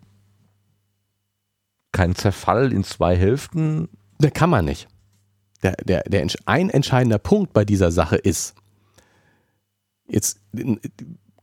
keinen 1.93 2.15
Zerfall 2.15 2.73
in 2.73 2.83
zwei 2.83 3.15
Hälften. 3.15 3.87
Der 4.19 4.31
kann 4.31 4.49
man 4.49 4.65
nicht. 4.65 4.89
Der, 5.63 5.73
der, 5.77 6.03
der, 6.03 6.27
ein 6.45 6.69
entscheidender 6.69 7.19
Punkt 7.19 7.53
bei 7.53 7.63
dieser 7.63 7.91
Sache 7.91 8.17
ist, 8.17 8.55
jetzt 10.07 10.41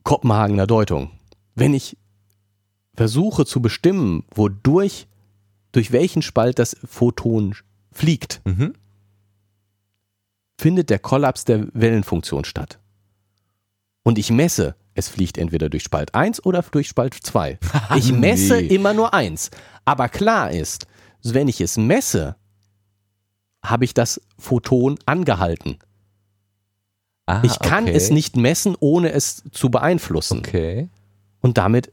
Kopenhagener 0.05 0.67
Deutung, 0.67 1.11
wenn 1.55 1.73
ich 1.73 1.97
versuche 2.95 3.45
zu 3.45 3.61
bestimmen, 3.61 4.23
wodurch, 4.33 5.07
durch 5.73 5.91
welchen 5.91 6.21
Spalt 6.21 6.59
das 6.59 6.77
Photon 6.85 7.55
fliegt, 7.91 8.39
Mhm. 8.45 8.73
findet 10.57 10.89
der 10.89 10.99
Kollaps 10.99 11.43
der 11.43 11.67
Wellenfunktion 11.73 12.45
statt. 12.45 12.79
Und 14.03 14.17
ich 14.19 14.29
messe, 14.31 14.75
es 14.93 15.09
fliegt 15.09 15.37
entweder 15.39 15.69
durch 15.69 15.83
Spalt 15.83 16.13
1 16.15 16.45
oder 16.45 16.61
durch 16.61 16.87
Spalt 16.87 17.15
2. 17.15 17.57
Ich 17.97 18.13
messe 18.13 18.57
Nee. 18.61 18.67
immer 18.67 18.93
nur 18.93 19.13
eins. 19.13 19.49
Aber 19.85 20.07
klar 20.07 20.51
ist, 20.51 20.85
wenn 21.23 21.47
ich 21.47 21.59
es 21.59 21.77
messe, 21.77 22.35
habe 23.63 23.83
ich 23.85 23.95
das 23.95 24.21
Photon 24.37 24.97
angehalten. 25.07 25.79
Ah, 27.27 27.41
Ich 27.43 27.57
kann 27.59 27.85
okay. 27.85 27.93
es 27.93 28.11
nicht 28.11 28.35
messen, 28.37 28.75
ohne 28.79 29.11
es 29.11 29.43
zu 29.51 29.69
beeinflussen. 29.69 30.39
Okay. 30.39 30.89
Und 31.41 31.57
damit 31.57 31.91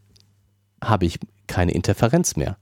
habe 0.82 1.06
ich 1.06 1.18
keine 1.46 1.72
Interferenz 1.72 2.36
mehr. 2.36 2.56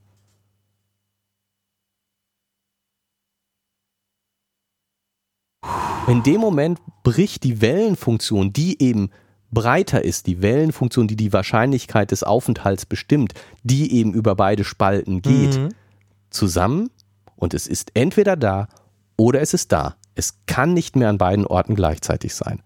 In 6.08 6.22
dem 6.22 6.40
Moment 6.40 6.80
bricht 7.02 7.44
die 7.44 7.60
Wellenfunktion, 7.60 8.52
die 8.52 8.82
eben 8.82 9.10
breiter 9.52 10.04
ist, 10.04 10.26
die 10.26 10.42
Wellenfunktion, 10.42 11.06
die 11.08 11.16
die 11.16 11.32
Wahrscheinlichkeit 11.32 12.10
des 12.10 12.22
Aufenthalts 12.22 12.86
bestimmt, 12.86 13.34
die 13.62 13.92
eben 13.94 14.14
über 14.14 14.34
beide 14.34 14.64
Spalten 14.64 15.22
geht, 15.22 15.56
Mhm. 15.58 15.68
zusammen 16.30 16.90
und 17.36 17.54
es 17.54 17.66
ist 17.66 17.90
entweder 17.94 18.36
da 18.36 18.68
oder 19.16 19.40
es 19.40 19.54
ist 19.54 19.72
da. 19.72 19.96
Es 20.20 20.34
kann 20.44 20.74
nicht 20.74 20.96
mehr 20.96 21.08
an 21.08 21.16
beiden 21.16 21.46
Orten 21.46 21.74
gleichzeitig 21.74 22.34
sein. 22.34 22.60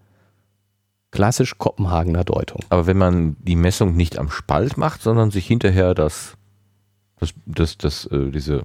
Klassisch 1.13 1.57
Kopenhagener 1.57 2.25
Deutung. 2.25 2.63
Aber 2.69 2.89
wenn 2.89 2.99
man 2.99 3.37
die 3.39 3.55
Messung 3.55 3.95
nicht 3.95 4.19
am 4.19 4.29
Spalt 4.29 4.77
macht, 4.77 5.03
sondern 5.03 5.31
sich 5.31 5.47
hinterher 5.47 5.95
das, 5.95 6.33
das, 7.21 7.33
das, 7.47 7.79
das 7.79 8.07
äh, 8.07 8.33
diese 8.33 8.63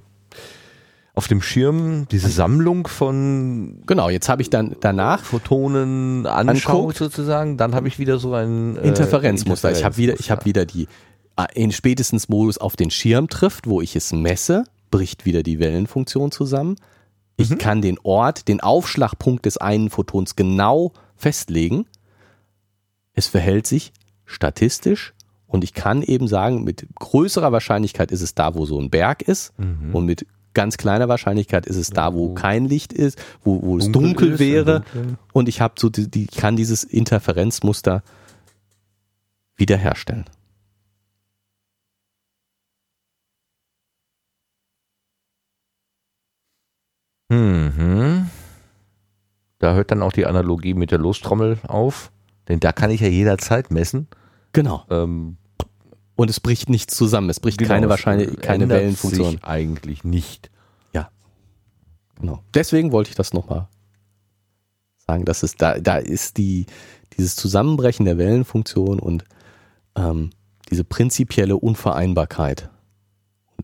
auf 1.14 1.28
dem 1.28 1.40
Schirm 1.40 2.08
diese 2.10 2.30
Sammlung 2.30 2.88
von 2.88 3.80
Genau, 3.86 4.10
jetzt 4.10 4.28
habe 4.28 4.42
ich 4.42 4.50
dann 4.50 4.74
danach 4.80 5.22
Photonen 5.22 6.26
anschaut 6.26 6.96
sozusagen, 6.96 7.56
dann 7.56 7.76
habe 7.76 7.86
ich 7.86 8.00
wieder 8.00 8.18
so 8.18 8.34
ein 8.34 8.76
äh, 8.76 8.88
Interferenzmuster. 8.88 9.70
Ich 9.70 9.84
habe 9.84 9.96
wieder, 9.98 10.18
ich 10.18 10.32
habe 10.32 10.44
wieder 10.46 10.66
die 10.66 10.88
äh, 11.36 11.46
in 11.54 11.70
spätestens 11.70 12.28
Modus 12.28 12.58
auf 12.58 12.74
den 12.74 12.90
Schirm 12.90 13.28
trifft, 13.28 13.68
wo 13.68 13.80
ich 13.80 13.94
es 13.94 14.12
messe, 14.12 14.64
bricht 14.90 15.26
wieder 15.26 15.44
die 15.44 15.60
Wellenfunktion 15.60 16.32
zusammen. 16.32 16.74
Ich 17.40 17.50
Mhm. 17.50 17.58
kann 17.58 17.82
den 17.82 17.98
Ort, 18.02 18.48
den 18.48 18.60
Aufschlagpunkt 18.60 19.46
des 19.46 19.56
einen 19.56 19.90
Photons 19.90 20.36
genau 20.36 20.92
festlegen. 21.16 21.86
Es 23.14 23.26
verhält 23.26 23.66
sich 23.66 23.92
statistisch 24.24 25.14
und 25.46 25.64
ich 25.64 25.74
kann 25.74 26.02
eben 26.02 26.28
sagen, 26.28 26.62
mit 26.64 26.86
größerer 26.96 27.50
Wahrscheinlichkeit 27.52 28.12
ist 28.12 28.20
es 28.22 28.34
da, 28.34 28.54
wo 28.54 28.66
so 28.66 28.78
ein 28.80 28.90
Berg 28.90 29.22
ist 29.22 29.52
Mhm. 29.58 29.94
und 29.94 30.06
mit 30.06 30.26
ganz 30.52 30.76
kleiner 30.76 31.08
Wahrscheinlichkeit 31.08 31.66
ist 31.66 31.76
es 31.76 31.90
da, 31.90 32.12
wo 32.14 32.30
Wo 32.30 32.34
kein 32.34 32.64
Licht 32.66 32.92
ist, 32.92 33.18
wo, 33.44 33.62
wo 33.62 33.78
es 33.78 33.84
Dunkel 33.90 34.30
dunkel, 34.30 34.38
wäre 34.40 34.80
Dunkeln. 34.80 35.18
und 35.32 35.48
ich 35.48 35.60
habe 35.60 35.74
so 35.78 35.88
die, 35.88 36.08
die 36.10 36.26
kann 36.26 36.56
dieses 36.56 36.82
Interferenzmuster 36.84 38.02
wiederherstellen. 39.56 40.24
Mhm. 47.30 48.28
Da 49.58 49.74
hört 49.74 49.90
dann 49.90 50.02
auch 50.02 50.12
die 50.12 50.26
Analogie 50.26 50.74
mit 50.74 50.90
der 50.90 50.98
Lostrommel 50.98 51.58
auf, 51.66 52.10
denn 52.48 52.60
da 52.60 52.72
kann 52.72 52.90
ich 52.90 53.00
ja 53.00 53.08
jederzeit 53.08 53.70
messen. 53.70 54.08
Genau. 54.52 54.84
Ähm, 54.90 55.36
Und 56.16 56.28
es 56.30 56.40
bricht 56.40 56.68
nichts 56.68 56.94
zusammen. 56.96 57.30
Es 57.30 57.40
bricht 57.40 57.58
genau, 57.58 57.68
keine 57.70 57.88
wahrscheinlich 57.88 58.36
keine 58.40 58.68
Wellenfunktion. 58.68 59.32
Sich 59.32 59.44
eigentlich 59.44 60.04
nicht. 60.04 60.50
Genau. 62.16 62.42
Deswegen 62.52 62.92
wollte 62.92 63.08
ich 63.08 63.16
das 63.16 63.32
nochmal 63.32 63.66
sagen, 65.06 65.24
dass 65.24 65.42
es 65.42 65.54
da, 65.56 65.78
da 65.80 65.96
ist 65.96 66.36
die, 66.36 66.66
dieses 67.16 67.34
Zusammenbrechen 67.34 68.04
der 68.04 68.18
Wellenfunktion 68.18 69.00
und 69.00 69.24
ähm, 69.96 70.28
diese 70.70 70.84
prinzipielle 70.84 71.56
Unvereinbarkeit. 71.56 72.68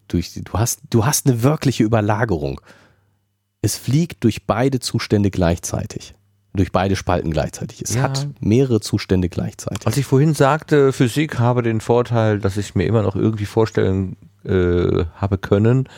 Durch, 0.09 0.33
die- 0.33 0.43
du, 0.43 0.55
hast, 0.55 0.81
du 0.89 1.05
hast 1.05 1.27
eine 1.27 1.43
wirkliche 1.43 1.85
Überlagerung. 1.85 2.63
Es 3.63 3.77
fliegt 3.77 4.25
durch 4.25 4.47
beide 4.47 4.81
Zustände 4.81 5.31
gleichzeitig. 5.31 6.15
Durch 6.55 6.73
beide 6.73 6.97
Spalten 6.97 7.31
gleichzeitig. 7.31 7.83
Es 7.83 7.95
Ja. 7.95 8.03
hat 8.03 8.29
mehrere 8.41 8.81
Zustände 8.81 9.29
gleichzeitig. 9.29 9.87
Als 9.87 9.97
ich 9.99 10.07
vorhin 10.07 10.33
sagte, 10.35 10.93
Physik 10.93 11.39
habe 11.39 11.63
den 11.63 11.81
Vorteil, 11.81 12.39
dass 12.39 12.57
ich 12.57 12.75
mir 12.75 12.85
immer 12.87 13.03
noch 13.03 13.15
irgendwie 13.17 13.45
vorstellen 13.47 14.17
äh, 14.45 15.05
habe 15.17 15.39
können, 15.39 15.89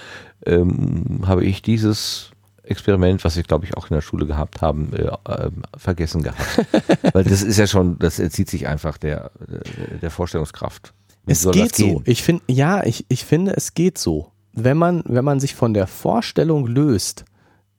ähm, 0.47 1.23
habe 1.27 1.45
ich 1.45 1.63
dieses 1.63 2.31
Experiment, 2.63 3.25
was 3.25 3.37
ich 3.37 3.47
glaube 3.47 3.67
ich 3.67 3.77
auch 3.77 3.89
in 3.91 3.95
der 3.95 4.01
Schule 4.01 4.27
gehabt 4.27 4.61
haben, 4.63 4.93
äh, 4.95 5.03
äh, 5.31 5.51
vergessen 5.77 6.23
gehabt. 6.23 6.67
Weil 7.15 7.25
das 7.25 7.43
ist 7.43 7.57
ja 7.59 7.67
schon, 7.67 7.99
das 7.99 8.19
entzieht 8.19 8.51
sich 8.51 8.67
einfach 8.67 8.99
der, 8.99 9.31
äh, 9.49 9.99
der 10.01 10.11
Vorstellungskraft. 10.11 10.93
Wie 11.27 11.33
Es 11.33 11.49
geht 11.51 11.77
so. 11.77 12.03
Ich 12.05 12.23
finde, 12.23 12.43
ja, 12.49 12.85
ich, 12.85 13.05
ich 13.09 13.25
finde, 13.25 13.53
es 13.57 13.75
geht 13.75 13.99
so. 13.99 14.33
Wenn 14.55 14.77
man, 14.77 15.03
wenn 15.07 15.25
man 15.25 15.41
sich 15.41 15.55
von 15.55 15.73
der 15.75 15.87
Vorstellung 15.87 16.67
löst, 16.67 17.25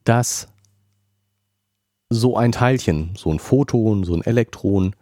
dass 0.10 0.48
so 2.10 2.36
ein 2.36 2.52
Teilchen, 2.52 3.16
so 3.16 3.32
ein 3.32 3.38
Photon, 3.38 4.04
so 4.04 4.16
ein 4.16 4.24
Elektron, 4.24 4.96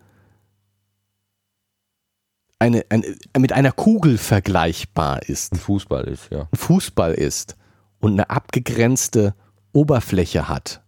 eine, 2.60 2.86
ein, 2.90 3.06
mit 3.38 3.54
einer 3.54 3.72
Kugel 3.72 4.18
vergleichbar 4.18 5.24
ist, 5.24 5.54
Ein 5.54 5.60
Fußball 5.60 6.04
ist, 6.10 6.30
ja. 6.30 6.50
ein 6.52 6.58
Fußball 6.58 7.14
ist 7.14 7.56
und 8.00 8.14
eine 8.14 8.30
abgegrenzte 8.30 9.34
Oberfläche 9.72 10.50
hat, 10.50 10.84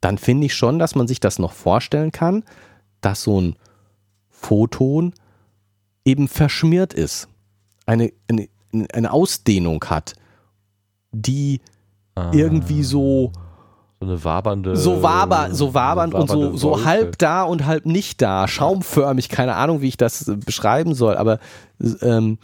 dann 0.00 0.16
finde 0.16 0.46
ich 0.46 0.54
schon, 0.54 0.78
dass 0.78 0.94
man 0.94 1.06
sich 1.06 1.20
das 1.20 1.38
noch 1.38 1.52
vorstellen 1.52 2.12
kann, 2.12 2.44
dass 3.02 3.24
so 3.24 3.38
ein 3.42 3.56
Photon 4.30 5.12
eben 6.02 6.28
verschmiert 6.28 6.94
ist, 6.94 7.28
eine, 7.84 8.10
eine, 8.26 8.48
eine 8.90 9.12
Ausdehnung 9.12 9.84
hat, 9.84 10.14
die 11.12 11.60
Ah, 12.18 12.30
irgendwie 12.32 12.82
so, 12.82 13.32
so 14.00 14.06
eine 14.06 14.22
wabernde. 14.24 14.76
so, 14.76 15.02
waber, 15.02 15.48
so 15.52 15.74
wabernd 15.74 16.14
und 16.14 16.28
so, 16.28 16.36
wabernde 16.36 16.58
so 16.58 16.70
Wolke. 16.70 16.84
halb 16.84 17.18
da 17.18 17.42
und 17.42 17.66
halb 17.66 17.86
nicht 17.86 18.22
da, 18.22 18.48
schaumförmig, 18.48 19.28
keine 19.28 19.54
Ahnung, 19.54 19.80
wie 19.80 19.88
ich 19.88 19.96
das 19.96 20.28
äh, 20.28 20.36
beschreiben 20.36 20.94
soll, 20.94 21.16
aber 21.16 21.38
ähm, 22.02 22.38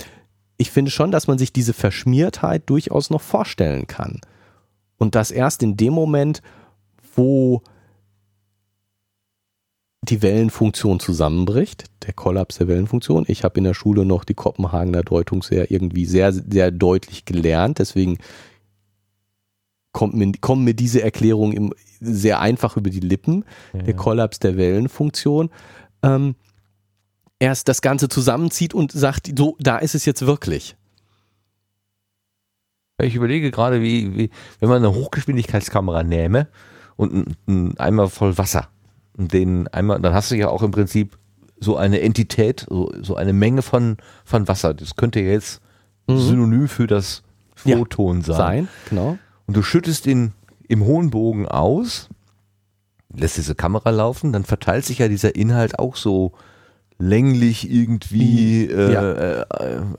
ich 0.57 0.71
finde 0.71 0.91
schon, 0.91 1.11
dass 1.11 1.27
man 1.27 1.39
sich 1.39 1.53
diese 1.53 1.73
Verschmiertheit 1.73 2.63
durchaus 2.67 3.11
noch 3.11 3.21
vorstellen 3.21 3.87
kann. 3.87 4.21
Und 4.97 5.15
das 5.15 5.31
erst 5.31 5.63
in 5.63 5.77
dem 5.77 5.93
Moment, 5.93 6.43
wo 7.17 7.63
die 10.09 10.23
Wellenfunktion 10.23 11.01
zusammenbricht, 11.01 11.87
der 12.07 12.13
Kollaps 12.13 12.59
der 12.59 12.69
Wellenfunktion. 12.69 13.25
Ich 13.27 13.45
habe 13.45 13.59
in 13.59 13.65
der 13.65 13.75
Schule 13.75 14.05
noch 14.05 14.25
die 14.25 14.35
Kopenhagener 14.35 15.03
Deutung 15.03 15.43
sehr 15.43 15.71
irgendwie 15.71 16.05
sehr, 16.05 16.33
sehr 16.33 16.71
deutlich 16.71 17.25
gelernt, 17.25 17.79
deswegen 17.79 18.19
kommt 19.95 20.13
mir, 20.15 20.31
kommen 20.43 20.65
mir 20.65 20.75
diese 20.75 21.01
Erklärungen 21.03 21.53
im, 21.57 21.73
sehr 22.01 22.41
einfach 22.41 22.77
über 22.77 22.91
die 22.91 23.01
Lippen, 23.01 23.47
der 23.73 23.95
Kollaps 23.95 24.39
der 24.41 24.59
Wellenfunktion. 24.59 25.49
Ähm, 26.03 26.35
erst 27.39 27.69
das 27.69 27.81
Ganze 27.81 28.09
zusammenzieht 28.11 28.75
und 28.75 28.93
sagt, 28.93 29.33
so, 29.39 29.57
da 29.61 29.79
ist 29.79 29.95
es 29.95 30.05
jetzt 30.05 30.27
wirklich. 30.27 30.77
Ich 33.03 33.15
überlege 33.15 33.51
gerade, 33.51 33.81
wie, 33.83 34.17
wie, 34.17 34.31
wenn 34.61 34.69
man 34.69 34.79
eine 34.85 34.95
Hochgeschwindigkeitskamera 34.95 36.03
nähme 36.05 36.49
und 36.97 37.13
einen- 37.13 37.37
einen 37.47 37.79
Eimer 37.79 38.09
voll 38.09 38.39
Wasser 38.39 38.69
und 39.17 39.33
den 39.33 39.67
Eimer, 39.69 39.99
dann 39.99 40.15
hast 40.15 40.31
du 40.31 40.37
ja 40.37 40.49
auch 40.49 40.63
im 40.63 40.71
Prinzip 40.71 41.19
so 41.59 41.77
eine 41.77 42.01
Entität, 42.03 42.67
so, 42.69 42.93
so 43.03 43.17
eine 43.17 43.33
Menge 43.33 43.63
von, 43.63 43.97
von 44.25 44.47
Wasser. 44.49 44.75
Das 44.75 44.95
könnte 44.97 45.21
ja 45.21 45.31
jetzt 45.33 45.61
synonym 46.07 46.69
für 46.69 46.87
das 46.87 47.23
Ja, 47.65 47.79
Photon 47.79 48.23
sein. 48.23 48.37
Sein, 48.37 48.69
genau. 48.91 49.19
Und 49.47 49.57
du 49.57 49.63
schüttest 49.63 50.07
ihn 50.07 50.33
im 50.69 50.85
hohen 50.85 51.11
Bogen 51.11 51.47
aus, 51.47 52.09
lässt 53.15 53.37
diese 53.37 53.55
Kamera 53.55 53.91
laufen, 53.91 54.33
dann 54.33 54.45
verteilt 54.45 54.85
sich 54.85 54.99
ja 54.99 55.09
dieser 55.09 55.37
Inhalt 55.37 55.79
auch 55.79 55.97
so 55.97 56.33
länglich 56.99 57.71
irgendwie 57.71 58.67
äh, 58.67 58.93
Ja. 58.93 59.13
äh, 59.13 59.45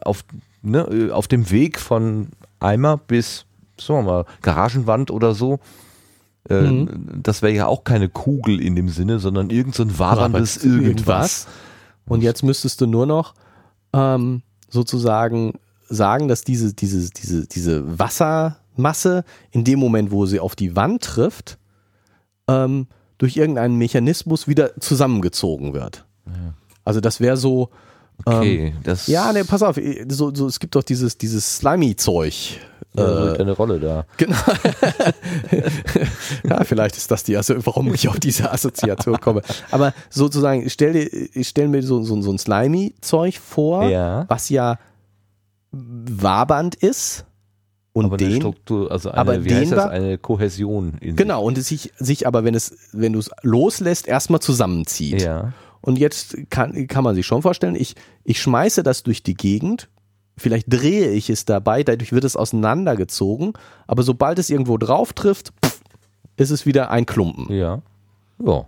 auf, 0.03 0.23
ne, 0.61 0.79
äh, 0.81 1.11
auf 1.11 1.27
dem 1.27 1.49
Weg 1.51 1.79
von 1.79 2.29
Eimer 2.59 2.97
bis, 2.97 3.45
sagen 3.79 4.05
wir 4.05 4.11
mal, 4.11 4.25
Garagenwand 4.41 5.11
oder 5.11 5.35
so. 5.35 5.59
Äh, 6.49 6.61
Mhm. 6.61 7.21
Das 7.23 7.41
wäre 7.41 7.53
ja 7.53 7.67
auch 7.67 7.83
keine 7.83 8.09
Kugel 8.09 8.61
in 8.61 8.75
dem 8.75 8.89
Sinne, 8.89 9.19
sondern 9.19 9.49
irgend 9.49 9.75
so 9.75 9.83
ein 9.83 9.97
waberndes 9.99 10.63
Wabert 10.63 10.81
irgendwas. 10.81 11.47
Und 12.07 12.21
jetzt 12.21 12.43
müsstest 12.43 12.81
du 12.81 12.85
nur 12.87 13.05
noch 13.05 13.33
ähm, 13.93 14.41
sozusagen 14.69 15.53
sagen, 15.89 16.27
dass 16.27 16.43
diese, 16.43 16.73
diese, 16.73 17.09
diese, 17.09 17.47
diese 17.47 17.99
Wassermasse 18.77 19.23
in 19.51 19.63
dem 19.63 19.79
Moment, 19.79 20.11
wo 20.11 20.25
sie 20.25 20.39
auf 20.39 20.55
die 20.55 20.75
Wand 20.75 21.03
trifft, 21.03 21.57
ähm, 22.47 22.87
durch 23.17 23.37
irgendeinen 23.37 23.77
Mechanismus 23.77 24.47
wieder 24.47 24.79
zusammengezogen 24.79 25.73
wird. 25.73 26.05
Also 26.83 26.99
das 27.01 27.19
wäre 27.19 27.37
so, 27.37 27.69
Okay, 28.25 28.73
das 28.83 29.07
ja, 29.07 29.31
ne, 29.33 29.43
pass 29.43 29.61
auf, 29.61 29.77
so, 30.07 30.33
so, 30.33 30.47
es 30.47 30.59
gibt 30.59 30.75
doch 30.75 30.83
dieses, 30.83 31.17
dieses 31.17 31.57
Slimy-Zeug. 31.57 32.59
ja, 32.95 33.33
Äh, 33.33 33.39
eine 33.39 33.51
Rolle 33.51 33.79
da. 33.79 34.05
Genau. 34.15 34.37
ja, 36.49 36.63
vielleicht 36.63 36.95
ist 36.95 37.11
das 37.11 37.23
die, 37.25 37.35
also 37.35 37.55
warum 37.65 37.93
ich 37.93 38.07
auf 38.07 38.19
diese 38.19 38.51
Assoziation 38.51 39.19
komme. 39.19 39.41
Aber 39.71 39.93
sozusagen, 40.09 40.65
ich 40.65 40.71
stell 40.73 40.93
dir, 40.93 41.43
stell 41.43 41.67
mir 41.67 41.83
so, 41.83 42.03
so, 42.03 42.21
so 42.21 42.31
ein 42.31 42.37
Slimy-Zeug 42.37 43.37
vor, 43.39 43.89
Ja. 43.89 44.25
was 44.29 44.49
ja 44.49 44.79
wabernd 45.71 46.75
ist 46.75 47.25
und 47.95 48.05
Aber 48.05 48.17
eine 48.17 48.27
den, 48.27 48.41
Struktur, 48.41 48.91
also 48.91 49.09
eine, 49.09 49.17
aber 49.17 49.45
wie 49.45 49.55
heißt 49.55 49.71
das, 49.71 49.85
eine 49.85 50.17
Kohäsion 50.17 50.97
in 50.99 51.15
genau, 51.15 51.45
und 51.45 51.57
es 51.57 51.69
sich, 51.69 51.93
sich 51.97 52.27
aber, 52.27 52.43
wenn 52.43 52.53
es, 52.53 52.89
wenn 52.91 53.13
du 53.13 53.19
es 53.19 53.31
loslässt, 53.41 54.05
erstmal 54.05 54.41
sich. 54.41 54.47
zusammenzieht. 54.47 55.21
Ja. 55.21 55.53
Und 55.79 55.97
jetzt 55.97 56.35
kann, 56.49 56.87
kann 56.87 57.05
man 57.05 57.15
sich 57.15 57.25
schon 57.25 57.41
vorstellen, 57.41 57.75
ich, 57.75 57.95
ich 58.25 58.41
schmeiße 58.41 58.83
das 58.83 59.03
durch 59.03 59.23
die 59.23 59.33
Gegend, 59.33 59.87
vielleicht 60.35 60.65
drehe 60.67 61.11
ich 61.11 61.29
es 61.29 61.45
dabei, 61.45 61.83
dadurch 61.83 62.11
wird 62.11 62.25
es 62.25 62.35
auseinandergezogen, 62.35 63.53
aber 63.87 64.03
sobald 64.03 64.39
es 64.39 64.49
irgendwo 64.49 64.77
drauf 64.77 65.13
trifft, 65.13 65.53
pff, 65.63 65.79
ist 66.35 66.49
es 66.49 66.65
wieder 66.65 66.91
ein 66.91 67.05
Klumpen. 67.05 67.49
Ja. 67.49 67.81
Ja. 68.45 68.65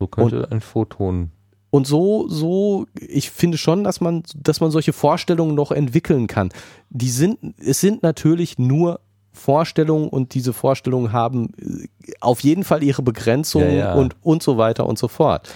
So 0.00 0.08
könnte 0.08 0.48
ein 0.50 0.60
Photon. 0.60 1.30
Und 1.76 1.86
so, 1.86 2.26
so, 2.26 2.86
ich 2.98 3.30
finde 3.30 3.58
schon, 3.58 3.84
dass 3.84 4.00
man, 4.00 4.22
dass 4.34 4.62
man 4.62 4.70
solche 4.70 4.94
Vorstellungen 4.94 5.54
noch 5.54 5.70
entwickeln 5.70 6.26
kann. 6.26 6.48
Die 6.88 7.10
sind, 7.10 7.38
es 7.58 7.82
sind 7.82 8.02
natürlich 8.02 8.58
nur 8.58 9.00
Vorstellungen 9.34 10.08
und 10.08 10.32
diese 10.32 10.54
Vorstellungen 10.54 11.12
haben 11.12 11.52
äh, 11.58 11.86
auf 12.20 12.40
jeden 12.40 12.64
Fall 12.64 12.82
ihre 12.82 13.02
Begrenzungen 13.02 13.72
Ja, 13.72 13.76
ja. 13.76 13.94
und, 13.94 14.16
und 14.22 14.42
so 14.42 14.56
weiter 14.56 14.86
und 14.86 14.98
so 14.98 15.06
fort. 15.06 15.50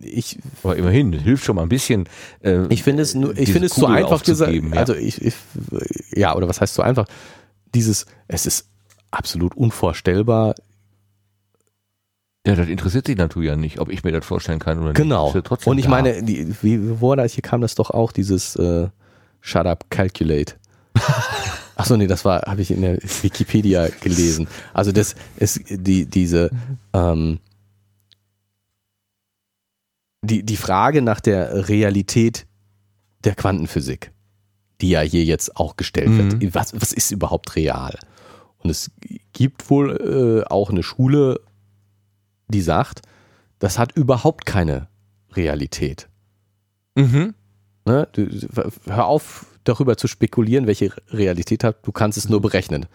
Ich, 0.00 0.38
Aber 0.62 0.76
immerhin, 0.76 1.12
hilft 1.12 1.44
schon 1.44 1.56
mal 1.56 1.62
ein 1.64 1.68
bisschen. 1.68 2.08
Äh, 2.40 2.66
Ich 2.70 2.82
finde 2.82 3.02
es 3.02 3.14
nur, 3.14 3.36
ich 3.36 3.52
finde 3.52 3.66
es 3.66 3.74
zu 3.74 3.84
einfach 3.86 4.24
gesagt. 4.24 4.50
ja. 4.50 4.62
Also 4.72 4.94
ich, 4.94 5.20
ich, 5.20 5.34
ja, 6.14 6.34
oder 6.34 6.48
was 6.48 6.62
heißt 6.62 6.72
so 6.72 6.80
einfach? 6.80 7.04
Dieses, 7.74 8.06
es 8.28 8.46
ist 8.46 8.70
absolut 9.10 9.54
unvorstellbar. 9.58 10.54
Ja, 12.46 12.54
das 12.54 12.68
interessiert 12.68 13.06
sich 13.06 13.16
natürlich 13.16 13.48
ja 13.48 13.56
nicht, 13.56 13.78
ob 13.80 13.90
ich 13.90 14.04
mir 14.04 14.12
das 14.12 14.24
vorstellen 14.24 14.58
kann 14.60 14.78
oder 14.78 14.92
Genau. 14.92 15.32
nicht. 15.34 15.44
Trotzdem 15.46 15.72
Und 15.72 15.78
ich 15.78 15.84
da. 15.84 15.90
meine, 15.90 16.22
die, 16.22 16.54
wie 16.62 17.00
war 17.02 17.16
das? 17.16 17.32
Hier 17.34 17.42
kam 17.42 17.60
das 17.60 17.74
doch 17.74 17.90
auch, 17.90 18.12
dieses 18.12 18.56
äh, 18.56 18.88
Shut 19.40 19.66
up, 19.66 19.86
calculate. 19.90 20.54
Achso, 21.76 21.96
nee, 21.96 22.06
das 22.06 22.24
war, 22.24 22.42
habe 22.42 22.62
ich 22.62 22.70
in 22.70 22.80
der 22.80 22.96
Wikipedia 23.22 23.88
gelesen. 24.00 24.48
Also 24.72 24.92
das 24.92 25.14
ist 25.36 25.60
die, 25.68 26.06
diese 26.06 26.50
ähm, 26.94 27.38
die, 30.22 30.42
die 30.42 30.56
Frage 30.56 31.02
nach 31.02 31.20
der 31.20 31.68
Realität 31.68 32.46
der 33.24 33.34
Quantenphysik, 33.34 34.10
die 34.80 34.90
ja 34.90 35.00
hier 35.00 35.24
jetzt 35.24 35.56
auch 35.56 35.76
gestellt 35.76 36.08
Mhm. 36.08 36.40
wird. 36.40 36.54
Was, 36.54 36.74
was 36.80 36.92
ist 36.92 37.10
überhaupt 37.10 37.56
real? 37.56 37.98
Und 38.58 38.70
es 38.70 38.90
gibt 39.32 39.70
wohl 39.70 40.42
äh, 40.46 40.50
auch 40.50 40.70
eine 40.70 40.82
Schule, 40.82 41.40
die 42.48 42.62
sagt, 42.62 43.02
das 43.58 43.78
hat 43.78 43.92
überhaupt 43.92 44.46
keine 44.46 44.88
Realität. 45.32 46.08
Mhm. 46.94 47.34
Ne? 47.84 48.08
Du, 48.12 48.28
hör 48.86 49.06
auf, 49.06 49.46
darüber 49.64 49.96
zu 49.96 50.08
spekulieren, 50.08 50.66
welche 50.66 50.92
Realität 51.10 51.64
hat. 51.64 51.86
Du 51.86 51.92
kannst 51.92 52.18
es 52.18 52.28
nur 52.28 52.40
berechnen. 52.40 52.86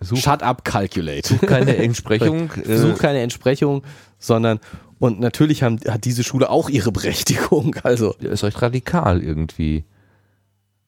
Such, 0.00 0.18
Shut 0.18 0.42
up, 0.42 0.64
calculate. 0.64 1.38
keine 1.38 1.76
Entsprechung. 1.76 2.50
äh, 2.64 2.76
Such 2.76 2.98
keine 2.98 3.20
Entsprechung, 3.20 3.82
sondern 4.18 4.60
und 4.98 5.20
natürlich 5.20 5.62
haben, 5.62 5.78
hat 5.88 6.04
diese 6.04 6.24
Schule 6.24 6.50
auch 6.50 6.68
ihre 6.68 6.92
Berechtigung. 6.92 7.76
Also 7.82 8.14
ist 8.14 8.44
recht 8.44 8.60
radikal 8.62 9.22
irgendwie. 9.22 9.84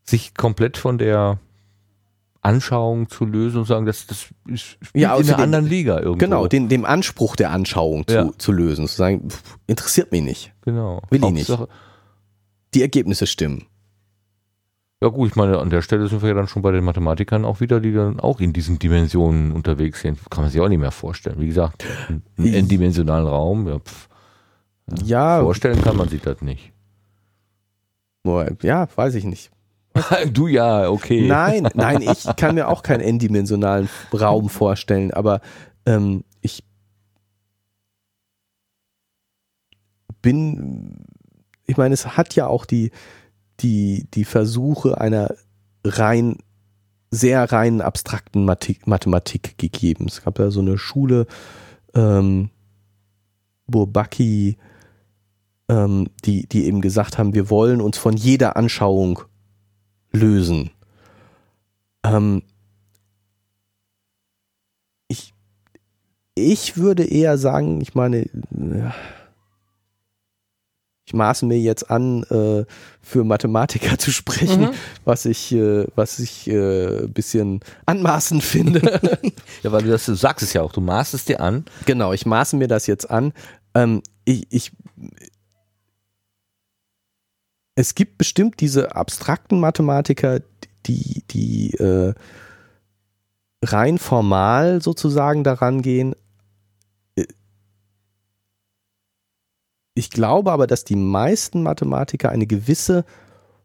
Sich 0.05 0.35
komplett 0.35 0.77
von 0.77 0.99
der 0.99 1.39
Anschauung 2.43 3.09
zu 3.11 3.25
lösen 3.27 3.59
und 3.59 3.65
sagen, 3.67 3.85
das, 3.87 4.07
das 4.07 4.29
ist 4.47 4.77
Ja, 4.95 5.15
in 5.17 5.29
einer 5.29 5.39
anderen 5.39 5.67
Liga 5.67 5.99
irgendwo. 5.99 6.19
genau, 6.25 6.47
den, 6.47 6.69
dem 6.69 6.85
Anspruch 6.85 7.37
der 7.37 7.51
Anschauung 7.51 8.07
zu, 8.07 8.15
Ja. 8.15 8.31
zu 8.39 8.53
lösen, 8.53 8.87
zu 8.89 8.97
sagen, 8.97 9.29
pff, 9.31 9.59
interessiert 9.67 10.11
mich 10.13 10.23
nicht. 10.23 10.53
genau. 10.63 11.03
Will 11.11 11.23
ich 11.23 11.31
nicht. 11.31 11.53
Die 12.75 12.83
Ergebnisse 12.83 13.27
stimmen. 13.27 13.67
Ja 15.03 15.09
gut, 15.09 15.29
ich 15.31 15.37
meine, 15.37 15.59
an 15.59 15.71
der 15.71 15.81
Stelle 15.83 16.09
sind 16.09 16.21
wir 16.23 16.29
ja 16.29 16.35
dann 16.35 16.47
schon 16.47 16.61
bei 16.63 16.71
den 16.73 16.85
Mathematikern 16.85 17.45
auch 17.47 17.61
wieder, 17.61 17.81
die 17.81 17.93
dann 17.93 18.21
auch 18.21 18.39
in 18.41 18.53
diesen 18.53 18.79
Dimensionen 18.79 19.51
unterwegs 19.53 20.01
sind. 20.03 20.19
Kann 20.31 20.45
man 20.45 20.51
sich 20.51 20.61
auch 20.61 20.69
nicht 20.69 20.79
mehr 20.79 20.91
vorstellen. 20.91 21.41
Wie 21.41 21.47
gesagt, 21.47 21.85
einen 22.09 22.23
n-dimensionalen 22.55 23.27
Raum, 23.27 23.67
ja, 23.67 23.79
pff, 23.79 24.09
Ja, 25.05 25.41
vorstellen 25.41 25.81
kann 25.83 25.97
man 25.97 26.09
sich 26.09 26.21
das 26.21 26.43
nicht. 26.43 26.73
ja, 28.63 28.87
weiß 28.95 29.15
ich 29.15 29.25
nicht. 29.25 29.51
du 30.33 30.47
ja, 30.47 30.89
okay. 30.89 31.27
Nein, 31.27 31.69
nein, 31.75 32.03
ich 32.03 32.25
kann 32.37 32.55
mir 32.55 32.69
auch 32.69 32.83
keinen 32.83 33.01
n-dimensionalen 33.01 33.89
Raum 34.13 34.49
vorstellen, 34.49 35.13
aber 35.13 35.41
ähm, 35.87 36.25
ich 36.41 36.65
bin, 40.23 41.05
ich 41.67 41.77
meine, 41.77 41.95
es 41.95 42.17
hat 42.17 42.35
ja 42.35 42.47
auch 42.47 42.67
die, 42.67 42.91
die, 43.61 44.07
die 44.15 44.25
Versuche 44.25 45.01
einer 45.01 45.35
rein, 45.85 46.39
sehr 47.11 47.51
rein 47.51 47.81
abstrakten 47.81 48.45
Mathematik, 48.45 49.59
gegeben. 49.59 50.07
Es 50.09 50.23
gab 50.23 50.39
ja 50.39 50.51
so 50.51 50.61
eine 50.61 50.79
Schule, 50.79 51.27
ähm, 51.95 52.51
Bourbaki, 53.67 54.57
ähm, 55.69 56.09
die, 56.25 56.47
die 56.49 56.67
eben 56.67 56.81
gesagt 56.81 57.19
haben, 57.19 57.35
wir 57.35 57.51
wollen 57.51 57.81
uns 57.81 57.99
von 57.99 58.17
jeder 58.17 58.57
Anschauung 58.57 59.23
lösen. 60.13 60.71
Ähm, 62.05 62.43
ich, 65.09 65.35
ich 66.35 66.77
würde 66.77 67.05
eher 67.05 67.37
sagen, 67.39 67.81
ich 67.81 67.95
meine, 67.95 68.27
ja, 68.57 68.95
ich 71.07 71.15
maße 71.15 71.45
mir 71.45 71.59
jetzt 71.59 71.91
an, 71.91 72.23
äh, 72.31 72.65
für 73.03 73.25
Mathematiker 73.25 73.99
zu 73.99 74.13
sprechen, 74.13 74.63
Mhm. 74.63 74.71
was 75.05 75.25
ich, 75.25 75.51
äh, 75.53 75.87
was 75.97 76.21
ich 76.21 76.47
äh, 76.49 77.03
ein 77.05 77.13
bisschen 77.13 77.61
anmaßend 77.87 78.43
finde. 78.43 79.01
Ja, 79.63 79.73
weil 79.73 79.83
du 79.83 79.91
das, 79.91 80.07
du 80.07 80.15
sagst 80.15 80.43
es 80.43 80.55
ja 80.55 80.63
auch, 80.63 80.73
du 80.73 80.81
maßt 80.81 81.13
es 81.13 81.27
dir 81.27 81.41
an. 81.41 81.67
Genau, 81.85 82.15
ich 82.15 82.25
maße 82.25 82.57
mir 82.57 82.67
das 82.69 82.87
jetzt 82.87 83.11
an. 83.11 83.33
Ähm, 83.75 84.01
ich, 84.25 84.47
ich, 84.51 84.73
es 87.81 87.95
gibt 87.95 88.19
bestimmt 88.19 88.61
diese 88.61 88.95
abstrakten 88.95 89.59
Mathematiker, 89.59 90.43
die, 90.85 91.25
die 91.31 91.73
äh, 91.79 92.13
rein 93.65 93.97
formal 93.97 94.83
sozusagen 94.83 95.45
daran 95.45 95.81
gehen. 95.81 96.15
Äh, 97.17 97.25
Ich 99.95 100.11
glaube 100.11 100.53
aber, 100.53 100.67
dass 100.67 100.85
die 100.85 100.97
meisten 100.97 101.63
Mathematiker 101.63 102.29
eine 102.29 102.47
gewisse 102.47 103.07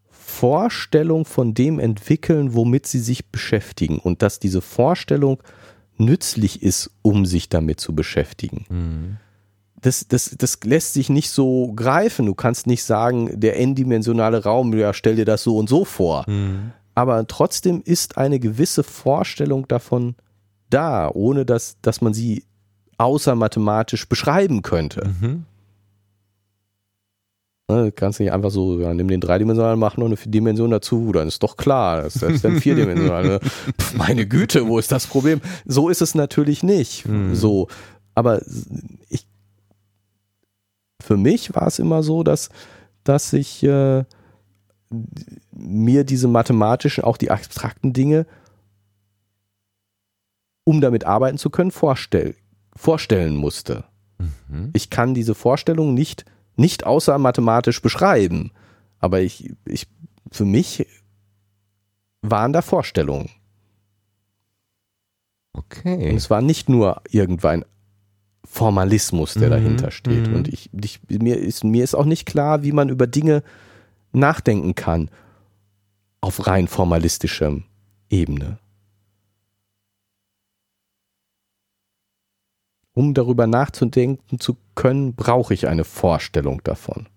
Vorstellung 0.10 1.26
von 1.26 1.54
dem 1.54 1.78
entwickeln, 1.78 2.54
womit 2.54 2.88
sie 2.88 3.02
sich 3.02 3.32
beschäftigen 3.32 4.00
und 4.00 4.22
dass 4.22 4.40
diese 4.40 4.62
Vorstellung 4.62 5.44
nützlich 5.98 6.64
ist, 6.64 6.90
um 7.02 7.26
sich 7.26 7.50
damit 7.50 7.82
zu 7.82 7.94
beschäftigen. 7.94 9.18
Das, 9.86 10.08
das, 10.08 10.36
das 10.36 10.60
lässt 10.64 10.94
sich 10.94 11.10
nicht 11.10 11.30
so 11.30 11.72
greifen. 11.76 12.26
Du 12.26 12.34
kannst 12.34 12.66
nicht 12.66 12.84
sagen, 12.84 13.40
der 13.40 13.60
n-dimensionale 13.60 14.44
Raum, 14.44 14.74
ja, 14.74 14.94
stell 14.94 15.16
dir 15.16 15.26
das 15.26 15.44
so 15.44 15.58
und 15.58 15.70
so 15.70 15.86
vor. 15.86 16.26
Aber 16.96 17.28
trotzdem 17.28 17.84
ist 17.86 18.18
eine 18.18 18.40
gewisse 18.40 18.84
Vorstellung 18.84 19.68
davon 19.68 20.16
da, 20.72 21.12
ohne 21.14 21.46
dass, 21.46 21.78
dass 21.84 22.02
man 22.02 22.16
sie 22.16 22.46
außer 22.98 23.36
mathematisch 23.36 24.10
beschreiben 24.10 24.64
könnte. 24.64 25.08
Mhm. 25.22 25.46
Ne, 27.68 27.86
du 27.86 27.92
kannst 27.92 28.20
nicht 28.20 28.32
einfach 28.32 28.52
so, 28.52 28.80
ja, 28.80 28.94
nimm 28.94 29.08
den 29.08 29.22
dreidimensionalen, 29.22 29.80
mach 29.80 29.98
noch 29.98 30.06
eine 30.06 30.16
Dimension 30.16 30.72
dazu, 30.72 31.12
dann 31.12 31.28
ist 31.28 31.44
doch 31.44 31.58
klar, 31.58 32.04
das 32.04 32.16
ist 32.16 32.44
dann 32.44 32.58
vierdimensional. 32.62 33.24
Ne? 33.24 33.40
Pff, 33.40 33.96
meine 33.96 34.26
Güte, 34.26 34.68
wo 34.68 34.80
ist 34.80 34.92
das 34.92 35.06
Problem? 35.06 35.42
So 35.66 35.90
ist 35.90 36.02
es 36.02 36.16
natürlich 36.16 36.64
nicht. 36.64 37.08
Mhm. 37.08 37.36
So, 37.36 37.68
aber 38.14 38.42
ich, 39.10 39.28
für 41.06 41.18
mich 41.18 41.54
war 41.54 41.68
es 41.68 41.80
immer 41.80 42.04
so, 42.04 42.24
dass, 42.24 42.50
dass 43.04 43.32
ich 43.32 43.64
äh, 43.64 44.04
mir 45.52 46.04
diese 46.04 46.28
mathematischen, 46.28 47.04
auch 47.04 47.18
die 47.18 47.32
abstrakten 47.32 47.94
Dinge, 47.94 48.26
um 50.64 50.82
damit 50.82 51.06
arbeiten 51.06 51.38
zu 51.38 51.50
können, 51.52 51.72
vorstell, 51.72 52.36
vorstellen 52.76 53.36
musste. 53.36 53.86
Mhm. 54.18 54.72
Ich 54.74 54.90
kann 54.90 55.14
diese 55.14 55.36
Vorstellung 55.36 55.94
nicht, 55.94 56.26
nicht 56.56 56.86
außer 56.86 57.18
mathematisch 57.20 57.82
beschreiben. 57.82 58.52
Aber 59.00 59.22
ich, 59.22 59.54
ich, 59.66 59.88
für 60.32 60.46
mich 60.46 60.88
waren 62.24 62.52
da 62.52 62.62
Vorstellungen. 62.64 63.30
Und 65.52 65.64
Okay. 65.72 66.14
es 66.14 66.30
war 66.30 66.42
nicht 66.42 66.68
nur 66.68 67.02
irgendein 67.10 67.64
Formalismus, 68.56 69.34
der 69.34 69.48
Mhm, 69.48 69.52
dahinter 69.52 69.92
steht. 69.92 70.30
mhm. 70.30 70.36
Und 70.36 70.48
ich, 70.48 70.70
ich, 70.72 71.02
mir, 71.10 71.38
ist, 71.38 71.66
mir 71.66 71.84
ist 71.84 71.94
auch 71.94 72.06
nicht 72.06 72.26
klar, 72.26 72.64
wie 72.64 72.72
man 72.72 72.88
über 72.88 73.06
Dinge 73.06 73.44
nachdenken 74.14 74.76
kann 74.76 75.10
auf 76.22 76.48
rein 76.48 76.70
formalistischem 76.70 77.66
Ebene. 78.10 78.58
Um 82.94 83.14
darüber 83.14 83.46
nachzudenken 83.46 84.40
zu 84.40 84.56
können, 84.74 85.16
brauche 85.16 85.54
ich 85.54 85.68
eine 85.68 85.84
Vorstellung 85.84 86.62
davon. 86.64 87.08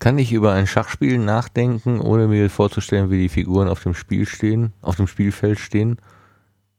Kann 0.00 0.18
ich 0.18 0.32
über 0.32 0.52
ein 0.52 0.66
Schachspiel 0.66 1.16
nachdenken, 1.16 1.98
ohne 1.98 2.28
mir 2.28 2.50
vorzustellen, 2.50 3.10
wie 3.10 3.22
die 3.22 3.30
Figuren 3.30 3.68
auf 3.68 3.82
dem 3.82 3.94
Spiel 3.94 4.26
stehen, 4.26 4.74
auf 4.82 4.96
dem 4.96 5.06
Spielfeld 5.06 5.58
stehen? 5.58 5.96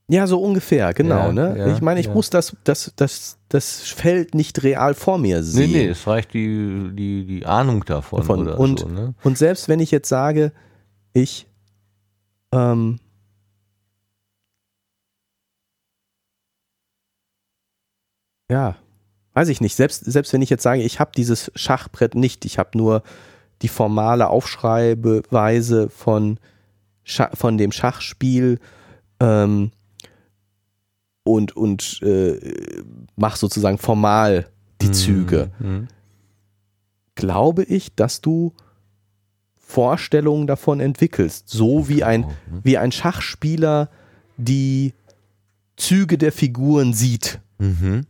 Ja, 0.08 0.28
so 0.28 0.40
ungefähr, 0.40 0.94
genau. 0.94 1.28
Ja, 1.28 1.32
ne? 1.32 1.56
ja, 1.58 1.68
ich 1.74 1.82
meine, 1.82 2.00
ich 2.00 2.06
ja. 2.06 2.14
muss 2.14 2.30
das, 2.30 2.56
das, 2.64 2.94
das, 2.96 3.40
das 3.50 3.80
Feld 3.82 4.36
nicht 4.36 4.62
real 4.62 4.94
vor 4.94 5.18
mir 5.18 5.42
sehen. 5.42 5.72
Nee, 5.72 5.78
nee, 5.78 5.88
es 5.88 6.06
reicht 6.06 6.34
die, 6.34 6.92
die, 6.94 7.26
die 7.26 7.46
Ahnung 7.46 7.84
davon. 7.86 8.20
Davon. 8.20 8.42
Oder 8.42 8.60
Und- 8.60 8.80
so, 8.82 8.88
ne? 8.88 9.16
Und 9.24 9.38
selbst 9.38 9.68
wenn 9.68 9.80
ich 9.80 9.90
jetzt 9.90 10.08
sage, 10.08 10.52
ich 11.14 11.48
ähm, 12.52 13.00
ja, 18.50 18.76
weiß 19.34 19.50
ich 19.50 19.60
nicht, 19.60 19.76
selbst, 19.76 20.06
selbst 20.06 20.34
wenn 20.34 20.42
ich 20.42 20.52
jetzt 20.52 20.64
sage, 20.64 20.82
ich 20.84 21.00
habe 21.00 21.12
dieses 21.16 21.52
Schachbrett 21.56 22.14
nicht, 22.14 22.46
ich 22.46 22.60
habe 22.60 22.78
nur 22.78 23.02
die 23.62 23.68
formale 23.68 24.30
Aufschreibeweise 24.30 25.90
von, 25.90 26.40
Scha 27.04 27.30
von 27.34 27.58
dem 27.58 27.72
Schachspiel 27.72 28.60
ähm, 29.20 29.72
und, 31.26 31.58
und 31.58 32.02
äh, 32.04 32.40
mach 33.18 33.36
sozusagen 33.36 33.78
formal 33.78 34.48
die 34.82 34.92
Züge 34.92 35.52
Mhm. 35.60 35.88
glaube 37.16 37.64
ich, 37.64 37.94
dass 37.96 38.22
du 38.22 38.54
Vorstellungen 39.58 40.46
davon 40.48 40.80
entwickelst, 40.80 41.50
so 41.50 41.90
wie 41.90 42.04
ein, 42.04 42.22
Mhm. 42.22 42.60
wie 42.64 42.78
ein 42.78 42.92
Schachspieler 42.92 43.90
die 44.38 44.94
Züge 45.76 46.18
der 46.18 46.32
Figuren 46.32 46.94
sieht. 46.94 47.40
Mhm. 47.58 48.06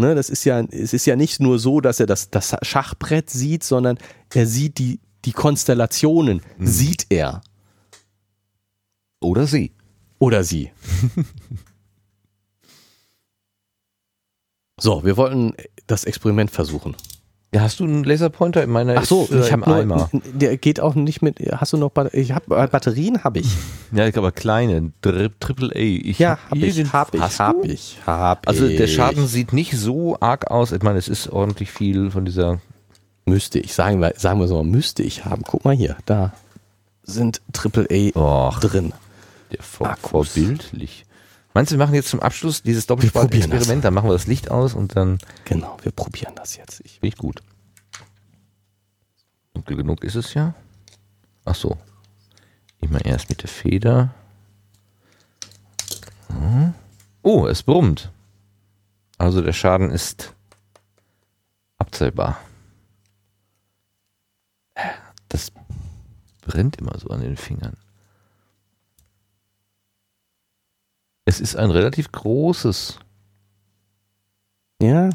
Ne, 0.00 0.14
das 0.14 0.30
ist 0.30 0.44
ja, 0.44 0.60
es 0.60 0.92
ist 0.92 1.06
ja 1.06 1.16
nicht 1.16 1.40
nur 1.40 1.58
so, 1.58 1.80
dass 1.80 1.98
er 1.98 2.06
das, 2.06 2.30
das 2.30 2.54
Schachbrett 2.62 3.30
sieht, 3.30 3.64
sondern 3.64 3.98
er 4.32 4.46
sieht 4.46 4.78
die, 4.78 5.00
die 5.24 5.32
Konstellationen, 5.32 6.40
Mhm. 6.58 6.66
sieht 6.66 7.06
er 7.10 7.40
Oder 9.20 9.46
sie. 9.48 9.72
Oder 10.18 10.44
sie. 10.44 10.70
so, 14.80 15.04
wir 15.04 15.16
wollten 15.16 15.54
das 15.86 16.04
Experiment 16.04 16.50
versuchen. 16.50 16.96
Ja, 17.54 17.62
hast 17.62 17.80
du 17.80 17.84
einen 17.84 18.04
Laserpointer 18.04 18.62
in 18.62 18.68
meiner 18.68 18.96
Ach 18.98 19.04
so, 19.06 19.22
ist, 19.24 19.30
äh, 19.32 19.40
ich 19.40 19.52
habe 19.52 19.66
Eimer? 19.74 20.10
der 20.12 20.58
geht 20.58 20.80
auch 20.80 20.94
nicht 20.94 21.22
mit. 21.22 21.40
Hast 21.56 21.72
du 21.72 21.78
noch 21.78 21.88
Bat 21.90 22.12
ich 22.12 22.32
hab, 22.32 22.46
Batterien? 22.46 23.24
Habe 23.24 23.40
ich. 23.40 23.48
Ja, 23.90 24.04
aber 24.06 24.32
kleine, 24.32 24.92
Triple 25.00 25.70
A. 25.74 25.78
Ich 25.78 26.18
Ja, 26.18 26.32
hab 26.32 26.50
habe 26.50 26.66
ich, 26.66 26.76
irgend- 26.76 26.92
habe 26.92 27.16
ich, 27.16 27.38
habe 27.40 27.66
ich, 27.66 27.96
habe 28.04 28.46
Also 28.46 28.66
ich. 28.66 28.76
der 28.76 28.86
Schaden 28.86 29.26
sieht 29.26 29.54
nicht 29.54 29.72
so 29.78 30.18
arg 30.20 30.50
aus. 30.50 30.72
Ich 30.72 30.82
meine, 30.82 30.98
es 30.98 31.08
ist 31.08 31.30
ordentlich 31.30 31.70
viel 31.70 32.10
von 32.10 32.26
dieser. 32.26 32.60
müsste 33.24 33.58
ich, 33.60 33.72
sagen 33.72 33.98
wir, 34.02 34.12
sagen 34.18 34.40
wir 34.40 34.46
so, 34.46 34.62
müsste 34.62 35.02
ich 35.02 35.24
haben. 35.24 35.42
Guck 35.42 35.64
mal 35.64 35.74
hier, 35.74 35.96
da 36.04 36.34
sind 37.02 37.40
AAA 37.54 38.14
Och, 38.14 38.60
drin. 38.60 38.92
Der 39.52 39.62
vor, 39.62 39.88
Akkus. 39.88 40.32
vorbildlich. 40.32 41.04
Meinst 41.54 41.72
du, 41.72 41.76
wir 41.76 41.84
machen 41.84 41.94
jetzt 41.94 42.08
zum 42.10 42.20
Abschluss 42.20 42.62
dieses. 42.62 42.86
Doppelspalt-Experiment? 42.86 43.84
Dann 43.84 43.94
machen 43.94 44.08
wir 44.08 44.12
das 44.12 44.26
Licht 44.26 44.50
aus 44.50 44.74
und 44.74 44.96
dann 44.96 45.18
Genau, 45.44 45.76
wir 45.82 45.92
probieren 45.92 46.34
das 46.36 46.56
jetzt. 46.56 46.80
Ich, 46.84 47.00
bin 47.00 47.08
ich 47.08 47.16
gut. 47.16 47.42
Dunkel 49.54 49.76
genug 49.76 50.04
ist 50.04 50.14
es 50.14 50.34
ja. 50.34 50.54
Ach 51.44 51.54
so. 51.54 51.76
Immer 52.80 53.04
erst 53.04 53.28
mit 53.28 53.42
der 53.42 53.48
Feder. 53.48 54.14
Hm. 56.28 56.74
Oh, 57.22 57.46
es 57.46 57.62
brummt. 57.62 58.12
Also 59.16 59.42
der 59.42 59.52
Schaden 59.52 59.90
ist 59.90 60.34
abzählbar. 61.78 62.38
Das 65.28 65.50
brennt 66.42 66.76
immer 66.76 66.96
so 66.98 67.08
an 67.08 67.20
den 67.20 67.36
Fingern. 67.36 67.76
Es 71.28 71.40
ist 71.40 71.56
ein 71.56 71.70
relativ 71.70 72.10
großes. 72.10 72.98
Ja, 74.80 75.10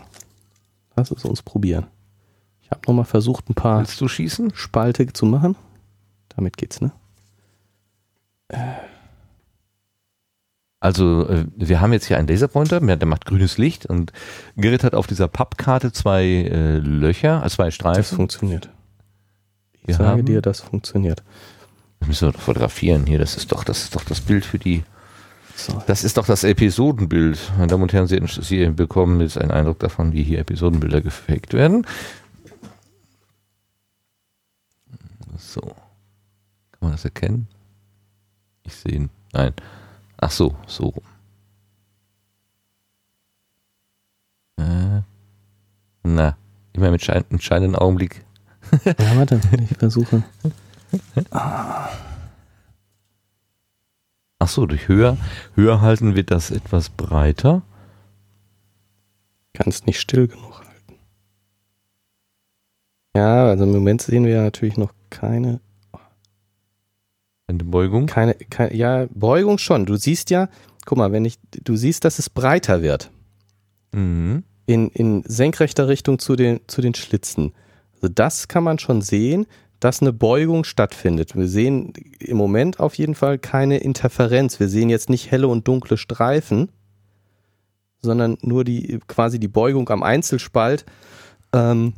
lass 0.95 1.09
es 1.09 1.25
uns 1.25 1.41
probieren. 1.41 1.87
Ich 2.61 2.69
habe 2.69 2.81
nochmal 2.85 3.05
versucht, 3.05 3.49
ein 3.49 3.55
paar 3.55 3.79
Willst 3.79 3.99
du 3.99 4.07
schießen? 4.07 4.53
Spalte 4.53 5.11
zu 5.11 5.25
machen. 5.25 5.55
Damit 6.35 6.55
geht's, 6.57 6.81
ne? 6.81 6.91
Also, 10.79 11.27
äh, 11.27 11.45
wir 11.55 11.81
haben 11.81 11.93
jetzt 11.93 12.05
hier 12.05 12.17
einen 12.19 12.27
Laserpointer, 12.27 12.79
der 12.79 13.07
macht 13.07 13.25
grünes 13.25 13.57
Licht 13.57 13.87
und 13.87 14.11
Gerrit 14.55 14.83
hat 14.83 14.93
auf 14.93 15.07
dieser 15.07 15.27
Pappkarte 15.27 15.93
zwei 15.93 16.23
äh, 16.25 16.77
Löcher, 16.77 17.43
äh, 17.43 17.49
zwei 17.49 17.65
Das 17.65 17.73
Streifen. 17.75 18.15
funktioniert. 18.17 18.69
Ich 19.81 19.87
Wir 19.87 19.95
sage 19.95 20.09
haben- 20.09 20.25
dir, 20.25 20.43
das 20.43 20.59
funktioniert. 20.61 21.23
Das 22.01 22.07
müssen 22.07 22.27
wir 22.27 22.33
doch 22.33 22.41
fotografieren 22.41 23.07
hier. 23.07 23.17
Das 23.17 23.35
ist 23.35 23.51
doch, 23.51 23.63
das 23.63 23.83
ist 23.85 23.95
doch 23.95 24.03
das 24.03 24.21
Bild 24.21 24.45
für 24.45 24.59
die. 24.59 24.83
So. 25.55 25.81
Das 25.87 26.03
ist 26.03 26.17
doch 26.17 26.25
das 26.25 26.43
Episodenbild. 26.43 27.39
Meine 27.57 27.67
Damen 27.67 27.83
und 27.83 27.93
Herren, 27.93 28.07
Sie, 28.07 28.19
Sie 28.25 28.65
bekommen 28.69 29.21
jetzt 29.21 29.37
einen 29.37 29.51
Eindruck 29.51 29.79
davon, 29.79 30.11
wie 30.13 30.23
hier 30.23 30.39
Episodenbilder 30.39 31.01
gefaked 31.01 31.53
werden. 31.53 31.85
So. 35.37 35.61
Kann 35.61 36.79
man 36.81 36.91
das 36.91 37.05
erkennen? 37.05 37.47
Ich 38.63 38.75
sehe 38.75 38.93
ihn. 38.93 39.09
Nein. 39.31 39.53
Ach 40.17 40.31
so, 40.31 40.55
so 40.67 40.85
rum. 40.85 41.03
Äh, 44.57 45.01
na, 46.03 46.37
immer 46.73 46.91
mit 46.91 47.03
schein 47.03 47.25
entscheidenden 47.29 47.75
Augenblick. 47.75 48.25
Ja, 48.85 49.15
warte, 49.15 49.39
ich 49.69 49.77
versuche. 49.77 50.23
Ach 54.43 54.49
so, 54.49 54.65
durch 54.65 54.89
höher, 54.89 55.15
höher 55.55 55.79
halten 55.79 56.15
wird 56.15 56.29
das 56.29 56.51
etwas 56.51 56.89
breiter. 56.89 57.61
Kann 59.53 59.69
es 59.69 59.85
nicht 59.85 60.01
still 60.01 60.27
genug 60.27 60.59
halten. 60.59 60.99
Ja, 63.15 63.45
also 63.45 63.63
im 63.63 63.71
Moment 63.71 64.01
sehen 64.01 64.25
wir 64.25 64.33
ja 64.33 64.41
natürlich 64.43 64.75
noch 64.75 64.91
keine, 65.09 65.61
Eine 67.47 67.63
Beugung. 67.63 68.05
keine, 68.05 68.33
keine, 68.33 68.75
ja, 68.75 69.07
Beugung 69.11 69.59
schon. 69.59 69.85
Du 69.85 69.95
siehst 69.95 70.29
ja, 70.29 70.49
guck 70.85 70.97
mal, 70.97 71.13
wenn 71.13 71.23
ich, 71.23 71.39
du 71.63 71.77
siehst, 71.77 72.03
dass 72.03 72.19
es 72.19 72.29
breiter 72.29 72.81
wird. 72.81 73.11
Mhm. 73.93 74.43
In, 74.65 74.89
in 74.89 75.23
senkrechter 75.23 75.87
Richtung 75.87 76.19
zu 76.19 76.35
den, 76.35 76.59
zu 76.67 76.81
den 76.81 76.95
Schlitzen. 76.95 77.53
Also 77.93 78.09
das 78.09 78.49
kann 78.49 78.65
man 78.65 78.77
schon 78.77 79.01
sehen, 79.01 79.45
dass 79.83 80.01
eine 80.01 80.13
Beugung 80.13 80.63
stattfindet. 80.63 81.35
Wir 81.35 81.49
sehen 81.49 81.91
im 82.19 82.37
Moment 82.37 82.79
auf 82.79 82.95
jeden 82.95 83.15
Fall 83.15 83.37
keine 83.37 83.79
Interferenz. 83.79 84.57
Wir 84.61 84.69
sehen 84.69 84.89
jetzt 84.89 85.09
nicht 85.09 85.29
helle 85.29 85.49
und 85.49 85.67
dunkle 85.67 85.97
Streifen, 85.97 86.69
sondern 88.01 88.37
nur 88.41 88.63
die 88.63 89.01
quasi 89.07 89.39
die 89.39 89.49
Beugung 89.49 89.89
am 89.89 90.01
Einzelspalt, 90.01 90.85
ähm, 91.51 91.93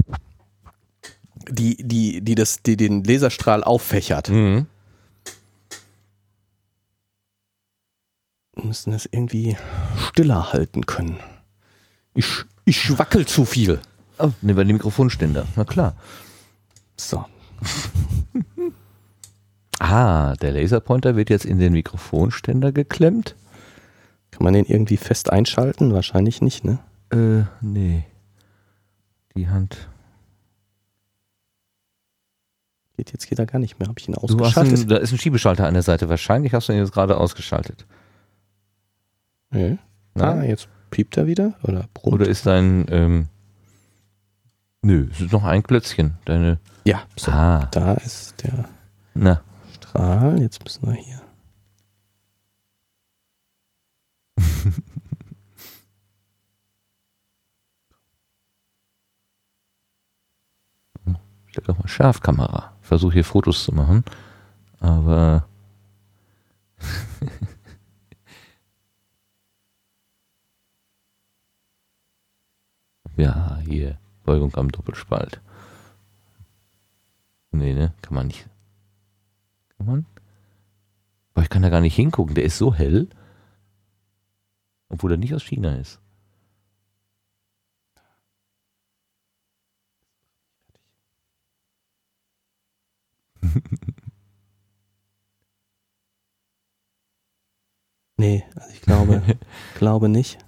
die, 1.47 1.77
die, 1.77 2.21
die, 2.21 2.33
das, 2.33 2.63
die 2.63 2.75
den 2.75 3.03
Laserstrahl 3.03 3.63
auffächert. 3.63 4.29
Mhm. 4.29 4.65
Wir 8.55 8.65
müssen 8.65 8.93
das 8.93 9.05
irgendwie 9.05 9.57
stiller 10.07 10.53
halten 10.53 10.87
können. 10.87 11.19
Ich, 12.15 12.45
ich 12.63 12.97
wackel 12.97 13.27
zu 13.27 13.45
viel. 13.45 13.79
Oh, 14.17 14.31
nehmen 14.41 14.57
wir 14.57 14.65
den 14.65 14.77
Mikrofonständer. 14.77 15.45
Na 15.55 15.65
klar. 15.65 15.95
So. 16.97 17.25
Ah, 19.79 20.35
der 20.35 20.53
Laserpointer 20.53 21.15
wird 21.15 21.29
jetzt 21.29 21.45
in 21.45 21.59
den 21.59 21.73
Mikrofonständer 21.73 22.71
geklemmt. 22.71 23.35
Kann 24.31 24.43
man 24.43 24.53
den 24.53 24.65
irgendwie 24.65 24.97
fest 24.97 25.31
einschalten? 25.31 25.93
Wahrscheinlich 25.93 26.41
nicht, 26.41 26.63
ne? 26.63 26.79
Äh, 27.11 27.43
nee. 27.61 28.05
Die 29.35 29.49
Hand. 29.49 29.89
Geht 32.97 33.11
jetzt 33.11 33.27
geht 33.27 33.39
er 33.39 33.45
gar 33.45 33.59
nicht 33.59 33.77
mehr. 33.77 33.89
Habe 33.89 33.99
ich 33.99 34.07
ihn 34.07 34.15
ausgeschaltet? 34.15 34.79
einen, 34.79 34.87
da 34.87 34.97
ist 34.97 35.11
ein 35.11 35.17
Schiebeschalter 35.17 35.67
an 35.67 35.73
der 35.73 35.83
Seite. 35.83 36.07
Wahrscheinlich 36.07 36.53
hast 36.53 36.69
du 36.69 36.73
ihn 36.73 36.79
jetzt 36.79 36.93
gerade 36.93 37.17
ausgeschaltet. 37.17 37.85
Nee. 39.51 39.77
Ah, 40.15 40.35
Nein? 40.35 40.49
jetzt 40.49 40.69
piept 40.89 41.17
er 41.17 41.27
wieder? 41.27 41.53
Oder 41.63 41.87
brummt? 41.93 42.15
Oder 42.15 42.27
ist 42.27 42.45
dein, 42.45 42.85
ähm, 42.89 43.27
nö, 44.85 45.07
es 45.11 45.19
ist 45.19 45.31
noch 45.31 45.43
ein 45.43 45.63
Klötzchen. 45.63 46.17
Deine, 46.25 46.59
ja, 46.85 47.01
so. 47.15 47.31
ah, 47.31 47.67
Da 47.71 47.93
ist 47.95 48.43
der 48.43 48.69
na, 49.13 49.41
Strahl. 49.73 50.39
Jetzt 50.41 50.63
müssen 50.63 50.87
wir 50.87 50.93
hier. 50.93 51.21
stell 61.47 61.63
doch 61.65 61.77
mal 61.79 61.87
Scharfkamera. 61.87 62.73
Versuche 62.81 63.13
hier 63.13 63.23
Fotos 63.23 63.63
zu 63.63 63.71
machen. 63.73 64.03
Aber, 64.79 65.47
ja, 73.17 73.57
hier, 73.65 73.97
Beugung 74.25 74.53
am 74.55 74.71
Doppelspalt. 74.71 75.41
Nee, 77.51 77.73
ne, 77.73 77.93
kann 78.01 78.15
man 78.15 78.27
nicht. 78.27 78.47
Kann 79.77 79.87
man? 79.87 80.05
Aber 81.33 81.43
ich 81.43 81.49
kann 81.49 81.61
da 81.61 81.69
gar 81.69 81.81
nicht 81.81 81.95
hingucken, 81.95 82.35
der 82.35 82.43
ist 82.43 82.57
so 82.57 82.73
hell. 82.73 83.07
Obwohl 84.89 85.11
er 85.11 85.17
nicht 85.17 85.33
aus 85.35 85.43
China 85.43 85.75
ist. 85.75 85.99
Nee, 98.17 98.45
also 98.55 98.69
ich 98.73 98.81
glaube, 98.81 99.21
glaube 99.75 100.09
nicht. 100.09 100.44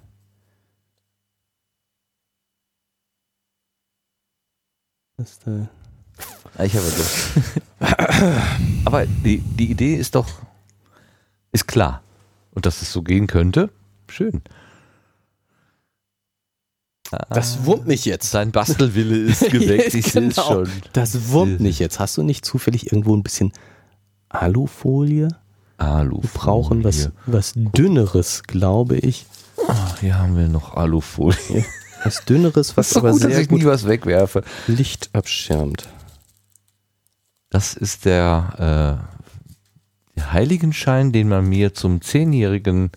Das 5.18 5.30
ist, 5.32 5.46
äh, 5.46 6.64
Ich 6.64 6.74
habe 6.76 6.86
doch. 6.96 8.36
Aber 8.86 9.04
die, 9.06 9.38
die 9.40 9.70
Idee 9.70 9.96
ist 9.96 10.14
doch, 10.14 10.26
ist 11.52 11.66
klar. 11.68 12.02
Und 12.52 12.66
dass 12.66 12.80
es 12.82 12.92
so 12.92 13.02
gehen 13.02 13.26
könnte, 13.26 13.70
schön. 14.08 14.40
das 17.30 17.64
wurmt 17.64 17.86
mich 17.86 18.04
jetzt. 18.04 18.30
Sein 18.30 18.52
Bastelwille 18.52 19.16
ist 19.30 19.40
geweckt, 19.50 19.94
ich 19.94 20.06
sehe 20.12 20.28
es 20.28 20.36
Genau. 20.36 20.64
schon. 20.64 20.70
Das 20.92 21.28
wurmt 21.30 21.60
mich 21.60 21.78
jetzt. 21.78 21.98
Hast 22.00 22.16
du 22.16 22.22
nicht 22.22 22.44
zufällig 22.44 22.86
irgendwo 22.86 23.16
ein 23.16 23.22
bisschen 23.22 23.52
Alufolie? 24.28 25.28
Alu. 25.78 26.22
Wir 26.22 26.30
brauchen 26.34 26.82
was, 26.84 27.10
was 27.26 27.52
dünneres, 27.54 28.42
glaube 28.44 28.96
ich. 28.98 29.26
Ach, 29.68 29.98
hier 30.00 30.18
haben 30.18 30.36
wir 30.36 30.48
noch 30.48 30.74
Alufolie. 30.74 31.64
Was 32.04 32.24
dünneres, 32.24 32.76
was 32.76 32.88
Das 32.88 32.90
ist 32.90 32.96
aber 32.96 33.10
gut, 33.10 33.24
dass 33.24 33.32
sehr 33.32 33.40
ich 33.40 33.48
gut 33.48 33.60
nie 33.60 33.66
was 33.66 33.86
wegwerfe. 33.86 34.42
Licht 34.66 35.10
abschirmt. 35.12 35.88
Das 37.50 37.74
ist 37.74 38.04
der, 38.04 39.02
äh, 40.14 40.16
der 40.16 40.32
Heiligenschein, 40.32 41.12
den 41.12 41.28
man 41.28 41.48
mir 41.48 41.74
zum 41.74 42.00
Zehnjährigen 42.00 42.90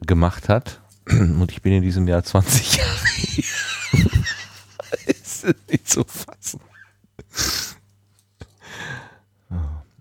gemacht 0.00 0.48
hat. 0.48 0.80
Und 1.08 1.50
ich 1.52 1.62
bin 1.62 1.72
in 1.72 1.82
diesem 1.82 2.06
Jahr 2.06 2.22
20 2.22 2.76
Jahre 2.76 2.92
ist 5.06 5.46
nicht 5.70 5.88
zu 5.88 6.04
fassen. 6.04 6.60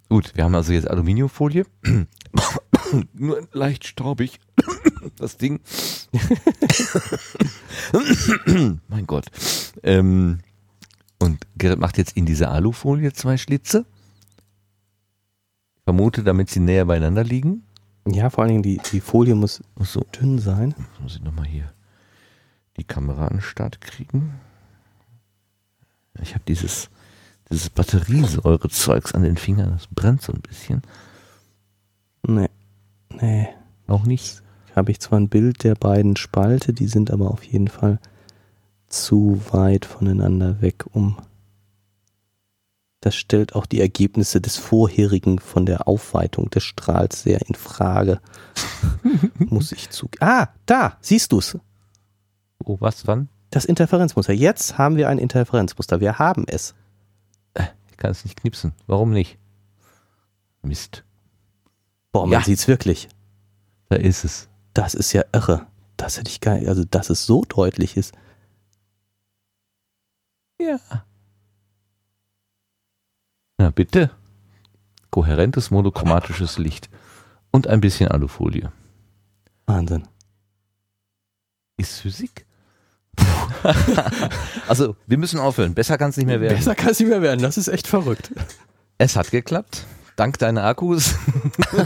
Gut, 0.09 0.35
wir 0.35 0.43
haben 0.43 0.55
also 0.55 0.73
jetzt 0.73 0.89
Aluminiumfolie. 0.89 1.65
Nur 3.13 3.47
leicht 3.53 3.85
staubig. 3.87 4.39
Das 5.21 5.37
Ding. 5.37 5.59
mein 8.87 9.05
Gott. 9.05 9.27
Ähm, 9.83 10.39
und 11.19 11.45
Gerrit 11.57 11.77
macht 11.77 11.99
jetzt 11.99 12.17
in 12.17 12.25
diese 12.25 12.49
Alufolie 12.49 13.13
zwei 13.13 13.37
Schlitze. 13.37 13.85
Ich 15.75 15.83
vermute, 15.83 16.23
damit 16.23 16.49
sie 16.49 16.59
näher 16.59 16.85
beieinander 16.85 17.23
liegen. 17.23 17.67
Ja, 18.07 18.31
vor 18.31 18.43
allen 18.43 18.49
Dingen 18.49 18.63
die, 18.63 18.81
die 18.91 18.99
Folie 18.99 19.35
muss 19.35 19.61
so, 19.77 20.03
dünn 20.19 20.39
sein. 20.39 20.73
muss 20.99 21.17
ich 21.17 21.21
nochmal 21.21 21.45
hier 21.45 21.71
die 22.77 22.83
Kamera 22.83 23.27
an 23.27 23.35
den 23.35 23.41
Start 23.41 23.79
kriegen. 23.79 24.39
Ich 26.19 26.33
habe 26.33 26.43
dieses, 26.47 26.89
dieses 27.51 27.69
Batteriesäure-Zeugs 27.69 29.13
an 29.13 29.21
den 29.21 29.37
Fingern, 29.37 29.69
das 29.69 29.85
brennt 29.85 30.23
so 30.23 30.33
ein 30.33 30.41
bisschen. 30.41 30.81
Nee. 32.25 32.49
Nee. 33.11 33.49
Auch 33.85 34.05
nicht. 34.05 34.41
Habe 34.75 34.91
ich 34.91 34.99
zwar 34.99 35.19
ein 35.19 35.29
Bild 35.29 35.63
der 35.63 35.75
beiden 35.75 36.15
Spalte, 36.15 36.73
die 36.73 36.87
sind 36.87 37.11
aber 37.11 37.31
auf 37.31 37.43
jeden 37.43 37.67
Fall 37.67 37.99
zu 38.87 39.41
weit 39.51 39.85
voneinander 39.85 40.61
weg, 40.61 40.85
um 40.91 41.17
Das 43.01 43.15
stellt 43.15 43.55
auch 43.55 43.65
die 43.65 43.81
Ergebnisse 43.81 44.41
des 44.41 44.57
vorherigen 44.57 45.39
von 45.39 45.65
der 45.65 45.87
Aufweitung 45.87 46.49
des 46.51 46.63
Strahls 46.63 47.23
sehr 47.23 47.41
in 47.47 47.55
Frage. 47.55 48.21
Muss 49.39 49.71
ich 49.71 49.89
zu. 49.89 50.07
Ah, 50.19 50.49
da, 50.67 50.97
siehst 51.01 51.31
du's. 51.31 51.57
Oh, 52.63 52.77
was, 52.79 53.07
wann? 53.07 53.27
Das 53.49 53.65
Interferenzmuster. 53.65 54.33
Jetzt 54.33 54.77
haben 54.77 54.97
wir 54.97 55.09
ein 55.09 55.17
Interferenzmuster. 55.17 55.99
Wir 55.99 56.19
haben 56.19 56.45
es. 56.47 56.75
Ich 57.89 57.97
kann 57.97 58.11
es 58.11 58.23
nicht 58.23 58.39
knipsen. 58.39 58.73
Warum 58.87 59.11
nicht? 59.11 59.37
Mist. 60.61 61.03
Boah, 62.11 62.25
man 62.27 62.33
Ja. 62.33 62.41
sieht's 62.45 62.67
wirklich. 62.67 63.09
Da 63.89 63.95
ist 63.95 64.23
es. 64.23 64.47
Das 64.73 64.93
ist 64.93 65.13
ja 65.13 65.23
irre. 65.33 65.67
Das 65.97 66.17
hätte 66.17 66.29
ich 66.29 66.41
gar 66.41 66.55
nicht, 66.55 66.67
also 66.67 66.83
dass 66.83 67.09
es 67.09 67.25
so 67.25 67.43
deutlich 67.43 67.97
ist. 67.97 68.13
Ja. 70.59 70.79
Na 73.57 73.69
bitte. 73.69 74.11
Kohärentes 75.09 75.71
monochromatisches 75.71 76.57
Licht. 76.57 76.89
Und 77.51 77.67
ein 77.67 77.81
bisschen 77.81 78.09
Alufolie. 78.09 78.71
Wahnsinn. 79.65 80.07
Ist 81.77 81.99
Physik? 81.99 82.45
also, 84.67 84.95
wir 85.05 85.17
müssen 85.17 85.39
aufhören. 85.39 85.73
Besser 85.73 85.97
kann 85.97 86.11
es 86.11 86.17
nicht 86.17 86.27
mehr 86.27 86.39
werden. 86.39 86.55
Besser 86.55 86.75
kann 86.75 86.91
es 86.91 86.99
nicht 86.99 87.09
mehr 87.09 87.21
werden. 87.21 87.41
Das 87.41 87.57
ist 87.57 87.67
echt 87.67 87.87
verrückt. 87.87 88.31
Es 88.97 89.15
hat 89.15 89.31
geklappt. 89.31 89.85
Dank 90.15 90.37
deiner 90.39 90.63
Akkus. 90.65 91.15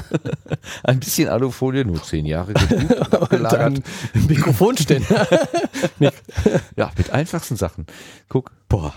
ein 0.83 0.99
bisschen 0.99 1.29
Alufolie, 1.29 1.85
nur 1.85 2.01
zehn 2.03 2.25
Jahre 2.25 2.53
gelagert. 3.29 3.81
Mikrofonständer. 4.27 5.27
Ja, 6.75 6.91
mit 6.97 7.09
einfachsten 7.11 7.55
Sachen. 7.55 7.85
Guck, 8.29 8.51
Boah, 8.67 8.93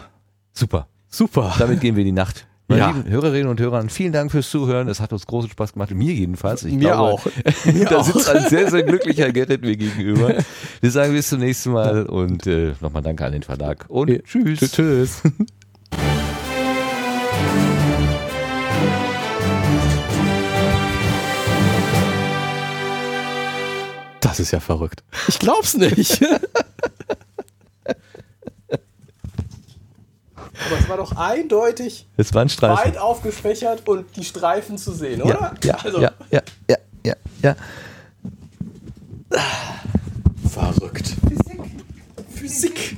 super. 0.52 0.88
super. 1.08 1.54
Damit 1.58 1.80
gehen 1.80 1.94
wir 1.96 2.00
in 2.02 2.06
die 2.06 2.12
Nacht. 2.12 2.46
Meine 2.70 2.80
Ja. 2.82 2.90
lieben 2.90 3.08
Hörerinnen 3.08 3.48
und 3.48 3.60
Hörer, 3.60 3.82
vielen 3.88 4.12
Dank 4.12 4.30
fürs 4.30 4.50
Zuhören. 4.50 4.88
Es 4.88 5.00
hat 5.00 5.12
uns 5.12 5.26
großen 5.26 5.50
Spaß 5.50 5.72
gemacht. 5.72 5.90
Mir 5.94 6.12
jedenfalls. 6.12 6.64
Ich 6.64 6.74
Mir 6.74 6.80
glaube, 6.90 6.98
auch. 7.14 7.26
Mir 7.64 7.84
da 7.86 7.96
auch. 7.98 8.04
sitzt 8.04 8.28
ein 8.28 8.46
sehr, 8.48 8.70
sehr 8.70 8.82
glücklicher 8.82 9.32
Gerrit 9.32 9.62
mir 9.62 9.76
gegenüber. 9.76 10.34
Wir 10.80 10.90
sagen 10.90 11.12
bis 11.14 11.28
zum 11.28 11.38
nächsten 11.40 11.72
Mal 11.72 12.04
und 12.06 12.46
äh, 12.46 12.74
nochmal 12.80 13.02
danke 13.02 13.24
an 13.24 13.32
den 13.32 13.42
Verlag. 13.42 13.86
Und 13.88 14.10
Ja. 14.10 14.18
tschüss. 14.18 14.60
Tschüss. 14.60 15.22
Das 24.20 24.40
ist 24.40 24.50
ja 24.50 24.60
verrückt. 24.60 25.02
Ich 25.28 25.38
glaub's 25.38 25.74
nicht. 25.74 26.20
Aber 30.66 30.78
es 30.78 30.88
war 30.88 30.96
doch 30.96 31.16
eindeutig 31.16 32.06
Es 32.16 32.34
war 32.34 32.42
ein 32.42 32.48
Streifen. 32.48 32.84
weit 32.84 32.98
aufgefächert 32.98 33.88
und 33.88 34.04
die 34.16 34.24
Streifen 34.24 34.76
zu 34.76 34.92
sehen, 34.92 35.20
Ja, 35.20 35.24
oder? 35.24 35.54
ja, 35.62 35.74
also, 35.76 36.00
ja, 36.00 36.12
ja, 36.30 36.42
ja, 36.68 36.76
ja, 37.04 37.14
ja. 37.42 37.56
Verrückt. 40.50 41.14
Physik. 41.28 41.60
Physik. 42.34 42.96